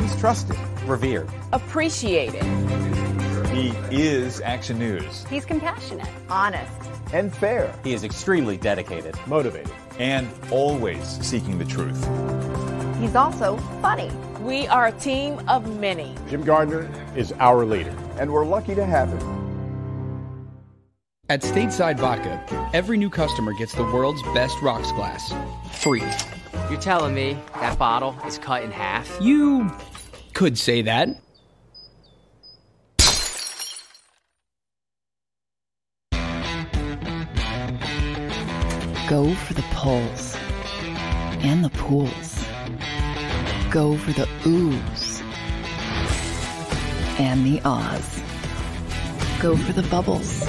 He's 0.00 0.16
trusted, 0.18 0.56
revered, 0.86 1.28
appreciated. 1.52 2.42
He 3.48 3.74
is 3.90 4.40
Action 4.40 4.78
News. 4.78 5.26
He's 5.28 5.44
compassionate, 5.44 6.08
honest, 6.30 6.72
and 7.12 7.36
fair. 7.36 7.70
He 7.84 7.92
is 7.92 8.02
extremely 8.02 8.56
dedicated, 8.56 9.14
motivated, 9.26 9.74
and 9.98 10.26
always 10.50 11.04
seeking 11.04 11.58
the 11.58 11.66
truth. 11.66 12.02
He's 12.98 13.14
also 13.14 13.58
funny. 13.82 14.10
We 14.40 14.66
are 14.68 14.86
a 14.86 14.92
team 14.92 15.38
of 15.48 15.78
many. 15.78 16.14
Jim 16.30 16.42
Gardner 16.42 16.90
is 17.14 17.34
our 17.40 17.66
leader, 17.66 17.94
and 18.18 18.32
we're 18.32 18.46
lucky 18.46 18.74
to 18.74 18.86
have 18.86 19.10
him. 19.10 19.35
At 21.28 21.42
Stateside 21.42 21.98
Vodka, 21.98 22.40
every 22.72 22.96
new 22.96 23.10
customer 23.10 23.52
gets 23.52 23.74
the 23.74 23.82
world's 23.82 24.22
best 24.32 24.62
rocks 24.62 24.92
glass, 24.92 25.34
free. 25.72 26.04
You're 26.70 26.80
telling 26.80 27.14
me 27.14 27.36
that 27.54 27.76
bottle 27.80 28.16
is 28.24 28.38
cut 28.38 28.62
in 28.62 28.70
half? 28.70 29.10
You 29.20 29.68
could 30.34 30.56
say 30.56 30.82
that. 30.82 31.08
Go 39.08 39.34
for 39.34 39.54
the 39.54 39.64
poles 39.72 40.36
and 41.42 41.64
the 41.64 41.70
pools. 41.70 42.46
Go 43.72 43.96
for 43.96 44.12
the 44.12 44.28
oohs 44.44 45.22
and 47.18 47.44
the 47.44 47.60
ahs. 47.64 48.22
Go 49.40 49.56
for 49.56 49.72
the 49.72 49.82
bubbles 49.88 50.48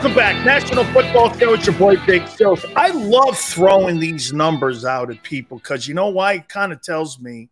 Welcome 0.00 0.16
back, 0.16 0.46
National 0.46 0.84
Football 0.84 1.30
Show. 1.34 1.52
It's 1.52 1.66
your 1.66 1.76
boy 1.76 1.96
Big 2.06 2.26
Sills. 2.26 2.64
I 2.74 2.88
love 2.88 3.36
throwing 3.36 4.00
these 4.00 4.32
numbers 4.32 4.86
out 4.86 5.10
at 5.10 5.22
people 5.22 5.58
because 5.58 5.86
you 5.86 5.92
know 5.92 6.08
why? 6.08 6.36
It 6.36 6.48
kind 6.48 6.72
of 6.72 6.80
tells 6.80 7.20
me 7.20 7.50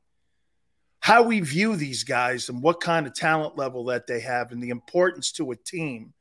how 0.99 1.25
we 1.25 1.41
view 1.41 1.77
these 1.77 2.05
guys 2.05 2.49
and 2.49 2.63
what 2.63 2.81
kind 2.81 3.07
of 3.07 3.13
talent 3.13 3.59
level 3.59 3.85
that 3.85 4.07
they 4.07 4.21
have 4.21 4.51
and 4.51 4.63
the 4.63 4.71
importance 4.71 5.31
to 5.33 5.51
a 5.51 5.57
team. 5.57 6.15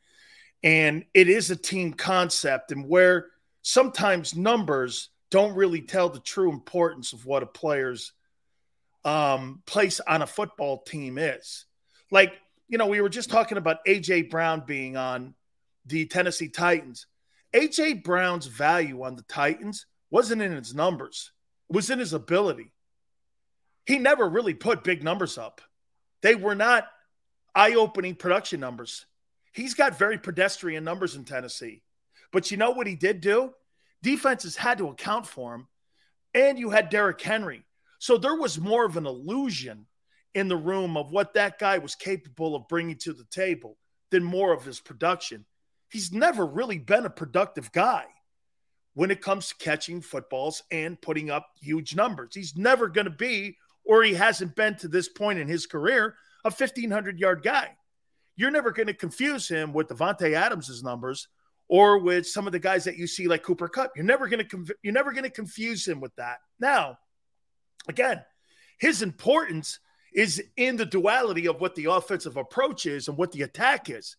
And 0.64 1.06
it 1.14 1.30
is 1.30 1.49
a 1.49 1.56
team 1.56 1.93
concept, 1.93 2.73
and 2.73 2.89
where 2.89 3.27
sometimes 3.61 4.35
numbers 4.35 5.07
don't 5.31 5.56
really 5.56 5.81
tell 5.81 6.09
the 6.09 6.19
true 6.19 6.51
importance 6.51 7.14
of 7.14 7.25
what 7.25 7.41
a 7.41 7.47
player's 7.47 8.11
um, 9.06 9.61
place 9.65 10.01
on 10.01 10.22
a 10.22 10.27
football 10.27 10.80
team 10.80 11.17
is. 11.19 11.64
Like, 12.11 12.33
you 12.67 12.77
know, 12.77 12.88
we 12.88 12.99
were 12.99 13.07
just 13.07 13.30
talking 13.30 13.57
about 13.57 13.85
AJ 13.85 14.30
Brown 14.30 14.64
being 14.67 14.97
on 14.97 15.33
the 15.88 16.06
Tennessee 16.06 16.49
Titans. 16.49 17.07
AJ 17.53 18.03
Brown's 18.03 18.45
value 18.45 19.03
on 19.03 19.16
the 19.16 19.24
Titans 19.24 19.85
wasn't 20.11 20.41
in 20.41 20.51
his 20.51 20.75
numbers, 20.75 21.32
it 21.69 21.75
was 21.75 21.90
in 21.90 21.99
his 21.99 22.14
ability. 22.14 22.72
He 23.85 23.99
never 23.99 24.27
really 24.27 24.53
put 24.53 24.83
big 24.83 25.01
numbers 25.03 25.38
up. 25.38 25.61
They 26.22 26.35
were 26.35 26.56
not 26.56 26.88
eye 27.56 27.75
opening 27.75 28.16
production 28.16 28.59
numbers. 28.59 29.06
He's 29.53 29.74
got 29.74 29.98
very 29.98 30.17
pedestrian 30.17 30.83
numbers 30.83 31.16
in 31.16 31.24
Tennessee. 31.24 31.82
But 32.33 32.51
you 32.51 32.57
know 32.57 32.72
what 32.72 32.85
he 32.85 32.95
did 32.95 33.22
do? 33.22 33.53
Defenses 34.03 34.57
had 34.57 34.77
to 34.80 34.90
account 34.90 35.25
for 35.25 35.56
him. 35.56 35.67
And 36.33 36.59
you 36.59 36.69
had 36.69 36.90
Derrick 36.90 37.22
Henry. 37.22 37.64
So 37.99 38.17
there 38.17 38.35
was 38.35 38.59
more 38.59 38.85
of 38.85 38.98
an 38.98 39.06
illusion 39.06 39.88
in 40.35 40.49
the 40.49 40.57
room 40.57 40.98
of 40.98 41.11
what 41.11 41.33
that 41.33 41.57
guy 41.57 41.77
was 41.77 41.95
capable 41.95 42.56
of 42.56 42.67
bringing 42.67 42.98
to 42.98 43.14
the 43.14 43.25
table 43.32 43.77
than 44.11 44.24
more 44.24 44.53
of 44.53 44.66
his 44.66 44.80
production 44.80 45.45
he's 45.90 46.11
never 46.11 46.45
really 46.45 46.77
been 46.77 47.06
a 47.06 47.09
productive 47.09 47.72
guy 47.72 48.06
when 48.93 49.11
it 49.11 49.22
comes 49.22 49.49
to 49.49 49.56
catching 49.56 50.01
footballs 50.01 50.64
and 50.72 50.99
putting 51.01 51.30
up 51.30 51.48
huge 51.61 51.95
numbers. 51.95 52.33
He's 52.33 52.57
never 52.57 52.88
going 52.88 53.06
to 53.06 53.11
be, 53.11 53.57
or 53.85 54.03
he 54.03 54.14
hasn't 54.14 54.56
been 54.56 54.75
to 54.77 54.88
this 54.88 55.07
point 55.07 55.40
in 55.40 55.48
his 55.48 55.66
career, 55.66 56.16
a 56.43 56.49
1,500 56.49 57.19
yard 57.19 57.43
guy. 57.43 57.75
You're 58.35 58.51
never 58.51 58.72
going 58.72 58.88
to 58.88 58.93
confuse 58.93 59.48
him 59.48 59.74
with 59.74 59.88
Davante 59.88 60.33
Adams' 60.33 60.83
numbers 60.83 61.27
or 61.67 61.99
with 61.99 62.27
some 62.27 62.48
of 62.48 62.53
the 62.53 62.59
guys 62.59 62.85
that 62.85 62.98
you 62.98 63.07
see 63.07 63.27
like 63.27 63.43
Cooper 63.43 63.67
Kupp. 63.67 63.91
You're 63.95 64.06
never 64.06 64.27
going 64.27 64.48
to 64.48 64.75
you're 64.83 64.93
never 64.93 65.11
going 65.11 65.24
to 65.24 65.30
confuse 65.30 65.88
him 65.88 65.99
with 65.99 66.16
that. 66.16 66.38
Now, 66.59 66.98
again, 67.88 68.24
his 68.80 69.01
importance 69.01 69.80
is 70.14 70.41
in 70.56 70.77
the 70.77 70.85
duality 70.85 71.48
of 71.48 71.59
what 71.59 71.75
the 71.75 71.85
offensive 71.85 72.38
approach 72.38 72.85
is 72.85 73.07
and 73.07 73.17
what 73.17 73.32
the 73.32 73.41
attack 73.41 73.90
is. 73.90 74.16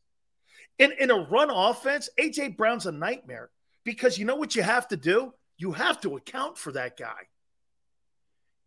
In, 0.79 0.93
in 0.99 1.11
a 1.11 1.17
run 1.17 1.51
offense, 1.51 2.09
A.J. 2.19 2.49
Brown's 2.49 2.87
a 2.87 2.93
nightmare 2.93 3.51
because 3.85 4.19
you 4.19 4.25
know 4.25 4.37
what 4.37 4.55
you 4.55 4.63
have 4.63 4.87
to 4.89 4.97
do? 4.97 5.33
You 5.57 5.73
have 5.73 6.01
to 6.03 6.17
account 6.17 6.57
for 6.57 6.73
that 6.73 6.97
guy. 6.97 7.27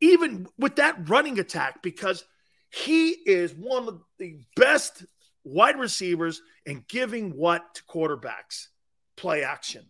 Even 0.02 0.48
with 0.58 0.78
that 0.78 1.10
running 1.10 1.40
attack, 1.40 1.82
because 1.82 2.26
he 2.70 3.10
is 3.10 3.54
one 3.54 3.88
of 3.88 4.02
the 4.18 4.40
best 4.56 5.06
wide 5.44 5.78
receivers 5.78 6.42
in 6.66 6.84
giving 6.88 7.32
what 7.32 7.76
to 7.76 7.84
quarterbacks 7.84 8.68
play 9.16 9.44
action. 9.44 9.86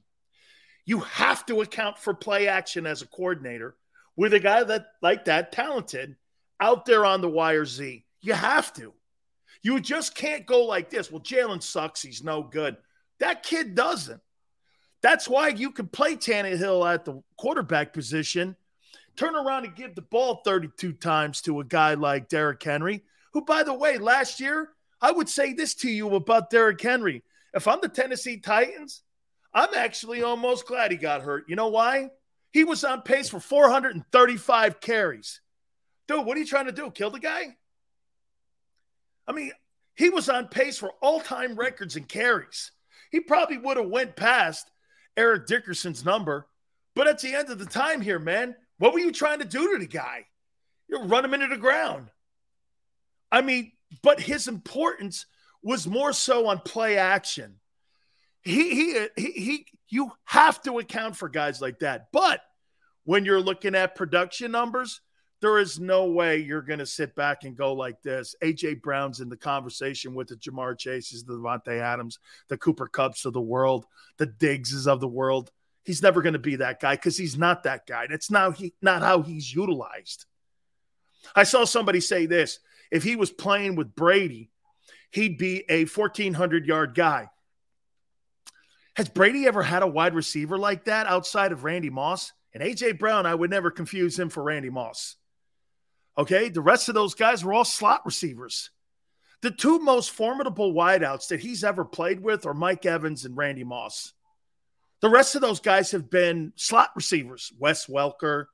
You 0.86 1.00
have 1.00 1.46
to 1.46 1.62
account 1.62 1.98
for 1.98 2.14
play 2.14 2.48
action 2.48 2.86
as 2.86 3.02
a 3.02 3.08
coordinator 3.08 3.76
with 4.16 4.34
a 4.34 4.40
guy 4.40 4.64
that 4.64 4.88
like 5.02 5.26
that 5.26 5.52
talented 5.52 6.16
out 6.60 6.86
there 6.86 7.06
on 7.06 7.22
the 7.22 7.30
wire 7.30 7.66
Z. 7.66 8.04
You 8.22 8.34
have 8.34 8.74
to. 8.74 8.94
You 9.64 9.80
just 9.80 10.16
can't 10.16 10.46
go 10.46 10.66
like 10.66 10.90
this. 10.90 11.12
Well, 11.12 11.22
Jalen 11.22 11.62
sucks. 11.62 12.02
He's 12.02 12.24
no 12.24 12.44
good. 12.44 12.78
That 13.20 13.44
kid 13.44 13.76
doesn't. 13.76 14.22
That's 15.02 15.28
why 15.28 15.50
you 15.50 15.72
can 15.72 15.88
play 15.88 16.16
Tannehill 16.16 16.92
at 16.92 17.06
the 17.06 17.22
quarterback 17.38 17.94
position, 17.94 18.56
turn 19.16 19.36
around 19.36 19.66
and 19.66 19.76
give 19.76 19.96
the 19.96 20.02
ball 20.02 20.42
32 20.46 20.94
times 20.94 21.42
to 21.42 21.60
a 21.60 21.64
guy 21.64 21.96
like 21.96 22.30
Derrick 22.30 22.62
Henry, 22.62 23.04
who, 23.34 23.42
by 23.42 23.64
the 23.64 23.74
way, 23.74 23.98
last 23.98 24.40
year, 24.40 24.70
I 25.02 25.12
would 25.12 25.30
say 25.30 25.54
this 25.54 25.74
to 25.76 25.90
you 25.90 26.16
about 26.16 26.50
Derrick 26.50 26.82
Henry. 26.82 27.24
If 27.54 27.68
I'm 27.68 27.80
the 27.82 27.90
Tennessee 27.90 28.38
Titans, 28.38 29.02
I'm 29.54 29.74
actually 29.76 30.24
almost 30.24 30.68
glad 30.68 30.92
he 30.92 30.98
got 30.98 31.22
hurt. 31.22 31.46
You 31.48 31.56
know 31.56 31.68
why? 31.68 32.10
He 32.52 32.64
was 32.64 32.84
on 32.84 33.02
pace 33.02 33.30
for 33.30 33.40
435 33.40 34.80
carries. 34.82 35.42
Dude, 36.08 36.26
what 36.26 36.38
are 36.38 36.40
you 36.40 36.46
trying 36.46 36.66
to 36.66 36.72
do? 36.72 36.92
Kill 36.92 37.10
the 37.10 37.20
guy? 37.20 37.56
I 39.32 39.34
mean, 39.34 39.52
he 39.96 40.10
was 40.10 40.28
on 40.28 40.50
pace 40.50 40.78
for 40.78 40.92
all-time 41.02 41.56
records 41.56 41.96
in 41.96 42.04
carries. 42.04 42.72
He 43.12 43.22
probably 43.22 43.58
would 43.58 43.78
have 43.78 43.88
went 43.88 44.18
past 44.18 44.70
Eric 45.16 45.48
Dickerson's 45.48 46.04
number, 46.04 46.48
but 46.96 47.08
at 47.08 47.20
the 47.20 47.34
end 47.34 47.50
of 47.50 47.58
the 47.58 47.66
time 47.66 48.02
here, 48.02 48.20
man, 48.20 48.56
what 48.78 48.92
were 48.92 49.00
you 49.00 49.14
trying 49.14 49.40
to 49.40 49.46
do 49.46 49.72
to 49.72 49.80
the 49.80 49.88
guy? 49.88 50.26
You 50.90 51.04
run 51.04 51.24
him 51.24 51.34
into 51.34 51.48
the 51.48 51.56
ground. 51.56 52.10
I 53.32 53.42
mean, 53.42 53.72
but 54.04 54.20
his 54.20 54.50
importance 54.50 55.26
was 55.64 55.88
more 55.88 56.12
so 56.12 56.48
on 56.48 56.60
play 56.60 56.98
action. 56.98 57.56
He, 58.42 58.76
he, 58.76 59.08
he, 59.16 59.32
he, 59.32 59.66
you 59.88 60.12
have 60.26 60.62
to 60.64 60.80
account 60.80 61.16
for 61.16 61.30
guys 61.30 61.62
like 61.62 61.80
that. 61.80 62.08
But 62.12 62.42
when 63.06 63.24
you're 63.24 63.40
looking 63.40 63.76
at 63.76 63.96
production 63.96 64.52
numbers, 64.52 65.00
there 65.42 65.58
is 65.58 65.80
no 65.80 66.06
way 66.06 66.38
you're 66.38 66.62
going 66.62 66.80
to 66.80 66.86
sit 66.86 67.16
back 67.16 67.44
and 67.44 67.58
go 67.58 67.74
like 67.74 68.02
this. 68.04 68.36
AJ 68.44 68.82
Brown's 68.82 69.20
in 69.20 69.30
the 69.30 69.36
conversation 69.36 70.14
with 70.14 70.28
the 70.28 70.36
Jamar 70.36 70.78
Chases, 70.78 71.24
the 71.24 71.34
Davante 71.34 71.82
Adams, 71.82 72.20
the 72.48 72.58
Cooper 72.58 72.88
Kupps 72.88 73.26
of 73.26 73.34
the 73.34 73.42
world, 73.42 73.86
the 74.18 74.28
Diggses 74.28 74.88
of 74.88 75.00
the 75.00 75.08
world. 75.08 75.52
He's 75.84 76.04
never 76.04 76.22
going 76.22 76.34
to 76.34 76.40
be 76.40 76.58
that 76.58 76.80
guy 76.80 76.96
because 76.96 77.18
he's 77.18 77.38
not 77.38 77.64
that 77.64 77.88
guy. 77.88 78.06
That's 78.08 78.30
now 78.30 78.52
he 78.52 78.74
not 78.84 79.02
how 79.02 79.24
he's 79.24 79.54
utilized. 79.54 80.26
I 81.36 81.44
saw 81.44 81.66
somebody 81.66 82.02
say 82.02 82.28
this: 82.28 82.60
if 82.92 83.02
he 83.04 83.16
was 83.16 83.32
playing 83.32 83.76
with 83.76 83.96
Brady, 83.96 84.52
he'd 85.10 85.40
be 85.40 85.64
a 85.70 85.86
1400 85.86 86.68
yard 86.68 86.94
guy. 86.94 87.32
Has 88.96 89.10
Brady 89.10 89.48
ever 89.48 89.64
had 89.64 89.82
a 89.82 89.88
wide 89.88 90.14
receiver 90.14 90.60
like 90.60 90.86
that 90.86 91.08
outside 91.08 91.52
of 91.52 91.64
Randy 91.64 91.90
Moss? 91.90 92.32
And 92.54 92.62
AJ 92.62 93.00
Brown, 93.00 93.26
I 93.26 93.34
would 93.34 93.50
never 93.50 93.72
confuse 93.72 94.20
him 94.20 94.30
for 94.30 94.44
Randy 94.44 94.70
Moss. 94.70 95.16
Okay. 96.18 96.50
The 96.50 96.62
rest 96.62 96.90
of 96.90 96.96
those 96.96 97.14
guys 97.14 97.44
were 97.44 97.54
all 97.54 97.66
slot 97.66 98.02
receivers. 98.06 98.72
The 99.42 99.52
two 99.52 99.80
most 99.80 100.12
formidable 100.12 100.74
wideouts 100.74 101.30
that 101.30 101.40
he's 101.40 101.64
ever 101.64 101.84
played 101.84 102.22
with 102.22 102.46
are 102.46 102.54
Mike 102.54 102.86
Evans 102.86 103.26
and 103.26 103.36
Randy 103.36 103.64
Moss. 103.64 104.14
The 105.02 105.10
rest 105.10 105.34
of 105.34 105.42
those 105.42 105.60
guys 105.60 105.92
have 105.92 106.12
been 106.12 106.54
slot 106.56 106.90
receivers 106.96 107.52
Wes 107.58 107.88
Welker, 107.88 108.46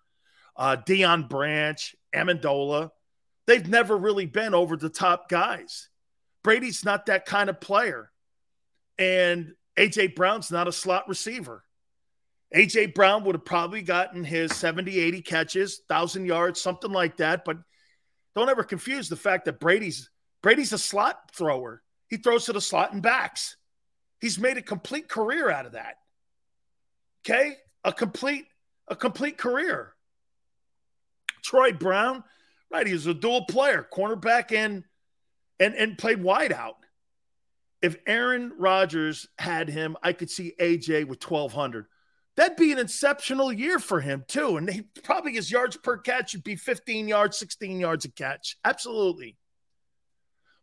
uh, 0.55 0.77
Deion 0.77 1.27
Branch, 1.27 1.95
Amendola. 2.15 2.89
They've 3.47 3.67
never 3.67 3.97
really 3.97 4.25
been 4.25 4.53
over 4.53 4.77
the 4.77 4.89
top 4.89 5.29
guys. 5.29 5.89
Brady's 6.43 6.85
not 6.85 7.07
that 7.07 7.25
kind 7.25 7.49
of 7.49 7.59
player. 7.59 8.11
And 8.97 9.53
A.J. 9.75 10.07
Brown's 10.07 10.51
not 10.51 10.67
a 10.67 10.71
slot 10.71 11.07
receiver. 11.09 11.63
AJ 12.55 12.95
Brown 12.95 13.23
would 13.23 13.35
have 13.35 13.45
probably 13.45 13.81
gotten 13.81 14.23
his 14.23 14.55
70, 14.55 14.99
80 14.99 15.21
catches, 15.21 15.81
1,000 15.87 16.25
yards, 16.25 16.61
something 16.61 16.91
like 16.91 17.17
that. 17.17 17.43
But 17.43 17.57
don't 18.35 18.49
ever 18.49 18.63
confuse 18.63 19.09
the 19.09 19.15
fact 19.15 19.45
that 19.45 19.59
Brady's 19.59 20.09
Brady's 20.41 20.71
a 20.71 20.77
slot 20.77 21.31
thrower. 21.33 21.81
He 22.07 22.17
throws 22.17 22.45
to 22.45 22.53
the 22.53 22.61
slot 22.61 22.93
and 22.93 23.01
backs. 23.01 23.57
He's 24.21 24.39
made 24.39 24.57
a 24.57 24.61
complete 24.61 25.09
career 25.09 25.49
out 25.49 25.65
of 25.65 25.73
that. 25.73 25.95
Okay? 27.25 27.57
A 27.83 27.91
complete 27.91 28.45
a 28.87 28.95
complete 28.95 29.37
career. 29.37 29.93
Troy 31.43 31.73
Brown, 31.73 32.23
right, 32.71 32.87
he 32.87 32.93
was 32.93 33.07
a 33.07 33.13
dual 33.13 33.45
player, 33.45 33.85
cornerback 33.93 34.51
and 34.55 34.83
and 35.59 35.75
and 35.75 35.97
played 35.97 36.21
wide 36.21 36.53
out. 36.53 36.77
If 37.81 37.97
Aaron 38.07 38.53
Rodgers 38.57 39.27
had 39.37 39.69
him, 39.69 39.97
I 40.01 40.13
could 40.13 40.29
see 40.29 40.53
AJ 40.59 41.07
with 41.07 41.23
1200. 41.23 41.85
That'd 42.37 42.55
be 42.55 42.71
an 42.71 42.77
exceptional 42.77 43.51
year 43.51 43.79
for 43.79 43.99
him 43.99 44.23
too, 44.27 44.57
and 44.57 44.69
he, 44.69 44.83
probably 45.03 45.33
his 45.33 45.51
yards 45.51 45.75
per 45.75 45.97
catch 45.97 46.33
would 46.33 46.43
be 46.43 46.55
15 46.55 47.07
yards, 47.07 47.37
16 47.37 47.79
yards 47.79 48.05
a 48.05 48.11
catch. 48.11 48.57
Absolutely. 48.63 49.35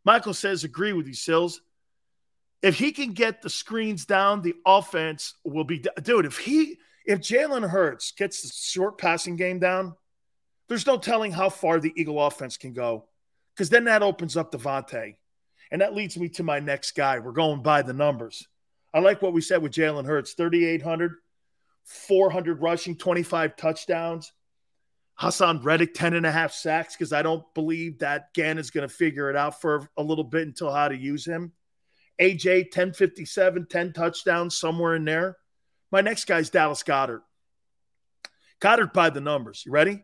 Michael 0.04 0.34
says, 0.34 0.62
agree 0.62 0.92
with 0.92 1.08
you, 1.08 1.14
Sills. 1.14 1.60
If 2.62 2.78
he 2.78 2.92
can 2.92 3.12
get 3.12 3.42
the 3.42 3.50
screens 3.50 4.06
down, 4.06 4.40
the 4.40 4.54
offense 4.64 5.34
will 5.44 5.64
be 5.64 5.84
dude. 6.02 6.24
If 6.24 6.38
he 6.38 6.78
if 7.04 7.20
Jalen 7.20 7.68
Hurts 7.68 8.12
gets 8.12 8.42
the 8.42 8.48
short 8.54 8.96
passing 8.96 9.36
game 9.36 9.58
down, 9.58 9.94
there's 10.68 10.86
no 10.86 10.96
telling 10.96 11.32
how 11.32 11.50
far 11.50 11.78
the 11.78 11.92
Eagle 11.96 12.24
offense 12.24 12.56
can 12.56 12.72
go. 12.72 13.06
Because 13.54 13.68
then 13.68 13.84
that 13.84 14.02
opens 14.02 14.36
up 14.36 14.50
DeVonta. 14.50 15.16
And 15.70 15.80
that 15.82 15.94
leads 15.94 16.16
me 16.16 16.28
to 16.30 16.42
my 16.42 16.60
next 16.60 16.92
guy. 16.92 17.18
We're 17.18 17.32
going 17.32 17.62
by 17.62 17.82
the 17.82 17.92
numbers. 17.92 18.46
I 18.94 19.00
like 19.00 19.20
what 19.20 19.32
we 19.32 19.40
said 19.40 19.60
with 19.60 19.72
Jalen 19.72 20.06
Hurts 20.06 20.32
3,800, 20.34 21.16
400 21.84 22.60
rushing, 22.60 22.96
25 22.96 23.56
touchdowns. 23.56 24.32
Haason 25.20 25.62
Reddick, 25.62 25.94
10 25.94 26.14
and 26.14 26.26
a 26.26 26.32
half 26.32 26.52
sacks, 26.52 26.96
because 26.96 27.12
I 27.12 27.22
don't 27.22 27.44
believe 27.54 28.00
that 28.00 28.34
Gannon's 28.34 28.70
going 28.70 28.86
to 28.88 28.92
figure 28.92 29.30
it 29.30 29.36
out 29.36 29.60
for 29.60 29.88
a 29.96 30.02
little 30.02 30.24
bit 30.24 30.46
until 30.46 30.72
how 30.72 30.88
to 30.88 30.96
use 30.96 31.24
him. 31.24 31.52
AJ, 32.20 32.64
1057, 32.64 33.66
10 33.66 33.92
touchdowns, 33.92 34.58
somewhere 34.58 34.96
in 34.96 35.04
there. 35.04 35.36
My 35.92 36.00
next 36.00 36.24
guy 36.24 36.38
is 36.38 36.50
Dallas 36.50 36.82
Goedert. 36.82 37.22
Goedert 38.60 38.92
by 38.92 39.10
the 39.10 39.20
numbers. 39.20 39.62
You 39.64 39.72
ready? 39.72 40.02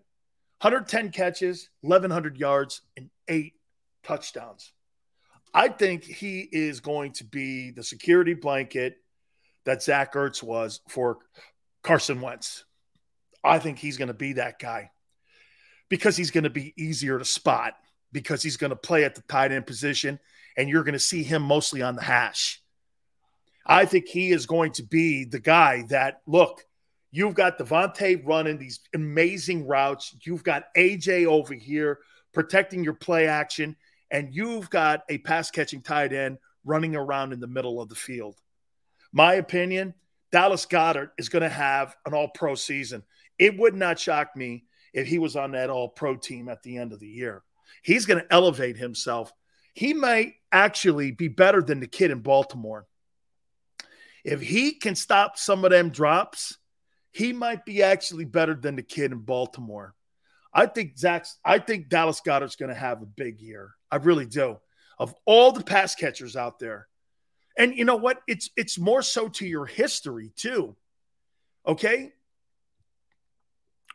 110 0.60 1.10
catches, 1.10 1.70
1,100 1.80 2.36
yards, 2.36 2.82
and 2.96 3.10
eight 3.28 3.54
touchdowns. 4.04 4.72
I 5.52 5.68
think 5.68 6.04
he 6.04 6.40
is 6.40 6.80
going 6.80 7.12
to 7.14 7.24
be 7.24 7.70
the 7.70 7.82
security 7.82 8.34
blanket 8.34 8.96
that 9.64 9.82
Zach 9.82 10.14
Ertz 10.14 10.42
was 10.42 10.80
for 10.88 11.18
Carson 11.82 12.20
Wentz. 12.20 12.64
I 13.42 13.58
think 13.58 13.78
he's 13.78 13.96
going 13.96 14.08
to 14.08 14.14
be 14.14 14.34
that 14.34 14.58
guy 14.58 14.90
because 15.88 16.16
he's 16.16 16.30
going 16.30 16.44
to 16.44 16.50
be 16.50 16.74
easier 16.76 17.18
to 17.18 17.24
spot 17.24 17.74
because 18.12 18.42
he's 18.42 18.56
going 18.56 18.70
to 18.70 18.76
play 18.76 19.04
at 19.04 19.14
the 19.14 19.22
tight 19.22 19.52
end 19.52 19.66
position 19.66 20.18
and 20.56 20.68
you're 20.68 20.84
going 20.84 20.92
to 20.92 20.98
see 20.98 21.22
him 21.22 21.42
mostly 21.42 21.82
on 21.82 21.96
the 21.96 22.02
hash. 22.02 22.62
I 23.66 23.84
think 23.84 24.08
he 24.08 24.30
is 24.30 24.46
going 24.46 24.72
to 24.72 24.82
be 24.82 25.24
the 25.24 25.38
guy 25.38 25.84
that, 25.90 26.22
look, 26.26 26.64
you've 27.10 27.34
got 27.34 27.58
DeVonta 27.58 28.26
running 28.26 28.58
these 28.58 28.80
amazing 28.94 29.66
routes. 29.66 30.14
You've 30.22 30.44
got 30.44 30.74
AJ 30.76 31.26
over 31.26 31.54
here 31.54 31.98
protecting 32.32 32.84
your 32.84 32.94
play 32.94 33.26
action, 33.26 33.76
and 34.10 34.34
you've 34.34 34.70
got 34.70 35.02
a 35.08 35.18
pass 35.18 35.50
catching 35.50 35.82
tight 35.82 36.12
end 36.12 36.38
running 36.64 36.96
around 36.96 37.32
in 37.32 37.40
the 37.40 37.46
middle 37.46 37.80
of 37.80 37.88
the 37.88 37.94
field. 37.94 38.36
My 39.12 39.34
opinion, 39.34 39.94
Dallas 40.32 40.66
Goedert 40.66 41.10
is 41.18 41.28
going 41.28 41.42
to 41.42 41.48
have 41.48 41.96
an 42.06 42.14
all 42.14 42.28
pro 42.28 42.54
season. 42.54 43.02
It 43.38 43.58
would 43.58 43.74
not 43.74 43.98
shock 43.98 44.36
me 44.36 44.64
if 44.92 45.06
he 45.06 45.18
was 45.18 45.36
on 45.36 45.52
that 45.52 45.70
all 45.70 45.88
pro 45.88 46.16
team 46.16 46.48
at 46.48 46.62
the 46.62 46.76
end 46.78 46.92
of 46.92 47.00
the 47.00 47.08
year. 47.08 47.42
He's 47.82 48.06
going 48.06 48.20
to 48.20 48.32
elevate 48.32 48.76
himself. 48.76 49.32
He 49.74 49.94
might 49.94 50.34
actually 50.52 51.12
be 51.12 51.28
better 51.28 51.62
than 51.62 51.80
the 51.80 51.86
kid 51.86 52.10
in 52.10 52.20
Baltimore. 52.20 52.86
If 54.24 54.40
he 54.40 54.72
can 54.72 54.94
stop 54.94 55.38
some 55.38 55.64
of 55.64 55.70
them 55.70 55.90
drops, 55.90 56.58
he 57.12 57.32
might 57.32 57.64
be 57.64 57.82
actually 57.82 58.24
better 58.24 58.54
than 58.54 58.76
the 58.76 58.82
kid 58.82 59.12
in 59.12 59.18
Baltimore. 59.18 59.94
I 60.52 60.66
think 60.66 60.98
Zach's, 60.98 61.38
I 61.44 61.58
think 61.58 61.88
Dallas 61.88 62.20
Goedert's 62.20 62.56
going 62.56 62.68
to 62.70 62.74
have 62.74 63.02
a 63.02 63.06
big 63.06 63.40
year. 63.40 63.72
I 63.90 63.96
really 63.96 64.26
do. 64.26 64.58
Of 64.98 65.14
all 65.24 65.52
the 65.52 65.64
pass 65.64 65.94
catchers 65.94 66.36
out 66.36 66.58
there, 66.58 66.88
and 67.56 67.76
you 67.76 67.84
know 67.84 67.96
what? 67.96 68.22
It's 68.26 68.50
it's 68.56 68.78
more 68.78 69.02
so 69.02 69.28
to 69.28 69.46
your 69.46 69.66
history 69.66 70.32
too. 70.36 70.76
Okay, 71.66 72.12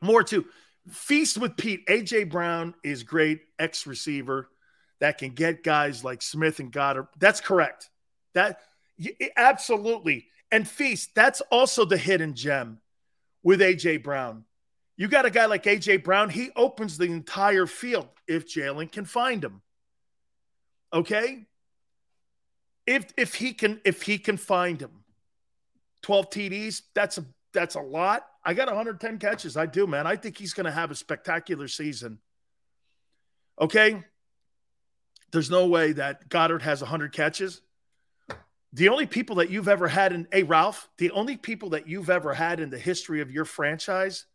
more 0.01 0.24
to 0.24 0.45
feast 0.90 1.38
with 1.38 1.58
Pete. 1.58 1.85
AJ 1.88 2.30
Brown 2.30 2.75
is 2.84 3.03
great 3.03 3.42
ex 3.58 3.88
receiver 3.88 4.50
that 5.00 5.17
can 5.17 5.32
get 5.32 5.64
guys 5.64 6.03
like 6.03 6.22
Smith 6.22 6.59
and 6.59 6.72
Goedert. 6.72 7.08
That's 7.17 7.42
correct. 7.42 7.90
That 8.34 8.59
absolutely. 9.35 10.27
And 10.51 10.67
feast. 10.67 11.11
That's 11.16 11.42
also 11.51 11.85
the 11.85 11.98
hidden 11.98 12.34
gem 12.35 12.80
with 13.43 13.59
AJ 13.59 14.03
Brown. 14.03 14.45
You 14.98 15.08
got 15.08 15.25
a 15.25 15.30
guy 15.30 15.45
like 15.45 15.64
AJ 15.64 16.03
Brown, 16.03 16.30
he 16.30 16.51
opens 16.56 16.98
the 16.98 17.06
entire 17.06 17.67
field 17.67 18.08
if 18.27 18.48
Jalen 18.48 18.92
can 18.92 19.06
find 19.06 19.43
him. 19.43 19.61
Okay? 20.93 21.45
If 22.88 23.11
if 23.17 23.35
he 23.35 23.53
can 23.53 23.81
if 23.83 24.03
he 24.03 24.17
can 24.17 24.38
find 24.38 24.80
him. 24.80 25.03
12 26.03 26.30
TDs, 26.30 26.81
that's 26.93 27.17
a 27.17 27.25
that's 27.51 27.75
a 27.75 27.81
lot. 27.81 28.27
I 28.43 28.53
got 28.53 28.67
110 28.67 29.17
catches. 29.17 29.57
I 29.57 29.65
do, 29.65 29.88
man. 29.88 30.05
I 30.05 30.15
think 30.15 30.38
he's 30.38 30.53
going 30.53 30.65
to 30.65 30.72
have 30.72 30.91
a 30.91 30.95
spectacular 30.95 31.67
season. 31.67 32.19
Okay? 33.59 34.03
There's 35.31 35.49
no 35.49 35.65
way 35.65 35.93
that 35.93 36.30
Goedert 36.30 36.61
has 36.61 36.81
100 36.81 37.11
catches. 37.11 37.61
The 38.73 38.89
only 38.89 39.07
people 39.07 39.38
that 39.38 39.49
you've 39.49 39.69
ever 39.69 39.88
had 39.88 40.14
in, 40.14 40.27
hey, 40.31 40.43
Ralph, 40.43 40.89
the 40.97 41.11
only 41.11 41.38
people 41.38 41.69
that 41.69 41.88
you've 41.88 42.09
ever 42.09 42.33
had 42.33 42.59
in 42.59 42.69
the 42.69 42.77
history 42.77 43.22
of 43.22 43.31
your 43.31 43.45
franchise 43.45 44.25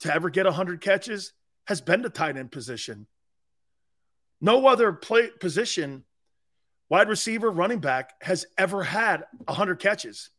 to 0.00 0.12
ever 0.12 0.28
get 0.30 0.44
100 0.44 0.80
catches 0.80 1.32
has 1.66 1.80
been 1.80 2.02
the 2.02 2.10
tight 2.10 2.36
end 2.36 2.50
position. 2.50 3.06
No 4.40 4.66
other 4.66 4.92
play 4.92 5.28
position, 5.40 6.04
wide 6.88 7.08
receiver, 7.08 7.50
running 7.50 7.80
back, 7.80 8.14
has 8.22 8.46
ever 8.56 8.82
had 8.82 9.24
100 9.44 9.78
catches. 9.78 10.30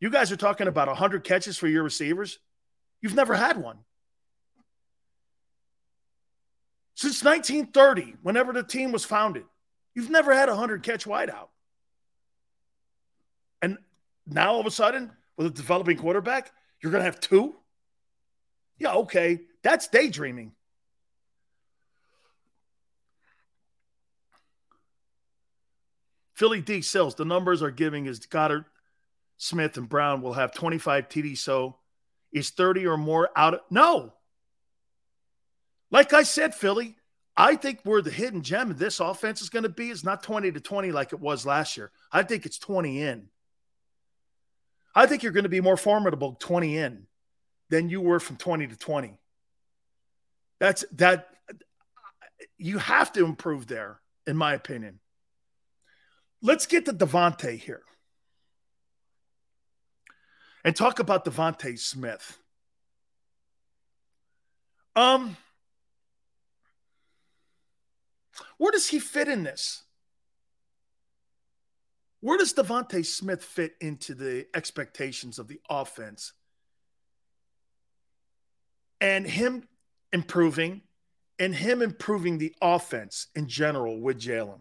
You 0.00 0.10
guys 0.10 0.30
are 0.32 0.36
talking 0.36 0.68
about 0.68 0.88
100 0.88 1.24
catches 1.24 1.56
for 1.58 1.66
your 1.66 1.82
receivers. 1.82 2.38
You've 3.00 3.14
never 3.14 3.34
had 3.34 3.56
one. 3.56 3.78
Since 6.94 7.22
1930, 7.22 8.16
whenever 8.22 8.52
the 8.52 8.62
team 8.62 8.90
was 8.90 9.04
founded, 9.04 9.44
you've 9.94 10.10
never 10.10 10.34
had 10.34 10.48
a 10.48 10.52
100 10.52 10.82
catch 10.82 11.04
wideout. 11.04 11.48
And 13.62 13.78
now 14.26 14.52
all 14.52 14.60
of 14.60 14.66
a 14.66 14.70
sudden, 14.70 15.12
with 15.36 15.46
a 15.46 15.50
developing 15.50 15.96
quarterback, 15.96 16.50
you're 16.82 16.92
going 16.92 17.00
to 17.00 17.10
have 17.10 17.20
two? 17.20 17.54
Yeah, 18.78 18.94
okay. 18.94 19.40
That's 19.62 19.88
daydreaming. 19.88 20.52
Philly 26.38 26.60
D 26.60 26.82
Sills, 26.82 27.16
the 27.16 27.24
numbers 27.24 27.64
are 27.64 27.72
giving 27.72 28.06
is 28.06 28.20
Goedert, 28.20 28.64
Smith, 29.38 29.76
and 29.76 29.88
Brown 29.88 30.22
will 30.22 30.34
have 30.34 30.54
25 30.54 31.08
TD. 31.08 31.36
So 31.36 31.78
is 32.32 32.50
30 32.50 32.86
or 32.86 32.96
more 32.96 33.28
out 33.34 33.54
of 33.54 33.60
no. 33.70 34.12
Like 35.90 36.12
I 36.12 36.22
said, 36.22 36.54
Philly, 36.54 36.94
I 37.36 37.56
think 37.56 37.80
where 37.82 38.02
the 38.02 38.12
hidden 38.12 38.42
gem 38.42 38.70
of 38.70 38.78
this 38.78 39.00
offense 39.00 39.42
is 39.42 39.48
going 39.48 39.64
to 39.64 39.68
be 39.68 39.90
is 39.90 40.04
not 40.04 40.22
20 40.22 40.52
to 40.52 40.60
20 40.60 40.92
like 40.92 41.12
it 41.12 41.18
was 41.18 41.44
last 41.44 41.76
year. 41.76 41.90
I 42.12 42.22
think 42.22 42.46
it's 42.46 42.58
20 42.58 43.02
in. 43.02 43.28
I 44.94 45.06
think 45.06 45.24
you're 45.24 45.32
going 45.32 45.42
to 45.42 45.48
be 45.48 45.60
more 45.60 45.76
formidable 45.76 46.36
20 46.38 46.78
in 46.78 47.08
than 47.68 47.88
you 47.88 48.00
were 48.00 48.20
from 48.20 48.36
20 48.36 48.68
to 48.68 48.76
20. 48.76 49.18
That's 50.60 50.84
that 50.92 51.30
you 52.56 52.78
have 52.78 53.12
to 53.14 53.24
improve 53.24 53.66
there, 53.66 53.98
in 54.24 54.36
my 54.36 54.54
opinion. 54.54 55.00
Let's 56.40 56.66
get 56.66 56.84
to 56.84 56.92
DeVonta 56.92 57.58
here 57.58 57.82
and 60.64 60.74
talk 60.74 60.98
about 60.98 61.24
DeVonta 61.24 61.78
Smith. 61.78 62.38
Um, 64.94 65.36
where 68.56 68.72
does 68.72 68.88
he 68.88 68.98
fit 68.98 69.28
in 69.28 69.42
this? 69.42 69.82
Where 72.20 72.38
does 72.38 72.54
DeVonta 72.54 73.04
Smith 73.06 73.44
fit 73.44 73.74
into 73.80 74.14
the 74.14 74.46
expectations 74.54 75.38
of 75.38 75.48
the 75.48 75.60
offense? 75.70 76.32
And 79.00 79.26
him 79.26 79.68
improving 80.12 80.82
and 81.38 81.54
him 81.54 81.82
improving 81.82 82.38
the 82.38 82.54
offense 82.60 83.28
in 83.36 83.46
general 83.46 84.00
with 84.00 84.20
Jalen. 84.20 84.60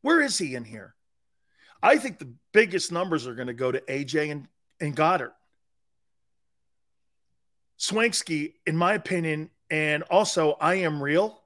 Where 0.00 0.22
is 0.22 0.38
he 0.38 0.54
in 0.54 0.64
here? 0.64 0.94
I 1.82 1.98
think 1.98 2.18
the 2.18 2.32
biggest 2.52 2.90
numbers 2.92 3.26
are 3.26 3.34
going 3.34 3.48
to 3.48 3.54
go 3.54 3.70
to 3.70 3.80
AJ 3.80 4.30
and, 4.30 4.48
and 4.80 4.96
Goedert. 4.96 5.32
Swanksky, 7.78 8.54
in 8.66 8.76
my 8.76 8.94
opinion, 8.94 9.50
and 9.70 10.02
also 10.04 10.56
I 10.60 10.76
am 10.76 11.02
real. 11.02 11.40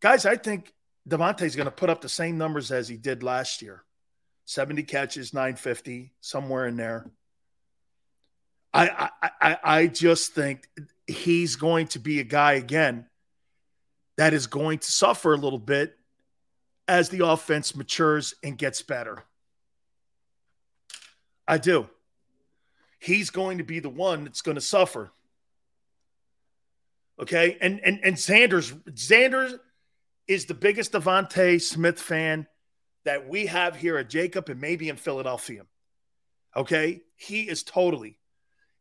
Guys, 0.00 0.26
I 0.26 0.36
think 0.36 0.72
DeVonta's 1.08 1.56
going 1.56 1.66
to 1.66 1.72
put 1.72 1.90
up 1.90 2.00
the 2.00 2.08
same 2.08 2.38
numbers 2.38 2.70
as 2.70 2.88
he 2.88 2.96
did 2.96 3.22
last 3.22 3.62
year 3.62 3.82
70 4.44 4.84
catches, 4.84 5.34
950, 5.34 6.12
somewhere 6.20 6.68
in 6.68 6.76
there. 6.76 7.10
I, 8.72 9.08
I, 9.40 9.58
I 9.64 9.86
just 9.86 10.34
think 10.34 10.68
he's 11.06 11.56
going 11.56 11.88
to 11.88 11.98
be 11.98 12.20
a 12.20 12.24
guy 12.24 12.52
again 12.54 13.06
that 14.18 14.34
is 14.34 14.46
going 14.46 14.78
to 14.80 14.92
suffer 14.92 15.32
a 15.32 15.36
little 15.36 15.58
bit 15.58 15.96
as 16.88 17.08
the 17.08 17.26
offense 17.26 17.74
matures 17.74 18.34
and 18.42 18.56
gets 18.56 18.82
better. 18.82 19.24
I 21.48 21.58
do. 21.58 21.88
He's 22.98 23.30
going 23.30 23.58
to 23.58 23.64
be 23.64 23.78
the 23.80 23.88
one 23.88 24.24
that's 24.24 24.42
going 24.42 24.56
to 24.56 24.60
suffer. 24.60 25.10
Okay. 27.20 27.56
And 27.60 27.80
and 27.80 28.00
and 28.02 28.18
Sanders, 28.18 28.72
Sanders 28.94 29.54
is 30.26 30.46
the 30.46 30.54
biggest 30.54 30.92
DeVonta 30.92 31.60
Smith 31.60 32.00
fan 32.00 32.46
that 33.04 33.28
we 33.28 33.46
have 33.46 33.76
here 33.76 33.96
at 33.98 34.10
JAKIB 34.10 34.48
and 34.48 34.60
maybe 34.60 34.88
in 34.88 34.96
Philadelphia. 34.96 35.62
Okay. 36.56 37.02
He 37.16 37.42
is 37.42 37.62
totally 37.62 38.18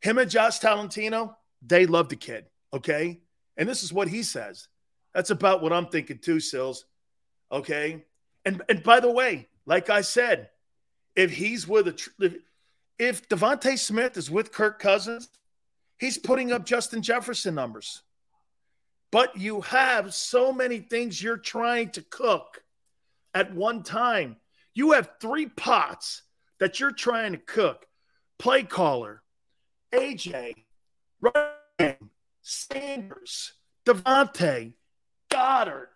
him 0.06 0.19
and 0.19 0.30
Josh 0.30 0.59
Tolentino, 0.59 1.35
they 1.66 1.88
love 1.88 2.09
the 2.09 2.16
kid. 2.16 2.45
Okay. 2.72 3.22
And 3.58 3.67
this 3.67 3.82
is 3.82 3.92
what 3.92 4.08
he 4.08 4.22
says. 4.22 4.67
That's 5.14 5.32
about 5.32 5.64
what 5.64 5.74
I'm 5.74 5.88
thinking 5.88 6.19
too, 6.19 6.40
Sills. 6.40 6.85
Okay. 7.56 8.03
And 8.43 8.61
and 8.67 8.84
by 8.84 9.00
the 9.00 9.09
way, 9.09 9.48
like 9.66 9.90
I 9.90 10.01
said, 10.01 10.50
if 11.16 11.32
he's 11.32 11.66
with 11.66 11.88
a 11.88 12.40
if 13.00 13.30
DeVonta 13.30 13.80
Smith 13.80 14.17
is 14.17 14.30
with 14.30 14.51
Kirk 14.51 14.77
Cousins, 14.80 15.30
he's 15.98 16.17
putting 16.17 16.51
up 16.51 16.66
Justin 16.66 17.01
Jefferson 17.01 17.56
numbers. 17.56 18.01
But 19.09 19.38
you 19.38 19.61
have 19.61 20.14
so 20.14 20.51
many 20.51 20.80
things 20.80 21.22
you're 21.24 21.38
trying 21.38 21.92
to 21.92 22.01
cook 22.01 22.61
at 23.34 23.56
one 23.56 23.84
time. 23.84 24.35
You 24.74 24.92
have 24.92 25.11
three 25.22 25.45
pots 25.45 26.24
that 26.59 26.82
you're 26.82 26.92
trying 26.92 27.32
to 27.32 27.38
cook. 27.38 27.85
Play 28.38 28.64
caller, 28.64 29.24
AJ, 29.93 30.66
Ryan, 31.22 32.09
Sanders, 32.42 33.53
DeVonta, 33.85 34.74
Goedert, 35.32 35.95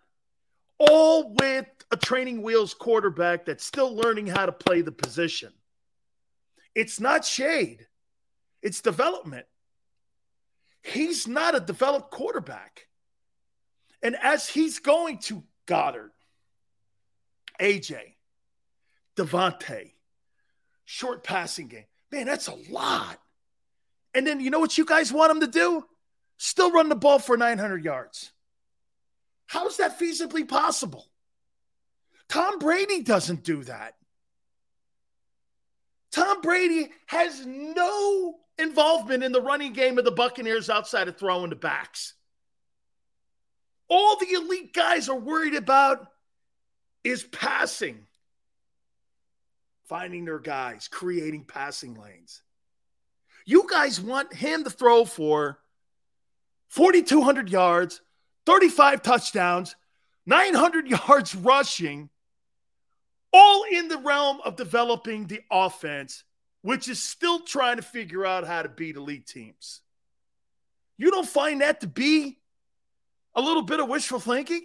all 0.80 1.34
with 1.34 1.66
a 1.92 1.96
training 1.96 2.42
wheels 2.42 2.72
quarterback 2.74 3.44
that's 3.44 3.64
still 3.64 3.94
learning 3.94 4.26
how 4.26 4.46
to 4.46 4.52
play 4.52 4.80
the 4.80 4.90
position. 4.90 5.52
It's 6.74 6.98
not 6.98 7.24
shade, 7.24 7.86
it's 8.62 8.80
development. 8.80 9.46
He's 10.82 11.28
not 11.28 11.54
a 11.54 11.60
developed 11.60 12.10
quarterback. 12.10 12.86
And 14.02 14.16
as 14.16 14.48
he's 14.48 14.78
going 14.78 15.18
to 15.18 15.44
Goedert, 15.66 16.12
AJ, 17.60 18.14
DeVonta, 19.16 19.92
short 20.86 21.22
passing 21.22 21.68
game, 21.68 21.84
man, 22.10 22.24
that's 22.24 22.48
a 22.48 22.56
lot. 22.70 23.18
And 24.14 24.26
then 24.26 24.40
you 24.40 24.48
know 24.48 24.58
what 24.58 24.78
you 24.78 24.86
guys 24.86 25.12
want 25.12 25.32
him 25.32 25.40
to 25.40 25.46
do? 25.46 25.84
Still 26.38 26.72
run 26.72 26.88
the 26.88 26.96
ball 26.96 27.18
for 27.18 27.36
900 27.36 27.84
yards. 27.84 28.32
How 29.50 29.66
is 29.66 29.78
that 29.78 29.98
feasibly 29.98 30.46
possible? 30.46 31.08
Tom 32.28 32.60
Brady 32.60 33.02
doesn't 33.02 33.42
do 33.42 33.64
that. 33.64 33.96
Tom 36.12 36.40
Brady 36.40 36.88
has 37.06 37.44
no 37.44 38.36
involvement 38.58 39.24
in 39.24 39.32
the 39.32 39.42
running 39.42 39.72
game 39.72 39.98
of 39.98 40.04
the 40.04 40.12
Buccaneers 40.12 40.70
outside 40.70 41.08
of 41.08 41.18
throwing 41.18 41.50
the 41.50 41.56
backs. 41.56 42.14
All 43.88 44.16
the 44.20 44.30
elite 44.30 44.72
guys 44.72 45.08
are 45.08 45.18
worried 45.18 45.56
about 45.56 46.06
is 47.02 47.24
passing, 47.24 48.06
finding 49.88 50.26
their 50.26 50.38
guys, 50.38 50.86
creating 50.86 51.42
passing 51.42 51.94
lanes. 51.94 52.42
You 53.46 53.66
guys 53.68 54.00
want 54.00 54.32
him 54.32 54.62
to 54.62 54.70
throw 54.70 55.04
for 55.04 55.58
4,200 56.68 57.50
yards, 57.50 58.00
35 58.46 59.02
touchdowns, 59.02 59.76
900 60.26 60.88
yards 60.88 61.34
rushing, 61.34 62.10
all 63.32 63.64
in 63.70 63.88
the 63.88 63.98
realm 63.98 64.40
of 64.44 64.56
developing 64.56 65.26
the 65.26 65.40
offense, 65.50 66.24
which 66.62 66.88
is 66.88 67.02
still 67.02 67.40
trying 67.40 67.76
to 67.76 67.82
figure 67.82 68.26
out 68.26 68.46
how 68.46 68.62
to 68.62 68.68
beat 68.68 68.96
elite 68.96 69.26
teams. 69.26 69.80
You 70.98 71.10
don't 71.10 71.28
find 71.28 71.60
that 71.60 71.80
to 71.80 71.86
be 71.86 72.38
a 73.34 73.40
little 73.40 73.62
bit 73.62 73.80
of 73.80 73.88
wishful 73.88 74.20
thinking? 74.20 74.62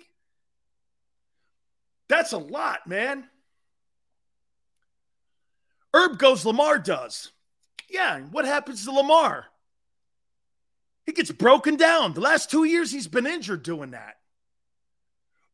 That's 2.08 2.34
a 2.34 2.38
lot, 2.38 2.88
man. 2.88 3.28
Herb 5.94 6.20
goes, 6.20 6.46
Lamar 6.46 6.78
does. 6.78 7.32
Yeah, 7.90 8.20
what 8.20 8.46
happens 8.46 8.84
to 8.86 8.92
Lamar? 8.92 9.46
He 11.06 11.12
gets 11.12 11.32
broken 11.32 11.76
down. 11.76 12.14
The 12.14 12.22
last 12.22 12.50
two 12.50 12.64
years, 12.64 12.92
he's 12.92 13.08
been 13.08 13.28
injured 13.28 13.64
doing 13.64 13.92
that. 13.92 14.18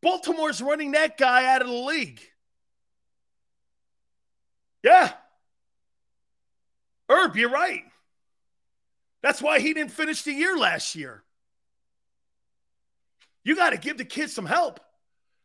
Baltimore's 0.02 0.62
running 0.62 0.92
that 0.92 1.18
guy 1.18 1.54
out 1.54 1.62
of 1.62 1.68
the 1.68 1.74
league. 1.74 2.22
Yeah. 4.84 5.12
Herb, 7.10 7.36
you're 7.36 7.50
right. 7.50 7.84
That's 9.22 9.42
why 9.42 9.60
he 9.60 9.74
didn't 9.74 9.92
finish 9.92 10.24
the 10.24 10.32
year 10.32 10.58
last 10.58 10.96
year. 10.96 11.24
You 13.44 13.56
got 13.56 13.72
to 13.72 13.78
give 13.78 13.98
the 13.98 14.06
kids 14.06 14.34
some 14.34 14.46
help. 14.46 14.80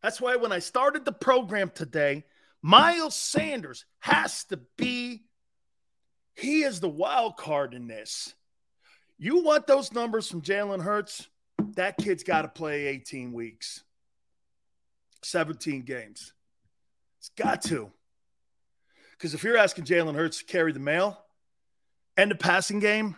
That's 0.02 0.20
why 0.20 0.36
when 0.36 0.52
I 0.52 0.60
started 0.60 1.05
the 1.05 1.12
program 1.12 1.70
today, 1.75 2.25
Miles 2.62 3.17
Sanders 3.17 3.85
has 4.01 4.44
to 4.44 4.59
be, 4.78 5.25
he 6.35 6.62
is 6.62 6.81
the 6.81 6.89
wild 6.89 7.36
card 7.36 7.75
in 7.75 7.86
this. 7.86 8.33
You 9.19 9.43
want 9.43 9.67
those 9.67 9.93
numbers 9.93 10.28
from 10.28 10.43
Jalen 10.43 10.83
Hurts? 10.83 11.28
That 11.75 11.97
kid's 11.97 12.23
got 12.23 12.43
to 12.43 12.49
play 12.49 12.86
18 12.86 13.33
weeks, 13.33 13.83
17 15.23 15.83
games. 15.83 16.35
It's 17.19 17.31
got 17.31 17.62
to. 17.62 17.91
Because 19.12 19.33
if 19.33 19.43
you're 19.43 19.57
asking 19.57 19.85
Jalen 19.85 20.15
Hurts 20.15 20.39
to 20.39 20.45
carry 20.45 20.73
the 20.73 20.81
mail 20.81 21.19
and 22.17 22.31
the 22.31 22.35
passing 22.35 22.78
game, 22.78 23.17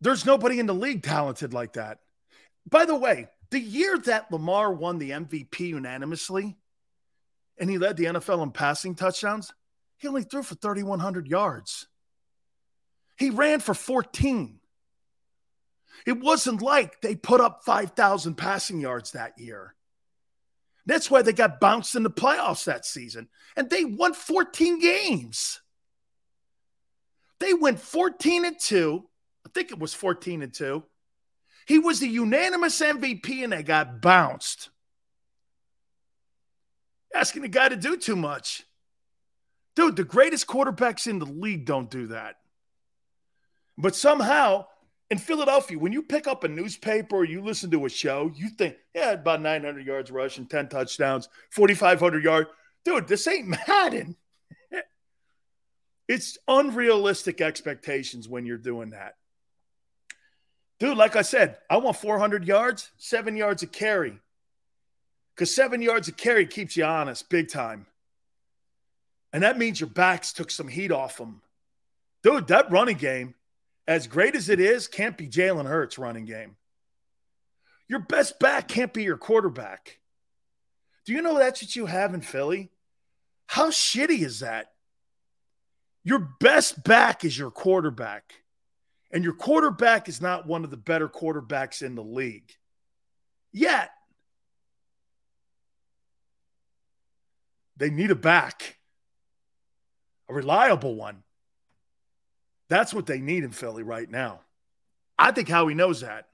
there's 0.00 0.26
nobody 0.26 0.58
in 0.58 0.66
the 0.66 0.74
league 0.74 1.02
talented 1.02 1.54
like 1.54 1.74
that. 1.74 1.98
By 2.68 2.86
the 2.86 2.96
way, 2.96 3.28
the 3.50 3.60
year 3.60 3.96
that 3.98 4.32
Lamar 4.32 4.72
won 4.72 4.98
the 4.98 5.10
MVP 5.10 5.60
unanimously 5.60 6.56
and 7.58 7.70
he 7.70 7.78
led 7.78 7.96
the 7.96 8.06
NFL 8.06 8.42
in 8.42 8.50
passing 8.50 8.94
touchdowns, 8.94 9.52
he 9.98 10.08
only 10.08 10.22
threw 10.22 10.42
for 10.42 10.54
3,100 10.56 11.28
yards. 11.28 11.86
He 13.20 13.28
ran 13.28 13.60
for 13.60 13.74
14. 13.74 14.58
It 16.06 16.20
wasn't 16.20 16.62
like 16.62 17.02
they 17.02 17.14
put 17.14 17.42
up 17.42 17.64
5,000 17.66 18.34
passing 18.34 18.80
yards 18.80 19.12
that 19.12 19.38
year. 19.38 19.74
That's 20.86 21.10
why 21.10 21.20
they 21.20 21.34
got 21.34 21.60
bounced 21.60 21.94
in 21.94 22.02
the 22.02 22.10
playoffs 22.10 22.64
that 22.64 22.86
season. 22.86 23.28
And 23.54 23.68
they 23.68 23.84
won 23.84 24.14
14 24.14 24.80
games. 24.80 25.60
They 27.40 27.52
went 27.52 27.78
14 27.78 28.46
and 28.46 28.58
2. 28.58 29.04
I 29.46 29.50
think 29.52 29.70
it 29.70 29.78
was 29.78 29.92
14 29.92 30.42
and 30.42 30.54
2. 30.54 30.82
He 31.66 31.78
was 31.78 32.00
the 32.00 32.08
unanimous 32.08 32.80
MVP 32.80 33.44
and 33.44 33.52
they 33.52 33.62
got 33.62 34.00
bounced. 34.00 34.70
Asking 37.14 37.42
the 37.42 37.48
guy 37.48 37.68
to 37.68 37.76
do 37.76 37.98
too 37.98 38.16
much. 38.16 38.64
Dude, 39.76 39.96
the 39.96 40.04
greatest 40.04 40.46
quarterbacks 40.46 41.06
in 41.06 41.18
the 41.18 41.26
league 41.26 41.66
don't 41.66 41.90
do 41.90 42.06
that. 42.06 42.36
But 43.80 43.96
somehow 43.96 44.66
in 45.10 45.18
Philadelphia, 45.18 45.78
when 45.78 45.92
you 45.92 46.02
pick 46.02 46.26
up 46.26 46.44
a 46.44 46.48
newspaper 46.48 47.16
or 47.16 47.24
you 47.24 47.42
listen 47.42 47.70
to 47.72 47.84
a 47.84 47.88
show, 47.88 48.30
you 48.34 48.48
think, 48.50 48.76
yeah, 48.94 49.12
about 49.12 49.42
900 49.42 49.84
yards 49.84 50.10
rushing, 50.10 50.46
10 50.46 50.68
touchdowns, 50.68 51.28
4,500 51.50 52.22
yards. 52.22 52.48
Dude, 52.84 53.08
this 53.08 53.26
ain't 53.26 53.48
Madden. 53.68 54.16
it's 56.08 56.38
unrealistic 56.46 57.40
expectations 57.40 58.28
when 58.28 58.46
you're 58.46 58.56
doing 58.58 58.90
that. 58.90 59.16
Dude, 60.78 60.96
like 60.96 61.16
I 61.16 61.22
said, 61.22 61.58
I 61.68 61.76
want 61.76 61.96
400 61.96 62.46
yards, 62.46 62.90
seven 62.96 63.36
yards 63.36 63.62
of 63.62 63.72
carry. 63.72 64.18
Because 65.34 65.54
seven 65.54 65.82
yards 65.82 66.08
of 66.08 66.16
carry 66.16 66.46
keeps 66.46 66.76
you 66.76 66.84
honest 66.84 67.28
big 67.28 67.48
time. 67.48 67.86
And 69.32 69.42
that 69.42 69.58
means 69.58 69.80
your 69.80 69.90
backs 69.90 70.32
took 70.32 70.50
some 70.50 70.68
heat 70.68 70.90
off 70.90 71.18
them. 71.18 71.42
Dude, 72.22 72.48
that 72.48 72.70
running 72.70 72.96
game, 72.96 73.34
as 73.86 74.06
great 74.06 74.36
as 74.36 74.48
it 74.48 74.60
is, 74.60 74.88
can't 74.88 75.16
be 75.16 75.28
Jalen 75.28 75.66
Hurts' 75.66 75.98
running 75.98 76.24
game. 76.24 76.56
Your 77.88 78.00
best 78.00 78.38
back 78.38 78.68
can't 78.68 78.92
be 78.92 79.02
your 79.02 79.16
quarterback. 79.16 79.98
Do 81.04 81.12
you 81.12 81.22
know 81.22 81.38
that's 81.38 81.62
what 81.62 81.74
you 81.74 81.86
have 81.86 82.14
in 82.14 82.20
Philly? 82.20 82.70
How 83.46 83.70
shitty 83.70 84.20
is 84.20 84.40
that? 84.40 84.72
Your 86.04 86.18
best 86.40 86.84
back 86.84 87.24
is 87.24 87.36
your 87.36 87.50
quarterback. 87.50 88.34
and 89.10 89.24
your 89.24 89.34
quarterback 89.34 90.08
is 90.08 90.20
not 90.20 90.46
one 90.46 90.62
of 90.62 90.70
the 90.70 90.76
better 90.76 91.08
quarterbacks 91.08 91.82
in 91.82 91.96
the 91.96 92.02
league 92.02 92.52
yet, 93.52 93.90
they 97.76 97.90
need 97.90 98.10
a 98.10 98.16
back, 98.16 98.78
a 100.28 100.34
reliable 100.34 100.94
one. 100.94 101.22
That's 102.70 102.94
what 102.94 103.04
they 103.04 103.20
need 103.20 103.42
in 103.42 103.50
Philly 103.50 103.82
right 103.82 104.08
now. 104.08 104.40
I 105.18 105.32
think 105.32 105.48
Howie 105.48 105.74
knows 105.74 106.00
that. 106.00 106.28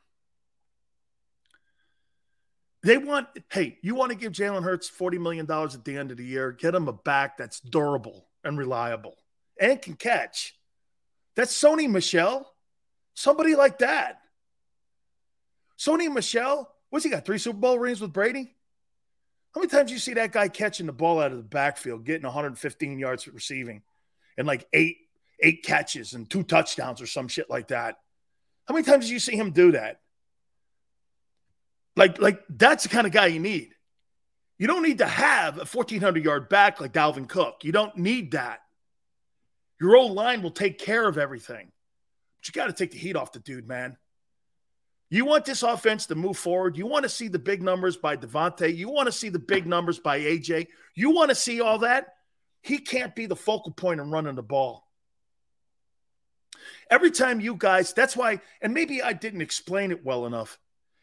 They 2.82 2.98
want, 2.98 3.26
hey, 3.50 3.78
you 3.82 3.96
want 3.96 4.12
to 4.12 4.18
give 4.18 4.32
Jalen 4.32 4.62
Hurts 4.62 4.88
$40 4.88 5.18
million 5.18 5.50
at 5.50 5.84
the 5.84 5.96
end 5.96 6.12
of 6.12 6.18
the 6.18 6.24
year, 6.24 6.52
get 6.52 6.74
him 6.74 6.86
a 6.86 6.92
back 6.92 7.38
that's 7.38 7.58
durable 7.58 8.28
and 8.44 8.56
reliable 8.56 9.16
and 9.58 9.80
can 9.80 9.94
catch. 9.94 10.54
That's 11.34 11.58
Sony 11.58 11.90
Michel. 11.90 12.52
Somebody 13.14 13.56
like 13.56 13.78
that. 13.78 14.20
Sony 15.78 16.12
Michel, 16.12 16.70
what's 16.90 17.04
he 17.04 17.10
got? 17.10 17.24
Three 17.24 17.38
Super 17.38 17.58
Bowl 17.58 17.78
rings 17.78 18.00
with 18.00 18.12
Brady? 18.12 18.54
How 19.54 19.62
many 19.62 19.70
times 19.70 19.90
you 19.90 19.98
see 19.98 20.14
that 20.14 20.32
guy 20.32 20.48
catching 20.48 20.84
the 20.84 20.92
ball 20.92 21.18
out 21.18 21.32
of 21.32 21.38
the 21.38 21.44
backfield, 21.44 22.04
getting 22.04 22.24
115 22.24 22.98
yards 22.98 23.26
receiving, 23.26 23.82
and 24.36 24.46
like 24.46 24.66
eight 24.74 24.98
eight 25.40 25.64
catches 25.64 26.12
and 26.12 26.28
two 26.28 26.42
touchdowns 26.42 27.00
or 27.00 27.06
some 27.06 27.28
shit 27.28 27.50
like 27.50 27.68
that? 27.68 27.96
How 28.66 28.74
many 28.74 28.84
times 28.84 29.06
do 29.06 29.12
you 29.12 29.20
see 29.20 29.36
him 29.36 29.52
do 29.52 29.72
that? 29.72 30.00
Like, 31.96 32.20
like 32.20 32.42
that's 32.48 32.82
the 32.82 32.88
kind 32.88 33.06
of 33.06 33.12
guy 33.12 33.26
you 33.26 33.40
need. 33.40 33.70
You 34.58 34.66
don't 34.66 34.82
need 34.82 34.98
to 34.98 35.06
have 35.06 35.56
a 35.56 35.66
1,400 35.66 36.24
yard 36.24 36.48
back 36.48 36.80
like 36.80 36.92
Dalvin 36.92 37.28
Cook. 37.28 37.56
You 37.62 37.72
don't 37.72 37.96
need 37.96 38.32
that. 38.32 38.60
Your 39.80 39.96
old 39.96 40.12
line 40.12 40.42
will 40.42 40.50
take 40.50 40.78
care 40.78 41.06
of 41.06 41.18
everything. 41.18 41.70
But 42.38 42.48
you 42.48 42.52
got 42.52 42.66
to 42.66 42.72
take 42.72 42.92
the 42.92 42.98
heat 42.98 43.16
off 43.16 43.32
the 43.32 43.38
dude, 43.38 43.68
man. 43.68 43.98
You 45.08 45.24
want 45.24 45.44
this 45.44 45.62
offense 45.62 46.06
to 46.06 46.14
move 46.14 46.36
forward. 46.36 46.76
You 46.76 46.86
want 46.86 47.04
to 47.04 47.08
see 47.08 47.28
the 47.28 47.38
big 47.38 47.62
numbers 47.62 47.96
by 47.96 48.16
DeVonta. 48.16 48.74
You 48.74 48.88
want 48.88 49.06
to 49.06 49.12
see 49.12 49.28
the 49.28 49.38
big 49.38 49.66
numbers 49.66 49.98
by 49.98 50.20
AJ. 50.20 50.68
You 50.94 51.10
want 51.10 51.28
to 51.28 51.34
see 51.34 51.60
all 51.60 51.78
that. 51.80 52.14
He 52.62 52.78
can't 52.78 53.14
be 53.14 53.26
the 53.26 53.36
focal 53.36 53.72
point 53.72 54.00
in 54.00 54.10
running 54.10 54.34
the 54.34 54.42
ball. 54.42 54.85
Every 56.90 57.10
time 57.10 57.40
you 57.40 57.56
guys, 57.56 57.92
that's 57.92 58.16
why, 58.16 58.40
and 58.60 58.72
maybe 58.72 59.02
I 59.02 59.12
didn't 59.12 59.40
explain 59.40 59.90
it 59.90 60.04
well 60.04 60.26
enough. 60.26 60.58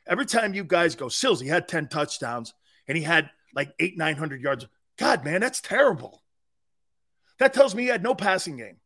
Every 0.08 0.26
time 0.26 0.54
you 0.54 0.64
guys 0.64 0.96
go, 0.96 1.10
Sills, 1.10 1.40
he 1.40 1.48
had 1.48 1.68
10 1.68 1.88
touchdowns 1.88 2.54
and 2.88 2.98
he 2.98 3.04
had 3.04 3.30
like 3.54 3.74
eight, 3.80 3.98
900 3.98 4.42
yards. 4.42 4.66
God, 4.98 5.24
man, 5.24 5.42
that's 5.42 5.62
terrible. 5.62 6.22
That 7.40 7.54
tells 7.54 7.74
me 7.74 7.84
he 7.84 7.90
had 7.90 8.04
no 8.04 8.16
passing 8.16 8.58
game. 8.58 8.78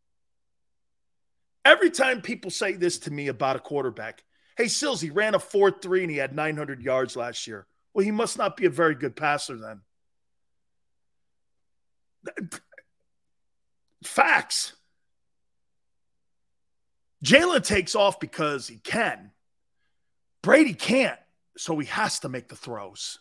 Every 1.66 1.90
time 1.90 2.22
people 2.22 2.50
say 2.50 2.74
this 2.74 3.00
to 3.00 3.12
me 3.12 3.28
about 3.28 3.58
a 3.58 3.60
quarterback, 3.60 4.24
hey, 4.58 4.68
Sills, 4.68 5.02
he 5.02 5.10
ran 5.10 5.36
a 5.36 5.40
4 5.40 5.72
3 5.72 6.04
and 6.04 6.12
he 6.12 6.18
had 6.18 6.36
900 6.36 6.82
yards 6.82 7.16
last 7.16 7.46
year. 7.46 7.68
Well, 7.94 8.06
he 8.06 8.12
must 8.12 8.38
not 8.38 8.58
be 8.58 8.66
a 8.66 8.70
very 8.70 8.96
good 8.96 9.16
passer 9.16 9.58
then. 9.58 9.82
Facts. 14.04 14.74
Jalen 17.24 17.64
takes 17.64 17.96
off 17.96 18.20
because 18.20 18.68
he 18.68 18.78
can. 18.78 19.32
Brady 20.42 20.74
can't, 20.74 21.20
so 21.58 21.78
he 21.80 21.88
has 21.88 22.20
to 22.20 22.30
make 22.30 22.48
the 22.48 22.56
throws. 22.56 23.20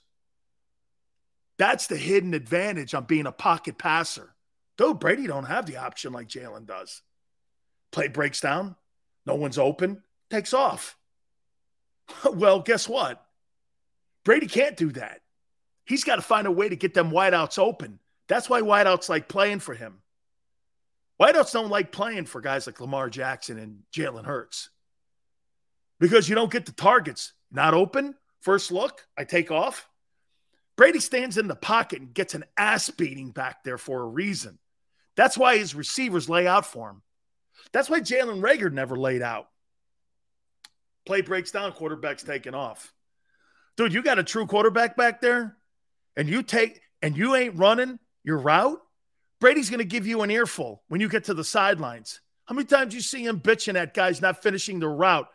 That's 1.59 1.87
the 1.87 1.97
hidden 1.97 2.35
advantage 2.35 2.95
on 2.95 3.05
being 3.05 3.27
a 3.27 3.33
pocket 3.33 3.79
passer. 3.79 4.35
Dude, 4.77 5.01
Brady 5.01 5.27
don't 5.27 5.45
have 5.45 5.67
the 5.67 5.79
option 5.79 6.13
like 6.13 6.29
Jalen 6.29 6.67
does. 6.67 7.03
Play 7.93 8.09
breaks 8.09 8.41
down, 8.41 8.77
no 9.25 9.35
one's 9.35 9.59
open, 9.59 10.03
takes 10.31 10.53
off. 10.53 10.97
well, 12.31 12.61
guess 12.61 12.89
what? 12.89 13.25
Brady 14.25 14.47
can't 14.47 14.77
do 14.77 14.91
that. 14.93 15.23
He's 15.85 16.05
got 16.05 16.17
to 16.17 16.23
find 16.23 16.47
a 16.47 16.53
way 16.53 16.69
to 16.69 16.77
get 16.77 16.95
them 16.95 17.11
wideouts 17.11 17.59
open. 17.59 18.01
That's 18.29 18.51
why 18.51 18.61
wideouts 18.61 19.09
like 19.09 19.29
playing 19.29 19.61
for 19.61 19.73
him. 19.75 20.03
Wideouts 21.21 21.53
don't 21.53 21.71
like 21.71 21.93
playing 21.93 22.27
for 22.27 22.41
guys 22.41 22.67
like 22.67 22.81
Lamar 22.81 23.09
Jackson 23.09 23.59
and 23.59 23.79
Jalen 23.93 24.27
Hurts 24.27 24.71
because 25.99 26.29
you 26.29 26.35
don't 26.35 26.53
get 26.53 26.67
the 26.67 26.73
targets. 26.73 27.33
Not 27.51 27.75
open, 27.75 28.15
first 28.41 28.71
look, 28.71 29.07
I 29.17 29.25
take 29.25 29.51
off. 29.51 29.89
Brady 30.77 31.01
stands 31.01 31.39
in 31.39 31.49
the 31.49 31.57
pocket 31.57 32.01
and 32.01 32.13
gets 32.13 32.35
an 32.35 32.45
ass 32.57 32.91
beating 32.91 33.31
back 33.31 33.65
there 33.65 33.79
for 33.79 34.03
a 34.03 34.07
reason. 34.07 34.59
That's 35.17 35.39
why 35.39 35.57
his 35.57 35.75
receivers 35.75 36.29
lay 36.29 36.47
out 36.47 36.67
for 36.67 36.91
him. 36.91 37.03
That's 37.73 37.89
why 37.89 38.01
Jalen 38.01 38.43
Reagor 38.43 38.71
never 38.71 38.97
laid 38.97 39.23
out. 39.23 39.49
Play 41.07 41.23
breaks 41.23 41.51
down, 41.51 41.73
quarterback's 41.73 42.25
taking 42.25 42.55
off. 42.55 42.93
Dude, 43.77 43.95
you 43.95 44.03
got 44.03 44.19
a 44.19 44.25
true 44.25 44.47
quarterback 44.47 44.97
back 44.97 45.21
there, 45.21 45.57
and 46.17 46.29
you 46.29 46.43
take 46.43 46.81
and 47.01 47.17
you 47.17 47.35
ain't 47.35 47.57
running 47.57 47.99
your 48.25 48.39
route. 48.39 48.81
Brady's 49.41 49.71
going 49.71 49.79
to 49.79 49.85
give 49.85 50.07
you 50.07 50.23
an 50.23 50.31
earful 50.31 50.83
when 50.89 51.01
you 51.01 51.09
get 51.09 51.25
to 51.25 51.35
the 51.35 51.45
sidelines. 51.45 52.21
How 52.47 52.55
many 52.55 52.67
times 52.67 52.95
you 52.95 53.01
see 53.01 53.25
him 53.25 53.41
bitching 53.41 53.75
at 53.75 53.95
guys 53.95 54.21
not 54.21 54.43
finishing 54.43 54.79
the 54.79 54.89
route? 54.89 55.29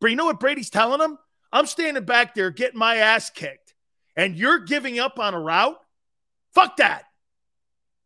But 0.00 0.10
you 0.10 0.16
know 0.16 0.26
what 0.26 0.40
Brady's 0.40 0.70
telling 0.70 1.00
him? 1.00 1.18
I'm 1.52 1.66
standing 1.66 2.04
back 2.04 2.34
there 2.34 2.50
getting 2.50 2.78
my 2.78 2.96
ass 2.96 3.30
kicked, 3.30 3.74
and 4.16 4.36
you're 4.36 4.60
giving 4.60 4.98
up 4.98 5.18
on 5.18 5.34
a 5.34 5.40
route? 5.40 5.78
Fuck 6.54 6.76
that. 6.76 7.04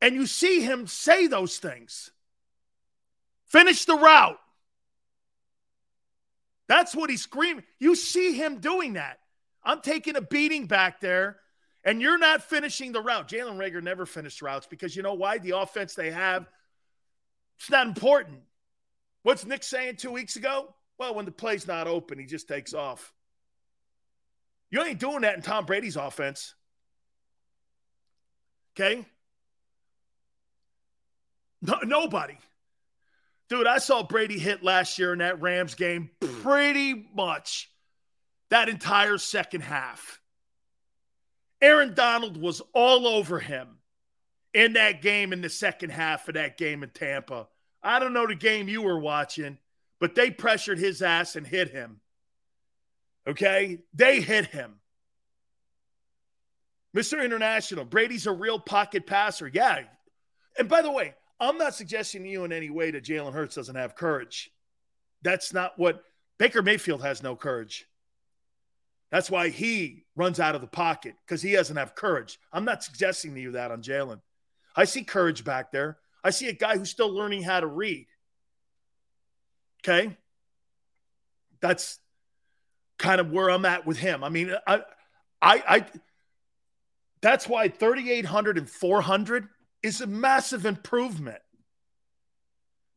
And 0.01 0.15
you 0.15 0.27
see 0.27 0.61
him 0.61 0.87
say 0.87 1.27
those 1.27 1.59
things. 1.59 2.11
Finish 3.47 3.85
the 3.85 3.97
route. 3.97 4.39
That's 6.69 6.95
what 6.95 7.11
he's 7.11 7.23
screaming. 7.23 7.65
You 7.79 7.95
see 7.95 8.33
him 8.33 8.59
doing 8.61 8.95
that. 8.95 9.19
I'm 9.63 9.81
taking 9.81 10.17
a 10.17 10.21
beating 10.21 10.67
back 10.67 11.01
there, 11.01 11.39
and 11.85 12.01
you're 12.01 12.19
not 12.19 12.43
finishing 12.43 12.93
the 12.93 13.01
route. 13.01 13.29
Jalen 13.29 13.57
Reagor 13.57 13.83
never 13.83 14.07
finished 14.07 14.41
routes 14.43 14.67
because 14.67 14.97
you 14.97 15.03
know 15.03 15.15
why? 15.15 15.39
The 15.39 15.59
offense 15.59 15.95
they 15.95 16.11
have, 16.11 16.49
it's 17.59 17.71
not 17.71 17.87
important. 17.87 18.41
What's 19.23 19.45
Nick 19.45 19.63
saying 19.63 19.97
two 19.97 20.11
weeks 20.11 20.37
ago? 20.37 20.75
Well, 20.99 21.15
when 21.15 21.25
the 21.25 21.33
play's 21.33 21.67
not 21.67 21.87
open, 21.87 22.19
he 22.19 22.27
just 22.27 22.49
takes 22.49 22.73
off. 22.73 23.13
You 24.71 24.83
ain't 24.83 24.99
doing 24.99 25.23
that 25.23 25.37
in 25.37 25.43
Tom 25.43 25.67
Brady's 25.67 25.97
offense. 25.97 26.55
Okay? 28.75 29.05
No, 31.63 31.79
nobody. 31.85 32.37
Dude, 33.49 33.67
I 33.67 33.79
saw 33.79 34.03
Brady 34.03 34.39
hit 34.39 34.63
last 34.63 34.99
year 34.99 35.13
in 35.13 35.21
that 35.21 35.41
Rams 35.41 35.75
game 35.75 36.11
pretty 36.43 37.07
much 37.15 37.71
that 38.51 38.69
entire 38.69 39.19
second 39.19 39.63
half. 39.63 40.21
Aaron 41.65 41.95
Donald 41.95 42.37
was 42.37 42.61
all 42.75 43.07
over 43.07 43.41
him 43.41 43.79
in 44.53 44.75
that 44.75 45.01
game 45.01 45.33
in 45.33 45.41
the 45.41 45.49
second 45.49 45.89
half 45.89 46.29
of 46.29 46.35
that 46.35 46.59
game 46.59 46.83
in 46.83 46.91
Tampa. 46.91 47.49
I 47.83 47.99
don't 47.99 48.13
know 48.13 48.27
the 48.27 48.35
game 48.35 48.69
you 48.69 48.83
were 48.83 49.01
watching, 49.01 49.57
but 49.99 50.15
they 50.15 50.31
pressured 50.31 50.79
his 50.79 51.01
ass 51.01 51.37
and 51.37 51.47
hit 51.47 51.71
him. 51.71 52.03
Okay? 53.27 53.79
They 53.95 54.21
hit 54.21 54.49
him. 54.49 54.75
Mr. 56.95 57.25
International, 57.25 57.87
Brady's 57.87 58.27
a 58.27 58.33
real 58.33 58.59
pocket 58.59 59.07
passer. 59.07 59.51
Yeah. 59.51 59.85
And 60.59 60.69
by 60.69 60.83
the 60.83 60.93
way, 60.93 61.15
I'm 61.41 61.57
not 61.57 61.75
suggesting 61.75 62.25
to 62.25 62.29
you 62.29 62.45
in 62.45 62.53
any 62.53 62.69
way 62.69 62.91
that 62.91 63.05
Jalen 63.05 63.33
Hurts 63.33 63.55
doesn't 63.55 63.75
have 63.75 63.97
courage. 63.97 64.51
That's 65.23 65.55
not 65.55 65.79
what 65.79 66.03
Baker 66.39 66.61
Mayfield 66.61 67.01
has 67.01 67.23
no 67.23 67.37
courage. 67.37 67.87
That's 69.15 69.31
why 69.31 69.51
he 69.51 70.03
runs 70.17 70.41
out 70.41 70.57
of 70.57 70.61
the 70.61 70.67
pocket 70.67 71.15
because 71.25 71.41
he 71.41 71.53
doesn't 71.53 71.77
have 71.77 71.95
courage. 71.95 72.37
I'm 72.53 72.65
not 72.65 72.83
suggesting 72.83 73.33
to 73.37 73.41
you 73.41 73.53
that 73.53 73.71
on 73.71 73.81
Jalen. 73.81 74.21
I 74.75 74.87
see 74.87 75.05
courage 75.05 75.45
back 75.45 75.71
there. 75.71 75.99
I 76.25 76.31
see 76.31 76.49
a 76.49 76.53
guy 76.53 76.77
who's 76.77 76.91
still 76.91 77.15
learning 77.15 77.45
how 77.45 77.61
to 77.61 77.67
read. 77.69 78.09
Okay. 79.85 80.17
That's 81.61 82.01
kind 82.99 83.21
of 83.21 83.31
where 83.31 83.49
I'm 83.51 83.65
at 83.65 83.87
with 83.87 83.99
him. 83.99 84.25
I 84.25 84.31
mean, 84.31 84.53
I, 84.67 84.81
I, 85.41 85.63
I, 85.69 85.87
that's 87.23 87.49
why 87.49 87.69
3,800 87.69 88.59
and 88.59 88.69
400 88.69 89.47
is 89.85 90.01
a 90.01 90.09
massive 90.09 90.67
improvement. 90.67 91.39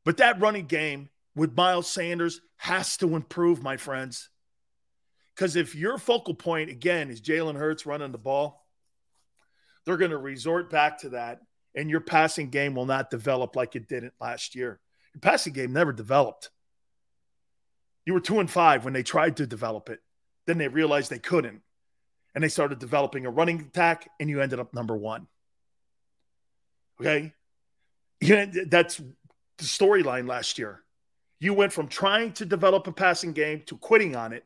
But 0.03 0.17
that 0.17 0.41
running 0.41 0.65
game 0.65 1.09
with 1.35 1.55
Miles 1.55 1.85
Sanders 1.85 2.41
has 2.55 2.97
to 2.97 3.15
improve, 3.15 3.61
my 3.61 3.77
friends. 3.77 4.29
Because 5.37 5.55
if 5.55 5.75
your 5.75 5.99
focal 5.99 6.33
point, 6.33 6.71
again, 6.71 7.11
is 7.11 7.21
Jalen 7.21 7.57
Hurts 7.57 7.85
running 7.85 8.11
the 8.11 8.17
ball, 8.17 8.65
they're 9.85 9.97
going 9.97 10.11
to 10.11 10.17
resort 10.17 10.71
back 10.71 10.99
to 10.99 11.09
that, 11.09 11.41
and 11.75 11.91
your 11.91 11.99
passing 11.99 12.49
game 12.49 12.73
will 12.73 12.87
not 12.87 13.11
develop 13.11 13.55
like 13.55 13.75
it 13.75 13.87
didn't 13.87 14.13
last 14.19 14.55
year. 14.55 14.79
Your 15.13 15.21
passing 15.21 15.53
game 15.53 15.73
never 15.73 15.93
developed. 15.93 16.49
You 18.03 18.13
were 18.13 18.19
two 18.19 18.39
and 18.39 18.49
five 18.49 18.83
when 18.83 18.93
they 18.93 19.03
tried 19.03 19.37
to 19.37 19.45
develop 19.45 19.89
it. 19.89 19.99
Then 20.47 20.57
they 20.57 20.69
realized 20.69 21.11
they 21.11 21.19
couldn't. 21.19 21.61
And 22.33 22.43
they 22.43 22.49
started 22.49 22.79
developing 22.79 23.27
a 23.27 23.31
running 23.31 23.59
attack, 23.59 24.09
and 24.19 24.29
you 24.29 24.41
ended 24.41 24.59
up 24.59 24.73
number 24.73 24.97
one. 24.97 25.27
Okay. 26.99 27.33
Yeah, 28.21 28.47
that's 28.67 28.97
the 28.97 29.63
storyline 29.63 30.27
last 30.27 30.57
year. 30.57 30.81
You 31.39 31.53
went 31.53 31.73
from 31.73 31.89
trying 31.89 32.33
to 32.33 32.45
develop 32.45 32.87
a 32.87 32.91
passing 32.91 33.33
game 33.33 33.61
to 33.67 33.77
quitting 33.77 34.15
on 34.15 34.33
it 34.33 34.43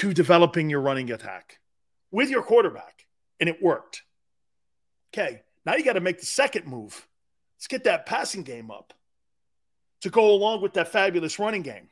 to 0.00 0.14
developing 0.14 0.70
your 0.70 0.80
running 0.80 1.10
attack 1.10 1.58
with 2.10 2.30
your 2.30 2.42
quarterback, 2.42 3.04
and 3.38 3.50
it 3.50 3.62
worked. 3.62 4.02
Okay, 5.12 5.42
now 5.66 5.74
you 5.74 5.84
got 5.84 5.92
to 5.92 6.00
make 6.00 6.18
the 6.18 6.24
second 6.24 6.66
move. 6.66 7.06
Let's 7.58 7.66
get 7.66 7.84
that 7.84 8.06
passing 8.06 8.42
game 8.42 8.70
up 8.70 8.94
to 10.00 10.08
go 10.08 10.30
along 10.30 10.62
with 10.62 10.72
that 10.72 10.88
fabulous 10.90 11.38
running 11.38 11.60
game. 11.60 11.90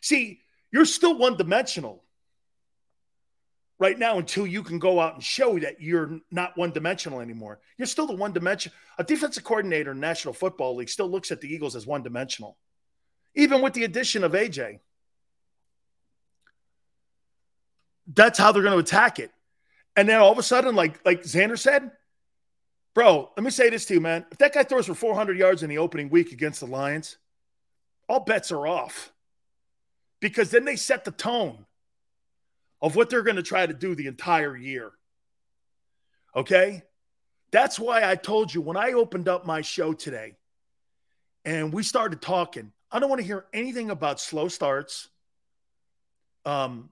See, 0.00 0.40
you're 0.72 0.84
still 0.84 1.16
one 1.16 1.36
dimensional 1.36 2.02
right 3.78 3.96
now 3.96 4.18
until 4.18 4.44
you 4.44 4.64
can 4.64 4.80
go 4.80 4.98
out 4.98 5.14
and 5.14 5.22
show 5.22 5.60
that 5.60 5.80
you're 5.80 6.18
not 6.32 6.58
one 6.58 6.72
dimensional 6.72 7.20
anymore. 7.20 7.60
You're 7.78 7.86
still 7.86 8.08
the 8.08 8.16
one 8.16 8.32
dimension. 8.32 8.72
A 8.98 9.04
defensive 9.04 9.44
coordinator 9.44 9.92
in 9.92 10.00
National 10.00 10.34
Football 10.34 10.74
League 10.74 10.88
still 10.88 11.08
looks 11.08 11.30
at 11.30 11.40
the 11.40 11.54
Eagles 11.54 11.76
as 11.76 11.86
one 11.86 12.02
dimensional, 12.02 12.58
even 13.36 13.62
with 13.62 13.74
the 13.74 13.84
addition 13.84 14.24
of 14.24 14.32
AJ. 14.32 14.80
That's 18.12 18.38
how 18.38 18.52
they're 18.52 18.62
going 18.62 18.74
to 18.74 18.78
attack 18.78 19.18
it. 19.18 19.30
And 19.96 20.08
then 20.08 20.20
all 20.20 20.32
of 20.32 20.38
a 20.38 20.42
sudden, 20.42 20.74
like 20.74 21.04
like 21.04 21.22
Xander 21.22 21.58
said, 21.58 21.90
bro, 22.94 23.30
let 23.36 23.44
me 23.44 23.50
say 23.50 23.70
this 23.70 23.86
to 23.86 23.94
you, 23.94 24.00
man. 24.00 24.24
If 24.30 24.38
that 24.38 24.54
guy 24.54 24.62
throws 24.62 24.86
for 24.86 24.94
400 24.94 25.36
yards 25.38 25.62
in 25.62 25.70
the 25.70 25.78
opening 25.78 26.10
week 26.10 26.32
against 26.32 26.60
the 26.60 26.66
Lions, 26.66 27.18
all 28.08 28.20
bets 28.20 28.52
are 28.52 28.66
off 28.66 29.12
because 30.20 30.50
then 30.50 30.64
they 30.64 30.76
set 30.76 31.04
the 31.04 31.10
tone 31.10 31.66
of 32.82 32.96
what 32.96 33.10
they're 33.10 33.22
going 33.22 33.36
to 33.36 33.42
try 33.42 33.66
to 33.66 33.74
do 33.74 33.94
the 33.94 34.06
entire 34.06 34.56
year. 34.56 34.92
Okay? 36.34 36.82
That's 37.50 37.78
why 37.78 38.08
I 38.08 38.14
told 38.14 38.54
you 38.54 38.60
when 38.60 38.76
I 38.76 38.92
opened 38.92 39.28
up 39.28 39.44
my 39.44 39.60
show 39.60 39.92
today 39.92 40.36
and 41.44 41.72
we 41.72 41.82
started 41.82 42.22
talking, 42.22 42.72
I 42.92 42.98
don't 42.98 43.08
want 43.08 43.20
to 43.20 43.26
hear 43.26 43.44
anything 43.52 43.90
about 43.90 44.20
slow 44.20 44.48
starts, 44.48 45.08
um, 46.44 46.90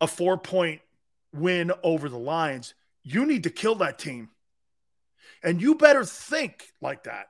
a 0.00 0.06
four 0.06 0.38
point 0.38 0.80
win 1.32 1.72
over 1.82 2.08
the 2.08 2.18
Lions. 2.18 2.74
You 3.02 3.26
need 3.26 3.44
to 3.44 3.50
kill 3.50 3.76
that 3.76 3.98
team. 3.98 4.30
And 5.42 5.60
you 5.60 5.74
better 5.74 6.04
think 6.04 6.72
like 6.80 7.04
that. 7.04 7.28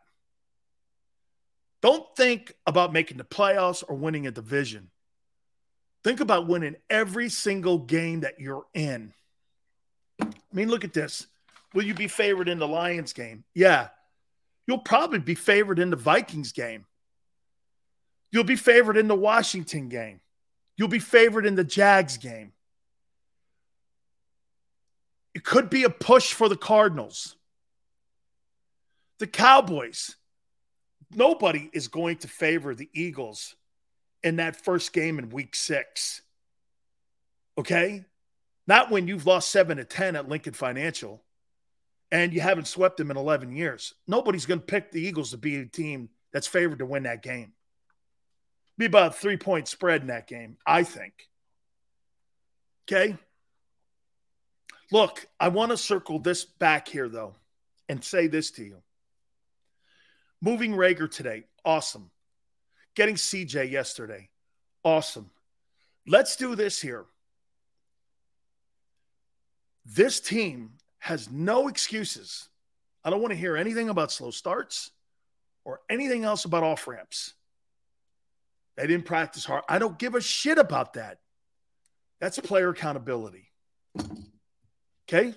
Don't 1.83 2.05
think 2.17 2.55
about 2.67 2.93
making 2.93 3.19
the 3.19 3.25
playoffs 3.25 3.85
or 3.87 3.97
winning 3.97 4.27
a 4.27 4.31
division. 4.31 4.91
Think 6.03 6.21
about 6.21 6.49
winning 6.49 6.77
every 6.89 7.29
single 7.29 7.79
game 7.79 8.21
that 8.21 8.41
you're 8.41 8.65
in. 8.75 9.13
I 10.21 10.27
mean, 10.53 10.69
look 10.69 10.85
at 10.85 10.93
this. 10.93 11.27
Will 11.75 11.85
you 11.85 11.95
be 11.95 12.09
favored 12.09 12.49
in 12.49 12.59
the 12.59 12.69
Lions 12.69 13.13
game? 13.13 13.45
Yeah. 13.55 13.89
You'll 14.67 14.79
probably 14.79 15.19
be 15.19 15.35
favored 15.35 15.79
in 15.79 15.91
the 15.91 15.97
Vikings 15.97 16.53
game. 16.53 16.87
You'll 18.33 18.45
be 18.45 18.57
favored 18.57 18.97
in 18.97 19.09
the 19.09 19.15
Washington 19.15 19.89
game. 19.89 20.21
You'll 20.77 20.89
be 20.89 20.99
favored 20.99 21.47
in 21.47 21.55
the 21.55 21.65
Jags 21.65 22.17
game. 22.17 22.53
It 25.37 25.45
could 25.45 25.69
be 25.69 25.85
a 25.85 25.91
push 25.91 26.33
for 26.33 26.49
the 26.49 26.57
Cardinals. 26.57 27.37
The 29.19 29.27
Cowboys. 29.27 30.17
Nobody 31.15 31.69
is 31.75 31.89
going 31.89 32.17
to 32.21 32.29
favor 32.29 32.75
the 32.75 32.89
Eagles 32.95 33.55
in 34.23 34.37
that 34.37 34.65
first 34.65 34.95
game 34.95 35.19
in 35.19 35.29
week 35.29 35.55
six. 35.55 36.23
Okay? 37.59 38.07
Not 38.67 38.91
when 38.91 39.09
you've 39.09 39.27
lost 39.27 39.51
seven 39.51 39.77
to 39.77 39.85
10 39.85 40.17
at 40.17 40.27
Lincoln 40.27 40.55
Financial 40.55 41.23
and 42.11 42.33
you 42.33 42.41
haven't 42.41 42.67
swept 42.67 42.97
them 42.97 43.11
in 43.11 43.19
11 43.19 43.55
years. 43.55 43.93
Nobody's 44.09 44.47
going 44.47 44.61
to 44.61 44.67
pick 44.67 44.91
the 44.91 45.03
Eagles 45.03 45.33
to 45.33 45.37
be 45.37 45.57
a 45.57 45.67
team 45.67 46.09
that's 46.33 46.47
favored 46.47 46.79
to 46.79 46.87
win 46.87 47.03
that 47.03 47.23
game. 47.23 47.53
Be 48.79 48.87
about 48.87 49.11
a 49.11 49.15
three 49.15 49.37
point 49.37 49.69
spread 49.69 50.01
in 50.01 50.07
that 50.07 50.29
game, 50.29 50.57
I 50.67 50.83
think. 50.83 51.13
Okay? 52.91 53.19
Look, 54.93 55.27
I 55.41 55.49
want 55.49 55.73
to 55.73 55.77
circle 55.77 56.19
this 56.19 56.45
back 56.45 56.89
here, 56.89 57.09
though, 57.09 57.35
and 57.89 58.03
say 58.03 58.29
this 58.29 58.53
to 58.53 58.65
you. 58.65 58.83
Moving 60.41 60.73
Reagor 60.73 61.11
today, 61.11 61.45
awesome. 61.65 62.11
Getting 62.95 63.17
CJ 63.17 63.71
yesterday. 63.71 64.29
Awesome. 64.85 65.31
Let's 66.07 66.37
do 66.37 66.55
this 66.55 66.81
here. 66.81 67.05
This 69.85 70.21
team 70.21 70.73
has 70.99 71.31
no 71.31 71.69
excuses. 71.69 72.49
I 73.05 73.11
don't 73.11 73.21
want 73.21 73.33
to 73.33 73.39
hear 73.39 73.57
anything 73.57 73.89
about 73.89 74.13
slow 74.13 74.31
starts 74.31 74.91
or 75.65 75.81
anything 75.91 76.25
else 76.25 76.45
about 76.45 76.63
off 76.63 76.87
ramps. 76.87 77.35
They 78.77 78.87
didn't 78.87 79.07
practice 79.07 79.45
hard. 79.45 79.65
I 79.69 79.79
don't 79.79 79.99
give 79.99 80.15
a 80.15 80.21
shit 80.21 80.59
about 80.59 80.95
that. 80.95 81.19
That's 82.21 82.39
player 82.39 82.71
accountability. 82.71 83.51
Okay? 85.09 85.35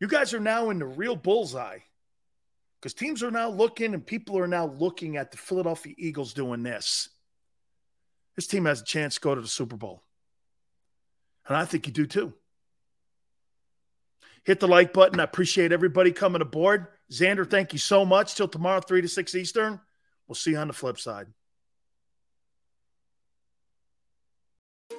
You 0.00 0.08
guys 0.08 0.34
are 0.34 0.40
now 0.40 0.70
in 0.70 0.78
the 0.78 0.86
real 0.86 1.16
bullseye 1.16 1.78
because 2.80 2.94
teams 2.94 3.22
are 3.22 3.30
now 3.30 3.48
looking 3.48 3.94
and 3.94 4.06
people 4.06 4.38
are 4.38 4.48
now 4.48 4.66
looking 4.66 5.16
at 5.16 5.30
the 5.30 5.38
Philadelphia 5.38 5.94
Eagles 5.96 6.34
doing 6.34 6.62
this. 6.62 7.08
This 8.36 8.46
team 8.46 8.66
has 8.66 8.82
a 8.82 8.84
chance 8.84 9.14
to 9.14 9.20
go 9.20 9.34
to 9.34 9.40
the 9.40 9.48
Super 9.48 9.76
Bowl. 9.76 10.02
And 11.46 11.56
I 11.56 11.64
think 11.64 11.86
you 11.86 11.92
do 11.92 12.06
too. 12.06 12.34
Hit 14.44 14.60
the 14.60 14.68
like 14.68 14.92
button. 14.92 15.20
I 15.20 15.24
appreciate 15.24 15.72
everybody 15.72 16.12
coming 16.12 16.42
aboard. 16.42 16.88
Xander, 17.10 17.48
thank 17.48 17.72
you 17.72 17.78
so 17.78 18.04
much. 18.04 18.34
Till 18.34 18.48
tomorrow, 18.48 18.80
3 18.80 19.02
to 19.02 19.08
6 19.08 19.34
Eastern. 19.34 19.80
We'll 20.26 20.34
see 20.34 20.50
you 20.50 20.58
on 20.58 20.68
the 20.68 20.74
flip 20.74 20.98
side. 20.98 21.28